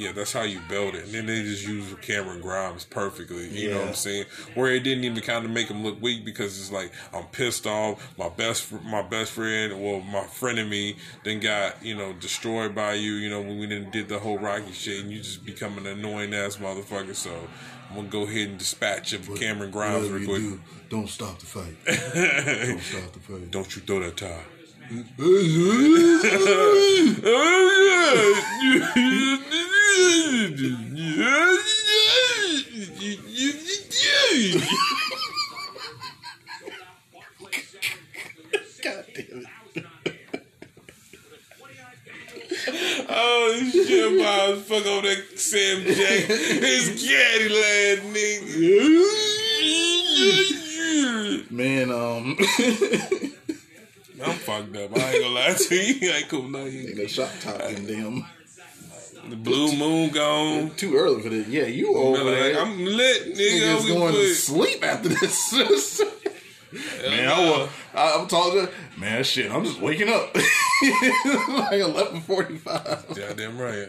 yeah, 0.00 0.12
that's 0.12 0.32
how 0.32 0.44
you 0.44 0.60
build 0.66 0.94
it. 0.94 1.04
And 1.04 1.12
then 1.12 1.26
they 1.26 1.42
just 1.42 1.68
use 1.68 1.94
Cameron 2.00 2.40
Grimes 2.40 2.86
perfectly. 2.86 3.48
You 3.50 3.70
know 3.70 3.80
what 3.80 3.88
I'm 3.88 3.94
saying? 3.94 4.24
Where 4.54 4.72
it 4.72 4.80
didn't 4.80 5.04
even 5.04 5.20
kind 5.20 5.44
of 5.44 5.50
make 5.50 5.68
him 5.68 5.84
look 5.84 6.00
weak 6.00 6.24
because 6.24 6.58
it's 6.58 6.72
like 6.72 6.90
I'm 7.12 7.24
pissed 7.24 7.66
off. 7.66 8.16
My 8.16 8.30
best, 8.30 8.72
my 8.84 9.02
best 9.02 9.32
friend, 9.32 9.78
well, 9.78 10.00
my 10.00 10.24
friend 10.24 10.58
and 10.58 10.70
me, 10.70 10.96
then 11.22 11.40
got 11.40 11.84
you 11.84 11.94
know 11.94 12.14
destroyed 12.14 12.74
by 12.74 12.94
you. 12.94 13.12
You 13.12 13.28
know 13.28 13.42
when 13.42 13.58
we 13.58 13.66
didn't 13.66 13.92
did 13.92 14.08
the 14.08 14.18
whole 14.18 14.38
Rocky 14.38 14.72
shit, 14.72 15.02
and 15.02 15.12
you 15.12 15.18
just 15.18 15.44
become 15.44 15.76
an 15.76 15.86
annoying 15.86 16.32
ass 16.32 16.56
motherfucker. 16.56 17.14
So 17.14 17.30
I'm 17.90 17.96
gonna 17.96 18.08
go 18.08 18.22
ahead 18.22 18.48
and 18.48 18.58
dispatch 18.58 19.12
of 19.12 19.28
Cameron 19.34 19.70
Grimes 19.70 20.08
real 20.08 20.26
quick. 20.26 20.60
don't 20.88 21.08
stop 21.10 21.38
the 21.40 21.46
fight. 21.46 21.76
don't 21.84 22.80
stop 22.80 23.12
the 23.12 23.20
fight. 23.20 23.50
Don't 23.50 23.76
you 23.76 23.82
throw 23.82 24.00
that 24.00 24.16
tie. 24.16 24.44
Oh 43.12 43.70
shit, 43.70 44.12
Miles, 44.18 44.64
fuck 44.64 44.86
on 44.86 45.04
that 45.04 45.38
Sam 45.38 45.84
Jack. 45.84 46.24
His 46.26 47.06
caddy 47.06 47.48
lad 47.48 47.98
nigga. 48.12 49.06
Man, 51.52 51.92
um, 51.92 52.36
fucked 54.50 54.76
up. 54.76 54.98
I 54.98 55.10
ain't 55.12 55.22
gonna 55.22 55.34
lie 55.34 55.54
to 55.54 55.74
you. 55.74 56.10
I 56.12 56.16
ain't 56.16 56.28
cool 56.28 56.48
nothing. 56.48 56.94
they 56.96 57.06
shot 57.06 57.30
top 57.40 57.60
and 57.60 57.86
them. 57.86 58.26
The 59.28 59.36
blue 59.36 59.76
moon 59.76 60.10
gone. 60.10 60.70
Too 60.76 60.96
early 60.96 61.22
for 61.22 61.28
this. 61.28 61.46
Yeah, 61.46 61.64
you 61.66 61.94
over 61.94 62.18
Really, 62.24 62.30
like, 62.32 62.52
there. 62.54 62.62
I'm 62.62 62.84
lit, 62.84 63.34
nigga. 63.34 63.76
Niggas 63.76 63.88
going 63.88 64.14
to 64.14 64.34
sleep 64.34 64.82
after 64.84 65.08
this. 65.10 66.00
Man, 67.02 67.28
I, 67.28 67.50
wa- 67.50 67.68
I, 67.94 68.14
I'm 68.18 68.28
talking. 68.28 68.68
Man, 68.96 69.22
shit, 69.24 69.50
I'm 69.50 69.64
just 69.64 69.80
waking 69.80 70.08
up. 70.08 70.34
like 70.34 70.44
11:45. 71.80 73.16
Goddamn 73.16 73.58
right. 73.58 73.88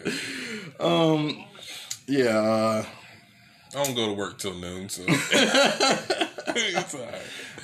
Um, 0.80 1.46
yeah, 2.08 2.38
uh, 2.38 2.86
I 3.76 3.84
don't 3.84 3.96
go 3.96 4.08
to 4.08 4.14
work 4.14 4.38
till 4.38 4.54
noon, 4.54 4.90
so 4.90 5.04
it's 5.08 6.96
alright. 6.96 7.22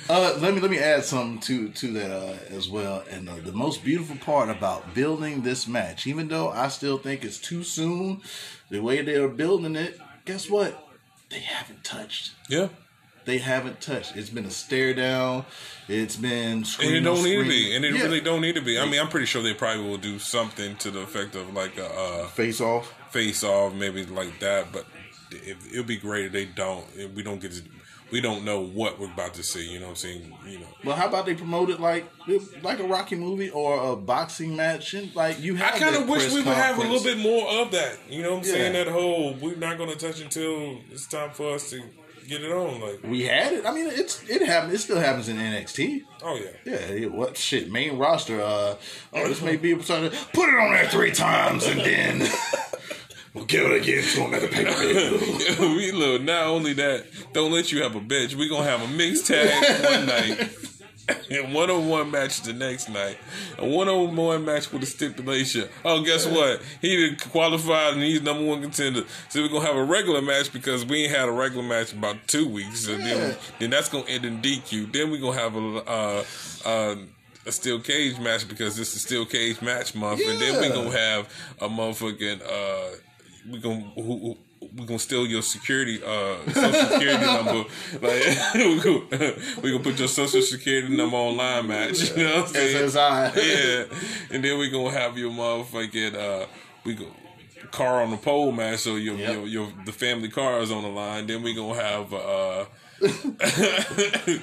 Uh, 0.08 0.38
let 0.40 0.54
me 0.54 0.60
let 0.60 0.70
me 0.70 0.78
add 0.78 1.04
something 1.04 1.38
to 1.40 1.68
to 1.70 1.92
that 1.92 2.10
uh, 2.10 2.34
as 2.48 2.68
well. 2.68 3.04
And 3.10 3.28
uh, 3.28 3.36
the 3.44 3.52
most 3.52 3.84
beautiful 3.84 4.16
part 4.16 4.48
about 4.48 4.94
building 4.94 5.42
this 5.42 5.68
match, 5.68 6.06
even 6.06 6.28
though 6.28 6.48
I 6.48 6.68
still 6.68 6.96
think 6.98 7.24
it's 7.24 7.38
too 7.38 7.62
soon, 7.62 8.22
the 8.70 8.80
way 8.80 9.02
they 9.02 9.16
are 9.16 9.28
building 9.28 9.76
it, 9.76 9.98
guess 10.24 10.48
what? 10.48 10.82
They 11.30 11.40
haven't 11.40 11.84
touched. 11.84 12.32
Yeah. 12.48 12.68
They 13.26 13.36
haven't 13.36 13.82
touched. 13.82 14.16
It's 14.16 14.30
been 14.30 14.46
a 14.46 14.50
stare 14.50 14.94
down. 14.94 15.44
It's 15.86 16.16
been 16.16 16.64
And 16.80 16.94
it 16.94 17.00
don't 17.00 17.22
need 17.22 17.42
to 17.42 17.48
be. 17.48 17.76
And 17.76 17.84
it 17.84 17.94
Yeah. 17.94 18.04
really 18.04 18.22
don't 18.22 18.40
need 18.40 18.54
to 18.54 18.62
be. 18.62 18.78
I 18.78 18.86
mean, 18.86 18.98
I'm 18.98 19.08
pretty 19.08 19.26
sure 19.26 19.42
they 19.42 19.52
probably 19.52 19.84
will 19.84 19.98
do 19.98 20.18
something 20.18 20.76
to 20.76 20.90
the 20.90 21.00
effect 21.00 21.34
of 21.34 21.52
like 21.52 21.76
a 21.76 21.86
uh, 21.92 22.26
face 22.28 22.62
off. 22.62 22.90
face 23.10 23.44
off, 23.44 23.74
maybe 23.74 24.06
like 24.06 24.40
that. 24.40 24.72
But 24.72 24.86
it, 25.30 25.56
it'll 25.72 25.84
be 25.84 25.96
great 25.96 26.26
if 26.26 26.32
they 26.32 26.44
don't. 26.44 26.84
If 26.96 27.12
we 27.12 27.22
don't 27.22 27.40
get 27.40 27.52
to, 27.52 27.62
we 28.10 28.20
don't 28.20 28.44
know 28.44 28.60
what 28.60 28.98
we're 28.98 29.12
about 29.12 29.34
to 29.34 29.42
see. 29.42 29.68
You 29.70 29.78
know 29.80 29.86
what 29.86 29.90
I'm 29.90 29.96
saying? 29.96 30.34
You 30.46 30.60
know. 30.60 30.66
Well, 30.84 30.96
how 30.96 31.08
about 31.08 31.26
they 31.26 31.34
promote 31.34 31.68
it 31.70 31.80
like 31.80 32.10
like 32.62 32.78
a 32.80 32.84
Rocky 32.84 33.16
movie 33.16 33.50
or 33.50 33.92
a 33.92 33.96
boxing 33.96 34.56
match? 34.56 34.94
And 34.94 35.14
like 35.14 35.40
you 35.40 35.56
have. 35.56 35.74
I 35.74 35.78
kind 35.78 35.96
of 35.96 36.08
wish 36.08 36.28
we 36.32 36.36
would 36.42 36.46
have 36.46 36.78
a 36.78 36.80
little 36.80 37.02
bit 37.02 37.18
more 37.18 37.46
of 37.62 37.70
that. 37.72 37.98
You 38.08 38.22
know 38.22 38.30
what 38.34 38.38
I'm 38.40 38.44
Yeah. 38.46 38.52
saying? 38.52 38.72
That 38.72 38.88
whole 38.88 39.34
we're 39.34 39.56
not 39.56 39.76
going 39.78 39.90
to 39.90 39.96
touch 39.96 40.20
until 40.20 40.78
it's 40.90 41.06
time 41.06 41.30
for 41.30 41.54
us 41.54 41.70
to 41.70 41.82
get 42.26 42.42
it 42.42 42.52
on. 42.52 42.80
Like, 42.82 43.00
We 43.04 43.22
had 43.24 43.54
it. 43.54 43.64
I 43.64 43.72
mean, 43.72 43.86
it's 43.86 44.22
it 44.28 44.42
happened. 44.46 44.74
It 44.74 44.78
still 44.78 44.98
happens 45.00 45.28
in 45.30 45.36
NXT. 45.38 46.04
oh 46.22 46.34
yeah. 46.36 46.50
Yeah, 46.64 46.74
it- 46.74 47.12
what 47.12 47.36
shit? 47.36 47.70
Main 47.70 47.98
roster. 47.98 48.40
Uh, 48.40 48.76
oh, 49.14 49.28
this 49.28 49.40
may 49.42 49.56
be 49.56 49.72
a 49.72 49.76
put 49.76 49.88
it 49.90 50.54
on 50.54 50.72
there 50.72 50.88
three 50.88 51.10
times 51.12 51.66
and 51.66 51.80
then 51.80 52.20
we'll 53.34 53.44
give 53.44 53.66
it 53.66 53.82
again 53.82 54.04
to 54.04 54.24
another 54.24 54.48
pay 54.48 54.64
per 54.64 54.74
view. 54.74 55.58
we 55.76 55.92
look. 55.92 56.22
Not 56.22 56.46
only 56.46 56.72
that, 56.74 57.06
don't 57.32 57.52
let 57.52 57.72
you 57.72 57.82
have 57.82 57.96
a 57.96 58.00
bitch. 58.00 58.34
We 58.34 58.48
gonna 58.48 58.64
have 58.64 58.82
a 58.82 58.88
mixed 58.88 59.26
tag 59.26 59.84
one 59.84 60.06
night. 60.06 60.50
and 61.30 61.54
one 61.54 61.70
on 61.70 61.88
one 61.88 62.10
match 62.10 62.42
the 62.42 62.52
next 62.52 62.88
night. 62.88 63.18
A 63.58 63.66
one 63.66 63.88
on 63.88 64.14
one 64.14 64.44
match 64.44 64.70
with 64.72 64.82
a 64.82 64.86
stipulation. 64.86 65.68
Oh, 65.84 66.02
guess 66.02 66.26
what? 66.26 66.60
He 66.80 66.96
did 66.96 67.20
qualified 67.30 67.94
and 67.94 68.02
he's 68.02 68.22
number 68.22 68.44
one 68.44 68.62
contender. 68.62 69.04
So 69.28 69.42
we're 69.42 69.48
gonna 69.48 69.66
have 69.66 69.76
a 69.76 69.84
regular 69.84 70.22
match 70.22 70.52
because 70.52 70.84
we 70.84 71.04
ain't 71.04 71.16
had 71.16 71.28
a 71.28 71.32
regular 71.32 71.66
match 71.66 71.92
in 71.92 71.98
about 71.98 72.16
two 72.26 72.48
weeks. 72.48 72.80
So 72.80 72.96
then, 72.96 73.36
then 73.58 73.70
that's 73.70 73.88
gonna 73.88 74.04
end 74.06 74.24
in 74.24 74.40
DQ. 74.40 74.92
Then 74.92 75.10
we're 75.10 75.20
gonna 75.20 75.38
have 75.38 75.56
a 75.56 75.90
uh, 75.90 76.24
uh, 76.64 76.96
a 77.46 77.52
steel 77.52 77.80
cage 77.80 78.18
match 78.18 78.46
because 78.46 78.76
this 78.76 78.94
is 78.94 79.02
steel 79.02 79.24
cage 79.24 79.62
match 79.62 79.94
month, 79.94 80.20
and 80.26 80.40
then 80.40 80.60
we're 80.60 80.74
gonna 80.74 80.96
have 80.96 81.28
a 81.60 81.68
motherfucking 81.68 82.42
uh, 82.42 82.96
we 83.50 83.58
gonna 83.58 83.80
who, 83.94 84.02
who, 84.02 84.36
we 84.76 84.84
gonna 84.86 84.98
steal 84.98 85.26
your 85.26 85.42
security 85.42 86.00
uh 86.04 86.36
social 86.52 86.72
security 86.90 87.24
number. 87.36 87.64
Like 88.00 88.54
we 88.54 88.80
gonna, 88.80 89.34
we 89.62 89.70
gonna 89.70 89.82
put 89.82 89.98
your 89.98 90.08
social 90.08 90.42
security 90.42 90.94
number 90.96 91.16
online 91.16 91.66
match 91.68 92.10
you 92.16 92.24
know 92.24 92.40
what 92.42 92.48
I'm 92.56 92.90
saying? 92.90 92.92
yeah. 93.36 93.84
And 94.30 94.44
then 94.44 94.58
we 94.58 94.68
gonna 94.70 94.90
have 94.90 95.16
your 95.16 95.30
motherfucking 95.30 96.14
uh 96.14 96.46
we 96.84 96.94
go 96.94 97.06
car 97.70 98.02
on 98.02 98.10
the 98.10 98.16
pole 98.16 98.50
match 98.52 98.80
so 98.80 98.96
your, 98.96 99.16
Yep. 99.16 99.32
your 99.34 99.46
your 99.46 99.72
the 99.84 99.92
family 99.92 100.28
car 100.28 100.60
is 100.60 100.70
on 100.70 100.82
the 100.82 100.88
line. 100.88 101.26
Then 101.26 101.42
we 101.42 101.54
gonna 101.54 101.80
have 101.80 102.12
uh 102.14 102.64
a, 103.00 104.40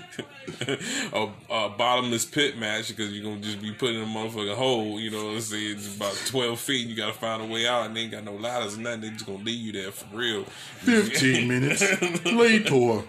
a 1.49 1.69
bottomless 1.69 2.25
pit 2.25 2.57
match 2.57 2.89
because 2.89 3.11
you're 3.11 3.23
gonna 3.23 3.41
just 3.41 3.61
be 3.61 3.71
put 3.71 3.91
in 3.91 4.01
a 4.01 4.05
motherfucking 4.05 4.55
hole. 4.55 4.99
You 4.99 5.11
know 5.11 5.25
what 5.25 5.35
I'm 5.35 5.41
saying? 5.41 5.77
It's 5.77 5.95
about 5.95 6.15
12 6.27 6.59
feet 6.59 6.81
and 6.81 6.89
you 6.89 6.95
gotta 6.95 7.13
find 7.13 7.41
a 7.41 7.45
way 7.45 7.67
out 7.67 7.85
and 7.85 7.95
they 7.95 8.01
ain't 8.01 8.11
got 8.11 8.23
no 8.23 8.33
ladders 8.33 8.77
or 8.77 8.81
nothing. 8.81 9.01
They 9.01 9.09
just 9.09 9.25
gonna 9.25 9.43
leave 9.43 9.59
you 9.59 9.71
there 9.73 9.91
for 9.91 10.15
real. 10.15 10.45
15 10.45 11.47
minutes 11.47 11.81
later. 12.25 13.03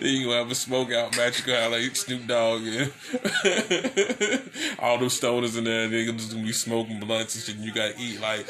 then 0.00 0.02
you 0.14 0.26
gonna 0.26 0.38
have 0.38 0.50
a 0.50 0.54
smoke 0.54 0.92
out 0.92 1.16
match. 1.16 1.40
You 1.40 1.46
gonna 1.46 1.60
have 1.60 1.72
like 1.72 1.96
Snoop 1.96 2.26
Dogg 2.26 2.62
and 2.62 2.90
all 4.78 4.98
those 4.98 5.20
stoners 5.20 5.58
in 5.58 5.64
there. 5.64 5.84
And 5.84 5.92
they 5.92 6.06
just 6.06 6.32
gonna 6.32 6.42
be 6.42 6.52
smoking 6.52 7.00
blunts 7.00 7.34
and 7.34 7.44
shit. 7.44 7.56
And 7.56 7.64
you 7.64 7.74
gotta 7.74 7.94
eat 7.98 8.20
like. 8.20 8.46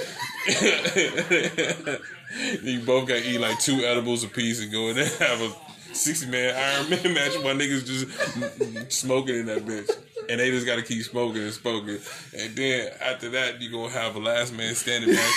you 2.63 2.81
both 2.81 3.09
gotta 3.09 3.29
eat 3.29 3.39
like 3.39 3.59
two 3.61 3.81
edibles 3.85 4.25
a 4.25 4.29
piece 4.29 4.61
and 4.63 4.71
go 4.73 4.89
in 4.89 4.97
there 4.97 5.05
and 5.05 5.15
have 5.15 5.41
a 5.41 5.95
60 5.95 6.27
man 6.27 6.55
Iron 6.55 6.91
Man 6.91 7.03
match. 7.15 7.35
My 7.43 7.53
niggas 7.53 7.87
just 7.87 8.93
smoking 8.93 9.37
in 9.37 9.47
that 9.47 9.65
bitch. 9.65 9.91
And 10.29 10.41
they 10.41 10.51
just 10.51 10.67
gotta 10.67 10.83
keep 10.83 11.05
smoking 11.05 11.43
and 11.43 11.53
smoking. 11.53 11.99
And 12.37 12.57
then 12.57 12.91
after 13.01 13.31
that, 13.31 13.61
you 13.61 13.71
gonna 13.71 13.93
have 13.93 14.17
a 14.17 14.19
last 14.19 14.53
man 14.53 14.75
standing 14.75 15.15
match. 15.15 15.33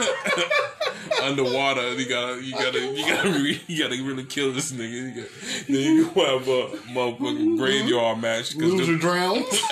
underwater. 1.22 1.94
You 1.94 2.08
gotta, 2.08 2.42
you 2.42 2.52
gotta, 2.52 2.80
you 2.80 3.04
gotta, 3.06 3.30
re, 3.30 3.60
you 3.66 3.82
gotta 3.82 4.02
really 4.02 4.24
kill 4.24 4.52
this 4.52 4.72
nigga. 4.72 4.90
You 4.90 5.22
got, 5.22 5.30
then 5.68 5.76
you 5.76 6.10
gonna 6.10 6.38
have 6.38 6.48
a 6.48 6.68
motherfucking 6.92 7.58
graveyard 7.58 8.20
match 8.20 8.56
because 8.56 8.72
Loser 8.74 8.96
drowns. 8.96 9.46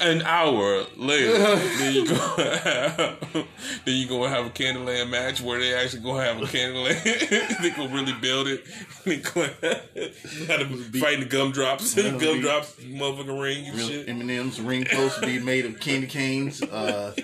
an 0.00 0.22
hour 0.22 0.84
later, 0.96 1.38
then 1.56 1.94
you 1.94 2.06
gonna 2.06 2.56
have, 2.58 3.18
then 3.84 3.96
you 3.96 4.08
gonna 4.08 4.28
have 4.28 4.46
a 4.46 4.50
Candyland 4.50 5.10
match 5.10 5.40
where 5.40 5.58
they 5.58 5.74
actually 5.74 6.02
gonna 6.02 6.24
have 6.24 6.42
a 6.42 6.46
Candyland. 6.46 7.58
they 7.62 7.70
gonna 7.70 7.94
really 7.94 8.12
build 8.14 8.48
it. 8.48 8.64
They 9.04 9.16
gonna 9.16 9.48
have 10.46 10.68
to 10.68 10.98
fight 10.98 11.20
the 11.20 11.26
gumdrops, 11.28 11.94
gumdrops, 11.94 12.74
motherfucking 12.74 13.42
ring 13.42 13.66
and 13.66 13.80
shit. 13.80 14.06
Eminem's 14.06 14.60
ring 14.60 14.84
post 14.84 15.20
will 15.20 15.28
be 15.28 15.40
made 15.40 15.64
of 15.66 15.80
candy 15.80 16.06
canes. 16.06 16.62
Uh, 16.62 17.14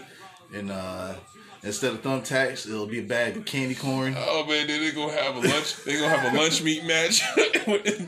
and 0.55 0.71
uh, 0.71 1.15
instead 1.63 1.93
of 1.93 2.03
thumbtacks, 2.03 2.67
it'll 2.67 2.87
be 2.87 3.01
a 3.01 3.03
bag 3.03 3.37
of 3.37 3.45
candy 3.45 3.75
corn. 3.75 4.15
Oh 4.17 4.45
man, 4.47 4.67
then 4.67 4.81
they 4.81 4.93
gonna 4.93 5.13
have 5.13 5.37
a 5.37 5.41
lunch. 5.41 5.77
They 5.85 5.95
gonna 5.95 6.17
have 6.17 6.33
a 6.33 6.37
lunch 6.37 6.63
meat 6.63 6.85
match. 6.85 7.23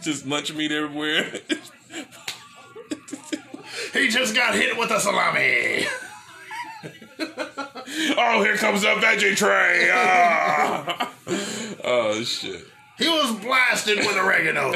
Just 0.02 0.26
lunch 0.26 0.54
meat 0.54 0.72
everywhere. 0.72 1.32
He 3.92 4.08
just 4.08 4.34
got 4.34 4.54
hit 4.54 4.76
with 4.78 4.90
a 4.90 5.00
salami. 5.00 5.86
oh, 8.18 8.42
here 8.42 8.56
comes 8.56 8.82
the 8.82 8.88
veggie 8.88 9.36
tray. 9.36 9.90
Ah. 9.92 11.12
oh 11.84 12.22
shit. 12.22 12.64
He 12.98 13.08
was 13.08 13.38
blasted 13.40 13.98
with 13.98 14.16
oregano. 14.16 14.72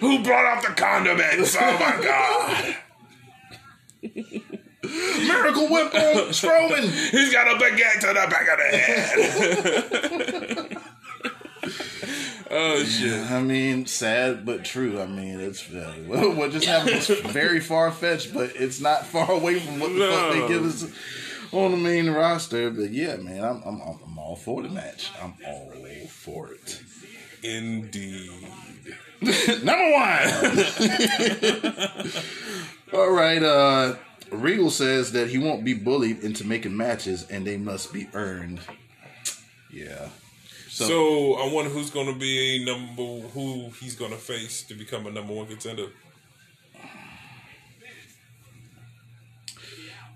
Who 0.00 0.22
brought 0.22 0.46
out 0.46 0.62
the 0.62 0.74
condiments? 0.74 1.56
Oh 1.58 1.72
my 1.78 2.02
god. 2.02 2.76
Miracle 4.82 5.68
Whip 5.68 5.94
on 5.94 6.30
Strowman. 6.30 6.82
He's 7.10 7.32
got 7.32 7.48
a 7.48 7.58
baguette 7.62 8.00
to 8.00 8.06
the 8.08 8.26
back 8.30 8.48
of 8.48 8.58
the 8.58 8.78
head. 8.78 10.67
Oh 12.50 12.84
shit. 12.84 13.30
I 13.30 13.42
mean, 13.42 13.86
sad 13.86 14.44
but 14.44 14.64
true. 14.64 15.00
I 15.00 15.06
mean, 15.06 15.40
it's 15.40 15.70
uh, 15.70 15.94
well, 16.06 16.32
what 16.34 16.52
just 16.52 16.66
happened 16.66 16.96
was 16.96 17.08
very 17.32 17.60
far 17.60 17.90
fetched, 17.90 18.34
but 18.34 18.52
it's 18.56 18.80
not 18.80 19.06
far 19.06 19.30
away 19.30 19.58
from 19.58 19.80
what 19.80 19.92
the 19.92 20.08
fuck 20.08 20.32
they 20.32 20.48
give 20.48 20.64
us 20.64 20.90
on 21.52 21.70
the 21.72 21.76
main 21.76 22.10
roster. 22.10 22.70
But 22.70 22.90
yeah, 22.90 23.16
man, 23.16 23.44
I'm 23.44 23.62
I'm, 23.64 23.80
I'm 23.80 24.18
all 24.18 24.36
for 24.36 24.62
the 24.62 24.68
match. 24.68 25.10
I'm 25.22 25.34
all 25.46 25.72
for 26.08 26.52
it. 26.52 26.82
Indeed. 27.42 28.30
Number 29.20 29.92
one. 29.92 30.28
all 32.92 33.10
right. 33.10 33.42
Uh, 33.42 33.96
Regal 34.30 34.70
says 34.70 35.12
that 35.12 35.28
he 35.28 35.38
won't 35.38 35.64
be 35.64 35.74
bullied 35.74 36.20
into 36.20 36.46
making 36.46 36.76
matches, 36.76 37.26
and 37.28 37.46
they 37.46 37.56
must 37.56 37.92
be 37.92 38.08
earned. 38.12 38.60
Yeah. 39.70 40.08
So 40.86 41.34
I 41.34 41.52
wonder 41.52 41.70
who's 41.70 41.90
gonna 41.90 42.14
be 42.14 42.56
a 42.56 42.64
number 42.64 43.28
who 43.28 43.70
he's 43.80 43.96
gonna 43.96 44.16
face 44.16 44.62
to 44.64 44.74
become 44.74 45.06
a 45.06 45.10
number 45.10 45.32
one 45.32 45.46
contender. 45.46 45.88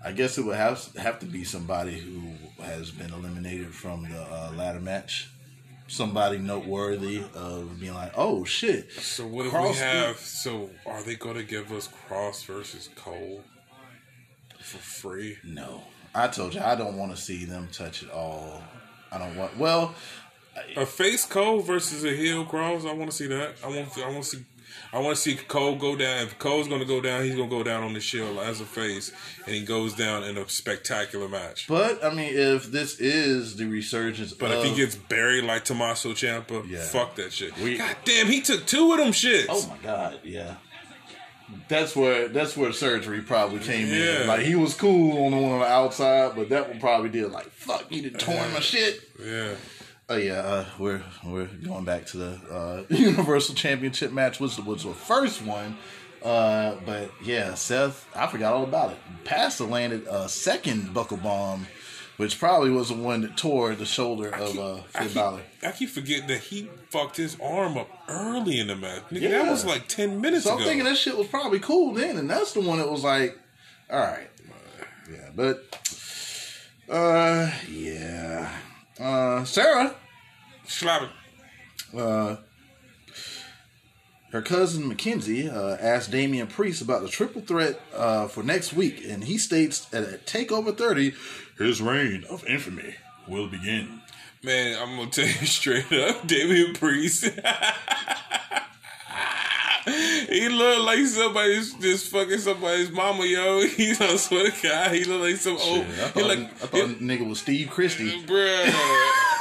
I 0.05 0.11
guess 0.11 0.37
it 0.37 0.45
would 0.45 0.57
have 0.57 0.93
have 0.95 1.19
to 1.19 1.25
be 1.25 1.43
somebody 1.43 1.97
who 1.97 2.33
has 2.61 2.91
been 2.91 3.13
eliminated 3.13 3.73
from 3.73 4.03
the 4.03 4.21
uh, 4.21 4.51
ladder 4.55 4.81
match. 4.81 5.29
Somebody 5.87 6.37
noteworthy 6.37 7.23
of 7.35 7.79
being 7.79 7.93
like, 7.93 8.13
oh 8.15 8.43
shit. 8.45 8.91
So 8.93 9.27
what 9.27 9.45
if 9.45 9.53
we 9.53 9.73
have? 9.75 10.17
So 10.17 10.69
are 10.85 11.03
they 11.03 11.15
going 11.15 11.35
to 11.35 11.43
give 11.43 11.71
us 11.71 11.87
Cross 12.07 12.43
versus 12.43 12.89
Cole 12.95 13.43
for 14.59 14.77
free? 14.77 15.37
No, 15.43 15.83
I 16.15 16.29
told 16.29 16.55
you 16.55 16.61
I 16.61 16.75
don't 16.75 16.97
want 16.97 17.15
to 17.15 17.21
see 17.21 17.45
them 17.45 17.67
touch 17.71 18.01
it 18.01 18.09
all. 18.09 18.63
I 19.11 19.19
don't 19.19 19.35
want. 19.37 19.57
Well, 19.57 19.93
A 20.75 20.85
face 20.85 21.25
Cole 21.25 21.59
versus 21.61 22.03
a 22.03 22.15
heel 22.15 22.45
Cross. 22.45 22.85
I 22.85 22.93
want 22.93 23.09
to 23.11 23.15
see 23.15 23.27
that. 23.27 23.55
I 23.63 23.67
want. 23.67 23.97
I 23.97 24.09
want 24.09 24.23
to 24.23 24.29
see. 24.37 24.43
I 24.91 24.99
want 24.99 25.15
to 25.15 25.21
see 25.21 25.35
Cole 25.35 25.75
go 25.75 25.95
down. 25.95 26.23
If 26.27 26.37
Cole's 26.37 26.67
going 26.67 26.79
to 26.81 26.85
go 26.85 27.01
down, 27.01 27.23
he's 27.23 27.35
going 27.35 27.49
to 27.49 27.55
go 27.55 27.63
down 27.63 27.83
on 27.83 27.93
the 27.93 27.99
Shield 27.99 28.37
as 28.37 28.61
a 28.61 28.65
face, 28.65 29.11
and 29.45 29.55
he 29.55 29.61
goes 29.65 29.93
down 29.95 30.23
in 30.23 30.37
a 30.37 30.47
spectacular 30.47 31.27
match. 31.27 31.67
but 31.67 32.03
I 32.05 32.13
mean, 32.13 32.31
if 32.35 32.71
this 32.71 32.99
is 32.99 33.55
the 33.55 33.65
resurgence, 33.65 34.33
But 34.33 34.51
of, 34.51 34.63
if 34.63 34.69
he 34.71 34.75
gets 34.75 34.95
buried 34.95 35.45
like 35.45 35.65
Tommaso 35.65 36.09
Ciampa, 36.11 36.69
Yeah. 36.69 36.83
fuck 36.83 37.15
that 37.15 37.33
shit. 37.33 37.57
We- 37.57 37.77
God 37.79 37.95
damn, 38.05 38.27
he 38.27 38.41
took 38.41 38.67
two 38.67 38.91
of 38.93 38.99
them 38.99 39.09
shits. 39.13 39.47
oh 39.49 39.67
my 39.67 39.77
god, 39.83 40.19
yeah. 40.23 40.55
That's 41.67 41.95
where 41.95 42.27
that's 42.29 42.55
where 42.57 42.71
surgery 42.71 43.21
probably 43.21 43.59
came 43.59 43.87
Yeah. 43.87 44.21
in. 44.21 44.27
Like 44.27 44.41
he 44.41 44.55
was 44.55 44.73
cool 44.75 45.25
on 45.25 45.31
the 45.31 45.37
one 45.37 45.51
on 45.53 45.59
the 45.59 45.65
outside, 45.65 46.35
but 46.35 46.49
that 46.49 46.69
one 46.69 46.79
probably 46.79 47.09
did 47.09 47.31
like 47.31 47.49
fuck. 47.51 47.85
You 47.91 48.09
done 48.09 48.19
torn 48.19 48.53
my 48.53 48.59
shit. 48.59 49.01
Yeah. 49.23 49.53
Oh 50.13 50.17
yeah, 50.17 50.41
uh, 50.41 50.65
we're 50.77 51.01
we're 51.25 51.47
going 51.47 51.85
back 51.85 52.05
to 52.07 52.17
the 52.17 52.39
uh, 52.51 52.83
Universal 52.93 53.55
Championship 53.55 54.11
match, 54.11 54.39
which 54.39 54.59
was 54.59 54.83
the 54.83 54.93
first 54.93 55.41
one. 55.41 55.75
Uh, 56.23 56.75
but 56.85 57.09
yeah, 57.23 57.55
Seth, 57.55 58.07
I 58.15 58.27
forgot 58.27 58.53
all 58.53 58.63
about 58.63 58.91
it. 58.91 58.97
Pastor 59.23 59.63
landed 59.63 60.05
a 60.07 60.29
second 60.29 60.93
buckle 60.93 61.17
bomb, 61.17 61.65
which 62.17 62.37
probably 62.37 62.69
was 62.69 62.89
the 62.89 62.95
one 62.95 63.21
that 63.21 63.37
tore 63.37 63.73
the 63.73 63.87
shoulder 63.87 64.29
of 64.29 64.59
uh, 64.59 64.75
I 64.75 64.99
Finn 64.99 65.07
keep, 65.07 65.15
Balor. 65.15 65.41
I 65.63 65.71
keep 65.71 65.89
forgetting 65.89 66.27
that 66.27 66.41
he 66.41 66.69
fucked 66.91 67.17
his 67.17 67.35
arm 67.41 67.75
up 67.75 67.89
early 68.07 68.59
in 68.59 68.67
the 68.67 68.75
match. 68.75 69.01
Nigga, 69.09 69.31
that 69.31 69.49
was 69.49 69.65
like 69.65 69.87
ten 69.87 70.21
minutes 70.21 70.43
So 70.43 70.55
I'm 70.55 70.63
thinking 70.63 70.85
that 70.85 70.97
shit 70.97 71.17
was 71.17 71.25
probably 71.25 71.59
cool 71.59 71.95
then, 71.95 72.17
and 72.17 72.29
that's 72.29 72.53
the 72.53 72.61
one 72.61 72.77
that 72.77 72.87
was 72.87 73.03
like, 73.03 73.35
all 73.89 73.99
right, 73.99 74.29
yeah, 75.11 75.31
but 75.35 75.63
uh, 76.87 77.49
yeah, 77.67 78.55
uh, 78.99 79.43
Sarah. 79.45 79.95
Schlappen. 80.67 81.09
uh, 81.97 82.37
her 84.31 84.41
cousin 84.41 84.87
Mackenzie 84.87 85.47
uh, 85.47 85.77
asked 85.79 86.09
Damian 86.09 86.47
Priest 86.47 86.81
about 86.81 87.03
the 87.03 87.07
triple 87.07 87.41
threat 87.41 87.79
uh, 87.93 88.27
for 88.27 88.41
next 88.41 88.73
week, 88.73 89.03
and 89.07 89.23
he 89.25 89.37
states 89.37 89.85
that 89.85 90.03
at 90.03 90.25
Takeover 90.25 90.75
30, 90.75 91.13
his 91.59 91.81
reign 91.81 92.23
of 92.29 92.43
infamy 92.47 92.95
will 93.27 93.47
begin. 93.47 94.01
Man, 94.41 94.77
I'm 94.81 94.97
gonna 94.97 95.11
tell 95.11 95.25
you 95.27 95.31
straight 95.45 95.91
up, 95.93 96.25
Damian 96.27 96.73
Priest. 96.73 97.25
He 99.85 100.47
look 100.47 100.85
like 100.85 101.05
somebody's 101.05 101.73
just 101.73 102.07
fucking 102.07 102.37
somebody's 102.37 102.89
mama, 102.91 103.25
yo. 103.25 103.67
He's 103.67 103.99
on 103.99 104.17
swear 104.17 104.49
to 104.49 104.63
God, 104.63 104.91
he 104.91 105.03
look 105.03 105.21
like 105.21 105.35
some 105.35 105.57
old. 105.57 105.81
I 105.81 105.83
he 105.83 105.91
thought, 105.91 106.27
like, 106.27 106.39
I 106.39 106.67
thought 106.67 106.89
nigga 107.01 107.27
was 107.27 107.41
Steve 107.41 107.69
Christie. 107.69 108.21
bruh. 108.25 108.73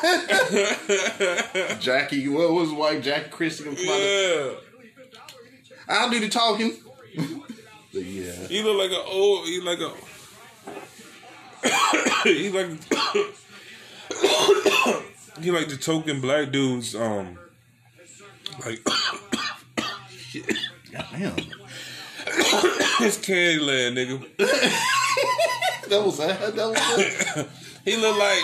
Jackie, 1.81 2.27
what 2.29 2.51
was 2.51 2.71
his 2.71 2.79
wife? 2.79 3.05
Jackie 3.05 3.31
Christie. 3.31 3.71
Yeah. 3.79 4.51
I'll 5.89 6.11
do 6.11 6.19
the 6.19 6.29
talking. 6.29 6.77
Yeah. 7.93 8.33
He 8.49 8.62
look 8.62 8.79
like 8.79 8.91
an 8.91 9.05
old. 9.07 9.47
He 9.47 9.61
like 9.61 9.79
a. 9.79 9.93
he 12.25 12.51
like. 12.51 12.67
he 15.41 15.53
like 15.53 15.69
the 15.69 15.77
token 15.81 16.21
black 16.21 16.51
dudes. 16.51 16.97
Um. 16.97 17.39
Like 18.65 18.81
Damn. 20.93 21.36
his 22.99 23.19
Candyland 23.27 23.97
nigga. 23.97 24.27
That 25.89 26.07
was 26.07 26.17
that. 26.19 26.57
That 26.57 26.69
was 26.69 26.75
that. 26.77 27.49
He 27.85 27.97
look 27.97 28.17
like 28.17 28.39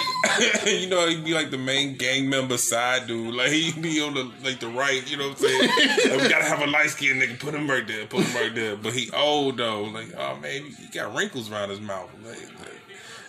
you 0.67 0.89
know 0.89 1.07
he'd 1.07 1.25
be 1.25 1.33
like 1.33 1.53
the 1.53 1.59
main 1.59 1.97
gang 1.97 2.29
member 2.29 2.59
side 2.59 3.07
dude. 3.07 3.33
Like 3.33 3.53
he'd 3.53 3.81
be 3.81 4.01
on 4.01 4.15
the 4.15 4.29
like 4.43 4.59
the 4.59 4.67
right. 4.67 5.09
You 5.09 5.17
know 5.17 5.29
what 5.29 5.41
I'm 5.41 5.47
saying? 5.47 5.71
Like, 6.11 6.23
we 6.23 6.29
gotta 6.29 6.45
have 6.45 6.61
a 6.61 6.67
light 6.67 6.91
skinned 6.91 7.23
nigga. 7.23 7.39
Put 7.39 7.55
him 7.55 7.71
right 7.71 7.87
there. 7.87 8.07
Put 8.07 8.25
him 8.25 8.35
right 8.35 8.53
there. 8.53 8.75
But 8.75 8.95
he 8.95 9.09
old 9.13 9.59
though. 9.59 9.85
Like 9.85 10.13
oh 10.19 10.37
man, 10.41 10.65
he 10.65 10.89
got 10.89 11.15
wrinkles 11.15 11.53
around 11.53 11.71
his 11.71 11.81
mouth. 11.81 12.11
Like, 12.25 12.43
like, 12.59 12.78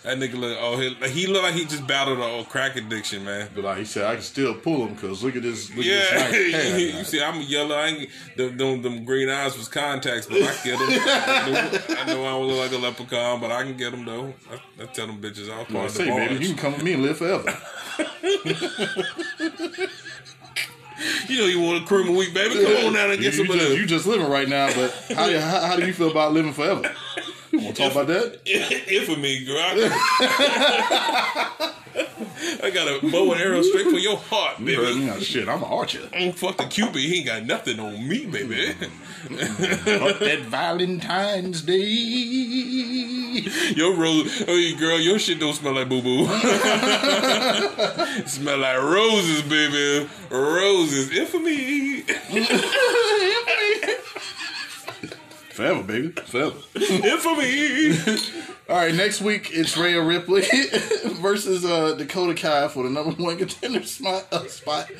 that 0.02 0.16
nigga 0.18 0.34
look. 0.34 0.56
Oh 0.60 0.78
he, 0.78 0.94
he 1.08 1.26
look 1.26 1.42
like 1.42 1.54
he 1.54 1.64
just 1.66 1.86
battled 1.86 2.18
a 2.18 2.22
old 2.22 2.48
crack 2.48 2.76
addiction, 2.76 3.24
man. 3.24 3.48
But 3.54 3.64
like 3.64 3.78
he 3.78 3.84
said, 3.84 4.04
I 4.06 4.14
can 4.14 4.22
still 4.22 4.54
pull 4.54 4.86
him 4.86 4.94
because 4.94 5.22
look 5.22 5.36
at 5.36 5.42
this. 5.42 5.74
Look 5.74 5.84
Yeah, 5.84 5.94
at 5.94 6.30
this 6.32 6.52
nice 6.52 6.94
you 6.98 7.04
see, 7.04 7.22
I'm 7.22 7.40
yellow. 7.42 7.74
I 7.74 7.86
ain't 7.88 8.10
them, 8.36 8.56
them, 8.56 8.82
them 8.82 9.04
green 9.04 9.28
eyes 9.28 9.58
was 9.58 9.68
contacts, 9.68 10.26
but 10.26 10.38
I 10.38 10.54
get 10.64 10.78
them. 10.78 10.88
I 11.98 12.04
know 12.06 12.24
I 12.24 12.30
don't 12.30 12.46
look 12.46 12.58
like 12.58 12.72
a 12.72 12.78
leprechaun, 12.78 13.40
but 13.40 13.50
I 13.50 13.62
can 13.62 13.76
get 13.76 13.90
them 13.90 14.04
though. 14.04 14.32
I, 14.50 14.82
I 14.82 14.86
tell 14.86 15.06
them 15.06 15.20
bitches 15.20 15.50
I'll 15.50 15.60
I 15.60 15.64
part 15.64 15.86
of 15.86 15.94
the 15.94 16.04
say, 16.04 16.10
baby, 16.10 16.44
you 16.46 16.54
can 16.54 16.56
come 16.56 16.72
with 16.74 16.82
me 16.82 16.94
and 16.94 17.02
live 17.02 17.18
forever. 17.18 17.56
You 21.28 21.38
know 21.38 21.46
you 21.46 21.60
want 21.60 21.82
a 21.82 21.86
cream 21.86 22.08
of 22.08 22.14
wheat, 22.14 22.34
baby. 22.34 22.62
Come 22.62 22.86
on 22.88 22.92
down 22.92 23.10
and 23.10 23.20
get 23.22 23.32
you 23.34 23.46
some 23.46 23.50
of 23.50 23.58
just, 23.58 23.76
you 23.78 23.86
just 23.86 24.06
living 24.06 24.28
right 24.28 24.46
now, 24.46 24.66
but 24.74 24.90
how, 25.16 25.30
how, 25.40 25.60
how 25.68 25.76
do 25.76 25.86
you 25.86 25.94
feel 25.94 26.10
about 26.10 26.32
living 26.34 26.52
forever? 26.52 26.94
You 27.60 27.66
want 27.66 27.76
to 27.76 27.82
talk 27.82 27.92
about 27.92 28.06
that? 28.08 28.40
infamy, 28.90 29.44
girl. 29.44 29.58
I, 32.62 32.70
got 32.72 32.86
a 32.88 33.00
bow 33.10 33.32
and 33.32 33.40
arrow 33.40 33.62
straight 33.62 33.86
for 33.90 33.98
your 33.98 34.16
heart, 34.16 34.58
You 34.60 34.76
heard 34.76 34.94
baby. 34.94 35.00
me? 35.06 35.10
Oh, 35.10 35.20
shit, 35.20 35.48
I'm 35.48 35.58
an 35.62 35.68
archer. 35.68 35.98
Mm, 36.12 36.34
Fuck 36.34 36.56
the 36.56 36.64
Cupid, 36.64 36.96
he 37.00 37.18
ain't 37.18 37.26
got 37.26 37.44
nothing 37.44 37.78
on 37.80 38.06
me, 38.08 38.26
baby. 38.26 38.72
Fuck 38.72 40.18
that 40.20 40.40
Valentine's 40.48 41.62
Day. 41.62 41.74
Your 43.76 43.94
rose, 43.94 44.44
oh 44.48 44.54
yeah, 44.54 44.76
girl, 44.78 44.98
your 45.00 45.18
shit 45.18 45.38
don't 45.40 45.54
smell 45.54 45.74
like 45.74 45.88
boo 45.88 46.02
boo. 46.02 46.26
smell 48.26 48.58
like 48.58 48.78
roses, 48.82 49.42
baby. 49.42 50.08
Roses, 50.30 51.10
infamy, 51.10 52.04
Forever, 55.60 55.82
baby. 55.82 56.08
Forever. 56.08 56.56
infamy. 56.74 57.92
All 58.70 58.76
right, 58.76 58.94
next 58.94 59.20
week 59.20 59.50
it's 59.52 59.76
Rhea 59.76 60.00
Ripley 60.00 60.40
versus 61.20 61.66
uh, 61.66 61.96
Dakota 61.96 62.32
Kai 62.32 62.68
for 62.68 62.84
the 62.84 62.88
number 62.88 63.10
one 63.22 63.36
contender 63.36 63.82
spot. 63.82 64.26
Uh, 64.32 64.46
spot. 64.46 64.90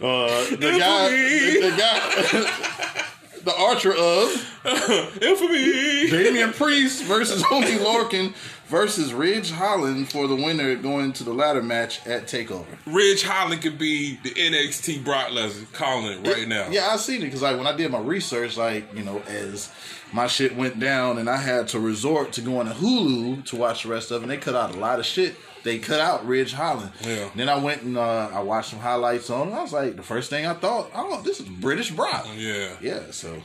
Uh, 0.00 0.44
the 0.50 0.76
guy, 0.78 1.10
the, 1.10 1.60
the 1.60 1.76
guy, 1.76 3.04
the 3.42 3.56
archer 3.58 3.94
of 3.94 5.20
infamy. 5.20 6.08
Damian 6.08 6.52
Priest 6.52 7.02
versus 7.02 7.42
Oney 7.50 7.78
Lorcan 7.78 8.32
versus 8.66 9.14
Ridge 9.14 9.50
Holland 9.50 10.10
for 10.10 10.26
the 10.26 10.34
winner 10.34 10.74
going 10.76 11.12
to 11.14 11.24
the 11.24 11.32
ladder 11.32 11.62
match 11.62 12.04
at 12.06 12.26
Takeover. 12.26 12.66
Ridge 12.86 13.22
Holland 13.22 13.62
could 13.62 13.78
be 13.78 14.18
the 14.22 14.30
NXT 14.30 15.04
Brock 15.04 15.28
Lesnar, 15.28 15.72
calling 15.72 16.18
it 16.18 16.28
right 16.28 16.48
now. 16.48 16.68
Yeah, 16.70 16.88
I 16.90 16.96
seen 16.96 17.22
it 17.22 17.26
because 17.26 17.42
like 17.42 17.56
when 17.56 17.66
I 17.66 17.76
did 17.76 17.90
my 17.90 18.00
research, 18.00 18.56
like 18.56 18.92
you 18.94 19.04
know, 19.04 19.22
as 19.28 19.72
my 20.12 20.26
shit 20.26 20.56
went 20.56 20.78
down 20.78 21.18
and 21.18 21.28
I 21.28 21.36
had 21.38 21.68
to 21.68 21.80
resort 21.80 22.32
to 22.34 22.40
going 22.40 22.66
to 22.66 22.72
Hulu 22.74 23.44
to 23.46 23.56
watch 23.56 23.82
the 23.82 23.88
rest 23.88 24.10
of 24.10 24.22
it, 24.22 24.24
and 24.24 24.30
they 24.30 24.36
cut 24.36 24.54
out 24.54 24.74
a 24.74 24.78
lot 24.78 24.98
of 24.98 25.06
shit. 25.06 25.36
They 25.64 25.78
cut 25.78 25.98
out 25.98 26.24
Ridge 26.26 26.52
Holland. 26.52 26.92
Yeah. 27.02 27.28
Then 27.34 27.48
I 27.48 27.56
went 27.58 27.82
and 27.82 27.98
uh, 27.98 28.30
I 28.32 28.40
watched 28.40 28.70
some 28.70 28.78
highlights 28.78 29.30
on. 29.30 29.48
it. 29.48 29.52
I 29.52 29.62
was 29.62 29.72
like, 29.72 29.96
the 29.96 30.02
first 30.02 30.30
thing 30.30 30.46
I 30.46 30.54
thought, 30.54 30.90
oh, 30.94 31.22
this 31.22 31.40
is 31.40 31.48
British 31.48 31.90
Brock. 31.90 32.26
Yeah. 32.36 32.76
Yeah. 32.80 33.10
So 33.10 33.42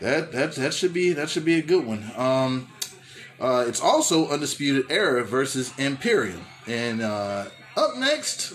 that 0.00 0.32
that 0.32 0.54
that 0.54 0.72
should 0.74 0.94
be 0.94 1.12
that 1.12 1.28
should 1.28 1.44
be 1.44 1.58
a 1.58 1.62
good 1.62 1.84
one. 1.86 2.10
Um, 2.16 2.68
uh, 3.38 3.66
it's 3.68 3.82
also 3.82 4.28
Undisputed 4.28 4.90
Era 4.90 5.24
versus 5.24 5.72
Imperium, 5.78 6.40
and 6.66 7.02
uh, 7.02 7.44
up 7.76 7.96
next, 7.98 8.54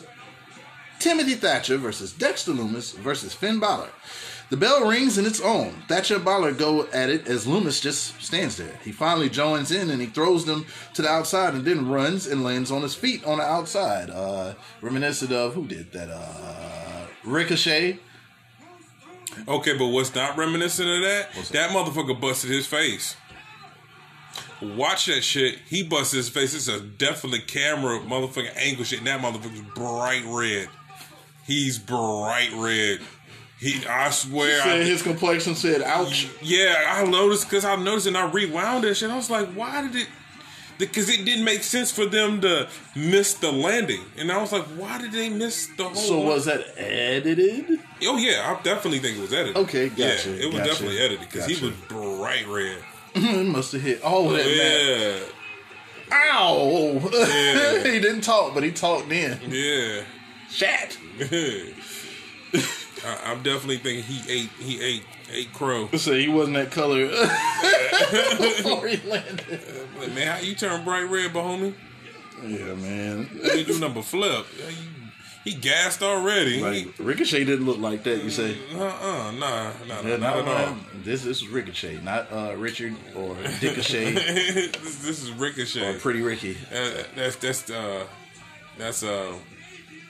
Timothy 0.99 1.35
Thatcher 1.35 1.77
versus 1.77 2.11
Dexter 2.11 2.51
Lumis 2.51 2.95
versus 2.95 3.33
Finn 3.35 3.59
Balor. 3.59 3.89
The 4.51 4.57
bell 4.57 4.85
rings 4.85 5.17
in 5.17 5.25
its 5.25 5.39
own. 5.39 5.71
Thatcher 5.87 6.17
and 6.17 6.57
go 6.57 6.85
at 6.91 7.09
it 7.09 7.25
as 7.25 7.47
Lumis 7.47 7.81
just 7.81 8.21
stands 8.21 8.57
there. 8.57 8.77
He 8.83 8.91
finally 8.91 9.29
joins 9.29 9.71
in 9.71 9.89
and 9.89 10.01
he 10.01 10.07
throws 10.07 10.43
them 10.43 10.65
to 10.93 11.01
the 11.01 11.07
outside 11.07 11.53
and 11.53 11.63
then 11.63 11.87
runs 11.87 12.27
and 12.27 12.43
lands 12.43 12.69
on 12.69 12.81
his 12.81 12.93
feet 12.93 13.23
on 13.23 13.37
the 13.37 13.45
outside. 13.45 14.09
Uh, 14.09 14.55
reminiscent 14.81 15.31
of 15.31 15.53
who 15.53 15.65
did 15.67 15.93
that? 15.93 16.09
Uh, 16.09 17.05
Ricochet. 17.23 17.99
Okay, 19.47 19.77
but 19.77 19.87
what's 19.87 20.13
not 20.13 20.37
reminiscent 20.37 20.89
of 20.89 21.01
that? 21.01 21.29
that 21.51 21.69
motherfucker 21.69 22.19
busted 22.19 22.51
his 22.51 22.67
face. 22.67 23.15
Watch 24.61 25.05
that 25.05 25.23
shit. 25.23 25.59
He 25.69 25.81
busted 25.81 26.17
his 26.17 26.27
face. 26.27 26.53
It's 26.53 26.67
a 26.67 26.81
definitely 26.81 27.39
camera 27.39 27.99
motherfucking 27.99 28.57
angle 28.57 28.83
shit. 28.83 28.99
And 28.99 29.07
that 29.07 29.21
motherfucker's 29.21 29.61
bright 29.73 30.23
red. 30.27 30.67
He's 31.47 31.79
bright 31.79 32.51
red. 32.53 32.99
He, 33.61 33.85
I 33.85 34.09
swear, 34.09 34.59
Said 34.63 34.81
I, 34.81 34.83
his 34.83 35.03
complexion 35.03 35.53
said, 35.53 35.83
"Ouch." 35.83 36.27
yeah, 36.41 36.97
I 36.97 37.05
noticed 37.05 37.47
because 37.47 37.63
I 37.63 37.75
noticed 37.75 38.07
and 38.07 38.17
I 38.17 38.27
rewound 38.27 38.83
that 38.85 38.95
shit. 38.95 39.11
I 39.11 39.15
was 39.15 39.29
like, 39.29 39.49
why 39.49 39.83
did 39.83 39.95
it? 39.95 40.07
Because 40.79 41.09
it 41.09 41.25
didn't 41.25 41.45
make 41.45 41.61
sense 41.61 41.91
for 41.91 42.07
them 42.07 42.41
to 42.41 42.67
miss 42.95 43.35
the 43.35 43.51
landing, 43.51 44.01
and 44.17 44.31
I 44.31 44.41
was 44.41 44.51
like, 44.51 44.63
why 44.63 44.97
did 44.97 45.11
they 45.11 45.29
miss 45.29 45.67
the 45.77 45.83
whole? 45.83 45.93
So 45.95 46.19
was 46.21 46.45
that 46.45 46.73
edited? 46.75 47.79
Oh 48.01 48.17
yeah, 48.17 48.51
I 48.57 48.63
definitely 48.63 48.97
think 48.97 49.19
it 49.19 49.21
was 49.21 49.31
edited. 49.31 49.57
Okay, 49.57 49.89
gotcha, 49.89 50.31
Yeah, 50.31 50.35
it 50.37 50.45
was 50.47 50.55
gotcha, 50.55 50.69
definitely 50.71 50.97
edited 50.99 51.19
because 51.19 51.45
he 51.45 51.63
was 51.63 51.75
bright 51.87 52.47
red. 52.47 52.79
it 53.13 53.45
must 53.45 53.73
have 53.73 53.81
hit 53.83 54.01
all 54.01 54.27
that. 54.29 54.47
Yeah, 54.47 55.19
Ow! 56.11 56.99
Yeah. 57.13 57.83
he 57.91 57.99
didn't 57.99 58.21
talk, 58.21 58.55
but 58.55 58.63
he 58.63 58.71
talked 58.71 59.07
then. 59.07 59.39
yeah. 59.49 60.01
Shat. 60.49 60.97
I, 63.05 63.31
I'm 63.31 63.41
definitely 63.43 63.77
thinking 63.77 64.03
he 64.03 64.31
ate 64.31 64.49
he 64.59 64.81
ate 64.81 65.03
ate 65.31 65.53
crow. 65.53 65.89
So 65.97 66.13
he 66.13 66.27
wasn't 66.27 66.57
that 66.57 66.71
color 66.71 67.07
before 68.37 68.87
he 68.87 69.09
landed. 69.09 69.59
Like, 69.99 70.13
man, 70.13 70.27
how 70.27 70.39
you 70.41 70.55
turn 70.55 70.83
bright 70.83 71.03
red, 71.09 71.33
but 71.33 71.43
homie? 71.43 71.73
Yeah, 72.43 72.73
man. 72.75 73.29
You 73.55 73.63
do 73.63 73.79
number 73.79 74.01
flip. 74.01 74.45
He 75.43 75.53
gassed 75.55 76.03
already. 76.03 76.61
Like 76.61 76.93
Ricochet 76.99 77.43
didn't 77.45 77.65
look 77.65 77.79
like 77.79 78.03
that. 78.03 78.23
You 78.23 78.29
say? 78.29 78.57
uh 78.75 78.83
uh 78.83 79.31
nah 79.31 79.71
nah, 79.87 80.01
Yeah, 80.01 80.17
not 80.17 80.37
at 80.37 80.45
no, 80.45 80.51
all. 80.51 80.65
man. 80.75 80.85
This 81.03 81.23
this 81.23 81.41
is 81.41 81.47
Ricochet, 81.47 81.99
not 82.03 82.31
uh, 82.31 82.53
Richard 82.57 82.93
or 83.15 83.33
Dickochet 83.35 84.13
this, 84.73 84.97
this 85.03 85.23
is 85.23 85.31
Ricochet. 85.31 85.95
or 85.95 85.99
Pretty 85.99 86.21
Ricky. 86.21 86.57
Uh, 86.71 87.03
that's 87.15 87.37
that's 87.37 87.69
uh 87.71 88.03
that's 88.77 89.01
uh 89.03 89.33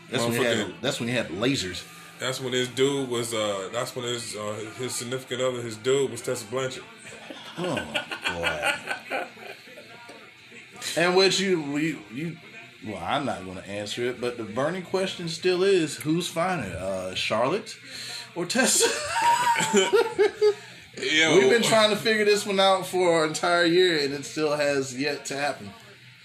That's 0.10 0.24
when 0.26 0.34
he 0.34 0.44
had. 0.44 0.74
That's 0.82 1.00
when 1.00 1.08
he 1.08 1.16
had 1.16 1.30
lasers. 1.30 1.84
That's 2.22 2.40
when 2.40 2.54
his 2.54 2.70
dude 2.70 3.10
was 3.10 3.34
uh 3.34 3.70
that's 3.74 3.96
when 3.96 4.06
his 4.06 4.36
uh 4.36 4.54
his 4.78 4.96
significant 4.96 5.42
other 5.42 5.62
his 5.62 5.76
dude 5.76 6.10
was 6.12 6.22
Tessa 6.22 6.46
Blanchard. 6.46 6.84
Oh 7.58 7.76
boy. 7.76 8.74
and 10.96 11.16
what 11.16 11.38
you 11.40 11.78
you 11.78 12.00
you. 12.14 12.38
Well, 12.86 13.04
I'm 13.04 13.26
not 13.26 13.44
going 13.46 13.58
to 13.58 13.70
answer 13.70 14.04
it, 14.06 14.20
but 14.20 14.38
the 14.38 14.44
burning 14.44 14.82
question 14.82 15.30
still 15.30 15.62
is: 15.62 15.98
Who's 15.98 16.28
finer, 16.28 16.76
uh, 16.78 17.14
Charlotte 17.14 17.76
or 18.34 18.46
Tessa? 18.46 18.88
Yeah, 21.02 21.36
We've 21.36 21.50
been 21.50 21.64
trying 21.64 21.90
to 21.92 21.96
figure 21.96 22.26
this 22.26 22.46
one 22.46 22.60
out 22.60 22.86
for 22.86 23.24
an 23.24 23.30
entire 23.30 23.66
year, 23.66 24.04
and 24.04 24.14
it 24.14 24.26
still 24.26 24.56
has 24.56 24.96
yet 25.00 25.26
to 25.26 25.36
happen. 25.36 25.72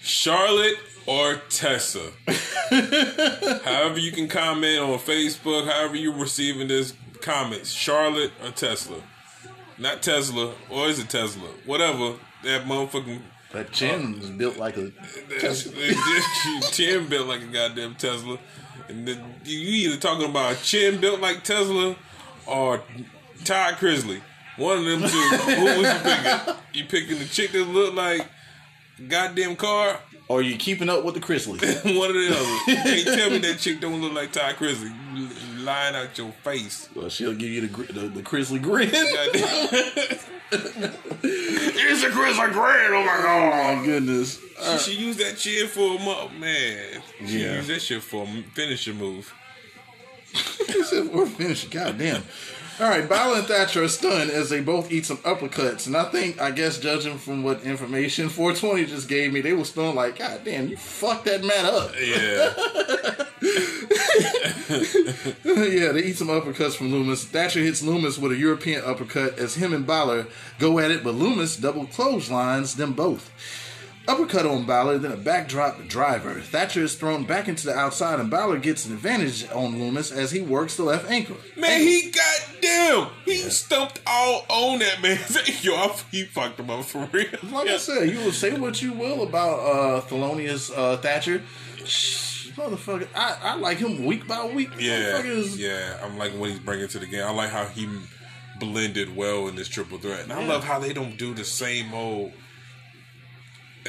Charlotte 0.01 0.77
or 1.07 1.35
Tessa. 1.49 2.11
however 3.63 3.97
you 3.97 4.11
can 4.11 4.27
comment 4.27 4.79
on 4.79 4.99
Facebook, 4.99 5.65
however 5.65 5.95
you're 5.95 6.13
receiving 6.13 6.67
this 6.67 6.93
comments, 7.21 7.71
Charlotte 7.71 8.31
or 8.43 8.51
Tesla. 8.51 8.97
Not 9.79 10.01
Tesla, 10.03 10.53
or 10.69 10.87
is 10.87 10.99
it 10.99 11.09
Tesla? 11.09 11.47
Whatever. 11.65 12.15
That 12.43 12.65
motherfucking 12.65 13.21
That 13.51 13.71
chin 13.71 14.15
uh, 14.15 14.17
is 14.23 14.29
built 14.31 14.57
like 14.57 14.77
a. 14.77 14.91
chin 16.71 17.07
built 17.07 17.27
like 17.27 17.41
a 17.41 17.45
goddamn 17.45 17.95
Tesla. 17.95 18.37
And 18.89 19.07
then 19.07 19.35
you 19.43 19.89
either 19.89 19.97
talking 19.97 20.29
about 20.29 20.53
a 20.53 20.63
chin 20.63 20.99
built 21.01 21.19
like 21.19 21.43
Tesla 21.43 21.95
or 22.45 22.81
Todd 23.43 23.75
Chrisley. 23.75 24.21
One 24.57 24.79
of 24.79 24.85
them 24.85 25.01
two. 25.01 25.07
Who 25.07 25.65
was 25.65 25.93
you 25.93 25.99
picking? 26.03 26.55
You 26.73 26.83
picking 26.85 27.17
the 27.17 27.25
chick 27.25 27.51
that 27.53 27.63
looked 27.63 27.95
like 27.95 28.27
goddamn 29.07 29.55
car? 29.55 29.99
Or 30.29 30.41
you 30.41 30.57
keeping 30.57 30.89
up 30.89 31.05
with 31.05 31.13
the 31.13 31.21
Chrisleys? 31.21 31.61
One 31.97 32.09
of 32.09 32.15
the 32.15 32.27
other. 32.35 32.57
You 32.95 33.03
can't 33.03 33.17
tell 33.19 33.29
me 33.29 33.37
that 33.39 33.59
chick 33.59 33.79
don't 33.79 34.01
look 34.01 34.13
like 34.13 34.31
Ty 34.33 34.53
Chrisley. 34.53 34.91
You 35.15 35.63
lying 35.63 35.95
out 35.95 36.17
your 36.17 36.31
face. 36.43 36.89
well, 36.93 37.07
she'll 37.09 37.33
give 37.33 37.49
you 37.49 37.61
the 37.67 37.93
the, 37.93 38.07
the 38.09 38.21
Chrisley 38.23 38.61
grin. 38.61 38.89
It's 40.49 42.03
a 42.03 42.09
Chrisley 42.09 42.51
grin. 42.51 42.93
Oh 42.93 43.03
my 43.05 43.21
god! 43.21 43.73
Oh 43.73 43.75
my 43.75 43.85
goodness. 43.85 44.39
She 44.61 44.77
should 44.91 44.99
use 45.01 45.17
that 45.17 45.37
shit 45.39 45.69
for 45.69 45.95
a 45.95 45.99
month, 46.03 46.33
man. 46.39 47.01
She 47.25 47.43
Yeah. 47.43 47.55
use 47.57 47.67
that 47.67 47.81
shit 47.81 48.01
for 48.03 48.23
a 48.23 48.43
finisher 48.53 48.93
move. 48.93 49.33
she 50.33 50.83
said, 50.83 51.07
we're 51.13 51.25
finished. 51.25 51.69
God 51.71 51.97
damn. 51.97 52.23
All 52.79 52.87
right, 52.87 53.09
Balor 53.09 53.39
and 53.39 53.47
Thatcher 53.47 53.83
are 53.83 53.87
stunned 53.87 54.29
as 54.29 54.51
they 54.51 54.61
both 54.61 54.91
eat 54.91 55.07
some 55.07 55.17
uppercuts. 55.17 55.87
And 55.87 55.97
I 55.97 56.03
think, 56.05 56.39
I 56.39 56.51
guess, 56.51 56.77
judging 56.77 57.17
from 57.17 57.41
what 57.41 57.63
information 57.63 58.29
420 58.29 58.85
just 58.85 59.09
gave 59.09 59.33
me, 59.33 59.41
they 59.41 59.53
were 59.53 59.65
stunned 59.65 59.95
like, 59.95 60.19
God 60.19 60.41
damn, 60.45 60.67
you 60.67 60.77
fucked 60.77 61.25
that 61.25 61.43
man 61.43 61.65
up. 61.65 61.91
Yeah. 61.99 62.53
yeah, 65.43 65.91
they 65.91 66.03
eat 66.03 66.17
some 66.17 66.27
uppercuts 66.27 66.75
from 66.75 66.91
Lumis. 66.91 67.25
Thatcher 67.25 67.61
hits 67.61 67.81
Lumis 67.81 68.19
with 68.19 68.31
a 68.31 68.37
European 68.37 68.83
uppercut 68.85 69.39
as 69.39 69.55
him 69.55 69.73
and 69.73 69.87
Balor 69.87 70.27
go 70.59 70.77
at 70.77 70.91
it, 70.91 71.03
but 71.03 71.15
Lumis 71.15 71.59
double 71.59 71.87
clotheslines 71.87 72.75
them 72.75 72.93
both. 72.93 73.31
Uppercut 74.07 74.45
on 74.45 74.65
Balor, 74.65 74.99
then 74.99 75.11
a 75.11 75.17
backdrop 75.17 75.85
driver. 75.87 76.39
Thatcher 76.39 76.83
is 76.83 76.95
thrown 76.95 77.25
back 77.25 77.49
into 77.49 77.65
the 77.67 77.75
outside, 77.75 78.19
and 78.19 78.29
Balor 78.29 78.59
gets 78.59 78.85
an 78.85 78.93
advantage 78.93 79.43
on 79.51 79.75
Lumis 79.75 80.15
as 80.15 80.31
he 80.31 80.39
works 80.39 80.77
the 80.77 80.83
left 80.83 81.09
ankle. 81.11 81.35
Man, 81.57 81.81
he 81.81 82.09
got 82.09 82.61
down. 82.61 83.11
He 83.25 83.37
stumped 83.49 83.99
all 84.07 84.45
on 84.49 84.79
that 84.79 85.01
man. 85.01 85.19
Yo, 85.61 85.93
he 86.09 86.23
fucked 86.23 86.59
him 86.59 86.69
up 86.69 86.85
for 86.85 87.09
real. 87.11 87.27
Like 87.51 87.67
I 87.67 87.77
said, 87.77 88.09
you 88.09 88.19
will 88.19 88.31
say 88.31 88.57
what 88.57 88.81
you 88.81 88.93
will 88.93 89.23
about 89.23 89.59
uh, 89.59 90.01
Thelonious 90.01 90.71
uh, 90.75 90.97
Thatcher. 90.97 91.41
Shh, 91.83 92.51
motherfucker, 92.51 93.07
I, 93.13 93.37
I 93.41 93.55
like 93.55 93.79
him 93.79 94.05
week 94.05 94.25
by 94.25 94.45
week. 94.45 94.69
Yeah, 94.79 95.21
yeah. 95.21 95.99
I'm 96.01 96.17
liking 96.17 96.39
what 96.39 96.49
he's 96.51 96.59
bringing 96.59 96.87
to 96.87 96.99
the 96.99 97.07
game. 97.07 97.25
I 97.25 97.31
like 97.31 97.49
how 97.49 97.65
he 97.65 97.89
blended 98.59 99.15
well 99.15 99.47
in 99.49 99.55
this 99.55 99.67
triple 99.67 99.97
threat, 99.97 100.21
and 100.21 100.33
I 100.33 100.45
love 100.45 100.63
how 100.63 100.79
they 100.79 100.93
don't 100.93 101.17
do 101.17 101.33
the 101.33 101.43
same 101.45 101.93
old. 101.93 102.31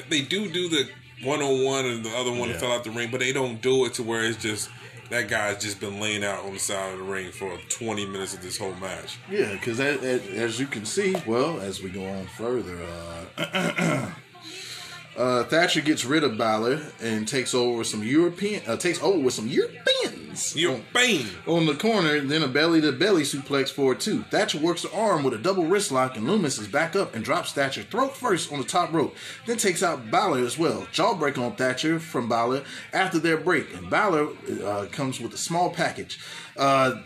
They 0.09 0.21
do 0.23 0.49
do 0.51 0.69
the 0.69 0.89
one 1.23 1.43
on 1.43 1.65
one, 1.65 1.85
and 1.87 2.05
the 2.05 2.17
other 2.17 2.31
one 2.33 2.51
Yeah. 2.51 2.59
fell 2.59 2.73
out 2.73 2.85
the 2.85 2.91
ring, 2.91 3.11
but 3.11 3.21
they 3.21 3.33
don't 3.33 3.61
do 3.61 3.85
it 3.87 3.95
to 3.95 4.03
where 4.03 4.23
it's 4.23 4.41
just 4.43 4.71
that 5.11 5.29
guy's 5.29 5.63
just 5.63 5.81
been 5.81 5.99
laying 6.01 6.23
out 6.23 6.45
on 6.45 6.53
the 6.53 6.59
side 6.61 6.93
of 6.93 6.99
the 6.99 7.05
ring 7.05 7.33
for 7.33 7.57
20 7.71 8.05
minutes 8.07 8.35
of 8.35 8.43
this 8.43 8.59
whole 8.59 8.75
match. 8.75 9.17
Yeah, 9.31 9.53
because 9.53 9.81
as 9.81 10.61
you 10.61 10.67
can 10.67 10.85
see, 10.85 11.17
well, 11.27 11.61
as 11.61 11.83
we 11.83 11.89
go 11.91 12.05
on 12.07 12.27
further, 12.27 12.79
uh, 13.39 14.11
uh, 15.19 15.45
Thatcher 15.45 15.81
gets 15.81 16.05
rid 16.05 16.23
of 16.23 16.39
Balor 16.39 16.81
and 17.01 17.27
takes 17.27 17.53
over 17.53 17.83
some 17.83 18.05
European, 18.05 18.63
uh, 18.69 18.77
takes 18.77 19.03
over 19.03 19.19
with 19.19 19.35
some 19.35 19.49
Europeans. 19.49 20.55
You're 20.55 20.81
bang. 20.95 21.27
on 21.49 21.67
the 21.67 21.75
corner, 21.75 22.21
then 22.21 22.45
a 22.45 22.49
belly 22.49 22.81
to 22.81 22.93
belly 22.93 23.23
suplex 23.23 23.71
for 23.71 23.97
too. 23.97 24.23
Thatcher 24.31 24.59
works 24.59 24.83
the 24.83 24.93
arm 24.93 25.25
with 25.25 25.35
a 25.35 25.39
double 25.39 25.65
wrist 25.65 25.91
lock, 25.91 26.17
and 26.17 26.27
Lumis 26.27 26.61
is 26.61 26.69
back 26.69 26.95
up 26.95 27.17
and 27.17 27.25
drops 27.25 27.53
Thatcher 27.53 27.83
throat 27.83 28.17
first 28.17 28.53
on 28.53 28.59
the 28.59 28.65
top 28.65 28.93
rope. 28.93 29.17
Then 29.47 29.57
takes 29.57 29.83
out 29.83 30.09
Balor 30.09 30.39
as 30.39 30.57
well. 30.57 30.87
Jawbreak 30.93 31.37
on 31.37 31.57
Thatcher 31.57 31.99
from 31.99 32.29
Balor 32.29 32.63
after 32.93 33.19
their 33.19 33.37
break, 33.39 33.75
and 33.75 33.91
Balor 33.91 34.29
uh, 34.65 34.87
comes 34.93 35.21
with 35.21 35.35
a 35.35 35.39
small 35.39 35.71
package. 35.71 36.21
Uh, 36.57 37.03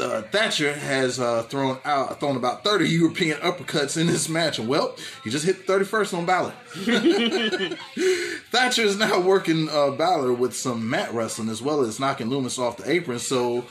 uh, 0.00 0.22
Thatcher 0.22 0.72
has 0.72 1.20
uh, 1.20 1.42
thrown 1.44 1.78
out 1.84 2.18
thrown 2.20 2.36
about 2.36 2.64
30 2.64 2.88
European 2.88 3.38
uppercuts 3.38 4.00
in 4.00 4.06
this 4.06 4.28
match, 4.28 4.58
and 4.58 4.68
well, 4.68 4.96
he 5.22 5.30
just 5.30 5.44
hit 5.44 5.66
31st 5.66 6.18
on 6.18 6.26
Balor. 6.26 6.54
Thatcher 8.50 8.82
is 8.82 8.96
now 8.96 9.20
working 9.20 9.68
uh, 9.68 9.90
Balor 9.92 10.32
with 10.32 10.56
some 10.56 10.88
mat 10.88 11.12
wrestling 11.12 11.48
as 11.48 11.62
well 11.62 11.82
as 11.82 12.00
knocking 12.00 12.28
Lumis 12.28 12.58
off 12.58 12.76
the 12.78 12.90
apron. 12.90 13.18
So, 13.18 13.64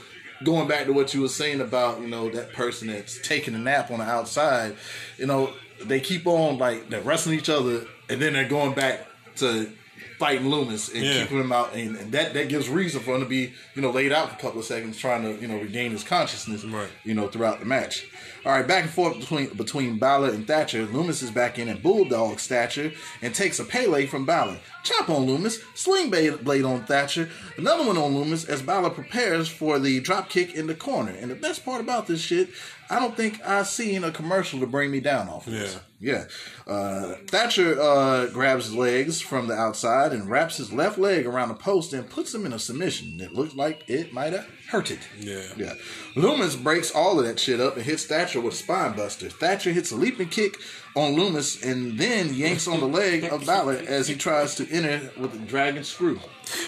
going 0.43 0.67
back 0.67 0.85
to 0.85 0.93
what 0.93 1.13
you 1.13 1.21
were 1.21 1.27
saying 1.27 1.61
about 1.61 2.01
you 2.01 2.07
know 2.07 2.29
that 2.29 2.53
person 2.53 2.87
that's 2.87 3.19
taking 3.27 3.55
a 3.55 3.59
nap 3.59 3.91
on 3.91 3.99
the 3.99 4.05
outside, 4.05 4.75
you 5.17 5.25
know 5.25 5.53
they 5.81 5.99
keep 5.99 6.27
on 6.27 6.57
like 6.57 6.89
they're 6.89 7.01
wrestling 7.01 7.37
each 7.37 7.49
other, 7.49 7.85
and 8.09 8.21
then 8.21 8.33
they're 8.33 8.47
going 8.47 8.73
back 8.73 9.05
to 9.37 9.71
fighting 10.19 10.47
Lumis 10.47 10.93
and 10.93 11.03
Yeah. 11.03 11.21
keeping 11.23 11.39
him 11.39 11.51
out, 11.51 11.73
and, 11.73 11.95
and 11.95 12.11
that 12.11 12.33
that 12.35 12.49
gives 12.49 12.69
reason 12.69 13.01
for 13.01 13.15
him 13.15 13.21
to 13.21 13.25
be 13.27 13.53
you 13.75 13.81
know 13.81 13.89
laid 13.89 14.11
out 14.11 14.29
for 14.29 14.35
a 14.35 14.39
couple 14.39 14.59
of 14.59 14.65
seconds, 14.65 14.97
trying 14.97 15.23
to 15.23 15.41
you 15.41 15.47
know 15.47 15.57
regain 15.57 15.91
his 15.91 16.03
consciousness, 16.03 16.63
Right. 16.63 16.89
you 17.03 17.13
know 17.15 17.27
throughout 17.27 17.59
the 17.59 17.65
match. 17.65 18.05
All 18.45 18.53
right, 18.53 18.65
back 18.67 18.83
and 18.83 18.91
forth 18.91 19.19
between 19.19 19.47
between 19.49 19.97
Balor 19.97 20.29
and 20.29 20.45
Thatcher. 20.45 20.85
Lumis 20.87 21.23
is 21.23 21.31
back 21.31 21.57
in 21.59 21.67
at 21.69 21.81
bulldog 21.83 22.39
stature 22.39 22.91
and 23.21 23.33
takes 23.33 23.59
a 23.59 23.63
Pele 23.65 24.05
from 24.05 24.25
Balor. 24.25 24.59
Chop 24.83 25.09
on 25.09 25.25
Lumis, 25.27 25.59
sling 25.75 26.09
blade 26.09 26.63
on 26.63 26.85
Thatcher, 26.85 27.29
another 27.57 27.85
one 27.85 27.97
on 27.97 28.13
Lumis 28.13 28.47
as 28.47 28.61
Balor 28.61 28.91
prepares 28.91 29.47
for 29.49 29.77
the 29.79 29.99
drop 29.99 30.29
kick 30.29 30.53
in 30.55 30.67
the 30.67 30.75
corner. 30.75 31.11
And 31.11 31.29
the 31.31 31.35
best 31.35 31.65
part 31.65 31.81
about 31.81 32.07
this 32.07 32.21
shit, 32.21 32.49
I 32.89 32.99
don't 32.99 33.15
think 33.15 33.39
I've 33.45 33.67
seen 33.67 34.03
a 34.03 34.11
commercial 34.11 34.59
to 34.61 34.67
bring 34.67 34.89
me 34.89 34.99
down 34.99 35.29
off 35.29 35.45
of 35.45 35.53
this. 35.53 35.79
Yeah. 35.99 36.25
Uh, 36.65 37.15
Thatcher 37.27 37.79
uh, 37.79 38.27
grabs 38.27 38.65
his 38.65 38.75
legs 38.75 39.21
from 39.21 39.47
the 39.47 39.53
outside 39.53 40.11
and 40.11 40.29
wraps 40.29 40.57
his 40.57 40.73
left 40.73 40.97
leg 40.97 41.25
around 41.27 41.49
the 41.49 41.55
post 41.55 41.93
and 41.93 42.09
puts 42.09 42.33
him 42.33 42.45
in 42.45 42.53
a 42.53 42.59
submission 42.59 43.19
It 43.19 43.33
looks 43.33 43.53
like 43.53 43.83
it 43.87 44.13
might 44.13 44.33
have 44.33 44.47
hurted. 44.69 44.99
Yeah. 45.19 45.43
Yeah. 45.57 45.73
Lumis 46.15 46.61
breaks 46.61 46.91
all 46.91 47.19
of 47.19 47.25
that 47.25 47.39
shit 47.39 47.59
up 47.59 47.75
and 47.75 47.85
hits 47.85 48.05
Thatcher 48.05 48.41
with 48.41 48.53
a 48.53 48.57
spine 48.57 48.95
buster. 48.95 49.29
Thatcher 49.29 49.71
hits 49.71 49.91
a 49.91 49.95
leaping 49.95 50.29
kick 50.29 50.55
on 50.99 51.15
Lumis 51.15 51.63
and 51.63 51.97
then 51.97 52.33
yanks 52.33 52.67
on 52.67 52.79
the 52.81 52.85
leg 52.87 53.23
of 53.25 53.45
Balor 53.45 53.83
as 53.87 54.07
he 54.07 54.15
tries 54.15 54.55
to 54.55 54.69
enter 54.69 55.11
with 55.17 55.33
a 55.33 55.37
dragon 55.37 55.83
screw. 55.83 56.19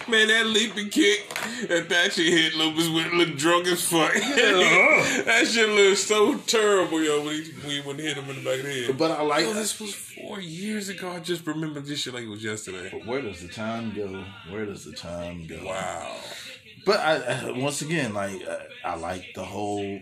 Man, 0.07 0.27
that 0.27 0.45
leaping 0.45 0.89
kick 0.89 1.27
that 1.67 1.87
Thatcher 1.89 2.21
hit 2.21 2.53
Lumis 2.53 2.93
with 2.93 3.11
looked 3.13 3.37
drunk 3.37 3.67
as 3.67 3.85
fuck. 3.85 4.15
Uh-huh. 4.15 5.23
that 5.25 5.47
shit 5.47 5.69
looked 5.69 5.97
so 5.99 6.37
terrible, 6.37 7.01
yo, 7.01 7.23
when 7.25 7.43
he, 7.43 7.51
when 7.51 7.69
he, 7.71 7.81
when 7.81 7.97
he 7.97 8.03
hit 8.03 8.17
him 8.17 8.29
in 8.29 8.37
the 8.37 8.49
back 8.49 8.59
of 8.59 8.65
the 8.65 8.85
head. 8.85 8.97
But 8.97 9.11
I 9.11 9.21
like 9.23 9.45
Yo, 9.45 9.53
this 9.53 9.79
was 9.79 9.93
four 9.93 10.39
years 10.39 10.89
ago. 10.89 11.11
I 11.11 11.19
just 11.19 11.45
remember 11.45 11.81
this 11.81 11.99
shit 11.99 12.13
like 12.13 12.23
it 12.23 12.29
was 12.29 12.43
yesterday. 12.43 13.01
Where 13.05 13.21
does 13.21 13.41
the 13.41 13.47
time 13.47 13.93
go? 13.93 14.23
Where 14.49 14.65
does 14.65 14.85
the 14.85 14.93
time 14.93 15.45
go? 15.47 15.65
Wow. 15.65 16.15
But 16.85 16.99
I, 16.99 17.15
I 17.15 17.51
once 17.51 17.81
again 17.81 18.13
like 18.13 18.41
I, 18.47 18.91
I 18.91 18.95
like 18.95 19.33
the 19.35 19.43
whole 19.43 19.99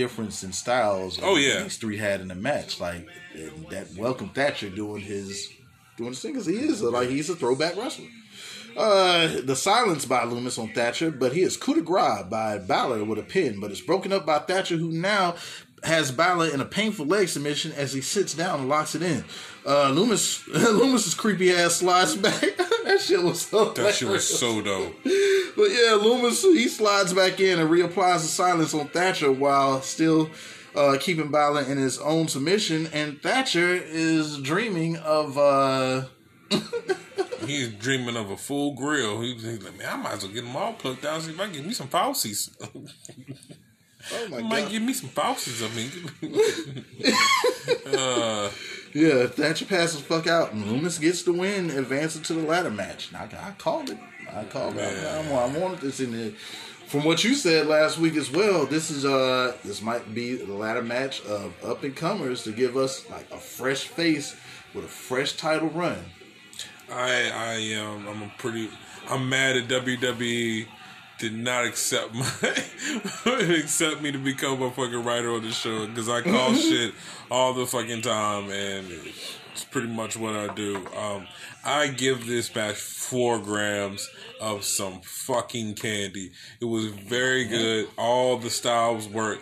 difference 0.00 0.42
in 0.42 0.52
styles. 0.52 1.18
Oh, 1.22 1.36
yeah. 1.36 1.62
these 1.62 1.76
three 1.76 1.98
had 1.98 2.22
in 2.22 2.28
the 2.28 2.34
match. 2.34 2.80
Like 2.80 3.06
that 3.70 3.94
Welcome 3.96 4.30
Thatcher 4.30 4.70
doing 4.70 5.02
his 5.02 5.52
doing 5.98 6.10
his 6.10 6.22
thing 6.22 6.32
because 6.32 6.46
he 6.46 6.56
is 6.56 6.80
a, 6.80 6.88
like 6.88 7.10
he's 7.10 7.28
a 7.28 7.36
throwback 7.36 7.76
wrestler. 7.76 8.06
Uh, 8.76 9.40
the 9.42 9.56
silence 9.56 10.06
by 10.06 10.20
Lumis 10.20 10.58
on 10.58 10.72
Thatcher, 10.72 11.10
but 11.10 11.32
he 11.32 11.42
is 11.42 11.56
coup 11.56 11.74
de 11.74 11.82
grace 11.82 12.24
by 12.30 12.56
Balor 12.56 13.04
with 13.04 13.18
a 13.18 13.22
pin, 13.22 13.60
but 13.60 13.70
it's 13.70 13.80
broken 13.80 14.12
up 14.12 14.24
by 14.24 14.38
Thatcher, 14.38 14.76
who 14.76 14.90
now 14.92 15.34
has 15.82 16.12
Balor 16.12 16.48
in 16.48 16.60
a 16.60 16.64
painful 16.64 17.06
leg 17.06 17.28
submission 17.28 17.72
as 17.72 17.92
he 17.92 18.00
sits 18.00 18.34
down 18.34 18.60
and 18.60 18.68
locks 18.68 18.94
it 18.94 19.02
in. 19.02 19.24
Uh, 19.64 19.90
Lumis, 19.90 20.46
Lumis's 20.48 21.14
creepy 21.14 21.52
ass 21.52 21.76
slides 21.76 22.16
back. 22.16 22.40
that 22.84 23.00
shit 23.00 23.22
was 23.22 23.42
so. 23.42 23.70
That 23.70 23.94
shit 23.94 24.08
was 24.08 24.26
so 24.26 24.60
dope. 24.60 24.94
But 25.04 25.70
yeah, 25.70 25.98
Lumis 26.00 26.42
he 26.42 26.68
slides 26.68 27.12
back 27.12 27.40
in 27.40 27.58
and 27.58 27.70
reapplies 27.70 28.22
the 28.22 28.28
silence 28.28 28.74
on 28.74 28.88
Thatcher 28.88 29.32
while 29.32 29.82
still 29.82 30.30
uh, 30.74 30.96
keeping 31.00 31.30
Balor 31.30 31.62
in 31.62 31.78
his 31.78 31.98
own 31.98 32.28
submission. 32.28 32.88
And 32.92 33.20
Thatcher 33.20 33.74
is 33.74 34.38
dreaming 34.38 34.96
of 34.96 35.36
uh, 35.36 36.04
He's 37.46 37.68
dreaming 37.74 38.16
of 38.16 38.30
a 38.30 38.36
full 38.36 38.74
grill. 38.74 39.20
He 39.20 39.34
he's 39.34 39.62
like, 39.62 39.78
man, 39.78 39.88
I 39.92 39.96
might 39.96 40.12
as 40.14 40.22
well 40.24 40.32
get 40.32 40.44
them 40.44 40.56
all 40.56 40.72
plucked 40.74 41.04
out. 41.04 41.22
See 41.22 41.32
if 41.32 41.40
I 41.40 41.44
can 41.44 41.54
get 41.54 41.66
me 41.66 41.72
some 41.72 41.88
Fauci's. 41.88 42.50
Oh 44.12 44.28
my 44.28 44.40
god, 44.40 44.70
give 44.70 44.82
me 44.82 44.92
some 44.92 45.10
Fauci's. 45.10 45.62
I 45.62 45.68
mean, 45.68 45.90
uh, 47.98 48.50
yeah. 48.92 49.26
Thatcher 49.26 49.66
passes 49.66 50.00
fuck 50.00 50.26
out, 50.26 50.52
and 50.52 50.64
Lumis 50.64 51.00
gets 51.00 51.22
the 51.22 51.32
win, 51.32 51.70
advancing 51.70 52.22
to 52.22 52.34
the 52.34 52.42
ladder 52.42 52.70
match. 52.70 53.12
Now, 53.12 53.28
I, 53.32 53.48
I 53.48 53.50
called 53.52 53.90
it. 53.90 53.98
I 54.34 54.44
called 54.44 54.76
it. 54.76 54.82
I, 54.82 55.20
I, 55.20 55.22
I 55.22 55.58
wanted 55.58 55.80
this 55.80 56.00
in 56.00 56.12
there. 56.12 56.32
From 56.86 57.04
what 57.04 57.22
you 57.22 57.34
said 57.36 57.68
last 57.68 57.98
week 57.98 58.16
as 58.16 58.32
well, 58.32 58.66
this 58.66 58.90
is 58.90 59.04
uh 59.04 59.56
this 59.64 59.80
might 59.80 60.12
be 60.12 60.34
the 60.34 60.52
ladder 60.52 60.82
match 60.82 61.24
of 61.24 61.54
up 61.64 61.84
and 61.84 61.94
comers 61.94 62.42
to 62.44 62.52
give 62.52 62.76
us 62.76 63.08
like 63.08 63.30
a 63.30 63.38
fresh 63.38 63.84
face 63.84 64.34
with 64.74 64.84
a 64.86 64.88
fresh 64.88 65.36
title 65.36 65.68
run. 65.68 65.98
I 66.90 67.30
I 67.32 67.80
um 67.80 68.08
I'm 68.08 68.22
a 68.22 68.32
pretty 68.38 68.70
I'm 69.08 69.28
mad 69.28 69.56
at 69.56 69.68
WWE 69.68 70.66
did 71.20 71.36
not 71.36 71.66
accept 71.66 72.14
my 72.14 72.26
accept 73.26 74.00
me 74.00 74.10
to 74.10 74.18
become 74.18 74.62
a 74.62 74.70
fucking 74.70 75.04
writer 75.04 75.30
on 75.32 75.42
the 75.42 75.50
show 75.50 75.86
because 75.86 76.08
I 76.08 76.22
call 76.22 76.54
shit 76.54 76.94
all 77.30 77.52
the 77.52 77.66
fucking 77.66 78.02
time 78.02 78.50
and 78.50 78.86
It's 79.52 79.64
pretty 79.64 79.88
much 79.88 80.16
what 80.16 80.34
I 80.34 80.52
do. 80.54 80.76
Um, 80.96 81.26
I 81.62 81.88
give 81.88 82.26
this 82.26 82.52
match 82.54 82.76
four 82.76 83.38
grams 83.38 84.08
of 84.40 84.64
some 84.64 85.02
fucking 85.02 85.74
candy. 85.74 86.30
It 86.58 86.64
was 86.64 86.86
very 86.86 87.44
good. 87.44 87.88
All 87.98 88.38
the 88.38 88.48
styles 88.48 89.06
work. 89.06 89.40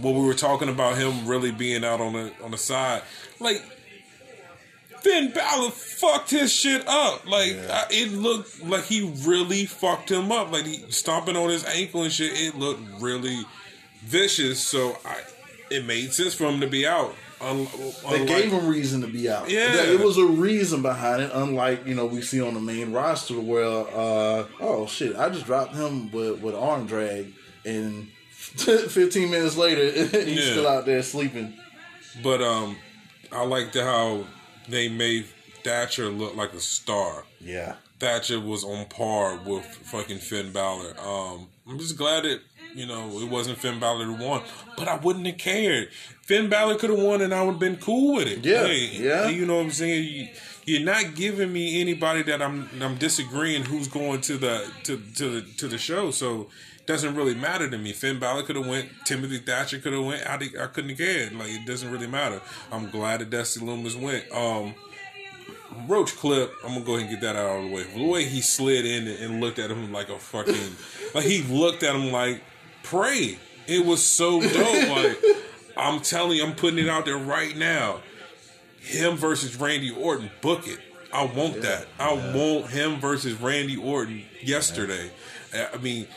when 0.00 0.14
we 0.14 0.24
were 0.24 0.32
talking 0.32 0.70
about 0.70 0.96
him 0.96 1.26
really 1.26 1.52
being 1.52 1.84
out 1.84 2.00
on 2.00 2.14
the 2.14 2.32
on 2.42 2.50
the 2.50 2.58
side, 2.58 3.02
like 3.40 3.62
Finn 5.02 5.30
Balor 5.32 5.70
fucked 5.70 6.30
his 6.30 6.52
shit 6.52 6.86
up. 6.86 7.26
Like 7.26 7.56
I, 7.70 7.86
it 7.90 8.12
looked 8.12 8.62
like 8.64 8.84
he 8.84 9.12
really 9.24 9.66
fucked 9.66 10.10
him 10.10 10.30
up. 10.32 10.50
Like 10.52 10.64
he 10.66 10.84
stomping 10.90 11.36
on 11.36 11.48
his 11.50 11.64
ankle 11.64 12.02
and 12.02 12.12
shit. 12.12 12.32
It 12.34 12.56
looked 12.56 12.82
really 13.00 13.40
vicious. 14.02 14.66
So 14.66 14.96
I, 15.04 15.18
it 15.70 15.84
made 15.84 16.12
sense 16.12 16.34
for 16.34 16.44
him 16.46 16.60
to 16.60 16.66
be 16.66 16.86
out. 16.86 17.14
Un- 17.40 17.68
They 18.10 18.26
gave 18.26 18.50
him 18.50 18.66
reason 18.66 19.00
to 19.02 19.06
be 19.06 19.30
out. 19.30 19.48
Yeah. 19.48 19.70
There- 19.72 19.92
it 19.92 20.00
was 20.00 20.18
a 20.18 20.26
reason 20.26 20.82
behind 20.82 21.22
it. 21.22 21.30
Unlike 21.32 21.86
you 21.86 21.94
know 21.94 22.06
we 22.06 22.20
see 22.22 22.40
on 22.40 22.54
the 22.54 22.60
main 22.60 22.92
roster 22.92 23.38
where 23.40 23.64
uh 23.64 24.46
oh 24.60 24.86
shit, 24.88 25.14
I 25.16 25.28
just 25.28 25.46
dropped 25.46 25.74
him 25.74 26.10
with 26.10 26.40
with 26.40 26.54
arm 26.56 26.86
drag, 26.86 27.32
and 27.64 28.08
15 28.38 29.30
minutes 29.30 29.56
later 29.56 29.84
he's 30.24 30.46
Yeah. 30.46 30.50
still 30.52 30.66
out 30.68 30.84
there 30.86 31.02
sleeping. 31.02 31.54
But 32.22 32.42
um, 32.42 32.76
I 33.30 33.44
liked 33.44 33.76
how 33.76 34.24
they 34.68 34.88
made 34.88 35.26
Thatcher 35.64 36.08
look 36.08 36.36
like 36.36 36.52
a 36.52 36.60
star. 36.60 37.24
Yeah, 37.40 37.74
Thatcher 37.98 38.40
was 38.40 38.64
on 38.64 38.86
par 38.86 39.38
with 39.44 39.64
fucking 39.64 40.18
Finn 40.18 40.52
Balor. 40.52 40.94
Um, 41.00 41.48
I'm 41.68 41.78
just 41.78 41.96
glad 41.96 42.24
that 42.24 42.40
you 42.74 42.86
know 42.86 43.20
it 43.20 43.28
wasn't 43.28 43.58
Finn 43.58 43.80
Balor 43.80 44.04
who 44.04 44.24
won, 44.24 44.42
but 44.76 44.88
I 44.88 44.96
wouldn't 44.96 45.26
have 45.26 45.38
cared. 45.38 45.90
Finn 46.22 46.48
Balor 46.48 46.76
could 46.76 46.90
have 46.90 47.00
won, 47.00 47.22
and 47.22 47.34
I 47.34 47.42
would 47.42 47.52
have 47.52 47.60
been 47.60 47.76
cool 47.76 48.16
with 48.16 48.28
it. 48.28 48.44
Yeah, 48.44 48.66
yeah. 48.66 49.28
You 49.28 49.46
know 49.46 49.56
what 49.56 49.64
I'm 49.64 49.70
saying? 49.70 50.04
You, 50.04 50.28
you're 50.64 50.84
not 50.84 51.14
giving 51.14 51.52
me 51.52 51.80
anybody 51.80 52.22
that 52.24 52.42
I'm 52.42 52.68
I'm 52.80 52.96
disagreeing 52.96 53.64
who's 53.64 53.88
going 53.88 54.20
to 54.22 54.36
the 54.36 54.70
to 54.84 54.98
to 55.16 55.40
the 55.40 55.42
to 55.56 55.68
the 55.68 55.78
show, 55.78 56.10
so 56.10 56.48
doesn't 56.88 57.14
really 57.14 57.34
matter 57.34 57.68
to 57.68 57.76
me. 57.78 57.92
Finn 57.92 58.18
Balor 58.18 58.44
could 58.44 58.56
have 58.56 58.66
went. 58.66 58.88
Timothy 59.04 59.36
Thatcher 59.38 59.78
could 59.78 59.92
have 59.92 60.04
went. 60.04 60.26
I, 60.26 60.34
I 60.34 60.66
couldn't 60.68 60.96
care. 60.96 61.28
Like 61.30 61.50
it 61.50 61.66
doesn't 61.66 61.92
really 61.92 62.06
matter. 62.06 62.40
I'm 62.72 62.90
glad 62.90 63.20
that 63.20 63.30
Dusty 63.30 63.60
Lumis 63.60 63.94
went. 64.00 64.24
Um. 64.32 64.74
Roach 65.86 66.16
clip, 66.16 66.50
I'm 66.64 66.72
gonna 66.72 66.84
go 66.84 66.96
ahead 66.96 67.08
and 67.08 67.10
get 67.10 67.20
that 67.20 67.36
out 67.36 67.58
of 67.58 67.68
the 67.68 67.74
way. 67.74 67.82
The 67.84 68.04
way 68.04 68.24
he 68.24 68.40
slid 68.40 68.84
in 68.86 69.06
and 69.06 69.40
looked 69.40 69.58
at 69.58 69.70
him 69.70 69.92
like 69.92 70.08
a 70.08 70.18
fucking, 70.18 70.54
like 71.14 71.24
he 71.24 71.42
looked 71.42 71.82
at 71.82 71.94
him 71.94 72.10
like, 72.10 72.42
pray. 72.82 73.38
It 73.66 73.84
was 73.84 74.02
so 74.02 74.40
dope. 74.40 74.88
Like, 74.88 75.22
I'm 75.76 76.00
telling 76.00 76.38
you, 76.38 76.44
I'm 76.44 76.54
putting 76.54 76.78
it 76.78 76.88
out 76.88 77.04
there 77.04 77.18
right 77.18 77.56
now. 77.56 78.00
Him 78.80 79.16
versus 79.16 79.54
Randy 79.56 79.90
Orton, 79.90 80.30
book 80.40 80.66
it. 80.66 80.80
I 81.12 81.24
want 81.24 81.62
that. 81.62 81.86
I 82.00 82.12
want 82.14 82.70
him 82.70 82.98
versus 82.98 83.34
Randy 83.40 83.76
Orton 83.76 84.24
yesterday. 84.42 85.10
I 85.54 85.76
mean, 85.76 86.08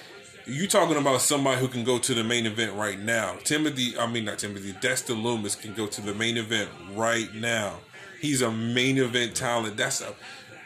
you 0.45 0.67
talking 0.67 0.97
about 0.97 1.21
somebody 1.21 1.59
who 1.59 1.67
can 1.67 1.83
go 1.83 1.99
to 1.99 2.13
the 2.13 2.23
main 2.23 2.45
event 2.45 2.73
right 2.75 2.99
now. 2.99 3.37
Timothy, 3.43 3.97
I 3.97 4.07
mean 4.07 4.25
not 4.25 4.39
Timothy, 4.39 4.73
Dexter 4.81 5.13
Lumis 5.13 5.59
can 5.59 5.73
go 5.73 5.87
to 5.87 6.01
the 6.01 6.13
main 6.13 6.37
event 6.37 6.69
right 6.93 7.33
now. 7.33 7.77
He's 8.19 8.41
a 8.41 8.51
main 8.51 8.97
event 8.97 9.35
talent. 9.35 9.77
That's 9.77 10.01
a 10.01 10.13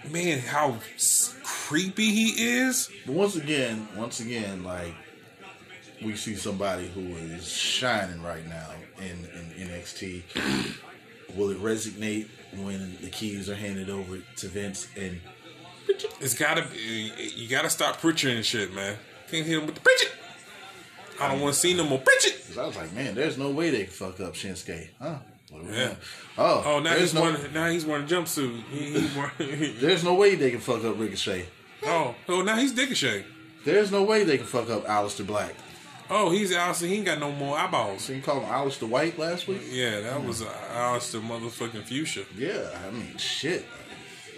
man. 0.09 0.39
How 0.39 0.77
creepy 1.43 2.11
he 2.11 2.57
is. 2.57 2.89
but 3.05 3.13
once 3.13 3.35
again, 3.35 3.87
once 3.95 4.19
again, 4.19 4.63
like 4.63 4.93
we 6.03 6.15
see 6.15 6.35
somebody 6.35 6.87
who 6.87 7.01
is 7.15 7.47
shining 7.47 8.21
right 8.21 8.45
now 8.47 8.71
in, 8.99 9.25
in 9.59 9.67
NXT. 9.69 10.23
Will 11.35 11.49
it 11.49 11.61
resonate 11.61 12.27
when 12.55 12.97
the 13.01 13.09
keys 13.09 13.49
are 13.49 13.55
handed 13.55 13.89
over 13.89 14.19
to 14.37 14.47
Vince 14.47 14.87
and 14.95 15.19
It's 16.19 16.33
gotta 16.33 16.63
be. 16.63 17.11
You 17.35 17.49
gotta 17.49 17.69
stop 17.69 17.99
preaching 17.99 18.35
and 18.37 18.45
shit, 18.45 18.73
man. 18.73 18.97
Can't 19.35 19.47
hit 19.47 19.57
him 19.59 19.65
with 19.65 19.75
the 19.75 19.81
preach 19.81 20.01
it. 20.03 20.11
I 21.19 21.30
don't 21.30 21.41
want 21.41 21.53
to 21.53 21.59
see 21.59 21.73
no 21.73 21.83
more 21.85 21.99
preach 21.99 22.25
it. 22.27 22.45
Cause 22.47 22.57
I 22.57 22.65
was 22.65 22.75
like, 22.77 22.93
man, 22.93 23.15
there's 23.15 23.38
no 23.38 23.49
way 23.51 23.69
they 23.69 23.83
can 23.83 23.91
fuck 23.91 24.19
up 24.22 24.33
Shinsuke, 24.33 24.88
huh? 25.01 25.15
What 25.49 25.61
are 25.61 25.65
we 25.65 25.72
Yeah. 25.72 25.85
doing? 25.85 25.97
Oh, 26.38 26.64
Oh, 26.65 26.80
now 26.80 26.93
he's 26.95 27.14
no, 27.14 27.22
wearing. 27.22 27.53
Now 27.53 27.69
he's 27.69 27.85
wearing 27.85 28.05
a 28.05 28.07
jumpsuit. 28.07 28.64
He, 28.72 28.99
he 28.99 29.17
wearing, 29.39 29.75
There's 29.80 30.03
no 30.03 30.14
way 30.15 30.35
they 30.35 30.51
can 30.51 30.59
fuck 30.61 30.83
up 30.83 30.97
Ricochet. 30.99 31.45
oh, 31.85 32.15
oh, 32.30 32.41
now 32.41 32.55
he's 32.57 32.73
Ricochet. 32.73 33.25
There's 33.65 33.91
no 33.91 34.03
way 34.03 34.23
they 34.23 34.38
can 34.38 34.45
fuck 34.45 34.69
up 34.69 34.85
Aleister 34.85 35.25
Black. 35.25 35.53
Oh, 36.09 36.30
he's 36.30 36.51
Alistair. 36.51 36.88
He 36.88 36.95
ain't 36.97 37.05
got 37.05 37.19
no 37.19 37.31
more 37.31 37.57
eyeballs. 37.57 38.03
So 38.03 38.14
you 38.14 38.22
call 38.22 38.39
him 38.41 38.49
Aleister 38.49 38.88
White 38.88 39.17
last 39.17 39.47
week? 39.47 39.61
Yeah, 39.72 40.01
that 40.01 40.23
was 40.23 40.43
uh, 40.43 40.53
Alistair 40.72 41.19
motherfucking 41.22 41.81
Fuchsia. 41.83 42.25
Yeah, 42.38 42.69
I 42.88 42.91
mean, 42.91 43.17
shit. 43.17 43.65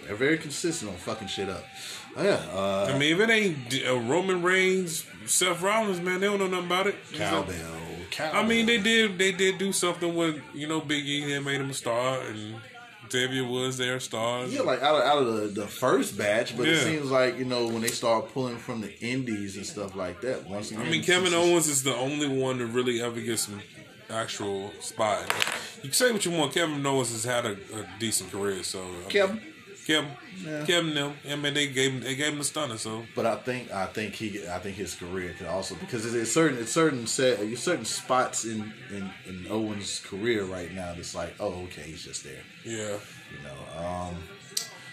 They're 0.06 0.16
very 0.16 0.38
consistent 0.38 0.90
on 0.90 0.96
fucking 0.96 1.28
shit 1.28 1.50
up. 1.50 1.64
Oh, 2.16 2.22
yeah, 2.24 2.42
uh, 2.52 2.92
I 2.94 2.98
mean, 2.98 3.14
if 3.14 3.20
it 3.20 3.30
ain't 3.30 3.86
uh, 3.86 3.98
Roman 4.00 4.42
Reigns, 4.42 5.04
Seth 5.26 5.62
Rollins, 5.62 6.00
man, 6.00 6.20
they 6.20 6.26
don't 6.26 6.38
know 6.38 6.48
nothing 6.48 6.66
about 6.66 6.86
it. 6.88 6.96
cowbell, 7.14 7.54
cowbell. 8.10 8.44
I 8.44 8.46
mean, 8.46 8.66
they 8.66 8.78
did. 8.78 9.18
They 9.18 9.32
did 9.32 9.58
do 9.58 9.72
something 9.72 10.14
with 10.14 10.40
you 10.54 10.66
know 10.66 10.80
Big 10.80 11.04
E. 11.06 11.24
They 11.26 11.38
made 11.38 11.60
him 11.60 11.70
a 11.70 11.74
star, 11.74 12.20
and 12.22 12.56
Xavier 13.10 13.44
Woods, 13.46 13.76
their 13.78 14.00
stars. 14.00 14.52
Yeah, 14.52 14.62
like 14.62 14.82
out 14.82 14.96
of, 14.96 15.02
out 15.02 15.18
of 15.18 15.34
the, 15.54 15.60
the 15.60 15.66
first 15.66 16.18
batch, 16.18 16.56
but 16.56 16.68
it 16.68 16.78
seems 16.82 17.10
like 17.10 17.38
you 17.38 17.44
know 17.44 17.66
when 17.66 17.82
they 17.82 17.88
start 17.88 18.32
pulling 18.32 18.58
from 18.58 18.80
the 18.80 18.98
indies 19.00 19.56
and 19.56 19.64
stuff 19.66 19.94
like 19.94 20.20
that. 20.22 20.46
Once 20.48 20.70
again, 20.70 20.86
I 20.86 20.90
mean, 20.90 21.02
Kevin 21.02 21.34
Owens 21.34 21.68
is 21.68 21.82
the 21.82 21.94
only 21.94 22.28
one 22.28 22.58
to 22.58 22.66
really 22.66 23.00
ever 23.00 23.20
get 23.20 23.38
some 23.38 23.60
actual 24.10 24.72
spot. 24.80 25.22
You 25.76 25.82
can 25.90 25.92
say 25.92 26.12
what 26.12 26.24
you 26.24 26.32
want. 26.32 26.52
Kevin 26.52 26.84
Owens 26.84 27.12
has 27.12 27.24
had 27.24 27.44
a, 27.46 27.52
a 27.52 27.86
decent 27.98 28.32
career, 28.32 28.62
so 28.62 28.82
I 28.82 29.12
mean, 29.12 29.40
Kevin, 29.88 30.10
Kevin, 30.44 30.52
Yeah. 30.60 30.64
Kevin, 30.66 30.94
them. 30.94 31.14
I 31.28 31.34
mean, 31.36 31.54
they 31.54 31.66
gave 31.66 31.92
him, 31.92 32.00
they 32.00 32.14
gave 32.14 32.32
him 32.32 32.38
the 32.38 32.44
stunner. 32.44 32.76
So 32.78 33.04
but 33.16 33.24
I 33.26 33.36
think 33.36 33.72
I 33.72 33.86
think 33.86 34.14
he 34.14 34.46
I 34.46 34.58
think 34.60 34.76
his 34.76 34.94
career 34.94 35.34
could 35.36 35.46
also 35.48 35.74
because 35.76 36.04
it's, 36.06 36.14
it's 36.14 36.30
certain 36.32 36.58
it's 36.58 36.70
certain 36.72 37.06
set 37.06 37.40
it's 37.40 37.62
certain 37.62 37.84
spots 37.86 38.44
in, 38.44 38.72
in 38.90 39.10
in 39.26 39.46
Owens' 39.50 40.00
career 40.00 40.44
right 40.44 40.70
now 40.72 40.92
that's 40.94 41.14
like 41.14 41.34
oh 41.40 41.62
okay 41.64 41.82
he's 41.82 42.04
just 42.04 42.22
there. 42.24 42.42
yeah, 42.64 42.98
You 43.32 43.40
know, 43.44 43.82
um, 43.84 44.14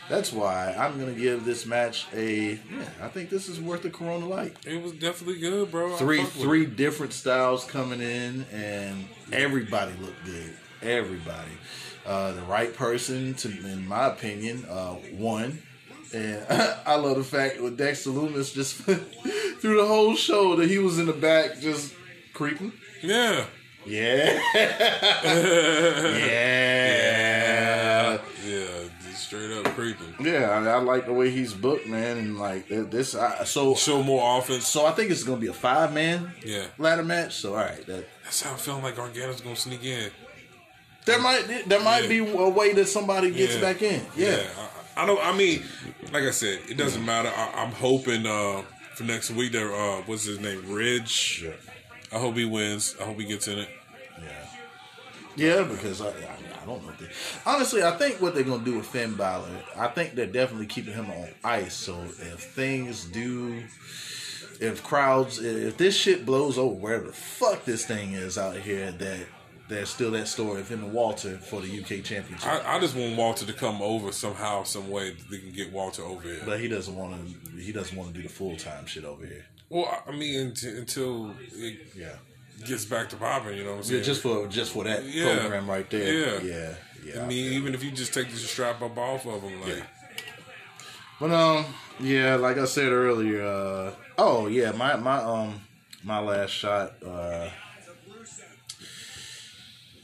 that's 0.07 0.31
why 0.31 0.73
I'm 0.77 0.99
gonna 0.99 1.13
give 1.13 1.45
this 1.45 1.65
match 1.65 2.05
a. 2.13 2.51
Yeah, 2.51 2.59
I 3.01 3.07
think 3.09 3.29
this 3.29 3.49
is 3.49 3.59
worth 3.59 3.81
the 3.81 3.89
Corona 3.89 4.27
Light. 4.27 4.55
it 4.65 4.81
was 4.81 4.93
definitely 4.93 5.39
good, 5.39 5.71
bro. 5.71 5.93
I 5.95 5.97
Three 5.97 6.21
it. 6.21 6.27
three 6.27 6.65
different 6.67 7.11
styles 7.13 7.65
coming 7.65 8.01
in, 8.01 8.45
and 8.53 9.05
everybody 9.33 9.93
looked 9.99 10.23
good. 10.25 10.53
Everybody, 10.83 11.49
uh, 12.05 12.31
the 12.33 12.41
right 12.43 12.73
person 12.73 13.33
to, 13.35 13.47
in 13.49 13.87
my 13.87 14.07
opinion, 14.07 14.65
uh, 14.69 14.95
won. 15.13 15.61
And 16.13 16.45
I 16.85 16.95
love 16.95 17.17
the 17.17 17.23
fact 17.23 17.59
with 17.61 17.77
Dexter 17.77 18.11
Lumis 18.11 18.53
just 18.53 18.75
through 19.59 19.77
the 19.77 19.85
whole 19.87 20.15
show 20.15 20.55
that 20.57 20.69
he 20.69 20.77
was 20.77 20.99
in 20.99 21.07
the 21.07 21.13
back 21.13 21.59
just 21.59 21.93
creeping. 22.33 22.71
Yeah, 23.01 23.45
Yeah, 23.85 24.39
yeah. 26.85 28.17
yeah, 28.45 28.67
just 29.07 29.25
straight 29.25 29.51
up 29.51 29.65
creeping. 29.75 30.13
Yeah, 30.19 30.49
I, 30.49 30.65
I 30.67 30.77
like 30.79 31.05
the 31.05 31.13
way 31.13 31.29
he's 31.29 31.53
booked, 31.53 31.87
man, 31.87 32.17
and 32.17 32.37
like 32.37 32.67
this. 32.67 33.15
I, 33.15 33.43
so, 33.43 33.75
Show 33.75 34.01
more 34.03 34.39
offense. 34.39 34.67
so 34.67 34.85
I 34.85 34.91
think 34.91 35.11
it's 35.11 35.23
gonna 35.23 35.39
be 35.41 35.47
a 35.47 35.53
five 35.53 35.93
man 35.93 36.33
Yeah, 36.43 36.65
ladder 36.77 37.03
match. 37.03 37.35
So, 37.35 37.51
all 37.55 37.63
right, 37.63 37.85
that 37.87 38.07
that's 38.23 38.41
how 38.41 38.51
I'm 38.51 38.57
feeling 38.57 38.83
like 38.83 38.95
Gargano's 38.95 39.41
gonna 39.41 39.55
sneak 39.55 39.83
in. 39.83 40.11
There 41.05 41.19
might 41.21 41.67
there 41.67 41.81
might 41.81 42.07
be 42.09 42.19
a 42.19 42.49
way 42.49 42.73
that 42.73 42.87
somebody 42.87 43.31
gets 43.31 43.55
Yeah. 43.55 43.61
back 43.61 43.81
in. 43.81 44.01
Yeah, 44.15 44.43
I, 44.95 45.03
I 45.03 45.05
don't. 45.05 45.23
I 45.23 45.35
mean, 45.35 45.63
like 46.11 46.23
I 46.23 46.31
said, 46.31 46.59
it 46.69 46.77
doesn't 46.77 47.05
matter. 47.05 47.29
I, 47.35 47.63
I'm 47.63 47.71
hoping 47.71 48.25
uh, 48.25 48.63
for 48.95 49.03
next 49.03 49.31
week. 49.31 49.51
There, 49.51 49.73
uh, 49.73 50.01
what's 50.05 50.23
his 50.25 50.39
name? 50.39 50.71
Ridge. 50.71 51.43
yeah, 51.45 51.51
I 52.11 52.19
hope 52.19 52.35
he 52.35 52.45
wins. 52.45 52.95
I 52.99 53.03
hope 53.05 53.19
he 53.19 53.25
gets 53.25 53.47
in 53.47 53.59
it. 53.59 53.69
yeah, 54.21 55.57
yeah. 55.57 55.63
Because 55.63 56.01
I, 56.01 56.07
I, 56.07 56.11
I 56.63 56.65
don't 56.65 56.83
know. 56.83 56.89
If 56.91 56.99
they, 56.99 57.49
honestly, 57.51 57.83
I 57.83 57.91
think 57.91 58.21
what 58.21 58.33
they're 58.35 58.43
gonna 58.43 58.63
do 58.65 58.77
with 58.77 58.85
Finn 58.87 59.15
Balor, 59.15 59.47
I 59.77 59.87
think 59.87 60.15
they're 60.15 60.25
definitely 60.27 60.67
keeping 60.67 60.93
him 60.93 61.09
on 61.11 61.27
ice. 61.43 61.75
So 61.75 62.01
if 62.03 62.39
things 62.39 63.05
do. 63.05 63.63
If 64.57 64.83
crowds, 64.83 65.37
if 65.43 65.75
this 65.75 65.97
shit 65.97 66.25
blows 66.25 66.57
over, 66.57 66.73
wherever 66.73 67.07
the 67.07 67.11
fuck 67.11 67.65
this 67.65 67.85
thing 67.85 68.13
is 68.13 68.37
out 68.37 68.55
here, 68.55 68.89
that 68.89 69.19
there's 69.67 69.89
still 69.89 70.11
that 70.11 70.27
story 70.27 70.61
of 70.61 70.69
him 70.69 70.83
and 70.83 70.93
Walter 70.93 71.37
for 71.37 71.61
the 71.61 71.79
UK 71.79 72.03
Championship. 72.03 72.45
I, 72.47 72.75
I 72.75 72.79
just 72.79 72.95
want 72.95 73.15
Walter 73.17 73.45
to 73.45 73.53
come 73.53 73.81
over 73.81 74.11
somehow, 74.11 74.63
some 74.63 74.89
way 74.89 75.11
that 75.11 75.29
they 75.31 75.39
can 75.39 75.51
get 75.51 75.71
Walter 75.71 76.03
over 76.03 76.21
here. 76.21 76.41
But 76.45 76.59
he 76.59 76.67
doesn't 76.67 76.95
want 76.95 77.13
to. 77.15 77.51
He 77.59 77.71
doesn't 77.71 77.97
want 77.97 78.09
to 78.13 78.15
do 78.15 78.21
the 78.23 78.29
full 78.33 78.55
time 78.57 78.85
shit 78.85 79.05
over 79.05 79.25
here. 79.25 79.45
Well, 79.69 80.03
I 80.07 80.11
mean, 80.11 80.39
until, 80.39 80.77
until 80.77 81.31
it 81.53 81.79
Yeah. 81.95 82.09
gets 82.65 82.85
back 82.85 83.09
to 83.09 83.15
popping, 83.15 83.57
you 83.57 83.63
know 83.63 83.71
what 83.71 83.77
I'm 83.77 83.83
saying? 83.83 83.99
Yeah, 84.01 84.05
just 84.05 84.21
for 84.21 84.47
just 84.47 84.71
for 84.71 84.83
that 84.83 85.03
Yeah. 85.03 85.37
program 85.39 85.67
right 85.69 85.89
there. 85.89 86.13
Yeah. 86.43 86.55
yeah, 86.55 86.73
yeah. 87.03 87.23
I 87.23 87.25
mean, 87.25 87.53
even 87.53 87.73
if 87.73 87.83
you 87.83 87.89
just 87.91 88.13
take 88.13 88.29
the 88.29 88.37
strap 88.37 88.81
up 88.83 88.95
off 88.97 89.25
of 89.25 89.41
him, 89.41 89.61
like, 89.61 89.69
Yeah. 89.77 89.83
But 91.19 91.31
um, 91.31 91.65
yeah, 91.99 92.35
like 92.35 92.57
I 92.57 92.65
said 92.65 92.91
earlier. 92.91 93.43
Uh, 93.45 93.91
oh 94.17 94.47
yeah, 94.47 94.71
my 94.73 94.95
my 94.97 95.17
um 95.17 95.61
my 96.03 96.19
last 96.19 96.51
shot. 96.51 96.93
Uh, 97.03 97.49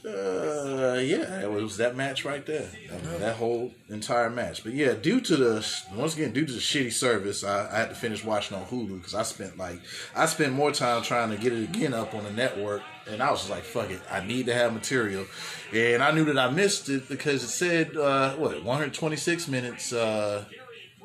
Uh, 0.04 0.98
yeah, 1.00 1.42
it 1.42 1.50
was 1.50 1.76
that 1.76 1.94
match 1.94 2.24
right 2.24 2.44
there. 2.44 2.68
That, 2.90 3.20
that 3.20 3.36
whole 3.36 3.72
entire 3.88 4.30
match. 4.30 4.64
But 4.64 4.72
yeah, 4.72 4.94
due 4.94 5.20
to 5.20 5.36
the 5.36 5.66
once 5.94 6.14
again 6.14 6.32
due 6.32 6.44
to 6.44 6.52
the 6.52 6.58
shitty 6.58 6.92
service, 6.92 7.44
I, 7.44 7.70
I 7.70 7.78
had 7.78 7.88
to 7.90 7.94
finish 7.94 8.24
watching 8.24 8.56
on 8.56 8.64
Hulu 8.64 8.98
because 8.98 9.14
I 9.14 9.22
spent 9.22 9.56
like 9.58 9.80
I 10.16 10.26
spent 10.26 10.54
more 10.54 10.72
time 10.72 11.02
trying 11.02 11.30
to 11.30 11.36
get 11.36 11.52
it 11.52 11.62
again 11.64 11.94
up 11.94 12.14
on 12.14 12.24
the 12.24 12.32
network, 12.32 12.82
and 13.08 13.22
I 13.22 13.30
was 13.30 13.40
just 13.40 13.50
like, 13.50 13.62
fuck 13.62 13.90
it, 13.90 14.00
I 14.10 14.24
need 14.24 14.46
to 14.46 14.54
have 14.54 14.74
material, 14.74 15.24
and 15.72 16.02
I 16.02 16.10
knew 16.10 16.24
that 16.24 16.38
I 16.38 16.50
missed 16.50 16.88
it 16.88 17.08
because 17.08 17.44
it 17.44 17.48
said 17.48 17.96
uh, 17.96 18.34
what 18.34 18.56
126 18.56 19.46
minutes. 19.46 19.92
Uh, 19.92 20.44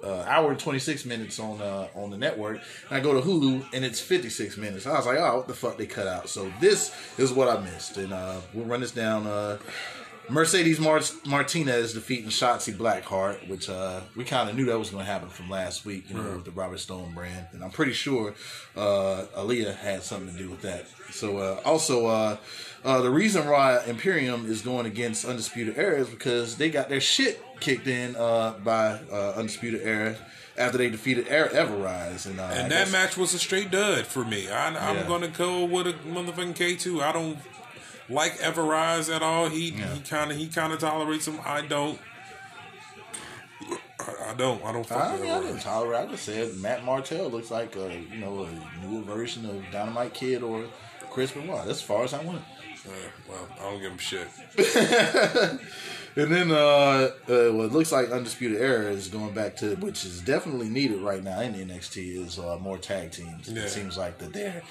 uh, 0.08 0.24
hour 0.28 0.52
and 0.52 0.60
26 0.60 1.06
minutes 1.06 1.40
on 1.40 1.62
uh, 1.62 1.88
on 1.96 2.10
the 2.10 2.18
network. 2.18 2.60
And 2.90 2.98
I 2.98 3.00
go 3.00 3.14
to 3.14 3.22
Hulu 3.22 3.66
and 3.74 3.86
it's 3.86 4.00
56 4.00 4.58
minutes. 4.58 4.86
I 4.88 4.94
was 4.94 5.06
like, 5.06 5.18
oh, 5.18 5.38
what 5.38 5.48
the 5.48 5.54
fuck 5.54 5.78
they 5.78 5.86
cut 5.86 6.08
out? 6.08 6.30
So 6.30 6.52
this 6.60 6.96
is 7.18 7.34
what 7.34 7.48
I 7.50 7.62
missed. 7.62 7.98
And 7.98 8.14
uh, 8.14 8.40
we'll 8.54 8.66
run 8.66 8.82
this 8.82 8.92
down. 8.92 9.28
Mercedes 10.30 10.80
Mar- 10.80 11.02
Martinez 11.26 11.94
defeating 11.94 12.30
Shotzi 12.30 12.74
Blackheart, 12.76 13.48
which 13.48 13.70
uh, 13.70 14.02
we 14.16 14.24
kind 14.26 14.50
of 14.50 14.56
knew 14.56 14.66
that 14.66 14.78
was 14.78 14.90
going 14.90 15.06
to 15.06 15.12
happen 15.12 15.30
from 15.30 15.50
last 15.50 15.86
week, 15.86 16.10
you 16.10 16.16
know, 16.16 16.36
with 16.36 16.46
the 16.46 16.52
Robert 16.52 16.80
Stone 16.80 17.14
brand. 17.14 17.48
And 17.54 17.64
I'm 17.64 17.72
pretty 17.72 17.94
sure 17.94 18.34
uh, 18.76 19.24
Aaliyah 19.38 19.76
had 19.78 20.04
something 20.04 20.32
to 20.36 20.38
do 20.38 20.50
with 20.50 20.62
that. 20.64 20.86
So 21.12 21.38
uh, 21.38 21.62
also, 21.64 22.08
uh, 22.08 22.38
uh, 22.84 23.02
the 23.02 23.10
reason 23.10 23.48
why 23.48 23.82
Imperium 23.86 24.46
is 24.52 24.62
going 24.62 24.86
against 24.86 25.24
Undisputed 25.26 25.78
Era 25.78 26.00
is 26.02 26.10
because 26.10 26.58
they 26.58 26.70
got 26.70 26.90
their 26.90 27.02
shit 27.02 27.42
kicked 27.62 27.88
in 27.88 28.16
uh, 28.18 28.54
by 28.64 29.00
uh, 29.12 29.34
Undisputed 29.38 29.82
Era 29.82 30.16
after 30.58 30.78
they 30.78 30.90
defeated 30.90 31.28
Ever 31.28 31.50
Everrise. 31.56 32.26
And, 32.26 32.40
uh, 32.40 32.44
And 32.44 32.72
that 32.72 32.86
guess- 32.86 32.92
match 32.92 33.16
was 33.18 33.34
a 33.34 33.40
straight 33.40 33.72
dud 33.72 34.06
for 34.08 34.26
me. 34.26 34.50
I, 34.50 34.68
I'm 34.68 34.98
Yeah. 34.98 35.08
gonna 35.08 35.28
go 35.30 35.64
with 35.66 35.88
a 35.88 35.94
motherfucking 35.94 36.56
K 36.56 36.76
two. 36.76 37.02
I 37.02 37.12
don't 37.12 37.38
like 38.10 38.34
Everrise 38.40 39.14
at 39.14 39.22
all. 39.22 39.50
He 39.50 39.72
he 39.72 40.00
kind 40.02 40.32
of 40.32 40.38
he 40.38 40.48
kind 40.48 40.74
of 40.74 40.80
tolerates 40.80 41.28
him. 41.28 41.40
I 41.46 41.62
don't. 41.62 42.00
I, 44.00 44.32
I 44.32 44.34
don't. 44.36 44.64
I 44.64 44.72
don't 44.72 44.86
fuck 44.86 44.98
I 44.98 45.14
with 45.14 45.22
mean, 45.22 45.32
I 45.32 45.42
didn't 45.42 45.60
tolerate. 45.60 46.08
I 46.08 46.12
just 46.12 46.24
said 46.24 46.56
Matt 46.58 46.84
Martel 46.84 47.30
looks 47.30 47.52
like 47.52 47.76
a 47.76 47.94
you 48.12 48.20
know 48.20 48.44
a 48.46 48.86
newer 48.86 49.02
version 49.02 49.46
of 49.46 49.64
Dynamite 49.72 50.14
Kid 50.14 50.44
or 50.44 50.66
Chris 51.10 51.32
Benoit. 51.32 51.66
That's 51.66 51.80
as 51.80 51.82
far 51.82 52.04
as 52.04 52.14
I 52.14 52.24
went. 52.24 52.42
Uh, 52.86 52.92
well, 53.28 53.48
I 53.60 53.64
don't 53.64 53.82
give 53.82 53.92
him 53.92 53.98
shit. 53.98 54.28
And 56.18 56.32
then 56.34 56.50
uh, 56.50 56.56
uh 56.56 57.54
what 57.54 57.66
it 57.66 57.72
looks 57.72 57.92
like 57.92 58.10
Undisputed 58.10 58.60
Era 58.60 58.90
is 58.92 59.08
going 59.08 59.36
back 59.36 59.56
to 59.58 59.76
which 59.76 60.04
is 60.04 60.20
definitely 60.20 60.68
needed 60.68 61.00
right 61.02 61.24
now 61.24 61.40
in 61.42 61.54
NXT 61.54 62.26
is 62.26 62.40
uh, 62.40 62.58
more 62.60 62.80
tag 62.80 63.12
teams. 63.12 63.48
Yeah. 63.48 63.62
It 63.62 63.70
seems 63.70 63.98
like 63.98 64.18
that 64.18 64.34
they're 64.34 64.64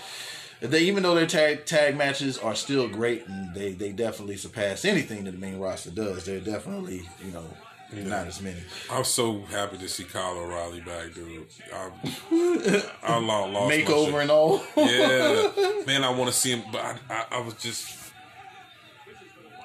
they 0.61 0.81
even 0.81 1.03
though 1.03 1.15
their 1.15 1.27
tag 1.27 1.67
tag 1.67 1.97
matches 1.97 2.39
are 2.39 2.55
still 2.55 2.89
great 2.89 3.27
and 3.27 3.55
they, 3.55 3.73
they 3.73 3.93
definitely 3.93 4.37
surpass 4.37 4.85
anything 4.85 5.25
that 5.25 5.33
the 5.33 5.39
main 5.39 5.59
roster 5.59 5.91
does, 5.91 6.25
they're 6.25 6.41
definitely, 6.41 7.09
you 7.25 7.31
know, 7.31 7.45
not 7.93 8.27
as 8.27 8.43
many. 8.43 8.61
I'm 8.91 9.05
so 9.05 9.41
happy 9.43 9.79
to 9.79 9.89
see 9.89 10.05
Kyle 10.05 10.37
O'Reilly 10.37 10.81
back, 10.81 11.15
dude. 11.15 11.47
I, 11.73 11.91
I 13.03 13.19
lo- 13.19 13.49
lost 13.49 13.73
Makeover 13.75 14.23
and 14.23 14.31
all. 14.31 14.63
yeah, 14.77 15.85
man, 15.87 16.03
I 16.03 16.11
want 16.11 16.31
to 16.31 16.37
see 16.37 16.51
him, 16.51 16.63
but 16.73 16.81
I, 16.81 16.97
I, 17.09 17.25
I 17.33 17.41
was 17.41 17.55
just, 17.55 18.13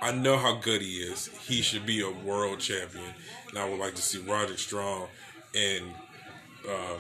I 0.02 0.12
know 0.12 0.38
how 0.38 0.56
good 0.56 0.82
he 0.82 0.98
is. 0.98 1.28
He 1.48 1.62
should 1.62 1.86
be 1.86 2.02
a 2.02 2.12
world 2.12 2.60
champion, 2.60 3.06
and 3.50 3.58
I 3.58 3.68
would 3.68 3.80
like 3.80 3.96
to 3.96 4.02
see 4.02 4.20
Roderick 4.20 4.60
Strong 4.60 5.08
and 5.56 5.86
um, 6.70 7.00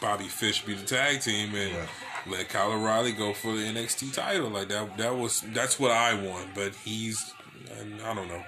Bobby 0.00 0.28
Fish 0.28 0.64
be 0.64 0.74
the 0.74 0.84
tag 0.84 1.20
team, 1.20 1.54
and 1.54 1.88
let 2.30 2.48
Kyle 2.48 2.72
O'Reilly 2.72 3.12
go 3.12 3.32
for 3.32 3.52
the 3.54 3.62
NXT 3.62 4.14
title. 4.14 4.48
Like 4.50 4.68
that, 4.68 4.96
that 4.98 5.16
was 5.16 5.42
that's 5.52 5.78
what 5.78 5.90
I 5.90 6.14
want. 6.14 6.54
But 6.54 6.74
he's, 6.74 7.32
I 8.04 8.14
don't 8.14 8.28
know. 8.28 8.42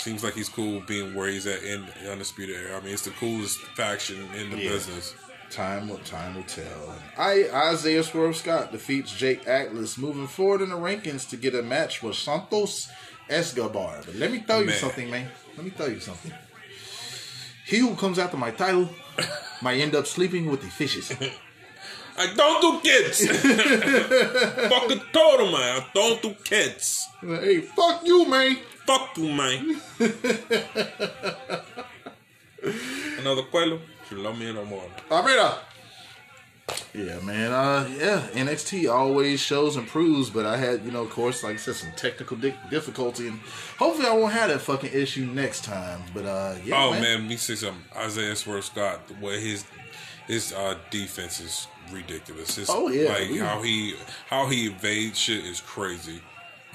Seems 0.00 0.24
like 0.24 0.34
he's 0.34 0.48
cool 0.48 0.80
being 0.80 1.14
where 1.14 1.28
he's 1.28 1.46
at 1.46 1.62
in 1.62 1.86
the 2.02 2.10
Undisputed 2.10 2.56
Era. 2.56 2.78
I 2.78 2.80
mean, 2.80 2.92
it's 2.92 3.02
the 3.04 3.10
coolest 3.12 3.58
faction 3.76 4.16
in 4.34 4.50
the 4.50 4.58
Yeah. 4.58 4.70
business. 4.70 5.14
Time 5.50 5.88
will 5.88 5.98
time 5.98 6.34
will 6.34 6.42
tell. 6.44 6.94
I 7.18 7.44
Isaiah 7.52 8.02
Swerve 8.02 8.34
Scott 8.36 8.72
defeats 8.72 9.12
Jake 9.14 9.46
Atlas, 9.46 9.98
moving 9.98 10.26
forward 10.26 10.62
in 10.62 10.70
the 10.70 10.76
rankings 10.76 11.28
to 11.28 11.36
get 11.36 11.54
a 11.54 11.62
match 11.62 12.02
with 12.02 12.16
Santos 12.16 12.88
Escobar. 13.28 14.00
But 14.06 14.14
let 14.16 14.32
me 14.32 14.40
tell 14.40 14.60
you 14.60 14.66
Man. 14.68 14.76
something, 14.78 15.10
man. 15.10 15.28
Let 15.56 15.64
me 15.64 15.70
tell 15.70 15.90
you 15.90 16.00
something. 16.00 16.32
He 17.66 17.78
who 17.78 17.94
comes 17.96 18.18
after 18.18 18.36
my 18.36 18.50
title 18.50 18.88
might 19.60 19.78
end 19.78 19.94
up 19.94 20.06
sleeping 20.06 20.46
with 20.50 20.62
the 20.62 20.68
fishes. 20.68 21.12
I 22.16 22.32
don't 22.34 22.60
do 22.60 22.80
kids. 22.88 23.26
Fucking 24.68 25.00
told 25.12 25.40
him, 25.40 25.52
man. 25.52 25.80
I 25.80 25.86
don't 25.94 26.20
do 26.22 26.34
kids. 26.44 27.08
hey, 27.20 27.60
fuck 27.60 28.02
you, 28.04 28.28
man. 28.28 28.56
Fuck 28.86 29.16
you, 29.16 29.32
man. 29.32 29.80
Another 33.18 33.42
quello. 33.42 33.80
You 34.10 34.18
love 34.18 34.38
me 34.38 34.52
no 34.52 34.64
more. 34.64 34.84
Arriba. 35.10 35.58
Yeah, 36.94 37.18
man. 37.20 37.50
Uh, 37.52 37.88
yeah, 37.98 38.26
NXT 38.32 38.92
always 38.92 39.40
shows 39.40 39.76
and 39.76 39.86
proves, 39.86 40.30
but 40.30 40.46
I 40.46 40.56
had, 40.56 40.84
you 40.84 40.90
know, 40.90 41.02
of 41.02 41.10
course, 41.10 41.42
like 41.42 41.54
I 41.54 41.56
said, 41.56 41.74
some 41.74 41.92
technical 41.96 42.36
di- 42.36 42.54
difficulty, 42.70 43.28
and 43.28 43.40
hopefully 43.78 44.06
I 44.08 44.12
won't 44.14 44.32
have 44.32 44.48
that 44.50 44.60
fucking 44.60 44.92
issue 44.92 45.26
next 45.26 45.64
time. 45.64 46.02
But 46.14 46.24
uh, 46.26 46.54
yeah, 46.64 46.76
Oh 46.84 46.90
man. 46.92 47.02
man, 47.02 47.28
me 47.28 47.36
say 47.36 47.54
something. 47.56 47.82
Isaiah 47.96 48.36
Swerve 48.36 48.64
Scott, 48.64 49.08
the 49.08 49.14
way 49.24 49.40
his 49.40 49.64
his 50.26 50.52
uh, 50.52 50.76
defense 50.90 51.40
is 51.40 51.66
ridiculous. 51.90 52.56
His, 52.56 52.68
Oh, 52.70 52.88
yeah. 52.88 53.08
like 53.10 53.30
We- 53.30 53.38
how 53.38 53.62
he 53.62 53.94
how 54.28 54.46
he 54.48 54.66
evades 54.66 55.18
shit 55.18 55.44
is 55.44 55.60
crazy. 55.60 56.20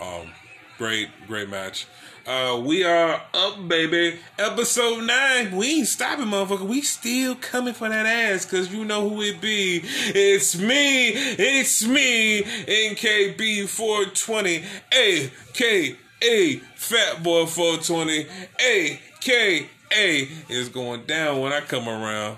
Um, 0.02 0.32
great 0.78 1.10
great 1.28 1.50
match. 1.50 1.88
Uh, 2.26 2.62
we 2.66 2.84
are 2.84 3.22
up, 3.34 3.68
baby. 3.70 4.20
Episode 4.38 5.02
nine. 5.06 5.56
We 5.56 5.78
ain't 5.78 5.88
stopping, 5.88 6.26
motherfucker. 6.26 6.68
We 6.68 6.82
still 6.82 7.36
coming 7.36 7.74
for 7.74 7.88
that 7.88 8.06
ass, 8.06 8.44
cause 8.46 8.70
you 8.70 8.84
know 8.84 9.08
who 9.10 9.22
it 9.22 9.40
be. 9.40 9.82
It's 9.84 10.58
me. 10.58 11.08
It's 11.12 11.88
me. 11.88 12.42
NKB 12.44 13.70
420. 13.70 14.62
AKA 14.92 16.58
Fat 16.76 17.24
Boy 17.24 17.46
420. 17.46 18.28
AKA 18.60 20.30
is 20.50 20.68
going 20.68 21.06
down 21.06 21.40
when 21.40 21.54
I 21.54 21.62
come 21.62 21.88
around. 21.88 22.38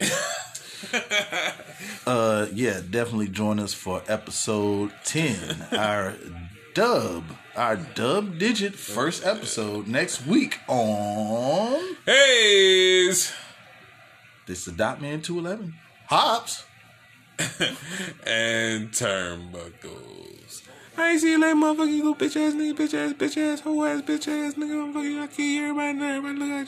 Uh, 2.06 2.46
yeah, 2.54 2.80
definitely 2.90 3.28
join 3.28 3.58
us 3.58 3.72
for 3.72 4.02
episode 4.08 4.92
10, 5.04 5.68
our 5.72 6.14
dub, 6.74 7.24
our 7.54 7.76
dub 7.76 8.38
digit 8.38 8.74
first 8.74 9.24
episode 9.24 9.86
next 9.86 10.26
week 10.26 10.58
on 10.66 11.96
Hayes 12.06 13.32
This 14.46 14.66
is 14.66 14.74
Dot 14.74 15.00
Man 15.00 15.20
211. 15.22 15.74
Hops. 16.08 16.64
and 18.26 18.90
turnbuckles. 18.90 20.62
I 20.98 21.12
ain't 21.12 21.20
see 21.20 21.30
you 21.30 21.40
later, 21.40 21.54
motherfucker. 21.54 21.88
You 21.88 22.10
little 22.10 22.14
bitch 22.14 22.36
ass 22.36 22.54
nigga, 22.54 22.76
bitch 22.76 22.94
ass, 22.94 23.12
bitch 23.14 23.36
ass, 23.38 23.60
hoe 23.60 23.84
ass, 23.84 24.02
bitch 24.02 24.28
ass 24.28 24.54
nigga. 24.54 24.92
Motherfucker, 24.92 25.22
I 25.22 25.26
kill 25.28 25.46
you, 25.46 25.62
everybody, 25.70 25.98
everybody 25.98 26.38
look 26.38 26.50
at 26.50 26.60
you. 26.60 26.66